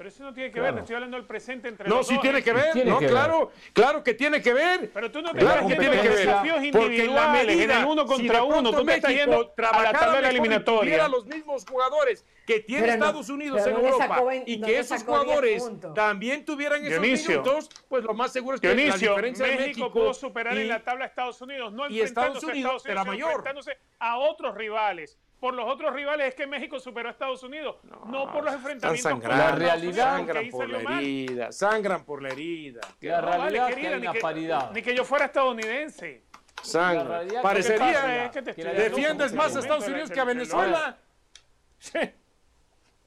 Pero 0.00 0.08
eso 0.08 0.24
no 0.24 0.32
tiene 0.32 0.50
que 0.50 0.58
ver, 0.62 0.78
estoy 0.78 0.94
hablando 0.94 1.18
del 1.18 1.26
presente 1.26 1.68
entre 1.68 1.86
no, 1.86 1.96
los 1.96 2.06
sí 2.06 2.18
tiene 2.22 2.42
que 2.42 2.54
ver, 2.54 2.86
no, 2.86 3.00
claro, 3.00 3.52
claro 3.74 4.02
que 4.02 4.14
tiene 4.14 4.40
que 4.40 4.54
ver. 4.54 4.90
Pero 4.94 5.10
tú 5.10 5.20
no 5.20 5.30
te 5.30 5.40
claro 5.40 5.66
que 5.68 5.76
tiene 5.76 6.00
que 6.00 6.08
ver. 6.08 6.18
desafíos 6.20 6.64
individuales 6.64 7.60
en 7.60 7.70
el 7.70 7.84
uno 7.84 8.06
contra 8.06 8.42
uno, 8.42 8.70
tú 8.70 8.82
te 8.82 8.94
estás 8.94 9.12
yendo 9.12 9.52
a 9.58 9.82
la 9.82 9.92
tabla 9.92 10.30
eliminatoria. 10.30 11.06
los 11.06 11.26
mismos 11.26 11.66
jugadores 11.68 12.24
que 12.46 12.60
tiene 12.60 12.88
Estados 12.88 13.28
Unidos 13.28 13.60
en 13.66 13.74
Europa 13.74 14.22
y 14.46 14.58
que 14.62 14.78
esos 14.78 15.04
jugadores 15.04 15.70
también 15.94 16.46
tuvieran 16.46 16.82
esos 16.82 17.02
minutos, 17.02 17.68
pues 17.86 18.02
lo 18.02 18.14
más 18.14 18.32
seguro 18.32 18.54
es 18.54 18.62
que 18.62 18.68
la 18.68 18.74
diferencia 18.74 19.44
México, 19.44 19.44
de 19.44 19.66
México 19.66 19.92
pudo 19.92 20.14
superar 20.14 20.56
en 20.56 20.68
la 20.68 20.82
tabla 20.82 21.04
a 21.04 21.08
Estados 21.08 21.42
Unidos, 21.42 21.74
no 21.74 21.90
y 21.90 22.00
Estados 22.00 22.42
Unidos, 22.42 22.46
a 22.46 22.76
Estados 22.76 22.84
Unidos 22.84 22.86
era 22.86 23.04
mayor. 23.04 23.28
enfrentándose 23.32 23.76
a 23.98 24.16
otros 24.16 24.54
rivales 24.54 25.18
por 25.40 25.54
los 25.54 25.66
otros 25.66 25.94
rivales 25.94 26.28
es 26.28 26.34
que 26.34 26.46
México 26.46 26.78
superó 26.78 27.08
a 27.08 27.12
Estados 27.12 27.42
Unidos, 27.42 27.76
no, 28.06 28.30
por 28.30 28.44
los 28.44 28.54
enfrentamientos. 28.54 29.12
Con 29.12 29.22
la 29.22 29.52
realidad 29.52 30.18
sangran 30.18 30.50
por 30.50 30.68
la 30.68 30.78
herida, 30.78 31.52
sangran 31.52 32.04
por 32.04 32.22
la 32.22 32.28
herida. 32.28 32.80
La 33.00 33.20
realidad 33.20 33.70
es 33.70 33.76
que 33.76 33.86
hay 33.88 33.94
una 33.94 34.14
paridad. 34.14 34.70
Ni 34.72 34.82
que 34.82 34.94
yo 34.94 35.04
fuera 35.04 35.24
estadounidense. 35.24 36.24
Sangra. 36.62 37.22
Parecería 37.42 38.30
que, 38.30 38.42
defiendes 38.42 39.32
más 39.32 39.56
a 39.56 39.60
Estados 39.60 39.88
Unidos 39.88 40.10
que 40.10 40.20
a 40.20 40.24
Venezuela. 40.24 40.98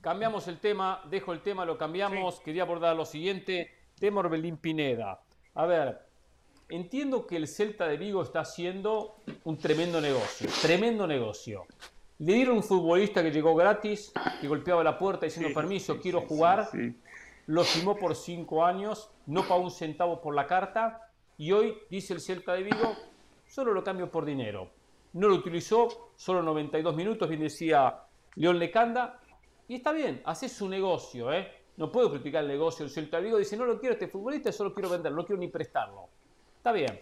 Cambiamos 0.01 0.47
el 0.47 0.59
tema, 0.59 1.01
dejo 1.05 1.31
el 1.33 1.41
tema, 1.41 1.63
lo 1.65 1.77
cambiamos. 1.77 2.41
Quería 2.41 2.63
abordar 2.63 2.95
lo 2.95 3.05
siguiente. 3.05 3.71
Tema 3.99 4.21
Orbelín 4.21 4.57
Pineda. 4.57 5.21
A 5.53 5.65
ver, 5.65 6.01
entiendo 6.67 7.27
que 7.27 7.37
el 7.37 7.47
Celta 7.47 7.87
de 7.87 7.97
Vigo 7.97 8.21
está 8.23 8.41
haciendo 8.41 9.21
un 9.43 9.57
tremendo 9.57 10.01
negocio. 10.01 10.49
Tremendo 10.61 11.05
negocio. 11.05 11.67
Le 12.23 12.35
dieron 12.35 12.55
un 12.55 12.63
futbolista 12.63 13.21
que 13.21 13.31
llegó 13.31 13.53
gratis, 13.53 14.13
que 14.39 14.47
golpeaba 14.47 14.81
la 14.81 14.97
puerta 14.97 15.25
diciendo 15.25 15.53
permiso, 15.53 15.99
quiero 15.99 16.21
jugar. 16.21 16.69
Lo 17.47 17.65
firmó 17.65 17.97
por 17.97 18.15
cinco 18.15 18.63
años, 18.63 19.11
no 19.25 19.45
pagó 19.45 19.61
un 19.61 19.71
centavo 19.71 20.21
por 20.21 20.33
la 20.33 20.47
carta. 20.47 21.01
Y 21.37 21.51
hoy, 21.51 21.77
dice 21.89 22.13
el 22.13 22.21
Celta 22.21 22.53
de 22.53 22.63
Vigo, 22.63 22.95
solo 23.45 23.73
lo 23.73 23.83
cambio 23.83 24.09
por 24.09 24.23
dinero. 24.23 24.69
No 25.11 25.27
lo 25.27 25.35
utilizó, 25.35 26.11
solo 26.15 26.41
92 26.43 26.95
minutos, 26.95 27.27
bien 27.27 27.41
decía 27.41 28.03
León 28.35 28.57
Lecanda, 28.57 29.19
y 29.67 29.75
está 29.75 29.91
bien, 29.91 30.21
hace 30.23 30.47
su 30.47 30.69
negocio, 30.69 31.33
¿eh? 31.33 31.51
No 31.75 31.91
puedo 31.91 32.09
criticar 32.09 32.43
el 32.43 32.47
negocio 32.47 32.85
del 32.85 32.93
Celta 32.93 33.19
Vigo. 33.19 33.37
Dice, 33.37 33.57
no 33.57 33.65
lo 33.65 33.77
quiero 33.77 33.95
este 33.95 34.07
futbolista, 34.07 34.49
solo 34.53 34.73
quiero 34.73 34.89
venderlo, 34.89 35.17
no 35.17 35.25
quiero 35.25 35.41
ni 35.41 35.49
prestarlo. 35.49 36.07
Está 36.55 36.71
bien. 36.71 37.01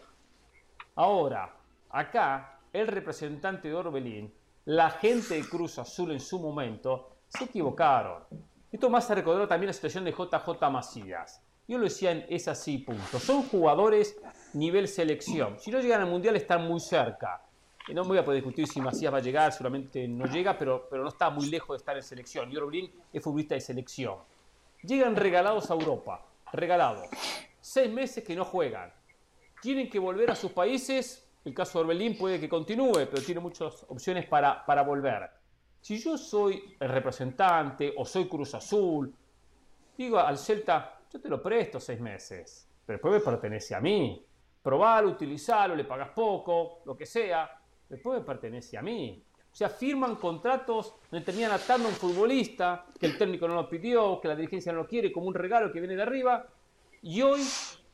Ahora, 0.96 1.56
acá, 1.92 2.60
el 2.74 2.88
representante 2.88 3.68
de 3.68 3.76
Orbelín, 3.76 4.34
la 4.66 4.92
gente 4.92 5.36
de 5.36 5.48
Cruz 5.48 5.80
Azul 5.80 6.12
en 6.12 6.20
su 6.20 6.40
momento, 6.40 7.18
se 7.28 7.46
equivocaron. 7.46 8.24
Esto 8.72 8.90
más 8.90 9.08
se 9.08 9.16
recordó 9.16 9.48
también 9.48 9.68
la 9.68 9.74
situación 9.74 10.04
de 10.06 10.12
JJ 10.12 10.70
Macías. 10.70 11.42
Yo 11.68 11.78
lo 11.78 11.86
decía, 11.86 12.12
en, 12.12 12.26
es 12.30 12.48
así, 12.48 12.80
punto. 12.80 13.20
Son 13.20 13.44
jugadores 13.44 14.18
nivel 14.54 14.88
selección. 14.88 15.60
Si 15.60 15.72
no 15.72 15.80
llegan 15.80 16.02
al 16.02 16.10
Mundial 16.10 16.36
están 16.36 16.68
muy 16.68 16.80
cerca 16.80 17.42
no 17.94 18.04
me 18.04 18.10
voy 18.10 18.18
a 18.20 18.26
poder 18.26 18.42
discutir 18.42 18.68
si 18.68 18.80
Macías 18.80 19.14
va 19.14 19.18
a 19.18 19.22
llegar, 19.22 19.52
seguramente 19.52 20.08
no 20.08 20.26
llega, 20.26 20.58
pero, 20.58 20.88
pero 20.90 21.04
no 21.04 21.10
está 21.10 21.30
muy 21.30 21.50
lejos 21.50 21.76
de 21.76 21.78
estar 21.78 21.96
en 21.96 22.04
selección. 22.04 22.52
Y 22.52 22.58
Orbelín 22.58 22.92
es 23.12 23.24
futbolista 23.24 23.56
de 23.56 23.62
selección. 23.62 24.18
Llegan 24.84 25.16
regalados 25.16 25.70
a 25.70 25.74
Europa, 25.74 26.26
regalados. 26.54 27.08
Seis 27.60 27.92
meses 27.92 28.24
que 28.24 28.36
no 28.36 28.46
juegan. 28.46 28.94
Tienen 29.62 29.90
que 29.90 30.00
volver 30.00 30.32
a 30.32 30.36
sus 30.36 30.52
países. 30.52 31.28
El 31.44 31.54
caso 31.54 31.80
de 31.80 31.86
Orbelín 31.86 32.18
puede 32.18 32.40
que 32.40 32.48
continúe, 32.48 33.08
pero 33.10 33.22
tiene 33.24 33.42
muchas 33.42 33.86
opciones 33.90 34.28
para, 34.28 34.66
para 34.66 34.84
volver. 34.84 35.30
Si 35.80 35.98
yo 35.98 36.18
soy 36.18 36.76
el 36.80 36.90
representante 36.90 37.94
o 37.98 38.06
soy 38.06 38.28
Cruz 38.28 38.54
Azul, 38.54 39.14
digo 39.98 40.20
al 40.20 40.38
Celta, 40.38 41.00
yo 41.12 41.20
te 41.20 41.30
lo 41.30 41.42
presto 41.42 41.80
seis 41.80 42.00
meses, 42.00 42.70
pero 42.86 42.98
después 42.98 43.14
me 43.16 43.20
pertenece 43.20 43.74
a 43.74 43.82
mí. 43.82 44.26
Probalo, 44.62 45.10
utilizalo, 45.10 45.76
le 45.76 45.86
pagas 45.86 46.10
poco, 46.10 46.82
lo 46.86 46.96
que 46.96 47.08
sea 47.08 47.62
después 47.92 48.20
me 48.20 48.26
pertenece 48.26 48.78
a 48.78 48.82
mí. 48.82 49.24
O 49.52 49.56
sea, 49.56 49.70
firman 49.70 50.16
contratos 50.16 50.96
donde 51.12 51.26
terminan 51.26 51.52
atando 51.52 51.88
a 51.88 51.92
un 51.92 51.96
futbolista 51.96 52.86
que 52.98 53.06
el 53.06 53.18
técnico 53.18 53.48
no 53.48 53.56
lo 53.56 53.70
pidió, 53.70 54.20
que 54.22 54.30
la 54.30 54.36
dirigencia 54.36 54.72
no 54.72 54.80
lo 54.80 54.88
quiere, 54.88 55.12
como 55.12 55.28
un 55.28 55.34
regalo 55.34 55.72
que 55.72 55.80
viene 55.80 55.98
de 55.98 56.02
arriba. 56.02 56.48
Y 57.02 57.22
hoy, 57.22 57.42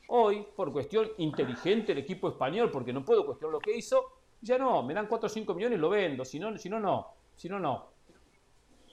hoy, 0.08 0.46
por 0.54 0.72
cuestión 0.72 1.08
inteligente 1.18 1.92
el 1.92 1.98
equipo 1.98 2.28
español, 2.28 2.70
porque 2.70 2.92
no 2.92 3.04
puedo 3.04 3.24
cuestionar 3.24 3.54
lo 3.54 3.60
que 3.60 3.76
hizo, 3.76 4.04
ya 4.40 4.58
no, 4.58 4.82
me 4.82 4.94
dan 4.94 5.06
4 5.06 5.26
o 5.26 5.30
5 5.30 5.54
millones 5.54 5.78
y 5.78 5.80
lo 5.80 5.88
vendo. 5.88 6.24
Si 6.24 6.38
no, 6.38 6.56
si 6.58 6.68
no, 6.68 6.78
no. 6.78 7.14
Si 7.34 7.48
no, 7.48 7.58
no. 7.58 7.90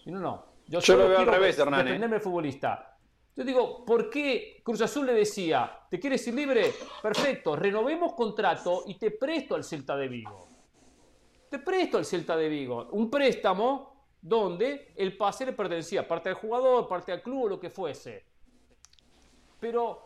Si 0.03 0.11
no, 0.11 0.19
no. 0.19 0.45
Yo, 0.67 0.79
lo 0.97 1.09
veo 1.09 1.19
al 1.19 1.27
revés, 1.27 1.57
Hernán. 1.59 1.85
Defenderme 1.85 2.15
el 2.15 2.21
futbolista. 2.21 2.97
Yo 3.35 3.43
digo, 3.43 3.83
¿por 3.83 4.09
qué 4.09 4.61
Cruz 4.63 4.81
Azul 4.81 5.05
le 5.05 5.13
decía, 5.13 5.79
¿te 5.89 5.99
quieres 5.99 6.25
ir 6.27 6.33
libre? 6.33 6.73
Perfecto, 7.01 7.55
renovemos 7.55 8.13
contrato 8.13 8.83
y 8.87 8.95
te 8.95 9.11
presto 9.11 9.55
al 9.55 9.63
Celta 9.63 9.97
de 9.97 10.07
Vigo 10.07 10.55
te 11.49 11.59
presto 11.59 11.97
al 11.97 12.05
Celta 12.05 12.35
de 12.35 12.49
Vigo. 12.49 12.87
Un 12.91 13.09
préstamo 13.09 14.07
donde 14.21 14.93
el 14.95 15.15
pase 15.15 15.45
le 15.45 15.53
pertenecía 15.53 16.07
parte 16.07 16.29
al 16.29 16.35
jugador, 16.35 16.87
parte 16.87 17.11
al 17.11 17.21
club 17.21 17.43
o 17.43 17.47
lo 17.49 17.59
que 17.59 17.69
fuese. 17.69 18.25
Pero 19.59 20.04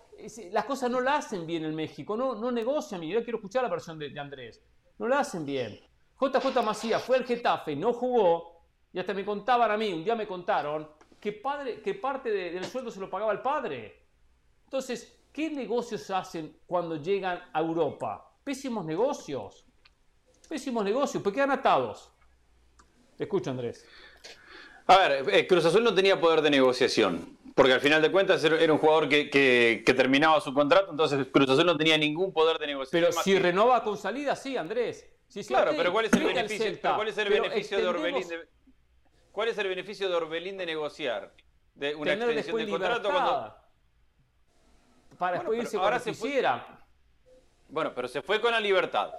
las 0.51 0.65
cosas 0.65 0.89
no 0.89 1.01
la 1.01 1.17
hacen 1.17 1.45
bien 1.45 1.65
en 1.65 1.75
México, 1.75 2.15
no, 2.15 2.35
no 2.35 2.51
negocian. 2.51 3.01
Yo 3.01 3.23
quiero 3.23 3.37
escuchar 3.37 3.63
la 3.63 3.69
versión 3.69 3.97
de, 3.99 4.17
Andrés. 4.19 4.61
No 4.97 5.07
la 5.07 5.19
hacen 5.19 5.45
bien. 5.45 5.79
JJ 6.19 6.61
Macías 6.63 7.01
fue 7.01 7.17
al 7.17 7.25
Getafe, 7.25 7.75
no 7.75 7.93
jugó, 7.93 8.65
y 8.91 8.99
hasta 8.99 9.13
me 9.13 9.23
contaban 9.23 9.71
a 9.71 9.77
mí, 9.77 9.93
un 9.93 10.03
día 10.03 10.15
me 10.15 10.27
contaron, 10.27 10.89
que, 11.19 11.31
padre, 11.31 11.81
que 11.81 11.93
parte 11.93 12.29
del 12.29 12.65
sueldo 12.65 12.91
se 12.91 12.99
lo 12.99 13.09
pagaba 13.09 13.31
el 13.31 13.41
padre. 13.41 14.07
Entonces, 14.65 15.21
¿qué 15.31 15.49
negocios 15.49 16.09
hacen 16.09 16.59
cuando 16.65 16.97
llegan 16.97 17.41
a 17.53 17.59
Europa? 17.59 18.31
Pésimos 18.43 18.85
negocios. 18.85 19.65
Pésimos 20.47 20.83
negocios, 20.83 21.23
pues 21.23 21.33
quedan 21.33 21.51
atados. 21.51 22.11
Te 23.15 23.23
escucho, 23.23 23.51
Andrés. 23.51 23.85
A 24.87 24.97
ver, 24.97 25.29
eh, 25.29 25.45
Cruz 25.45 25.65
Azul 25.65 25.83
no 25.83 25.93
tenía 25.93 26.19
poder 26.19 26.41
de 26.41 26.49
negociación, 26.49 27.37
porque 27.59 27.73
al 27.73 27.81
final 27.81 28.01
de 28.01 28.09
cuentas 28.09 28.41
era 28.41 28.71
un 28.71 28.79
jugador 28.79 29.09
que, 29.09 29.83
terminaba 29.85 30.39
su 30.39 30.53
contrato, 30.53 30.91
entonces 30.91 31.27
Cruz 31.29 31.49
Azul 31.49 31.65
no 31.65 31.75
tenía 31.75 31.97
ningún 31.97 32.31
poder 32.31 32.57
de 32.57 32.67
negociación. 32.67 33.11
Pero 33.11 33.21
si 33.21 33.37
renova 33.37 33.83
con 33.83 33.97
salida, 33.97 34.33
sí, 34.37 34.55
Andrés. 34.55 35.05
Claro, 35.45 35.73
pero 35.75 35.91
¿cuál 35.91 36.05
es 36.05 36.13
el 36.13 36.23
beneficio, 36.23 36.79
¿cuál 36.81 37.09
es 37.09 37.17
el 37.17 37.27
beneficio 37.27 37.77
de 37.79 37.87
Orbelín? 37.89 38.25
De, 38.29 38.47
¿Cuál 39.33 39.49
es 39.49 39.57
el 39.57 39.67
beneficio 39.67 40.07
de 40.07 40.15
Orbelín 40.15 40.55
de 40.55 40.67
negociar? 40.67 41.33
De 41.75 41.95
una 41.95 42.13
extensión 42.13 42.55
de 42.55 42.69
contrato 42.69 43.09
cuando... 43.11 43.55
Para 45.17 45.39
después 45.39 45.59
irse 45.59 45.75
ahora 45.75 45.99
se 45.99 46.11
quisiera. 46.11 46.65
Bueno, 47.67 47.91
pero 47.93 48.07
se 48.07 48.21
fue 48.21 48.39
con 48.39 48.53
la 48.53 48.61
libertad 48.61 49.11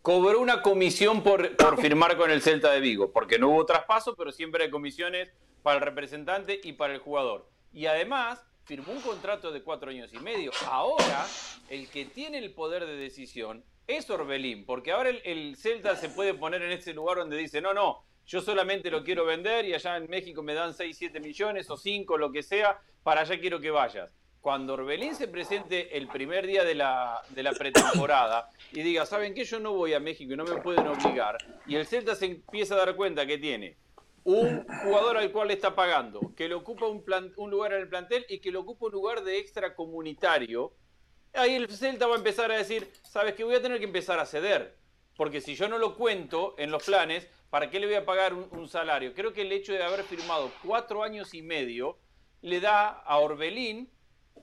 cobró 0.00 0.40
una 0.40 0.62
comisión 0.62 1.22
por, 1.22 1.54
por 1.56 1.78
firmar 1.78 2.16
con 2.16 2.30
el 2.30 2.40
Celta 2.40 2.72
de 2.72 2.80
Vigo, 2.80 3.12
porque 3.12 3.38
no 3.38 3.50
hubo 3.50 3.66
traspaso, 3.66 4.16
pero 4.16 4.32
siempre 4.32 4.64
hay 4.64 4.70
comisiones 4.70 5.30
para 5.62 5.76
el 5.76 5.82
representante 5.82 6.58
y 6.64 6.72
para 6.72 6.94
el 6.94 6.98
jugador. 6.98 7.51
Y 7.72 7.86
además 7.86 8.44
firmó 8.64 8.92
un 8.92 9.00
contrato 9.00 9.50
de 9.50 9.62
cuatro 9.62 9.90
años 9.90 10.12
y 10.12 10.18
medio. 10.18 10.50
Ahora, 10.66 11.26
el 11.68 11.88
que 11.88 12.04
tiene 12.04 12.38
el 12.38 12.52
poder 12.52 12.86
de 12.86 12.96
decisión 12.96 13.64
es 13.86 14.08
Orbelín, 14.10 14.64
porque 14.64 14.92
ahora 14.92 15.10
el, 15.10 15.56
Celta 15.56 15.96
se 15.96 16.08
puede 16.08 16.34
poner 16.34 16.62
en 16.62 16.72
ese 16.72 16.94
lugar 16.94 17.18
donde 17.18 17.36
dice, 17.36 17.60
no, 17.60 17.74
no, 17.74 18.04
yo 18.26 18.40
solamente 18.40 18.90
lo 18.90 19.02
quiero 19.02 19.24
vender 19.24 19.64
y 19.64 19.74
allá 19.74 19.96
en 19.96 20.08
México 20.08 20.42
me 20.42 20.54
dan 20.54 20.72
6, 20.74 20.96
7 20.96 21.20
millones 21.20 21.68
o 21.70 21.76
5, 21.76 22.16
lo 22.16 22.30
que 22.30 22.42
sea, 22.42 22.80
para 23.02 23.22
allá 23.22 23.40
quiero 23.40 23.60
que 23.60 23.70
vayas. 23.70 24.10
Cuando 24.40 24.74
Orbelín 24.74 25.14
se 25.14 25.28
presente 25.28 25.96
el 25.96 26.08
primer 26.08 26.46
día 26.46 26.64
de 26.64 26.74
la, 26.74 27.22
de 27.30 27.42
la 27.42 27.52
pretemporada 27.52 28.50
y 28.72 28.82
diga, 28.82 29.06
¿saben 29.06 29.34
qué? 29.34 29.44
Yo 29.44 29.60
no 29.60 29.72
voy 29.72 29.94
a 29.94 30.00
México 30.00 30.32
y 30.32 30.36
no 30.36 30.44
me 30.44 30.60
pueden 30.60 30.86
obligar, 30.86 31.38
y 31.66 31.76
el 31.76 31.86
Celta 31.86 32.14
se 32.14 32.26
empieza 32.26 32.74
a 32.74 32.78
dar 32.78 32.96
cuenta 32.96 33.26
que 33.26 33.38
tiene 33.38 33.76
un 34.24 34.66
jugador 34.82 35.16
al 35.16 35.32
cual 35.32 35.48
le 35.48 35.54
está 35.54 35.74
pagando, 35.74 36.32
que 36.36 36.48
le 36.48 36.54
ocupa 36.54 36.86
un, 36.86 37.04
un 37.36 37.50
lugar 37.50 37.72
en 37.72 37.80
el 37.80 37.88
plantel 37.88 38.24
y 38.28 38.38
que 38.40 38.52
le 38.52 38.58
ocupa 38.58 38.86
un 38.86 38.92
lugar 38.92 39.24
de 39.24 39.38
extra 39.38 39.74
comunitario, 39.74 40.72
ahí 41.34 41.54
el 41.54 41.68
Celta 41.68 42.06
va 42.06 42.14
a 42.14 42.18
empezar 42.18 42.50
a 42.52 42.56
decir, 42.56 42.90
sabes 43.02 43.34
que 43.34 43.44
voy 43.44 43.54
a 43.54 43.62
tener 43.62 43.78
que 43.78 43.84
empezar 43.84 44.18
a 44.20 44.26
ceder, 44.26 44.76
porque 45.16 45.40
si 45.40 45.54
yo 45.54 45.68
no 45.68 45.78
lo 45.78 45.96
cuento 45.96 46.54
en 46.58 46.70
los 46.70 46.84
planes, 46.84 47.28
¿para 47.50 47.70
qué 47.70 47.80
le 47.80 47.86
voy 47.86 47.96
a 47.96 48.04
pagar 48.04 48.34
un, 48.34 48.68
salario? 48.68 49.14
Creo 49.14 49.32
que 49.32 49.42
el 49.42 49.52
hecho 49.52 49.72
de 49.72 49.82
haber 49.82 50.04
firmado 50.04 50.50
cuatro 50.64 51.02
años 51.02 51.34
y 51.34 51.42
medio 51.42 51.98
le 52.40 52.60
da 52.60 52.88
a 52.88 53.18
Orbelín 53.18 53.90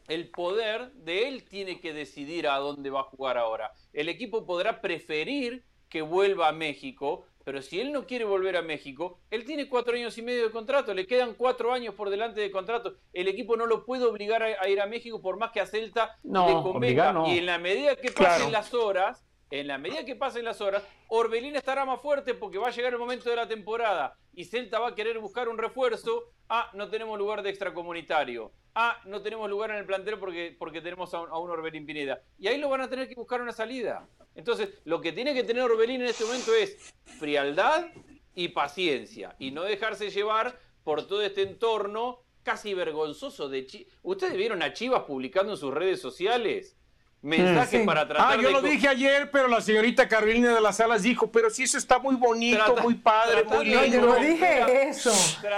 el 0.08 0.30
poder 0.30 0.92
de 0.94 1.28
él 1.28 1.44
tiene 1.44 1.80
que 1.80 1.94
decidir 1.94 2.48
a 2.48 2.58
dónde 2.58 2.90
va 2.90 3.02
a 3.02 3.04
jugar 3.04 3.38
ahora. 3.38 3.74
El 3.94 4.10
equipo 4.10 4.46
podrá 4.46 4.82
preferir 4.82 5.66
que 5.90 6.02
vuelva 6.02 6.48
a 6.48 6.52
México, 6.52 7.26
pero 7.50 7.64
si 7.64 7.82
él 7.82 7.92
no 7.92 8.06
quiere 8.06 8.26
volver 8.26 8.56
a 8.58 8.62
México, 8.62 9.18
él 9.32 9.44
tiene 9.44 9.68
cuatro 9.68 9.96
años 9.96 10.16
y 10.20 10.22
medio 10.22 10.44
de 10.44 10.52
contrato, 10.52 10.94
le 10.94 11.08
quedan 11.08 11.34
cuatro 11.34 11.74
años 11.74 11.96
por 11.96 12.12
delante 12.12 12.42
de 12.42 12.52
contrato. 12.52 12.94
El 13.12 13.28
equipo 13.28 13.58
no 13.58 13.66
lo 13.66 13.88
puede 13.88 14.06
obligar 14.06 14.44
a, 14.44 14.70
ir 14.70 14.80
a 14.80 14.86
México 14.86 15.20
por 15.20 15.40
más 15.40 15.50
que 15.50 15.60
a 15.60 15.66
Celta 15.66 16.16
no, 16.22 16.46
le 16.46 16.54
convenga. 16.62 17.12
Y 17.26 17.40
en 17.40 17.48
la 17.48 17.58
medida 17.58 17.96
que 17.96 18.12
pasen 18.12 18.52
las 18.52 18.72
horas, 18.76 19.26
en 19.52 19.68
la 19.68 19.78
medida 19.78 20.06
que 20.06 20.16
pasen 20.16 20.46
las 20.46 20.62
horas, 20.62 20.84
Orbelín 21.08 21.56
estará 21.56 21.86
más 21.86 22.02
fuerte 22.02 22.34
porque 22.34 22.58
va 22.58 22.68
a 22.68 22.72
llegar 22.72 22.94
el 22.94 23.00
momento 23.00 23.30
de 23.30 23.36
la 23.36 23.48
temporada 23.48 24.16
y 24.34 24.46
Celta 24.46 24.80
va 24.80 24.90
a 24.90 24.96
querer 24.96 25.20
buscar 25.20 25.50
un 25.50 25.58
refuerzo. 25.58 26.32
Ah, 26.48 26.70
no 26.74 26.90
tenemos 26.90 27.18
lugar 27.18 27.42
de 27.42 27.50
extracomunitario. 27.50 28.52
Ah, 28.76 29.02
no 29.06 29.22
tenemos 29.22 29.50
lugar 29.50 29.72
en 29.72 29.78
el 29.78 29.86
plantel 29.86 30.20
porque, 30.20 30.56
porque 30.58 30.82
tenemos 30.82 31.14
a 31.14 31.22
un, 31.22 31.50
Orbelín 31.50 31.86
Pineda. 31.86 32.22
Y 32.38 32.48
ahí 32.48 32.60
lo 32.60 32.70
van 32.70 32.82
a 32.82 32.90
tener 32.90 33.08
que 33.08 33.16
buscar 33.16 33.42
una 33.42 33.52
salida. 33.52 34.08
Entonces, 34.36 34.70
lo 34.86 35.02
que 35.02 35.12
tiene 35.12 35.34
que 35.34 35.44
tener 35.44 35.64
Orbelín 35.64 36.02
en 36.02 36.08
este 36.08 36.24
momento 36.24 36.54
es 36.54 36.94
frialdad 37.20 37.88
y 38.36 38.50
paciencia 38.50 39.36
y 39.40 39.52
no 39.52 39.64
dejarse 39.64 40.12
llevar 40.12 40.58
por 40.84 41.08
todo 41.08 41.22
este 41.24 41.42
entorno 41.42 42.22
casi 42.44 42.74
vergonzoso 42.74 43.50
de. 43.50 43.88
¿Ustedes 44.04 44.38
vieron 44.38 44.62
a 44.62 44.74
Chivas 44.74 45.04
publicando 45.04 45.54
en 45.54 45.58
sus 45.58 45.74
redes 45.74 46.00
sociales? 46.00 46.79
Mensajes 47.22 47.86
para 47.86 48.08
tratar 48.08 48.40
Ah, 48.40 48.42
yo 48.42 48.50
lo 48.50 48.62
dije 48.62 48.88
ayer, 48.88 49.30
pero 49.30 49.50
la 49.50 49.60
señorita 49.60 50.08
Carolina 50.08 50.56
de 50.56 50.62
las 50.62 50.78
Salas 50.78 51.04
dijo, 51.04 51.30
pero 51.30 51.50
si 51.50 51.64
eso 51.64 51.78
está 51.78 52.00
muy 52.00 52.16
bonito, 52.16 52.78
muy 52.82 52.96
padre, 52.96 53.44
muy 53.44 53.66
lindo. 53.66 53.86
yo 53.86 54.02
no 54.02 54.16
dije 54.16 54.88
eso. 54.90 55.12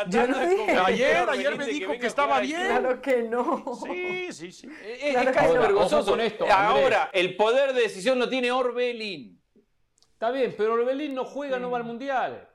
Yo 0.07 0.27
no 0.27 0.40
dije 0.40 0.72
Ayer, 0.83 1.30
ayer 1.30 1.57
me 1.57 1.65
dijo 1.67 1.91
que, 1.99 2.07
estaba 2.07 2.40
bien. 2.40 2.65
Claro 2.65 2.99
que 3.01 3.22
no. 3.23 3.80
Sí, 3.85 4.33
sí, 4.33 4.51
sí. 4.51 4.67
Es, 4.83 5.15
casi 5.31 5.57
vergonzoso. 5.57 6.17
esto, 6.17 6.51
Ahora, 6.51 7.11
el 7.14 7.35
poder 7.35 7.73
de 7.73 7.83
decisión 7.83 8.17
lo 8.17 8.27
tiene 8.27 8.51
Orbelín. 8.51 9.40
Está 10.14 10.31
bien, 10.31 10.56
pero 10.57 10.73
Orbelín 10.73 11.14
no 11.14 11.25
juega, 11.25 11.59
no 11.59 11.69
va 11.69 11.77
al 11.77 11.83
Mundial. 11.83 12.49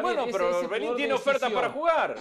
bueno, 0.00 0.26
pero 0.32 0.58
Orbelín 0.58 0.96
tiene 0.96 1.12
oferta 1.12 1.48
para 1.50 1.70
jugar. 1.70 2.16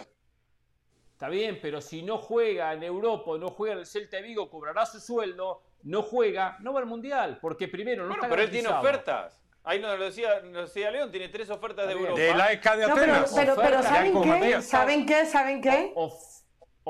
Está 1.14 1.30
bien, 1.30 1.58
pero 1.59 1.82
si 1.82 2.03
no 2.03 2.19
juega 2.19 2.72
en 2.74 2.84
Europa 2.84 3.32
no 3.40 3.50
juega 3.50 3.74
en 3.74 3.80
el 3.80 3.88
Celta 3.88 4.17
de 4.17 4.24
Vigo, 4.24 4.51
cobrará 4.51 4.85
su 4.85 5.00
sueldo 5.00 5.64
no 5.88 6.04
juega, 6.04 6.58
no 6.60 6.74
va 6.74 6.82
al 6.82 6.86
Mundial, 6.86 7.40
porque 7.42 7.68
primero 7.68 8.04
no 8.04 8.10
bueno, 8.10 8.24
pero 8.30 8.42
él 8.42 8.52
tiene 8.52 8.68
ofertas. 8.68 9.40
Ahí 9.64 9.80
nos 9.80 9.98
lo 9.98 10.06
decía, 10.06 10.42
nos 10.42 10.74
decía 10.74 10.92
León, 10.92 11.12
tiene 11.12 11.30
tres 11.30 11.50
ofertas 11.50 11.88
de 11.88 11.94
Europa. 11.94 12.20
De 12.20 12.34
la 12.34 12.52
ECA 12.52 12.76
de 12.76 12.86
Atenas. 12.86 13.34
pero, 13.36 13.56
pero, 13.56 13.84
¿saben, 13.84 14.22
qué? 14.22 14.62
¿saben 14.62 15.06
qué? 15.06 15.26
¿Saben 15.26 15.62
qué? 15.62 15.94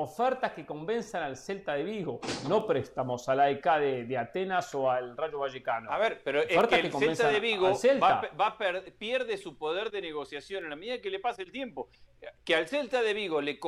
ofertas 0.00 0.52
que 0.52 0.64
convenzan 0.64 1.24
al 1.24 1.36
Celta 1.36 1.74
de 1.74 1.82
Vigo, 1.82 2.20
no 2.48 2.68
préstamos 2.68 3.28
a 3.28 3.34
la 3.34 3.50
EK 3.50 3.66
de, 4.06 4.16
Atenas 4.16 4.72
o 4.76 4.88
al 4.88 5.16
Rayo 5.16 5.40
Vallecano. 5.40 5.90
A 5.90 5.98
ver, 5.98 6.20
pero 6.22 6.40
es 6.40 6.66
que 6.68 6.76
el 6.76 6.92
Celta 6.92 7.28
de 7.30 7.40
Vigo 7.40 7.72
Va, 8.00 8.58
pierde 8.96 9.36
su 9.38 9.58
poder 9.58 9.90
de 9.90 10.00
negociación 10.00 10.62
en 10.62 10.70
la 10.70 10.76
medida 10.76 11.00
que 11.00 11.10
le 11.10 11.18
pase 11.18 11.42
el 11.42 11.50
tiempo. 11.50 11.88
Que 12.44 12.54
al 12.54 12.68
Celta 12.68 13.02
de 13.02 13.12
Vigo 13.12 13.40
le, 13.40 13.58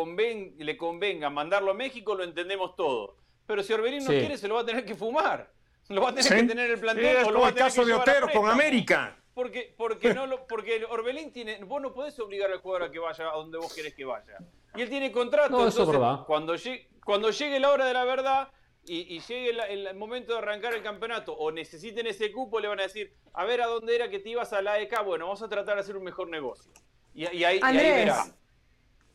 le 0.59 0.77
convenga 0.77 1.31
mandarlo 1.31 1.73
a 1.73 1.75
México, 1.75 2.15
lo 2.15 2.23
entendemos 2.23 2.77
todo 2.77 3.17
pero 3.51 3.65
si 3.65 3.73
Orbelín 3.73 4.05
no 4.05 4.11
quiere, 4.11 4.39
se 4.39 4.47
lo 4.47 4.55
va 4.55 4.61
a 4.61 4.65
tener 4.65 4.85
que 4.85 4.95
fumar. 4.95 5.51
Lo 5.89 6.03
va 6.03 6.11
a 6.11 6.15
tener 6.15 6.43
que 6.43 6.47
tener 6.47 6.67
en 6.67 6.71
el 6.71 6.79
plantel. 6.79 7.17
o 7.25 7.33
lo 7.33 7.41
va 7.41 7.49
a 7.49 7.51
tener 7.53 7.65
caso 7.65 7.85
de 7.85 7.93
Otero 7.93 8.29
con 8.33 8.49
América. 8.49 9.17
Porque, 9.35 9.75
porque, 9.77 10.15
no 10.15 10.25
lo, 10.25 10.47
porque 10.47 10.85
Orbelín 10.89 11.33
tiene. 11.33 11.59
Vos 11.65 11.83
no 11.83 11.93
podés 11.93 12.17
obligar 12.21 12.49
al 12.53 12.61
jugador 12.61 12.85
a 12.85 12.93
que 12.93 13.01
vaya 13.01 13.29
a 13.29 13.35
donde 13.35 13.59
vos 13.59 13.75
querés 13.75 13.93
que 13.97 14.05
vaya. 14.05 14.39
Y 14.77 14.83
él 14.83 14.89
tiene 14.89 15.11
contrato. 15.11 15.67
entonces, 15.67 15.99
cuando, 16.29 16.55
llegue, 16.55 16.91
cuando 17.05 17.31
llegue 17.31 17.59
la 17.59 17.73
hora 17.73 17.87
de 17.87 17.93
la 17.93 18.05
verdad 18.05 18.53
y, 18.85 19.19
llegue 19.19 19.51
el, 19.51 19.97
momento 19.97 20.35
de 20.35 20.39
arrancar 20.39 20.73
el 20.75 20.85
campeonato 20.85 21.33
o 21.33 21.51
necesiten 21.51 22.07
ese 22.07 22.31
cupo, 22.31 22.61
le 22.61 22.69
van 22.69 22.79
a 22.79 22.85
decir: 22.85 23.17
A 23.33 23.45
ver 23.45 23.63
a 23.63 23.67
dónde 23.67 23.97
era 23.97 24.09
que 24.09 24.21
te 24.21 24.29
ibas 24.29 24.53
a 24.53 24.63
la 24.63 24.75
AEK. 24.75 25.03
Bueno, 25.05 25.25
vamos 25.25 25.43
a 25.43 25.49
tratar 25.49 25.75
de 25.75 25.81
hacer 25.81 25.97
un 25.97 26.05
mejor 26.05 26.29
negocio. 26.29 26.71
Y, 27.15 27.25
ahí, 27.25 27.59
y 27.59 27.65
ahí 27.65 27.77
verá. 27.77 28.27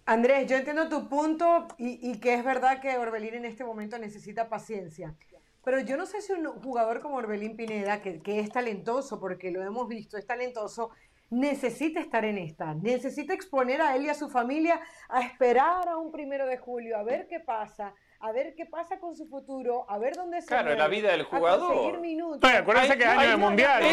Andrés, 0.07 0.47
yo 0.47 0.55
entiendo 0.55 0.87
tu 0.87 1.09
punto 1.09 1.67
y, 1.79 2.19
que 2.19 2.35
es 2.35 2.43
verdad 2.43 2.79
que 2.79 2.95
Orbelín 2.95 3.33
en 3.33 3.45
este 3.45 3.63
momento 3.63 3.97
necesita 3.97 4.49
paciencia. 4.49 5.15
Pero 5.63 5.79
yo 5.79 5.97
no 5.97 6.05
sé 6.05 6.21
si 6.21 6.31
un 6.31 6.45
jugador 6.61 7.01
como 7.01 7.15
Orbelín 7.15 7.55
Pineda, 7.55 8.03
que, 8.03 8.21
que, 8.21 8.39
es 8.39 8.51
talentoso, 8.51 9.19
porque 9.19 9.49
lo 9.49 9.63
hemos 9.63 9.87
visto, 9.87 10.15
es 10.15 10.27
talentoso, 10.27 10.91
necesita 11.31 11.99
estar 11.99 12.23
en 12.23 12.37
esta. 12.37 12.75
Necesita 12.75 13.33
exponer 13.33 13.81
a 13.81 13.95
él 13.95 14.05
y 14.05 14.09
a 14.09 14.13
su 14.13 14.29
familia 14.29 14.79
a 15.09 15.21
esperar 15.21 15.89
a 15.89 15.97
un 15.97 16.11
primero 16.11 16.45
de 16.45 16.57
julio, 16.57 16.97
a 16.97 17.03
ver 17.03 17.27
qué 17.27 17.39
pasa, 17.39 17.95
a 18.19 18.31
ver 18.31 18.55
qué 18.55 18.65
pasa 18.65 18.99
con 18.99 19.15
su 19.15 19.27
futuro, 19.27 19.85
a 19.89 19.97
ver 19.97 20.15
dónde 20.15 20.41
se 20.41 20.47
Claro, 20.47 20.73
la 20.75 20.87
vida 20.87 21.11
del 21.11 21.23
jugador. 21.23 21.99
acuérdense 22.43 22.97
que 22.97 23.03
es 23.03 23.09
año 23.09 23.29
de 23.29 23.37
mundial. 23.37 23.83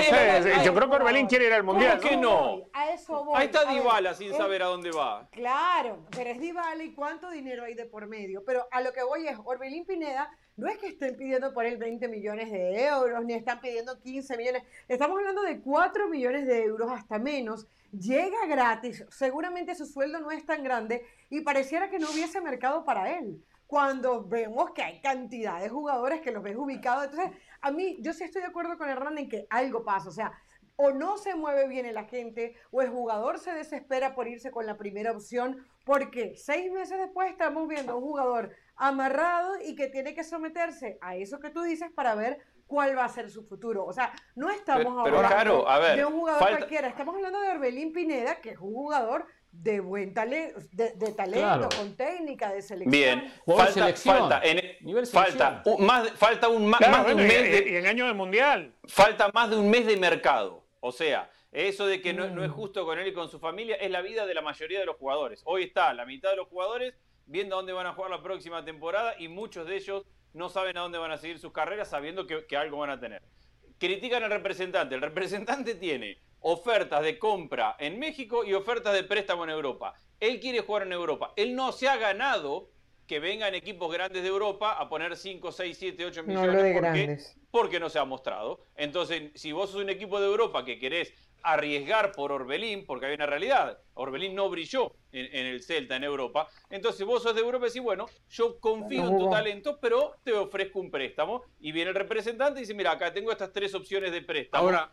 yo 0.64 0.74
creo 0.74 0.90
que 0.90 0.96
Orbelín 0.96 1.26
quiere 1.26 1.46
ir 1.46 1.52
al 1.52 1.64
mundial. 1.64 1.98
¿Por 1.98 2.08
qué 2.10 2.16
no? 2.16 2.62
A 2.72 2.90
eso 2.90 3.24
voy. 3.24 3.34
Ahí 3.36 3.46
está 3.46 3.64
Dybala 3.64 4.14
sin 4.14 4.32
saber 4.32 4.62
a 4.62 4.66
dónde 4.66 4.90
va. 4.90 5.28
Claro, 5.30 6.06
pero 6.10 6.30
es 6.30 6.40
Dybala 6.40 6.82
y 6.82 6.92
cuánto 6.92 7.30
dinero 7.30 7.64
hay 7.64 7.74
de 7.74 7.86
por 7.86 8.06
medio. 8.06 8.44
Pero 8.44 8.66
a 8.70 8.80
lo 8.80 8.92
que 8.92 9.02
voy 9.02 9.26
es, 9.26 9.36
Orbelín 9.44 9.84
Pineda 9.84 10.30
no 10.56 10.68
es 10.68 10.78
que 10.78 10.88
estén 10.88 11.16
pidiendo 11.16 11.52
por 11.52 11.64
él 11.64 11.76
20 11.76 12.08
millones 12.08 12.50
de 12.50 12.84
euros, 12.86 13.24
ni 13.24 13.34
están 13.34 13.60
pidiendo 13.60 13.98
15 14.00 14.36
millones. 14.36 14.62
Estamos 14.88 15.18
hablando 15.18 15.42
de 15.42 15.60
4 15.60 16.08
millones 16.08 16.46
de 16.46 16.64
euros, 16.64 16.90
hasta 16.90 17.18
menos. 17.18 17.66
Llega 17.92 18.46
gratis, 18.46 19.04
seguramente 19.10 19.74
su 19.74 19.84
sueldo 19.84 20.20
no 20.20 20.30
es 20.30 20.46
tan 20.46 20.64
grande 20.64 21.04
y 21.28 21.42
pareciera 21.42 21.90
que 21.90 21.98
no 21.98 22.10
hubiese 22.10 22.40
mercado 22.40 22.86
para 22.86 23.18
él 23.18 23.42
cuando 23.72 24.22
vemos 24.22 24.72
que 24.72 24.82
hay 24.82 25.00
cantidad 25.00 25.58
de 25.58 25.70
jugadores 25.70 26.20
que 26.20 26.30
los 26.30 26.42
ves 26.42 26.56
ubicados. 26.58 27.06
Entonces, 27.06 27.30
a 27.62 27.70
mí, 27.70 27.96
yo 28.02 28.12
sí 28.12 28.22
estoy 28.22 28.42
de 28.42 28.48
acuerdo 28.48 28.76
con 28.76 28.86
Hernán 28.86 29.16
en 29.16 29.30
que 29.30 29.46
algo 29.48 29.82
pasa. 29.82 30.10
O 30.10 30.12
sea, 30.12 30.30
o 30.76 30.90
no 30.90 31.16
se 31.16 31.34
mueve 31.34 31.66
bien 31.68 31.86
el 31.86 31.96
agente, 31.96 32.54
o 32.70 32.82
el 32.82 32.90
jugador 32.90 33.38
se 33.38 33.54
desespera 33.54 34.14
por 34.14 34.28
irse 34.28 34.50
con 34.50 34.66
la 34.66 34.76
primera 34.76 35.12
opción, 35.12 35.66
porque 35.86 36.34
seis 36.36 36.70
meses 36.70 36.98
después 36.98 37.30
estamos 37.30 37.66
viendo 37.66 37.94
a 37.94 37.96
un 37.96 38.02
jugador 38.02 38.54
amarrado 38.76 39.54
y 39.64 39.74
que 39.74 39.88
tiene 39.88 40.14
que 40.14 40.22
someterse 40.22 40.98
a 41.00 41.16
eso 41.16 41.40
que 41.40 41.48
tú 41.48 41.62
dices 41.62 41.90
para 41.94 42.14
ver 42.14 42.40
cuál 42.66 42.94
va 42.94 43.06
a 43.06 43.08
ser 43.08 43.30
su 43.30 43.42
futuro. 43.42 43.86
O 43.86 43.92
sea, 43.94 44.12
no 44.34 44.50
estamos 44.50 44.98
hablando 44.98 45.64
de 45.96 46.04
un 46.04 46.12
jugador 46.12 46.58
cualquiera, 46.58 46.88
estamos 46.88 47.14
hablando 47.14 47.40
de 47.40 47.48
Orbelín 47.48 47.94
Pineda, 47.94 48.34
que 48.42 48.50
es 48.50 48.58
un 48.58 48.74
jugador 48.74 49.26
de 49.52 49.80
buen 49.80 50.14
talento, 50.14 50.58
de, 50.72 51.12
talento, 51.12 51.68
con 51.76 51.94
técnica, 51.94 52.52
de 52.52 52.62
selección. 52.62 52.90
Bien, 52.90 53.32
falta, 53.46 53.94
falta, 53.94 54.40
en, 54.42 55.06
falta, 55.06 55.62
un, 55.66 55.86
más, 55.86 56.10
falta 56.12 56.48
un, 56.48 56.66
más, 56.66 57.06
de 57.06 57.14
un 57.14 57.26
mes. 57.26 57.66
y 57.66 57.76
en 57.76 57.86
año 57.86 58.06
de 58.06 58.14
mundial. 58.14 58.74
Falta 58.88 59.30
más 59.32 59.50
de 59.50 59.56
un 59.56 59.70
mes 59.70 59.86
de 59.86 59.96
mercado. 59.98 60.64
O 60.80 60.90
sea, 60.90 61.30
eso 61.52 61.86
de 61.86 62.00
que 62.00 62.14
no, 62.14 62.28
no, 62.28 62.42
es 62.42 62.50
mm. 62.50 62.54
justo 62.54 62.86
con 62.86 62.98
él 62.98 63.06
y 63.08 63.12
con 63.12 63.28
su 63.28 63.38
familia 63.38 63.76
es 63.76 63.90
la 63.90 64.00
vida 64.00 64.24
de 64.26 64.34
la 64.34 64.40
mayoría 64.40 64.80
de 64.80 64.86
los 64.86 64.96
jugadores. 64.96 65.42
Hoy 65.44 65.64
está 65.64 65.92
la 65.92 66.06
mitad 66.06 66.30
de 66.30 66.36
los 66.36 66.48
jugadores 66.48 66.94
viendo 67.26 67.54
a 67.54 67.58
dónde 67.58 67.74
van 67.74 67.86
a 67.86 67.92
jugar 67.92 68.10
la 68.10 68.22
próxima 68.22 68.64
temporada 68.64 69.14
y 69.18 69.28
muchos 69.28 69.66
de 69.66 69.76
ellos 69.76 70.04
no 70.32 70.48
saben 70.48 70.78
a 70.78 70.80
dónde 70.80 70.98
van 70.98 71.12
a 71.12 71.18
seguir 71.18 71.38
sus 71.38 71.52
carreras 71.52 71.90
sabiendo 71.90 72.26
que, 72.26 72.46
que 72.46 72.56
algo 72.56 72.78
van 72.78 72.90
a 72.90 72.98
tener. 72.98 73.22
Critican 73.78 74.24
al 74.24 74.30
representante. 74.30 74.94
El 74.94 75.02
representante 75.02 75.74
tiene 75.74 76.18
ofertas 76.42 77.02
de 77.02 77.18
compra 77.18 77.76
en 77.78 77.98
México 77.98 78.44
y 78.44 78.54
ofertas 78.54 78.94
de 78.94 79.04
préstamo 79.04 79.44
en 79.44 79.50
Europa. 79.50 79.94
Él 80.20 80.40
quiere 80.40 80.60
jugar 80.60 80.82
en 80.82 80.92
Europa. 80.92 81.32
Él 81.36 81.54
no 81.54 81.72
se 81.72 81.88
ha 81.88 81.96
ganado 81.96 82.70
que 83.06 83.18
vengan 83.18 83.54
equipos 83.54 83.92
grandes 83.92 84.22
de 84.22 84.28
Europa 84.28 84.72
a 84.72 84.88
poner 84.88 85.16
5, 85.16 85.52
6, 85.52 85.76
7, 85.76 86.04
8 86.06 86.22
millones. 86.22 86.74
No 86.74 86.80
porque, 86.80 87.18
porque 87.50 87.80
no 87.80 87.90
se 87.90 87.98
ha 87.98 88.04
mostrado. 88.04 88.60
Entonces, 88.76 89.32
si 89.34 89.52
vos 89.52 89.70
sos 89.70 89.82
un 89.82 89.90
equipo 89.90 90.20
de 90.20 90.26
Europa 90.26 90.64
que 90.64 90.78
querés 90.78 91.12
arriesgar 91.42 92.12
por 92.12 92.32
Orbelín, 92.32 92.84
porque 92.86 93.06
hay 93.06 93.14
una 93.14 93.26
realidad. 93.26 93.78
Orbelín 93.94 94.34
no 94.34 94.48
brilló 94.48 94.92
en, 95.10 95.46
el 95.46 95.62
Celta, 95.62 95.96
en 95.96 96.04
Europa. 96.04 96.48
Entonces 96.70 97.06
vos 97.06 97.22
sos 97.22 97.34
de 97.34 97.40
Europa 97.40 97.66
y 97.66 97.68
decís, 97.68 97.82
bueno, 97.82 98.06
yo 98.28 98.58
confío 98.60 99.08
en 99.08 99.18
tu 99.18 99.30
talento, 99.30 99.78
pero 99.80 100.14
te 100.22 100.32
ofrezco 100.32 100.80
un 100.80 100.90
préstamo. 100.90 101.42
Y 101.60 101.72
viene 101.72 101.90
el 101.90 101.96
representante 101.96 102.60
y 102.60 102.62
dice, 102.62 102.74
mira, 102.74 102.92
acá 102.92 103.12
tengo 103.12 103.32
estas 103.32 103.52
tres 103.52 103.74
opciones 103.74 104.12
de 104.12 104.22
préstamo. 104.22 104.64
Ahora, 104.64 104.92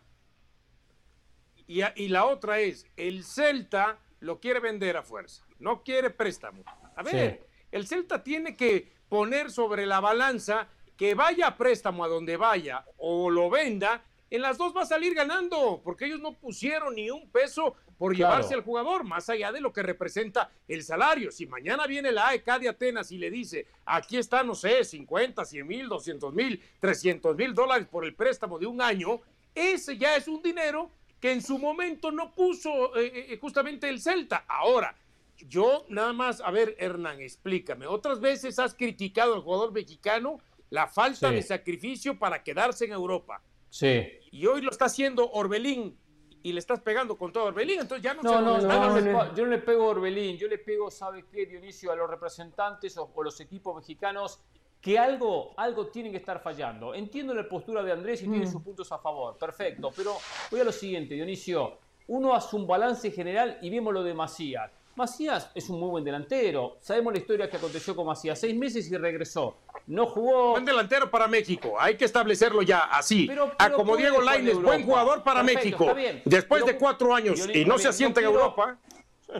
y, 1.70 1.82
y 1.94 2.08
la 2.08 2.24
otra 2.24 2.58
es, 2.58 2.84
el 2.96 3.22
Celta 3.22 3.96
lo 4.18 4.40
quiere 4.40 4.58
vender 4.58 4.96
a 4.96 5.04
fuerza, 5.04 5.46
no 5.60 5.84
quiere 5.84 6.10
préstamo. 6.10 6.64
A 6.96 7.02
ver, 7.04 7.46
el 7.70 7.86
Celta 7.86 8.24
tiene 8.24 8.56
que 8.56 8.92
poner 9.08 9.52
sobre 9.52 9.86
la 9.86 10.00
balanza 10.00 10.66
que 10.96 11.14
vaya 11.14 11.46
a 11.46 11.56
préstamo 11.56 12.04
a 12.04 12.08
donde 12.08 12.36
vaya 12.36 12.84
o 12.96 13.30
lo 13.30 13.48
venda, 13.50 14.02
en 14.30 14.42
las 14.42 14.58
dos 14.58 14.76
va 14.76 14.82
a 14.82 14.86
salir 14.86 15.14
ganando, 15.14 15.80
porque 15.84 16.06
ellos 16.06 16.20
no 16.20 16.34
pusieron 16.34 16.96
ni 16.96 17.08
un 17.08 17.30
peso 17.30 17.76
por 17.96 18.16
llevarse 18.16 18.54
al 18.54 18.64
jugador, 18.64 19.04
más 19.04 19.28
allá 19.28 19.52
de 19.52 19.60
lo 19.60 19.72
que 19.72 19.82
representa 19.82 20.50
el 20.66 20.82
salario. 20.82 21.30
Si 21.30 21.46
mañana 21.46 21.86
viene 21.86 22.10
la 22.10 22.28
AEK 22.28 22.58
de 22.58 22.68
Atenas 22.68 23.12
y 23.12 23.18
le 23.18 23.30
dice, 23.30 23.66
aquí 23.84 24.16
está, 24.16 24.42
no 24.42 24.56
sé, 24.56 24.84
50, 24.84 25.44
100 25.44 25.66
mil, 25.66 25.88
200 25.88 26.34
mil, 26.34 26.60
300 26.80 27.36
mil 27.36 27.54
dólares 27.54 27.86
por 27.88 28.04
el 28.04 28.14
préstamo 28.14 28.58
de 28.58 28.66
un 28.66 28.82
año, 28.82 29.20
ese 29.54 29.96
ya 29.96 30.16
es 30.16 30.26
un 30.26 30.42
dinero 30.42 30.90
que 31.20 31.32
en 31.32 31.42
su 31.42 31.58
momento 31.58 32.10
no 32.10 32.34
puso 32.34 32.96
eh, 32.96 33.32
eh, 33.32 33.38
justamente 33.40 33.88
el 33.88 34.00
Celta. 34.00 34.44
Ahora, 34.48 34.96
yo 35.36 35.84
nada 35.88 36.12
más, 36.12 36.40
a 36.40 36.50
ver, 36.50 36.74
Hernán, 36.78 37.20
explícame. 37.20 37.86
Otras 37.86 38.20
veces 38.20 38.58
has 38.58 38.74
criticado 38.74 39.34
al 39.34 39.42
jugador 39.42 39.72
mexicano 39.72 40.38
la 40.70 40.86
falta 40.86 41.30
de 41.30 41.42
sacrificio 41.42 42.18
para 42.18 42.42
quedarse 42.42 42.84
en 42.84 42.92
Europa. 42.92 43.42
Sí. 43.68 44.08
Y 44.30 44.46
hoy 44.46 44.62
lo 44.62 44.70
está 44.70 44.86
haciendo 44.86 45.30
Orbelín 45.30 45.96
y 46.42 46.52
le 46.52 46.58
estás 46.58 46.80
pegando 46.80 47.16
con 47.16 47.32
todo 47.32 47.44
Orbelín, 47.44 47.80
entonces 47.80 48.02
ya 48.02 48.14
no, 48.14 48.22
no, 48.22 48.40
no, 48.40 49.00
no, 49.00 49.34
yo 49.34 49.44
no 49.44 49.50
le 49.50 49.58
pego 49.58 49.84
a 49.84 49.86
Orbelín, 49.88 50.38
yo 50.38 50.48
le 50.48 50.58
pego, 50.58 50.90
¿sabes 50.90 51.24
qué, 51.30 51.44
Dionisio? 51.44 51.92
A 51.92 51.96
los 51.96 52.08
representantes 52.08 52.96
o, 52.96 53.10
los 53.22 53.40
equipos 53.40 53.76
mexicanos 53.76 54.40
que 54.80 54.98
algo, 54.98 55.52
algo 55.56 55.88
tienen 55.88 56.12
que 56.12 56.18
estar 56.18 56.40
fallando. 56.40 56.94
Entiendo 56.94 57.34
la 57.34 57.48
postura 57.48 57.82
de 57.82 57.92
Andrés 57.92 58.22
y 58.22 58.28
tiene 58.28 58.46
mm. 58.46 58.52
sus 58.52 58.62
puntos 58.62 58.90
a 58.92 58.98
favor, 58.98 59.36
perfecto, 59.36 59.92
pero 59.94 60.16
voy 60.50 60.60
a 60.60 60.64
lo 60.64 60.72
siguiente, 60.72 61.14
Dionisio. 61.14 61.78
Uno 62.08 62.34
hace 62.34 62.56
un 62.56 62.66
balance 62.66 63.10
general 63.10 63.58
y 63.62 63.70
vemos 63.70 63.94
lo 63.94 64.02
de 64.02 64.14
Macías. 64.14 64.70
Macías 64.96 65.50
es 65.54 65.70
un 65.70 65.78
muy 65.78 65.88
buen 65.88 66.04
delantero. 66.04 66.76
Sabemos 66.80 67.12
la 67.12 67.20
historia 67.20 67.48
que 67.48 67.56
aconteció 67.56 67.94
con 67.94 68.06
Macías. 68.06 68.38
Seis 68.38 68.54
meses 68.56 68.90
y 68.90 68.96
regresó. 68.96 69.56
No 69.86 70.06
jugó. 70.06 70.50
Buen 70.50 70.64
delantero 70.64 71.10
para 71.10 71.28
México. 71.28 71.76
Hay 71.78 71.96
que 71.96 72.04
establecerlo 72.04 72.62
ya 72.62 72.80
así. 72.80 73.26
Pero, 73.26 73.52
ah, 73.58 73.70
como 73.70 73.96
Diego 73.96 74.20
Lainez, 74.20 74.60
buen 74.60 74.84
jugador 74.84 75.22
para 75.22 75.42
México. 75.42 75.94
Después 76.24 76.66
de 76.66 76.76
cuatro 76.76 77.14
años 77.14 77.48
y 77.54 77.64
no 77.64 77.78
se 77.78 77.88
asienta 77.88 78.20
en 78.20 78.26
Europa. 78.26 78.78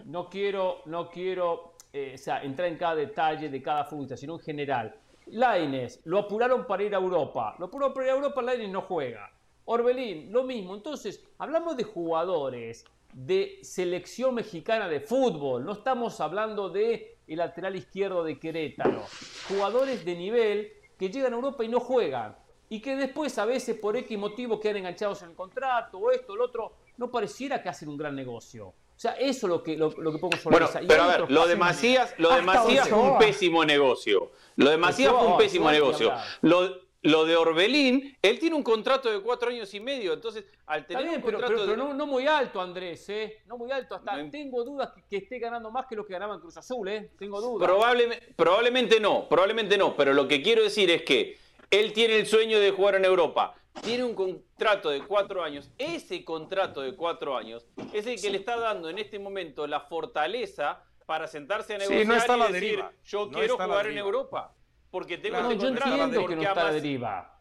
No 0.05 0.31
quiero, 0.31 0.83
no 0.87 1.11
quiero 1.11 1.75
eh, 1.93 2.15
entrar 2.43 2.69
en 2.69 2.77
cada 2.77 2.95
detalle 2.95 3.49
de 3.49 3.61
cada 3.61 3.85
futbolista, 3.85 4.17
sino 4.17 4.35
en 4.35 4.41
general. 4.41 4.95
Lainez, 5.33 6.01
lo 6.05 6.19
apuraron 6.19 6.67
para 6.67 6.83
ir 6.83 6.95
a 6.95 6.99
Europa. 6.99 7.55
Lo 7.59 7.67
apuraron 7.67 7.95
para 7.95 8.07
ir 8.07 8.13
a 8.13 8.17
Europa, 8.17 8.43
Lainez 8.43 8.71
no 8.71 8.83
juega. 8.83 9.31
Orbelín, 9.65 10.33
lo 10.33 10.43
mismo. 10.45 10.75
Entonces, 10.75 11.25
hablamos 11.39 11.77
de 11.77 11.85
jugadores 11.85 12.85
de 13.13 13.59
selección 13.63 14.35
mexicana 14.35 14.89
de 14.89 15.01
fútbol. 15.01 15.65
No 15.65 15.73
estamos 15.73 16.21
hablando 16.21 16.69
de 16.69 17.19
el 17.27 17.39
lateral 17.39 17.77
izquierdo 17.77 18.25
de 18.25 18.39
Querétaro. 18.39 19.05
Jugadores 19.49 20.05
de 20.05 20.17
nivel 20.17 20.73
que 20.99 21.11
llegan 21.11 21.33
a 21.33 21.37
Europa 21.37 21.65
y 21.65 21.69
no 21.69 21.81
juegan. 21.81 22.37
Y 22.69 22.81
que 22.81 22.97
después 22.97 23.37
a 23.39 23.45
veces 23.45 23.77
por 23.79 23.97
X 23.97 24.19
motivo 24.19 24.61
quedan 24.61 24.79
enganchados 24.79 25.23
en 25.23 25.31
el 25.31 25.37
contrato 25.37 25.99
o 25.99 26.11
esto, 26.11 26.33
o 26.33 26.37
lo 26.37 26.45
otro. 26.45 26.73
No 26.97 27.11
pareciera 27.11 27.63
que 27.63 27.69
hacen 27.69 27.89
un 27.89 27.97
gran 27.97 28.15
negocio. 28.15 28.75
O 29.01 29.03
sea, 29.03 29.13
eso 29.13 29.47
es 29.47 29.51
lo 29.51 29.63
que, 29.63 29.79
lo, 29.79 29.91
lo 29.93 30.13
que 30.13 30.19
pongo 30.19 30.37
sobre 30.37 30.59
bueno, 30.59 30.69
Pero 30.87 31.03
a 31.05 31.07
ver, 31.07 31.31
lo 31.31 31.47
de 31.47 31.57
Macías, 31.57 32.13
lo 32.19 32.35
de 32.35 32.43
Macías 32.43 32.87
fue 32.87 32.99
un 32.99 33.17
pésimo 33.17 33.65
negocio. 33.65 34.33
Lo 34.57 34.69
de 34.69 34.77
Macías 34.77 35.11
fue 35.11 35.27
un 35.27 35.39
pésimo 35.39 35.71
negocio. 35.71 36.13
Lo, 36.43 36.83
lo 37.01 37.25
de 37.25 37.35
Orbelín, 37.35 38.15
él 38.21 38.39
tiene 38.39 38.57
un 38.57 38.63
contrato 38.63 39.11
de 39.11 39.23
cuatro 39.23 39.49
años 39.49 39.73
y 39.73 39.81
medio, 39.81 40.13
entonces 40.13 40.45
al 40.67 40.87
tener 40.87 41.17
un 41.17 41.23
contrato 41.23 41.47
pero, 41.47 41.65
pero, 41.65 41.95
no, 41.95 42.07
muy 42.07 42.27
alto, 42.27 42.61
Andrés, 42.61 43.09
¿eh? 43.09 43.39
No 43.47 43.57
muy 43.57 43.73
alto, 43.73 43.95
hasta 43.95 44.31
tengo 44.31 44.65
dudas 44.65 44.91
que, 45.09 45.17
esté 45.17 45.39
ganando 45.39 45.71
más 45.71 45.87
que 45.87 45.97
lo 45.97 46.05
que 46.05 46.13
ganaba 46.13 46.35
en 46.35 46.41
Cruz 46.41 46.59
Azul, 46.59 46.87
¿eh? 46.87 47.11
Tengo 47.19 47.41
dudas. 47.41 47.67
Probablemente, 47.67 48.35
probablemente 48.37 49.01
no, 49.01 49.27
probablemente 49.31 49.79
no, 49.79 49.97
pero 49.97 50.13
lo 50.13 50.29
que 50.29 50.43
quiero 50.43 50.63
decir 50.63 50.91
es 50.91 51.05
que 51.05 51.39
él 51.71 51.95
tiene 51.95 52.19
el 52.19 52.27
sueño 52.27 52.61
de 52.61 52.71
jugar 52.71 52.97
en 52.97 53.07
Europa, 53.07 53.55
tiene 53.83 54.05
un 54.05 54.15
contrato 54.15 54.91
de 54.91 55.01
cuatro 55.01 55.43
años, 55.43 55.71
ese 55.79 56.25
contrato 56.25 56.81
de 56.83 56.95
cuatro 56.95 57.37
años 57.37 57.67
es 57.93 58.07
el 58.07 58.21
que 58.21 58.31
le 58.31 58.39
está 58.39 58.59
dando 58.59 58.89
en 58.89 58.99
este 58.99 59.19
momento 59.19 59.67
la 59.67 59.81
fortaleza 59.81 60.85
para 61.07 61.27
sentarse 61.27 61.75
a 61.75 61.79
negociar 61.79 62.07
no 62.07 62.15
está 62.15 62.37
y 62.37 62.39
la 62.39 62.47
decir, 62.49 62.61
deriva. 62.61 62.93
yo 63.05 63.31
quiero 63.31 63.59
jugar 63.59 63.87
en 63.89 63.99
Europa 63.99 64.55
porque 64.91 65.19
tengo 65.19 65.39
claro, 65.39 65.53
yo 65.53 65.69
entiendo 65.69 66.27
que 66.27 66.37
no 66.37 66.43
está 66.43 66.65
la 66.65 66.73
deriva. 66.73 67.37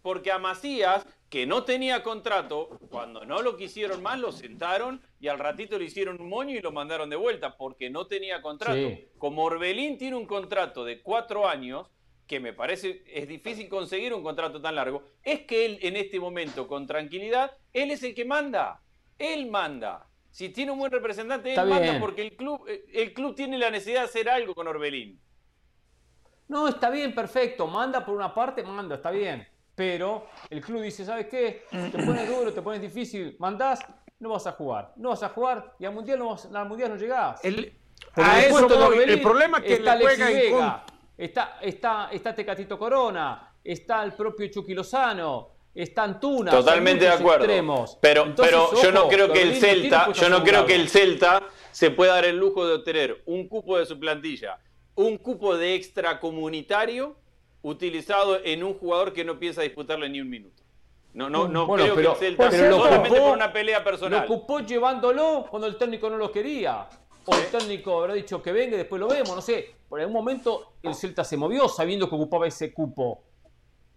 Porque 0.00 0.30
a 0.30 0.38
Macías, 0.38 1.04
que 1.28 1.44
no 1.44 1.64
tenía 1.64 2.02
contrato, 2.02 2.78
cuando 2.88 3.24
no 3.24 3.42
lo 3.42 3.56
quisieron 3.56 4.02
más, 4.02 4.18
lo 4.18 4.32
sentaron 4.32 5.02
y 5.20 5.28
al 5.28 5.38
ratito 5.38 5.78
le 5.78 5.86
hicieron 5.86 6.20
un 6.20 6.28
moño 6.28 6.56
y 6.56 6.60
lo 6.60 6.70
mandaron 6.70 7.10
de 7.10 7.16
vuelta 7.16 7.56
porque 7.56 7.90
no 7.90 8.06
tenía 8.06 8.40
contrato. 8.40 8.88
Como 9.18 9.44
Orbelín 9.44 9.98
tiene 9.98 10.16
un 10.16 10.24
contrato 10.24 10.84
de 10.84 11.02
cuatro 11.02 11.48
años, 11.48 11.90
que 12.28 12.38
me 12.38 12.52
parece 12.52 13.02
es 13.06 13.26
difícil 13.26 13.68
conseguir 13.68 14.12
un 14.14 14.22
contrato 14.22 14.60
tan 14.60 14.76
largo, 14.76 15.02
es 15.24 15.40
que 15.40 15.64
él 15.64 15.78
en 15.82 15.96
este 15.96 16.20
momento, 16.20 16.68
con 16.68 16.86
tranquilidad, 16.86 17.50
él 17.72 17.90
es 17.90 18.02
el 18.02 18.14
que 18.14 18.24
manda. 18.24 18.80
Él 19.18 19.50
manda. 19.50 20.06
Si 20.30 20.50
tiene 20.50 20.70
un 20.70 20.78
buen 20.78 20.92
representante, 20.92 21.54
él 21.54 21.66
manda 21.66 21.98
porque 21.98 22.22
el 22.22 22.36
club, 22.36 22.64
el 22.92 23.12
club 23.14 23.34
tiene 23.34 23.58
la 23.58 23.70
necesidad 23.70 24.02
de 24.02 24.04
hacer 24.04 24.28
algo 24.28 24.54
con 24.54 24.68
Orbelín. 24.68 25.18
No, 26.48 26.68
está 26.68 26.90
bien, 26.90 27.14
perfecto. 27.14 27.66
Manda 27.66 28.04
por 28.04 28.14
una 28.14 28.32
parte, 28.32 28.62
manda, 28.62 28.96
está 28.96 29.10
bien. 29.10 29.48
Pero 29.74 30.26
el 30.50 30.60
club 30.60 30.82
dice, 30.82 31.04
¿sabes 31.04 31.26
qué? 31.26 31.64
Te 31.70 32.04
pones 32.04 32.28
duro, 32.28 32.52
te 32.52 32.62
pones 32.62 32.80
difícil, 32.80 33.36
mandás, 33.38 33.80
no 34.18 34.30
vas 34.30 34.46
a 34.46 34.52
jugar. 34.52 34.92
No 34.96 35.10
vas 35.10 35.22
a 35.22 35.30
jugar 35.30 35.74
y 35.78 35.86
al 35.86 35.94
Mundial 35.94 36.18
no, 36.18 36.36
al 36.54 36.68
mundial 36.68 36.90
no 36.90 36.96
llegás. 36.96 37.44
El, 37.44 37.72
a 38.14 38.40
eso 38.40 38.92
el 38.92 39.22
problema 39.22 39.62
que 39.62 39.74
está 39.74 39.96
le 39.96 40.04
juega 40.04 40.26
Vega, 40.26 40.84
está, 41.18 41.58
está, 41.60 42.08
está 42.10 42.34
Tecatito 42.34 42.78
Corona, 42.78 43.52
está 43.62 44.02
el 44.04 44.14
propio 44.14 44.46
Chucky 44.48 44.72
Lozano, 44.72 45.50
está 45.74 46.04
Antuna. 46.04 46.50
Totalmente 46.50 47.04
de 47.04 47.10
acuerdo. 47.10 47.46
Pero, 48.00 48.34
pero 48.34 48.70
yo 48.80 48.92
no 48.92 49.08
creo 49.08 49.30
que 49.30 49.42
el 49.42 49.56
Celta, 49.56 50.12
yo 50.12 50.30
no 50.30 50.42
creo 50.42 50.64
que 50.64 50.76
el 50.76 50.88
Celta 50.88 51.42
se 51.70 51.90
pueda 51.90 52.14
dar 52.14 52.24
el 52.24 52.38
lujo 52.38 52.66
de 52.66 52.76
obtener 52.76 53.22
un 53.26 53.46
cupo 53.48 53.78
de 53.78 53.84
su 53.84 53.98
plantilla 54.00 54.58
un 54.98 55.16
cupo 55.16 55.56
de 55.56 55.76
extracomunitario 55.76 57.14
utilizado 57.62 58.40
en 58.44 58.64
un 58.64 58.74
jugador 58.74 59.12
que 59.12 59.24
no 59.24 59.38
piensa 59.38 59.62
disputarle 59.62 60.08
ni 60.08 60.20
un 60.20 60.28
minuto. 60.28 60.64
No, 61.14 61.30
no, 61.30 61.46
no 61.46 61.68
creo 61.68 61.94
que 61.94 62.26
el 62.26 62.36
Celta 62.36 62.50
solamente 62.50 63.08
por 63.08 63.36
una 63.36 63.52
pelea 63.52 63.82
personal. 63.84 64.26
Lo 64.26 64.34
ocupó 64.34 64.58
llevándolo 64.60 65.46
cuando 65.48 65.68
el 65.68 65.76
técnico 65.76 66.10
no 66.10 66.16
lo 66.16 66.32
quería. 66.32 66.88
O 67.24 67.34
el 67.34 67.46
técnico 67.46 68.00
habrá 68.00 68.14
dicho 68.14 68.42
que 68.42 68.50
venga 68.50 68.74
y 68.74 68.78
después 68.78 68.98
lo 68.98 69.06
vemos, 69.06 69.36
no 69.36 69.40
sé. 69.40 69.76
Por 69.88 70.00
algún 70.00 70.14
momento 70.14 70.74
el 70.82 70.94
Celta 70.94 71.24
se 71.24 71.36
movió 71.36 71.68
sabiendo 71.68 72.08
que 72.08 72.14
ocupaba 72.14 72.46
ese 72.46 72.72
cupo. 72.72 73.24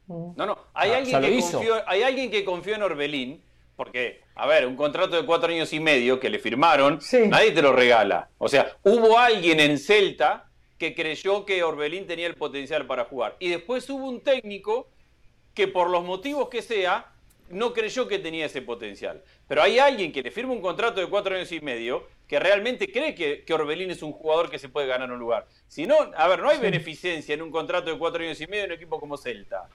No, 0.08 0.34
no, 0.36 0.58
hay, 0.74 0.92
ah, 0.92 0.98
alguien, 0.98 1.22
que 1.22 1.42
confió, 1.42 1.76
hay 1.88 2.04
alguien 2.04 2.32
que 2.32 2.44
confió 2.44 2.76
en 2.76 2.84
Orbelín, 2.84 3.44
porque, 3.78 4.22
a 4.36 4.46
ver, 4.46 4.68
un 4.68 4.76
contrato 4.76 5.16
de 5.16 5.26
cuatro 5.26 5.50
años 5.50 5.72
y 5.72 5.80
medio 5.80 6.20
que 6.20 6.30
le 6.30 6.38
firmaron, 6.38 7.00
nadie 7.28 7.52
te 7.52 7.62
lo 7.62 7.72
regala. 7.72 8.30
O 8.38 8.50
sea, 8.50 8.78
hubo 8.84 9.18
alguien 9.18 9.60
en 9.60 9.78
Celta 9.78 10.50
que 10.78 10.94
creyó 10.96 11.46
que 11.46 11.64
Orbelín 11.64 12.08
tenía 12.08 12.28
el 12.28 12.36
potencial 12.36 12.86
para 12.88 13.06
jugar. 13.06 13.38
Y 13.40 13.50
después 13.50 13.90
hubo 13.90 14.08
un 14.08 14.22
técnico 14.22 14.90
que 15.54 15.68
por 15.68 15.90
los 15.90 16.04
motivos 16.04 16.50
que 16.50 16.62
sea, 16.62 17.14
no 17.52 17.74
creyó 17.74 18.08
que 18.08 18.20
tenía 18.20 18.46
ese 18.46 18.62
potencial. 18.62 19.24
Pero 19.48 19.62
hay 19.62 19.80
alguien 19.80 20.12
que 20.12 20.22
le 20.22 20.32
firma 20.32 20.54
un 20.54 20.62
contrato 20.62 21.02
de 21.02 21.08
cuatro 21.08 21.36
años 21.36 21.52
y 21.52 21.60
medio 21.62 22.08
que 22.28 22.40
realmente 22.40 22.92
cree 22.92 23.14
que, 23.14 23.54
Orbelín 23.54 23.92
es 23.92 24.02
un 24.02 24.14
jugador 24.14 24.50
que 24.50 24.58
se 24.58 24.70
puede 24.70 24.88
ganar 24.88 25.12
un 25.12 25.20
lugar. 25.20 25.48
Si 25.68 25.86
no, 25.86 25.96
a 26.16 26.28
ver, 26.30 26.40
no 26.40 26.50
hay 26.50 26.60
beneficencia 26.60 27.34
en 27.34 27.42
un 27.42 27.52
contrato 27.52 27.92
de 27.92 27.98
cuatro 27.98 28.24
años 28.24 28.40
y 28.40 28.48
medio 28.48 28.64
en 28.64 28.72
un 28.72 28.78
equipo 28.78 29.00
como 29.00 29.18
Celta. 29.18 29.68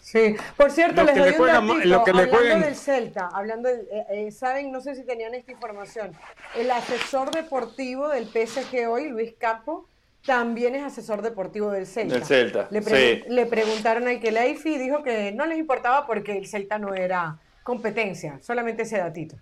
Sí, 0.00 0.36
por 0.56 0.70
cierto, 0.70 1.02
les 1.02 1.16
doy 1.16 1.34
un 1.34 1.90
lo 1.90 2.04
que 2.04 2.12
hablando 2.12 2.64
del 2.64 2.76
Celta, 2.76 3.28
hablando, 3.34 3.68
eh, 3.68 4.06
eh, 4.10 4.30
saben, 4.30 4.70
no 4.70 4.80
sé 4.80 4.94
si 4.94 5.04
tenían 5.04 5.34
esta 5.34 5.50
información, 5.50 6.12
el 6.56 6.70
asesor 6.70 7.32
deportivo 7.32 8.08
del 8.08 8.26
PSG 8.26 8.88
hoy, 8.88 9.08
Luis 9.08 9.34
Campo, 9.36 9.87
también 10.24 10.74
es 10.74 10.82
asesor 10.82 11.22
deportivo 11.22 11.70
del 11.70 11.86
Celta. 11.86 12.24
Celta. 12.24 12.68
Le, 12.70 13.46
preguntaron 13.46 14.08
al 14.08 14.20
que 14.20 14.28
y 14.64 14.78
dijo 14.78 15.02
que 15.02 15.32
no 15.32 15.46
les 15.46 15.58
importaba 15.58 16.06
porque 16.06 16.36
el 16.36 16.46
Celta 16.46 16.78
no 16.78 16.94
era 16.94 17.38
competencia, 17.62 18.38
solamente 18.42 18.82
ese 18.82 18.98
datito. 18.98 19.36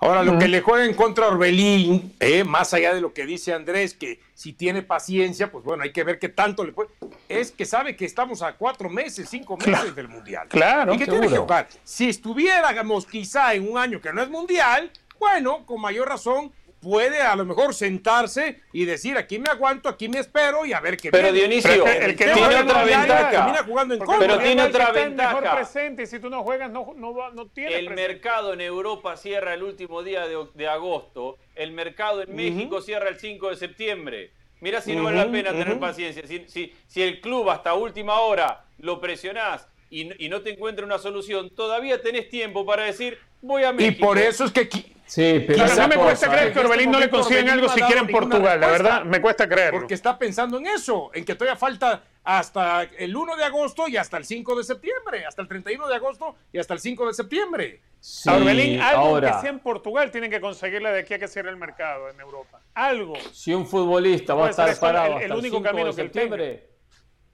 Ahora, 0.00 0.22
lo 0.22 0.38
que 0.38 0.46
le 0.46 0.60
juega 0.60 0.84
en 0.84 0.94
contra 0.94 1.26
a 1.26 1.28
Orbelín, 1.28 2.14
eh, 2.20 2.44
más 2.44 2.72
allá 2.72 2.94
de 2.94 3.00
lo 3.00 3.12
que 3.12 3.26
dice 3.26 3.52
Andrés, 3.52 3.94
que 3.94 4.20
si 4.32 4.52
tiene 4.52 4.82
paciencia, 4.82 5.50
pues 5.50 5.64
bueno, 5.64 5.82
hay 5.82 5.92
que 5.92 6.04
ver 6.04 6.18
qué 6.18 6.28
tanto 6.28 6.64
le 6.64 6.72
puede. 6.72 6.90
Es 7.28 7.50
que 7.50 7.64
sabe 7.64 7.96
que 7.96 8.04
estamos 8.04 8.40
a 8.42 8.52
cuatro 8.56 8.88
meses, 8.88 9.28
cinco 9.28 9.56
meses 9.56 9.94
del 9.96 10.08
Mundial. 10.08 10.46
Claro. 10.48 10.94
Y 10.94 10.98
que 10.98 11.06
tiene 11.06 11.28
que 11.28 11.36
jugar. 11.36 11.68
Si 11.82 12.08
estuviéramos 12.08 13.06
quizá 13.06 13.54
en 13.54 13.68
un 13.68 13.76
año 13.76 14.00
que 14.00 14.12
no 14.12 14.22
es 14.22 14.30
Mundial, 14.30 14.90
bueno, 15.18 15.66
con 15.66 15.80
mayor 15.80 16.08
razón 16.08 16.52
puede 16.80 17.20
a 17.20 17.34
lo 17.36 17.44
mejor 17.44 17.74
sentarse 17.74 18.60
y 18.72 18.84
decir 18.84 19.16
aquí 19.16 19.38
me 19.38 19.50
aguanto, 19.50 19.88
aquí 19.88 20.08
me 20.08 20.18
espero 20.18 20.64
y 20.64 20.72
a 20.72 20.80
ver 20.80 20.96
qué 20.96 21.10
Pero 21.10 21.32
Dionisio, 21.32 21.86
el, 21.86 22.16
que 22.16 22.24
tiene 22.24 22.56
otra 22.56 22.84
ventaja. 22.84 23.64
jugando 23.64 23.94
en 23.94 24.00
pero 24.18 24.38
tiene 24.38 24.62
otra 24.62 24.92
ventaja. 24.92 25.40
Mejor 25.40 25.56
presente 25.56 26.06
si 26.06 26.18
tú 26.18 26.30
no 26.30 26.42
juegas 26.42 26.70
no, 26.70 26.94
no, 26.96 27.30
no 27.30 27.46
tiene 27.46 27.76
El 27.76 27.90
mercado 27.90 28.52
en 28.52 28.60
Europa 28.60 29.16
cierra 29.16 29.54
el 29.54 29.62
último 29.62 30.02
día 30.02 30.26
de, 30.26 30.68
agosto, 30.68 31.38
el 31.54 31.72
mercado 31.72 32.22
en 32.22 32.34
México 32.34 32.80
cierra 32.80 33.08
el 33.08 33.18
5 33.18 33.50
de 33.50 33.56
septiembre. 33.56 34.30
Mira 34.60 34.80
si 34.80 34.94
no 34.94 35.04
vale 35.04 35.18
la 35.18 35.30
pena 35.30 35.50
tener 35.52 35.78
paciencia. 35.78 36.26
Si, 36.26 36.44
si, 36.48 36.74
si, 36.86 37.02
el 37.02 37.20
club 37.20 37.48
hasta 37.48 37.74
última 37.74 38.20
hora 38.20 38.64
lo 38.78 39.00
presionás 39.00 39.68
y, 39.88 40.24
y 40.24 40.28
no 40.28 40.42
te 40.42 40.50
encuentra 40.50 40.84
una 40.84 40.98
solución, 40.98 41.50
todavía 41.50 42.02
tenés 42.02 42.28
tiempo 42.28 42.66
para 42.66 42.84
decir 42.84 43.18
voy 43.40 43.62
a 43.62 43.72
México. 43.72 43.96
Y 43.96 44.04
por 44.04 44.18
eso 44.18 44.44
es 44.44 44.52
que 44.52 44.68
Sí, 45.08 45.42
pero 45.46 45.66
no 45.74 45.88
me 45.88 45.96
cuesta 45.96 46.28
creer 46.28 46.52
que 46.52 46.58
Orbelín 46.60 46.90
no 46.90 47.00
le 47.00 47.08
consiguen 47.08 47.48
algo 47.48 47.68
siquiera 47.70 48.02
en 48.02 48.08
Portugal, 48.08 48.60
la 48.60 48.66
verdad, 48.68 49.04
me 49.04 49.22
cuesta 49.22 49.48
creer. 49.48 49.70
Porque 49.70 49.94
está 49.94 50.18
pensando 50.18 50.58
en 50.58 50.66
eso, 50.66 51.10
en 51.14 51.24
que 51.24 51.34
todavía 51.34 51.56
falta 51.56 52.02
hasta 52.22 52.82
el 52.82 53.16
1 53.16 53.36
de 53.36 53.44
agosto 53.44 53.88
y 53.88 53.96
hasta 53.96 54.18
el 54.18 54.26
5 54.26 54.56
de 54.56 54.64
septiembre, 54.64 55.24
hasta 55.24 55.40
el 55.40 55.48
31 55.48 55.88
de 55.88 55.94
agosto 55.94 56.36
y 56.52 56.58
hasta 56.58 56.74
el 56.74 56.80
5 56.80 57.06
de 57.06 57.14
septiembre. 57.14 57.80
Sí, 57.98 58.28
Orbelín, 58.28 58.82
algo 58.82 59.18
que 59.18 59.32
sea 59.40 59.48
en 59.48 59.60
Portugal 59.60 60.10
tienen 60.10 60.30
que 60.30 60.42
conseguirle 60.42 60.90
de 60.90 61.00
aquí 61.00 61.14
a 61.14 61.18
que 61.18 61.26
cierre 61.26 61.48
el 61.48 61.56
mercado 61.56 62.10
en 62.10 62.20
Europa. 62.20 62.60
Algo. 62.74 63.14
Si 63.32 63.54
un 63.54 63.66
futbolista 63.66 64.34
va 64.34 64.48
a 64.48 64.50
estar 64.50 64.78
parado 64.78 65.14
hasta 65.14 65.24
el, 65.24 65.32
único 65.32 65.56
5 65.56 65.62
camino 65.62 65.86
de 65.86 65.92
septiembre, 65.94 66.68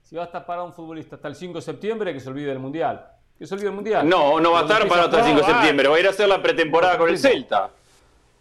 si 0.01 0.15
va 0.15 0.23
a 0.23 0.25
estar 0.27 0.45
parado 0.45 0.67
un 0.67 0.73
futbolista 0.73 1.17
hasta 1.17 1.27
el 1.27 1.35
5 1.35 1.55
de 1.55 1.61
septiembre, 1.61 2.13
que 2.13 2.21
se 2.21 2.29
olvide 2.29 2.47
del 2.47 2.59
Mundial 2.59 3.14
que 3.37 3.45
se 3.45 3.53
olvide 3.53 3.69
el 3.69 3.75
Mundial. 3.75 4.07
No, 4.07 4.39
no 4.39 4.51
va 4.51 4.59
a 4.59 4.61
estar 4.63 4.87
para 4.87 5.03
hasta 5.03 5.19
el 5.19 5.25
5 5.25 5.39
de 5.39 5.45
septiembre, 5.45 5.87
va 5.87 5.95
a 5.95 5.99
ir 5.99 6.07
a 6.07 6.09
hacer 6.11 6.27
la 6.27 6.41
pretemporada 6.41 6.97
con 6.97 7.09
el 7.09 7.17
Celta. 7.17 7.69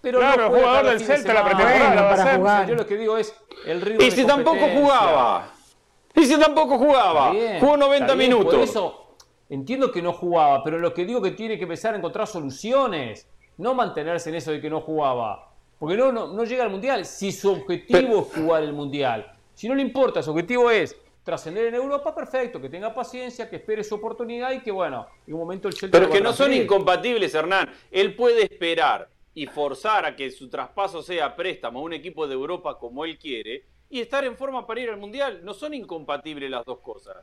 Pero 0.00 0.18
claro, 0.18 0.50
no 0.50 0.56
jugador 0.56 0.86
del 0.86 1.00
Celta 1.00 1.34
la 1.34 1.44
pretemporada 1.44 2.02
va 2.02 2.10
a 2.10 2.60
hacer. 2.60 2.68
Yo 2.68 2.74
lo 2.74 2.86
que 2.86 2.97
digo 2.97 3.16
es 3.16 3.34
el 3.66 3.81
ritmo 3.81 4.02
Y 4.02 4.10
si 4.10 4.24
tampoco 4.24 4.68
jugaba. 4.68 5.50
Y 6.14 6.26
si 6.26 6.39
tampoco 6.39 6.78
jugaba. 6.78 7.32
Jugó 7.60 7.76
90 7.76 8.14
minutos. 8.14 8.55
Por 8.55 8.62
eso 8.62 9.05
entiendo 9.48 9.90
que 9.90 10.02
no 10.02 10.12
jugaba, 10.12 10.62
pero 10.62 10.78
lo 10.78 10.92
que 10.94 11.05
digo 11.05 11.24
es 11.24 11.31
que 11.31 11.36
tiene 11.36 11.56
que 11.56 11.64
empezar 11.64 11.94
a 11.94 11.98
encontrar 11.98 12.26
soluciones, 12.26 13.28
no 13.58 13.74
mantenerse 13.74 14.31
en 14.31 14.36
eso 14.36 14.50
de 14.52 14.60
que 14.60 14.70
no 14.70 14.81
jugaba. 14.81 15.52
Porque 15.78 15.97
no, 15.97 16.12
no, 16.12 16.44
llega 16.44 16.64
al 16.64 16.70
Mundial 16.70 17.05
si 17.05 17.32
su 17.32 17.52
objetivo 17.52 18.20
es 18.20 18.42
jugar 18.42 18.62
el 18.62 18.73
Mundial. 18.73 19.32
Si 19.55 19.68
no 19.68 19.74
le 19.74 19.82
importa, 19.82 20.23
su 20.23 20.31
objetivo 20.31 20.70
es 20.70 20.97
trascender 21.24 21.66
en 21.66 21.74
Europa, 21.74 22.14
perfecto, 22.14 22.60
que 22.60 22.68
tenga 22.68 22.94
paciencia, 22.94 23.48
que 23.48 23.56
espere 23.56 23.82
su 23.82 23.94
oportunidad 23.94 24.52
y 24.52 24.60
que, 24.60 24.70
bueno, 24.70 25.06
en 25.26 25.34
un 25.34 25.40
momento 25.40 25.68
el 25.68 25.74
Celta... 25.74 25.98
Pero 25.98 26.12
que 26.12 26.20
no 26.20 26.32
son 26.32 26.52
incompatibles, 26.52 27.34
Hernán. 27.34 27.72
Él 27.90 28.14
puede 28.14 28.42
esperar 28.42 29.08
y 29.32 29.46
forzar 29.46 30.04
a 30.04 30.14
que 30.14 30.30
su 30.30 30.48
traspaso 30.48 31.02
sea 31.02 31.34
préstamo 31.34 31.80
a 31.80 31.82
un 31.82 31.94
equipo 31.94 32.28
de 32.28 32.34
Europa 32.34 32.78
como 32.78 33.04
él 33.04 33.18
quiere 33.18 33.64
y 33.88 34.00
estar 34.00 34.24
en 34.24 34.36
forma 34.36 34.66
para 34.66 34.80
ir 34.80 34.90
al 34.90 34.98
Mundial. 34.98 35.40
No 35.42 35.54
son 35.54 35.74
incompatibles 35.74 36.50
las 36.50 36.64
dos 36.64 36.80
cosas. 36.80 37.16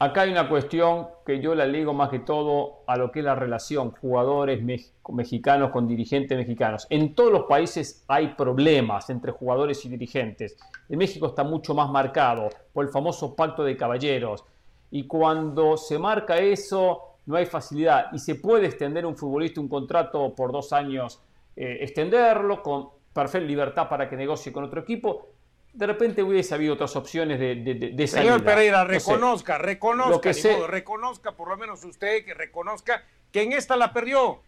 Acá 0.00 0.20
hay 0.20 0.30
una 0.30 0.48
cuestión 0.48 1.08
que 1.26 1.40
yo 1.40 1.56
la 1.56 1.66
ligo 1.66 1.92
más 1.92 2.08
que 2.08 2.20
todo 2.20 2.84
a 2.86 2.96
lo 2.96 3.10
que 3.10 3.18
es 3.18 3.24
la 3.24 3.34
relación 3.34 3.90
jugadores 3.90 4.62
mexicanos 5.08 5.70
con 5.72 5.88
dirigentes 5.88 6.38
mexicanos. 6.38 6.86
En 6.88 7.16
todos 7.16 7.32
los 7.32 7.46
países 7.46 8.04
hay 8.06 8.28
problemas 8.28 9.10
entre 9.10 9.32
jugadores 9.32 9.84
y 9.84 9.88
dirigentes. 9.88 10.56
En 10.88 10.98
México 10.98 11.26
está 11.26 11.42
mucho 11.42 11.74
más 11.74 11.90
marcado 11.90 12.48
por 12.72 12.84
el 12.84 12.92
famoso 12.92 13.34
pacto 13.34 13.64
de 13.64 13.76
caballeros. 13.76 14.44
Y 14.92 15.08
cuando 15.08 15.76
se 15.76 15.98
marca 15.98 16.38
eso, 16.38 17.16
no 17.26 17.34
hay 17.34 17.46
facilidad. 17.46 18.12
Y 18.12 18.20
se 18.20 18.36
puede 18.36 18.66
extender 18.66 19.04
un 19.04 19.16
futbolista 19.16 19.60
un 19.60 19.68
contrato 19.68 20.32
por 20.32 20.52
dos 20.52 20.72
años, 20.72 21.20
eh, 21.56 21.78
extenderlo 21.80 22.62
con 22.62 22.90
perfecta 23.12 23.48
libertad 23.48 23.88
para 23.88 24.08
que 24.08 24.16
negocie 24.16 24.52
con 24.52 24.62
otro 24.62 24.80
equipo 24.80 25.26
de 25.72 25.86
repente 25.86 26.22
hubiese 26.22 26.54
habido 26.54 26.74
otras 26.74 26.96
opciones 26.96 27.38
de, 27.38 27.56
de, 27.56 27.74
de 27.74 28.06
Señor 28.06 28.42
Pereira, 28.42 28.84
reconozca, 28.84 29.58
reconozca, 29.58 30.32
reconozca, 30.66 31.32
por 31.32 31.48
lo 31.48 31.56
menos 31.56 31.84
usted, 31.84 32.24
que 32.24 32.34
reconozca 32.34 33.04
que 33.32 33.42
en 33.42 33.52
esta 33.52 33.76
la 33.76 33.92
perdió. 33.92 34.42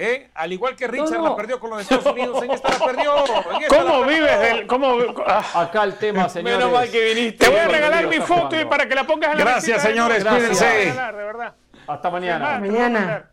¿Eh? 0.00 0.30
Al 0.34 0.52
igual 0.52 0.76
que 0.76 0.86
Richard 0.86 1.20
la 1.20 1.34
perdió 1.34 1.58
con 1.58 1.70
los 1.70 1.80
Estados 1.80 2.06
Unidos, 2.06 2.40
en 2.44 2.52
esta 2.52 2.68
la 2.68 2.86
perdió. 2.86 3.14
¿Cómo 3.68 4.04
vives 4.04 4.40
del.? 4.40 4.66
Cómo, 4.68 4.96
ah. 5.26 5.44
Acá 5.54 5.82
el 5.82 5.94
tema, 5.96 6.28
señores. 6.28 6.58
Menos 6.58 6.72
mal 6.72 6.88
que 6.88 7.04
viniste. 7.14 7.44
Te 7.44 7.50
voy 7.50 7.58
a 7.58 7.66
regalar 7.66 8.06
mi 8.06 8.20
foto 8.20 8.60
y 8.60 8.64
para 8.64 8.86
que 8.86 8.94
la 8.94 9.04
pongas 9.04 9.32
en 9.32 9.38
la 9.38 9.44
Gracias, 9.44 9.82
señores, 9.82 10.24
cuídense. 10.24 10.94
Hasta 11.88 12.10
mañana. 12.10 12.46
Hasta 12.54 12.60
mañana. 12.60 13.30